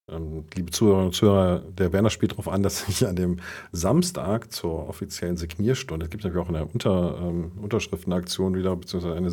ähm, 0.09 0.45
liebe 0.55 0.71
Zuhörerinnen 0.71 1.07
und 1.07 1.13
Zuhörer, 1.13 1.59
der 1.59 1.93
Werner 1.93 2.09
spielt 2.09 2.33
darauf 2.33 2.47
an, 2.47 2.63
dass 2.63 2.87
ich 2.87 3.07
an 3.07 3.15
dem 3.15 3.37
Samstag 3.71 4.51
zur 4.51 4.89
offiziellen 4.89 5.37
Signierstunde, 5.37 6.05
es 6.05 6.09
gibt 6.09 6.23
natürlich 6.23 6.43
auch 6.43 6.49
eine 6.49 6.65
Unter, 6.65 7.17
ähm, 7.21 7.51
Unterschriftenaktion 7.61 8.55
wieder, 8.55 8.75
beziehungsweise 8.75 9.15
eine 9.15 9.29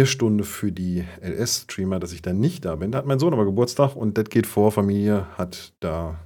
Signierstunde 0.00 0.44
für 0.44 0.70
die 0.70 1.04
LS-Streamer, 1.20 1.98
dass 1.98 2.12
ich 2.12 2.22
da 2.22 2.32
nicht 2.32 2.64
da 2.64 2.76
bin. 2.76 2.92
Da 2.92 2.98
hat 2.98 3.06
mein 3.06 3.18
Sohn 3.18 3.32
aber 3.32 3.44
Geburtstag 3.44 3.96
und 3.96 4.16
das 4.16 4.26
geht 4.26 4.46
vor. 4.46 4.70
Familie 4.70 5.26
hat 5.36 5.72
da 5.80 6.16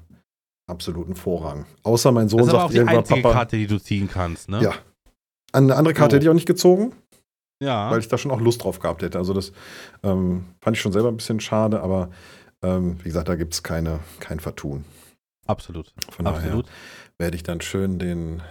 absoluten 0.67 1.15
Vorrang. 1.17 1.65
Außer 1.83 2.13
mein 2.13 2.29
Sohn 2.29 2.41
Das 2.41 2.49
ist 2.49 2.53
aber 2.55 2.65
auch 2.65 2.69
sagt 2.69 2.75
die 2.75 2.79
irgendwann, 2.79 2.99
einzige 2.99 3.23
Papa. 3.23 3.35
Karte, 3.35 3.57
die 3.57 3.67
du 3.67 3.79
ziehen 3.79 4.07
kannst, 4.07 4.51
ne? 4.51 4.61
Ja. 4.63 4.75
Eine 5.53 5.77
andere 5.77 5.95
Karte 5.95 6.13
So. 6.13 6.17
hätte 6.17 6.25
ich 6.27 6.31
auch 6.31 6.35
nicht 6.35 6.47
gezogen. 6.47 6.93
Ja. 7.63 7.91
weil 7.91 8.01
ich 8.01 8.09
da 8.09 8.19
schon 8.19 8.33
auch 8.33 8.41
Lust 8.41 8.63
drauf 8.63 8.81
gehabt 8.81 9.01
hätte. 9.01 9.17
Also 9.17 9.33
das 9.33 9.53
ähm, 10.03 10.45
fand 10.61 10.77
ich 10.77 10.83
schon 10.83 10.93
selber 10.93 11.09
ein 11.09 11.17
bisschen 11.17 11.41
schade, 11.41 11.81
aber 11.81 12.11
ähm, 12.63 12.99
wie 12.99 13.05
gesagt, 13.05 13.29
da 13.31 13.37
gibt 13.37 13.55
es 13.55 13.63
keine, 13.63 14.01
kein 14.21 14.41
Vertun. 14.41 14.85
absolut. 15.47 15.95
Von 16.11 16.27
Absolut. 16.27 16.67
daher 16.67 16.75
werde 17.17 17.37
ich 17.37 17.43
dann 17.45 17.63
schön 17.63 17.99
den 17.99 18.43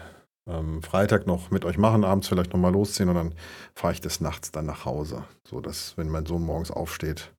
ähm, 0.48 0.82
Freitag 0.84 1.28
noch 1.28 1.52
mit 1.52 1.66
euch 1.66 1.78
machen, 1.78 2.04
abends 2.04 2.28
vielleicht 2.28 2.54
nochmal 2.54 2.74
losziehen 2.74 3.10
und 3.10 3.16
dann 3.16 3.36
fahre 3.76 3.94
ich 3.94 4.02
des 4.02 4.20
Nachts 4.22 4.52
dann 4.52 4.66
nach 4.66 4.86
Hause. 4.86 5.24
So 5.48 5.62
dass, 5.62 5.98
wenn 5.98 6.10
mein 6.10 6.26
Sohn 6.26 6.44
morgens 6.44 6.72
aufsteht. 6.72 7.34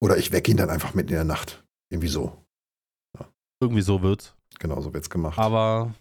Oder 0.00 0.16
ich 0.16 0.32
wecke 0.32 0.50
ihn 0.50 0.56
dann 0.56 0.70
einfach 0.70 0.94
mitten 0.94 1.10
in 1.10 1.16
der 1.16 1.24
Nacht. 1.24 1.64
Irgendwie 1.90 2.08
so. 2.08 2.44
Irgendwie 3.60 3.82
so 3.82 4.02
wird's. 4.02 4.34
Genau 4.58 4.80
so 4.80 4.92
wird 4.92 5.04
es 5.04 5.10
gemacht. 5.10 5.38
Aber 5.38 5.94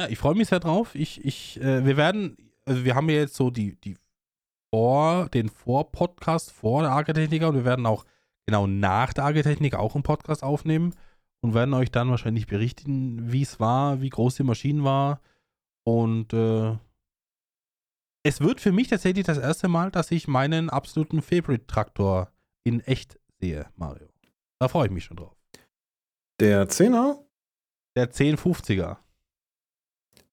ja, 0.00 0.08
ich 0.08 0.18
freue 0.18 0.34
mich 0.34 0.48
sehr 0.48 0.60
drauf. 0.60 0.94
Ich, 0.94 1.24
ich, 1.24 1.60
äh, 1.60 1.84
wir 1.84 1.96
werden, 1.96 2.36
also 2.64 2.84
wir 2.84 2.94
haben 2.94 3.08
ja 3.10 3.16
jetzt 3.16 3.34
so 3.34 3.50
die, 3.50 3.76
die 3.80 3.96
vor, 4.72 5.28
den 5.28 5.48
Vor-Podcast 5.48 6.52
vor 6.52 6.82
der 6.82 6.92
Architechniker 6.92 7.48
und 7.48 7.56
wir 7.56 7.64
werden 7.64 7.86
auch 7.86 8.04
genau 8.46 8.66
nach 8.66 9.12
der 9.12 9.24
Architechnik 9.24 9.74
auch 9.74 9.94
einen 9.94 10.04
Podcast 10.04 10.42
aufnehmen 10.42 10.94
und 11.42 11.54
werden 11.54 11.74
euch 11.74 11.90
dann 11.90 12.10
wahrscheinlich 12.10 12.46
berichten, 12.46 13.32
wie 13.32 13.42
es 13.42 13.60
war, 13.60 14.00
wie 14.00 14.10
groß 14.10 14.36
die 14.36 14.42
Maschine 14.42 14.84
war. 14.84 15.20
Und 15.84 16.32
äh, 16.32 16.76
es 18.22 18.40
wird 18.40 18.60
für 18.60 18.72
mich 18.72 18.88
tatsächlich 18.88 19.24
das 19.24 19.38
erste 19.38 19.68
Mal, 19.68 19.90
dass 19.90 20.10
ich 20.10 20.28
meinen 20.28 20.68
absoluten 20.70 21.22
Favorite-Traktor 21.22 22.30
in 22.64 22.80
echt 22.80 23.18
sehe, 23.40 23.66
Mario. 23.76 24.08
Da 24.58 24.68
freue 24.68 24.86
ich 24.86 24.92
mich 24.92 25.04
schon 25.04 25.16
drauf. 25.16 25.34
der 26.40 26.68
Zehner, 26.68 27.18
Der 27.96 28.12
1050er. 28.12 28.98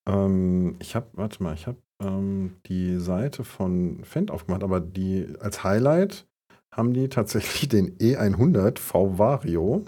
ähm, 0.05 0.75
ich 0.79 0.95
habe, 0.95 1.07
warte 1.13 1.41
mal, 1.41 1.53
ich 1.53 1.67
habe 1.67 1.81
ähm, 2.01 2.57
die 2.65 2.97
Seite 2.99 3.43
von 3.45 4.03
Fendt 4.03 4.31
aufgemacht, 4.31 4.63
aber 4.63 4.79
die 4.81 5.33
als 5.39 5.63
Highlight 5.63 6.27
haben 6.71 6.93
die 6.93 7.07
tatsächlich 7.09 7.69
den 7.69 7.97
E100 7.97 8.77
V 8.79 9.17
Vario 9.17 9.85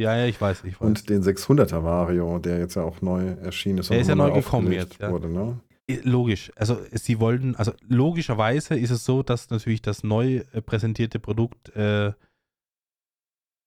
Ja, 0.00 0.16
ja, 0.16 0.24
ich 0.24 0.40
weiß, 0.40 0.64
ich 0.64 0.80
weiß. 0.80 0.86
und 0.86 1.10
den 1.10 1.22
600er 1.22 1.84
Vario, 1.84 2.38
der 2.38 2.58
jetzt 2.58 2.74
ja 2.74 2.82
auch 2.82 3.02
neu 3.02 3.32
erschienen 3.42 3.78
ist. 3.78 3.90
Der 3.90 3.98
und 3.98 4.00
ist 4.00 4.08
ja 4.08 4.14
neu 4.14 4.32
gekommen 4.32 4.72
jetzt, 4.72 4.98
ja. 4.98 5.10
Wurde, 5.10 5.28
ne? 5.28 5.60
Logisch. 6.04 6.50
Also 6.56 6.78
sie 6.92 7.20
wollten, 7.20 7.54
also 7.56 7.72
logischerweise 7.86 8.78
ist 8.78 8.90
es 8.90 9.04
so, 9.04 9.22
dass 9.22 9.50
natürlich 9.50 9.82
das 9.82 10.02
neu 10.02 10.44
äh, 10.52 10.62
präsentierte 10.62 11.18
Produkt 11.18 11.68
äh, 11.76 12.12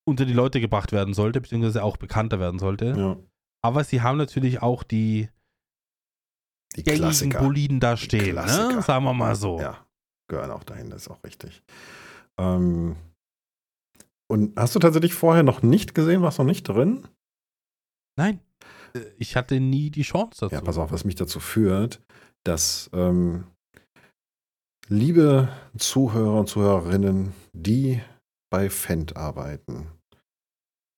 unter 0.05 0.25
die 0.25 0.33
Leute 0.33 0.59
gebracht 0.59 0.91
werden 0.91 1.13
sollte, 1.13 1.39
beziehungsweise 1.39 1.83
auch 1.83 1.97
bekannter 1.97 2.39
werden 2.39 2.59
sollte. 2.59 2.93
Ja, 2.97 3.17
Aber 3.61 3.83
sie 3.83 4.01
haben 4.01 4.17
natürlich 4.17 4.61
auch 4.61 4.83
die 4.83 5.29
die 6.75 6.83
gängigen 6.83 7.05
Klassiker. 7.05 7.39
Boliden 7.39 7.79
da 7.79 7.95
stehen, 7.95 8.35
ne? 8.35 8.81
sagen 8.81 9.05
wir 9.05 9.13
mal 9.13 9.35
so. 9.35 9.59
Ja, 9.59 9.85
gehören 10.27 10.49
auch 10.49 10.63
dahin, 10.63 10.89
das 10.89 11.03
ist 11.03 11.09
auch 11.09 11.23
richtig. 11.23 11.61
Ähm, 12.39 12.95
und 14.33 14.59
hast 14.59 14.73
du 14.73 14.79
tatsächlich 14.79 15.13
vorher 15.13 15.43
noch 15.43 15.61
nicht 15.61 15.93
gesehen, 15.93 16.23
was 16.23 16.39
noch 16.39 16.45
nicht 16.45 16.63
drin? 16.63 17.07
Nein, 18.17 18.39
äh, 18.95 19.01
ich 19.19 19.35
hatte 19.35 19.59
nie 19.59 19.91
die 19.91 20.01
Chance 20.01 20.39
dazu. 20.41 20.55
Ja, 20.55 20.61
pass 20.61 20.79
auf, 20.79 20.91
was 20.91 21.05
mich 21.05 21.13
dazu 21.13 21.39
führt, 21.39 22.01
dass 22.43 22.89
ähm, 22.93 23.43
liebe 24.87 25.49
Zuhörer 25.77 26.39
und 26.39 26.49
Zuhörerinnen, 26.49 27.33
die 27.53 28.01
bei 28.49 28.71
Fendt 28.71 29.15
arbeiten, 29.15 29.85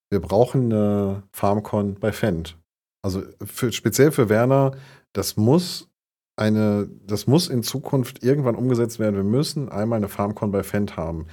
wir 0.09 0.21
brauchen 0.21 0.71
eine 0.71 1.23
FarmCon 1.33 1.95
bei 1.95 2.13
Fendt. 2.13 2.57
Also 3.03 3.21
für, 3.43 3.73
speziell 3.73 4.13
für 4.13 4.29
Werner, 4.29 4.77
das 5.11 5.35
muss 5.35 5.89
eine, 6.37 6.89
das 7.05 7.27
muss 7.27 7.49
in 7.49 7.63
Zukunft 7.63 8.23
irgendwann 8.23 8.55
umgesetzt 8.55 8.97
werden. 8.97 9.17
Wir 9.17 9.23
müssen 9.23 9.67
einmal 9.67 9.97
eine 9.97 10.07
FarmCon 10.07 10.51
bei 10.51 10.63
Fendt 10.63 10.95
haben. 10.95 11.27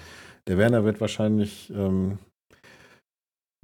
Der 0.48 0.58
Werner 0.58 0.84
wird 0.84 1.00
wahrscheinlich 1.00 1.70
ähm, 1.70 2.18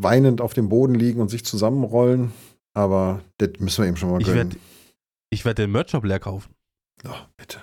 weinend 0.00 0.40
auf 0.40 0.54
dem 0.54 0.68
Boden 0.68 0.94
liegen 0.94 1.20
und 1.20 1.28
sich 1.28 1.44
zusammenrollen, 1.44 2.32
aber 2.74 3.20
das 3.38 3.50
müssen 3.58 3.82
wir 3.82 3.88
ihm 3.88 3.96
schon 3.96 4.10
mal 4.10 4.20
ich 4.20 4.26
gönnen. 4.26 4.52
werde 4.52 4.60
ich 5.30 5.44
werd 5.44 5.58
den 5.58 5.72
Merch-Shop 5.72 6.04
leer 6.04 6.20
kaufen. 6.20 6.54
Oh, 7.06 7.10
bitte. 7.36 7.60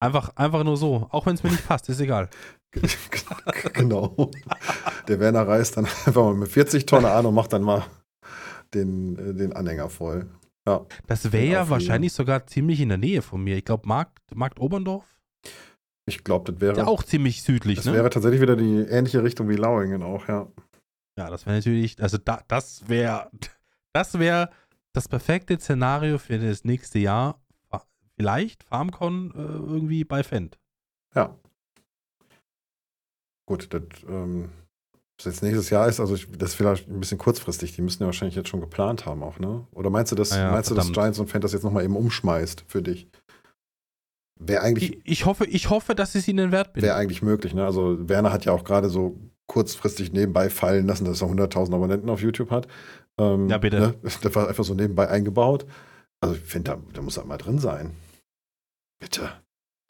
Einfach, 0.00 0.34
einfach 0.36 0.64
nur 0.64 0.76
so. 0.76 1.08
Auch 1.10 1.26
wenn 1.26 1.34
es 1.34 1.42
mir 1.42 1.50
nicht 1.50 1.66
passt, 1.66 1.88
ist 1.88 2.00
egal. 2.00 2.30
genau. 3.72 4.30
Der 5.08 5.20
Werner 5.20 5.46
reist 5.46 5.76
dann 5.76 5.84
einfach 5.84 6.14
mal 6.14 6.34
mit 6.34 6.48
40 6.48 6.86
Tonnen 6.86 7.06
an 7.06 7.26
und 7.26 7.34
macht 7.34 7.52
dann 7.52 7.62
mal 7.62 7.84
den, 8.74 9.18
äh, 9.18 9.34
den 9.34 9.52
Anhänger 9.52 9.88
voll. 9.88 10.28
Ja. 10.66 10.84
Das 11.06 11.32
wäre 11.32 11.46
ja 11.46 11.68
wahrscheinlich 11.68 12.12
sogar 12.12 12.46
ziemlich 12.46 12.80
in 12.80 12.88
der 12.88 12.98
Nähe 12.98 13.22
von 13.22 13.42
mir. 13.42 13.56
Ich 13.56 13.64
glaube, 13.64 13.86
Markt, 13.86 14.18
Markt 14.34 14.58
Oberndorf 14.58 15.15
Ich 16.08 16.22
glaube, 16.22 16.52
das 16.52 16.60
wäre, 16.60 16.76
ja 16.76 16.86
auch 16.86 17.02
ziemlich 17.02 17.42
südlich, 17.42 17.76
das 17.76 17.86
ne? 17.86 17.94
wäre 17.94 18.08
tatsächlich 18.10 18.40
wieder 18.40 18.56
die 18.56 18.78
ähnliche 18.88 19.22
Richtung 19.22 19.48
wie 19.48 19.56
Lauingen 19.56 20.02
auch, 20.02 20.28
ja. 20.28 20.46
Ja, 21.18 21.30
das 21.30 21.46
wäre 21.46 21.56
natürlich, 21.56 22.00
also 22.00 22.18
da, 22.18 22.42
das 22.46 22.88
wäre, 22.88 23.30
das 23.92 24.18
wäre 24.18 24.50
das 24.92 25.08
perfekte 25.08 25.58
Szenario 25.58 26.18
für 26.18 26.38
das 26.38 26.64
nächste 26.64 26.98
Jahr. 26.98 27.40
Vielleicht 28.18 28.64
FarmCon 28.64 29.30
äh, 29.34 29.38
irgendwie 29.38 30.04
bei 30.04 30.22
Fendt. 30.22 30.58
Ja. 31.14 31.36
Gut, 33.46 33.68
das, 33.74 33.82
ähm, 34.08 34.50
was 35.18 35.26
jetzt 35.26 35.42
nächstes 35.42 35.68
Jahr 35.68 35.86
ist, 35.86 36.00
also 36.00 36.14
ich, 36.14 36.30
das 36.32 36.50
ist 36.50 36.54
vielleicht 36.54 36.88
ein 36.88 37.00
bisschen 37.00 37.18
kurzfristig. 37.18 37.74
Die 37.74 37.82
müssen 37.82 38.02
ja 38.02 38.06
wahrscheinlich 38.06 38.34
jetzt 38.34 38.48
schon 38.48 38.60
geplant 38.60 39.04
haben 39.04 39.22
auch, 39.22 39.38
ne? 39.38 39.66
Oder 39.72 39.90
meinst 39.90 40.12
du, 40.12 40.16
dass, 40.16 40.32
Ah 40.32 40.38
ja, 40.38 40.50
meinst 40.50 40.70
du, 40.70 40.74
dass. 40.74 40.92
Giants 40.92 41.18
und 41.18 41.28
Fan 41.28 41.42
das 41.42 41.52
jetzt 41.52 41.62
nochmal 41.62 41.84
eben 41.84 41.96
umschmeißt 41.96 42.64
für 42.66 42.82
dich? 42.82 43.08
Wäre 44.38 44.62
eigentlich, 44.62 44.92
Ich, 44.98 45.00
ich, 45.04 45.26
hoffe, 45.26 45.46
ich 45.46 45.70
hoffe, 45.70 45.94
dass 45.94 46.14
es 46.14 46.28
ihnen 46.28 46.52
wert 46.52 46.72
bin. 46.74 46.82
wäre 46.82 46.96
eigentlich 46.96 47.22
möglich, 47.22 47.54
ne? 47.54 47.64
Also 47.64 48.08
Werner 48.08 48.32
hat 48.32 48.44
ja 48.44 48.52
auch 48.52 48.64
gerade 48.64 48.90
so 48.90 49.18
kurzfristig 49.46 50.12
nebenbei 50.12 50.50
fallen 50.50 50.86
lassen, 50.86 51.04
dass 51.04 51.22
er 51.22 51.28
100.000 51.28 51.74
Abonnenten 51.74 52.10
auf 52.10 52.20
YouTube 52.20 52.50
hat. 52.50 52.66
Ähm, 53.18 53.48
Ja, 53.48 53.58
bitte. 53.58 53.78
Ne? 53.80 53.94
Das 54.02 54.34
war 54.34 54.48
einfach 54.48 54.64
so 54.64 54.74
nebenbei 54.74 55.08
eingebaut. 55.08 55.66
Also 56.20 56.34
ich 56.34 56.42
finde, 56.42 56.72
da, 56.72 56.78
da 56.92 57.02
muss 57.02 57.16
er 57.16 57.24
mal 57.24 57.38
drin 57.38 57.58
sein. 57.58 57.94
Bitte. 59.00 59.30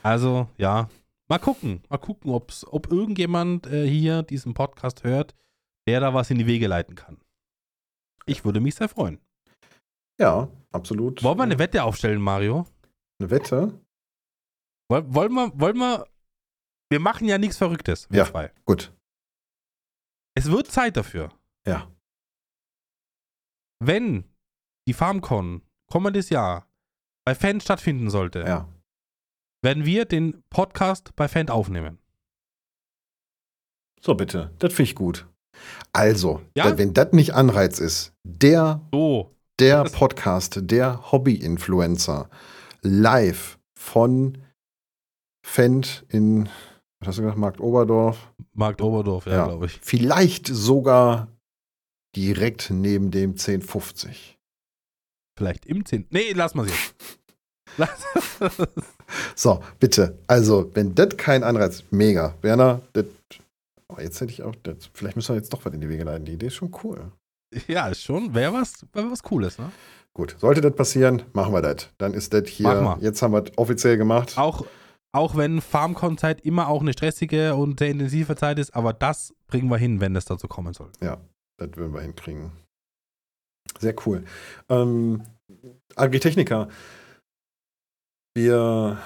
Also, 0.02 0.48
ja. 0.58 0.88
Mal 1.28 1.38
gucken. 1.38 1.82
Mal 1.88 1.98
gucken, 1.98 2.30
ob's, 2.30 2.64
ob 2.68 2.92
irgendjemand 2.92 3.66
äh, 3.66 3.88
hier 3.88 4.22
diesen 4.22 4.54
Podcast 4.54 5.02
hört, 5.02 5.34
der 5.88 6.00
da 6.00 6.14
was 6.14 6.30
in 6.30 6.38
die 6.38 6.46
Wege 6.46 6.68
leiten 6.68 6.94
kann. 6.94 7.18
Ich 8.26 8.44
würde 8.44 8.60
mich 8.60 8.74
sehr 8.76 8.88
freuen. 8.88 9.18
Ja, 10.20 10.48
absolut. 10.72 11.22
Wollen 11.22 11.38
wir 11.38 11.42
eine 11.44 11.58
Wette 11.58 11.82
aufstellen, 11.82 12.20
Mario? 12.20 12.66
Eine 13.20 13.30
Wette? 13.30 13.80
Woll- 14.88 15.14
Wollen 15.14 15.32
wir, 15.32 15.52
wollen 15.60 15.76
wir, 15.78 16.06
wir 16.90 17.00
machen 17.00 17.26
ja 17.26 17.38
nichts 17.38 17.56
Verrücktes, 17.56 18.08
wir 18.10 18.18
Ja. 18.18 18.26
zwei. 18.26 18.52
Gut. 18.64 18.92
Es 20.36 20.50
wird 20.50 20.66
Zeit 20.70 20.96
dafür. 20.96 21.32
Ja. 21.66 21.90
Wenn 23.82 24.24
die 24.88 24.92
FarmCon 24.94 25.62
kommendes 25.90 26.30
Jahr 26.30 26.68
bei 27.24 27.34
Fan 27.34 27.60
stattfinden 27.60 28.10
sollte, 28.10 28.40
Ja. 28.40 28.68
werden 29.62 29.84
wir 29.84 30.04
den 30.04 30.42
Podcast 30.50 31.14
bei 31.16 31.28
Fan 31.28 31.48
aufnehmen. 31.50 31.98
So, 34.00 34.14
bitte. 34.14 34.54
Das 34.58 34.72
finde 34.72 34.90
ich 34.90 34.94
gut. 34.94 35.26
Also, 35.92 36.42
Ja? 36.54 36.76
wenn 36.78 36.94
das 36.94 37.12
nicht 37.12 37.34
Anreiz 37.34 37.80
ist, 37.80 38.12
der, 38.22 38.86
So, 38.92 39.34
der 39.58 39.84
Podcast, 39.84 40.58
der 40.62 41.10
Hobby-Influencer, 41.10 42.28
live 42.82 43.58
von 43.74 44.38
Fendt 45.48 46.04
in, 46.08 46.48
was 46.98 47.08
hast 47.08 47.18
du 47.18 47.22
gesagt, 47.22 47.38
Markt 47.38 47.60
Oberdorf, 47.60 48.32
Markt 48.52 48.82
Oberdorf, 48.82 49.26
ja, 49.26 49.32
Ja. 49.32 49.44
glaube 49.46 49.66
ich. 49.66 49.78
vielleicht 49.80 50.48
sogar 50.48 51.28
direkt 52.16 52.70
neben 52.70 53.10
dem 53.12 53.30
1050. 53.36 54.38
Vielleicht 55.38 55.64
im 55.66 55.84
10. 55.84 56.06
Nee, 56.10 56.32
lass 56.34 56.54
mal. 56.54 56.66
Lass. 57.76 58.04
So, 59.36 59.62
bitte. 59.78 60.18
Also, 60.26 60.68
wenn 60.74 60.94
das 60.96 61.16
kein 61.16 61.44
Anreiz 61.44 61.84
mega. 61.90 62.34
Werner, 62.42 62.80
das. 62.92 63.04
Oh, 63.88 64.00
jetzt 64.00 64.20
hätte 64.20 64.32
ich 64.32 64.42
auch. 64.42 64.54
Das, 64.64 64.90
vielleicht 64.94 65.14
müssen 65.14 65.28
wir 65.28 65.36
jetzt 65.36 65.52
doch 65.52 65.64
was 65.64 65.72
in 65.74 65.80
die 65.80 65.88
Wege 65.88 66.02
leiten. 66.02 66.24
Die 66.24 66.32
Idee 66.32 66.46
ist 66.46 66.54
schon 66.56 66.74
cool. 66.82 67.12
ja, 67.68 67.86
ist 67.88 68.02
schon. 68.02 68.34
Wäre 68.34 68.52
was, 68.52 68.84
wär 68.92 69.08
was 69.10 69.22
Cooles, 69.22 69.58
ne? 69.60 69.70
Gut, 70.12 70.34
sollte 70.40 70.60
das 70.60 70.74
passieren, 70.74 71.22
machen 71.34 71.52
wir 71.52 71.62
das. 71.62 71.88
Dann 71.98 72.14
ist 72.14 72.32
das 72.32 72.48
hier. 72.48 72.98
Jetzt 73.00 73.22
haben 73.22 73.32
wir 73.32 73.44
es 73.44 73.52
offiziell 73.56 73.96
gemacht. 73.96 74.36
Auch, 74.36 74.64
auch 75.16 75.36
wenn 75.36 75.60
FarmCon-Zeit 75.60 76.42
immer 76.42 76.68
auch 76.68 76.82
eine 76.82 76.92
stressige 76.92 77.54
und 77.54 77.78
sehr 77.78 77.90
intensive 77.90 78.36
Zeit 78.36 78.58
ist, 78.58 78.74
aber 78.74 78.92
das 78.92 79.34
bringen 79.46 79.70
wir 79.70 79.78
hin, 79.78 80.00
wenn 80.00 80.14
es 80.14 80.26
dazu 80.26 80.46
kommen 80.46 80.74
soll. 80.74 80.90
Das 81.58 81.70
würden 81.74 81.94
wir 81.94 82.02
hinkriegen. 82.02 82.52
Sehr 83.78 83.94
cool. 84.06 84.24
Ähm, 84.68 85.22
Agritechnica. 85.94 86.68
Wir, 88.34 88.98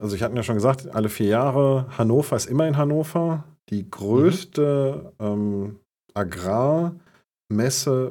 also 0.00 0.16
ich 0.16 0.22
hatte 0.22 0.34
ja 0.34 0.42
schon 0.42 0.56
gesagt, 0.56 0.88
alle 0.88 1.10
vier 1.10 1.28
Jahre, 1.28 1.86
Hannover 1.98 2.36
ist 2.36 2.46
immer 2.46 2.66
in 2.66 2.78
Hannover. 2.78 3.44
Die 3.68 3.90
größte 3.90 5.12
ähm, 5.18 5.78
Agrarmesse 6.14 7.00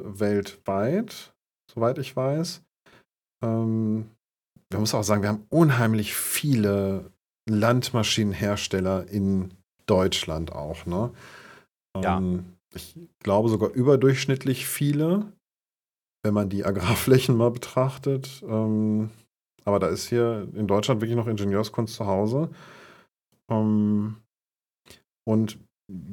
weltweit, 0.04 1.34
soweit 1.72 1.98
ich 1.98 2.14
weiß. 2.14 2.62
Ähm, 3.42 4.10
man 4.72 4.80
muss 4.80 4.94
auch 4.94 5.02
sagen, 5.02 5.22
wir 5.22 5.28
haben 5.28 5.46
unheimlich 5.50 6.14
viele 6.14 7.10
Landmaschinenhersteller 7.48 9.08
in 9.08 9.52
Deutschland 9.86 10.52
auch, 10.52 10.86
ne? 10.86 11.12
Ja. 12.02 12.18
Ähm, 12.18 12.44
ich 12.74 12.96
glaube 13.20 13.48
sogar 13.48 13.70
überdurchschnittlich 13.70 14.66
viele, 14.66 15.32
wenn 16.24 16.34
man 16.34 16.48
die 16.48 16.64
Agrarflächen 16.64 17.36
mal 17.36 17.50
betrachtet. 17.50 18.42
Ähm, 18.46 19.10
aber 19.64 19.78
da 19.78 19.86
ist 19.88 20.08
hier 20.08 20.48
in 20.54 20.66
Deutschland 20.66 21.00
wirklich 21.00 21.16
noch 21.16 21.26
Ingenieurskunst 21.26 21.94
zu 21.94 22.06
Hause. 22.06 22.50
Ähm, 23.50 24.16
und 25.26 25.58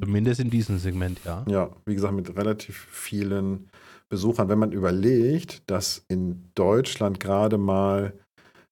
Zumindest 0.03 0.41
in 0.41 0.49
diesem 0.49 0.77
Segment, 0.79 1.21
ja. 1.23 1.45
ja, 1.47 1.69
wie 1.85 1.95
gesagt, 1.95 2.13
mit 2.13 2.35
relativ 2.35 2.75
vielen 2.91 3.69
Besuchern. 4.09 4.49
Wenn 4.49 4.59
man 4.59 4.73
überlegt, 4.73 5.63
dass 5.69 6.03
in 6.09 6.51
Deutschland 6.55 7.21
gerade 7.21 7.57
mal 7.57 8.13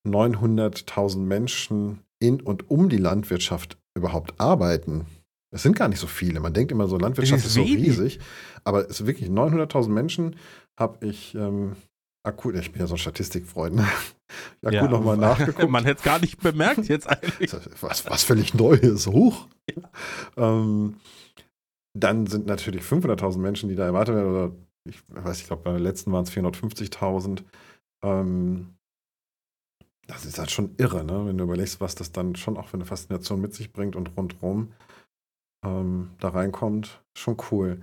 900.000 0.06 1.20
Menschen 1.20 2.02
in 2.20 2.42
und 2.42 2.70
um 2.70 2.90
die 2.90 2.98
Landwirtschaft 2.98 3.78
überhaupt 3.96 4.40
arbeiten. 4.40 5.06
Es 5.52 5.64
sind 5.64 5.76
gar 5.76 5.88
nicht 5.88 6.00
so 6.00 6.08
viele. 6.08 6.40
Man 6.40 6.54
denkt 6.54 6.72
immer 6.72 6.88
so, 6.88 6.98
Landwirtschaft 6.98 7.42
ist 7.44 7.48
ist, 7.48 7.54
so 7.56 7.64
riesig. 7.64 8.20
Aber 8.64 8.82
es 8.90 9.02
ist 9.02 9.08
wirklich 9.08 9.30
900.000 9.30 9.90
Menschen, 9.90 10.36
habe 10.78 11.06
ich 11.08 11.34
ähm, 11.34 11.76
akut, 12.24 12.56
ich 12.56 12.72
bin 12.72 12.82
ja 12.82 12.88
so 12.88 12.96
ein 12.96 13.00
Statistikfreund, 13.00 13.76
ne? 13.76 13.88
akut 14.64 14.74
ja, 14.74 14.88
nochmal 14.88 15.18
nachgeguckt. 15.18 15.70
Man 15.70 15.86
hätte 15.86 16.00
es 16.00 16.04
gar 16.04 16.20
nicht 16.20 16.40
bemerkt 16.40 16.88
jetzt 16.88 17.10
eigentlich. 17.10 17.52
was, 17.82 18.06
was 18.06 18.24
völlig 18.24 18.54
Neues, 18.54 19.08
hoch. 19.08 19.48
Ähm, 20.38 20.96
dann 21.98 22.28
sind 22.28 22.46
natürlich 22.46 22.84
500.000 22.84 23.40
Menschen, 23.40 23.70
die 23.70 23.76
da 23.76 23.86
erwartet 23.86 24.16
werden, 24.16 24.30
oder 24.30 24.52
ich 24.86 25.02
weiß, 25.08 25.42
ich 25.42 25.48
glaube, 25.48 25.64
bei 25.64 25.74
den 25.74 25.84
letzten 25.84 26.12
waren 26.12 26.24
es 26.24 26.32
450.000. 26.32 27.44
Ähm, 28.04 28.76
das 30.10 30.26
ist 30.26 30.40
halt 30.40 30.52
schon 30.52 30.74
irre, 30.78 31.04
ne? 31.04 31.26
wenn 31.26 31.38
du 31.38 31.44
überlegst, 31.44 31.80
was 31.82 31.96
das 31.96 32.12
dann 32.12 32.36
schon 32.36 32.58
auch 32.58 32.68
für 32.68 32.78
eine 32.78 32.86
Faszination 32.86 33.40
mit 33.42 33.54
sich 33.54 33.72
bringt 33.72 33.96
und 33.96 34.16
rundherum 34.18 34.74
ähm, 35.64 36.12
da 36.20 36.30
reinkommt. 36.30 37.02
Schon 37.14 37.38
cool. 37.52 37.82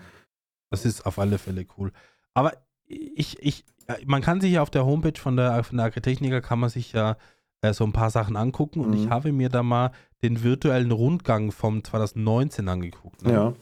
Das 0.70 0.84
ist 0.84 1.06
auf 1.06 1.18
alle 1.18 1.38
Fälle 1.38 1.66
cool. 1.78 1.92
Aber 2.34 2.52
ich, 2.86 3.38
ich, 3.42 3.64
äh, 3.86 4.04
man 4.06 4.22
kann 4.22 4.40
sich 4.40 4.52
ja 4.52 4.62
auf 4.62 4.70
der 4.70 4.84
Homepage 4.86 5.18
von 5.20 5.36
der, 5.36 5.62
von 5.64 5.76
der 5.76 5.86
Agritechniker 5.86 6.40
kann 6.40 6.58
man 6.58 6.70
sich 6.70 6.92
ja 6.92 7.16
äh, 7.62 7.72
so 7.72 7.84
ein 7.84 7.92
paar 7.92 8.10
Sachen 8.10 8.36
angucken 8.36 8.80
und 8.80 8.90
Mhm. 8.90 9.04
ich 9.04 9.10
habe 9.10 9.32
mir 9.32 9.48
da 9.48 9.62
mal 9.62 9.92
den 10.22 10.42
virtuellen 10.42 10.90
Rundgang 10.92 11.52
vom 11.52 11.84
2019 11.84 12.68
angeguckt. 12.68 13.22
Ne? 13.22 13.32
Ja. 13.32 13.54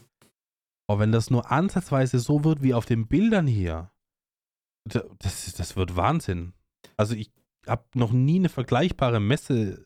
Aber 0.87 0.99
wenn 0.99 1.11
das 1.11 1.29
nur 1.29 1.51
ansatzweise 1.51 2.19
so 2.19 2.43
wird 2.43 2.61
wie 2.63 2.73
auf 2.73 2.85
den 2.85 3.07
Bildern 3.07 3.47
hier, 3.47 3.91
da- 4.85 5.03
das, 5.19 5.53
das 5.53 5.75
wird 5.75 5.95
Wahnsinn. 5.95 6.53
Also 6.97 7.15
ich 7.15 7.31
habe 7.67 7.83
noch 7.93 8.11
nie 8.11 8.37
eine 8.37 8.49
vergleichbare 8.49 9.19
Messe 9.19 9.85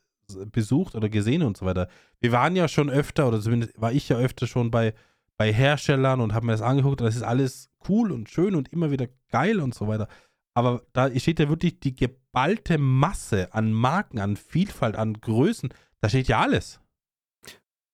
besucht 0.52 0.96
oder 0.96 1.10
gesehen 1.10 1.42
und 1.42 1.58
so 1.58 1.66
weiter. 1.66 1.88
Wir 2.20 2.32
waren 2.32 2.56
ja 2.56 2.68
schon 2.68 2.90
öfter, 2.90 3.28
oder 3.28 3.42
zumindest 3.42 3.80
war 3.80 3.92
ich 3.92 4.10
ja 4.10 4.18
öfter 4.18 4.48
schon 4.48 4.72
bei, 4.72 4.94
bei 5.38 5.52
Herstellern 5.52 6.22
und 6.22 6.34
habe 6.34 6.46
mir 6.46 6.52
das 6.52 6.62
angeguckt. 6.62 7.02
Das 7.02 7.16
ist 7.16 7.24
alles 7.24 7.70
cool 7.88 8.12
und 8.12 8.30
schön 8.30 8.56
und 8.56 8.72
immer 8.72 8.92
wieder 8.92 9.08
geil 9.32 9.60
und 9.60 9.74
so 9.74 9.88
weiter. 9.88 10.08
Aber 10.54 10.84
da 10.94 11.10
steht 11.18 11.40
ja 11.40 11.50
wirklich 11.50 11.80
die 11.80 11.96
geballte 11.96 12.78
Masse 12.78 13.54
an 13.54 13.72
Marken, 13.72 14.20
an 14.20 14.36
Vielfalt, 14.36 14.96
an 14.96 15.14
Größen. 15.14 15.70
Da 16.02 16.10
steht 16.10 16.28
ja 16.28 16.40
alles. 16.40 16.80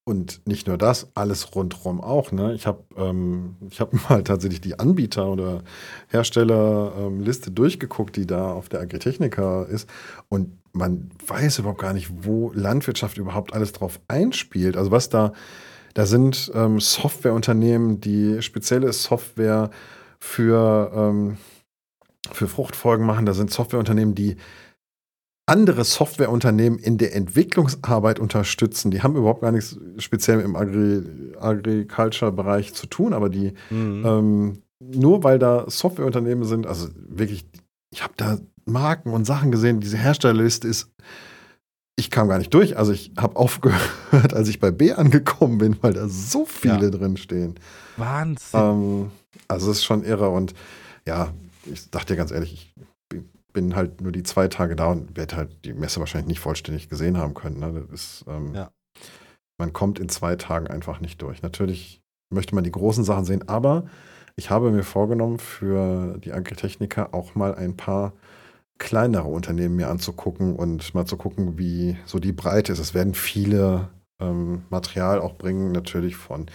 Und 0.07 0.48
nicht 0.48 0.68
nur 0.68 0.77
das, 0.77 1.07
alles 1.15 1.56
rundherum 1.56 1.99
auch. 1.99 2.32
Ne? 2.32 2.53
Ich 2.53 2.68
habe 2.68 2.84
ähm, 2.95 3.56
hab 3.80 3.91
mal 4.10 4.23
tatsächlich 4.23 4.61
die 4.61 4.77
Anbieter- 4.77 5.27
oder 5.27 5.64
Herstellerliste 6.10 7.49
durchgeguckt, 7.49 8.15
die 8.15 8.27
da 8.27 8.52
auf 8.52 8.69
der 8.69 8.82
Agritechnica 8.82 9.64
ist. 9.64 9.90
Und 10.30 10.60
man 10.73 11.10
weiß 11.26 11.57
überhaupt 11.57 11.82
gar 11.82 11.94
nicht, 11.94 12.11
wo 12.23 12.52
Landwirtschaft 12.53 13.18
überhaupt 13.18 13.53
alles 13.53 13.72
drauf 13.73 13.99
einspielt. 14.07 14.77
Also 14.77 14.91
was 14.91 15.10
da, 15.10 15.34
da 15.95 16.06
sind 16.06 16.52
ähm, 16.53 16.80
Softwareunternehmen, 16.80 17.99
die 17.99 18.44
spezielle 18.44 18.94
Software 18.94 19.72
für, 20.19 20.91
ähm, 20.94 21.38
für 22.32 22.48
Fruchtfolgen 22.48 23.07
machen. 23.07 23.26
Da 23.26 23.34
sind 23.34 23.49
Softwareunternehmen, 23.49 24.14
die 24.14 24.36
andere 25.47 25.84
Softwareunternehmen 25.84 26.80
in 26.80 26.97
der 26.97 27.15
Entwicklungsarbeit 27.15 28.19
unterstützen. 28.19 28.89
Die 28.91 29.03
haben 29.03 29.15
überhaupt 29.15 29.41
gar 29.41 29.51
nichts 29.51 29.77
speziell 29.99 30.39
im 30.39 30.55
Agri 30.55 31.03
Agriculture-Bereich 31.39 32.73
zu 32.73 32.88
tun, 32.88 33.13
aber 33.13 33.30
die 33.30 33.53
Mhm. 33.69 34.03
ähm, 34.05 34.61
nur 34.80 35.23
weil 35.23 35.39
da 35.39 35.65
Softwareunternehmen 35.69 36.43
sind, 36.43 36.67
also 36.67 36.89
wirklich, 37.07 37.45
ich 37.91 38.03
habe 38.03 38.13
da 38.17 38.38
Marken 38.65 39.11
und 39.11 39.26
Sachen 39.26 39.51
gesehen, 39.51 39.80
diese 39.80 39.97
Herstellerliste 39.97 40.67
ist, 40.67 40.89
ich 41.97 42.11
kam 42.11 42.27
gar 42.27 42.39
nicht 42.39 42.53
durch. 42.53 42.77
Also 42.77 42.91
ich 42.91 43.11
habe 43.17 43.35
aufgehört, 43.38 44.34
als 44.34 44.47
ich 44.49 44.59
bei 44.59 44.72
B 44.72 44.91
angekommen 44.93 45.59
bin, 45.59 45.77
weil 45.81 45.93
da 45.93 46.09
so 46.09 46.45
viele 46.45 46.85
Ja. 46.85 46.89
drin 46.89 47.17
stehen. 47.17 47.55
Wahnsinn. 47.97 48.59
Ähm, 48.59 49.11
also 49.47 49.72
es 49.72 49.77
ist 49.77 49.85
schon 49.85 50.03
irre 50.03 50.30
und 50.30 50.53
ja, 51.07 51.31
ich 51.72 51.89
dachte 51.91 52.13
dir 52.13 52.17
ganz 52.17 52.31
ehrlich, 52.31 52.53
ich 52.76 52.85
bin- 53.56 53.69
bin 53.69 53.76
halt 53.76 54.02
nur 54.02 54.11
die 54.11 54.23
zwei 54.23 54.48
Tage 54.48 54.76
da 54.76 54.88
und 54.91 55.18
werde 55.18 55.36
halt 55.38 55.65
die 55.65 55.73
Messe 55.73 55.99
wahrscheinlich 55.99 56.27
nicht 56.27 56.40
vollständig 56.40 56.90
gesehen 56.90 57.18
haben 57.18 57.34
können. 57.34 57.60
Ne? 57.60 57.88
Ist, 57.91 58.26
ähm, 58.27 58.53
Ja. 58.53 58.69
Man 59.57 59.72
kommt 59.72 59.99
in 59.99 60.10
zwei 60.10 60.36
Tagen 60.36 60.68
einfach 60.68 60.99
nicht 60.99 61.22
durch. 61.22 61.41
Natürlich 61.41 62.02
möchte 62.30 62.53
man 62.56 62.65
die 62.65 62.72
großen 62.72 63.06
Sachen 63.06 63.23
sehen, 63.23 63.48
aber 63.48 63.86
ich 64.36 64.49
habe 64.49 64.69
mir 64.69 64.84
vorgenommen, 64.84 65.40
für 65.40 66.18
die 66.18 66.34
Agritechniker 66.34 67.14
auch 67.14 67.36
mal 67.36 67.56
ein 67.56 67.77
paar 67.77 68.11
kleinere 68.77 69.30
Unternehmen 69.30 69.77
mir 69.77 69.90
anzugucken 69.90 70.57
und 70.57 70.94
mal 70.94 71.06
zu 71.06 71.15
gucken, 71.15 71.57
wie 71.57 71.95
so 72.06 72.19
die 72.19 72.34
Breite 72.34 72.73
ist. 72.73 72.80
Es 72.80 72.94
werden 72.94 73.14
viele 73.14 73.88
ähm, 74.19 74.64
Material 74.69 75.22
auch 75.22 75.36
bringen, 75.36 75.72
natürlich 75.72 76.18
von, 76.18 76.48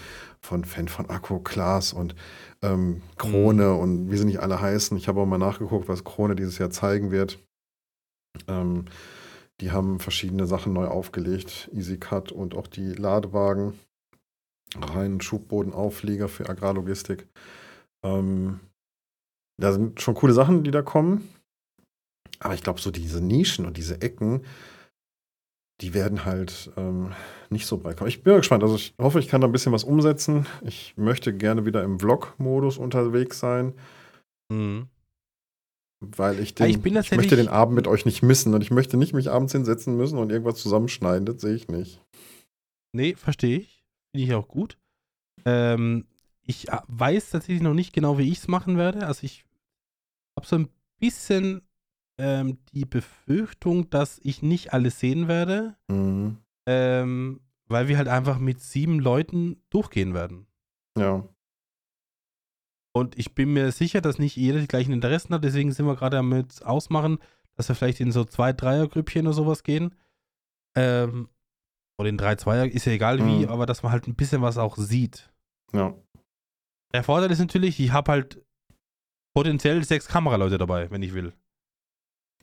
von 0.42 0.66
Fan 0.66 0.88
von 0.88 1.08
Akku, 1.08 1.38
Klaas 1.38 1.94
und 1.94 2.14
ähm, 2.62 3.02
Krone 3.16 3.74
und 3.74 4.10
wie 4.10 4.16
sie 4.16 4.24
nicht 4.24 4.40
alle 4.40 4.60
heißen. 4.60 4.96
Ich 4.96 5.08
habe 5.08 5.20
auch 5.20 5.26
mal 5.26 5.38
nachgeguckt, 5.38 5.88
was 5.88 6.04
Krone 6.04 6.36
dieses 6.36 6.58
Jahr 6.58 6.70
zeigen 6.70 7.10
wird. 7.10 7.38
Ähm, 8.48 8.86
die 9.60 9.72
haben 9.72 10.00
verschiedene 10.00 10.46
Sachen 10.46 10.72
neu 10.72 10.86
aufgelegt, 10.86 11.70
EasyCut 11.74 12.32
und 12.32 12.54
auch 12.54 12.66
die 12.66 12.92
Ladewagen, 12.94 13.78
reinen 14.76 15.20
Schubbodenauflieger 15.20 16.28
für 16.28 16.48
Agrarlogistik. 16.48 17.26
Ähm, 18.02 18.60
da 19.58 19.72
sind 19.72 20.00
schon 20.00 20.14
coole 20.14 20.32
Sachen, 20.32 20.64
die 20.64 20.70
da 20.70 20.82
kommen. 20.82 21.28
Aber 22.38 22.54
ich 22.54 22.62
glaube, 22.62 22.80
so 22.80 22.90
diese 22.90 23.20
Nischen 23.22 23.66
und 23.66 23.76
diese 23.76 24.00
Ecken, 24.00 24.44
die 25.82 25.92
werden 25.92 26.24
halt 26.24 26.72
ähm, 26.76 27.12
nicht 27.50 27.66
so 27.66 27.78
breit 27.78 27.96
kommen. 27.96 28.08
Ich 28.08 28.22
bin 28.22 28.36
gespannt. 28.36 28.62
Also 28.62 28.76
ich 28.76 28.94
hoffe, 29.00 29.18
ich 29.18 29.28
kann 29.28 29.40
da 29.40 29.46
ein 29.48 29.52
bisschen 29.52 29.72
was 29.72 29.84
umsetzen. 29.84 30.46
Ich 30.62 30.94
möchte 30.96 31.32
gerne 31.36 31.66
wieder 31.66 31.82
im 31.82 31.98
Vlog-Modus 31.98 32.78
unterwegs 32.78 33.38
sein, 33.40 33.74
Mhm. 34.52 34.88
weil 36.00 36.40
ich 36.40 36.54
den, 36.54 36.66
ich 36.70 36.80
bin 36.80 36.96
ich 36.96 37.10
möchte 37.12 37.36
den 37.36 37.48
Abend 37.48 37.74
mit 37.74 37.86
euch 37.86 38.04
nicht 38.06 38.22
missen 38.22 38.54
und 38.54 38.62
ich 38.62 38.70
möchte 38.70 38.96
nicht 38.96 39.12
mich 39.12 39.30
abends 39.30 39.52
hinsetzen 39.52 39.96
müssen 39.96 40.18
und 40.18 40.30
irgendwas 40.30 40.56
zusammenschneiden. 40.60 41.26
Das 41.26 41.40
sehe 41.40 41.54
ich 41.54 41.68
nicht. 41.68 42.00
Nee, 42.92 43.14
verstehe 43.14 43.58
ich. 43.58 43.84
Finde 44.14 44.26
ich 44.26 44.34
auch 44.34 44.48
gut. 44.48 44.76
Ähm, 45.44 46.06
ich 46.42 46.68
äh, 46.68 46.78
weiß 46.88 47.30
tatsächlich 47.30 47.62
noch 47.62 47.74
nicht 47.74 47.92
genau, 47.92 48.18
wie 48.18 48.30
ich 48.30 48.38
es 48.38 48.48
machen 48.48 48.76
werde. 48.76 49.06
Also 49.06 49.24
ich 49.24 49.44
habe 50.36 50.46
so 50.46 50.56
ein 50.56 50.68
bisschen 51.00 51.62
ähm, 52.20 52.58
die 52.72 52.84
Befürchtung, 52.84 53.88
dass 53.90 54.20
ich 54.22 54.42
nicht 54.42 54.72
alles 54.72 54.98
sehen 55.00 55.28
werde, 55.28 55.76
Mhm. 55.88 56.38
Ähm, 56.66 57.40
weil 57.68 57.88
wir 57.88 57.96
halt 57.98 58.08
einfach 58.08 58.38
mit 58.38 58.60
sieben 58.60 58.98
Leuten 58.98 59.62
durchgehen 59.70 60.14
werden. 60.14 60.46
Ja. 60.98 61.28
Und 62.92 63.16
ich 63.18 63.34
bin 63.34 63.52
mir 63.52 63.70
sicher, 63.70 64.00
dass 64.00 64.18
nicht 64.18 64.36
jeder 64.36 64.58
die 64.58 64.66
gleichen 64.68 64.92
Interessen 64.92 65.32
hat. 65.34 65.44
Deswegen 65.44 65.70
sind 65.72 65.86
wir 65.86 65.94
gerade 65.94 66.16
damit 66.16 66.64
ausmachen, 66.64 67.18
dass 67.56 67.68
wir 67.68 67.76
vielleicht 67.76 68.00
in 68.00 68.10
so 68.10 68.24
zwei, 68.24 68.52
Dreier-Grüppchen 68.52 69.26
oder 69.26 69.34
sowas 69.34 69.62
gehen. 69.62 69.94
Ähm, 70.76 71.28
oder 71.98 72.08
in 72.08 72.16
drei, 72.18 72.34
Zweier, 72.36 72.66
ist 72.66 72.86
ja 72.86 72.92
egal 72.92 73.18
wie, 73.18 73.44
Mhm. 73.44 73.48
aber 73.48 73.66
dass 73.66 73.82
man 73.82 73.92
halt 73.92 74.08
ein 74.08 74.16
bisschen 74.16 74.42
was 74.42 74.58
auch 74.58 74.76
sieht. 74.76 75.30
Ja. 75.72 75.94
Der 76.92 77.04
Vorteil 77.04 77.30
ist 77.30 77.38
natürlich, 77.38 77.78
ich 77.78 77.92
habe 77.92 78.10
halt 78.10 78.44
potenziell 79.36 79.84
sechs 79.84 80.08
Kameraleute 80.08 80.58
dabei, 80.58 80.90
wenn 80.90 81.02
ich 81.02 81.14
will. 81.14 81.32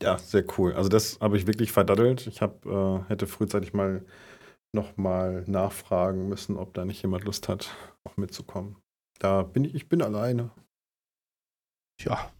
Ja, 0.02 0.18
sehr 0.18 0.44
cool. 0.56 0.74
Also 0.74 0.88
das 0.88 1.18
habe 1.20 1.36
ich 1.36 1.46
wirklich 1.46 1.72
verdaddelt. 1.72 2.26
Ich 2.28 2.40
hab, 2.40 2.64
äh, 2.66 3.00
hätte 3.08 3.26
frühzeitig 3.26 3.72
mal 3.72 4.04
nochmal 4.72 5.44
nachfragen 5.46 6.28
müssen, 6.28 6.56
ob 6.56 6.74
da 6.74 6.84
nicht 6.84 7.02
jemand 7.02 7.24
Lust 7.24 7.48
hat, 7.48 7.74
auch 8.04 8.16
mitzukommen. 8.16 8.76
Da 9.18 9.42
bin 9.42 9.64
ich, 9.64 9.74
ich 9.74 9.88
bin 9.88 10.02
alleine. 10.02 10.50
Tja, 12.00 12.30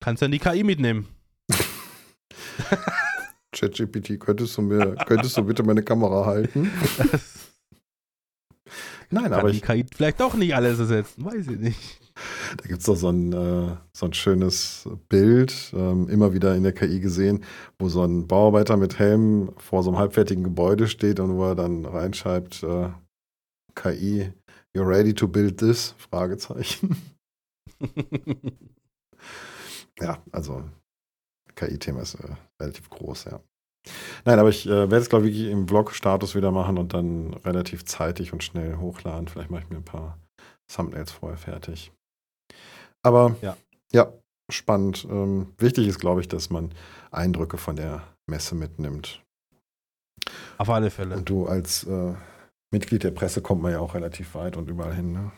kannst 0.00 0.22
dann 0.22 0.30
die 0.30 0.38
KI 0.38 0.62
mitnehmen. 0.62 1.08
ChatGPT, 3.52 4.20
könntest 4.20 4.56
du 4.56 4.62
mir, 4.62 4.94
könntest 5.06 5.36
du 5.36 5.42
bitte 5.42 5.64
meine 5.64 5.82
Kamera 5.82 6.26
halten? 6.26 6.70
Nein, 9.10 9.24
Kann 9.24 9.32
aber 9.32 9.50
die 9.50 9.56
ich, 9.56 9.62
KI 9.62 9.84
vielleicht 9.92 10.20
doch 10.20 10.34
nicht 10.34 10.54
alles 10.54 10.78
ersetzen, 10.78 11.24
weiß 11.24 11.48
ich 11.48 11.58
nicht. 11.58 12.07
Da 12.56 12.66
gibt 12.66 12.80
es 12.80 12.86
doch 12.86 12.96
so 12.96 13.08
ein, 13.10 13.32
äh, 13.32 13.76
so 13.92 14.06
ein 14.06 14.12
schönes 14.12 14.88
Bild, 15.08 15.72
ähm, 15.74 16.08
immer 16.08 16.32
wieder 16.32 16.54
in 16.56 16.62
der 16.62 16.72
KI 16.72 17.00
gesehen, 17.00 17.44
wo 17.78 17.88
so 17.88 18.02
ein 18.02 18.26
Bauarbeiter 18.26 18.76
mit 18.76 18.98
Helm 18.98 19.52
vor 19.58 19.82
so 19.82 19.90
einem 19.90 19.98
halbfertigen 19.98 20.44
Gebäude 20.44 20.88
steht 20.88 21.20
und 21.20 21.36
wo 21.36 21.46
er 21.46 21.54
dann 21.54 21.84
reinschreibt, 21.84 22.62
äh, 22.62 22.90
KI, 23.74 24.32
you're 24.76 24.88
ready 24.88 25.14
to 25.14 25.28
build 25.28 25.58
this? 25.58 25.94
Fragezeichen. 25.98 26.96
ja, 30.00 30.22
also 30.32 30.64
KI-Thema 31.54 32.02
ist 32.02 32.14
äh, 32.14 32.34
relativ 32.60 32.88
groß, 32.90 33.26
ja. 33.26 33.40
Nein, 34.24 34.38
aber 34.38 34.48
ich 34.48 34.66
äh, 34.66 34.70
werde 34.70 34.96
es, 34.96 35.08
glaube 35.08 35.28
ich, 35.28 35.46
im 35.46 35.66
Vlog-Status 35.68 36.34
wieder 36.34 36.50
machen 36.50 36.78
und 36.78 36.94
dann 36.94 37.34
relativ 37.34 37.84
zeitig 37.84 38.32
und 38.32 38.44
schnell 38.44 38.76
hochladen. 38.76 39.28
Vielleicht 39.28 39.50
mache 39.50 39.62
ich 39.62 39.70
mir 39.70 39.76
ein 39.76 39.84
paar 39.84 40.18
Thumbnails 40.68 41.12
vorher 41.12 41.38
fertig. 41.38 41.92
Aber 43.02 43.36
Ja. 43.42 43.56
ja, 43.92 44.12
spannend. 44.50 45.06
Ähm, 45.10 45.52
wichtig 45.58 45.86
ist, 45.88 45.98
glaube 45.98 46.20
ich, 46.20 46.28
dass 46.28 46.50
man 46.50 46.72
Eindrücke 47.10 47.56
von 47.58 47.76
der 47.76 48.02
Messe 48.26 48.54
mitnimmt. 48.54 49.22
Auf 50.58 50.68
alle 50.70 50.90
Fälle. 50.90 51.16
Und 51.16 51.28
du 51.28 51.46
als 51.46 51.84
äh, 51.84 52.14
Mitglied 52.72 53.02
der 53.04 53.12
Presse 53.12 53.40
kommt 53.40 53.62
man 53.62 53.72
ja 53.72 53.78
auch 53.80 53.94
relativ 53.94 54.34
weit 54.34 54.56
und 54.56 54.68
überall 54.68 54.94
hin. 54.94 55.12
Ne? 55.12 55.32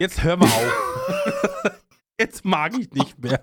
Jetzt 0.00 0.22
hör 0.22 0.36
mal 0.36 0.46
auf. 0.46 1.72
Jetzt 2.20 2.44
mag 2.44 2.72
ich 2.78 2.90
nicht 2.92 3.18
mehr. 3.18 3.40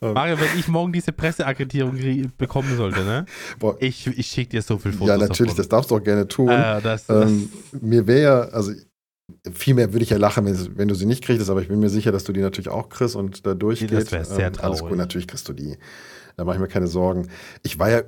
Ähm, 0.00 0.12
Mario, 0.12 0.38
wenn 0.38 0.58
ich 0.58 0.68
morgen 0.68 0.92
diese 0.92 1.12
Presseakkreditierung 1.12 1.96
bekommen 2.36 2.76
sollte, 2.76 3.02
ne? 3.02 3.24
boah, 3.58 3.76
Ich, 3.80 4.06
ich 4.06 4.26
schicke 4.26 4.50
dir 4.50 4.62
so 4.62 4.78
viel 4.78 4.92
Fotos. 4.92 5.08
ja, 5.08 5.16
natürlich, 5.16 5.54
das 5.54 5.66
davon. 5.68 5.70
darfst 5.78 5.90
du 5.90 5.96
auch 5.96 6.04
gerne 6.04 6.28
tun. 6.28 6.48
Äh, 6.50 6.80
das, 6.82 7.08
Ähm, 7.08 7.50
mir 7.80 8.06
wäre 8.06 8.22
ja, 8.22 8.40
also 8.52 8.72
viel 9.52 9.74
mehr 9.74 9.92
würde 9.92 10.02
ich 10.02 10.10
ja 10.10 10.16
lachen, 10.16 10.46
wenn, 10.76 10.88
du 10.88 10.94
sie 10.94 11.06
nicht 11.06 11.22
kriegst, 11.22 11.50
aber 11.50 11.60
ich 11.60 11.68
bin 11.68 11.80
mir 11.80 11.90
sicher, 11.90 12.12
dass 12.12 12.24
du 12.24 12.32
die 12.32 12.40
natürlich 12.40 12.68
auch 12.68 12.88
kriegst 12.88 13.16
und 13.16 13.46
da 13.46 13.54
durchgeht. 13.54 13.92
das 13.92 14.12
wäre 14.12 14.24
sehr 14.24 14.48
ähm, 14.48 14.54
Alles 14.60 14.80
gut, 14.80 14.88
traurig. 14.88 14.98
natürlich 14.98 15.28
kriegst 15.28 15.48
du 15.48 15.52
die. 15.52 15.76
Da 16.36 16.44
mache 16.44 16.56
ich 16.56 16.60
mir 16.60 16.68
keine 16.68 16.86
Sorgen. 16.86 17.28
Ich 17.62 17.78
war 17.78 17.90
ja 17.90 18.02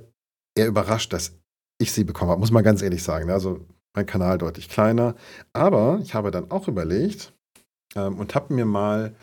eher 0.57 0.67
überrascht, 0.67 1.13
dass 1.13 1.39
ich 1.79 1.93
sie 1.93 2.05
bekommen 2.05 2.31
habe, 2.31 2.41
muss 2.41 2.51
man 2.51 2.65
ganz 2.65 2.83
ehrlich 2.83 3.03
sagen. 3.03 3.27
ne? 3.27 3.33
Also 3.33 3.67
mein 3.95 4.07
Kanal 4.07 4.39
deutlich 4.39 4.69
kleiner. 4.69 5.15
Aber 5.53 6.01
ich 6.03 6.15
habe 6.15 6.31
dann 6.31 6.51
auch 6.51 6.69
überlegt 6.69 7.33
ähm, 7.97 8.19
und 8.19 8.35
habe 8.35 8.55
mir 8.55 8.65
mal 8.65 9.15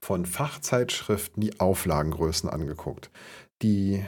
von 0.00 0.26
Fachzeitschriften 0.26 1.40
die 1.40 1.60
Auflagengrößen 1.60 2.48
angeguckt. 2.48 3.10
Die 3.62 4.04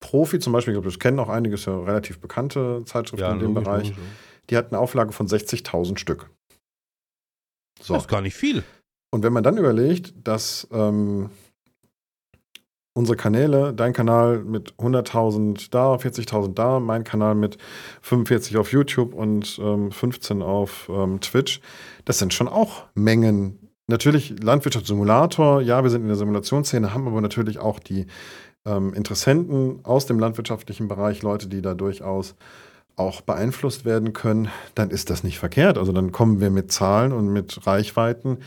Profi 0.00 0.38
zum 0.38 0.52
Beispiel, 0.52 0.72
ich 0.72 0.76
glaube, 0.76 0.88
das 0.88 0.98
kennen 0.98 1.18
auch 1.18 1.28
einige, 1.28 1.54
ist 1.54 1.66
ja 1.66 1.78
relativ 1.78 2.20
bekannte 2.20 2.82
Zeitschriften 2.84 3.24
ja, 3.24 3.32
in 3.32 3.38
dem 3.38 3.54
logisch, 3.54 3.64
Bereich. 3.64 3.88
logisch. 3.90 4.04
Die 4.48 4.56
hat 4.56 4.68
eine 4.72 4.78
Auflage 4.78 5.12
von 5.12 5.28
60.000 5.28 5.98
Stück. 5.98 6.30
So. 7.80 7.94
Das 7.94 8.04
ist 8.04 8.08
gar 8.08 8.20
nicht 8.20 8.34
viel. 8.34 8.62
Und 9.10 9.22
wenn 9.22 9.32
man 9.32 9.42
dann 9.42 9.56
überlegt, 9.56 10.14
dass 10.22 10.68
ähm, 10.70 11.30
unsere 12.94 13.16
Kanäle, 13.16 13.72
dein 13.72 13.92
Kanal 13.92 14.40
mit 14.44 14.74
100.000 14.74 15.70
da, 15.70 15.94
40.000 15.94 16.54
da, 16.54 16.80
mein 16.80 17.04
Kanal 17.04 17.34
mit 17.34 17.58
45 18.02 18.56
auf 18.56 18.72
YouTube 18.72 19.14
und 19.14 19.58
ähm, 19.62 19.90
15 19.90 20.42
auf 20.42 20.88
ähm, 20.92 21.20
Twitch, 21.20 21.60
das 22.04 22.18
sind 22.18 22.34
schon 22.34 22.48
auch 22.48 22.84
Mengen. 22.94 23.70
Natürlich 23.86 24.40
Landwirtschaftssimulator, 24.42 25.62
ja, 25.62 25.82
wir 25.82 25.90
sind 25.90 26.02
in 26.02 26.08
der 26.08 26.16
Simulationsszene, 26.16 26.94
haben 26.94 27.08
aber 27.08 27.20
natürlich 27.20 27.58
auch 27.58 27.80
die 27.80 28.06
ähm, 28.64 28.94
Interessenten 28.94 29.84
aus 29.84 30.06
dem 30.06 30.20
landwirtschaftlichen 30.20 30.86
Bereich, 30.86 31.22
Leute, 31.22 31.48
die 31.48 31.62
da 31.62 31.74
durchaus 31.74 32.36
auch 33.00 33.22
beeinflusst 33.22 33.84
werden 33.84 34.12
können, 34.12 34.48
dann 34.74 34.90
ist 34.90 35.10
das 35.10 35.24
nicht 35.24 35.38
verkehrt. 35.38 35.78
Also 35.78 35.92
dann 35.92 36.12
kommen 36.12 36.40
wir 36.40 36.50
mit 36.50 36.70
Zahlen 36.70 37.12
und 37.12 37.32
mit 37.32 37.66
Reichweiten, 37.66 38.38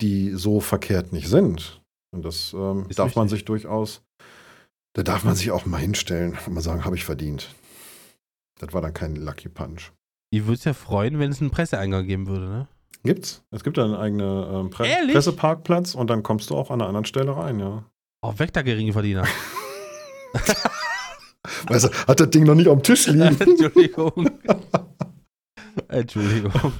die 0.00 0.30
so 0.30 0.60
verkehrt 0.60 1.12
nicht 1.12 1.28
sind. 1.28 1.80
Und 2.12 2.24
das 2.24 2.52
ähm, 2.52 2.86
darf 2.94 3.16
man 3.16 3.24
richtig. 3.24 3.40
sich 3.40 3.44
durchaus, 3.44 4.02
da 4.94 5.02
darf 5.02 5.24
man 5.24 5.34
sich 5.34 5.50
auch 5.50 5.64
mal 5.66 5.78
hinstellen 5.78 6.36
und 6.46 6.54
mal 6.54 6.60
sagen, 6.60 6.84
habe 6.84 6.96
ich 6.96 7.04
verdient. 7.04 7.54
Das 8.60 8.72
war 8.72 8.82
dann 8.82 8.94
kein 8.94 9.16
Lucky 9.16 9.48
Punch. 9.48 9.92
Ich 10.30 10.42
würde 10.42 10.54
es 10.54 10.64
ja 10.64 10.74
freuen, 10.74 11.18
wenn 11.18 11.30
es 11.30 11.40
einen 11.40 11.50
Presseeingang 11.50 12.06
geben 12.06 12.26
würde, 12.26 12.46
ne? 12.46 12.68
Gibt's. 13.04 13.42
Es 13.50 13.62
gibt 13.62 13.78
einen 13.78 13.94
eigenen 13.94 14.54
ähm, 14.54 14.70
Pre 14.70 14.86
Ehrlich? 14.86 15.14
Presseparkplatz 15.14 15.94
und 15.94 16.08
dann 16.08 16.22
kommst 16.22 16.50
du 16.50 16.56
auch 16.56 16.70
an 16.70 16.80
einer 16.80 16.88
anderen 16.88 17.04
Stelle 17.04 17.36
rein, 17.36 17.60
ja. 17.60 17.84
Oh, 18.22 18.32
weg 18.38 18.52
da 18.52 18.62
Geringverdiener. 18.62 19.26
Weißt 20.32 20.70
du, 21.68 21.90
hat 22.08 22.20
das 22.20 22.30
Ding 22.30 22.44
noch 22.44 22.54
nicht 22.54 22.68
auf 22.68 22.78
dem 22.78 22.82
Tisch 22.82 23.06
liegen. 23.06 23.36
Entschuldigung. 23.40 24.30
Entschuldigung. 25.88 26.72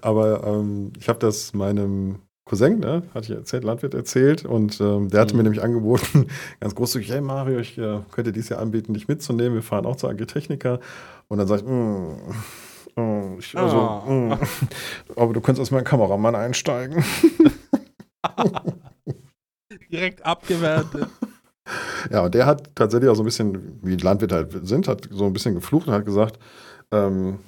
Aber 0.00 0.44
ähm, 0.46 0.92
ich 0.98 1.08
habe 1.08 1.18
das 1.18 1.52
meinem 1.54 2.20
Cousin, 2.44 2.80
ne, 2.80 3.02
hatte 3.14 3.32
ich 3.32 3.38
erzählt, 3.38 3.64
Landwirt 3.64 3.94
erzählt, 3.94 4.44
und 4.44 4.80
ähm, 4.80 5.08
der 5.08 5.20
hatte 5.20 5.34
Mhm. 5.34 5.38
mir 5.38 5.42
nämlich 5.44 5.62
angeboten, 5.62 6.26
ganz 6.60 6.74
großzügig, 6.74 7.10
hey 7.10 7.20
Mario, 7.20 7.58
ich 7.58 7.78
äh, 7.78 8.00
könnte 8.10 8.32
dies 8.32 8.48
Jahr 8.48 8.60
anbieten, 8.60 8.94
dich 8.94 9.08
mitzunehmen. 9.08 9.54
Wir 9.54 9.62
fahren 9.62 9.86
auch 9.86 9.96
zur 9.96 10.10
Agritechnica. 10.10 10.80
Und 11.28 11.38
dann 11.38 11.46
sage 11.46 11.62
ich, 11.62 11.68
mm, 11.68 13.00
oh, 13.00 13.36
ich 13.38 13.56
also, 13.56 13.76
Ah. 13.78 14.04
mm, 14.10 14.38
aber 15.16 15.32
du 15.32 15.40
könntest 15.40 15.60
als 15.60 15.70
mein 15.70 15.84
Kameramann 15.84 16.34
einsteigen. 16.34 17.04
Direkt 19.90 20.24
abgewertet. 20.24 21.08
Ja, 22.10 22.22
und 22.22 22.34
der 22.34 22.46
hat 22.46 22.74
tatsächlich 22.74 23.08
auch 23.08 23.14
so 23.14 23.22
ein 23.22 23.26
bisschen, 23.26 23.78
wie 23.82 23.96
Landwirte 23.96 24.34
halt 24.34 24.66
sind, 24.66 24.88
hat 24.88 25.08
so 25.10 25.26
ein 25.26 25.32
bisschen 25.32 25.54
geflucht 25.54 25.86
und 25.86 25.94
hat 25.94 26.04
gesagt, 26.04 26.38
ähm, 26.90 27.38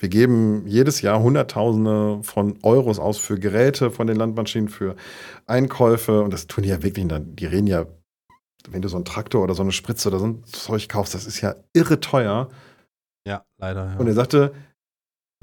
wir 0.00 0.08
geben 0.08 0.66
jedes 0.66 1.02
Jahr 1.02 1.22
Hunderttausende 1.22 2.20
von 2.22 2.58
Euros 2.62 2.98
aus 2.98 3.18
für 3.18 3.38
Geräte 3.38 3.90
von 3.90 4.06
den 4.06 4.16
Landmaschinen, 4.16 4.68
für 4.70 4.96
Einkäufe. 5.46 6.22
Und 6.22 6.32
das 6.32 6.46
tun 6.46 6.64
die 6.64 6.70
ja 6.70 6.82
wirklich. 6.82 7.06
Die 7.06 7.46
reden 7.46 7.66
ja, 7.66 7.84
wenn 8.70 8.80
du 8.80 8.88
so 8.88 8.96
einen 8.96 9.04
Traktor 9.04 9.42
oder 9.42 9.54
so 9.54 9.62
eine 9.62 9.72
Spritze 9.72 10.08
oder 10.08 10.18
so 10.18 10.26
ein 10.26 10.44
Zeug 10.44 10.88
kaufst, 10.88 11.14
das 11.14 11.26
ist 11.26 11.42
ja 11.42 11.54
irre 11.74 12.00
teuer. 12.00 12.48
Ja, 13.26 13.44
leider. 13.58 13.92
Ja. 13.92 13.96
Und 13.98 14.06
er 14.06 14.14
sagte, 14.14 14.54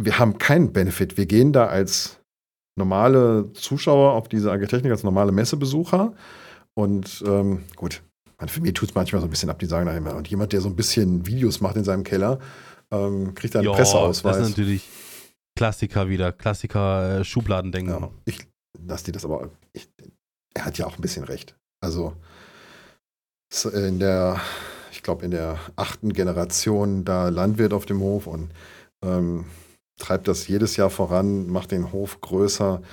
wir 0.02 0.18
haben 0.18 0.40
keinen 0.40 0.74
Benefit. 0.74 1.18
Wir 1.18 1.28
gehen 1.28 1.54
da 1.54 1.68
als 1.68 2.20
normale 2.76 3.52
Zuschauer 3.54 4.14
auf 4.14 4.28
diese 4.28 4.52
Agritechnik, 4.52 4.92
als 4.92 5.04
normale 5.04 5.32
Messebesucher. 5.32 6.14
Und 6.78 7.24
ähm, 7.26 7.64
gut, 7.76 8.04
meine 8.38 8.52
Familie 8.52 8.74
tut 8.74 8.90
es 8.90 8.96
manchmal 8.96 9.20
so 9.20 9.28
ein 9.28 9.32
bisschen 9.32 9.50
ab, 9.50 9.58
die 9.58 9.66
sagen 9.66 9.88
dann 9.88 9.98
immer, 9.98 10.16
und 10.16 10.28
jemand, 10.28 10.54
der 10.54 10.62
so 10.62 10.70
ein 10.70 10.76
bisschen 10.76 11.26
Videos 11.26 11.60
macht 11.60 11.76
in 11.76 11.84
seinem 11.84 12.04
Keller, 12.04 12.38
ähm, 12.92 13.34
kriegt 13.34 13.56
dann 13.56 13.66
einen 13.66 13.76
Presseausweis. 13.76 14.38
Das 14.38 14.48
ist 14.48 14.50
natürlich 14.58 14.88
Klassiker 15.58 16.08
wieder. 16.08 16.32
Klassiker 16.32 17.22
äh, 17.22 17.24
Schubladendenken. 17.24 17.94
Ja, 18.00 18.12
ich 18.26 18.38
lasse 18.86 19.06
die 19.06 19.12
das 19.12 19.26
aber. 19.26 19.50
Ich, 19.74 19.90
er 20.54 20.66
hat 20.66 20.78
ja 20.78 20.86
auch 20.86 20.98
ein 20.98 21.02
bisschen 21.02 21.24
recht. 21.24 21.56
Also 21.82 22.14
s- 23.52 23.66
in 23.66 23.98
der, 23.98 24.40
ich 24.92 25.02
glaube, 25.02 25.26
in 25.26 25.32
der 25.32 25.58
achten 25.76 26.14
Generation 26.14 27.06
da 27.06 27.30
Landwirt 27.30 27.74
auf 27.74 27.88
dem 27.88 28.02
Hof 28.02 28.28
und 28.28 28.52
ähm, 29.04 29.46
treibt 30.00 30.28
das 30.28 30.48
jedes 30.48 30.78
Jahr 30.78 30.92
voran, 30.92 31.48
macht 31.48 31.72
den 31.72 31.92
Hof 31.92 32.22
größer, 32.22 32.84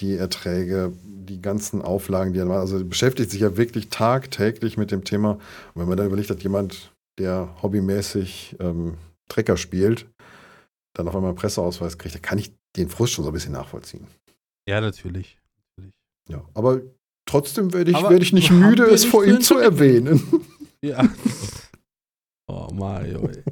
die 0.00 0.16
Erträge, 0.16 0.92
die 1.04 1.40
ganzen 1.40 1.82
Auflagen, 1.82 2.32
die 2.32 2.40
er 2.40 2.46
macht. 2.46 2.58
Also 2.58 2.84
beschäftigt 2.84 3.30
sich 3.30 3.40
ja 3.40 3.56
wirklich 3.56 3.88
tagtäglich 3.88 4.76
mit 4.76 4.90
dem 4.90 5.04
Thema. 5.04 5.32
Und 5.32 5.40
wenn 5.80 5.88
man 5.88 5.96
dann 5.96 6.06
überlegt, 6.06 6.30
dass 6.30 6.42
jemand, 6.42 6.92
der 7.18 7.54
hobbymäßig 7.62 8.56
ähm, 8.60 8.94
Trecker 9.28 9.56
spielt, 9.56 10.06
dann 10.96 11.08
auf 11.08 11.14
einmal 11.14 11.30
einen 11.30 11.38
Presseausweis 11.38 11.98
kriegt, 11.98 12.14
da 12.14 12.18
kann 12.18 12.38
ich 12.38 12.52
den 12.76 12.88
Frust 12.88 13.12
schon 13.12 13.24
so 13.24 13.30
ein 13.30 13.34
bisschen 13.34 13.52
nachvollziehen. 13.52 14.06
Ja, 14.68 14.80
natürlich. 14.80 15.38
natürlich. 15.76 15.94
Ja, 16.28 16.44
aber 16.54 16.80
trotzdem 17.26 17.72
werde 17.72 17.90
ich, 17.90 17.96
Aber 17.96 18.10
werde 18.10 18.24
ich 18.24 18.32
nicht 18.32 18.50
müde, 18.50 18.84
es 18.84 19.04
vor 19.04 19.24
ihm 19.24 19.40
zu 19.40 19.58
erwähnen. 19.58 20.22
Ja. 20.84 21.02
Oh, 22.46 22.68
Mario, 22.74 23.26
ey. 23.26 23.42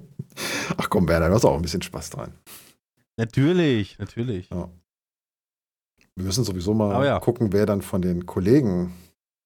Ach 0.76 0.90
komm, 0.90 1.08
Werner, 1.08 1.28
du 1.28 1.34
hast 1.34 1.46
auch 1.46 1.56
ein 1.56 1.62
bisschen 1.62 1.80
Spaß 1.80 2.10
dran. 2.10 2.34
Natürlich, 3.16 3.98
natürlich. 3.98 4.50
Wir 6.16 6.24
müssen 6.24 6.44
sowieso 6.44 6.74
mal 6.74 6.94
Aber 6.94 7.06
ja. 7.06 7.18
gucken, 7.20 7.52
wer 7.52 7.66
dann 7.66 7.82
von 7.82 8.02
den 8.02 8.26
Kollegen 8.26 8.92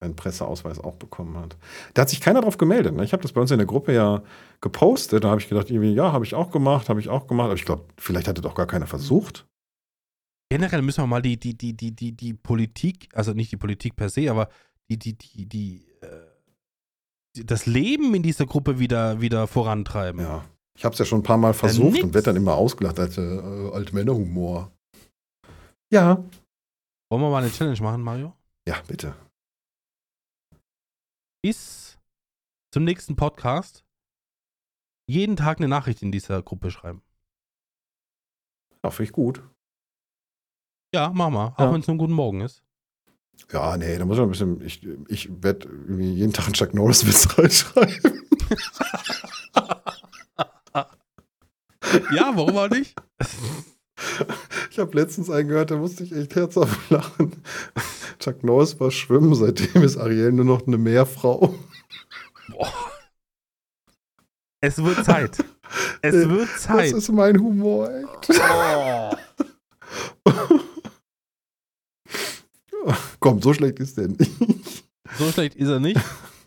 einen 0.00 0.16
Presseausweis 0.16 0.78
auch 0.78 0.96
bekommen 0.96 1.38
hat. 1.38 1.56
Da 1.94 2.02
hat 2.02 2.10
sich 2.10 2.20
keiner 2.20 2.42
drauf 2.42 2.58
gemeldet. 2.58 2.94
Ne? 2.94 3.04
Ich 3.04 3.12
habe 3.12 3.22
das 3.22 3.32
bei 3.32 3.40
uns 3.40 3.50
in 3.50 3.58
der 3.58 3.66
Gruppe 3.66 3.94
ja 3.94 4.22
gepostet. 4.60 5.24
Da 5.24 5.30
habe 5.30 5.40
ich 5.40 5.48
gedacht, 5.48 5.70
irgendwie, 5.70 5.94
ja, 5.94 6.12
habe 6.12 6.24
ich 6.24 6.34
auch 6.34 6.50
gemacht, 6.50 6.88
habe 6.88 7.00
ich 7.00 7.08
auch 7.08 7.26
gemacht. 7.26 7.46
Aber 7.46 7.54
ich 7.54 7.64
glaube, 7.64 7.84
vielleicht 7.96 8.28
hatte 8.28 8.42
doch 8.42 8.54
gar 8.54 8.66
keiner 8.66 8.86
versucht. 8.86 9.46
Generell 10.50 10.82
müssen 10.82 11.02
wir 11.02 11.06
mal 11.06 11.22
die, 11.22 11.38
die, 11.38 11.56
die, 11.56 11.72
die, 11.72 11.92
die, 11.92 12.12
die 12.12 12.34
Politik, 12.34 13.08
also 13.14 13.32
nicht 13.32 13.50
die 13.50 13.56
Politik 13.56 13.96
per 13.96 14.10
se, 14.10 14.30
aber 14.30 14.48
die, 14.88 14.98
die, 14.98 15.14
die, 15.14 15.46
die, 15.46 15.86
äh, 16.02 17.44
das 17.44 17.66
Leben 17.66 18.14
in 18.14 18.22
dieser 18.22 18.46
Gruppe 18.46 18.78
wieder, 18.78 19.20
wieder 19.20 19.46
vorantreiben. 19.46 20.20
Ja. 20.20 20.44
Ich 20.76 20.84
habe 20.84 20.92
es 20.92 20.98
ja 20.98 21.04
schon 21.04 21.20
ein 21.20 21.24
paar 21.24 21.38
Mal 21.38 21.54
versucht 21.54 21.94
nix. 21.94 22.04
und 22.04 22.14
werde 22.14 22.26
dann 22.26 22.36
immer 22.36 22.54
ausgelacht 22.54 23.00
als 23.00 23.16
äh, 23.16 23.70
Altmännerhumor. 23.72 24.70
Ja. 25.90 26.22
Wollen 27.10 27.22
wir 27.22 27.30
mal 27.30 27.42
eine 27.42 27.52
Challenge 27.52 27.80
machen, 27.82 28.02
Mario? 28.02 28.36
Ja, 28.66 28.80
bitte. 28.86 29.14
Bis 31.42 31.98
zum 32.72 32.84
nächsten 32.84 33.14
Podcast 33.16 33.84
jeden 35.08 35.36
Tag 35.36 35.58
eine 35.58 35.68
Nachricht 35.68 36.02
in 36.02 36.10
dieser 36.10 36.42
Gruppe 36.42 36.70
schreiben. 36.70 37.02
Ja, 38.84 38.90
finde 38.90 39.04
ich 39.10 39.12
gut. 39.12 39.42
Ja, 40.94 41.10
mach 41.14 41.30
mal. 41.30 41.48
Auch 41.56 41.60
Ja. 41.60 41.72
wenn 41.72 41.80
es 41.80 41.86
nur 41.86 41.94
ein 41.94 41.98
guten 41.98 42.12
Morgen 42.12 42.40
ist. 42.40 42.62
Ja, 43.52 43.76
nee, 43.76 43.98
da 43.98 44.04
muss 44.04 44.16
man 44.18 44.26
ein 44.28 44.30
bisschen. 44.30 44.60
Ich, 44.62 44.82
ich 45.08 45.42
werde 45.42 45.68
irgendwie 45.68 46.12
jeden 46.14 46.32
Tag 46.32 46.46
einen 46.46 46.54
Chuck 46.54 46.72
Norris-Witz 46.74 47.38
reinschreiben. 47.38 48.22
Ja, 52.12 52.32
warum 52.34 52.56
auch 52.56 52.68
nicht? 52.68 52.96
Ich 54.70 54.78
habe 54.78 54.94
letztens 54.98 55.30
einen 55.30 55.48
gehört, 55.48 55.70
da 55.70 55.76
musste 55.76 56.04
ich 56.04 56.12
echt 56.12 56.34
herzhaft 56.34 56.78
lachen. 56.90 57.32
Chuck 58.18 58.44
Norris 58.44 58.78
war 58.78 58.90
schwimmen, 58.90 59.34
seitdem 59.34 59.82
ist 59.82 59.96
Ariel 59.96 60.32
nur 60.32 60.44
noch 60.44 60.66
eine 60.66 60.76
Meerfrau. 60.76 61.54
Boah. 62.48 62.72
Es 64.60 64.82
wird 64.82 65.04
Zeit. 65.04 65.38
Es 66.02 66.14
Äh, 66.14 66.28
wird 66.28 66.48
Das 66.48 66.62
Zeit. 66.62 66.92
ist 66.92 67.08
mein 67.10 67.38
Humor, 67.40 67.90
echt. 67.90 68.40
Komm, 73.20 73.40
so 73.42 73.52
schlecht 73.54 73.78
ist 73.80 73.96
der 73.96 74.08
nicht. 74.08 74.30
So 75.18 75.30
schlecht 75.32 75.56
ist 75.56 75.68
er 75.68 75.80
nicht. 75.80 76.00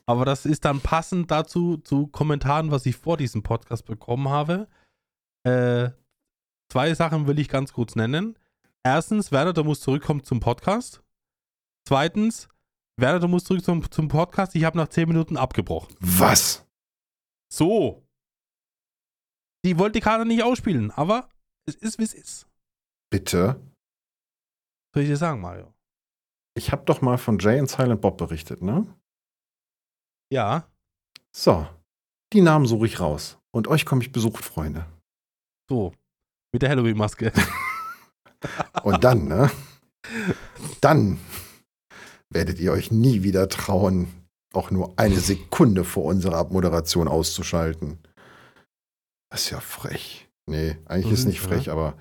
Aber 0.06 0.26
das 0.26 0.46
ist 0.46 0.66
dann 0.66 0.80
passend 0.82 1.30
dazu, 1.32 1.78
zu 1.78 2.08
Kommentaren, 2.08 2.72
was 2.72 2.86
ich 2.86 2.96
vor 2.96 3.18
diesem 3.18 3.44
Podcast 3.44 3.86
bekommen 3.86 4.30
habe. 4.30 4.68
Äh, 5.44 5.90
zwei 6.70 6.94
Sachen 6.94 7.28
will 7.28 7.40
ich 7.40 7.50
ganz 7.50 7.74
kurz 7.74 7.96
nennen. 7.96 8.38
Erstens, 8.84 9.32
Werner, 9.32 9.54
du 9.54 9.64
musst 9.64 9.84
zurückkommen 9.84 10.24
zum 10.24 10.40
Podcast. 10.40 11.04
Zweitens, 11.88 12.48
Werner, 12.98 13.20
du 13.20 13.28
musst 13.28 13.48
zurück 13.48 13.64
zum, 13.64 13.90
zum 13.91 14.08
Podcast. 14.08 14.56
Ich 14.56 14.64
habe 14.64 14.78
nach 14.78 14.88
zehn 14.88 15.08
Minuten 15.08 15.38
abgebrochen. 15.38 15.96
Was? 16.00 16.66
So. 17.52 18.06
Die 19.66 19.78
wollte 19.78 19.94
die 19.94 20.02
Karte 20.02 20.26
nicht 20.26 20.44
ausspielen, 20.44 20.91
aber 20.91 21.28
es 21.66 21.76
ist, 21.76 22.00
wie 22.00 22.04
es 22.04 22.14
ist. 22.14 22.48
Bitte? 23.12 23.60
Soll 24.94 25.04
ich 25.04 25.10
dir 25.10 25.18
sagen, 25.18 25.41
Mario? 25.41 25.74
Ich 26.56 26.72
habe 26.72 26.84
doch 26.86 27.02
mal 27.02 27.18
von 27.18 27.40
Jay 27.40 27.60
und 27.60 27.70
Silent 27.70 28.02
Bob 28.02 28.18
berichtet, 28.18 28.62
ne? 28.62 28.86
Ja. 30.32 30.70
So. 31.36 31.68
Die 32.34 32.41
Namen 32.41 32.66
suche 32.66 32.86
ich 32.86 33.00
raus. 33.00 33.40
Und 33.52 33.68
euch 33.68 33.86
komme 33.86 34.02
ich 34.02 34.12
besuchen, 34.12 34.44
Freunde. 34.44 34.86
So. 35.70 35.94
Mit 36.52 36.62
der 36.62 36.70
Halloween-Maske. 36.70 37.32
Und 38.84 39.04
dann, 39.04 39.28
ne? 39.28 39.52
Dann 40.82 41.20
werdet 42.30 42.60
ihr 42.60 42.72
euch 42.72 42.92
nie 42.92 43.24
wieder 43.24 43.50
trauen, 43.50 44.08
auch 44.54 44.72
nur 44.72 44.94
eine 44.98 45.20
Sekunde 45.20 45.84
vor 45.84 46.06
unserer 46.06 46.38
Abmoderation 46.38 47.08
auszuschalten. 47.08 48.00
Das 49.32 49.44
ist 49.44 49.50
ja 49.52 49.60
frech. 49.60 50.28
Nee, 50.50 50.78
eigentlich 50.86 51.08
So 51.08 51.14
ist 51.22 51.26
nicht 51.26 51.42
frech, 51.42 51.70
aber 51.70 51.96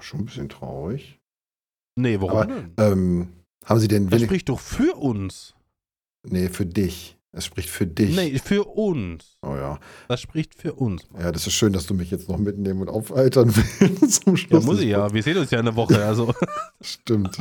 schon 0.00 0.20
ein 0.20 0.26
bisschen 0.26 0.48
traurig. 0.48 1.20
Nee, 1.98 2.20
warum 2.20 2.36
Aber, 2.36 2.46
denn? 2.46 2.74
Ähm, 2.78 3.32
haben 3.64 3.80
Sie 3.80 3.88
denn 3.88 4.08
Das 4.08 4.22
spricht 4.22 4.48
doch 4.48 4.60
für 4.60 4.94
uns. 4.96 5.54
Nee, 6.28 6.48
für 6.48 6.66
dich. 6.66 7.15
Es 7.36 7.44
spricht 7.44 7.68
für 7.68 7.86
dich. 7.86 8.16
Nee, 8.16 8.38
für 8.42 8.64
uns. 8.64 9.36
Oh 9.42 9.54
ja. 9.54 9.78
Das 10.08 10.20
spricht 10.22 10.54
für 10.54 10.72
uns. 10.72 11.02
Ja, 11.18 11.30
das 11.32 11.46
ist 11.46 11.52
schön, 11.52 11.72
dass 11.74 11.86
du 11.86 11.92
mich 11.92 12.10
jetzt 12.10 12.28
noch 12.30 12.38
mitnehmen 12.38 12.80
und 12.80 12.88
aufaltern 12.88 13.54
willst 13.54 14.24
zum 14.24 14.32
Ja, 14.34 14.36
Schluss. 14.38 14.64
muss 14.64 14.76
des 14.76 14.84
ich 14.84 14.90
ja. 14.90 15.12
Wir 15.12 15.22
sehen 15.22 15.36
uns 15.36 15.50
ja 15.50 15.58
in 15.58 15.66
der 15.66 15.76
Woche. 15.76 16.02
Also, 16.02 16.32
Stimmt. 16.80 17.36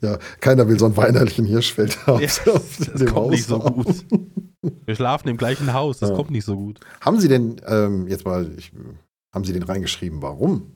Ja, 0.00 0.18
keiner 0.40 0.66
will 0.68 0.78
so 0.78 0.86
ein 0.86 0.96
weinerlichen 0.96 1.44
Hirschfeld 1.44 2.06
haben. 2.06 2.20
Ja, 2.20 2.26
das 2.26 3.04
kommt 3.12 3.30
nicht 3.30 3.46
so 3.46 3.62
Haus. 3.62 3.72
gut. 3.74 4.04
wir 4.84 4.94
schlafen 4.96 5.28
im 5.28 5.36
gleichen 5.36 5.72
Haus. 5.72 5.98
Das 5.98 6.10
Ja. 6.10 6.16
kommt 6.16 6.30
nicht 6.32 6.44
so 6.44 6.56
gut. 6.56 6.80
Haben 7.00 7.20
Sie 7.20 7.28
denn, 7.28 7.60
ähm, 7.66 8.06
jetzt 8.08 8.24
mal, 8.24 8.50
ich, 8.56 8.72
haben 9.32 9.44
Sie 9.44 9.52
denn 9.52 9.62
reingeschrieben, 9.62 10.20
warum? 10.22 10.75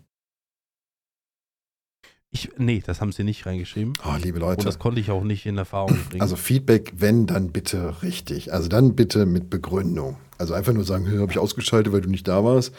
Ich, 2.33 2.51
nee, 2.59 2.81
das 2.85 3.01
haben 3.01 3.11
sie 3.11 3.25
nicht 3.25 3.45
reingeschrieben. 3.45 3.95
Oh, 4.05 4.15
liebe 4.17 4.39
Und 4.39 4.43
Leute. 4.43 4.65
das 4.65 4.79
konnte 4.79 5.01
ich 5.01 5.11
auch 5.11 5.25
nicht 5.25 5.47
in 5.47 5.59
Erfahrung 5.59 5.99
bringen. 6.09 6.23
Also 6.23 6.37
Feedback, 6.37 6.93
wenn, 6.97 7.27
dann 7.27 7.51
bitte 7.51 8.03
richtig. 8.03 8.53
Also 8.53 8.69
dann 8.69 8.95
bitte 8.95 9.27
mit 9.27 9.51
Begründung. 9.51 10.17
Also 10.39 10.55
einfach 10.55 10.73
nur 10.73 10.85
sagen, 10.85 11.07
habe 11.19 11.33
ich 11.33 11.39
ausgeschaltet, 11.39 11.93
weil 11.93 12.03
du 12.03 12.09
nicht 12.09 12.29
da 12.29 12.45
warst. 12.45 12.73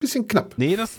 Bisschen 0.00 0.26
knapp. 0.28 0.54
nee, 0.58 0.76
das, 0.76 0.98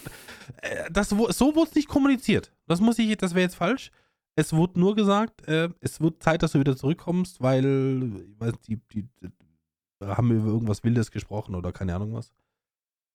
äh, 0.61 0.89
das 0.91 1.09
so 1.09 1.55
wurde 1.55 1.69
es 1.69 1.75
nicht 1.75 1.87
kommuniziert. 1.87 2.51
Das 2.67 2.79
muss 2.81 2.99
ich, 2.99 3.15
das 3.17 3.33
wäre 3.33 3.43
jetzt 3.43 3.55
falsch. 3.55 3.91
Es 4.35 4.53
wurde 4.53 4.79
nur 4.79 4.95
gesagt, 4.95 5.47
äh, 5.47 5.69
es 5.81 5.99
wird 5.99 6.23
Zeit, 6.23 6.43
dass 6.43 6.53
du 6.53 6.59
wieder 6.59 6.77
zurückkommst, 6.77 7.41
weil, 7.41 8.13
ich 8.29 8.39
weiß, 8.39 8.53
die, 8.67 8.77
die, 8.93 9.03
die 9.03 9.29
haben 10.05 10.29
wir 10.29 10.37
über 10.37 10.47
irgendwas 10.47 10.83
Wildes 10.83 11.11
gesprochen 11.11 11.55
oder 11.55 11.73
keine 11.73 11.95
Ahnung 11.95 12.13
was. 12.13 12.31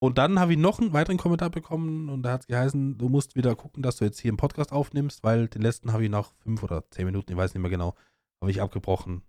Und 0.01 0.19
dann 0.19 0.39
habe 0.39 0.53
ich 0.53 0.59
noch 0.59 0.81
einen 0.81 0.93
weiteren 0.93 1.17
Kommentar 1.17 1.51
bekommen 1.51 2.09
und 2.11 2.23
da 2.23 2.33
hat 2.33 2.43
es 2.43 2.47
geheißen, 2.47 2.99
du 2.99 3.09
musst 3.09 3.37
wieder 3.37 3.55
gucken, 3.57 3.83
dass 3.83 3.97
du 3.97 4.05
jetzt 4.05 4.21
hier 4.21 4.31
einen 4.31 4.37
Podcast 4.37 4.73
aufnimmst, 4.73 5.23
weil 5.25 5.49
den 5.49 5.63
letzten 5.63 5.93
habe 5.93 6.05
ich 6.05 6.11
nach 6.11 6.33
fünf 6.43 6.63
oder 6.63 6.89
zehn 6.91 7.07
Minuten, 7.07 7.33
ich 7.33 7.39
weiß 7.39 7.55
nicht 7.55 7.63
mehr 7.63 7.71
genau, 7.71 7.95
habe 8.43 8.51
ich 8.51 8.61
abgebrochen. 8.61 9.23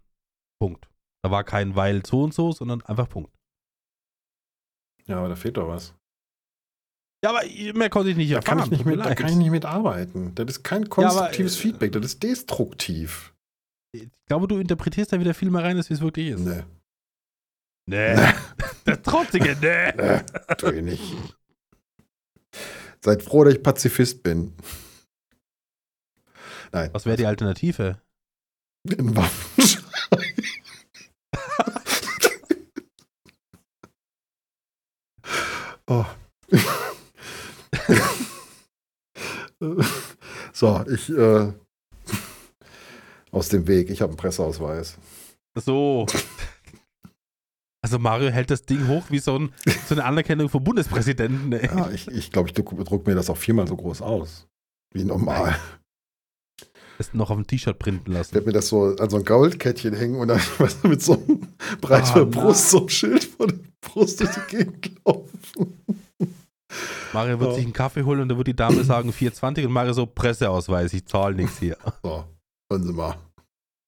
Punkt. 0.60 0.90
Da 1.24 1.32
war 1.32 1.44
kein 1.44 1.76
weil 1.76 2.06
so 2.06 2.24
und 2.24 2.34
so, 2.34 2.52
sondern 2.52 2.82
einfach 2.84 3.08
Punkt. 3.08 3.32
Ja, 5.08 5.19
aber 5.19 5.30
da 5.30 5.35
fehlt 5.35 5.58
doch 5.58 5.68
was. 5.68 5.94
Ja, 7.24 7.30
aber 7.32 7.42
mehr 7.74 7.90
konnte 7.90 8.11
ich 8.11 8.18
nicht 8.18 8.32
Da 8.32 8.38
erfahren. 8.38 8.60
kann, 8.60 8.66
ich 8.66 8.72
nicht 8.72 8.85
mit, 8.85 9.00
da 9.00 9.16
kann 9.16 9.30
ich 9.30 9.35
nicht 9.35 9.50
mitarbeiten. 9.52 10.35
Das 10.35 10.45
ist 10.48 10.64
kein 10.64 10.84
aber, 10.84 10.90
konstruktives 10.90 11.56
äh, 11.58 11.61
Feedback, 11.61 11.92
das 11.92 12.06
ist 12.06 12.24
destruktiv. 12.24 13.34
Ich 13.94 14.10
glaube, 14.27 14.48
du 14.48 14.58
interpretierst 14.58 15.14
da 15.14 15.19
wieder 15.19 15.34
viel 15.34 15.50
mehr 15.50 15.64
rein, 15.64 15.77
als 15.77 15.90
wie 15.90 15.94
es 15.94 16.02
wirklich 16.02 16.27
ist. 16.27 16.42
Nee, 16.42 16.64
Nee. 17.88 18.16
Der 18.86 19.02
trotzige, 19.02 19.56
nee. 19.62 19.92
nee, 19.98 20.22
tu 20.58 20.68
ich 20.68 20.84
nicht. 20.84 21.16
Seid 23.02 23.24
froh, 23.24 23.44
dass 23.44 23.56
ich 23.56 23.64
Pazifist 23.64 24.22
bin. 24.24 24.54
Nein. 26.72 26.90
Was 26.94 27.06
wäre 27.06 27.18
die 27.18 27.26
Alternative? 27.26 28.02
Ein 28.88 29.16
Waffenschein. 29.16 29.84
oh. 35.88 36.06
so, 40.54 40.86
ich 40.88 41.10
äh, 41.10 41.54
aus 43.32 43.50
dem 43.50 43.68
Weg. 43.68 43.90
Ich 43.90 44.02
habe 44.02 44.12
einen 44.12 44.18
Presseausweis. 44.18 44.98
So. 45.56 46.06
Also 47.86 48.00
Mario 48.00 48.32
hält 48.32 48.50
das 48.50 48.64
Ding 48.66 48.88
hoch 48.88 49.04
wie 49.12 49.20
so, 49.20 49.38
ein, 49.38 49.54
so 49.88 49.94
eine 49.94 50.06
Anerkennung 50.06 50.50
vom 50.50 50.64
Bundespräsidenten. 50.64 51.52
Ey. 51.54 51.68
Ja, 51.68 51.92
ich 51.92 52.08
ich, 52.08 52.32
glaube, 52.32 52.50
ich 52.50 52.56
druck, 52.56 53.06
mir 53.06 53.14
das 53.14 53.30
auch 53.30 53.38
viermal 53.38 53.68
so 53.68 53.76
groß 53.76 54.02
aus. 54.02 54.48
Wie 54.92 55.04
normal. 55.04 55.56
Das 56.98 57.14
noch 57.14 57.30
auf 57.30 57.38
dem 57.38 57.46
T-Shirt 57.46 57.78
printen 57.78 58.10
Ich 58.10 58.18
lassen. 58.18 58.34
werde 58.34 58.48
mir 58.48 58.54
das 58.54 58.70
so 58.70 58.96
an 58.96 59.08
so 59.12 59.18
ein 59.18 59.24
Goldkettchen 59.24 59.94
hängen 59.94 60.16
und 60.16 60.30
dann 60.30 60.40
weißt 60.58 60.84
du, 60.84 60.88
mit 60.88 61.04
so 61.04 61.14
einem 61.14 61.48
breiter 61.80 62.22
Ah, 62.22 62.24
Brust, 62.24 62.72
so 62.72 62.80
einem 62.80 62.90
Schild 62.90 63.24
vor 63.24 63.46
der 63.46 63.60
Brust 63.82 64.20
durch 64.20 64.32
die 64.32 64.56
Gegend 64.58 64.92
laufen. 65.06 65.84
Mario 67.14 67.40
wird 67.40 67.52
Ja. 67.52 67.56
sich 67.58 67.66
einen 67.66 67.74
Kaffee 67.74 68.02
holen 68.02 68.22
und 68.22 68.30
da 68.30 68.36
wird 68.38 68.48
die 68.48 68.56
Dame 68.56 68.84
sagen 68.84 69.14
420 69.14 69.64
und 69.68 69.74
Mario 69.74 69.94
so 69.94 70.08
Presseausweis, 70.08 70.92
ich 70.94 71.06
zahle 71.06 71.36
nichts 71.36 71.60
hier. 71.60 71.78
So, 72.02 72.24
hören 72.72 72.84
Sie 72.84 72.94
mal. 72.94 73.16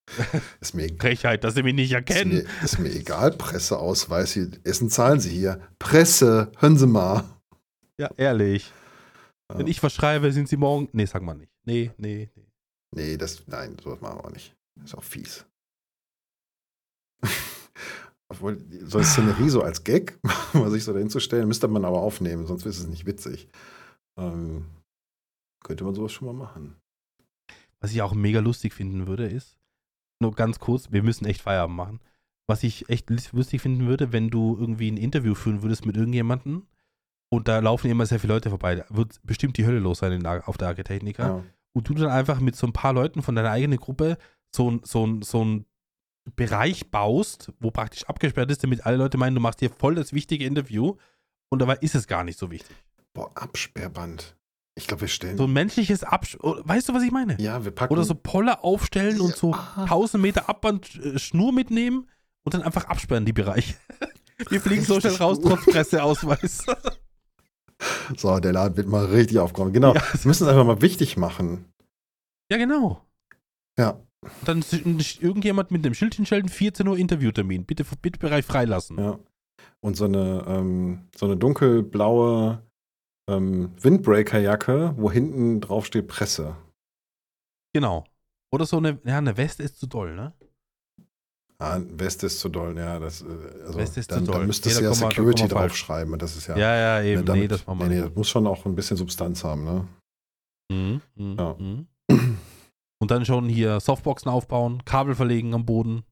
Ist 0.61 0.73
mir, 0.73 0.89
Frechheit, 0.97 1.43
dass 1.43 1.55
sie 1.55 1.63
mich 1.63 1.73
nicht 1.73 1.91
ist 1.91 1.95
erkennen. 1.95 2.33
mir, 2.33 2.45
ist 2.63 2.79
mir 2.79 2.89
egal, 2.89 3.31
Presseausweis, 3.31 4.31
hier, 4.31 4.49
Essen 4.63 4.89
zahlen 4.89 5.19
Sie 5.19 5.29
hier. 5.29 5.59
Presse, 5.79 6.51
hören 6.59 6.77
Sie 6.77 6.87
mal. 6.87 7.23
Ja, 7.99 8.09
ehrlich. 8.15 8.71
Ja. 9.49 9.59
Wenn 9.59 9.67
ich 9.67 9.81
was 9.83 9.93
schreibe, 9.93 10.31
sind 10.31 10.47
sie 10.47 10.57
morgen. 10.57 10.89
Nee, 10.93 11.05
sag 11.05 11.23
mal 11.23 11.35
nicht. 11.35 11.51
Nee, 11.65 11.91
nee, 11.97 12.29
nee. 12.35 12.47
Nee, 12.95 13.17
das, 13.17 13.45
nein, 13.47 13.75
sowas 13.83 14.01
machen 14.01 14.19
wir 14.19 14.25
auch 14.25 14.31
nicht. 14.31 14.55
Ist 14.83 14.95
auch 14.95 15.03
fies. 15.03 15.45
Obwohl, 18.29 18.57
so 18.83 18.97
eine 18.97 19.07
Szenerie 19.07 19.49
so 19.49 19.61
als 19.61 19.83
Gag, 19.83 20.19
mal 20.53 20.69
sich 20.69 20.83
so 20.83 20.93
dahin 20.93 21.09
zu 21.09 21.19
stellen, 21.19 21.47
müsste 21.47 21.67
man 21.67 21.85
aber 21.85 22.01
aufnehmen, 22.01 22.45
sonst 22.45 22.65
ist 22.65 22.79
es 22.79 22.87
nicht 22.87 23.05
witzig. 23.05 23.49
Ähm, 24.17 24.65
könnte 25.63 25.83
man 25.83 25.95
sowas 25.95 26.11
schon 26.11 26.27
mal 26.27 26.33
machen. 26.33 26.75
Was 27.79 27.91
ich 27.91 28.01
auch 28.01 28.13
mega 28.13 28.39
lustig 28.39 28.73
finden 28.73 29.07
würde, 29.07 29.27
ist, 29.27 29.56
nur 30.19 30.33
ganz 30.33 30.59
kurz, 30.59 30.91
wir 30.91 31.03
müssen 31.03 31.25
echt 31.25 31.41
Feierabend 31.41 31.75
machen. 31.75 31.99
Was 32.47 32.63
ich 32.63 32.89
echt 32.89 33.09
lustig 33.09 33.61
finden 33.61 33.87
würde, 33.87 34.13
wenn 34.13 34.29
du 34.29 34.57
irgendwie 34.57 34.89
ein 34.89 34.97
Interview 34.97 35.35
führen 35.35 35.63
würdest 35.63 35.85
mit 35.85 35.97
irgendjemandem 35.97 36.65
und 37.29 37.47
da 37.47 37.59
laufen 37.59 37.91
immer 37.91 38.05
sehr 38.05 38.19
viele 38.19 38.33
Leute 38.33 38.49
vorbei, 38.49 38.75
da 38.75 38.85
wird 38.89 39.19
bestimmt 39.23 39.57
die 39.57 39.65
Hölle 39.65 39.79
los 39.79 39.99
sein 39.99 40.13
in 40.13 40.25
auf 40.25 40.57
der 40.57 40.69
Architechnica. 40.69 41.27
Ja. 41.27 41.43
Und 41.73 41.89
du 41.89 41.93
dann 41.93 42.09
einfach 42.09 42.39
mit 42.39 42.55
so 42.55 42.65
ein 42.65 42.73
paar 42.73 42.93
Leuten 42.93 43.21
von 43.21 43.35
deiner 43.35 43.51
eigenen 43.51 43.77
Gruppe 43.77 44.17
so 44.55 44.71
ein, 44.71 44.81
so 44.83 45.05
ein, 45.05 45.21
so 45.21 45.43
ein 45.43 45.65
Bereich 46.35 46.89
baust, 46.89 47.51
wo 47.59 47.71
praktisch 47.71 48.05
abgesperrt 48.05 48.49
ist, 48.51 48.63
damit 48.63 48.85
alle 48.85 48.97
Leute 48.97 49.17
meinen, 49.17 49.35
du 49.35 49.41
machst 49.41 49.59
hier 49.59 49.69
voll 49.69 49.95
das 49.95 50.13
wichtige 50.13 50.45
Interview 50.45 50.95
und 51.49 51.59
dabei 51.59 51.75
ist 51.75 51.95
es 51.95 52.07
gar 52.07 52.23
nicht 52.23 52.39
so 52.39 52.49
wichtig. 52.49 52.75
Boah, 53.13 53.31
Absperrband. 53.35 54.36
Ich 54.77 54.85
glaube, 54.87 55.01
wir 55.01 55.07
stellen. 55.07 55.37
So 55.37 55.45
ein 55.45 55.53
menschliches 55.53 56.03
Absch... 56.03 56.37
Weißt 56.39 56.87
du, 56.87 56.93
was 56.93 57.01
ich 57.01 57.11
meine? 57.11 57.35
ja, 57.41 57.65
wir 57.65 57.71
packen. 57.71 57.91
Oder 57.93 58.03
so 58.03 58.13
Poller 58.13 58.63
aufstellen 58.63 59.19
und 59.19 59.35
so 59.35 59.53
Ah. 59.53 59.83
1000 59.83 60.21
Meter 60.21 60.47
Abband 60.49 60.95
äh, 61.03 61.17
Schnur 61.17 61.51
mitnehmen 61.51 62.07
und 62.43 62.53
dann 62.53 62.61
einfach 62.61 62.85
absperren 62.85 63.25
die 63.25 63.33
Bereiche. 63.33 63.73
Wir 64.49 64.61
fliegen 64.61 64.83
so 64.83 64.99
schnell 64.99 65.15
raus, 65.15 65.39
trotz 65.41 65.65
Presseausweis. 65.65 66.63
So, 68.17 68.39
der 68.39 68.53
Laden 68.53 68.75
wird 68.77 68.87
mal 68.87 69.05
richtig 69.05 69.37
aufgeräumt. 69.39 69.73
Genau. 69.73 69.93
Ja. 69.93 70.01
Wir 70.01 70.27
müssen 70.27 70.43
es 70.43 70.49
einfach 70.49 70.65
mal 70.65 70.81
wichtig 70.81 71.17
machen. 71.17 71.65
Ja, 72.51 72.57
genau. 72.57 73.05
Ja. 73.77 73.99
Dann 74.45 74.59
ist 74.59 75.21
irgendjemand 75.21 75.69
mit 75.69 75.85
dem 75.85 75.93
Schild 75.93 76.15
hinstellen, 76.15 76.49
14 76.49 76.87
Uhr 76.87 76.97
Interviewtermin. 76.97 77.65
Bitte, 77.65 77.85
bitte 78.01 78.17
Bereich 78.19 78.45
freilassen. 78.45 78.97
Ja. 78.97 79.19
Und 79.79 79.95
so 79.95 80.05
eine, 80.05 80.43
ähm, 80.47 81.07
so 81.15 81.27
eine 81.27 81.37
dunkelblaue 81.37 82.63
ähm, 83.29 83.71
Windbreaker-Jacke, 83.81 84.93
wo 84.97 85.11
hinten 85.11 85.59
drauf 85.61 85.85
steht 85.85 86.07
Presse. 86.07 86.55
Genau. 87.73 88.05
Oder 88.51 88.65
so 88.65 88.77
eine, 88.77 88.99
ja, 89.03 89.17
eine 89.17 89.35
Weste 89.37 89.63
ist 89.63 89.79
zu 89.79 89.87
doll, 89.87 90.15
ne? 90.15 90.33
Ah, 91.59 91.79
Weste 91.89 92.27
ist 92.27 92.39
zu 92.39 92.49
doll, 92.49 92.77
ja. 92.77 92.99
Das, 92.99 93.21
äh, 93.21 93.25
also 93.65 93.79
Weste 93.79 93.99
ist 93.99 94.11
dann, 94.11 94.19
zu 94.25 94.31
doll. 94.31 94.39
dann 94.39 94.47
müsstest 94.47 94.75
Nee, 94.75 94.81
du 94.87 94.93
da 94.93 95.01
ja 95.01 95.09
Security 95.09 95.41
wir 95.43 95.49
draufschreiben. 95.49 96.17
Das 96.19 96.35
ist 96.37 96.47
ja. 96.47 96.57
Ja, 96.57 96.75
ja, 96.75 97.03
eben. 97.03 97.21
ne, 97.21 97.25
damit- 97.25 97.41
nee, 97.41 97.47
das 97.47 97.67
nee, 97.67 97.87
nee, 97.87 98.01
das 98.01 98.15
muss 98.15 98.29
schon 98.29 98.47
auch 98.47 98.65
ein 98.65 98.75
bisschen 98.75 98.95
Substanz 98.97 99.43
haben, 99.43 99.63
ne? 99.63 99.87
Mhm, 100.71 101.01
mhm, 101.15 101.35
Ja. 101.37 101.55
mhm. 101.57 101.87
Und 102.99 103.11
dann 103.11 103.25
schon 103.25 103.47
hier 103.49 103.79
Softboxen 103.79 104.29
aufbauen, 104.31 104.83
Kabel 104.85 105.13
verlegen 105.15 105.53
am 105.53 105.65
Boden. 105.65 106.03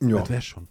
Ja. 0.00 0.20
Das 0.20 0.30
wäre 0.30 0.42
schon. 0.42 0.68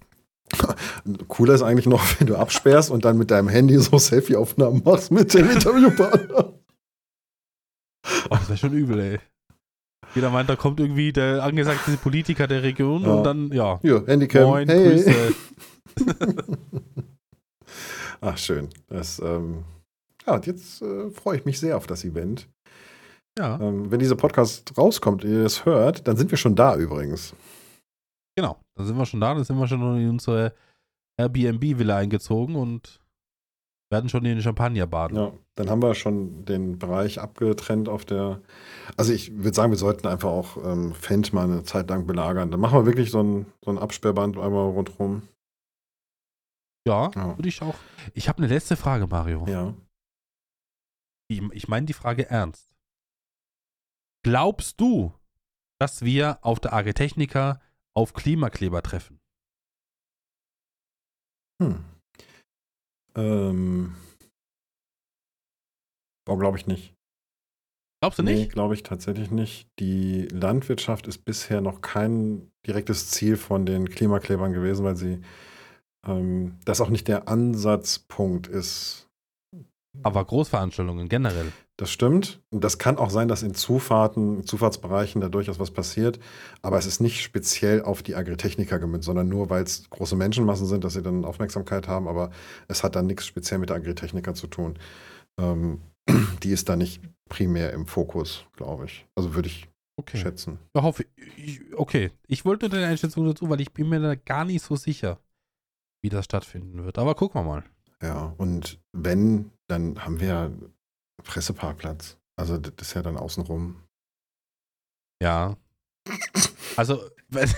Cooler 1.27 1.53
ist 1.55 1.61
eigentlich 1.61 1.85
noch, 1.87 2.03
wenn 2.19 2.27
du 2.27 2.35
absperrst 2.37 2.89
und 2.91 3.05
dann 3.05 3.17
mit 3.17 3.31
deinem 3.31 3.49
Handy 3.49 3.77
so 3.77 3.97
Selfie-Aufnahmen 3.97 4.81
machst 4.85 5.11
mit 5.11 5.33
dem 5.33 5.49
Interviewpartner. 5.49 6.53
Oh, 8.29 8.35
das 8.35 8.49
wäre 8.49 8.57
schon 8.57 8.73
übel, 8.73 8.99
ey. 8.99 9.19
Jeder 10.15 10.29
meint, 10.29 10.49
da 10.49 10.55
kommt 10.55 10.79
irgendwie 10.79 11.11
der 11.11 11.43
angesagte 11.43 11.91
Politiker 11.97 12.45
der 12.47 12.61
Region 12.63 13.01
Ja. 13.03 13.13
und 13.13 13.23
dann, 13.23 13.51
ja. 13.51 13.79
Hier, 13.81 14.03
Handycam. 14.05 14.43
Moin, 14.43 14.67
hey. 14.69 14.89
Grüße. 15.03 15.35
Ach, 18.21 18.37
schön. 18.37 18.69
Das, 18.89 19.19
ähm, 19.19 19.63
ja, 20.25 20.35
und 20.35 20.45
jetzt 20.45 20.81
äh, 20.81 21.09
freue 21.09 21.37
ich 21.37 21.45
mich 21.45 21.59
sehr 21.59 21.75
auf 21.77 21.87
das 21.87 22.05
Event. 22.05 22.47
Ja, 23.37 23.59
Ähm, 23.59 23.89
wenn 23.91 23.99
dieser 23.99 24.15
Podcast 24.15 24.77
rauskommt, 24.77 25.23
ihr 25.23 25.43
es 25.45 25.65
hört, 25.65 26.07
dann 26.07 26.15
sind 26.17 26.29
wir 26.31 26.37
schon 26.37 26.55
da 26.55 26.75
übrigens. 26.75 27.33
Genau. 28.35 28.59
Dann 28.75 28.85
sind 28.87 28.97
wir 28.97 29.05
schon 29.05 29.21
da, 29.21 29.33
dann 29.33 29.43
sind 29.43 29.57
wir 29.57 29.67
schon 29.67 29.97
in 29.99 30.09
unsere 30.09 30.53
Airbnb-Villa 31.17 31.97
eingezogen 31.97 32.55
und 32.55 32.99
werden 33.91 34.09
schon 34.09 34.25
in 34.25 34.35
den 34.35 34.41
Champagner 34.41 34.87
baden. 34.87 35.15
Ja, 35.17 35.33
dann 35.55 35.69
haben 35.69 35.83
wir 35.83 35.93
schon 35.93 36.45
den 36.45 36.79
Bereich 36.79 37.19
abgetrennt 37.21 37.87
auf 37.87 38.05
der. 38.05 38.41
Also 38.97 39.13
ich 39.13 39.31
würde 39.35 39.53
sagen, 39.53 39.71
wir 39.71 39.77
sollten 39.77 40.07
einfach 40.07 40.29
auch 40.29 40.57
ähm, 40.65 40.95
Fendt 40.95 41.31
mal 41.33 41.43
eine 41.43 41.63
Zeit 41.63 41.89
lang 41.89 42.07
belagern. 42.07 42.49
Dann 42.49 42.59
machen 42.59 42.79
wir 42.79 42.85
wirklich 42.87 43.11
so 43.11 43.21
ein, 43.21 43.45
so 43.63 43.69
ein 43.69 43.77
Absperrband 43.77 44.35
einmal 44.37 44.69
rundherum. 44.71 45.27
Ja, 46.87 47.11
Ja. 47.15 47.37
würde 47.37 47.47
ich 47.49 47.61
auch. 47.61 47.75
Ich 48.15 48.27
habe 48.27 48.39
eine 48.39 48.47
letzte 48.47 48.75
Frage, 48.75 49.05
Mario. 49.05 49.45
Ja. 49.47 49.73
Ich, 51.29 51.41
ich 51.51 51.67
meine 51.67 51.85
die 51.85 51.93
Frage 51.93 52.29
ernst. 52.29 52.73
Glaubst 54.25 54.81
du, 54.81 55.13
dass 55.79 56.01
wir 56.01 56.39
auf 56.41 56.59
der 56.59 56.73
Agritechnica 56.73 57.61
auf 57.95 58.13
Klimakleber 58.13 58.81
treffen? 58.81 59.19
Hm. 61.61 61.83
Ähm. 63.15 63.95
Oh, 66.27 66.37
glaube 66.37 66.57
ich 66.57 66.67
nicht. 66.67 66.95
Glaubst 68.01 68.19
du 68.19 68.23
Nee, 68.23 68.35
nicht? 68.35 68.51
glaube 68.51 68.73
ich 68.73 68.83
tatsächlich 68.83 69.31
nicht. 69.31 69.67
Die 69.79 70.27
Landwirtschaft 70.27 71.07
ist 71.07 71.23
bisher 71.25 71.61
noch 71.61 71.81
kein 71.81 72.51
direktes 72.65 73.09
Ziel 73.11 73.37
von 73.37 73.65
den 73.65 73.89
Klimaklebern 73.89 74.51
gewesen, 74.53 74.83
weil 74.83 74.95
sie 74.97 75.21
ähm, 76.05 76.57
das 76.65 76.81
auch 76.81 76.89
nicht 76.89 77.07
der 77.07 77.27
Ansatzpunkt 77.27 78.47
ist. 78.47 79.09
Aber 80.01 80.25
Großveranstaltungen 80.25 81.07
generell. 81.07 81.51
Das 81.77 81.89
stimmt. 81.89 82.41
Und 82.51 82.63
das 82.63 82.77
kann 82.77 82.97
auch 82.97 83.09
sein, 83.09 83.27
dass 83.27 83.41
in 83.41 83.55
Zufahrten, 83.55 84.45
Zufahrtsbereichen 84.45 85.21
da 85.21 85.29
durchaus 85.29 85.59
was 85.59 85.71
passiert. 85.71 86.19
Aber 86.61 86.77
es 86.77 86.85
ist 86.85 86.99
nicht 87.01 87.21
speziell 87.23 87.81
auf 87.81 88.03
die 88.03 88.15
Agritechniker 88.15 88.77
gemünzt, 88.77 89.05
sondern 89.07 89.27
nur, 89.27 89.49
weil 89.49 89.63
es 89.63 89.89
große 89.89 90.15
Menschenmassen 90.15 90.67
sind, 90.67 90.83
dass 90.83 90.93
sie 90.93 91.01
dann 91.01 91.25
Aufmerksamkeit 91.25 91.87
haben. 91.87 92.07
Aber 92.07 92.29
es 92.67 92.83
hat 92.83 92.95
dann 92.95 93.07
nichts 93.07 93.25
speziell 93.25 93.59
mit 93.59 93.69
der 93.69 93.77
Agritechniker 93.77 94.35
zu 94.35 94.47
tun. 94.47 94.77
Ähm, 95.39 95.81
die 96.43 96.51
ist 96.51 96.69
da 96.69 96.75
nicht 96.75 97.01
primär 97.27 97.73
im 97.73 97.87
Fokus, 97.87 98.45
glaube 98.55 98.85
ich. 98.85 99.07
Also 99.15 99.33
würde 99.33 99.47
ich 99.47 99.67
Okay. 99.95 100.17
schätzen. 100.17 100.57
Ja, 100.75 100.81
hoffe 100.81 101.05
ich. 101.37 101.61
Okay. 101.75 102.11
Ich 102.27 102.45
wollte 102.45 102.65
nur 102.65 102.71
deine 102.71 102.87
Einschätzung 102.87 103.25
dazu, 103.25 103.49
weil 103.49 103.61
ich 103.61 103.73
bin 103.73 103.89
mir 103.89 103.99
da 103.99 104.15
gar 104.15 104.43
nicht 104.43 104.63
so 104.63 104.75
sicher, 104.75 105.19
wie 106.01 106.09
das 106.09 106.25
stattfinden 106.25 106.83
wird. 106.83 106.97
Aber 106.97 107.13
gucken 107.13 107.41
wir 107.41 107.45
mal. 107.45 107.63
Ja, 108.01 108.33
und 108.37 108.79
wenn, 108.91 109.51
dann 109.67 110.03
haben 110.03 110.19
wir 110.19 110.27
ja 110.27 110.51
Presseparkplatz. 111.23 112.17
Also 112.35 112.57
das 112.57 112.73
ist 112.87 112.93
ja 112.93 113.01
dann 113.01 113.17
außenrum. 113.17 113.75
Ja. 115.21 115.55
Also, 116.75 117.01
wenn, 117.29 117.49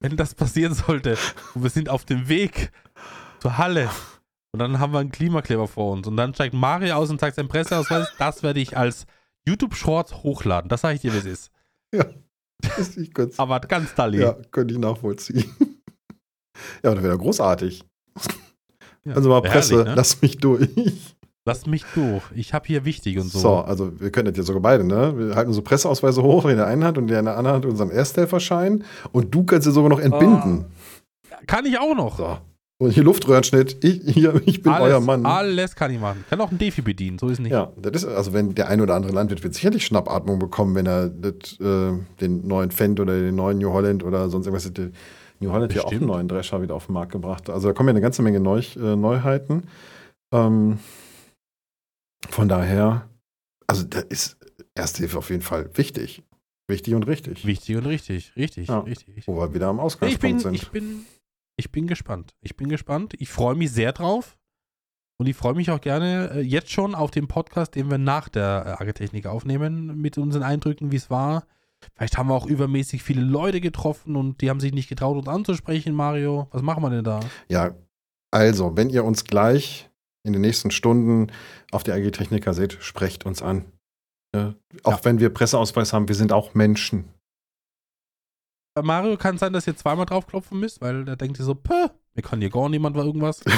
wenn 0.00 0.16
das 0.16 0.34
passieren 0.34 0.74
sollte 0.74 1.16
und 1.54 1.62
wir 1.62 1.70
sind 1.70 1.88
auf 1.88 2.04
dem 2.04 2.28
Weg 2.28 2.72
zur 3.40 3.58
Halle 3.58 3.90
und 4.52 4.58
dann 4.60 4.78
haben 4.80 4.92
wir 4.92 4.98
einen 5.00 5.12
Klimakleber 5.12 5.68
vor 5.68 5.92
uns 5.92 6.06
und 6.06 6.16
dann 6.16 6.34
steigt 6.34 6.54
Mario 6.54 6.94
aus 6.96 7.10
und 7.10 7.20
zeigt 7.20 7.36
seinen 7.36 7.48
Presseausweis, 7.48 8.08
das 8.18 8.42
werde 8.42 8.60
ich 8.60 8.76
als 8.76 9.06
YouTube-Short 9.46 10.22
hochladen. 10.24 10.68
Das 10.68 10.80
sage 10.80 10.94
ich 10.96 11.00
dir, 11.02 11.12
wie 11.12 11.18
es 11.18 11.24
ist. 11.26 11.50
Das 12.60 12.96
ich 12.96 13.12
kurz, 13.14 13.38
Aber 13.38 13.60
ganz 13.60 13.94
Dalli. 13.94 14.20
ja, 14.20 14.32
könnte 14.50 14.74
ich 14.74 14.80
nachvollziehen. 14.80 15.44
ja, 16.82 16.94
das 16.94 17.02
wäre 17.04 17.18
großartig. 17.18 17.84
Ja, 19.04 19.14
Also 19.14 19.28
mal 19.28 19.42
Presse, 19.42 19.74
herrlich, 19.74 19.88
ne? 19.90 19.94
lass 19.94 20.20
mich 20.22 20.38
durch. 20.38 21.15
Lass 21.46 21.64
mich 21.64 21.84
durch. 21.94 22.24
Ich 22.34 22.52
habe 22.52 22.66
hier 22.66 22.84
wichtig 22.84 23.18
und 23.18 23.30
so. 23.30 23.38
So. 23.38 23.54
also 23.58 24.00
wir 24.00 24.10
können 24.10 24.26
das 24.26 24.36
ja 24.36 24.42
sogar 24.42 24.60
beide, 24.60 24.82
ne? 24.82 25.14
Wir 25.16 25.36
halten 25.36 25.48
unsere 25.48 25.62
Presseausweise 25.62 26.20
hoch 26.20 26.44
in 26.46 26.56
der 26.56 26.66
einen 26.66 26.82
Hand 26.82 26.98
und 26.98 27.04
in 27.04 27.24
der 27.24 27.36
anderen 27.36 27.46
Hand 27.46 27.66
unseren 27.66 27.90
Ersthelferschein 27.90 28.82
und 29.12 29.32
du 29.32 29.44
kannst 29.44 29.64
sie 29.64 29.70
sogar 29.70 29.88
noch 29.88 30.00
entbinden. 30.00 30.64
Kann 31.46 31.64
ich 31.64 31.78
auch 31.78 31.94
noch. 31.94 32.18
So. 32.18 32.38
Und 32.78 32.90
hier 32.90 33.04
Luftröhrenschnitt, 33.04 33.82
ich, 33.84 34.02
hier, 34.12 34.42
ich 34.44 34.60
bin 34.60 34.72
alles, 34.72 34.92
euer 34.92 35.00
Mann. 35.00 35.24
Alles 35.24 35.76
kann 35.76 35.92
ich 35.92 36.00
machen. 36.00 36.24
Kann 36.28 36.40
auch 36.40 36.50
ein 36.50 36.58
Defi 36.58 36.82
bedienen, 36.82 37.18
so 37.18 37.28
ist 37.28 37.38
nicht. 37.38 37.52
Ja, 37.52 37.72
das 37.80 38.02
ist, 38.02 38.08
also 38.08 38.32
wenn 38.32 38.54
der 38.56 38.68
ein 38.68 38.80
oder 38.80 38.96
andere 38.96 39.12
Landwirt 39.12 39.44
wird 39.44 39.54
sicherlich 39.54 39.86
Schnappatmung 39.86 40.40
bekommen, 40.40 40.74
wenn 40.74 40.86
er 40.86 41.08
das, 41.08 41.60
äh, 41.60 41.92
den 42.20 42.46
neuen 42.46 42.72
Fendt 42.72 42.98
oder 42.98 43.18
den 43.18 43.36
neuen 43.36 43.58
New 43.58 43.72
Holland 43.72 44.02
oder 44.02 44.28
sonst 44.28 44.46
irgendwas 44.46 44.66
hätte. 44.66 44.90
New 45.38 45.52
Holland 45.52 45.72
hat 45.72 45.82
ja 45.82 45.86
auch 45.86 45.92
einen 45.92 46.06
neuen 46.06 46.28
Drescher 46.28 46.60
wieder 46.60 46.74
auf 46.74 46.86
den 46.86 46.94
Markt 46.94 47.12
gebracht. 47.12 47.48
Also 47.48 47.68
da 47.68 47.72
kommen 47.72 47.88
ja 47.88 47.92
eine 47.92 48.00
ganze 48.00 48.22
Menge 48.22 48.40
Neu, 48.40 48.62
äh, 48.76 48.96
Neuheiten. 48.96 49.64
Ähm, 50.32 50.78
von 52.30 52.48
daher, 52.48 53.08
also 53.66 53.84
da 53.84 54.00
ist 54.00 54.36
Erste 54.74 54.98
Hilfe 54.98 55.16
auf 55.18 55.30
jeden 55.30 55.42
Fall 55.42 55.70
wichtig. 55.78 56.22
Wichtig 56.68 56.94
und 56.94 57.04
richtig. 57.04 57.46
Wichtig 57.46 57.76
und 57.76 57.86
richtig. 57.86 58.36
Richtig, 58.36 58.68
Ja. 58.68 58.80
richtig. 58.80 59.26
Wo 59.26 59.36
wir 59.38 59.54
wieder 59.54 59.68
am 59.68 59.76
Ich 59.76 59.82
Ausgangspunkt 59.82 60.20
bin, 60.20 60.38
sind. 60.40 60.54
ich 60.54 60.70
bin, 60.70 61.06
ich 61.56 61.72
bin 61.72 61.86
gespannt. 61.86 62.34
Ich 62.42 62.56
bin 62.56 62.68
gespannt. 62.68 63.14
Ich 63.18 63.30
freue 63.30 63.54
mich 63.54 63.72
sehr 63.72 63.92
drauf. 63.92 64.36
Und 65.18 65.28
ich 65.28 65.36
freue 65.36 65.54
mich 65.54 65.70
auch 65.70 65.80
gerne 65.80 66.30
äh, 66.34 66.40
jetzt 66.40 66.70
schon 66.70 66.94
auf 66.94 67.10
den 67.10 67.26
Podcast, 67.26 67.74
den 67.74 67.90
wir 67.90 67.96
nach 67.96 68.28
der 68.28 68.64
äh, 68.66 68.82
Agritechnik 68.82 69.24
aufnehmen, 69.26 69.96
mit 69.98 70.18
unseren 70.18 70.42
Eindrücken, 70.42 70.92
wie 70.92 70.96
es 70.96 71.08
war. 71.08 71.46
Vielleicht 71.94 72.18
haben 72.18 72.28
wir 72.28 72.34
auch 72.34 72.46
übermäßig 72.46 73.02
viele 73.02 73.22
Leute 73.22 73.62
getroffen 73.62 74.14
und 74.16 74.42
die 74.42 74.50
haben 74.50 74.60
sich 74.60 74.74
nicht 74.74 74.90
getraut, 74.90 75.16
uns 75.16 75.28
anzusprechen, 75.28 75.94
Mario. 75.94 76.48
Was 76.50 76.60
machen 76.60 76.82
wir 76.82 76.90
denn 76.90 77.04
da? 77.04 77.20
Ja, 77.48 77.74
also, 78.30 78.76
wenn 78.76 78.90
ihr 78.90 79.04
uns 79.04 79.24
gleich 79.24 79.88
in 80.26 80.32
den 80.32 80.42
nächsten 80.42 80.70
Stunden 80.70 81.30
auf 81.70 81.82
der 81.84 81.94
Agritechniker 81.94 82.52
seht, 82.54 82.74
sprecht 82.82 83.24
uns 83.26 83.42
an. 83.42 83.64
Ja, 84.34 84.54
auch 84.82 84.98
Ja. 84.98 85.04
wenn 85.04 85.20
wir 85.20 85.30
Presseausweis 85.30 85.92
haben, 85.92 86.08
wir 86.08 86.14
sind 86.14 86.32
auch 86.32 86.54
Menschen. 86.54 87.08
Bei 88.74 88.82
Mario 88.82 89.16
kann 89.16 89.36
es 89.36 89.40
sein, 89.40 89.52
dass 89.54 89.66
ihr 89.66 89.76
zweimal 89.76 90.04
draufklopfen 90.04 90.58
müsst, 90.60 90.80
weil 90.82 91.04
der 91.04 91.16
denkt 91.16 91.36
sich 91.38 91.46
so, 91.46 91.54
Pö, 91.54 91.88
mir 92.14 92.22
kann 92.22 92.40
hier 92.40 92.50
gar 92.50 92.68
niemand 92.68 92.96
irgendwas. 92.96 93.42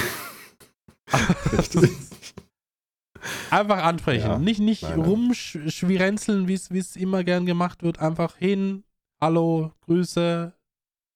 Einfach 3.51 3.83
ansprechen. 3.83 4.29
Ja. 4.29 4.39
Nicht, 4.39 4.61
nicht 4.61 4.85
rumschwirrenzeln, 4.85 6.47
wie 6.49 6.55
es 6.79 6.97
immer 6.97 7.25
gern 7.25 7.47
gemacht 7.47 7.83
wird. 7.83 7.99
Einfach 7.99 8.37
hin, 8.37 8.85
hallo, 9.21 9.73
Grüße, 9.81 10.53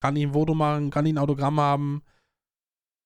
kann 0.00 0.16
ich 0.16 0.24
ein 0.24 0.32
Foto 0.32 0.54
machen, 0.54 0.90
kann 0.90 1.06
ich 1.06 1.12
ein 1.12 1.18
Autogramm 1.18 1.60
haben 1.60 2.02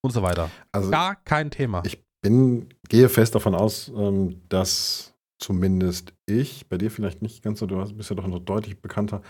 und 0.02 0.12
so 0.12 0.22
weiter. 0.22 0.50
Also, 0.72 0.90
Gar 0.90 1.16
kein 1.16 1.50
Thema. 1.50 1.82
ich 1.84 2.02
bin, 2.26 2.66
gehe 2.88 3.08
fest 3.08 3.36
davon 3.36 3.54
aus, 3.54 3.92
ähm, 3.96 4.40
dass 4.48 5.14
zumindest 5.38 6.12
ich, 6.26 6.68
bei 6.68 6.76
dir 6.76 6.90
vielleicht 6.90 7.22
nicht 7.22 7.42
ganz 7.44 7.60
so, 7.60 7.66
du 7.66 7.76
bist 7.94 8.10
ja 8.10 8.16
doch 8.16 8.26
noch 8.26 8.40
deutlich 8.40 8.80
bekannter, 8.80 9.22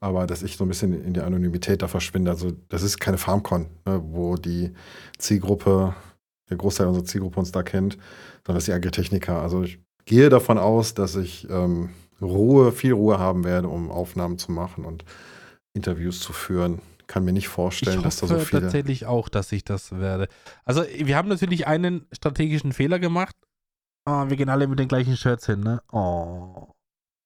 aber 0.00 0.26
dass 0.26 0.42
ich 0.42 0.56
so 0.56 0.64
ein 0.64 0.68
bisschen 0.68 1.04
in 1.04 1.14
die 1.14 1.20
Anonymität 1.20 1.80
da 1.82 1.86
verschwinde. 1.86 2.30
Also, 2.30 2.50
das 2.68 2.82
ist 2.82 2.98
keine 2.98 3.18
Farmcon, 3.18 3.66
ne, 3.86 4.02
wo 4.04 4.34
die 4.34 4.72
Zielgruppe, 5.18 5.94
der 6.48 6.56
Großteil 6.56 6.88
unserer 6.88 7.04
Zielgruppe 7.04 7.38
uns 7.38 7.52
da 7.52 7.62
kennt, 7.62 7.92
sondern 8.44 8.56
das 8.56 8.64
ist 8.64 8.68
die 8.68 8.72
Agritechniker. 8.72 9.40
Also, 9.40 9.62
ich 9.62 9.78
gehe 10.06 10.28
davon 10.28 10.58
aus, 10.58 10.94
dass 10.94 11.14
ich 11.14 11.48
ähm, 11.50 11.90
Ruhe, 12.20 12.72
viel 12.72 12.94
Ruhe 12.94 13.20
haben 13.20 13.44
werde, 13.44 13.68
um 13.68 13.92
Aufnahmen 13.92 14.38
zu 14.38 14.50
machen 14.50 14.84
und 14.84 15.04
Interviews 15.72 16.18
zu 16.18 16.32
führen. 16.32 16.80
Kann 17.10 17.24
mir 17.24 17.32
nicht 17.32 17.48
vorstellen, 17.48 17.98
ich 17.98 18.02
dass 18.04 18.16
da 18.16 18.22
hoffe 18.28 18.38
so 18.38 18.44
viele. 18.44 18.62
tatsächlich 18.62 19.04
auch, 19.06 19.28
dass 19.28 19.50
ich 19.52 19.64
das 19.64 19.92
werde. 19.98 20.28
Also, 20.64 20.84
wir 20.84 21.16
haben 21.16 21.28
natürlich 21.28 21.66
einen 21.66 22.06
strategischen 22.12 22.72
Fehler 22.72 22.98
gemacht. 23.00 23.34
Ah, 24.06 24.28
wir 24.28 24.36
gehen 24.36 24.48
alle 24.48 24.66
mit 24.68 24.78
den 24.78 24.88
gleichen 24.88 25.16
Shirts 25.16 25.46
hin, 25.46 25.60
ne? 25.60 25.82
Oh. 25.92 26.68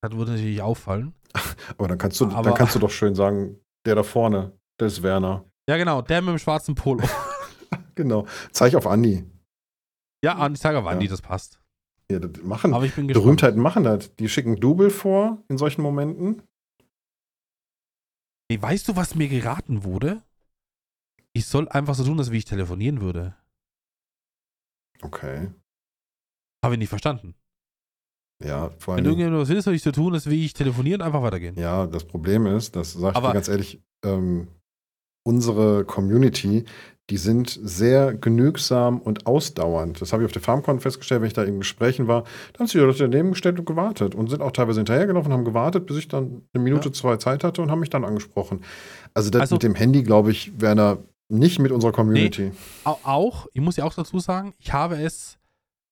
Das 0.02 0.12
würde 0.16 0.32
natürlich 0.32 0.60
auffallen. 0.62 1.14
Aber 1.78 1.88
dann 1.88 1.98
kannst 1.98 2.18
du, 2.20 2.26
Aber- 2.26 2.42
dann 2.42 2.54
kannst 2.54 2.74
du 2.74 2.78
doch 2.78 2.90
schön 2.90 3.14
sagen, 3.14 3.58
der 3.86 3.94
da 3.94 4.02
vorne, 4.02 4.52
der 4.80 4.86
ist 4.88 5.02
Werner. 5.02 5.44
Ja, 5.68 5.76
genau, 5.76 6.02
der 6.02 6.20
mit 6.22 6.30
dem 6.32 6.38
schwarzen 6.38 6.74
Polo. 6.74 7.04
Genau. 7.96 8.26
Zeig 8.50 8.74
auf 8.74 8.86
Andi. 8.88 9.24
ja, 10.24 10.48
ich 10.48 10.58
sage 10.58 10.78
aber, 10.78 10.90
Andi, 10.90 11.04
Ja. 11.04 11.10
das 11.12 11.22
passt. 11.22 11.60
Ja, 12.10 12.18
das 12.18 12.42
machen. 12.42 12.74
Aber 12.74 12.84
ich 12.84 12.94
bin 12.94 13.06
gespannt. 13.06 13.24
Berühmtheiten 13.24 13.62
machen 13.62 13.84
das. 13.84 14.14
Die 14.16 14.28
schicken 14.28 14.56
Double 14.56 14.90
vor 14.90 15.38
in 15.48 15.58
solchen 15.58 15.80
Momenten. 15.82 16.42
Ey, 18.54 18.62
weißt 18.62 18.86
du, 18.86 18.94
was 18.94 19.16
mir 19.16 19.28
geraten 19.28 19.82
wurde? 19.82 20.22
Ich 21.32 21.46
soll 21.46 21.68
einfach 21.70 21.96
so 21.96 22.04
tun, 22.04 22.20
als 22.20 22.30
wie 22.30 22.36
ich 22.38 22.44
telefonieren 22.44 23.00
würde. 23.00 23.34
Okay. 25.02 25.52
Habe 26.64 26.74
ich 26.74 26.78
nicht 26.78 26.88
verstanden. 26.88 27.34
Ja, 28.40 28.70
vor 28.78 28.94
Wenn 28.94 29.06
allem. 29.06 29.06
irgendjemand 29.18 29.42
was 29.42 29.48
will, 29.48 29.60
soll 29.60 29.74
ich 29.74 29.82
so 29.82 29.90
tun, 29.90 30.14
als 30.14 30.30
wie 30.30 30.44
ich 30.44 30.52
telefonieren 30.52 31.00
und 31.00 31.06
einfach 31.08 31.22
weitergehen. 31.22 31.58
Ja, 31.58 31.88
das 31.88 32.04
Problem 32.06 32.46
ist, 32.46 32.76
das 32.76 32.92
sage 32.92 33.10
ich 33.10 33.16
Aber- 33.16 33.28
dir 33.30 33.34
ganz 33.34 33.48
ehrlich, 33.48 33.82
ähm, 34.04 34.46
unsere 35.24 35.84
Community, 35.84 36.64
die 37.10 37.16
sind 37.18 37.58
sehr 37.62 38.14
genügsam 38.14 38.98
und 38.98 39.26
ausdauernd. 39.26 40.00
Das 40.00 40.12
habe 40.12 40.22
ich 40.22 40.26
auf 40.26 40.32
der 40.32 40.40
FarmCon 40.40 40.80
festgestellt, 40.80 41.20
wenn 41.20 41.26
ich 41.26 41.34
da 41.34 41.42
in 41.44 41.58
Gesprächen 41.58 42.06
war. 42.08 42.24
Da 42.52 42.60
haben 42.60 42.66
sie 42.66 42.78
die 42.78 42.84
Leute 42.84 43.08
daneben 43.08 43.30
gestellt 43.32 43.58
und 43.58 43.66
gewartet 43.66 44.14
und 44.14 44.30
sind 44.30 44.40
auch 44.40 44.52
teilweise 44.52 44.80
hinterhergelaufen 44.80 45.30
und 45.30 45.36
haben 45.38 45.44
gewartet, 45.44 45.84
bis 45.86 45.98
ich 45.98 46.08
dann 46.08 46.42
eine 46.54 46.62
Minute, 46.64 46.88
Ja. 46.88 46.92
zwei 46.94 47.16
Zeit 47.18 47.44
hatte 47.44 47.60
und 47.60 47.70
haben 47.70 47.80
mich 47.80 47.90
dann 47.90 48.04
angesprochen. 48.04 48.62
Also 49.12 49.28
das 49.30 49.42
Also- 49.42 49.56
mit 49.56 49.64
dem 49.64 49.74
Handy, 49.74 50.02
glaube 50.02 50.30
ich, 50.30 50.52
Werner, 50.58 50.98
nicht 51.28 51.58
mit 51.58 51.72
unserer 51.72 51.92
Community. 51.92 52.52
Au- 52.84 52.98
Auch, 53.02 53.46
ich 53.52 53.60
muss 53.60 53.76
ja 53.76 53.84
auch 53.84 53.94
dazu 53.94 54.18
sagen, 54.20 54.54
ich 54.58 54.72
habe 54.72 54.96
es, 54.96 55.36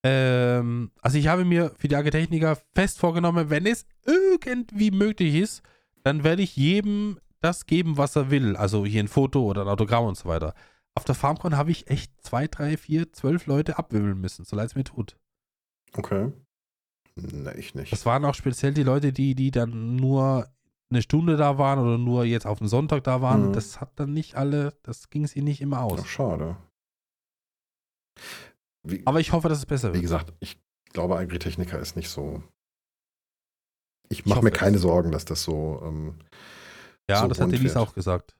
ähm, 0.02 0.90
also 1.02 1.18
ich 1.18 1.28
habe 1.28 1.44
mir 1.44 1.72
für 1.78 1.88
die 1.88 1.96
Agritechniker 1.96 2.56
fest 2.74 2.98
vorgenommen, 2.98 3.50
wenn 3.50 3.66
es 3.66 3.84
irgendwie 4.06 4.90
möglich 4.90 5.34
ist, 5.34 5.62
dann 6.04 6.24
werde 6.24 6.42
ich 6.42 6.56
jedem 6.56 7.18
das 7.42 7.66
geben, 7.66 7.96
was 7.96 8.16
er 8.16 8.30
will. 8.30 8.56
Also 8.56 8.84
hier 8.84 9.02
ein 9.02 9.08
Foto 9.08 9.44
oder 9.44 9.62
ein 9.62 9.68
Autogramm 9.68 10.04
und 10.06 10.16
so 10.16 10.28
weiter. 10.28 10.54
Auf 10.94 11.04
der 11.04 11.14
FarmCon 11.14 11.56
habe 11.56 11.70
ich 11.70 11.88
echt 11.88 12.12
zwei, 12.22 12.46
drei, 12.46 12.76
vier, 12.76 13.12
zwölf 13.12 13.46
Leute 13.46 13.78
abwimmeln 13.78 14.20
müssen, 14.20 14.44
so 14.44 14.56
leid 14.56 14.68
es 14.68 14.74
mir 14.74 14.84
tut. 14.84 15.16
Okay. 15.94 16.32
Ne, 17.14 17.54
ich 17.56 17.74
nicht. 17.74 17.92
Das 17.92 18.06
waren 18.06 18.24
auch 18.24 18.34
speziell 18.34 18.72
die 18.74 18.82
Leute, 18.82 19.12
die, 19.12 19.34
die 19.34 19.50
dann 19.50 19.96
nur 19.96 20.48
eine 20.90 21.02
Stunde 21.02 21.36
da 21.36 21.58
waren 21.58 21.78
oder 21.78 21.98
nur 21.98 22.24
jetzt 22.24 22.46
auf 22.46 22.58
den 22.58 22.68
Sonntag 22.68 23.04
da 23.04 23.22
waren. 23.22 23.48
Mhm. 23.48 23.52
Das 23.54 23.80
hat 23.80 23.92
dann 23.96 24.12
nicht 24.12 24.36
alle, 24.36 24.74
das 24.82 25.08
ging 25.10 25.24
es 25.24 25.34
ihnen 25.34 25.46
nicht 25.46 25.60
immer 25.60 25.82
aus. 25.82 26.00
Ach, 26.02 26.06
schade. 26.06 26.56
Wie, 28.82 29.02
Aber 29.06 29.20
ich 29.20 29.32
hoffe, 29.32 29.48
dass 29.48 29.58
es 29.58 29.66
besser 29.66 29.90
Wie 29.90 29.94
wird. 29.94 30.02
gesagt, 30.02 30.32
ich 30.40 30.60
glaube, 30.92 31.16
Agritechniker 31.16 31.78
ist 31.78 31.96
nicht 31.96 32.08
so. 32.08 32.42
Ich 34.08 34.26
mache 34.26 34.42
mir 34.42 34.50
keine 34.50 34.76
es. 34.76 34.82
Sorgen, 34.82 35.12
dass 35.12 35.24
das 35.24 35.42
so. 35.42 35.80
Ähm, 35.84 36.18
Ja, 37.10 37.20
so 37.22 37.28
das 37.28 37.40
hat 37.40 37.50
wird. 37.50 37.76
auch 37.76 37.94
gesagt. 37.94 38.36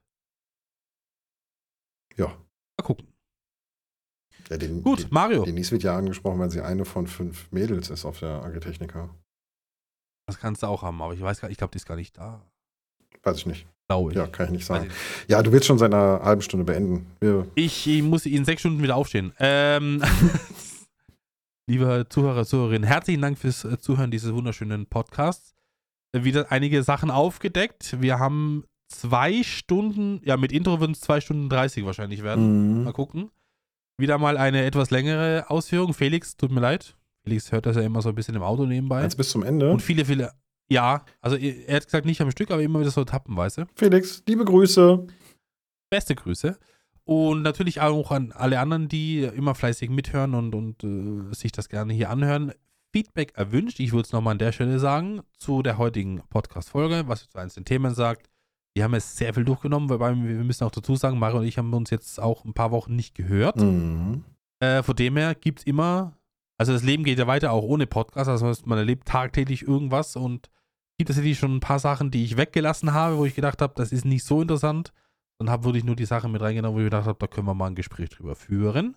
ja. 2.17 2.27
Mal 2.27 2.85
gucken. 2.85 3.07
ja 4.49 4.57
den, 4.57 4.83
Gut, 4.83 5.01
Den, 5.01 5.09
Mario. 5.11 5.45
Denise 5.45 5.73
wird 5.73 5.83
ja 5.83 5.97
angesprochen, 5.97 6.39
weil 6.39 6.51
sie 6.51 6.61
eine 6.61 6.85
von 6.85 7.07
fünf 7.07 7.51
Mädels 7.53 7.91
ist 7.91 8.05
auf 8.05 8.21
der 8.21 8.43
Agritechniker. 8.43 9.15
Das 10.27 10.39
kannst 10.39 10.63
du 10.63 10.67
auch 10.67 10.83
haben, 10.83 11.03
aber 11.03 11.13
ich 11.15 11.21
weiß 11.21 11.41
gar 11.41 11.51
ich 11.51 11.59
glaube, 11.59 11.73
die 11.73 11.77
ist 11.77 11.87
gar 11.87 11.97
nicht 11.97 12.17
da. 12.17 12.45
Weiß 13.23 13.39
ich 13.39 13.47
nicht. 13.47 13.67
Glaube 13.89 14.13
ich. 14.13 14.17
Ja, 14.17 14.27
kann 14.27 14.47
ich 14.47 14.53
nicht 14.53 14.65
sagen. 14.65 14.85
ich, 14.85 14.91
nicht. 14.91 15.29
Ja, 15.29 15.43
du 15.43 15.53
willst 15.53 15.67
schon 15.67 15.79
seit 15.79 15.93
einer 15.93 16.21
halben 16.23 16.43
Stunde 16.43 16.65
beenden. 16.65 17.07
Wir, 17.21 17.47
ich, 17.55 17.87
ich 17.87 18.03
muss 18.03 18.27
in 18.27 18.45
sechs 18.45 18.61
Stunden 18.61 18.83
wieder 18.83 18.97
aufstehen. 18.97 19.33
Ähm, 19.39 20.03
Liebe 21.69 22.07
Zuhörer, 22.09 22.45
Zuhörerinnen, 22.45 22.87
herzlichen 22.87 23.23
Dank 23.23 23.39
fürs 23.39 23.65
äh, 23.65 23.79
Zuhören 23.79 24.11
dieses 24.11 24.33
wunderschönen 24.33 24.87
Podcasts. 24.87 25.55
Wieder 26.13 26.53
einige 26.53 26.83
Sachen 26.83 27.11
aufgedeckt. 27.11 28.01
Wir 28.01 28.19
haben 28.19 28.65
zwei 28.89 29.43
Stunden, 29.43 30.21
ja, 30.25 30.37
mit 30.37 30.53
Intro 30.53 30.81
würden 30.81 30.93
es 30.93 31.01
zwei 31.01 31.21
Stunden 31.21 31.49
30 31.49 31.85
wahrscheinlich 31.85 32.23
werden. 32.23 32.79
Mhm. 32.79 32.85
Mal 32.85 32.93
gucken. 32.93 33.31
Wieder 33.99 34.19
mal 34.19 34.37
eine 34.37 34.65
etwas 34.65 34.91
längere 34.91 35.49
Ausführung. 35.49 35.95
Felix, 35.95 36.37
tut 36.37 36.51
mir 36.51 36.61
leid. 36.61 36.97
Felix 37.25 37.53
hört 37.53 37.67
das 37.67 37.77
ja 37.77 37.83
immer 37.83 38.03
so 38.03 38.09
ein 38.09 38.15
bisschen 38.15 38.35
im 38.35 38.43
Auto 38.43 38.67
nebenbei. 38.67 39.03
Jetzt 39.03 39.17
bis 39.17 39.31
zum 39.31 39.43
Ende. 39.43 39.71
Und 39.71 39.81
viele, 39.81 40.05
viele, 40.05 40.33
ja, 40.71 41.05
also 41.21 41.37
er 41.37 41.69
er 41.69 41.77
hat 41.77 41.85
gesagt, 41.85 42.07
nicht 42.07 42.21
am 42.21 42.31
Stück, 42.31 42.51
aber 42.51 42.63
immer 42.63 42.81
wieder 42.81 42.91
so 42.91 43.05
tappenweise. 43.05 43.67
Felix, 43.77 44.23
liebe 44.27 44.45
Grüße. 44.45 45.07
Beste 45.91 46.15
Grüße. 46.15 46.59
Und 47.05 47.43
natürlich 47.43 47.81
auch 47.81 48.11
an 48.11 48.33
alle 48.33 48.61
anderen, 48.61 48.89
die 48.89 49.23
immer 49.23 49.55
fleißig 49.55 49.91
mithören 49.91 50.35
und, 50.35 50.55
und 50.55 50.85
äh, 50.85 51.35
sich 51.35 51.53
das 51.53 51.69
gerne 51.69 51.93
hier 51.93 52.11
anhören. 52.11 52.53
Feedback 52.93 53.33
erwünscht, 53.37 53.81
ich 53.81 53.93
würde 53.93 54.07
es 54.07 54.12
nochmal 54.12 54.33
an 54.33 54.39
der 54.39 54.53
Stelle 54.53 54.79
sagen, 54.79 55.23
zu 55.39 55.62
der 55.62 55.79
heutigen 55.79 56.23
Podcast-Folge, 56.29 57.05
was 57.07 57.25
ihr 57.25 57.31
zu 57.31 57.39
einzelnen 57.39 57.65
Themen 57.65 57.95
sagt. 57.95 58.29
Wir 58.75 58.85
haben 58.85 58.95
jetzt 58.95 59.17
sehr 59.17 59.33
viel 59.33 59.45
durchgenommen, 59.45 59.89
wobei 59.89 60.15
wir 60.15 60.45
müssen 60.45 60.65
auch 60.65 60.71
dazu 60.71 60.95
sagen, 60.97 61.19
Mario 61.19 61.39
und 61.39 61.47
ich 61.47 61.59
haben 61.59 61.73
uns 61.73 61.91
jetzt 61.91 62.21
auch 62.21 62.45
ein 62.45 62.55
paar 62.55 62.71
Wochen 62.71 62.95
nicht 62.95 63.15
gehört. 63.15 63.57
Mhm. 63.57 64.25
Äh, 64.61 64.83
von 64.83 64.95
dem 64.95 65.17
her 65.17 65.35
gibt 65.35 65.61
es 65.61 65.67
immer, 65.67 66.17
also 66.59 66.73
das 66.73 66.83
Leben 66.83 67.05
geht 67.05 67.19
ja 67.19 67.27
weiter 67.27 67.53
auch 67.53 67.65
ohne 67.65 67.87
Podcast, 67.87 68.29
also 68.29 68.53
man 68.67 68.79
erlebt 68.79 69.09
tagtäglich 69.09 69.62
irgendwas 69.62 70.17
und 70.17 70.51
gibt 70.99 71.11
es 71.11 71.17
tatsächlich 71.17 71.39
schon 71.39 71.57
ein 71.57 71.61
paar 71.61 71.79
Sachen, 71.79 72.11
die 72.11 72.25
ich 72.25 72.37
weggelassen 72.37 72.93
habe, 72.93 73.17
wo 73.17 73.25
ich 73.25 73.35
gedacht 73.35 73.62
habe, 73.62 73.73
das 73.77 73.93
ist 73.93 74.05
nicht 74.05 74.25
so 74.25 74.43
interessant. 74.43 74.93
Dann 75.39 75.51
habe 75.51 75.65
wirklich 75.65 75.85
nur 75.85 75.97
die 75.97 76.05
Sachen 76.05 76.31
mit 76.31 76.43
reingenommen, 76.43 76.77
wo 76.77 76.81
ich 76.81 76.87
gedacht 76.87 77.07
habe, 77.07 77.19
da 77.19 77.27
können 77.27 77.47
wir 77.47 77.55
mal 77.55 77.67
ein 77.67 77.75
Gespräch 77.75 78.11
drüber 78.11 78.37
führen. 78.37 78.97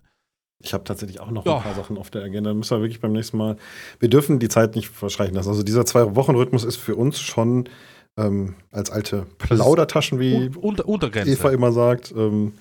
Ich 0.62 0.72
habe 0.72 0.84
tatsächlich 0.84 1.20
auch 1.20 1.30
noch 1.30 1.44
Ja. 1.44 1.58
ein 1.58 1.62
paar 1.62 1.74
Sachen 1.74 1.98
auf 1.98 2.10
der 2.10 2.22
Agenda. 2.22 2.52
Müssen 2.54 2.76
wir 2.76 2.82
wirklich 2.82 3.00
beim 3.00 3.12
nächsten 3.12 3.36
Mal. 3.36 3.56
Wir 4.00 4.08
dürfen 4.08 4.38
die 4.38 4.48
Zeit 4.48 4.74
nicht 4.74 4.88
verschreichen 4.88 5.34
lassen. 5.34 5.50
Also 5.50 5.62
dieser 5.62 5.84
Zwei-Wochen-Rhythmus 5.84 6.64
ist 6.64 6.76
für 6.76 6.96
uns 6.96 7.20
schon 7.20 7.68
ähm, 8.16 8.54
als 8.70 8.90
alte 8.90 9.26
Plaudertaschen, 9.38 10.18
wie 10.18 10.34
Un 10.48 10.56
unter, 10.56 10.88
Untergrenze. 10.88 11.30
Eva 11.32 11.50
immer 11.50 11.72
sagt, 11.72 12.12
ähm, 12.16 12.54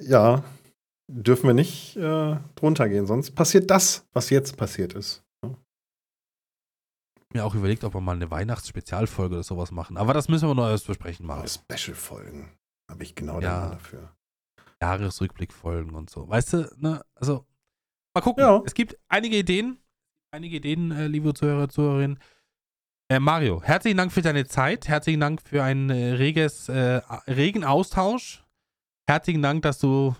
ja, 0.00 0.42
dürfen 1.10 1.46
wir 1.46 1.54
nicht 1.54 1.96
äh, 1.96 2.36
drunter 2.54 2.88
gehen. 2.88 3.06
Sonst 3.06 3.32
passiert 3.32 3.70
das, 3.70 4.06
was 4.14 4.30
jetzt 4.30 4.56
passiert 4.56 4.94
ist. 4.94 5.22
mir 7.34 7.44
auch 7.46 7.54
überlegt, 7.54 7.82
ob 7.84 7.94
wir 7.94 8.00
mal 8.02 8.12
eine 8.16 8.30
Weihnachtsspezialfolge 8.30 9.34
oder 9.36 9.42
sowas 9.42 9.70
machen. 9.70 9.96
Aber 9.96 10.12
das 10.14 10.28
müssen 10.28 10.48
wir 10.48 10.54
noch 10.54 10.68
erst 10.68 10.86
besprechen, 10.86 11.26
mal. 11.26 11.44
Special-Folgen. 11.48 12.52
Habe 12.90 13.02
ich 13.04 13.14
genau 13.14 13.40
Ja. 13.40 13.60
den 13.60 13.60
Mann 13.60 13.70
dafür. 13.78 14.12
Jahresrückblickfolgen 14.82 15.94
und 15.94 16.10
so. 16.10 16.28
Weißt 16.28 16.54
du, 16.54 16.68
ne? 16.76 17.04
Also, 17.14 17.46
mal 18.14 18.20
gucken. 18.20 18.42
Ja. 18.42 18.60
Es 18.66 18.74
gibt 18.74 18.98
einige 19.08 19.36
Ideen. 19.38 19.78
Einige 20.32 20.56
Ideen, 20.56 20.90
äh, 20.90 21.06
liebe 21.06 21.32
Zuhörer, 21.34 21.68
Zuhörerinnen. 21.68 22.18
Äh, 23.08 23.20
Mario, 23.20 23.62
herzlichen 23.62 23.98
Dank 23.98 24.10
für 24.10 24.22
deine 24.22 24.44
Zeit. 24.46 24.88
Herzlichen 24.88 25.20
Dank 25.20 25.40
für 25.40 25.62
einen 25.62 25.90
äh, 25.90 26.14
reges, 26.14 26.68
äh, 26.68 27.00
regen 27.28 27.64
Austausch. 27.64 28.44
Herzlichen 29.06 29.42
Dank, 29.42 29.62
dass 29.62 29.78
du, 29.78 30.16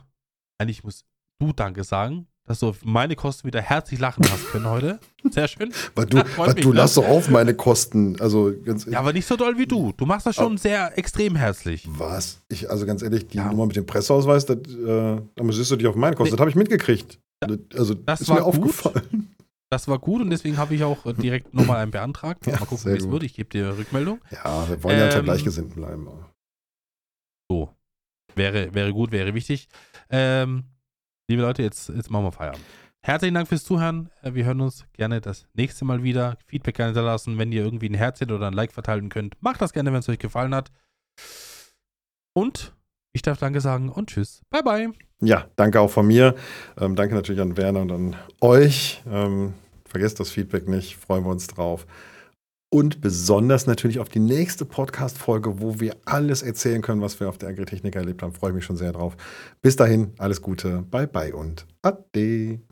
eigentlich 0.59 0.85
muss 0.85 1.05
du 1.41 1.53
Danke 1.53 1.83
sagen, 1.83 2.29
dass 2.45 2.59
du 2.61 2.69
auf 2.69 2.85
meine 2.85 3.15
Kosten 3.17 3.47
wieder 3.47 3.61
herzlich 3.61 4.01
lachen 4.01 4.25
hast 4.31 4.51
können 4.51 4.69
heute. 4.69 4.99
Sehr 5.31 5.47
schön. 5.49 5.73
Weil 5.95 6.07
du, 6.07 6.23
weil 6.37 6.55
du 6.55 6.71
ne? 6.71 6.75
lass 6.77 6.95
doch 6.95 7.07
auf 7.07 7.29
meine 7.29 7.55
Kosten. 7.55 8.21
Also 8.21 8.53
ganz 8.65 8.85
Ja, 8.87 8.99
aber 8.99 9.13
nicht 9.13 9.27
so 9.27 9.37
doll 9.37 9.57
wie 9.59 9.67
du. 9.67 9.93
Du 9.97 10.05
machst 10.07 10.27
das 10.27 10.35
schon 10.35 10.59
sehr 10.59 10.99
extrem 10.99 11.37
herzlich. 11.37 11.87
Was? 11.89 12.41
Ich, 12.49 12.69
also 12.69 12.85
ganz 12.87 13.03
ehrlich, 13.03 13.29
die 13.29 13.37
Ja. 13.37 13.47
Nummer 13.51 13.67
mit 13.67 13.77
dem 13.77 13.87
Presseausweis, 13.87 14.45
das, 14.47 14.57
äh, 14.59 15.21
da 15.35 15.43
müsstest 15.45 15.71
du 15.71 15.77
dich 15.77 15.87
auf 15.87 15.95
meine 15.95 16.17
Kosten. 16.17 16.31
Nee. 16.33 16.37
Das 16.37 16.41
habe 16.41 16.51
ich 16.51 16.57
mitgekriegt. 16.57 17.21
Das, 17.41 17.59
also 17.77 17.95
Das 17.95 18.21
ist 18.23 18.29
war 18.29 18.37
mir 18.39 18.43
gut. 18.43 18.55
aufgefallen. 18.55 19.35
Das 19.71 19.87
war 19.89 19.99
gut 20.01 20.21
und 20.21 20.31
deswegen 20.31 20.59
habe 20.59 20.75
ich 20.75 20.83
auch 20.85 21.07
äh, 21.07 21.15
direkt 21.15 21.55
nochmal 21.55 21.79
einen 21.79 21.93
beantragt. 21.93 22.45
Ja, 22.47 22.59
Mal 22.59 22.67
gucken, 22.67 22.93
wie 22.93 22.97
es 22.99 23.09
wird. 23.09 23.23
Ich 23.23 23.35
gebe 23.35 23.49
dir 23.49 23.77
Rückmeldung. 23.79 24.21
Ja, 24.31 24.69
wir 24.69 24.83
wollen 24.83 24.99
ja 24.99 25.05
unter 25.07 25.19
Ähm, 25.21 25.25
Gleichgesinnten 25.25 25.75
bleiben. 25.77 26.09
So. 27.49 27.71
Wäre, 28.35 28.75
wäre 28.75 28.93
gut, 28.93 29.13
wäre 29.13 29.33
wichtig. 29.35 29.69
Ähm, 30.11 30.65
liebe 31.33 31.43
Leute, 31.43 31.63
jetzt, 31.63 31.89
jetzt 31.89 32.11
machen 32.11 32.27
wir 32.27 32.33
Feierabend. 32.33 32.63
Herzlichen 33.01 33.35
Dank 33.35 33.49
fürs 33.49 33.65
Zuhören. 33.65 34.11
Äh, 34.23 34.35
Wir 34.35 34.45
hören 34.45 34.61
uns 34.61 34.85
gerne 34.93 35.23
das 35.23 35.47
nächste 35.55 35.87
Mal 35.87 36.03
wieder. 36.03 36.37
Feedback 36.47 36.77
gerne 36.77 36.91
hinterlassen. 36.91 37.39
Wenn 37.39 37.53
ihr 37.53 37.65
irgendwie 37.65 37.89
ein 37.89 37.95
Herzchen 37.95 38.31
oder 38.31 38.49
ein 38.49 38.53
Like 38.53 38.71
verteilen 38.71 39.09
könnt, 39.09 39.43
macht 39.43 39.63
das 39.63 39.73
gerne, 39.73 39.91
wenn 39.93 40.01
es 40.01 40.09
euch 40.11 40.19
gefallen 40.19 40.55
hat. 40.55 40.71
Und 42.35 42.75
ich 43.15 43.23
darf 43.23 43.39
Danke 43.39 43.63
sagen 43.63 43.89
und 43.89 44.11
Tschüss. 44.11 44.43
Bye, 44.51 44.63
bye. 44.63 44.93
Ja, 45.21 45.47
danke 45.57 45.81
auch 45.81 45.91
von 45.91 46.07
mir. 46.07 46.35
Ähm, 46.79 46.97
danke 46.97 47.15
natürlich 47.15 47.41
an 47.41 47.57
Werner 47.57 47.81
und 47.81 47.93
an 47.93 48.17
euch. 48.43 49.03
Ähm, 49.11 49.55
vergesst 49.87 50.21
das 50.21 50.31
Feedback 50.31 50.69
nicht, 50.69 50.97
freuen 50.97 51.25
wir 51.25 51.31
uns 51.31 51.47
drauf. 51.47 51.87
Und 52.75 53.03
besonders 53.03 53.67
natürlich 53.67 53.99
auf 53.99 54.09
die 54.09 54.19
nächste 54.19 54.65
Podcast-Folge, 54.65 55.61
wo 55.61 55.79
wir 55.79 55.95
alles 56.07 56.43
erzählen 56.43 56.81
können, 56.81 57.03
was 57.03 57.21
wir 57.21 57.29
auf 57.29 57.37
der 57.37 57.51
Agritechnik 57.51 57.95
erlebt 57.95 58.23
haben. 58.23 58.33
Freue 58.33 58.53
ich 58.53 58.55
mich 58.55 58.65
schon 58.65 58.79
sehr 58.79 58.93
drauf. 58.93 59.15
Bis 59.61 59.77
dahin, 59.77 60.15
alles 60.17 60.41
Gute, 60.41 60.81
bye 60.91 61.07
bye 61.07 61.35
und 61.35 61.67
ade. 61.83 62.63